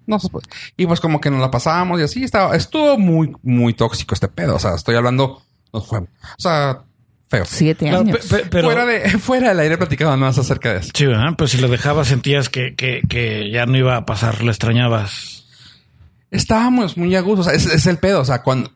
No 0.07 0.19
se 0.21 0.29
puede. 0.29 0.47
Y 0.77 0.87
pues 0.87 1.01
como 1.01 1.21
que 1.21 1.31
nos 1.31 1.41
la 1.41 1.51
pasábamos 1.51 1.99
y 2.01 2.05
así 2.05 2.23
estaba. 2.23 2.55
Estuvo 2.55 2.97
muy, 2.99 3.33
muy 3.43 3.75
tóxico 3.75 4.15
este 4.15 4.29
pedo. 4.29 4.55
O 4.57 4.59
sea, 4.59 4.75
estoy 4.77 4.95
hablando. 4.95 5.43
Nos 5.73 5.87
fue. 5.89 5.99
O 5.99 6.07
sea, 6.39 6.83
feo. 7.29 7.45
Siete 7.45 7.89
años. 7.91 8.19
pe- 8.27 8.45
pero, 8.49 8.69
fuera, 8.69 8.87
de, 8.87 9.11
fuera 9.19 9.49
del 9.49 9.59
aire 9.61 9.77
platicado 9.79 10.17
más 10.17 10.39
acerca 10.39 10.73
de 10.75 10.79
eso. 10.81 10.91
Sí, 10.95 11.07
¿verdad? 11.07 11.35
Pero 11.37 11.49
si 11.49 11.59
lo 11.59 11.67
dejabas, 11.67 12.07
sentías 12.07 12.49
que, 12.49 12.77
que, 12.77 13.03
que 13.09 13.51
ya 13.51 13.67
no 13.67 13.77
iba 13.77 13.97
a 13.97 14.07
pasar, 14.07 14.43
le 14.45 14.51
extrañabas. 14.51 15.45
Estábamos 16.31 16.97
muy 16.97 17.15
a 17.17 17.21
gusto. 17.21 17.41
O 17.41 17.45
sea, 17.45 17.55
es, 17.55 17.67
es 17.67 17.87
el 17.87 17.99
pedo. 17.99 18.21
O 18.21 18.25
sea, 18.25 18.43
cuando 18.43 18.71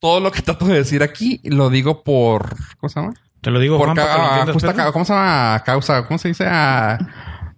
todo 0.00 0.20
lo 0.20 0.30
que 0.32 0.42
trato 0.42 0.66
de 0.66 0.74
decir 0.74 1.02
aquí 1.02 1.40
lo 1.44 1.70
digo 1.70 2.02
por. 2.02 2.56
¿Cómo 2.78 2.88
se 2.88 3.00
llama? 3.00 3.14
Te 3.40 3.50
lo 3.52 3.60
digo, 3.60 3.78
Por 3.78 3.86
Juan, 3.86 3.96
para 3.96 4.08
que 4.08 4.12
lo 4.12 4.18
ca- 4.18 4.28
entiendas, 4.40 4.54
justa 4.54 4.92
¿Cómo 4.92 5.04
se 5.04 5.12
llama? 5.12 5.62
Causa. 5.64 6.06
¿Cómo 6.06 6.18
se 6.18 6.28
dice? 6.28 6.44
Ah, 6.48 6.98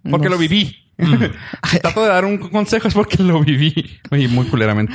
porque 0.09 0.25
No 0.29 0.35
lo 0.35 0.37
sé. 0.37 0.47
viví. 0.47 0.77
Si 1.69 1.79
trato 1.79 2.01
de 2.03 2.07
dar 2.09 2.25
un 2.25 2.37
consejo 2.37 2.87
es 2.87 2.93
porque 2.93 3.21
lo 3.23 3.41
viví. 3.41 3.99
Y 4.11 4.27
muy 4.27 4.45
culeramente. 4.47 4.93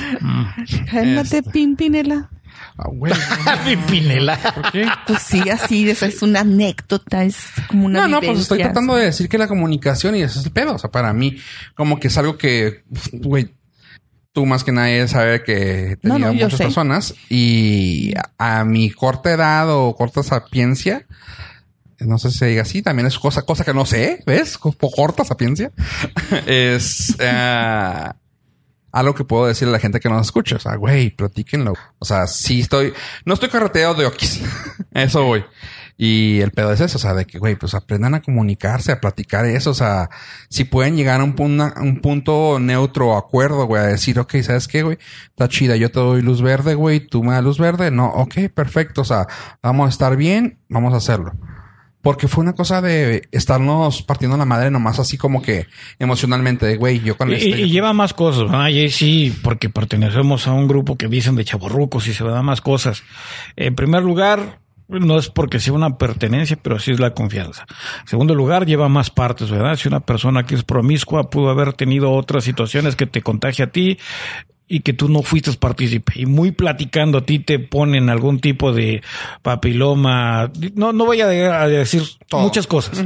Cálmate, 0.91 1.37
Este. 1.39 1.51
Pimpinela. 1.51 2.29
Ah, 2.77 2.89
güey. 2.91 3.13
Mi 3.65 3.75
Pinela. 3.75 4.37
¿Por 4.37 4.71
qué? 4.71 4.87
Pues 5.05 5.21
sí, 5.21 5.49
así, 5.49 5.89
esa 5.89 6.05
es 6.07 6.21
una 6.21 6.41
anécdota, 6.41 7.23
es 7.23 7.37
como 7.67 7.85
una 7.85 8.01
No, 8.01 8.07
no, 8.07 8.21
pues 8.21 8.39
estoy 8.39 8.59
tratando 8.59 8.95
de 8.95 9.05
decir 9.05 9.29
que 9.29 9.37
la 9.37 9.47
comunicación 9.47 10.15
y 10.15 10.21
ese 10.21 10.39
es 10.39 10.45
el 10.45 10.51
pedo. 10.51 10.75
O 10.75 10.79
sea, 10.79 10.91
para 10.91 11.13
mí, 11.13 11.37
como 11.75 11.99
que 11.99 12.07
es 12.07 12.17
algo 12.17 12.37
que, 12.37 12.83
güey, 13.13 13.55
tú 14.31 14.45
más 14.45 14.63
que 14.63 14.71
nadie 14.71 15.07
sabes 15.07 15.41
que 15.41 15.93
he 15.93 15.97
No, 16.03 16.19
no, 16.19 16.33
muchas 16.33 16.55
personas 16.55 17.15
y 17.29 18.13
a, 18.37 18.59
a 18.59 18.65
mi 18.65 18.91
corta 18.91 19.31
edad 19.31 19.69
o 19.71 19.95
corta 19.95 20.21
sapiencia, 20.21 21.07
no 21.99 22.17
sé 22.17 22.31
si 22.31 22.37
se 22.39 22.45
diga 22.47 22.61
así, 22.61 22.81
también 22.81 23.07
es 23.07 23.17
cosa, 23.19 23.41
cosa 23.43 23.63
que 23.63 23.73
no 23.73 23.85
sé, 23.85 24.23
¿ves? 24.25 24.57
Co- 24.57 24.73
Corta 24.73 25.23
sapiencia. 25.25 25.71
es 26.45 27.15
eh, 27.19 28.09
algo 28.91 29.13
que 29.15 29.23
puedo 29.23 29.47
decirle 29.47 29.71
a 29.71 29.77
la 29.77 29.79
gente 29.79 29.99
que 29.99 30.09
nos 30.09 30.25
escucha. 30.25 30.55
O 30.55 30.59
sea, 30.59 30.75
güey, 30.75 31.09
platíquenlo. 31.09 31.73
O 31.99 32.05
sea, 32.05 32.27
sí 32.27 32.61
estoy, 32.61 32.93
no 33.25 33.33
estoy 33.33 33.49
carreteado 33.49 33.95
de 33.95 34.05
okis. 34.05 34.41
Eso 34.93 35.23
voy. 35.23 35.43
Y 35.99 36.41
el 36.41 36.51
pedo 36.51 36.71
es 36.71 36.79
eso, 36.79 36.99
o 36.99 37.01
sea, 37.01 37.15
de 37.15 37.25
que, 37.25 37.39
güey, 37.39 37.55
pues 37.55 37.73
aprendan 37.73 38.13
a 38.13 38.21
comunicarse, 38.21 38.91
a 38.91 39.01
platicar 39.01 39.45
eso, 39.47 39.71
o 39.71 39.73
sea, 39.73 40.11
si 40.47 40.63
pueden 40.63 40.95
llegar 40.95 41.21
a 41.21 41.23
un, 41.23 41.33
punto, 41.33 41.73
un 41.81 42.01
punto 42.01 42.59
neutro, 42.59 43.17
acuerdo, 43.17 43.65
güey, 43.65 43.81
a 43.81 43.87
decir, 43.87 44.19
ok, 44.19 44.35
¿sabes 44.43 44.67
qué, 44.67 44.83
güey? 44.83 44.99
Está 45.29 45.47
chida, 45.49 45.75
yo 45.75 45.89
te 45.89 45.99
doy 45.99 46.21
luz 46.21 46.43
verde, 46.43 46.75
güey, 46.75 46.99
tú 46.99 47.23
me 47.23 47.33
das 47.33 47.43
luz 47.43 47.57
verde, 47.57 47.89
no, 47.89 48.09
ok, 48.09 48.35
perfecto, 48.53 49.01
o 49.01 49.05
sea, 49.05 49.25
vamos 49.63 49.87
a 49.87 49.89
estar 49.89 50.15
bien, 50.17 50.59
vamos 50.69 50.93
a 50.93 50.97
hacerlo. 50.97 51.33
Porque 52.01 52.27
fue 52.27 52.43
una 52.43 52.53
cosa 52.53 52.81
de 52.81 53.27
estarnos 53.31 54.01
partiendo 54.01 54.37
la 54.37 54.45
madre 54.45 54.71
nomás 54.71 54.99
así 54.99 55.17
como 55.17 55.41
que 55.41 55.67
emocionalmente, 55.99 56.65
de, 56.65 56.77
güey, 56.77 57.01
yo 57.01 57.17
con 57.17 57.29
Y, 57.31 57.33
este... 57.33 57.49
y 57.49 57.69
lleva 57.69 57.91
más 57.93 58.13
cosas, 58.13 58.43
¿verdad? 58.43 58.67
Y 58.69 58.89
sí, 58.89 59.35
porque 59.43 59.69
pertenecemos 59.69 60.47
a 60.47 60.53
un 60.53 60.67
grupo 60.67 60.95
que 60.95 61.07
dicen 61.07 61.35
de 61.35 61.43
chaborrucos 61.43 62.07
y 62.07 62.13
se 62.13 62.23
dan 62.23 62.45
más 62.45 62.61
cosas. 62.61 63.03
En 63.55 63.75
primer 63.75 64.03
lugar, 64.03 64.59
no 64.87 65.17
es 65.17 65.29
porque 65.29 65.59
sea 65.59 65.73
una 65.73 65.97
pertenencia, 65.97 66.57
pero 66.61 66.79
sí 66.79 66.91
es 66.91 66.99
la 66.99 67.13
confianza. 67.13 67.65
En 68.01 68.07
segundo 68.07 68.35
lugar, 68.35 68.65
lleva 68.65 68.87
más 68.87 69.09
partes, 69.09 69.49
¿verdad? 69.49 69.75
Si 69.75 69.87
una 69.87 69.99
persona 69.99 70.43
que 70.43 70.55
es 70.55 70.63
promiscua 70.63 71.29
pudo 71.29 71.49
haber 71.49 71.73
tenido 71.73 72.11
otras 72.11 72.45
situaciones 72.45 72.95
que 72.95 73.05
te 73.05 73.21
contagia 73.21 73.65
a 73.65 73.69
ti 73.69 73.97
y 74.67 74.81
que 74.81 74.93
tú 74.93 75.09
no 75.09 75.21
fuiste 75.21 75.51
partícipe. 75.53 76.13
Y 76.15 76.25
muy 76.25 76.51
platicando 76.51 77.19
a 77.19 77.25
ti 77.25 77.39
te 77.39 77.59
ponen 77.59 78.09
algún 78.09 78.39
tipo 78.39 78.73
de 78.73 79.01
papiloma. 79.41 80.51
No, 80.75 80.93
no 80.93 81.05
voy 81.05 81.21
a, 81.21 81.27
decir 81.27 82.03
Todo. 82.27 82.41
muchas 82.41 82.67
cosas, 82.67 83.03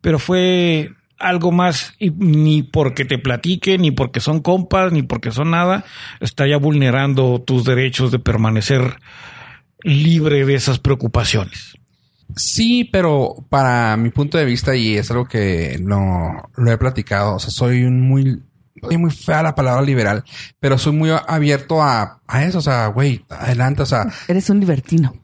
pero 0.00 0.18
fue 0.18 0.92
algo 1.18 1.52
más 1.52 1.94
y 1.98 2.10
ni 2.10 2.62
porque 2.62 3.04
te 3.04 3.18
platique, 3.18 3.78
ni 3.78 3.90
porque 3.90 4.20
son 4.20 4.40
compas, 4.40 4.92
ni 4.92 5.02
porque 5.02 5.30
son 5.30 5.50
nada, 5.50 5.84
está 6.20 6.46
ya 6.46 6.58
vulnerando 6.58 7.40
tus 7.40 7.64
derechos 7.64 8.10
de 8.10 8.18
permanecer 8.18 8.98
libre 9.82 10.44
de 10.44 10.54
esas 10.54 10.78
preocupaciones. 10.78 11.76
Sí, 12.36 12.84
pero 12.84 13.46
para 13.48 13.96
mi 13.96 14.10
punto 14.10 14.38
de 14.38 14.44
vista, 14.44 14.74
y 14.74 14.96
es 14.96 15.10
algo 15.10 15.26
que 15.26 15.78
no 15.80 16.50
lo 16.56 16.72
he 16.72 16.78
platicado, 16.78 17.36
o 17.36 17.38
sea, 17.38 17.50
soy 17.50 17.84
un 17.84 18.00
muy, 18.00 18.40
soy 18.84 18.96
muy 18.98 19.10
fea 19.10 19.42
la 19.42 19.54
palabra 19.54 19.82
liberal, 19.82 20.24
pero 20.60 20.78
soy 20.78 20.92
muy 20.92 21.10
abierto 21.10 21.82
a, 21.82 22.20
a 22.26 22.44
eso, 22.44 22.58
o 22.58 22.62
sea, 22.62 22.88
güey, 22.88 23.24
adelante, 23.28 23.82
o 23.82 23.86
sea, 23.86 24.06
Eres 24.28 24.50
un 24.50 24.60
libertino. 24.60 25.14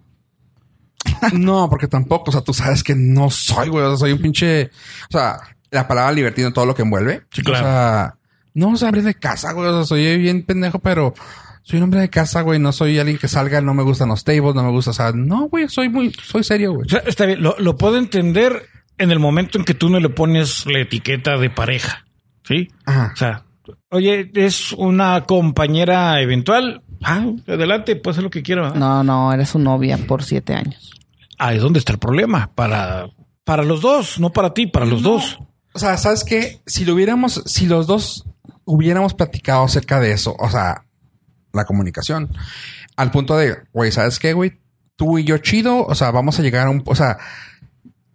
no, 1.32 1.68
porque 1.70 1.88
tampoco, 1.88 2.30
o 2.30 2.32
sea, 2.32 2.42
tú 2.42 2.52
sabes 2.52 2.82
que 2.82 2.94
no 2.94 3.30
soy, 3.30 3.68
güey, 3.68 3.84
o 3.84 3.90
sea, 3.90 3.98
soy 3.98 4.12
un 4.12 4.20
pinche, 4.20 4.70
o 5.08 5.12
sea, 5.12 5.38
la 5.70 5.86
palabra 5.88 6.12
libertino, 6.12 6.52
todo 6.52 6.66
lo 6.66 6.74
que 6.74 6.82
envuelve. 6.82 7.22
Sí, 7.32 7.42
claro. 7.42 7.64
O 7.64 7.68
sea, 7.68 8.14
no, 8.54 8.70
o 8.70 8.76
sea, 8.76 8.88
abrir 8.88 9.04
de 9.04 9.14
casa, 9.14 9.52
güey, 9.52 9.68
o 9.68 9.74
sea, 9.74 9.84
soy 9.84 10.18
bien 10.18 10.44
pendejo, 10.44 10.78
pero 10.78 11.14
soy 11.62 11.78
un 11.78 11.84
hombre 11.84 12.00
de 12.00 12.10
casa, 12.10 12.40
güey, 12.42 12.58
no 12.58 12.72
soy 12.72 12.98
alguien 12.98 13.18
que 13.18 13.28
salga, 13.28 13.60
no 13.60 13.74
me 13.74 13.82
gustan 13.82 14.08
los 14.08 14.24
tables, 14.24 14.54
no 14.54 14.62
me 14.62 14.70
gusta, 14.70 14.90
o 14.90 14.94
sea, 14.94 15.12
no, 15.12 15.48
güey, 15.48 15.68
soy 15.68 15.88
muy, 15.88 16.12
soy 16.12 16.42
serio, 16.42 16.72
güey. 16.72 16.86
O 16.86 16.90
sea, 16.90 17.02
está 17.06 17.26
bien, 17.26 17.42
lo, 17.42 17.54
lo 17.58 17.76
puedo 17.76 17.96
entender 17.96 18.66
en 18.98 19.10
el 19.10 19.18
momento 19.18 19.58
en 19.58 19.64
que 19.64 19.74
tú 19.74 19.88
no 19.88 19.98
le 19.98 20.10
pones 20.10 20.66
la 20.66 20.80
etiqueta 20.80 21.38
de 21.38 21.48
pareja. 21.50 22.04
¿Sí? 22.44 22.70
Ajá. 22.84 23.12
O 23.14 23.16
sea, 23.16 23.44
oye, 23.90 24.30
es 24.34 24.72
una 24.72 25.24
compañera 25.24 26.20
eventual. 26.20 26.82
Ah, 27.02 27.26
adelante, 27.46 27.96
puede 27.96 28.12
hacer 28.12 28.24
lo 28.24 28.30
que 28.30 28.42
quiera. 28.42 28.62
¿verdad? 28.62 28.78
No, 28.78 29.04
no, 29.04 29.32
eres 29.32 29.50
su 29.50 29.58
novia 29.58 29.98
por 29.98 30.22
siete 30.22 30.54
años. 30.54 30.92
Ahí 31.38 31.56
es 31.56 31.62
donde 31.62 31.78
está 31.78 31.92
el 31.92 31.98
problema. 31.98 32.50
Para, 32.54 33.08
para 33.44 33.62
los 33.62 33.80
dos, 33.80 34.18
no 34.20 34.30
para 34.30 34.54
ti, 34.54 34.66
para 34.66 34.86
los 34.86 35.02
dos. 35.02 35.38
O 35.72 35.78
sea, 35.78 35.96
¿sabes 35.96 36.24
qué? 36.24 36.60
Si 36.66 36.84
lo 36.84 36.94
hubiéramos, 36.94 37.42
si 37.46 37.66
los 37.66 37.86
dos 37.86 38.26
hubiéramos 38.64 39.14
platicado 39.14 39.64
acerca 39.64 40.00
de 40.00 40.12
eso, 40.12 40.36
o 40.38 40.50
sea, 40.50 40.84
la 41.52 41.64
comunicación, 41.64 42.30
al 42.96 43.10
punto 43.10 43.36
de, 43.36 43.56
güey, 43.72 43.92
¿sabes 43.92 44.18
qué, 44.18 44.32
güey? 44.32 44.60
Tú 44.96 45.18
y 45.18 45.24
yo 45.24 45.38
chido, 45.38 45.84
o 45.86 45.94
sea, 45.94 46.10
vamos 46.10 46.38
a 46.38 46.42
llegar 46.42 46.66
a 46.66 46.70
un, 46.70 46.82
o 46.84 46.94
sea, 46.94 47.18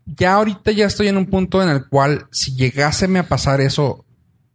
ya 0.05 0.35
ahorita 0.35 0.71
ya 0.71 0.85
estoy 0.85 1.07
en 1.07 1.17
un 1.17 1.25
punto 1.25 1.63
en 1.63 1.69
el 1.69 1.87
cual 1.87 2.27
si 2.31 2.55
llegáseme 2.55 3.19
a 3.19 3.27
pasar 3.27 3.59
eso, 3.61 4.04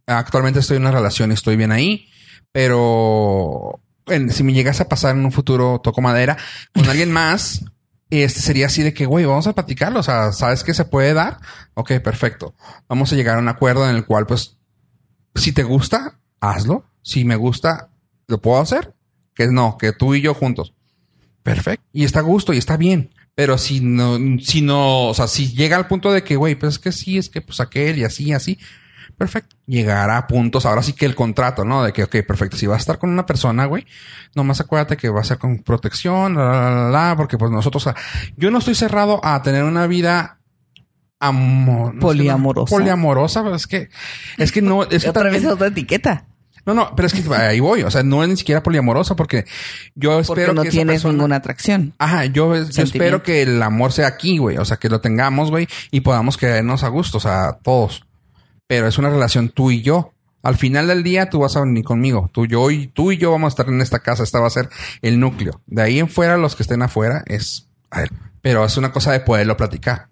actualmente 0.07 0.59
estoy 0.59 0.77
en 0.77 0.83
una 0.83 0.91
relación 0.91 1.31
y 1.31 1.33
estoy 1.35 1.55
bien 1.55 1.71
ahí, 1.71 2.07
pero 2.51 3.79
en- 4.07 4.31
si 4.31 4.43
me 4.43 4.53
llegase 4.53 4.83
a 4.83 4.89
pasar 4.89 5.15
en 5.15 5.25
un 5.25 5.31
futuro, 5.31 5.79
toco 5.83 6.01
madera, 6.01 6.37
con 6.73 6.87
alguien 6.87 7.11
más, 7.13 7.63
este 8.09 8.41
sería 8.41 8.65
así 8.67 8.83
de 8.83 8.93
que, 8.93 9.05
güey, 9.05 9.25
vamos 9.25 9.47
a 9.47 9.53
platicarlo. 9.53 9.99
O 9.99 10.03
sea, 10.03 10.31
¿sabes 10.33 10.63
que 10.63 10.73
se 10.73 10.85
puede 10.85 11.13
dar? 11.13 11.37
Ok, 11.75 11.93
perfecto. 12.03 12.53
Vamos 12.89 13.11
a 13.11 13.15
llegar 13.15 13.37
a 13.37 13.39
un 13.39 13.47
acuerdo 13.47 13.89
en 13.89 13.95
el 13.95 14.05
cual, 14.05 14.25
pues, 14.27 14.57
si 15.35 15.53
te 15.53 15.63
gusta, 15.63 16.19
hazlo. 16.41 16.83
Si 17.03 17.23
me 17.23 17.37
gusta, 17.37 17.89
lo 18.27 18.41
puedo 18.41 18.59
hacer. 18.59 18.93
Que 19.33 19.47
no, 19.47 19.77
que 19.77 19.93
tú 19.93 20.13
y 20.13 20.21
yo 20.21 20.33
juntos. 20.33 20.73
Perfecto. 21.41 21.85
Y 21.93 22.03
está 22.03 22.19
a 22.19 22.23
gusto 22.23 22.51
y 22.53 22.57
está 22.57 22.75
bien. 22.75 23.13
Pero 23.33 23.57
si 23.57 23.79
no, 23.79 24.17
si 24.41 24.61
no, 24.61 25.07
o 25.07 25.13
sea, 25.13 25.27
si 25.27 25.53
llega 25.53 25.77
al 25.77 25.87
punto 25.87 26.11
de 26.11 26.21
que, 26.21 26.35
güey, 26.35 26.55
pues 26.55 26.73
es 26.73 26.79
que 26.79 26.91
sí, 26.91 27.17
es 27.17 27.29
que 27.29 27.39
pues 27.41 27.61
aquel 27.61 27.97
y 27.97 28.03
así, 28.03 28.33
así. 28.33 28.59
Perfecto. 29.21 29.55
Llegará 29.67 30.17
a 30.17 30.25
puntos. 30.25 30.65
Ahora 30.65 30.81
sí 30.81 30.93
que 30.93 31.05
el 31.05 31.13
contrato, 31.13 31.63
¿no? 31.63 31.83
De 31.83 31.93
que, 31.93 32.03
ok, 32.05 32.15
perfecto. 32.27 32.57
Si 32.57 32.65
vas 32.65 32.77
a 32.77 32.79
estar 32.79 32.97
con 32.97 33.11
una 33.11 33.23
persona, 33.27 33.65
güey, 33.65 33.85
nomás 34.33 34.59
acuérdate 34.61 34.97
que 34.97 35.09
va 35.09 35.21
a 35.21 35.23
ser 35.23 35.37
con 35.37 35.59
protección, 35.59 36.33
la, 36.35 36.45
la, 36.45 36.71
la, 36.71 36.89
la, 37.09 37.15
porque 37.15 37.37
pues 37.37 37.51
nosotros, 37.51 37.85
o 37.85 37.93
sea, 37.93 38.01
yo 38.35 38.49
no 38.49 38.57
estoy 38.57 38.73
cerrado 38.73 39.23
a 39.23 39.39
tener 39.43 39.63
una 39.63 39.85
vida 39.85 40.39
amor, 41.19 41.93
no 41.93 41.99
Poliamorosa. 41.99 42.75
poliamorosa, 42.75 43.43
pero 43.43 43.55
es 43.55 43.67
que, 43.67 43.89
es 44.39 44.51
que 44.51 44.63
no, 44.63 44.81
es 44.89 45.03
que 45.03 45.09
Otra 45.11 45.29
vez 45.29 45.45
otra 45.45 45.67
etiqueta. 45.67 46.25
no, 46.65 46.73
no, 46.73 46.95
pero 46.95 47.05
es 47.05 47.13
que 47.13 47.35
ahí 47.35 47.59
voy. 47.59 47.83
O 47.83 47.91
sea, 47.91 48.01
no 48.01 48.23
es 48.23 48.29
ni 48.29 48.37
siquiera 48.37 48.63
poliamorosa 48.63 49.15
porque 49.15 49.45
yo 49.93 50.13
Porque 50.13 50.21
espero 50.41 50.53
no 50.55 50.63
que 50.63 50.69
tienes 50.71 50.95
persona- 50.95 51.13
ninguna 51.13 51.35
atracción. 51.35 51.93
Ajá, 51.99 52.25
yo, 52.25 52.55
yo 52.55 52.83
espero 52.83 53.21
que 53.21 53.43
el 53.43 53.61
amor 53.61 53.91
sea 53.91 54.07
aquí, 54.07 54.39
güey. 54.39 54.57
O 54.57 54.65
sea, 54.65 54.77
que 54.77 54.89
lo 54.89 54.99
tengamos, 54.99 55.51
güey, 55.51 55.67
y 55.91 56.01
podamos 56.01 56.37
quedarnos 56.37 56.83
a 56.83 56.87
gusto, 56.87 57.17
o 57.19 57.21
sea, 57.21 57.59
todos. 57.61 58.03
Pero 58.71 58.87
es 58.87 58.97
una 58.97 59.09
relación 59.09 59.49
tú 59.49 59.69
y 59.69 59.81
yo. 59.81 60.13
Al 60.43 60.55
final 60.55 60.87
del 60.87 61.03
día 61.03 61.29
tú 61.29 61.39
vas 61.39 61.57
a 61.57 61.59
venir 61.59 61.83
conmigo. 61.83 62.29
Tú, 62.31 62.45
yo 62.45 62.71
y 62.71 62.87
tú 62.87 63.11
y 63.11 63.17
yo 63.17 63.29
vamos 63.29 63.47
a 63.47 63.49
estar 63.49 63.67
en 63.67 63.81
esta 63.81 63.99
casa. 63.99 64.23
Esta 64.23 64.39
va 64.39 64.47
a 64.47 64.49
ser 64.49 64.69
el 65.01 65.19
núcleo. 65.19 65.59
De 65.67 65.81
ahí 65.81 65.99
en 65.99 66.07
fuera, 66.07 66.37
los 66.37 66.55
que 66.55 66.63
estén 66.63 66.81
afuera 66.81 67.21
es 67.27 67.67
a 67.89 67.99
ver, 67.99 68.13
Pero 68.41 68.63
es 68.63 68.77
una 68.77 68.93
cosa 68.93 69.11
de 69.11 69.19
poderlo 69.19 69.57
platicar. 69.57 70.07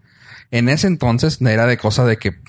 En 0.51 0.67
ese 0.67 0.87
entonces 0.87 1.39
era 1.39 1.67
de 1.67 1.77
cosa 1.77 2.03
de 2.03 2.17
que 2.17 2.41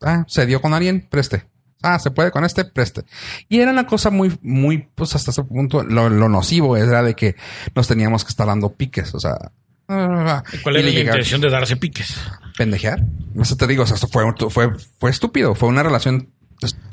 ah, 0.00 0.24
se 0.28 0.46
dio 0.46 0.62
con 0.62 0.72
alguien, 0.72 1.06
preste. 1.10 1.44
Ah, 1.82 1.98
se 1.98 2.10
puede 2.10 2.30
con 2.30 2.46
este, 2.46 2.64
preste. 2.64 3.02
Y 3.50 3.60
era 3.60 3.70
una 3.70 3.86
cosa 3.86 4.08
muy, 4.08 4.38
muy, 4.40 4.88
pues 4.94 5.14
hasta 5.14 5.30
ese 5.30 5.44
punto, 5.44 5.82
lo, 5.82 6.08
lo 6.08 6.30
nocivo 6.30 6.78
era 6.78 7.02
de 7.02 7.12
que 7.12 7.36
nos 7.74 7.86
teníamos 7.86 8.24
que 8.24 8.30
estar 8.30 8.46
dando 8.46 8.72
piques, 8.72 9.14
o 9.14 9.20
sea. 9.20 9.52
¿Cuál 9.86 10.76
y 10.76 10.78
era 10.80 10.88
la 10.90 11.00
intención 11.00 11.40
de 11.40 11.50
darse 11.50 11.76
piques? 11.76 12.16
pendejear. 12.56 13.02
Eso 13.40 13.56
te 13.56 13.66
digo, 13.66 13.82
o 13.82 13.86
sea, 13.86 13.96
esto 13.96 14.06
fue, 14.08 14.24
fue, 14.50 14.70
fue 15.00 15.10
estúpido. 15.10 15.54
Fue 15.54 15.68
una 15.68 15.82
relación, 15.82 16.30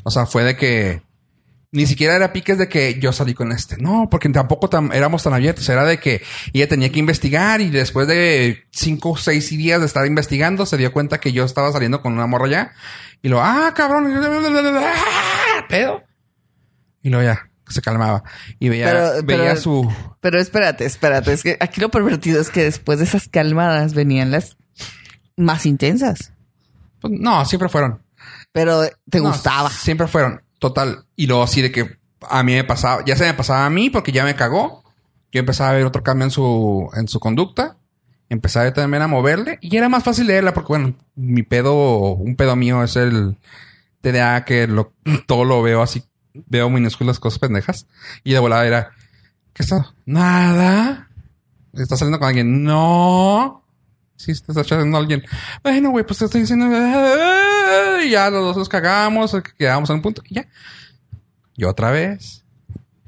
o 0.04 0.10
sea, 0.12 0.26
fue 0.26 0.44
de 0.44 0.56
que 0.58 1.04
ni 1.72 1.86
siquiera 1.86 2.16
era 2.16 2.34
piques 2.34 2.58
de 2.58 2.68
que 2.68 3.00
yo 3.00 3.14
salí 3.14 3.34
con 3.36 3.52
este. 3.52 3.78
No, 3.78 4.08
porque 4.10 4.28
tampoco 4.30 4.70
tan- 4.70 4.92
éramos 4.92 5.22
tan 5.24 5.34
abiertos. 5.34 5.70
Era 5.70 5.86
de 5.86 6.00
que 6.00 6.22
ella 6.52 6.68
tenía 6.68 6.92
que 6.92 7.00
investigar 7.00 7.62
y 7.62 7.70
después 7.70 8.08
de 8.08 8.64
cinco 8.72 9.12
o 9.12 9.18
seis 9.18 9.50
días 9.52 9.80
de 9.80 9.86
estar 9.86 10.06
investigando, 10.08 10.66
se 10.66 10.78
dio 10.78 10.92
cuenta 10.92 11.20
que 11.20 11.32
yo 11.32 11.46
estaba 11.46 11.72
saliendo 11.72 12.02
con 12.02 12.14
una 12.14 12.26
morra 12.28 12.48
ya. 12.50 12.74
Y 13.22 13.30
lo, 13.30 13.40
ah, 13.42 13.72
cabrón, 13.76 14.12
pedo. 15.70 16.04
Y 17.04 17.10
luego 17.10 17.24
ya 17.24 17.51
se 17.72 17.82
calmaba. 17.82 18.24
Y 18.60 18.70
veía, 18.70 18.86
Pero- 18.86 19.24
veía 19.26 19.44
pero- 19.52 19.62
su, 19.62 19.94
Pero 20.20 20.40
espérate, 20.40 20.86
espérate. 20.86 21.34
Es 21.34 21.44
que 21.44 21.58
aquí 21.60 21.82
lo 21.82 21.90
pervertido 21.90 22.40
es 22.42 22.50
que 22.50 22.64
después 22.64 23.00
de 23.00 23.06
esas 23.06 23.28
calmadas 23.28 23.94
venían 23.94 24.32
las 24.32 24.58
más 25.38 25.66
intensas. 25.66 26.34
pues, 27.00 27.14
no, 27.20 27.44
siempre 27.46 27.68
fueron. 27.70 28.04
Pero 28.52 28.82
te 29.10 29.20
No, 29.20 29.30
gustaba. 29.30 29.70
Siempre 29.70 30.08
fueron. 30.08 30.42
Total. 30.60 31.06
Y 31.16 31.26
luego 31.26 31.42
así 31.44 31.62
de 31.64 31.72
que 31.72 31.98
a 32.30 32.44
mí 32.44 32.54
me 32.54 32.64
pasaba, 32.64 33.04
ya 33.06 33.16
se 33.16 33.24
me 33.26 33.34
pasaba 33.34 33.66
a 33.66 33.70
mí 33.72 33.90
porque 33.90 34.12
ya 34.12 34.24
me 34.24 34.36
cagó. 34.36 34.84
Yo 35.32 35.40
empezaba 35.40 35.72
a 35.72 35.74
ver 35.74 35.86
otro 35.86 36.04
cambio 36.04 36.26
en 36.26 36.32
su, 36.32 36.90
en 36.96 37.08
su 37.08 37.20
conducta. 37.20 37.78
Empezaba 38.30 38.72
también 38.72 39.02
a 39.02 39.08
moverle 39.08 39.58
y 39.62 39.76
era 39.76 39.90
más 39.90 40.04
fácil 40.04 40.28
leerla 40.28 40.54
porque, 40.54 40.68
bueno, 40.68 40.94
mi 41.16 41.42
pedo, 41.44 42.14
un 42.14 42.36
pedo 42.36 42.56
mío 42.56 42.84
es 42.84 42.96
el 42.96 43.38
TDA 44.02 44.46
que 44.46 44.68
lo, 44.68 44.94
todo 45.28 45.44
lo 45.44 45.62
veo 45.64 45.82
así, 45.82 46.04
veo 46.34 46.70
minúsculas 46.70 47.20
cosas 47.20 47.40
pendejas. 47.40 47.88
Y 48.24 48.34
de 48.34 48.40
volada 48.40 48.66
era, 48.66 48.92
¿qué 49.54 49.64
está? 49.64 49.94
Nada. 50.06 51.10
¿Estás 51.74 52.00
saliendo 52.00 52.20
con 52.20 52.28
alguien? 52.28 52.64
No. 52.64 53.64
Sí, 54.16 54.34
te 54.34 54.52
estás 54.52 54.58
echando 54.58 54.98
a 54.98 55.00
alguien. 55.00 55.24
Bueno, 55.64 55.90
güey, 55.90 56.06
pues 56.06 56.20
te 56.20 56.26
estoy 56.26 56.42
diciendo. 56.42 56.68
Y 58.04 58.12
ya 58.12 58.30
los 58.30 58.44
dos 58.44 58.58
nos 58.58 58.70
cagamos, 58.70 59.36
quedamos 59.58 59.90
en 59.90 59.96
un 59.96 60.02
punto 60.02 60.22
y 60.28 60.36
ya. 60.36 60.48
Y 61.56 61.64
otra 61.64 61.92
vez. 61.92 62.44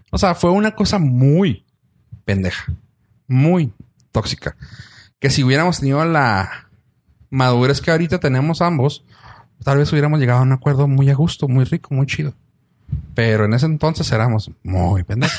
O 0.10 0.18
sea, 0.18 0.34
fue 0.34 0.50
una 0.52 0.76
cosa 0.76 0.98
muy 0.98 1.66
pendeja. 2.26 2.74
Muy 3.28 3.74
tóxica. 4.12 4.56
Que 5.20 5.30
si 5.30 5.44
hubiéramos 5.44 5.80
tenido 5.80 6.04
la 6.06 6.70
madurez 7.30 7.82
que 7.82 7.92
ahorita 7.92 8.20
tenemos 8.20 8.62
ambos, 8.62 9.04
tal 9.64 9.78
vez 9.78 9.92
hubiéramos 9.92 10.20
llegado 10.20 10.40
a 10.40 10.44
un 10.44 10.52
acuerdo 10.52 10.88
muy 10.88 11.10
a 11.10 11.16
gusto, 11.16 11.48
muy 11.48 11.66
rico, 11.66 11.94
muy 11.94 12.08
chido. 12.08 12.34
Pero 13.16 13.46
en 13.46 13.54
ese 13.54 13.66
entonces 13.68 14.12
éramos 14.12 14.50
muy 14.64 15.04
pendejos. 15.04 15.38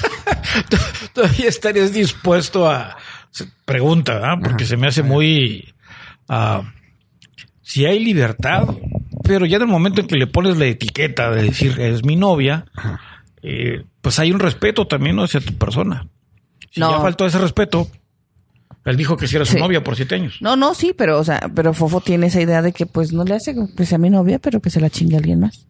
Todavía 1.13 1.49
estarías 1.49 1.93
dispuesto 1.93 2.71
a... 2.71 2.97
Pregunta. 3.65 4.39
Porque 4.43 4.65
se 4.65 4.77
me 4.77 4.87
hace 4.87 5.03
muy... 5.03 5.75
ah, 6.29 6.63
si 7.63 7.87
hay 7.87 7.99
libertad, 8.05 8.69
pero 9.25 9.47
ya 9.47 9.57
en 9.57 9.63
el 9.63 9.69
momento 9.69 10.01
en 10.03 10.07
que 10.07 10.17
le 10.17 10.27
pones 10.27 10.57
la 10.57 10.67
etiqueta 10.67 11.31
de 11.31 11.43
decir 11.45 11.81
es 11.81 12.05
mi 12.05 12.15
novia, 12.15 12.67
eh, 13.43 13.85
pues 14.01 14.19
hay 14.19 14.31
un 14.33 14.39
respeto 14.39 14.87
también 14.87 15.17
¿no? 15.17 15.25
hacia 15.25 15.41
tu 15.41 15.55
persona. 15.55 16.07
Si 16.71 16.79
No. 16.81 16.91
ya 16.91 17.01
faltó 17.01 17.25
ese 17.27 17.39
respeto, 17.39 17.89
él 18.85 18.97
dijo 18.97 19.17
que 19.17 19.27
si 19.27 19.35
era 19.37 19.45
su 19.47 19.55
Sí. 19.55 19.59
novia 19.59 19.83
por 19.83 19.97
siete 19.97 20.15
años. 20.15 20.37
No, 20.41 20.57
no, 20.57 20.75
sí, 20.75 20.95
pero, 20.97 21.19
o 21.19 21.25
sea, 21.25 21.51
pero 21.55 21.73
Fofo 21.73 22.01
tiene 22.01 22.27
esa 22.27 22.41
idea 22.43 22.61
de 22.63 22.73
que 22.73 22.85
pues 22.87 23.13
no 23.13 23.25
le 23.25 23.35
hace 23.35 23.55
que 23.77 23.87
sea 23.87 23.99
mi 23.99 24.11
novia, 24.11 24.39
pero 24.39 24.61
que 24.61 24.71
se 24.71 24.81
la 24.81 24.91
chingue 24.91 25.17
a 25.17 25.19
alguien 25.19 25.41
más. 25.41 25.67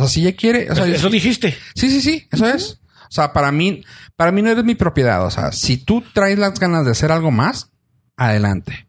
O 0.00 0.06
sea, 0.06 0.08
si 0.08 0.20
ella 0.26 0.36
quiere. 0.36 0.70
O 0.70 0.74
sea, 0.74 0.86
eso 0.86 1.10
dijiste. 1.10 1.56
Sí, 1.74 1.90
sí, 1.90 2.00
sí, 2.00 2.26
eso 2.32 2.46
es. 2.46 2.80
O 3.04 3.12
sea, 3.12 3.32
para 3.32 3.52
mí, 3.52 3.84
para 4.16 4.32
mí 4.32 4.40
no 4.40 4.50
eres 4.50 4.64
mi 4.64 4.74
propiedad. 4.74 5.24
O 5.26 5.30
sea, 5.30 5.52
si 5.52 5.76
tú 5.76 6.02
traes 6.14 6.38
las 6.38 6.58
ganas 6.58 6.84
de 6.84 6.92
hacer 6.92 7.12
algo 7.12 7.30
más, 7.30 7.70
adelante. 8.16 8.86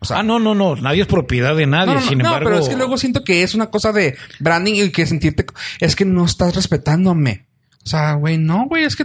O 0.00 0.04
sea, 0.04 0.18
Ah, 0.18 0.22
no, 0.22 0.38
no, 0.38 0.54
no. 0.54 0.76
Nadie 0.76 1.02
es 1.02 1.06
propiedad 1.08 1.56
de 1.56 1.66
nadie. 1.66 1.86
no, 1.86 1.94
no, 1.94 2.00
no, 2.00 2.08
Sin 2.08 2.18
no, 2.18 2.24
embargo, 2.26 2.50
pero 2.50 2.60
es 2.60 2.68
que 2.68 2.76
luego 2.76 2.98
siento 2.98 3.24
que 3.24 3.42
es 3.42 3.54
una 3.54 3.70
cosa 3.70 3.92
de 3.92 4.16
branding 4.40 4.74
y 4.74 4.90
que 4.90 5.06
sentirte 5.06 5.46
es 5.80 5.96
que 5.96 6.04
no 6.04 6.24
estás 6.24 6.54
respetándome. 6.54 7.46
O 7.84 7.86
sea, 7.88 8.14
güey, 8.14 8.38
no, 8.38 8.66
güey, 8.66 8.84
es 8.84 8.96
que 8.96 9.04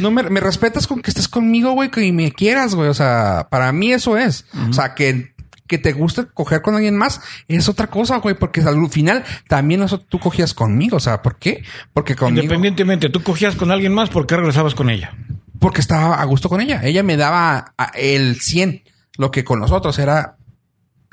no 0.00 0.10
me, 0.10 0.22
me 0.24 0.40
respetas 0.40 0.86
con 0.86 1.02
que 1.02 1.10
estés 1.10 1.28
conmigo, 1.28 1.72
güey, 1.72 1.90
que 1.90 2.10
me 2.12 2.32
quieras, 2.32 2.74
güey. 2.74 2.88
O 2.88 2.94
sea, 2.94 3.48
para 3.50 3.72
mí 3.72 3.92
eso 3.92 4.16
es. 4.16 4.46
O 4.70 4.72
sea, 4.72 4.94
que, 4.94 5.34
que 5.66 5.78
te 5.78 5.92
guste 5.92 6.26
coger 6.32 6.62
con 6.62 6.74
alguien 6.74 6.96
más 6.96 7.20
es 7.48 7.68
otra 7.68 7.88
cosa, 7.88 8.18
güey, 8.18 8.34
porque 8.34 8.60
al 8.60 8.88
final 8.90 9.24
también 9.48 9.82
eso 9.82 9.98
tú 9.98 10.18
cogías 10.18 10.54
conmigo. 10.54 10.96
O 10.96 11.00
sea, 11.00 11.22
¿por 11.22 11.36
qué? 11.36 11.62
Porque 11.92 12.14
conmigo. 12.14 12.42
independientemente, 12.42 13.08
tú 13.08 13.22
cogías 13.22 13.56
con 13.56 13.70
alguien 13.70 13.94
más, 13.94 14.10
¿por 14.10 14.26
qué 14.26 14.36
regresabas 14.36 14.74
con 14.74 14.90
ella? 14.90 15.16
Porque 15.58 15.80
estaba 15.80 16.20
a 16.20 16.24
gusto 16.24 16.48
con 16.48 16.60
ella. 16.60 16.80
Ella 16.84 17.02
me 17.02 17.16
daba 17.16 17.74
el 17.94 18.40
100 18.40 18.82
lo 19.18 19.30
que 19.30 19.44
con 19.44 19.60
nosotros 19.60 19.98
era 19.98 20.36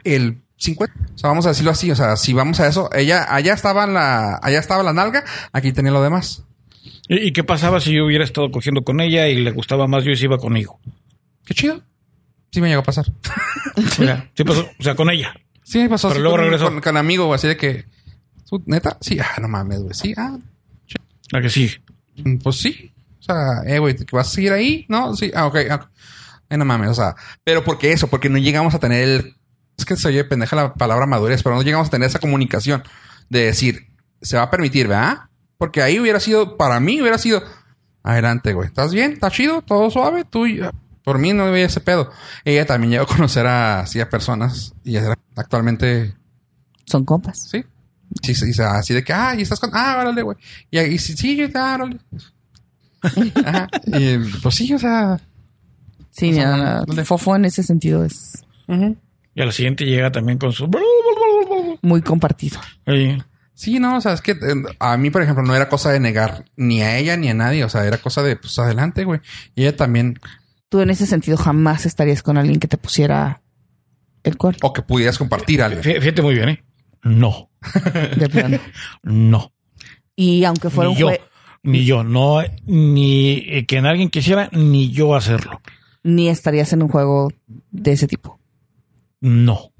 el 0.03 0.41
50. 0.57 0.93
O 1.15 1.17
sea, 1.17 1.29
vamos 1.29 1.45
a 1.45 1.49
decirlo 1.49 1.71
así. 1.71 1.91
O 1.91 1.95
sea, 1.95 2.15
si 2.17 2.33
vamos 2.33 2.59
a 2.59 2.67
eso, 2.67 2.89
ella, 2.93 3.25
allá 3.33 3.53
estaba 3.53 3.87
la, 3.87 4.39
allá 4.41 4.59
estaba 4.59 4.83
la 4.83 4.93
nalga, 4.93 5.23
aquí 5.51 5.71
tenía 5.71 5.91
lo 5.91 6.03
demás. 6.03 6.43
¿Y, 7.07 7.27
y 7.27 7.33
qué 7.33 7.43
pasaba 7.43 7.79
si 7.79 7.93
yo 7.93 8.05
hubiera 8.05 8.23
estado 8.23 8.51
cogiendo 8.51 8.83
con 8.83 8.99
ella 9.01 9.27
y 9.27 9.35
le 9.35 9.51
gustaba 9.51 9.87
más 9.87 10.03
yo 10.03 10.11
y 10.11 10.17
se 10.17 10.25
iba 10.25 10.37
conmigo? 10.37 10.79
Qué 11.45 11.53
chido. 11.53 11.81
Sí 12.53 12.61
me 12.61 12.69
llegó 12.69 12.81
a 12.81 12.83
pasar. 12.85 13.05
Mira, 13.99 14.29
sí 14.35 14.43
pasó, 14.43 14.69
o 14.79 14.83
sea, 14.83 14.95
con 14.95 15.09
ella. 15.09 15.33
Sí 15.63 15.79
me 15.79 15.89
pasó 15.89 16.09
Pero 16.09 16.21
luego 16.21 16.35
con, 16.37 16.45
regresó. 16.45 16.65
con, 16.65 16.81
con 16.81 16.97
amigo, 16.97 17.33
así 17.33 17.47
de 17.47 17.57
que, 17.57 17.85
¿tú, 18.49 18.61
neta, 18.67 18.97
sí, 19.01 19.17
ah, 19.19 19.41
no 19.41 19.47
mames, 19.47 19.79
güey, 19.81 19.93
sí, 19.93 20.13
ah, 20.15 20.37
La 21.31 21.41
que 21.41 21.49
sí. 21.49 21.71
Mm, 22.17 22.37
Pues 22.37 22.57
sí. 22.57 22.93
O 23.19 23.23
sea, 23.23 23.63
eh, 23.65 23.79
güey, 23.79 23.95
¿que 23.95 24.15
¿vas 24.15 24.27
a 24.27 24.31
seguir 24.31 24.51
ahí? 24.53 24.85
No, 24.89 25.15
sí. 25.15 25.31
Ah, 25.33 25.47
ok. 25.47 25.55
ah, 25.71 25.89
eh, 26.49 26.57
no 26.57 26.65
mames, 26.65 26.89
o 26.89 26.93
sea, 26.93 27.15
pero 27.43 27.63
porque 27.63 27.91
eso, 27.91 28.07
porque 28.07 28.29
no 28.29 28.37
llegamos 28.37 28.75
a 28.75 28.79
tener 28.79 29.01
el. 29.03 29.35
Es 29.77 29.85
que 29.85 29.95
se 29.95 30.07
oye 30.09 30.23
pendeja 30.25 30.55
la 30.55 30.73
palabra 30.75 31.07
madurez, 31.07 31.41
pero 31.41 31.55
no 31.55 31.63
llegamos 31.63 31.87
a 31.87 31.91
tener 31.91 32.07
esa 32.07 32.19
comunicación 32.19 32.83
de 33.29 33.45
decir, 33.45 33.87
se 34.21 34.37
va 34.37 34.43
a 34.43 34.51
permitir, 34.51 34.87
¿verdad? 34.87 35.21
Porque 35.57 35.81
ahí 35.81 35.99
hubiera 35.99 36.19
sido, 36.19 36.57
para 36.57 36.79
mí 36.79 37.01
hubiera 37.01 37.17
sido, 37.17 37.41
adelante, 38.03 38.53
güey, 38.53 38.67
¿estás 38.67 38.93
bien? 38.93 39.13
¿Estás 39.13 39.33
chido? 39.33 39.61
¿Todo 39.63 39.89
suave? 39.89 40.25
Tú, 40.25 40.45
y- 40.45 40.59
por 41.03 41.19
mí 41.19 41.33
no 41.33 41.45
había 41.45 41.65
ese 41.65 41.81
pedo. 41.81 42.11
Ella 42.45 42.65
también 42.65 42.91
llegó 42.91 43.03
a 43.03 43.07
conocer 43.07 43.45
a, 43.45 43.81
así 43.81 43.99
a 43.99 44.09
personas 44.09 44.73
y 44.83 44.97
actualmente 45.35 46.13
Son 46.85 47.05
compas. 47.05 47.49
Sí. 47.49 47.63
Sí, 48.21 48.35
sí, 48.35 48.53
sí, 48.53 48.61
así 48.61 48.93
de 48.93 49.03
que, 49.03 49.11
ah, 49.11 49.33
y 49.35 49.41
estás 49.41 49.59
con, 49.59 49.71
ah, 49.73 49.97
órale, 49.99 50.21
güey. 50.21 50.37
Y 50.69 50.77
ahí 50.77 50.97
sí, 50.99 51.15
sí, 51.17 51.35
yo, 51.35 51.47
ah, 51.55 51.75
órale. 51.75 51.99
Ajá. 53.45 53.67
Y 53.87 54.17
pues 54.41 54.55
sí, 54.55 54.73
o 54.73 54.79
sea. 54.79 55.19
Sí, 56.11 56.31
O 56.31 56.35
sea, 56.35 56.81
¿dónde? 56.85 57.05
Fofo 57.05 57.35
en 57.35 57.45
ese 57.45 57.63
sentido 57.63 58.05
es 58.05 58.45
Y 59.33 59.41
a 59.41 59.45
la 59.45 59.51
siguiente 59.51 59.83
llega 59.83 60.11
también 60.11 60.37
con 60.37 60.51
su... 60.53 60.69
muy 61.81 62.01
compartido. 62.03 62.59
Ahí. 62.85 63.17
Sí, 63.55 63.79
no, 63.79 63.97
o 63.97 64.01
sea, 64.01 64.13
es 64.13 64.21
que 64.21 64.31
eh, 64.31 64.63
a 64.79 64.97
mí, 64.97 65.09
por 65.09 65.21
ejemplo, 65.21 65.43
no 65.43 65.55
era 65.55 65.69
cosa 65.69 65.91
de 65.91 65.99
negar 65.99 66.45
ni 66.55 66.81
a 66.81 66.97
ella 66.97 67.17
ni 67.17 67.29
a 67.29 67.33
nadie. 67.33 67.63
O 67.63 67.69
sea, 67.69 67.85
era 67.85 67.97
cosa 67.97 68.21
de, 68.21 68.35
pues 68.35 68.57
adelante, 68.59 69.05
güey. 69.05 69.21
Y 69.55 69.63
ella 69.63 69.75
también, 69.75 70.19
Tú 70.73 70.81
en 70.81 70.89
ese 70.89 71.05
sentido 71.05 71.37
jamás 71.37 71.85
estarías 71.85 72.23
con 72.23 72.35
alguien 72.35 72.59
que 72.59 72.67
te 72.67 72.79
pusiera 72.79 73.43
el 74.23 74.37
cuerno. 74.37 74.57
o 74.63 74.73
que 74.73 74.81
pudieras 74.81 75.19
compartir 75.19 75.61
algo. 75.61 75.79
Fí- 75.83 75.99
Fíjate 75.99 76.23
muy 76.23 76.33
bien, 76.33 76.49
¿eh? 76.49 76.63
No, 77.03 77.51
De 78.17 78.27
plano. 78.27 78.57
no. 79.03 79.53
Y 80.15 80.43
aunque 80.45 80.71
fuera 80.71 80.89
Ni 80.89 80.95
un 80.95 80.99
yo, 80.99 81.09
jue- 81.11 81.19
ni 81.61 81.85
yo, 81.85 82.03
no, 82.03 82.39
ni 82.65 83.33
eh, 83.49 83.67
que 83.67 83.77
en 83.77 83.85
alguien 83.85 84.09
quisiera, 84.09 84.49
ni 84.51 84.89
yo 84.91 85.13
hacerlo. 85.13 85.61
ni 86.01 86.27
estarías 86.27 86.73
en 86.73 86.81
un 86.81 86.89
juego 86.89 87.31
de 87.69 87.91
ese 87.91 88.07
tipo. 88.07 88.39
No. 89.21 89.71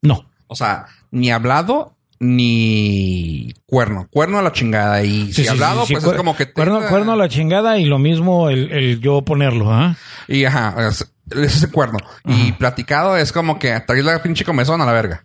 No. 0.00 0.30
O 0.46 0.56
sea, 0.56 0.86
ni 1.10 1.30
hablado 1.30 1.97
ni 2.20 3.52
cuerno. 3.66 4.08
Cuerno 4.10 4.38
a 4.38 4.42
la 4.42 4.52
chingada. 4.52 5.02
Y 5.02 5.26
Sí, 5.26 5.32
si 5.34 5.42
sí, 5.44 5.48
hablado, 5.48 5.86
sí, 5.86 5.94
pues 5.94 6.04
es 6.04 6.12
como 6.14 6.36
que. 6.36 6.52
Cuerno, 6.52 6.78
tenga- 6.80 6.88
cuerno 6.90 7.12
a 7.12 7.16
la 7.16 7.28
chingada 7.28 7.78
y 7.78 7.84
lo 7.84 7.98
mismo 7.98 8.50
el, 8.50 8.70
el 8.72 9.00
yo 9.00 9.22
ponerlo, 9.22 9.72
¿ah? 9.72 9.96
Y 10.26 10.44
ajá, 10.44 10.88
es, 10.88 11.12
es 11.30 11.56
ese 11.56 11.70
cuerno. 11.70 11.98
Y 12.24 12.52
platicado 12.52 13.16
es 13.16 13.32
como 13.32 13.58
que 13.58 13.78
traes 13.80 14.04
la 14.04 14.22
pinche 14.22 14.44
comezón 14.44 14.80
a 14.80 14.86
la 14.86 14.92
verga. 14.92 15.24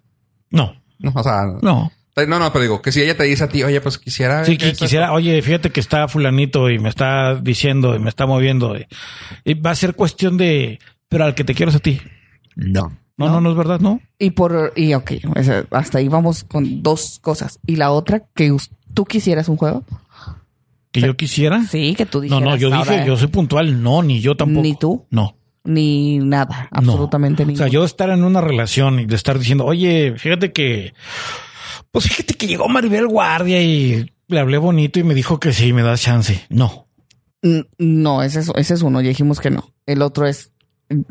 No, 0.49 0.75
No, 0.99 1.11
o 1.15 1.23
sea, 1.23 1.43
no. 1.61 1.91
No, 2.15 2.37
no, 2.37 2.53
pero 2.53 2.61
digo, 2.61 2.81
que 2.81 2.91
si 2.91 3.01
ella 3.01 3.17
te 3.17 3.23
dice 3.23 3.43
a 3.45 3.49
ti, 3.49 3.63
oye, 3.63 3.81
pues 3.81 3.97
quisiera... 3.97 4.45
Sí, 4.45 4.55
que 4.55 4.73
quisiera, 4.73 5.13
oye, 5.13 5.41
fíjate 5.41 5.71
que 5.71 5.79
está 5.79 6.07
fulanito 6.07 6.69
y 6.69 6.77
me 6.77 6.87
está 6.89 7.33
diciendo 7.33 7.95
y 7.95 7.99
me 7.99 8.09
está 8.09 8.27
moviendo. 8.27 8.77
Y, 8.77 8.85
y 9.43 9.55
va 9.55 9.71
a 9.71 9.75
ser 9.75 9.95
cuestión 9.95 10.37
de, 10.37 10.77
pero 11.09 11.25
al 11.25 11.33
que 11.33 11.43
te 11.43 11.55
quiero 11.55 11.71
es 11.71 11.75
a 11.75 11.79
ti. 11.79 11.99
No. 12.55 12.95
No, 13.17 13.29
no, 13.29 13.41
no 13.41 13.51
es 13.51 13.55
verdad, 13.57 13.79
no. 13.79 13.99
Y 14.17 14.31
por, 14.31 14.73
y 14.75 14.93
ok, 14.95 15.11
hasta 15.71 15.99
ahí 15.99 16.07
vamos 16.07 16.43
con 16.43 16.81
dos 16.81 17.19
cosas. 17.21 17.59
Y 17.67 17.75
la 17.75 17.91
otra, 17.91 18.23
que 18.33 18.55
tú 18.93 19.05
quisieras 19.05 19.49
un 19.49 19.57
juego. 19.57 19.83
Que 20.91 21.01
yo 21.01 21.15
quisiera. 21.17 21.63
Sí, 21.63 21.93
que 21.95 22.05
tú 22.05 22.19
No, 22.19 22.23
dijeras. 22.23 22.43
no, 22.43 22.55
yo 22.55 22.73
ahora, 22.73 22.93
dije, 22.93 23.07
yo 23.07 23.17
soy 23.17 23.27
puntual. 23.27 23.81
No, 23.81 24.01
ni 24.03 24.19
yo 24.21 24.35
tampoco. 24.35 24.61
Ni 24.61 24.75
tú. 24.75 25.05
No. 25.09 25.35
Ni 25.63 26.17
nada, 26.19 26.69
No. 26.71 26.77
absolutamente 26.79 27.45
ni 27.45 27.53
O 27.53 27.57
sea, 27.57 27.67
yo 27.67 27.83
estar 27.85 28.09
en 28.09 28.23
una 28.23 28.41
relación 28.41 28.99
y 28.99 29.05
de 29.05 29.15
estar 29.15 29.39
diciendo, 29.39 29.65
oye, 29.65 30.13
fíjate 30.17 30.51
que, 30.51 30.93
pues 31.91 32.05
fíjate 32.07 32.33
que 32.33 32.47
llegó 32.47 32.67
Maribel 32.67 33.07
Guardia 33.07 33.61
y 33.61 34.11
le 34.27 34.39
hablé 34.39 34.57
bonito 34.57 34.99
y 34.99 35.03
me 35.03 35.13
dijo 35.13 35.39
que 35.39 35.53
sí, 35.53 35.71
me 35.71 35.81
das 35.83 36.01
chance. 36.01 36.41
No. 36.49 36.87
No, 37.77 38.23
ese 38.23 38.39
es, 38.41 38.51
ese 38.55 38.73
es 38.73 38.81
uno, 38.81 39.01
ya 39.01 39.09
dijimos 39.09 39.39
que 39.39 39.49
no. 39.51 39.69
El 39.85 40.01
otro 40.01 40.27
es, 40.27 40.51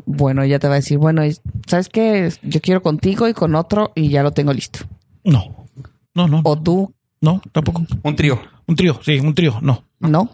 bueno, 0.05 0.43
ella 0.43 0.59
te 0.59 0.67
va 0.67 0.73
a 0.73 0.77
decir, 0.77 0.97
bueno, 0.97 1.25
y- 1.25 1.35
¿sabes 1.67 1.89
qué? 1.89 2.31
Yo 2.43 2.61
quiero 2.61 2.81
contigo 2.81 3.27
y 3.27 3.33
con 3.33 3.55
otro 3.55 3.91
y 3.95 4.09
ya 4.09 4.23
lo 4.23 4.31
tengo 4.31 4.53
listo. 4.53 4.79
No. 5.23 5.67
No, 6.13 6.27
no. 6.27 6.41
O 6.43 6.59
tú, 6.61 6.93
No, 7.21 7.41
tampoco. 7.51 7.85
Un 8.03 8.15
trío. 8.15 8.41
Un 8.67 8.75
trío, 8.75 8.99
sí, 9.03 9.19
un 9.19 9.33
trío. 9.33 9.57
No. 9.61 9.83
¿no? 9.99 10.29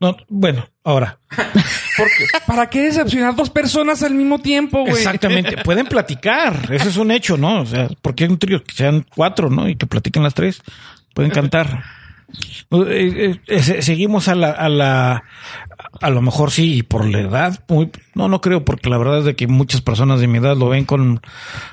No, 0.00 0.16
bueno, 0.28 0.66
ahora. 0.82 1.18
Porque, 1.96 2.24
¿Para 2.46 2.68
qué 2.70 2.82
decepcionar 2.82 3.36
dos 3.36 3.50
personas 3.50 4.02
al 4.02 4.14
mismo 4.14 4.38
tiempo, 4.40 4.80
güey? 4.80 4.94
Exactamente. 4.94 5.56
Pueden 5.64 5.86
platicar. 5.86 6.72
Ese 6.72 6.88
es 6.88 6.96
un 6.96 7.10
hecho, 7.10 7.36
¿no? 7.36 7.60
O 7.60 7.66
sea, 7.66 7.88
porque 8.00 8.24
hay 8.24 8.30
un 8.30 8.38
trío 8.38 8.64
que 8.64 8.74
sean 8.74 9.04
cuatro, 9.14 9.50
¿no? 9.50 9.68
Y 9.68 9.76
que 9.76 9.86
platiquen 9.86 10.22
las 10.22 10.32
tres. 10.34 10.62
Pueden 11.14 11.30
cantar. 11.30 11.84
Eh, 12.70 12.86
eh, 12.90 13.40
eh, 13.46 13.62
se- 13.62 13.82
seguimos 13.82 14.28
a 14.28 14.34
la, 14.34 14.50
a 14.50 14.68
la, 14.68 15.24
a 16.00 16.10
lo 16.10 16.22
mejor 16.22 16.50
sí, 16.50 16.76
y 16.78 16.82
por 16.82 17.04
la 17.06 17.20
edad, 17.20 17.64
muy, 17.68 17.90
no, 18.14 18.28
no 18.28 18.40
creo, 18.40 18.64
porque 18.64 18.88
la 18.90 18.98
verdad 18.98 19.18
es 19.18 19.24
de 19.24 19.36
que 19.36 19.46
muchas 19.46 19.80
personas 19.82 20.20
de 20.20 20.26
mi 20.28 20.38
edad 20.38 20.56
lo 20.56 20.68
ven 20.68 20.84
con, 20.84 21.20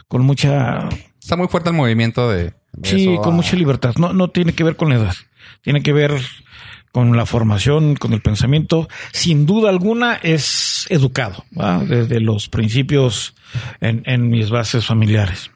con 0.07 0.23
mucha, 0.23 0.89
Está 1.21 1.35
muy 1.35 1.47
fuerte 1.47 1.69
el 1.69 1.75
movimiento 1.75 2.29
de... 2.29 2.53
de 2.73 2.89
sí, 2.89 3.13
eso 3.13 3.21
con 3.21 3.33
a- 3.33 3.35
mucha 3.37 3.55
libertad. 3.55 3.93
No, 3.97 4.13
no 4.13 4.29
tiene 4.29 4.53
que 4.53 4.63
ver 4.63 4.75
con 4.75 4.89
la 4.89 4.95
edad. 4.95 5.15
Tiene 5.61 5.81
que 5.83 5.93
ver 5.93 6.13
con 6.91 7.15
la 7.15 7.25
formación, 7.27 7.95
con 7.95 8.13
el 8.13 8.21
pensamiento. 8.21 8.87
Sin 9.11 9.45
duda 9.45 9.69
alguna 9.69 10.15
es 10.15 10.87
educado, 10.89 11.45
¿va? 11.57 11.79
desde 11.83 12.19
los 12.19 12.49
principios 12.49 13.35
en, 13.79 14.01
en 14.05 14.29
mis 14.29 14.49
bases 14.49 14.85
familiares. 14.87 15.51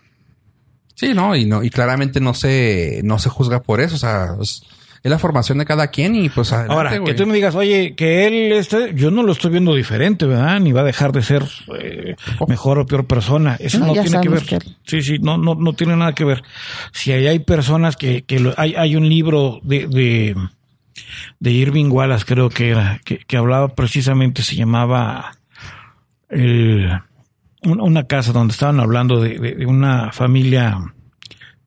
Sí, 0.96 1.14
no, 1.16 1.36
y 1.36 1.46
no, 1.46 1.64
y 1.64 1.70
claramente 1.72 2.20
no 2.20 2.34
se, 2.36 3.02
no 3.04 3.18
se 3.18 3.30
juzga 3.30 3.64
por 3.64 3.82
eso. 3.82 3.96
O 3.96 4.00
sea, 4.00 4.28
es, 4.42 4.64
es 5.04 5.12
la 5.12 5.20
formación 5.20 5.58
de 5.58 5.66
cada 5.66 5.88
quien 5.88 6.16
y 6.16 6.30
pues 6.30 6.54
adelante, 6.54 6.74
Ahora, 6.74 7.04
que 7.04 7.14
tú 7.14 7.28
me 7.28 7.34
digas, 7.34 7.56
oye, 7.56 7.94
que 7.94 8.26
él, 8.26 8.54
este, 8.54 8.94
yo 8.96 9.12
no 9.12 9.22
lo 9.24 9.34
estoy 9.34 9.52
viendo 9.52 9.76
diferente, 9.76 10.26
¿verdad? 10.26 10.60
Ni 10.62 10.72
va 10.72 10.80
a 10.82 10.86
dejar 10.86 11.12
de 11.12 11.22
ser 11.22 11.44
eh, 11.78 12.16
mejor 12.48 12.80
o 12.80 12.86
peor 12.86 13.06
persona. 13.06 13.58
Eso 13.60 13.80
No, 13.80 13.92
tiene 13.92 14.22
que 14.22 14.30
ver. 14.30 14.44
que- 14.44 14.60
Sí, 14.86 15.02
sí, 15.02 15.20
no, 15.20 15.38
no, 15.38 15.56
no 15.56 15.74
tiene 15.74 15.98
nada 15.98 16.14
que 16.14 16.24
ver. 16.24 16.42
Si 16.94 17.12
ahí 17.12 17.28
hay 17.28 17.40
personas 17.40 17.98
que, 17.98 18.24
que 18.24 18.40
lo- 18.40 18.54
hay, 18.56 18.76
hay 18.76 18.96
un 18.96 19.10
libro 19.10 19.60
de, 19.64 19.88
de, 19.88 20.36
de 21.40 21.52
Irving 21.52 21.90
Wallace, 21.92 22.24
creo 22.26 22.48
que 22.50 22.70
era, 22.70 23.02
que, 23.04 23.18
que 23.18 23.36
hablaba 23.38 23.76
precisamente, 23.76 24.42
se 24.42 24.56
llamaba 24.56 25.36
el, 26.30 26.90
una 27.64 28.04
casa 28.08 28.32
donde 28.32 28.54
estaban 28.54 28.80
hablando 28.80 29.20
de, 29.22 29.38
de- 29.38 29.56
de 29.56 29.66
una 29.66 30.14
familia 30.14 30.78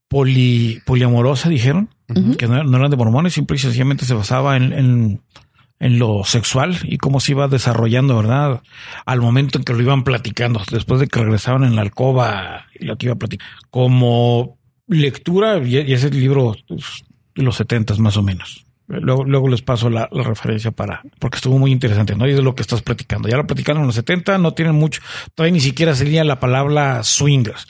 poli, 0.08 0.80
poliamorosa, 0.86 1.48
dijeron, 1.48 1.90
que 2.38 2.46
no, 2.46 2.76
eran 2.76 2.90
de 2.90 2.96
mormones, 2.96 3.34
simple 3.34 3.56
y 3.56 3.60
sencillamente 3.60 4.04
se 4.04 4.14
basaba 4.14 4.56
en, 4.56 4.72
en, 5.78 5.98
lo 5.98 6.24
sexual 6.24 6.78
y 6.84 6.98
cómo 6.98 7.20
se 7.20 7.32
iba 7.32 7.48
desarrollando, 7.48 8.16
¿verdad? 8.16 8.62
Al 9.04 9.20
momento 9.20 9.58
en 9.58 9.64
que 9.64 9.72
lo 9.72 9.82
iban 9.82 10.04
platicando, 10.04 10.62
después 10.70 11.00
de 11.00 11.08
que 11.08 11.20
regresaban 11.20 11.64
en 11.64 11.76
la 11.76 11.82
alcoba 11.82 12.66
y 12.78 12.84
lo 12.84 12.96
que 12.96 13.06
iba 13.06 13.14
a 13.14 13.18
platicar. 13.18 13.46
Como 13.70 14.58
lectura, 14.86 15.58
y 15.58 15.76
y 15.78 15.92
ese 15.92 16.10
libro 16.10 16.56
pues, 16.66 17.04
de 17.34 17.42
los 17.42 17.56
setentas 17.56 17.98
más 17.98 18.16
o 18.16 18.22
menos. 18.22 18.65
Luego, 18.88 19.24
luego 19.24 19.48
les 19.48 19.62
paso 19.62 19.90
la, 19.90 20.08
referencia 20.12 20.70
para, 20.70 21.02
porque 21.18 21.36
estuvo 21.36 21.58
muy 21.58 21.72
interesante, 21.72 22.14
¿no? 22.14 22.26
Y 22.28 22.34
de 22.34 22.42
lo 22.42 22.54
que 22.54 22.62
estás 22.62 22.82
platicando. 22.82 23.28
Ya 23.28 23.36
lo 23.36 23.46
platicaron 23.46 23.82
en 23.82 23.86
los 23.86 23.96
70, 23.96 24.38
no 24.38 24.54
tienen 24.54 24.76
mucho, 24.76 25.00
todavía 25.34 25.54
ni 25.54 25.60
siquiera 25.60 25.94
sería 25.96 26.22
la 26.22 26.38
palabra 26.38 27.02
swingers, 27.02 27.66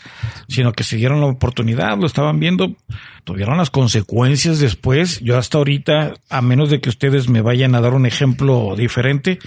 sino 0.49 0.73
que 0.73 0.85
se 0.85 0.97
dieron 0.97 1.21
la 1.21 1.27
oportunidad, 1.27 1.97
lo 1.97 2.07
estaban 2.07 2.39
viendo, 2.39 2.77
tuvieron 3.25 3.57
las 3.57 3.71
consecuencias 3.71 4.59
después. 4.59 5.21
Yo 5.21 5.39
hasta 5.39 5.57
ahorita, 5.57 6.15
a 6.29 6.43
menos 6.43 6.69
de 6.69 6.81
que 6.81 6.91
ustedes 6.91 7.31
me 7.31 7.41
vayan 7.41 7.75
a 7.75 7.81
dar 7.81 7.95
un 7.95 8.05
ejemplo 8.05 8.75
diferente, 8.77 9.39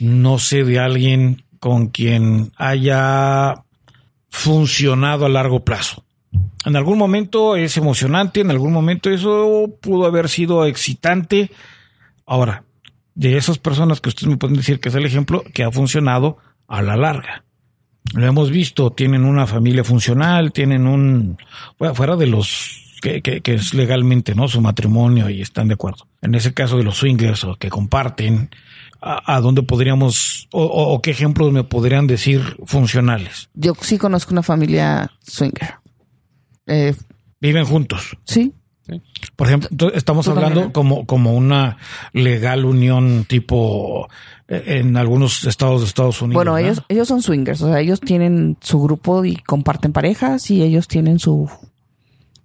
no 0.00 0.38
sé 0.38 0.64
de 0.64 0.80
alguien 0.80 1.44
con 1.60 1.88
quien 1.88 2.52
haya 2.56 3.54
funcionado 4.30 5.26
a 5.26 5.28
largo 5.28 5.64
plazo. 5.64 6.03
En 6.64 6.76
algún 6.76 6.98
momento 6.98 7.56
es 7.56 7.76
emocionante, 7.76 8.40
en 8.40 8.50
algún 8.50 8.72
momento 8.72 9.10
eso 9.10 9.70
pudo 9.80 10.06
haber 10.06 10.28
sido 10.28 10.64
excitante. 10.66 11.50
Ahora, 12.26 12.64
de 13.14 13.36
esas 13.36 13.58
personas 13.58 14.00
que 14.00 14.08
ustedes 14.08 14.28
me 14.28 14.36
pueden 14.36 14.56
decir 14.56 14.80
que 14.80 14.88
es 14.88 14.94
el 14.94 15.04
ejemplo 15.06 15.42
que 15.52 15.62
ha 15.62 15.70
funcionado 15.70 16.38
a 16.66 16.82
la 16.82 16.96
larga. 16.96 17.44
Lo 18.14 18.26
hemos 18.26 18.50
visto, 18.50 18.90
tienen 18.92 19.24
una 19.24 19.46
familia 19.46 19.84
funcional, 19.84 20.52
tienen 20.52 20.86
un, 20.86 21.38
bueno, 21.78 21.94
fuera 21.94 22.16
de 22.16 22.26
los 22.26 22.80
que, 23.00 23.20
es 23.44 23.74
legalmente, 23.74 24.34
¿no? 24.34 24.48
Su 24.48 24.60
matrimonio 24.62 25.28
y 25.28 25.42
están 25.42 25.68
de 25.68 25.74
acuerdo. 25.74 26.06
En 26.22 26.34
ese 26.34 26.54
caso 26.54 26.78
de 26.78 26.84
los 26.84 26.96
swingers 26.96 27.44
o 27.44 27.56
que 27.56 27.68
comparten, 27.68 28.50
¿a, 29.02 29.40
dónde 29.40 29.62
podríamos, 29.62 30.48
o- 30.52 30.64
o 30.64 31.02
qué 31.02 31.10
ejemplos 31.10 31.52
me 31.52 31.64
podrían 31.64 32.06
decir 32.06 32.56
funcionales? 32.64 33.50
Yo 33.54 33.74
sí 33.80 33.98
conozco 33.98 34.32
una 34.32 34.42
familia 34.42 35.10
swinger. 35.22 35.74
Eh, 36.66 36.94
Viven 37.40 37.66
juntos. 37.66 38.16
sí, 38.24 38.54
Por 39.36 39.48
ejemplo, 39.48 39.68
entonces, 39.70 39.98
estamos 39.98 40.26
hablando 40.28 40.72
como, 40.72 41.04
como 41.04 41.34
una 41.34 41.76
legal 42.12 42.64
unión 42.64 43.26
tipo 43.28 44.08
eh, 44.48 44.78
en 44.78 44.96
algunos 44.96 45.44
estados 45.44 45.82
de 45.82 45.88
Estados 45.88 46.22
Unidos. 46.22 46.36
bueno, 46.36 46.56
ellos, 46.56 46.82
ellos 46.88 47.08
son 47.08 47.20
swingers, 47.20 47.60
o 47.62 47.68
sea, 47.68 47.80
ellos 47.80 48.00
tienen 48.00 48.56
su 48.60 48.80
grupo 48.82 49.24
y 49.24 49.36
comparten 49.36 49.92
parejas 49.92 50.50
y 50.50 50.62
ellos 50.62 50.88
tienen 50.88 51.18
su, 51.18 51.50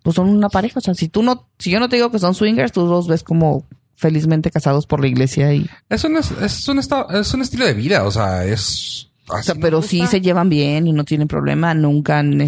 pues 0.04 0.16
son 0.16 0.30
una 0.30 0.50
pareja, 0.50 0.80
o 0.80 0.82
sea, 0.82 0.94
si 0.94 1.08
tú 1.08 1.24
no, 1.24 1.48
si 1.58 1.72
yo 1.72 1.80
no 1.80 1.88
te 1.88 1.96
digo 1.96 2.12
que 2.12 2.20
son 2.20 2.36
swingers, 2.36 2.72
tú 2.72 2.86
los 2.86 3.08
ves 3.08 3.24
como 3.24 3.66
felizmente 3.96 4.52
casados 4.52 4.86
por 4.86 5.02
la 5.02 5.08
iglesia 5.08 5.54
y, 5.54 5.70
Es 5.90 6.04
un, 6.04 6.18
es, 6.18 6.32
es 6.42 6.68
un, 6.68 6.80
estado, 6.80 7.10
es 7.20 7.34
un 7.34 7.42
estilo 7.42 7.66
de 7.66 7.74
vida, 7.74 8.06
o 8.06 8.12
sea, 8.12 8.46
es... 8.46 9.10
o 9.28 9.36
así 9.36 9.46
sea, 9.46 9.56
pero 9.56 9.82
sí 9.82 10.06
se 10.08 10.22
llevan 10.22 10.50
bien 10.50 10.88
y 10.88 10.94
no 10.94 11.04
tienen 11.04 11.28
problema, 11.28 11.74
nunca 11.74 12.20
han, 12.20 12.38
No 12.38 12.46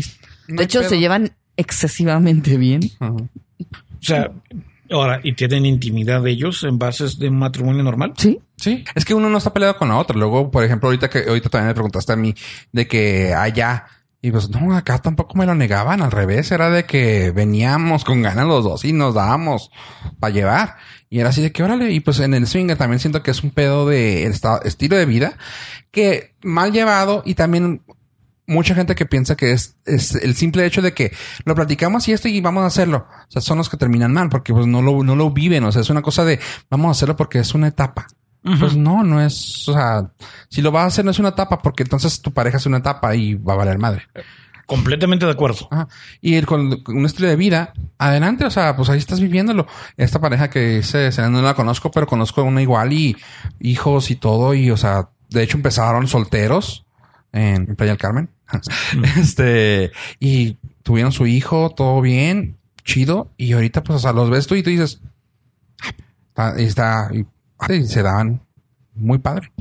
de 0.48 0.64
hecho 0.64 0.80
pedo. 0.80 0.90
se 0.90 1.00
llevan 1.00 1.32
excesivamente 1.62 2.58
bien. 2.58 2.82
O 3.00 3.28
sea, 4.00 4.32
ahora, 4.90 5.22
¿y 5.24 5.34
tienen 5.34 5.66
intimidad 5.66 6.26
ellos 6.28 6.64
en 6.64 6.78
bases 6.78 7.18
de 7.20 7.30
un 7.30 7.40
matrimonio 7.40 7.84
normal? 7.84 8.14
Sí, 8.18 8.40
Sí, 8.62 8.86
es 8.94 9.06
que 9.06 9.16
uno 9.16 9.28
no 9.28 9.40
está 9.40 9.52
peleado 9.52 9.76
con 9.76 9.90
la 9.90 9.98
otra. 9.98 10.16
Luego, 10.16 10.52
por 10.52 10.64
ejemplo, 10.64 10.88
ahorita 10.88 11.10
que 11.10 11.24
ahorita 11.28 11.50
también 11.50 11.70
me 11.70 11.74
preguntaste 11.74 12.14
a 12.14 12.16
mí 12.16 12.36
de 12.72 12.88
que 12.88 13.34
allá 13.34 13.88
y 14.22 14.30
pues 14.30 14.50
no, 14.50 14.76
acá 14.78 15.00
tampoco 15.00 15.36
me 15.36 15.48
lo 15.48 15.56
negaban. 15.56 16.04
Al 16.04 16.12
revés, 16.12 16.52
era 16.52 16.70
de 16.70 16.86
que 16.86 17.32
veníamos 17.32 18.06
con 18.06 18.22
ganas 18.22 18.46
los 18.46 18.64
dos 18.64 18.86
y 18.86 18.94
nos 18.94 19.16
dábamos 19.16 19.72
para 20.20 20.32
llevar. 20.32 20.76
Y 21.10 21.20
era 21.20 21.30
así 21.30 21.42
de 21.42 21.52
que 21.52 21.64
órale. 21.64 21.92
Y 21.92 22.02
pues 22.02 22.20
en 22.20 22.36
el 22.36 22.46
swinger 22.46 22.78
también 22.78 23.00
siento 23.00 23.24
que 23.24 23.32
es 23.32 23.42
un 23.42 23.50
pedo 23.50 23.88
de 23.88 24.28
estilo 24.64 24.96
de 24.96 25.08
vida 25.08 25.40
que 25.90 26.36
mal 26.44 26.72
llevado 26.72 27.24
y 27.26 27.34
también 27.34 27.82
mucha 28.52 28.76
gente 28.76 28.94
que 28.96 29.06
piensa 29.06 29.36
que 29.36 29.52
es, 29.52 29.76
es 29.86 30.16
el 30.16 30.36
simple 30.36 30.66
hecho 30.66 30.82
de 30.82 30.94
que 30.94 31.12
lo 31.46 31.56
platicamos 31.56 32.08
y 32.08 32.12
esto 32.12 32.28
y 32.28 32.40
vamos 32.42 32.64
a 32.64 32.68
hacerlo. 32.68 33.08
O 33.28 33.32
sea, 33.32 33.42
son 33.42 33.58
los 33.58 33.70
que 33.70 33.78
terminan 33.78 34.14
mal 34.14 34.30
porque 34.30 34.54
pues 34.54 34.68
no 34.68 34.82
lo, 34.82 35.04
no 35.04 35.16
lo 35.16 35.32
viven. 35.32 35.64
O 35.64 35.72
sea, 35.72 35.82
es 35.82 35.90
una 35.90 36.02
cosa 36.02 36.24
de 36.26 36.40
vamos 36.70 36.90
a 36.90 36.92
hacerlo 36.92 37.16
porque 37.16 37.40
es 37.40 37.54
una 37.56 37.68
etapa. 37.68 38.08
Pues 38.60 38.76
no, 38.76 39.04
no 39.04 39.22
es, 39.22 39.68
o 39.70 39.74
sea, 39.74 40.12
si 40.50 40.64
lo 40.64 40.72
vas 40.72 40.84
a 40.84 40.88
hacer 40.88 41.06
no 41.06 41.12
es 41.12 41.20
una 41.20 41.30
etapa 41.30 41.60
porque 41.62 41.84
entonces 41.84 42.22
tu 42.22 42.32
pareja 42.34 42.58
es 42.58 42.66
una 42.66 42.78
etapa 42.78 43.16
y 43.16 43.36
va 43.36 43.54
a 43.54 43.58
valer 43.58 43.78
madre. 43.78 44.08
Completamente 44.66 45.26
de 45.26 45.32
acuerdo. 45.32 45.68
Ajá. 45.70 45.88
Y 46.22 46.36
el- 46.36 46.46
con, 46.46 46.82
con 46.82 46.98
un 46.98 47.06
estilo 47.06 47.28
de 47.28 47.36
vida, 47.36 47.74
adelante, 47.98 48.46
o 48.46 48.50
sea, 48.50 48.76
pues 48.76 48.90
ahí 48.90 48.98
estás 49.00 49.20
viviéndolo. 49.20 49.68
Esta 49.98 50.20
pareja 50.22 50.50
que 50.50 50.82
se- 50.82 51.12
no 51.30 51.42
la 51.42 51.54
conozco, 51.56 51.92
pero 51.92 52.08
conozco 52.08 52.42
una 52.44 52.62
igual 52.62 52.94
y 52.94 53.18
hijos 53.60 54.10
y 54.12 54.16
todo. 54.16 54.54
Y, 54.54 54.72
o 54.72 54.78
sea, 54.78 55.10
de 55.30 55.44
hecho 55.44 55.58
empezaron 55.58 56.08
solteros 56.08 56.86
en, 57.34 57.76
Playa 57.76 57.92
del 57.94 57.98
Carmen. 58.00 58.30
este, 59.18 59.92
y 60.20 60.58
tuvieron 60.84 61.12
su 61.12 61.26
hijo, 61.28 61.70
todo 61.76 62.02
bien, 62.02 62.58
chido. 62.84 63.30
Y 63.38 63.54
ahorita, 63.54 63.84
pues, 63.84 63.98
o 63.98 64.00
sea, 64.00 64.14
los 64.14 64.30
ves 64.30 64.48
tú 64.48 64.56
y 64.56 64.64
tú 64.64 64.70
dices, 64.70 65.02
ah, 66.36 66.54
y 66.58 66.64
está, 66.64 67.10
y, 67.14 67.26
y 67.74 67.84
se 67.88 68.04
daban 68.04 68.42
muy 68.94 69.20
padre. 69.20 69.52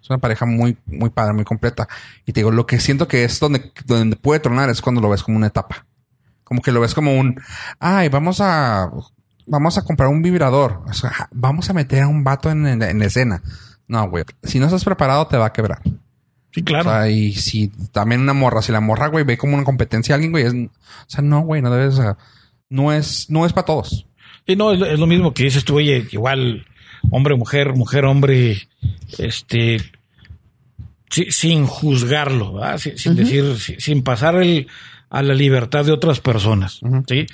Es 0.00 0.10
una 0.10 0.18
pareja 0.18 0.46
muy, 0.46 0.78
muy 0.86 1.10
padre, 1.10 1.34
muy 1.34 1.44
completa. 1.44 1.88
Y 2.24 2.32
te 2.32 2.40
digo, 2.40 2.50
lo 2.50 2.66
que 2.66 2.80
siento 2.80 3.08
que 3.08 3.24
es 3.24 3.40
donde, 3.40 3.72
donde 3.84 4.16
puede 4.16 4.40
tronar 4.40 4.70
es 4.70 4.80
cuando 4.80 5.00
lo 5.00 5.10
ves 5.10 5.22
como 5.22 5.36
una 5.36 5.48
etapa. 5.48 5.86
Como 6.44 6.62
que 6.62 6.72
lo 6.72 6.80
ves 6.80 6.94
como 6.94 7.14
un, 7.18 7.38
ay, 7.78 8.08
vamos 8.08 8.40
a, 8.40 8.90
vamos 9.46 9.76
a 9.76 9.82
comprar 9.82 10.08
un 10.08 10.22
vibrador. 10.22 10.82
O 10.86 10.92
sea, 10.94 11.28
vamos 11.32 11.68
a 11.68 11.74
meter 11.74 12.04
a 12.04 12.08
un 12.08 12.24
vato 12.24 12.50
en, 12.50 12.66
en- 12.66 12.82
en 12.82 12.98
la 12.98 13.04
escena. 13.04 13.42
No, 13.86 14.08
güey. 14.08 14.24
Si 14.42 14.58
no 14.58 14.66
estás 14.66 14.84
preparado, 14.84 15.26
te 15.26 15.36
va 15.36 15.46
a 15.46 15.52
quebrar. 15.52 15.82
Sí, 16.52 16.62
claro. 16.62 16.88
O 16.88 16.92
sea, 16.92 17.10
y 17.10 17.32
si 17.34 17.68
también 17.92 18.22
una 18.22 18.32
morra, 18.32 18.62
si 18.62 18.72
la 18.72 18.80
morra, 18.80 19.08
güey, 19.08 19.24
ve 19.24 19.36
como 19.36 19.54
una 19.54 19.64
competencia 19.64 20.14
a 20.14 20.16
alguien, 20.16 20.32
güey, 20.32 20.44
es, 20.44 20.54
o 20.54 20.68
sea, 21.06 21.22
no, 21.22 21.40
güey, 21.42 21.60
no 21.62 21.70
debes, 21.70 21.94
o 21.94 22.02
sea, 22.02 22.16
no 22.70 22.92
es, 22.92 23.28
no 23.30 23.44
es 23.46 23.52
para 23.52 23.66
todos. 23.66 24.06
Sí, 24.46 24.56
no, 24.56 24.72
es, 24.72 24.78
lo- 24.78 24.86
es 24.86 24.98
lo 24.98 25.06
mismo 25.06 25.34
que 25.34 25.44
dices 25.44 25.64
tú, 25.64 25.76
oye, 25.76 26.06
igual 26.10 26.64
hombre, 27.10 27.36
mujer, 27.36 27.74
mujer, 27.74 28.06
hombre, 28.06 28.66
este, 29.18 29.78
si- 31.10 31.30
sin 31.30 31.66
juzgarlo, 31.66 32.54
¿verdad? 32.54 32.78
Si- 32.78 32.96
sin, 32.98 33.14
decir, 33.14 33.56
si- 33.58 33.76
sin 33.78 34.02
pasar 34.02 34.36
el, 34.36 34.68
a 35.10 35.22
la 35.22 35.34
libertad 35.34 35.84
de 35.84 35.92
otras 35.92 36.20
personas, 36.20 36.80
¿sí? 37.08 37.26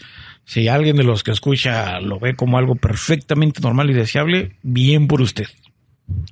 Si 0.44 0.68
alguien 0.68 0.96
de 0.96 1.04
los 1.04 1.22
que 1.22 1.30
escucha 1.30 2.00
lo 2.00 2.18
ve 2.20 2.34
como 2.34 2.58
algo 2.58 2.74
perfectamente 2.76 3.60
normal 3.62 3.90
y 3.90 3.94
deseable, 3.94 4.56
bien 4.62 5.06
por 5.08 5.22
usted. 5.22 5.46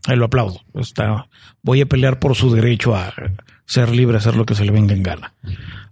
Ahí 0.07 0.17
lo 0.17 0.27
aplaudo. 0.27 0.61
Está, 0.75 1.29
voy 1.63 1.81
a 1.81 1.87
pelear 1.87 2.19
por 2.19 2.35
su 2.35 2.53
derecho 2.53 2.95
a 2.95 3.13
ser 3.65 3.91
libre, 3.91 4.17
a 4.17 4.21
hacer 4.21 4.37
lo 4.37 4.45
que 4.45 4.55
se 4.55 4.65
le 4.65 4.73
venga 4.73 4.95
en 4.95 5.03
gana. 5.03 5.35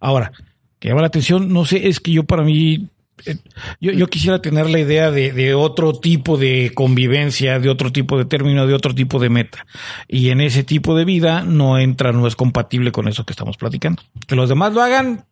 Ahora, 0.01 0.33
que 0.79 0.89
llama 0.89 1.01
la 1.03 1.07
atención, 1.09 1.53
no 1.53 1.65
sé, 1.65 1.89
es 1.89 2.01
que 2.01 2.13
yo 2.13 2.25
para 2.25 2.43
mí, 2.43 2.89
eh, 3.27 3.37
yo, 3.81 3.93
yo 3.93 4.07
quisiera 4.09 4.41
tener 4.43 4.69
la 4.69 4.79
idea 4.81 5.11
de, 5.11 5.33
de 5.33 5.55
otro 5.55 5.93
tipo 5.93 6.37
de 6.37 6.73
convivencia, 6.75 7.59
de 7.61 7.69
otro 7.69 7.93
tipo 7.93 8.19
de 8.19 8.25
término, 8.25 8.67
de 8.67 8.75
otro 8.75 8.95
tipo 8.95 9.19
de 9.19 9.31
meta. 9.31 9.67
Y 10.09 10.31
en 10.31 10.41
ese 10.41 10.65
tipo 10.65 10.97
de 10.97 11.05
vida 11.05 11.43
no 11.43 11.79
entra, 11.79 12.13
no 12.13 12.27
es 12.27 12.37
compatible 12.37 12.93
con 12.93 13.09
eso 13.09 13.25
que 13.25 13.33
estamos 13.33 13.57
platicando. 13.57 14.03
Que 14.27 14.37
los 14.37 14.49
demás 14.49 14.73
lo 14.75 14.83
hagan, 14.83 15.25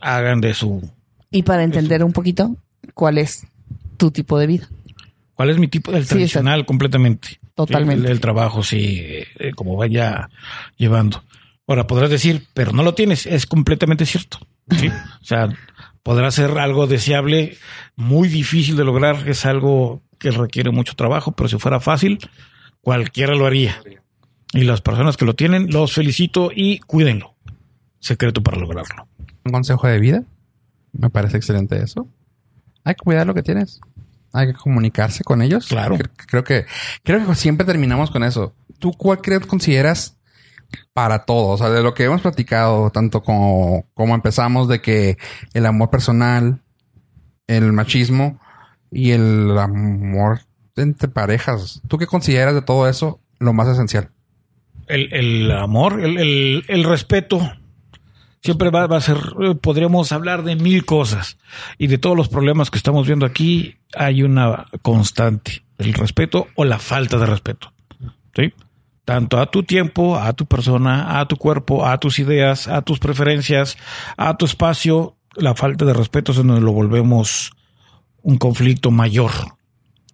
hagan 0.00 0.40
de 0.40 0.54
su... 0.54 0.90
y 1.30 1.42
para 1.42 1.64
entender 1.64 2.02
un 2.04 2.12
poquito 2.12 2.56
cuál 2.94 3.18
es 3.18 3.46
tu 3.96 4.10
tipo 4.10 4.38
de 4.38 4.46
vida. 4.46 4.68
¿Cuál 5.34 5.50
es 5.50 5.58
mi 5.58 5.66
tipo? 5.68 5.92
El 5.92 6.04
Sí, 6.04 6.10
tradicional 6.10 6.64
completamente. 6.64 7.40
Totalmente. 7.54 8.02
Sí, 8.02 8.06
el, 8.06 8.12
el 8.12 8.20
trabajo, 8.20 8.62
sí, 8.62 9.00
eh, 9.00 9.52
como 9.54 9.76
vaya 9.76 10.28
llevando. 10.76 11.22
Ahora, 11.66 11.86
podrás 11.86 12.10
decir, 12.10 12.46
pero 12.52 12.72
no 12.72 12.82
lo 12.82 12.94
tienes. 12.94 13.26
Es 13.26 13.46
completamente 13.46 14.06
cierto. 14.06 14.38
¿sí? 14.78 14.88
o 14.88 15.24
sea, 15.24 15.48
podrá 16.02 16.30
ser 16.30 16.58
algo 16.58 16.86
deseable, 16.86 17.56
muy 17.96 18.28
difícil 18.28 18.76
de 18.76 18.84
lograr. 18.84 19.28
Es 19.28 19.46
algo 19.46 20.02
que 20.18 20.30
requiere 20.30 20.70
mucho 20.70 20.94
trabajo, 20.94 21.32
pero 21.32 21.48
si 21.48 21.58
fuera 21.58 21.80
fácil, 21.80 22.18
cualquiera 22.80 23.34
lo 23.34 23.46
haría. 23.46 23.80
Y 24.52 24.62
las 24.64 24.80
personas 24.80 25.16
que 25.16 25.24
lo 25.24 25.34
tienen, 25.34 25.70
los 25.70 25.92
felicito 25.94 26.50
y 26.54 26.78
cuídenlo. 26.80 27.34
Secreto 27.98 28.42
para 28.42 28.58
lograrlo. 28.58 29.08
Un 29.44 29.52
consejo 29.52 29.86
de 29.88 29.98
vida. 29.98 30.24
Me 30.92 31.10
parece 31.10 31.38
excelente 31.38 31.82
eso. 31.82 32.06
Hay 32.84 32.94
que 32.94 33.02
cuidar 33.02 33.26
lo 33.26 33.34
que 33.34 33.42
tienes. 33.42 33.80
Hay 34.34 34.48
que 34.48 34.52
comunicarse 34.54 35.24
con 35.24 35.40
ellos. 35.40 35.68
Claro. 35.68 35.96
Cre- 35.96 36.10
Creo 36.26 36.44
que, 36.44 36.66
creo 37.02 37.26
que 37.26 37.34
siempre 37.34 37.64
terminamos 37.66 38.10
con 38.10 38.22
eso. 38.24 38.54
¿Tú 38.78 38.92
cuál 38.92 39.22
crees 39.22 39.46
consideras 39.46 40.18
para 40.92 41.24
todo? 41.24 41.48
O 41.48 41.56
sea, 41.56 41.70
de 41.70 41.82
lo 41.82 41.94
que 41.94 42.04
hemos 42.04 42.20
platicado, 42.20 42.90
tanto 42.90 43.22
como, 43.22 43.86
como 43.94 44.14
empezamos 44.14 44.68
de 44.68 44.80
que 44.82 45.16
el 45.54 45.64
amor 45.66 45.88
personal, 45.90 46.60
el 47.46 47.72
machismo 47.72 48.40
y 48.90 49.12
el 49.12 49.56
amor 49.58 50.40
entre 50.76 51.08
parejas. 51.08 51.80
¿Tú 51.88 51.96
qué 51.98 52.06
consideras 52.06 52.54
de 52.54 52.62
todo 52.62 52.88
eso 52.88 53.20
lo 53.38 53.52
más 53.52 53.68
esencial? 53.68 54.10
el, 54.86 55.12
el 55.14 55.50
amor, 55.52 55.98
el, 56.04 56.18
el- 56.18 56.64
el 56.68 56.84
respeto, 56.84 57.40
siempre 58.44 58.68
va, 58.68 58.84
a 58.84 59.00
ser, 59.00 59.16
eh, 59.40 59.54
podríamos 59.54 60.12
hablar 60.12 60.44
de 60.44 60.54
mil 60.54 60.84
cosas 60.84 61.38
y 61.78 61.86
de 61.86 61.96
todos 61.96 62.14
los 62.14 62.28
problemas 62.28 62.70
que 62.70 62.76
estamos 62.76 63.06
viendo 63.06 63.24
aquí, 63.24 63.76
hay 63.96 64.22
una 64.22 64.66
constante, 64.82 65.64
el 65.78 65.94
respeto 65.94 66.48
o 66.54 66.64
la 66.64 66.78
falta 66.78 67.16
de 67.16 67.26
respeto. 67.26 67.72
¿Sí? 68.36 68.52
Tanto 69.06 69.38
a 69.38 69.46
tu 69.46 69.62
tiempo, 69.62 70.18
a 70.18 70.34
tu 70.34 70.44
persona, 70.44 71.20
a 71.20 71.26
tu 71.26 71.36
cuerpo, 71.36 71.86
a 71.86 71.98
tus 71.98 72.18
ideas, 72.18 72.68
a 72.68 72.82
tus 72.82 72.98
preferencias, 72.98 73.78
a 74.16 74.36
tu 74.36 74.44
espacio, 74.44 75.16
la 75.36 75.54
falta 75.54 75.86
de 75.86 75.94
respeto 75.94 76.32
es 76.32 76.38
donde 76.38 76.60
lo 76.60 76.72
volvemos 76.72 77.50
un 78.22 78.36
conflicto 78.36 78.90
mayor. 78.90 79.30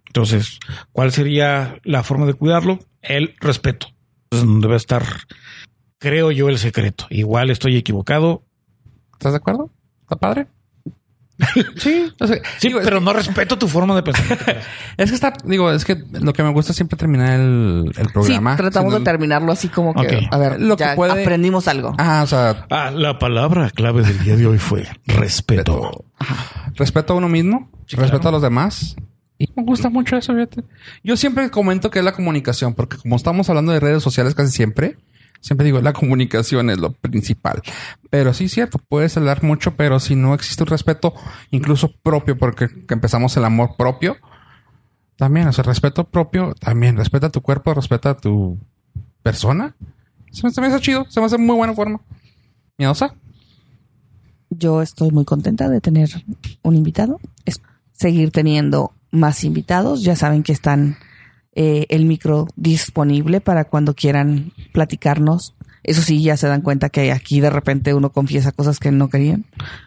Entonces, 0.07 0.59
¿cuál 0.91 1.11
sería 1.11 1.79
la 1.83 2.03
forma 2.03 2.25
de 2.25 2.33
cuidarlo? 2.33 2.79
El 3.01 3.35
respeto. 3.39 3.87
Es 4.29 4.39
donde 4.39 4.67
va 4.67 4.75
estar, 4.77 5.03
creo 6.01 6.31
yo, 6.31 6.49
el 6.49 6.57
secreto. 6.57 7.05
Igual 7.09 7.49
estoy 7.51 7.77
equivocado. 7.77 8.43
¿Estás 9.13 9.31
de 9.33 9.37
acuerdo? 9.37 9.69
¿Está 10.01 10.15
padre? 10.17 10.47
sí. 11.77 12.11
o 12.19 12.27
sea, 12.27 12.37
Sí, 12.59 12.67
digo, 12.67 12.79
es 12.79 12.85
pero 12.85 12.99
no 12.99 13.13
respeto 13.13 13.57
tu 13.57 13.67
forma 13.67 13.95
de 13.95 14.03
pensar. 14.03 14.61
Es 14.97 15.09
que 15.09 15.15
está, 15.15 15.33
digo, 15.43 15.71
es 15.71 15.85
que 15.85 16.03
lo 16.21 16.33
que 16.33 16.43
me 16.43 16.51
gusta 16.51 16.71
es 16.71 16.75
siempre 16.75 16.97
terminar 16.97 17.39
el, 17.39 17.91
el 17.97 18.05
Sí, 18.07 18.11
programa. 18.13 18.55
tratamos 18.57 18.93
de 18.93 18.99
terminarlo 18.99 19.51
así 19.51 19.67
como 19.69 19.93
que, 19.95 20.27
a 20.29 20.37
ver, 20.37 20.61
Lo 20.61 20.77
que 20.77 20.85
puede- 20.95 21.21
aprendimos 21.23 21.67
algo. 21.67 21.95
Ah, 21.97 22.21
o 22.23 22.27
sea, 22.27 22.67
ah, 22.69 22.91
la 22.91 23.17
palabra 23.17 23.69
clave 23.71 24.03
del 24.03 24.19
día 24.23 24.35
de 24.35 24.45
hoy 24.45 24.57
fue 24.59 24.87
respeto. 25.07 26.05
respeto 26.75 27.13
a 27.13 27.15
uno 27.15 27.29
mismo, 27.29 27.71
Sí, 27.87 27.95
respeto 27.95 28.19
claro. 28.21 28.29
a 28.29 28.31
los 28.33 28.41
demás. 28.43 28.95
Y 29.39 29.47
me 29.55 29.63
gusta 29.63 29.89
mucho 29.89 30.15
eso, 30.17 30.33
fíjate. 30.33 30.63
Yo 31.03 31.17
siempre 31.17 31.49
comento 31.49 31.89
que 31.89 31.97
es 31.99 32.05
la 32.05 32.11
comunicación, 32.13 32.75
porque 32.75 32.97
como 32.97 33.15
estamos 33.15 33.49
hablando 33.49 33.71
de 33.71 33.79
redes 33.79 34.03
sociales 34.03 34.35
casi 34.35 34.51
siempre, 34.51 34.97
Siempre 35.41 35.65
digo, 35.65 35.81
la 35.81 35.93
comunicación 35.93 36.69
es 36.69 36.79
lo 36.79 36.93
principal. 36.93 37.61
Pero 38.09 38.33
sí, 38.33 38.47
cierto, 38.47 38.77
puedes 38.77 39.17
hablar 39.17 39.43
mucho, 39.43 39.75
pero 39.75 39.99
si 39.99 40.15
no 40.15 40.33
existe 40.33 40.63
un 40.63 40.67
respeto, 40.67 41.13
incluso 41.49 41.91
propio, 42.03 42.37
porque 42.37 42.69
empezamos 42.89 43.35
el 43.37 43.45
amor 43.45 43.75
propio, 43.75 44.17
también, 45.15 45.47
o 45.47 45.53
sea, 45.53 45.63
respeto 45.63 46.03
propio, 46.03 46.53
también, 46.59 46.95
respeta 46.95 47.29
tu 47.29 47.41
cuerpo, 47.41 47.73
respeta 47.73 48.15
tu 48.15 48.57
persona. 49.23 49.75
Se 50.31 50.61
me, 50.61 50.67
hace 50.67 50.79
chido, 50.79 51.05
se 51.09 51.19
me 51.19 51.25
hace 51.25 51.37
muy 51.37 51.55
buena 51.55 51.73
forma. 51.73 52.01
¿Miedosa? 52.77 53.15
Yo 54.49 54.81
estoy 54.81 55.11
muy 55.11 55.25
contenta 55.25 55.69
de 55.69 55.81
tener 55.81 56.09
un 56.61 56.75
invitado. 56.75 57.19
Es 57.45 57.61
seguir 57.91 58.31
teniendo 58.31 58.93
más 59.11 59.43
invitados. 59.43 60.03
Ya 60.03 60.15
saben 60.15 60.43
que 60.43 60.53
están 60.53 60.97
eh, 61.53 61.85
el 61.89 62.05
micro 62.05 62.47
disponible 62.55 63.41
para 63.41 63.65
cuando 63.65 63.93
quieran 63.93 64.53
platicarnos. 64.71 65.55
Eso 65.83 66.01
sí, 66.03 66.21
ya 66.21 66.37
se 66.37 66.47
dan 66.47 66.61
cuenta 66.61 66.89
que 66.89 67.11
aquí 67.11 67.41
de 67.41 67.49
repente 67.49 67.93
uno 67.95 68.11
confiesa 68.11 68.51
cosas 68.51 68.79
que 68.79 68.91
no 68.91 69.09
querían 69.09 69.45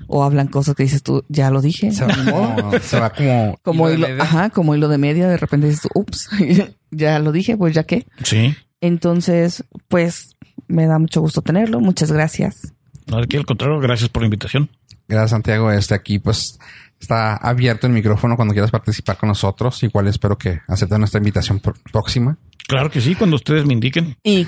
o 0.09 0.25
hablan 0.25 0.49
cosas 0.49 0.75
que 0.75 0.83
dices 0.83 1.03
tú, 1.03 1.25
ya 1.29 1.51
lo 1.51 1.63
dije. 1.63 1.93
Se 1.93 2.05
va 2.05 2.15
como, 2.15 2.79
se 2.83 2.99
va 2.99 3.11
como, 3.11 3.59
como 3.63 3.89
hilo 3.89 3.99
hilo, 3.99 4.07
de 4.07 4.13
media. 4.15 4.25
ajá, 4.25 4.51
como 4.51 4.75
hilo 4.75 4.89
de 4.89 4.99
media, 4.99 5.29
de 5.29 5.37
repente 5.37 5.69
dices 5.69 5.83
tú, 5.83 6.01
ups, 6.01 6.29
ya 6.91 7.19
lo 7.21 7.31
dije, 7.31 7.57
pues 7.57 7.75
ya 7.75 7.85
qué. 7.85 8.07
Sí. 8.25 8.57
Entonces, 8.81 9.65
pues 9.89 10.37
me 10.67 10.87
da 10.87 10.99
mucho 10.99 11.21
gusto 11.21 11.43
tenerlo. 11.43 11.81
Muchas 11.81 12.11
gracias. 12.11 12.73
No, 13.07 13.19
aquí 13.19 13.37
al 13.37 13.47
contrario, 13.47 13.79
gracias 13.81 14.09
por 14.09 14.23
la 14.23 14.27
invitación. 14.27 14.71
Gracias, 15.09 15.31
Santiago. 15.31 15.71
Este 15.71 15.95
aquí, 15.95 16.19
pues, 16.19 16.59
está 17.01 17.37
abierto 17.37 17.87
el 17.87 17.93
micrófono 17.93 18.37
cuando 18.37 18.55
quieras 18.55 18.71
participar 18.71 19.17
con 19.17 19.29
nosotros. 19.29 19.83
Igual 19.83 20.09
espero 20.09 20.39
que 20.39 20.61
acepten 20.69 20.99
nuestra 21.01 21.19
invitación 21.19 21.61
pr- 21.61 21.77
próxima. 21.93 22.37
Claro 22.67 22.91
que 22.91 23.01
sí, 23.01 23.15
cuando 23.15 23.37
ustedes 23.37 23.67
me 23.67 23.75
indiquen. 23.75 24.17
Y 24.23 24.47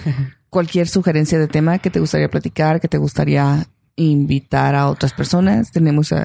cualquier 0.49 0.89
sugerencia 0.89 1.39
de 1.39 1.49
tema 1.49 1.78
que 1.78 1.91
te 1.91 2.00
gustaría 2.00 2.28
platicar, 2.31 2.81
que 2.81 2.89
te 2.89 2.99
gustaría 2.99 3.66
invitar 3.97 4.75
a 4.75 4.89
otras 4.89 5.12
personas, 5.12 5.70
tenemos 5.73 6.12
eh, 6.12 6.23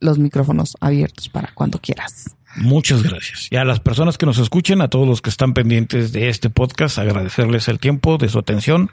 los 0.00 0.18
micrófonos 0.18 0.76
abiertos 0.80 1.28
para 1.28 1.50
cuando 1.54 1.78
quieras. 1.78 2.34
Muchas 2.56 3.02
gracias. 3.02 3.48
Y 3.50 3.56
a 3.56 3.64
las 3.64 3.80
personas 3.80 4.18
que 4.18 4.26
nos 4.26 4.36
escuchen, 4.36 4.82
a 4.82 4.88
todos 4.88 5.08
los 5.08 5.22
que 5.22 5.30
están 5.30 5.54
pendientes 5.54 6.12
de 6.12 6.28
este 6.28 6.50
podcast, 6.50 6.98
agradecerles 6.98 7.66
el 7.68 7.78
tiempo 7.78 8.18
de 8.18 8.28
su 8.28 8.38
atención. 8.38 8.90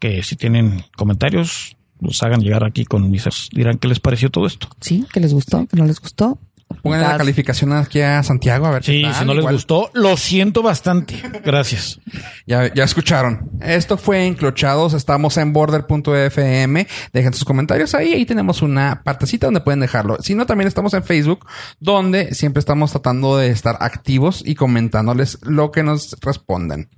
Que 0.00 0.24
si 0.24 0.34
tienen 0.34 0.84
comentarios, 0.96 1.76
los 2.00 2.22
hagan 2.22 2.40
llegar 2.40 2.64
aquí 2.64 2.84
con 2.84 3.10
mis... 3.10 3.24
Dirán 3.52 3.78
qué 3.78 3.88
les 3.88 4.00
pareció 4.00 4.30
todo 4.30 4.46
esto. 4.46 4.68
¿Sí? 4.80 5.06
¿Que 5.12 5.20
les 5.20 5.32
gustó? 5.34 5.66
¿Que 5.66 5.76
no 5.76 5.84
les 5.84 6.00
gustó? 6.00 6.38
Pongan 6.82 7.00
la 7.00 7.16
calificación 7.16 7.72
aquí 7.72 8.02
a 8.02 8.22
Santiago 8.22 8.66
a 8.66 8.72
ver 8.72 8.84
Sí, 8.84 9.00
qué 9.00 9.02
tal. 9.04 9.14
si 9.14 9.24
no 9.24 9.32
les 9.32 9.40
Igual 9.40 9.54
gustó, 9.54 9.90
lo 9.94 10.18
siento 10.18 10.62
bastante. 10.62 11.14
Gracias. 11.42 11.98
Ya, 12.46 12.72
ya 12.72 12.84
escucharon. 12.84 13.50
Esto 13.62 13.96
fue 13.96 14.26
Enclochados. 14.26 14.92
Estamos 14.92 15.38
en 15.38 15.54
border.fm. 15.54 16.86
Dejen 17.12 17.32
sus 17.32 17.44
comentarios 17.46 17.94
ahí. 17.94 18.12
Ahí 18.12 18.26
tenemos 18.26 18.60
una 18.60 19.02
partecita 19.02 19.46
donde 19.46 19.62
pueden 19.62 19.80
dejarlo. 19.80 20.18
Si 20.20 20.34
no, 20.34 20.44
también 20.44 20.68
estamos 20.68 20.92
en 20.92 21.02
Facebook, 21.04 21.46
donde 21.80 22.34
siempre 22.34 22.60
estamos 22.60 22.90
tratando 22.90 23.38
de 23.38 23.48
estar 23.48 23.78
activos 23.80 24.42
y 24.44 24.54
comentándoles 24.54 25.38
lo 25.42 25.70
que 25.70 25.82
nos 25.82 26.16
respondan. 26.20 26.90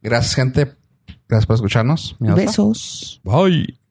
Gracias, 0.00 0.34
gente. 0.34 0.72
Gracias 1.28 1.46
por 1.46 1.56
escucharnos. 1.56 2.16
Besos. 2.18 3.20
Bye. 3.24 3.81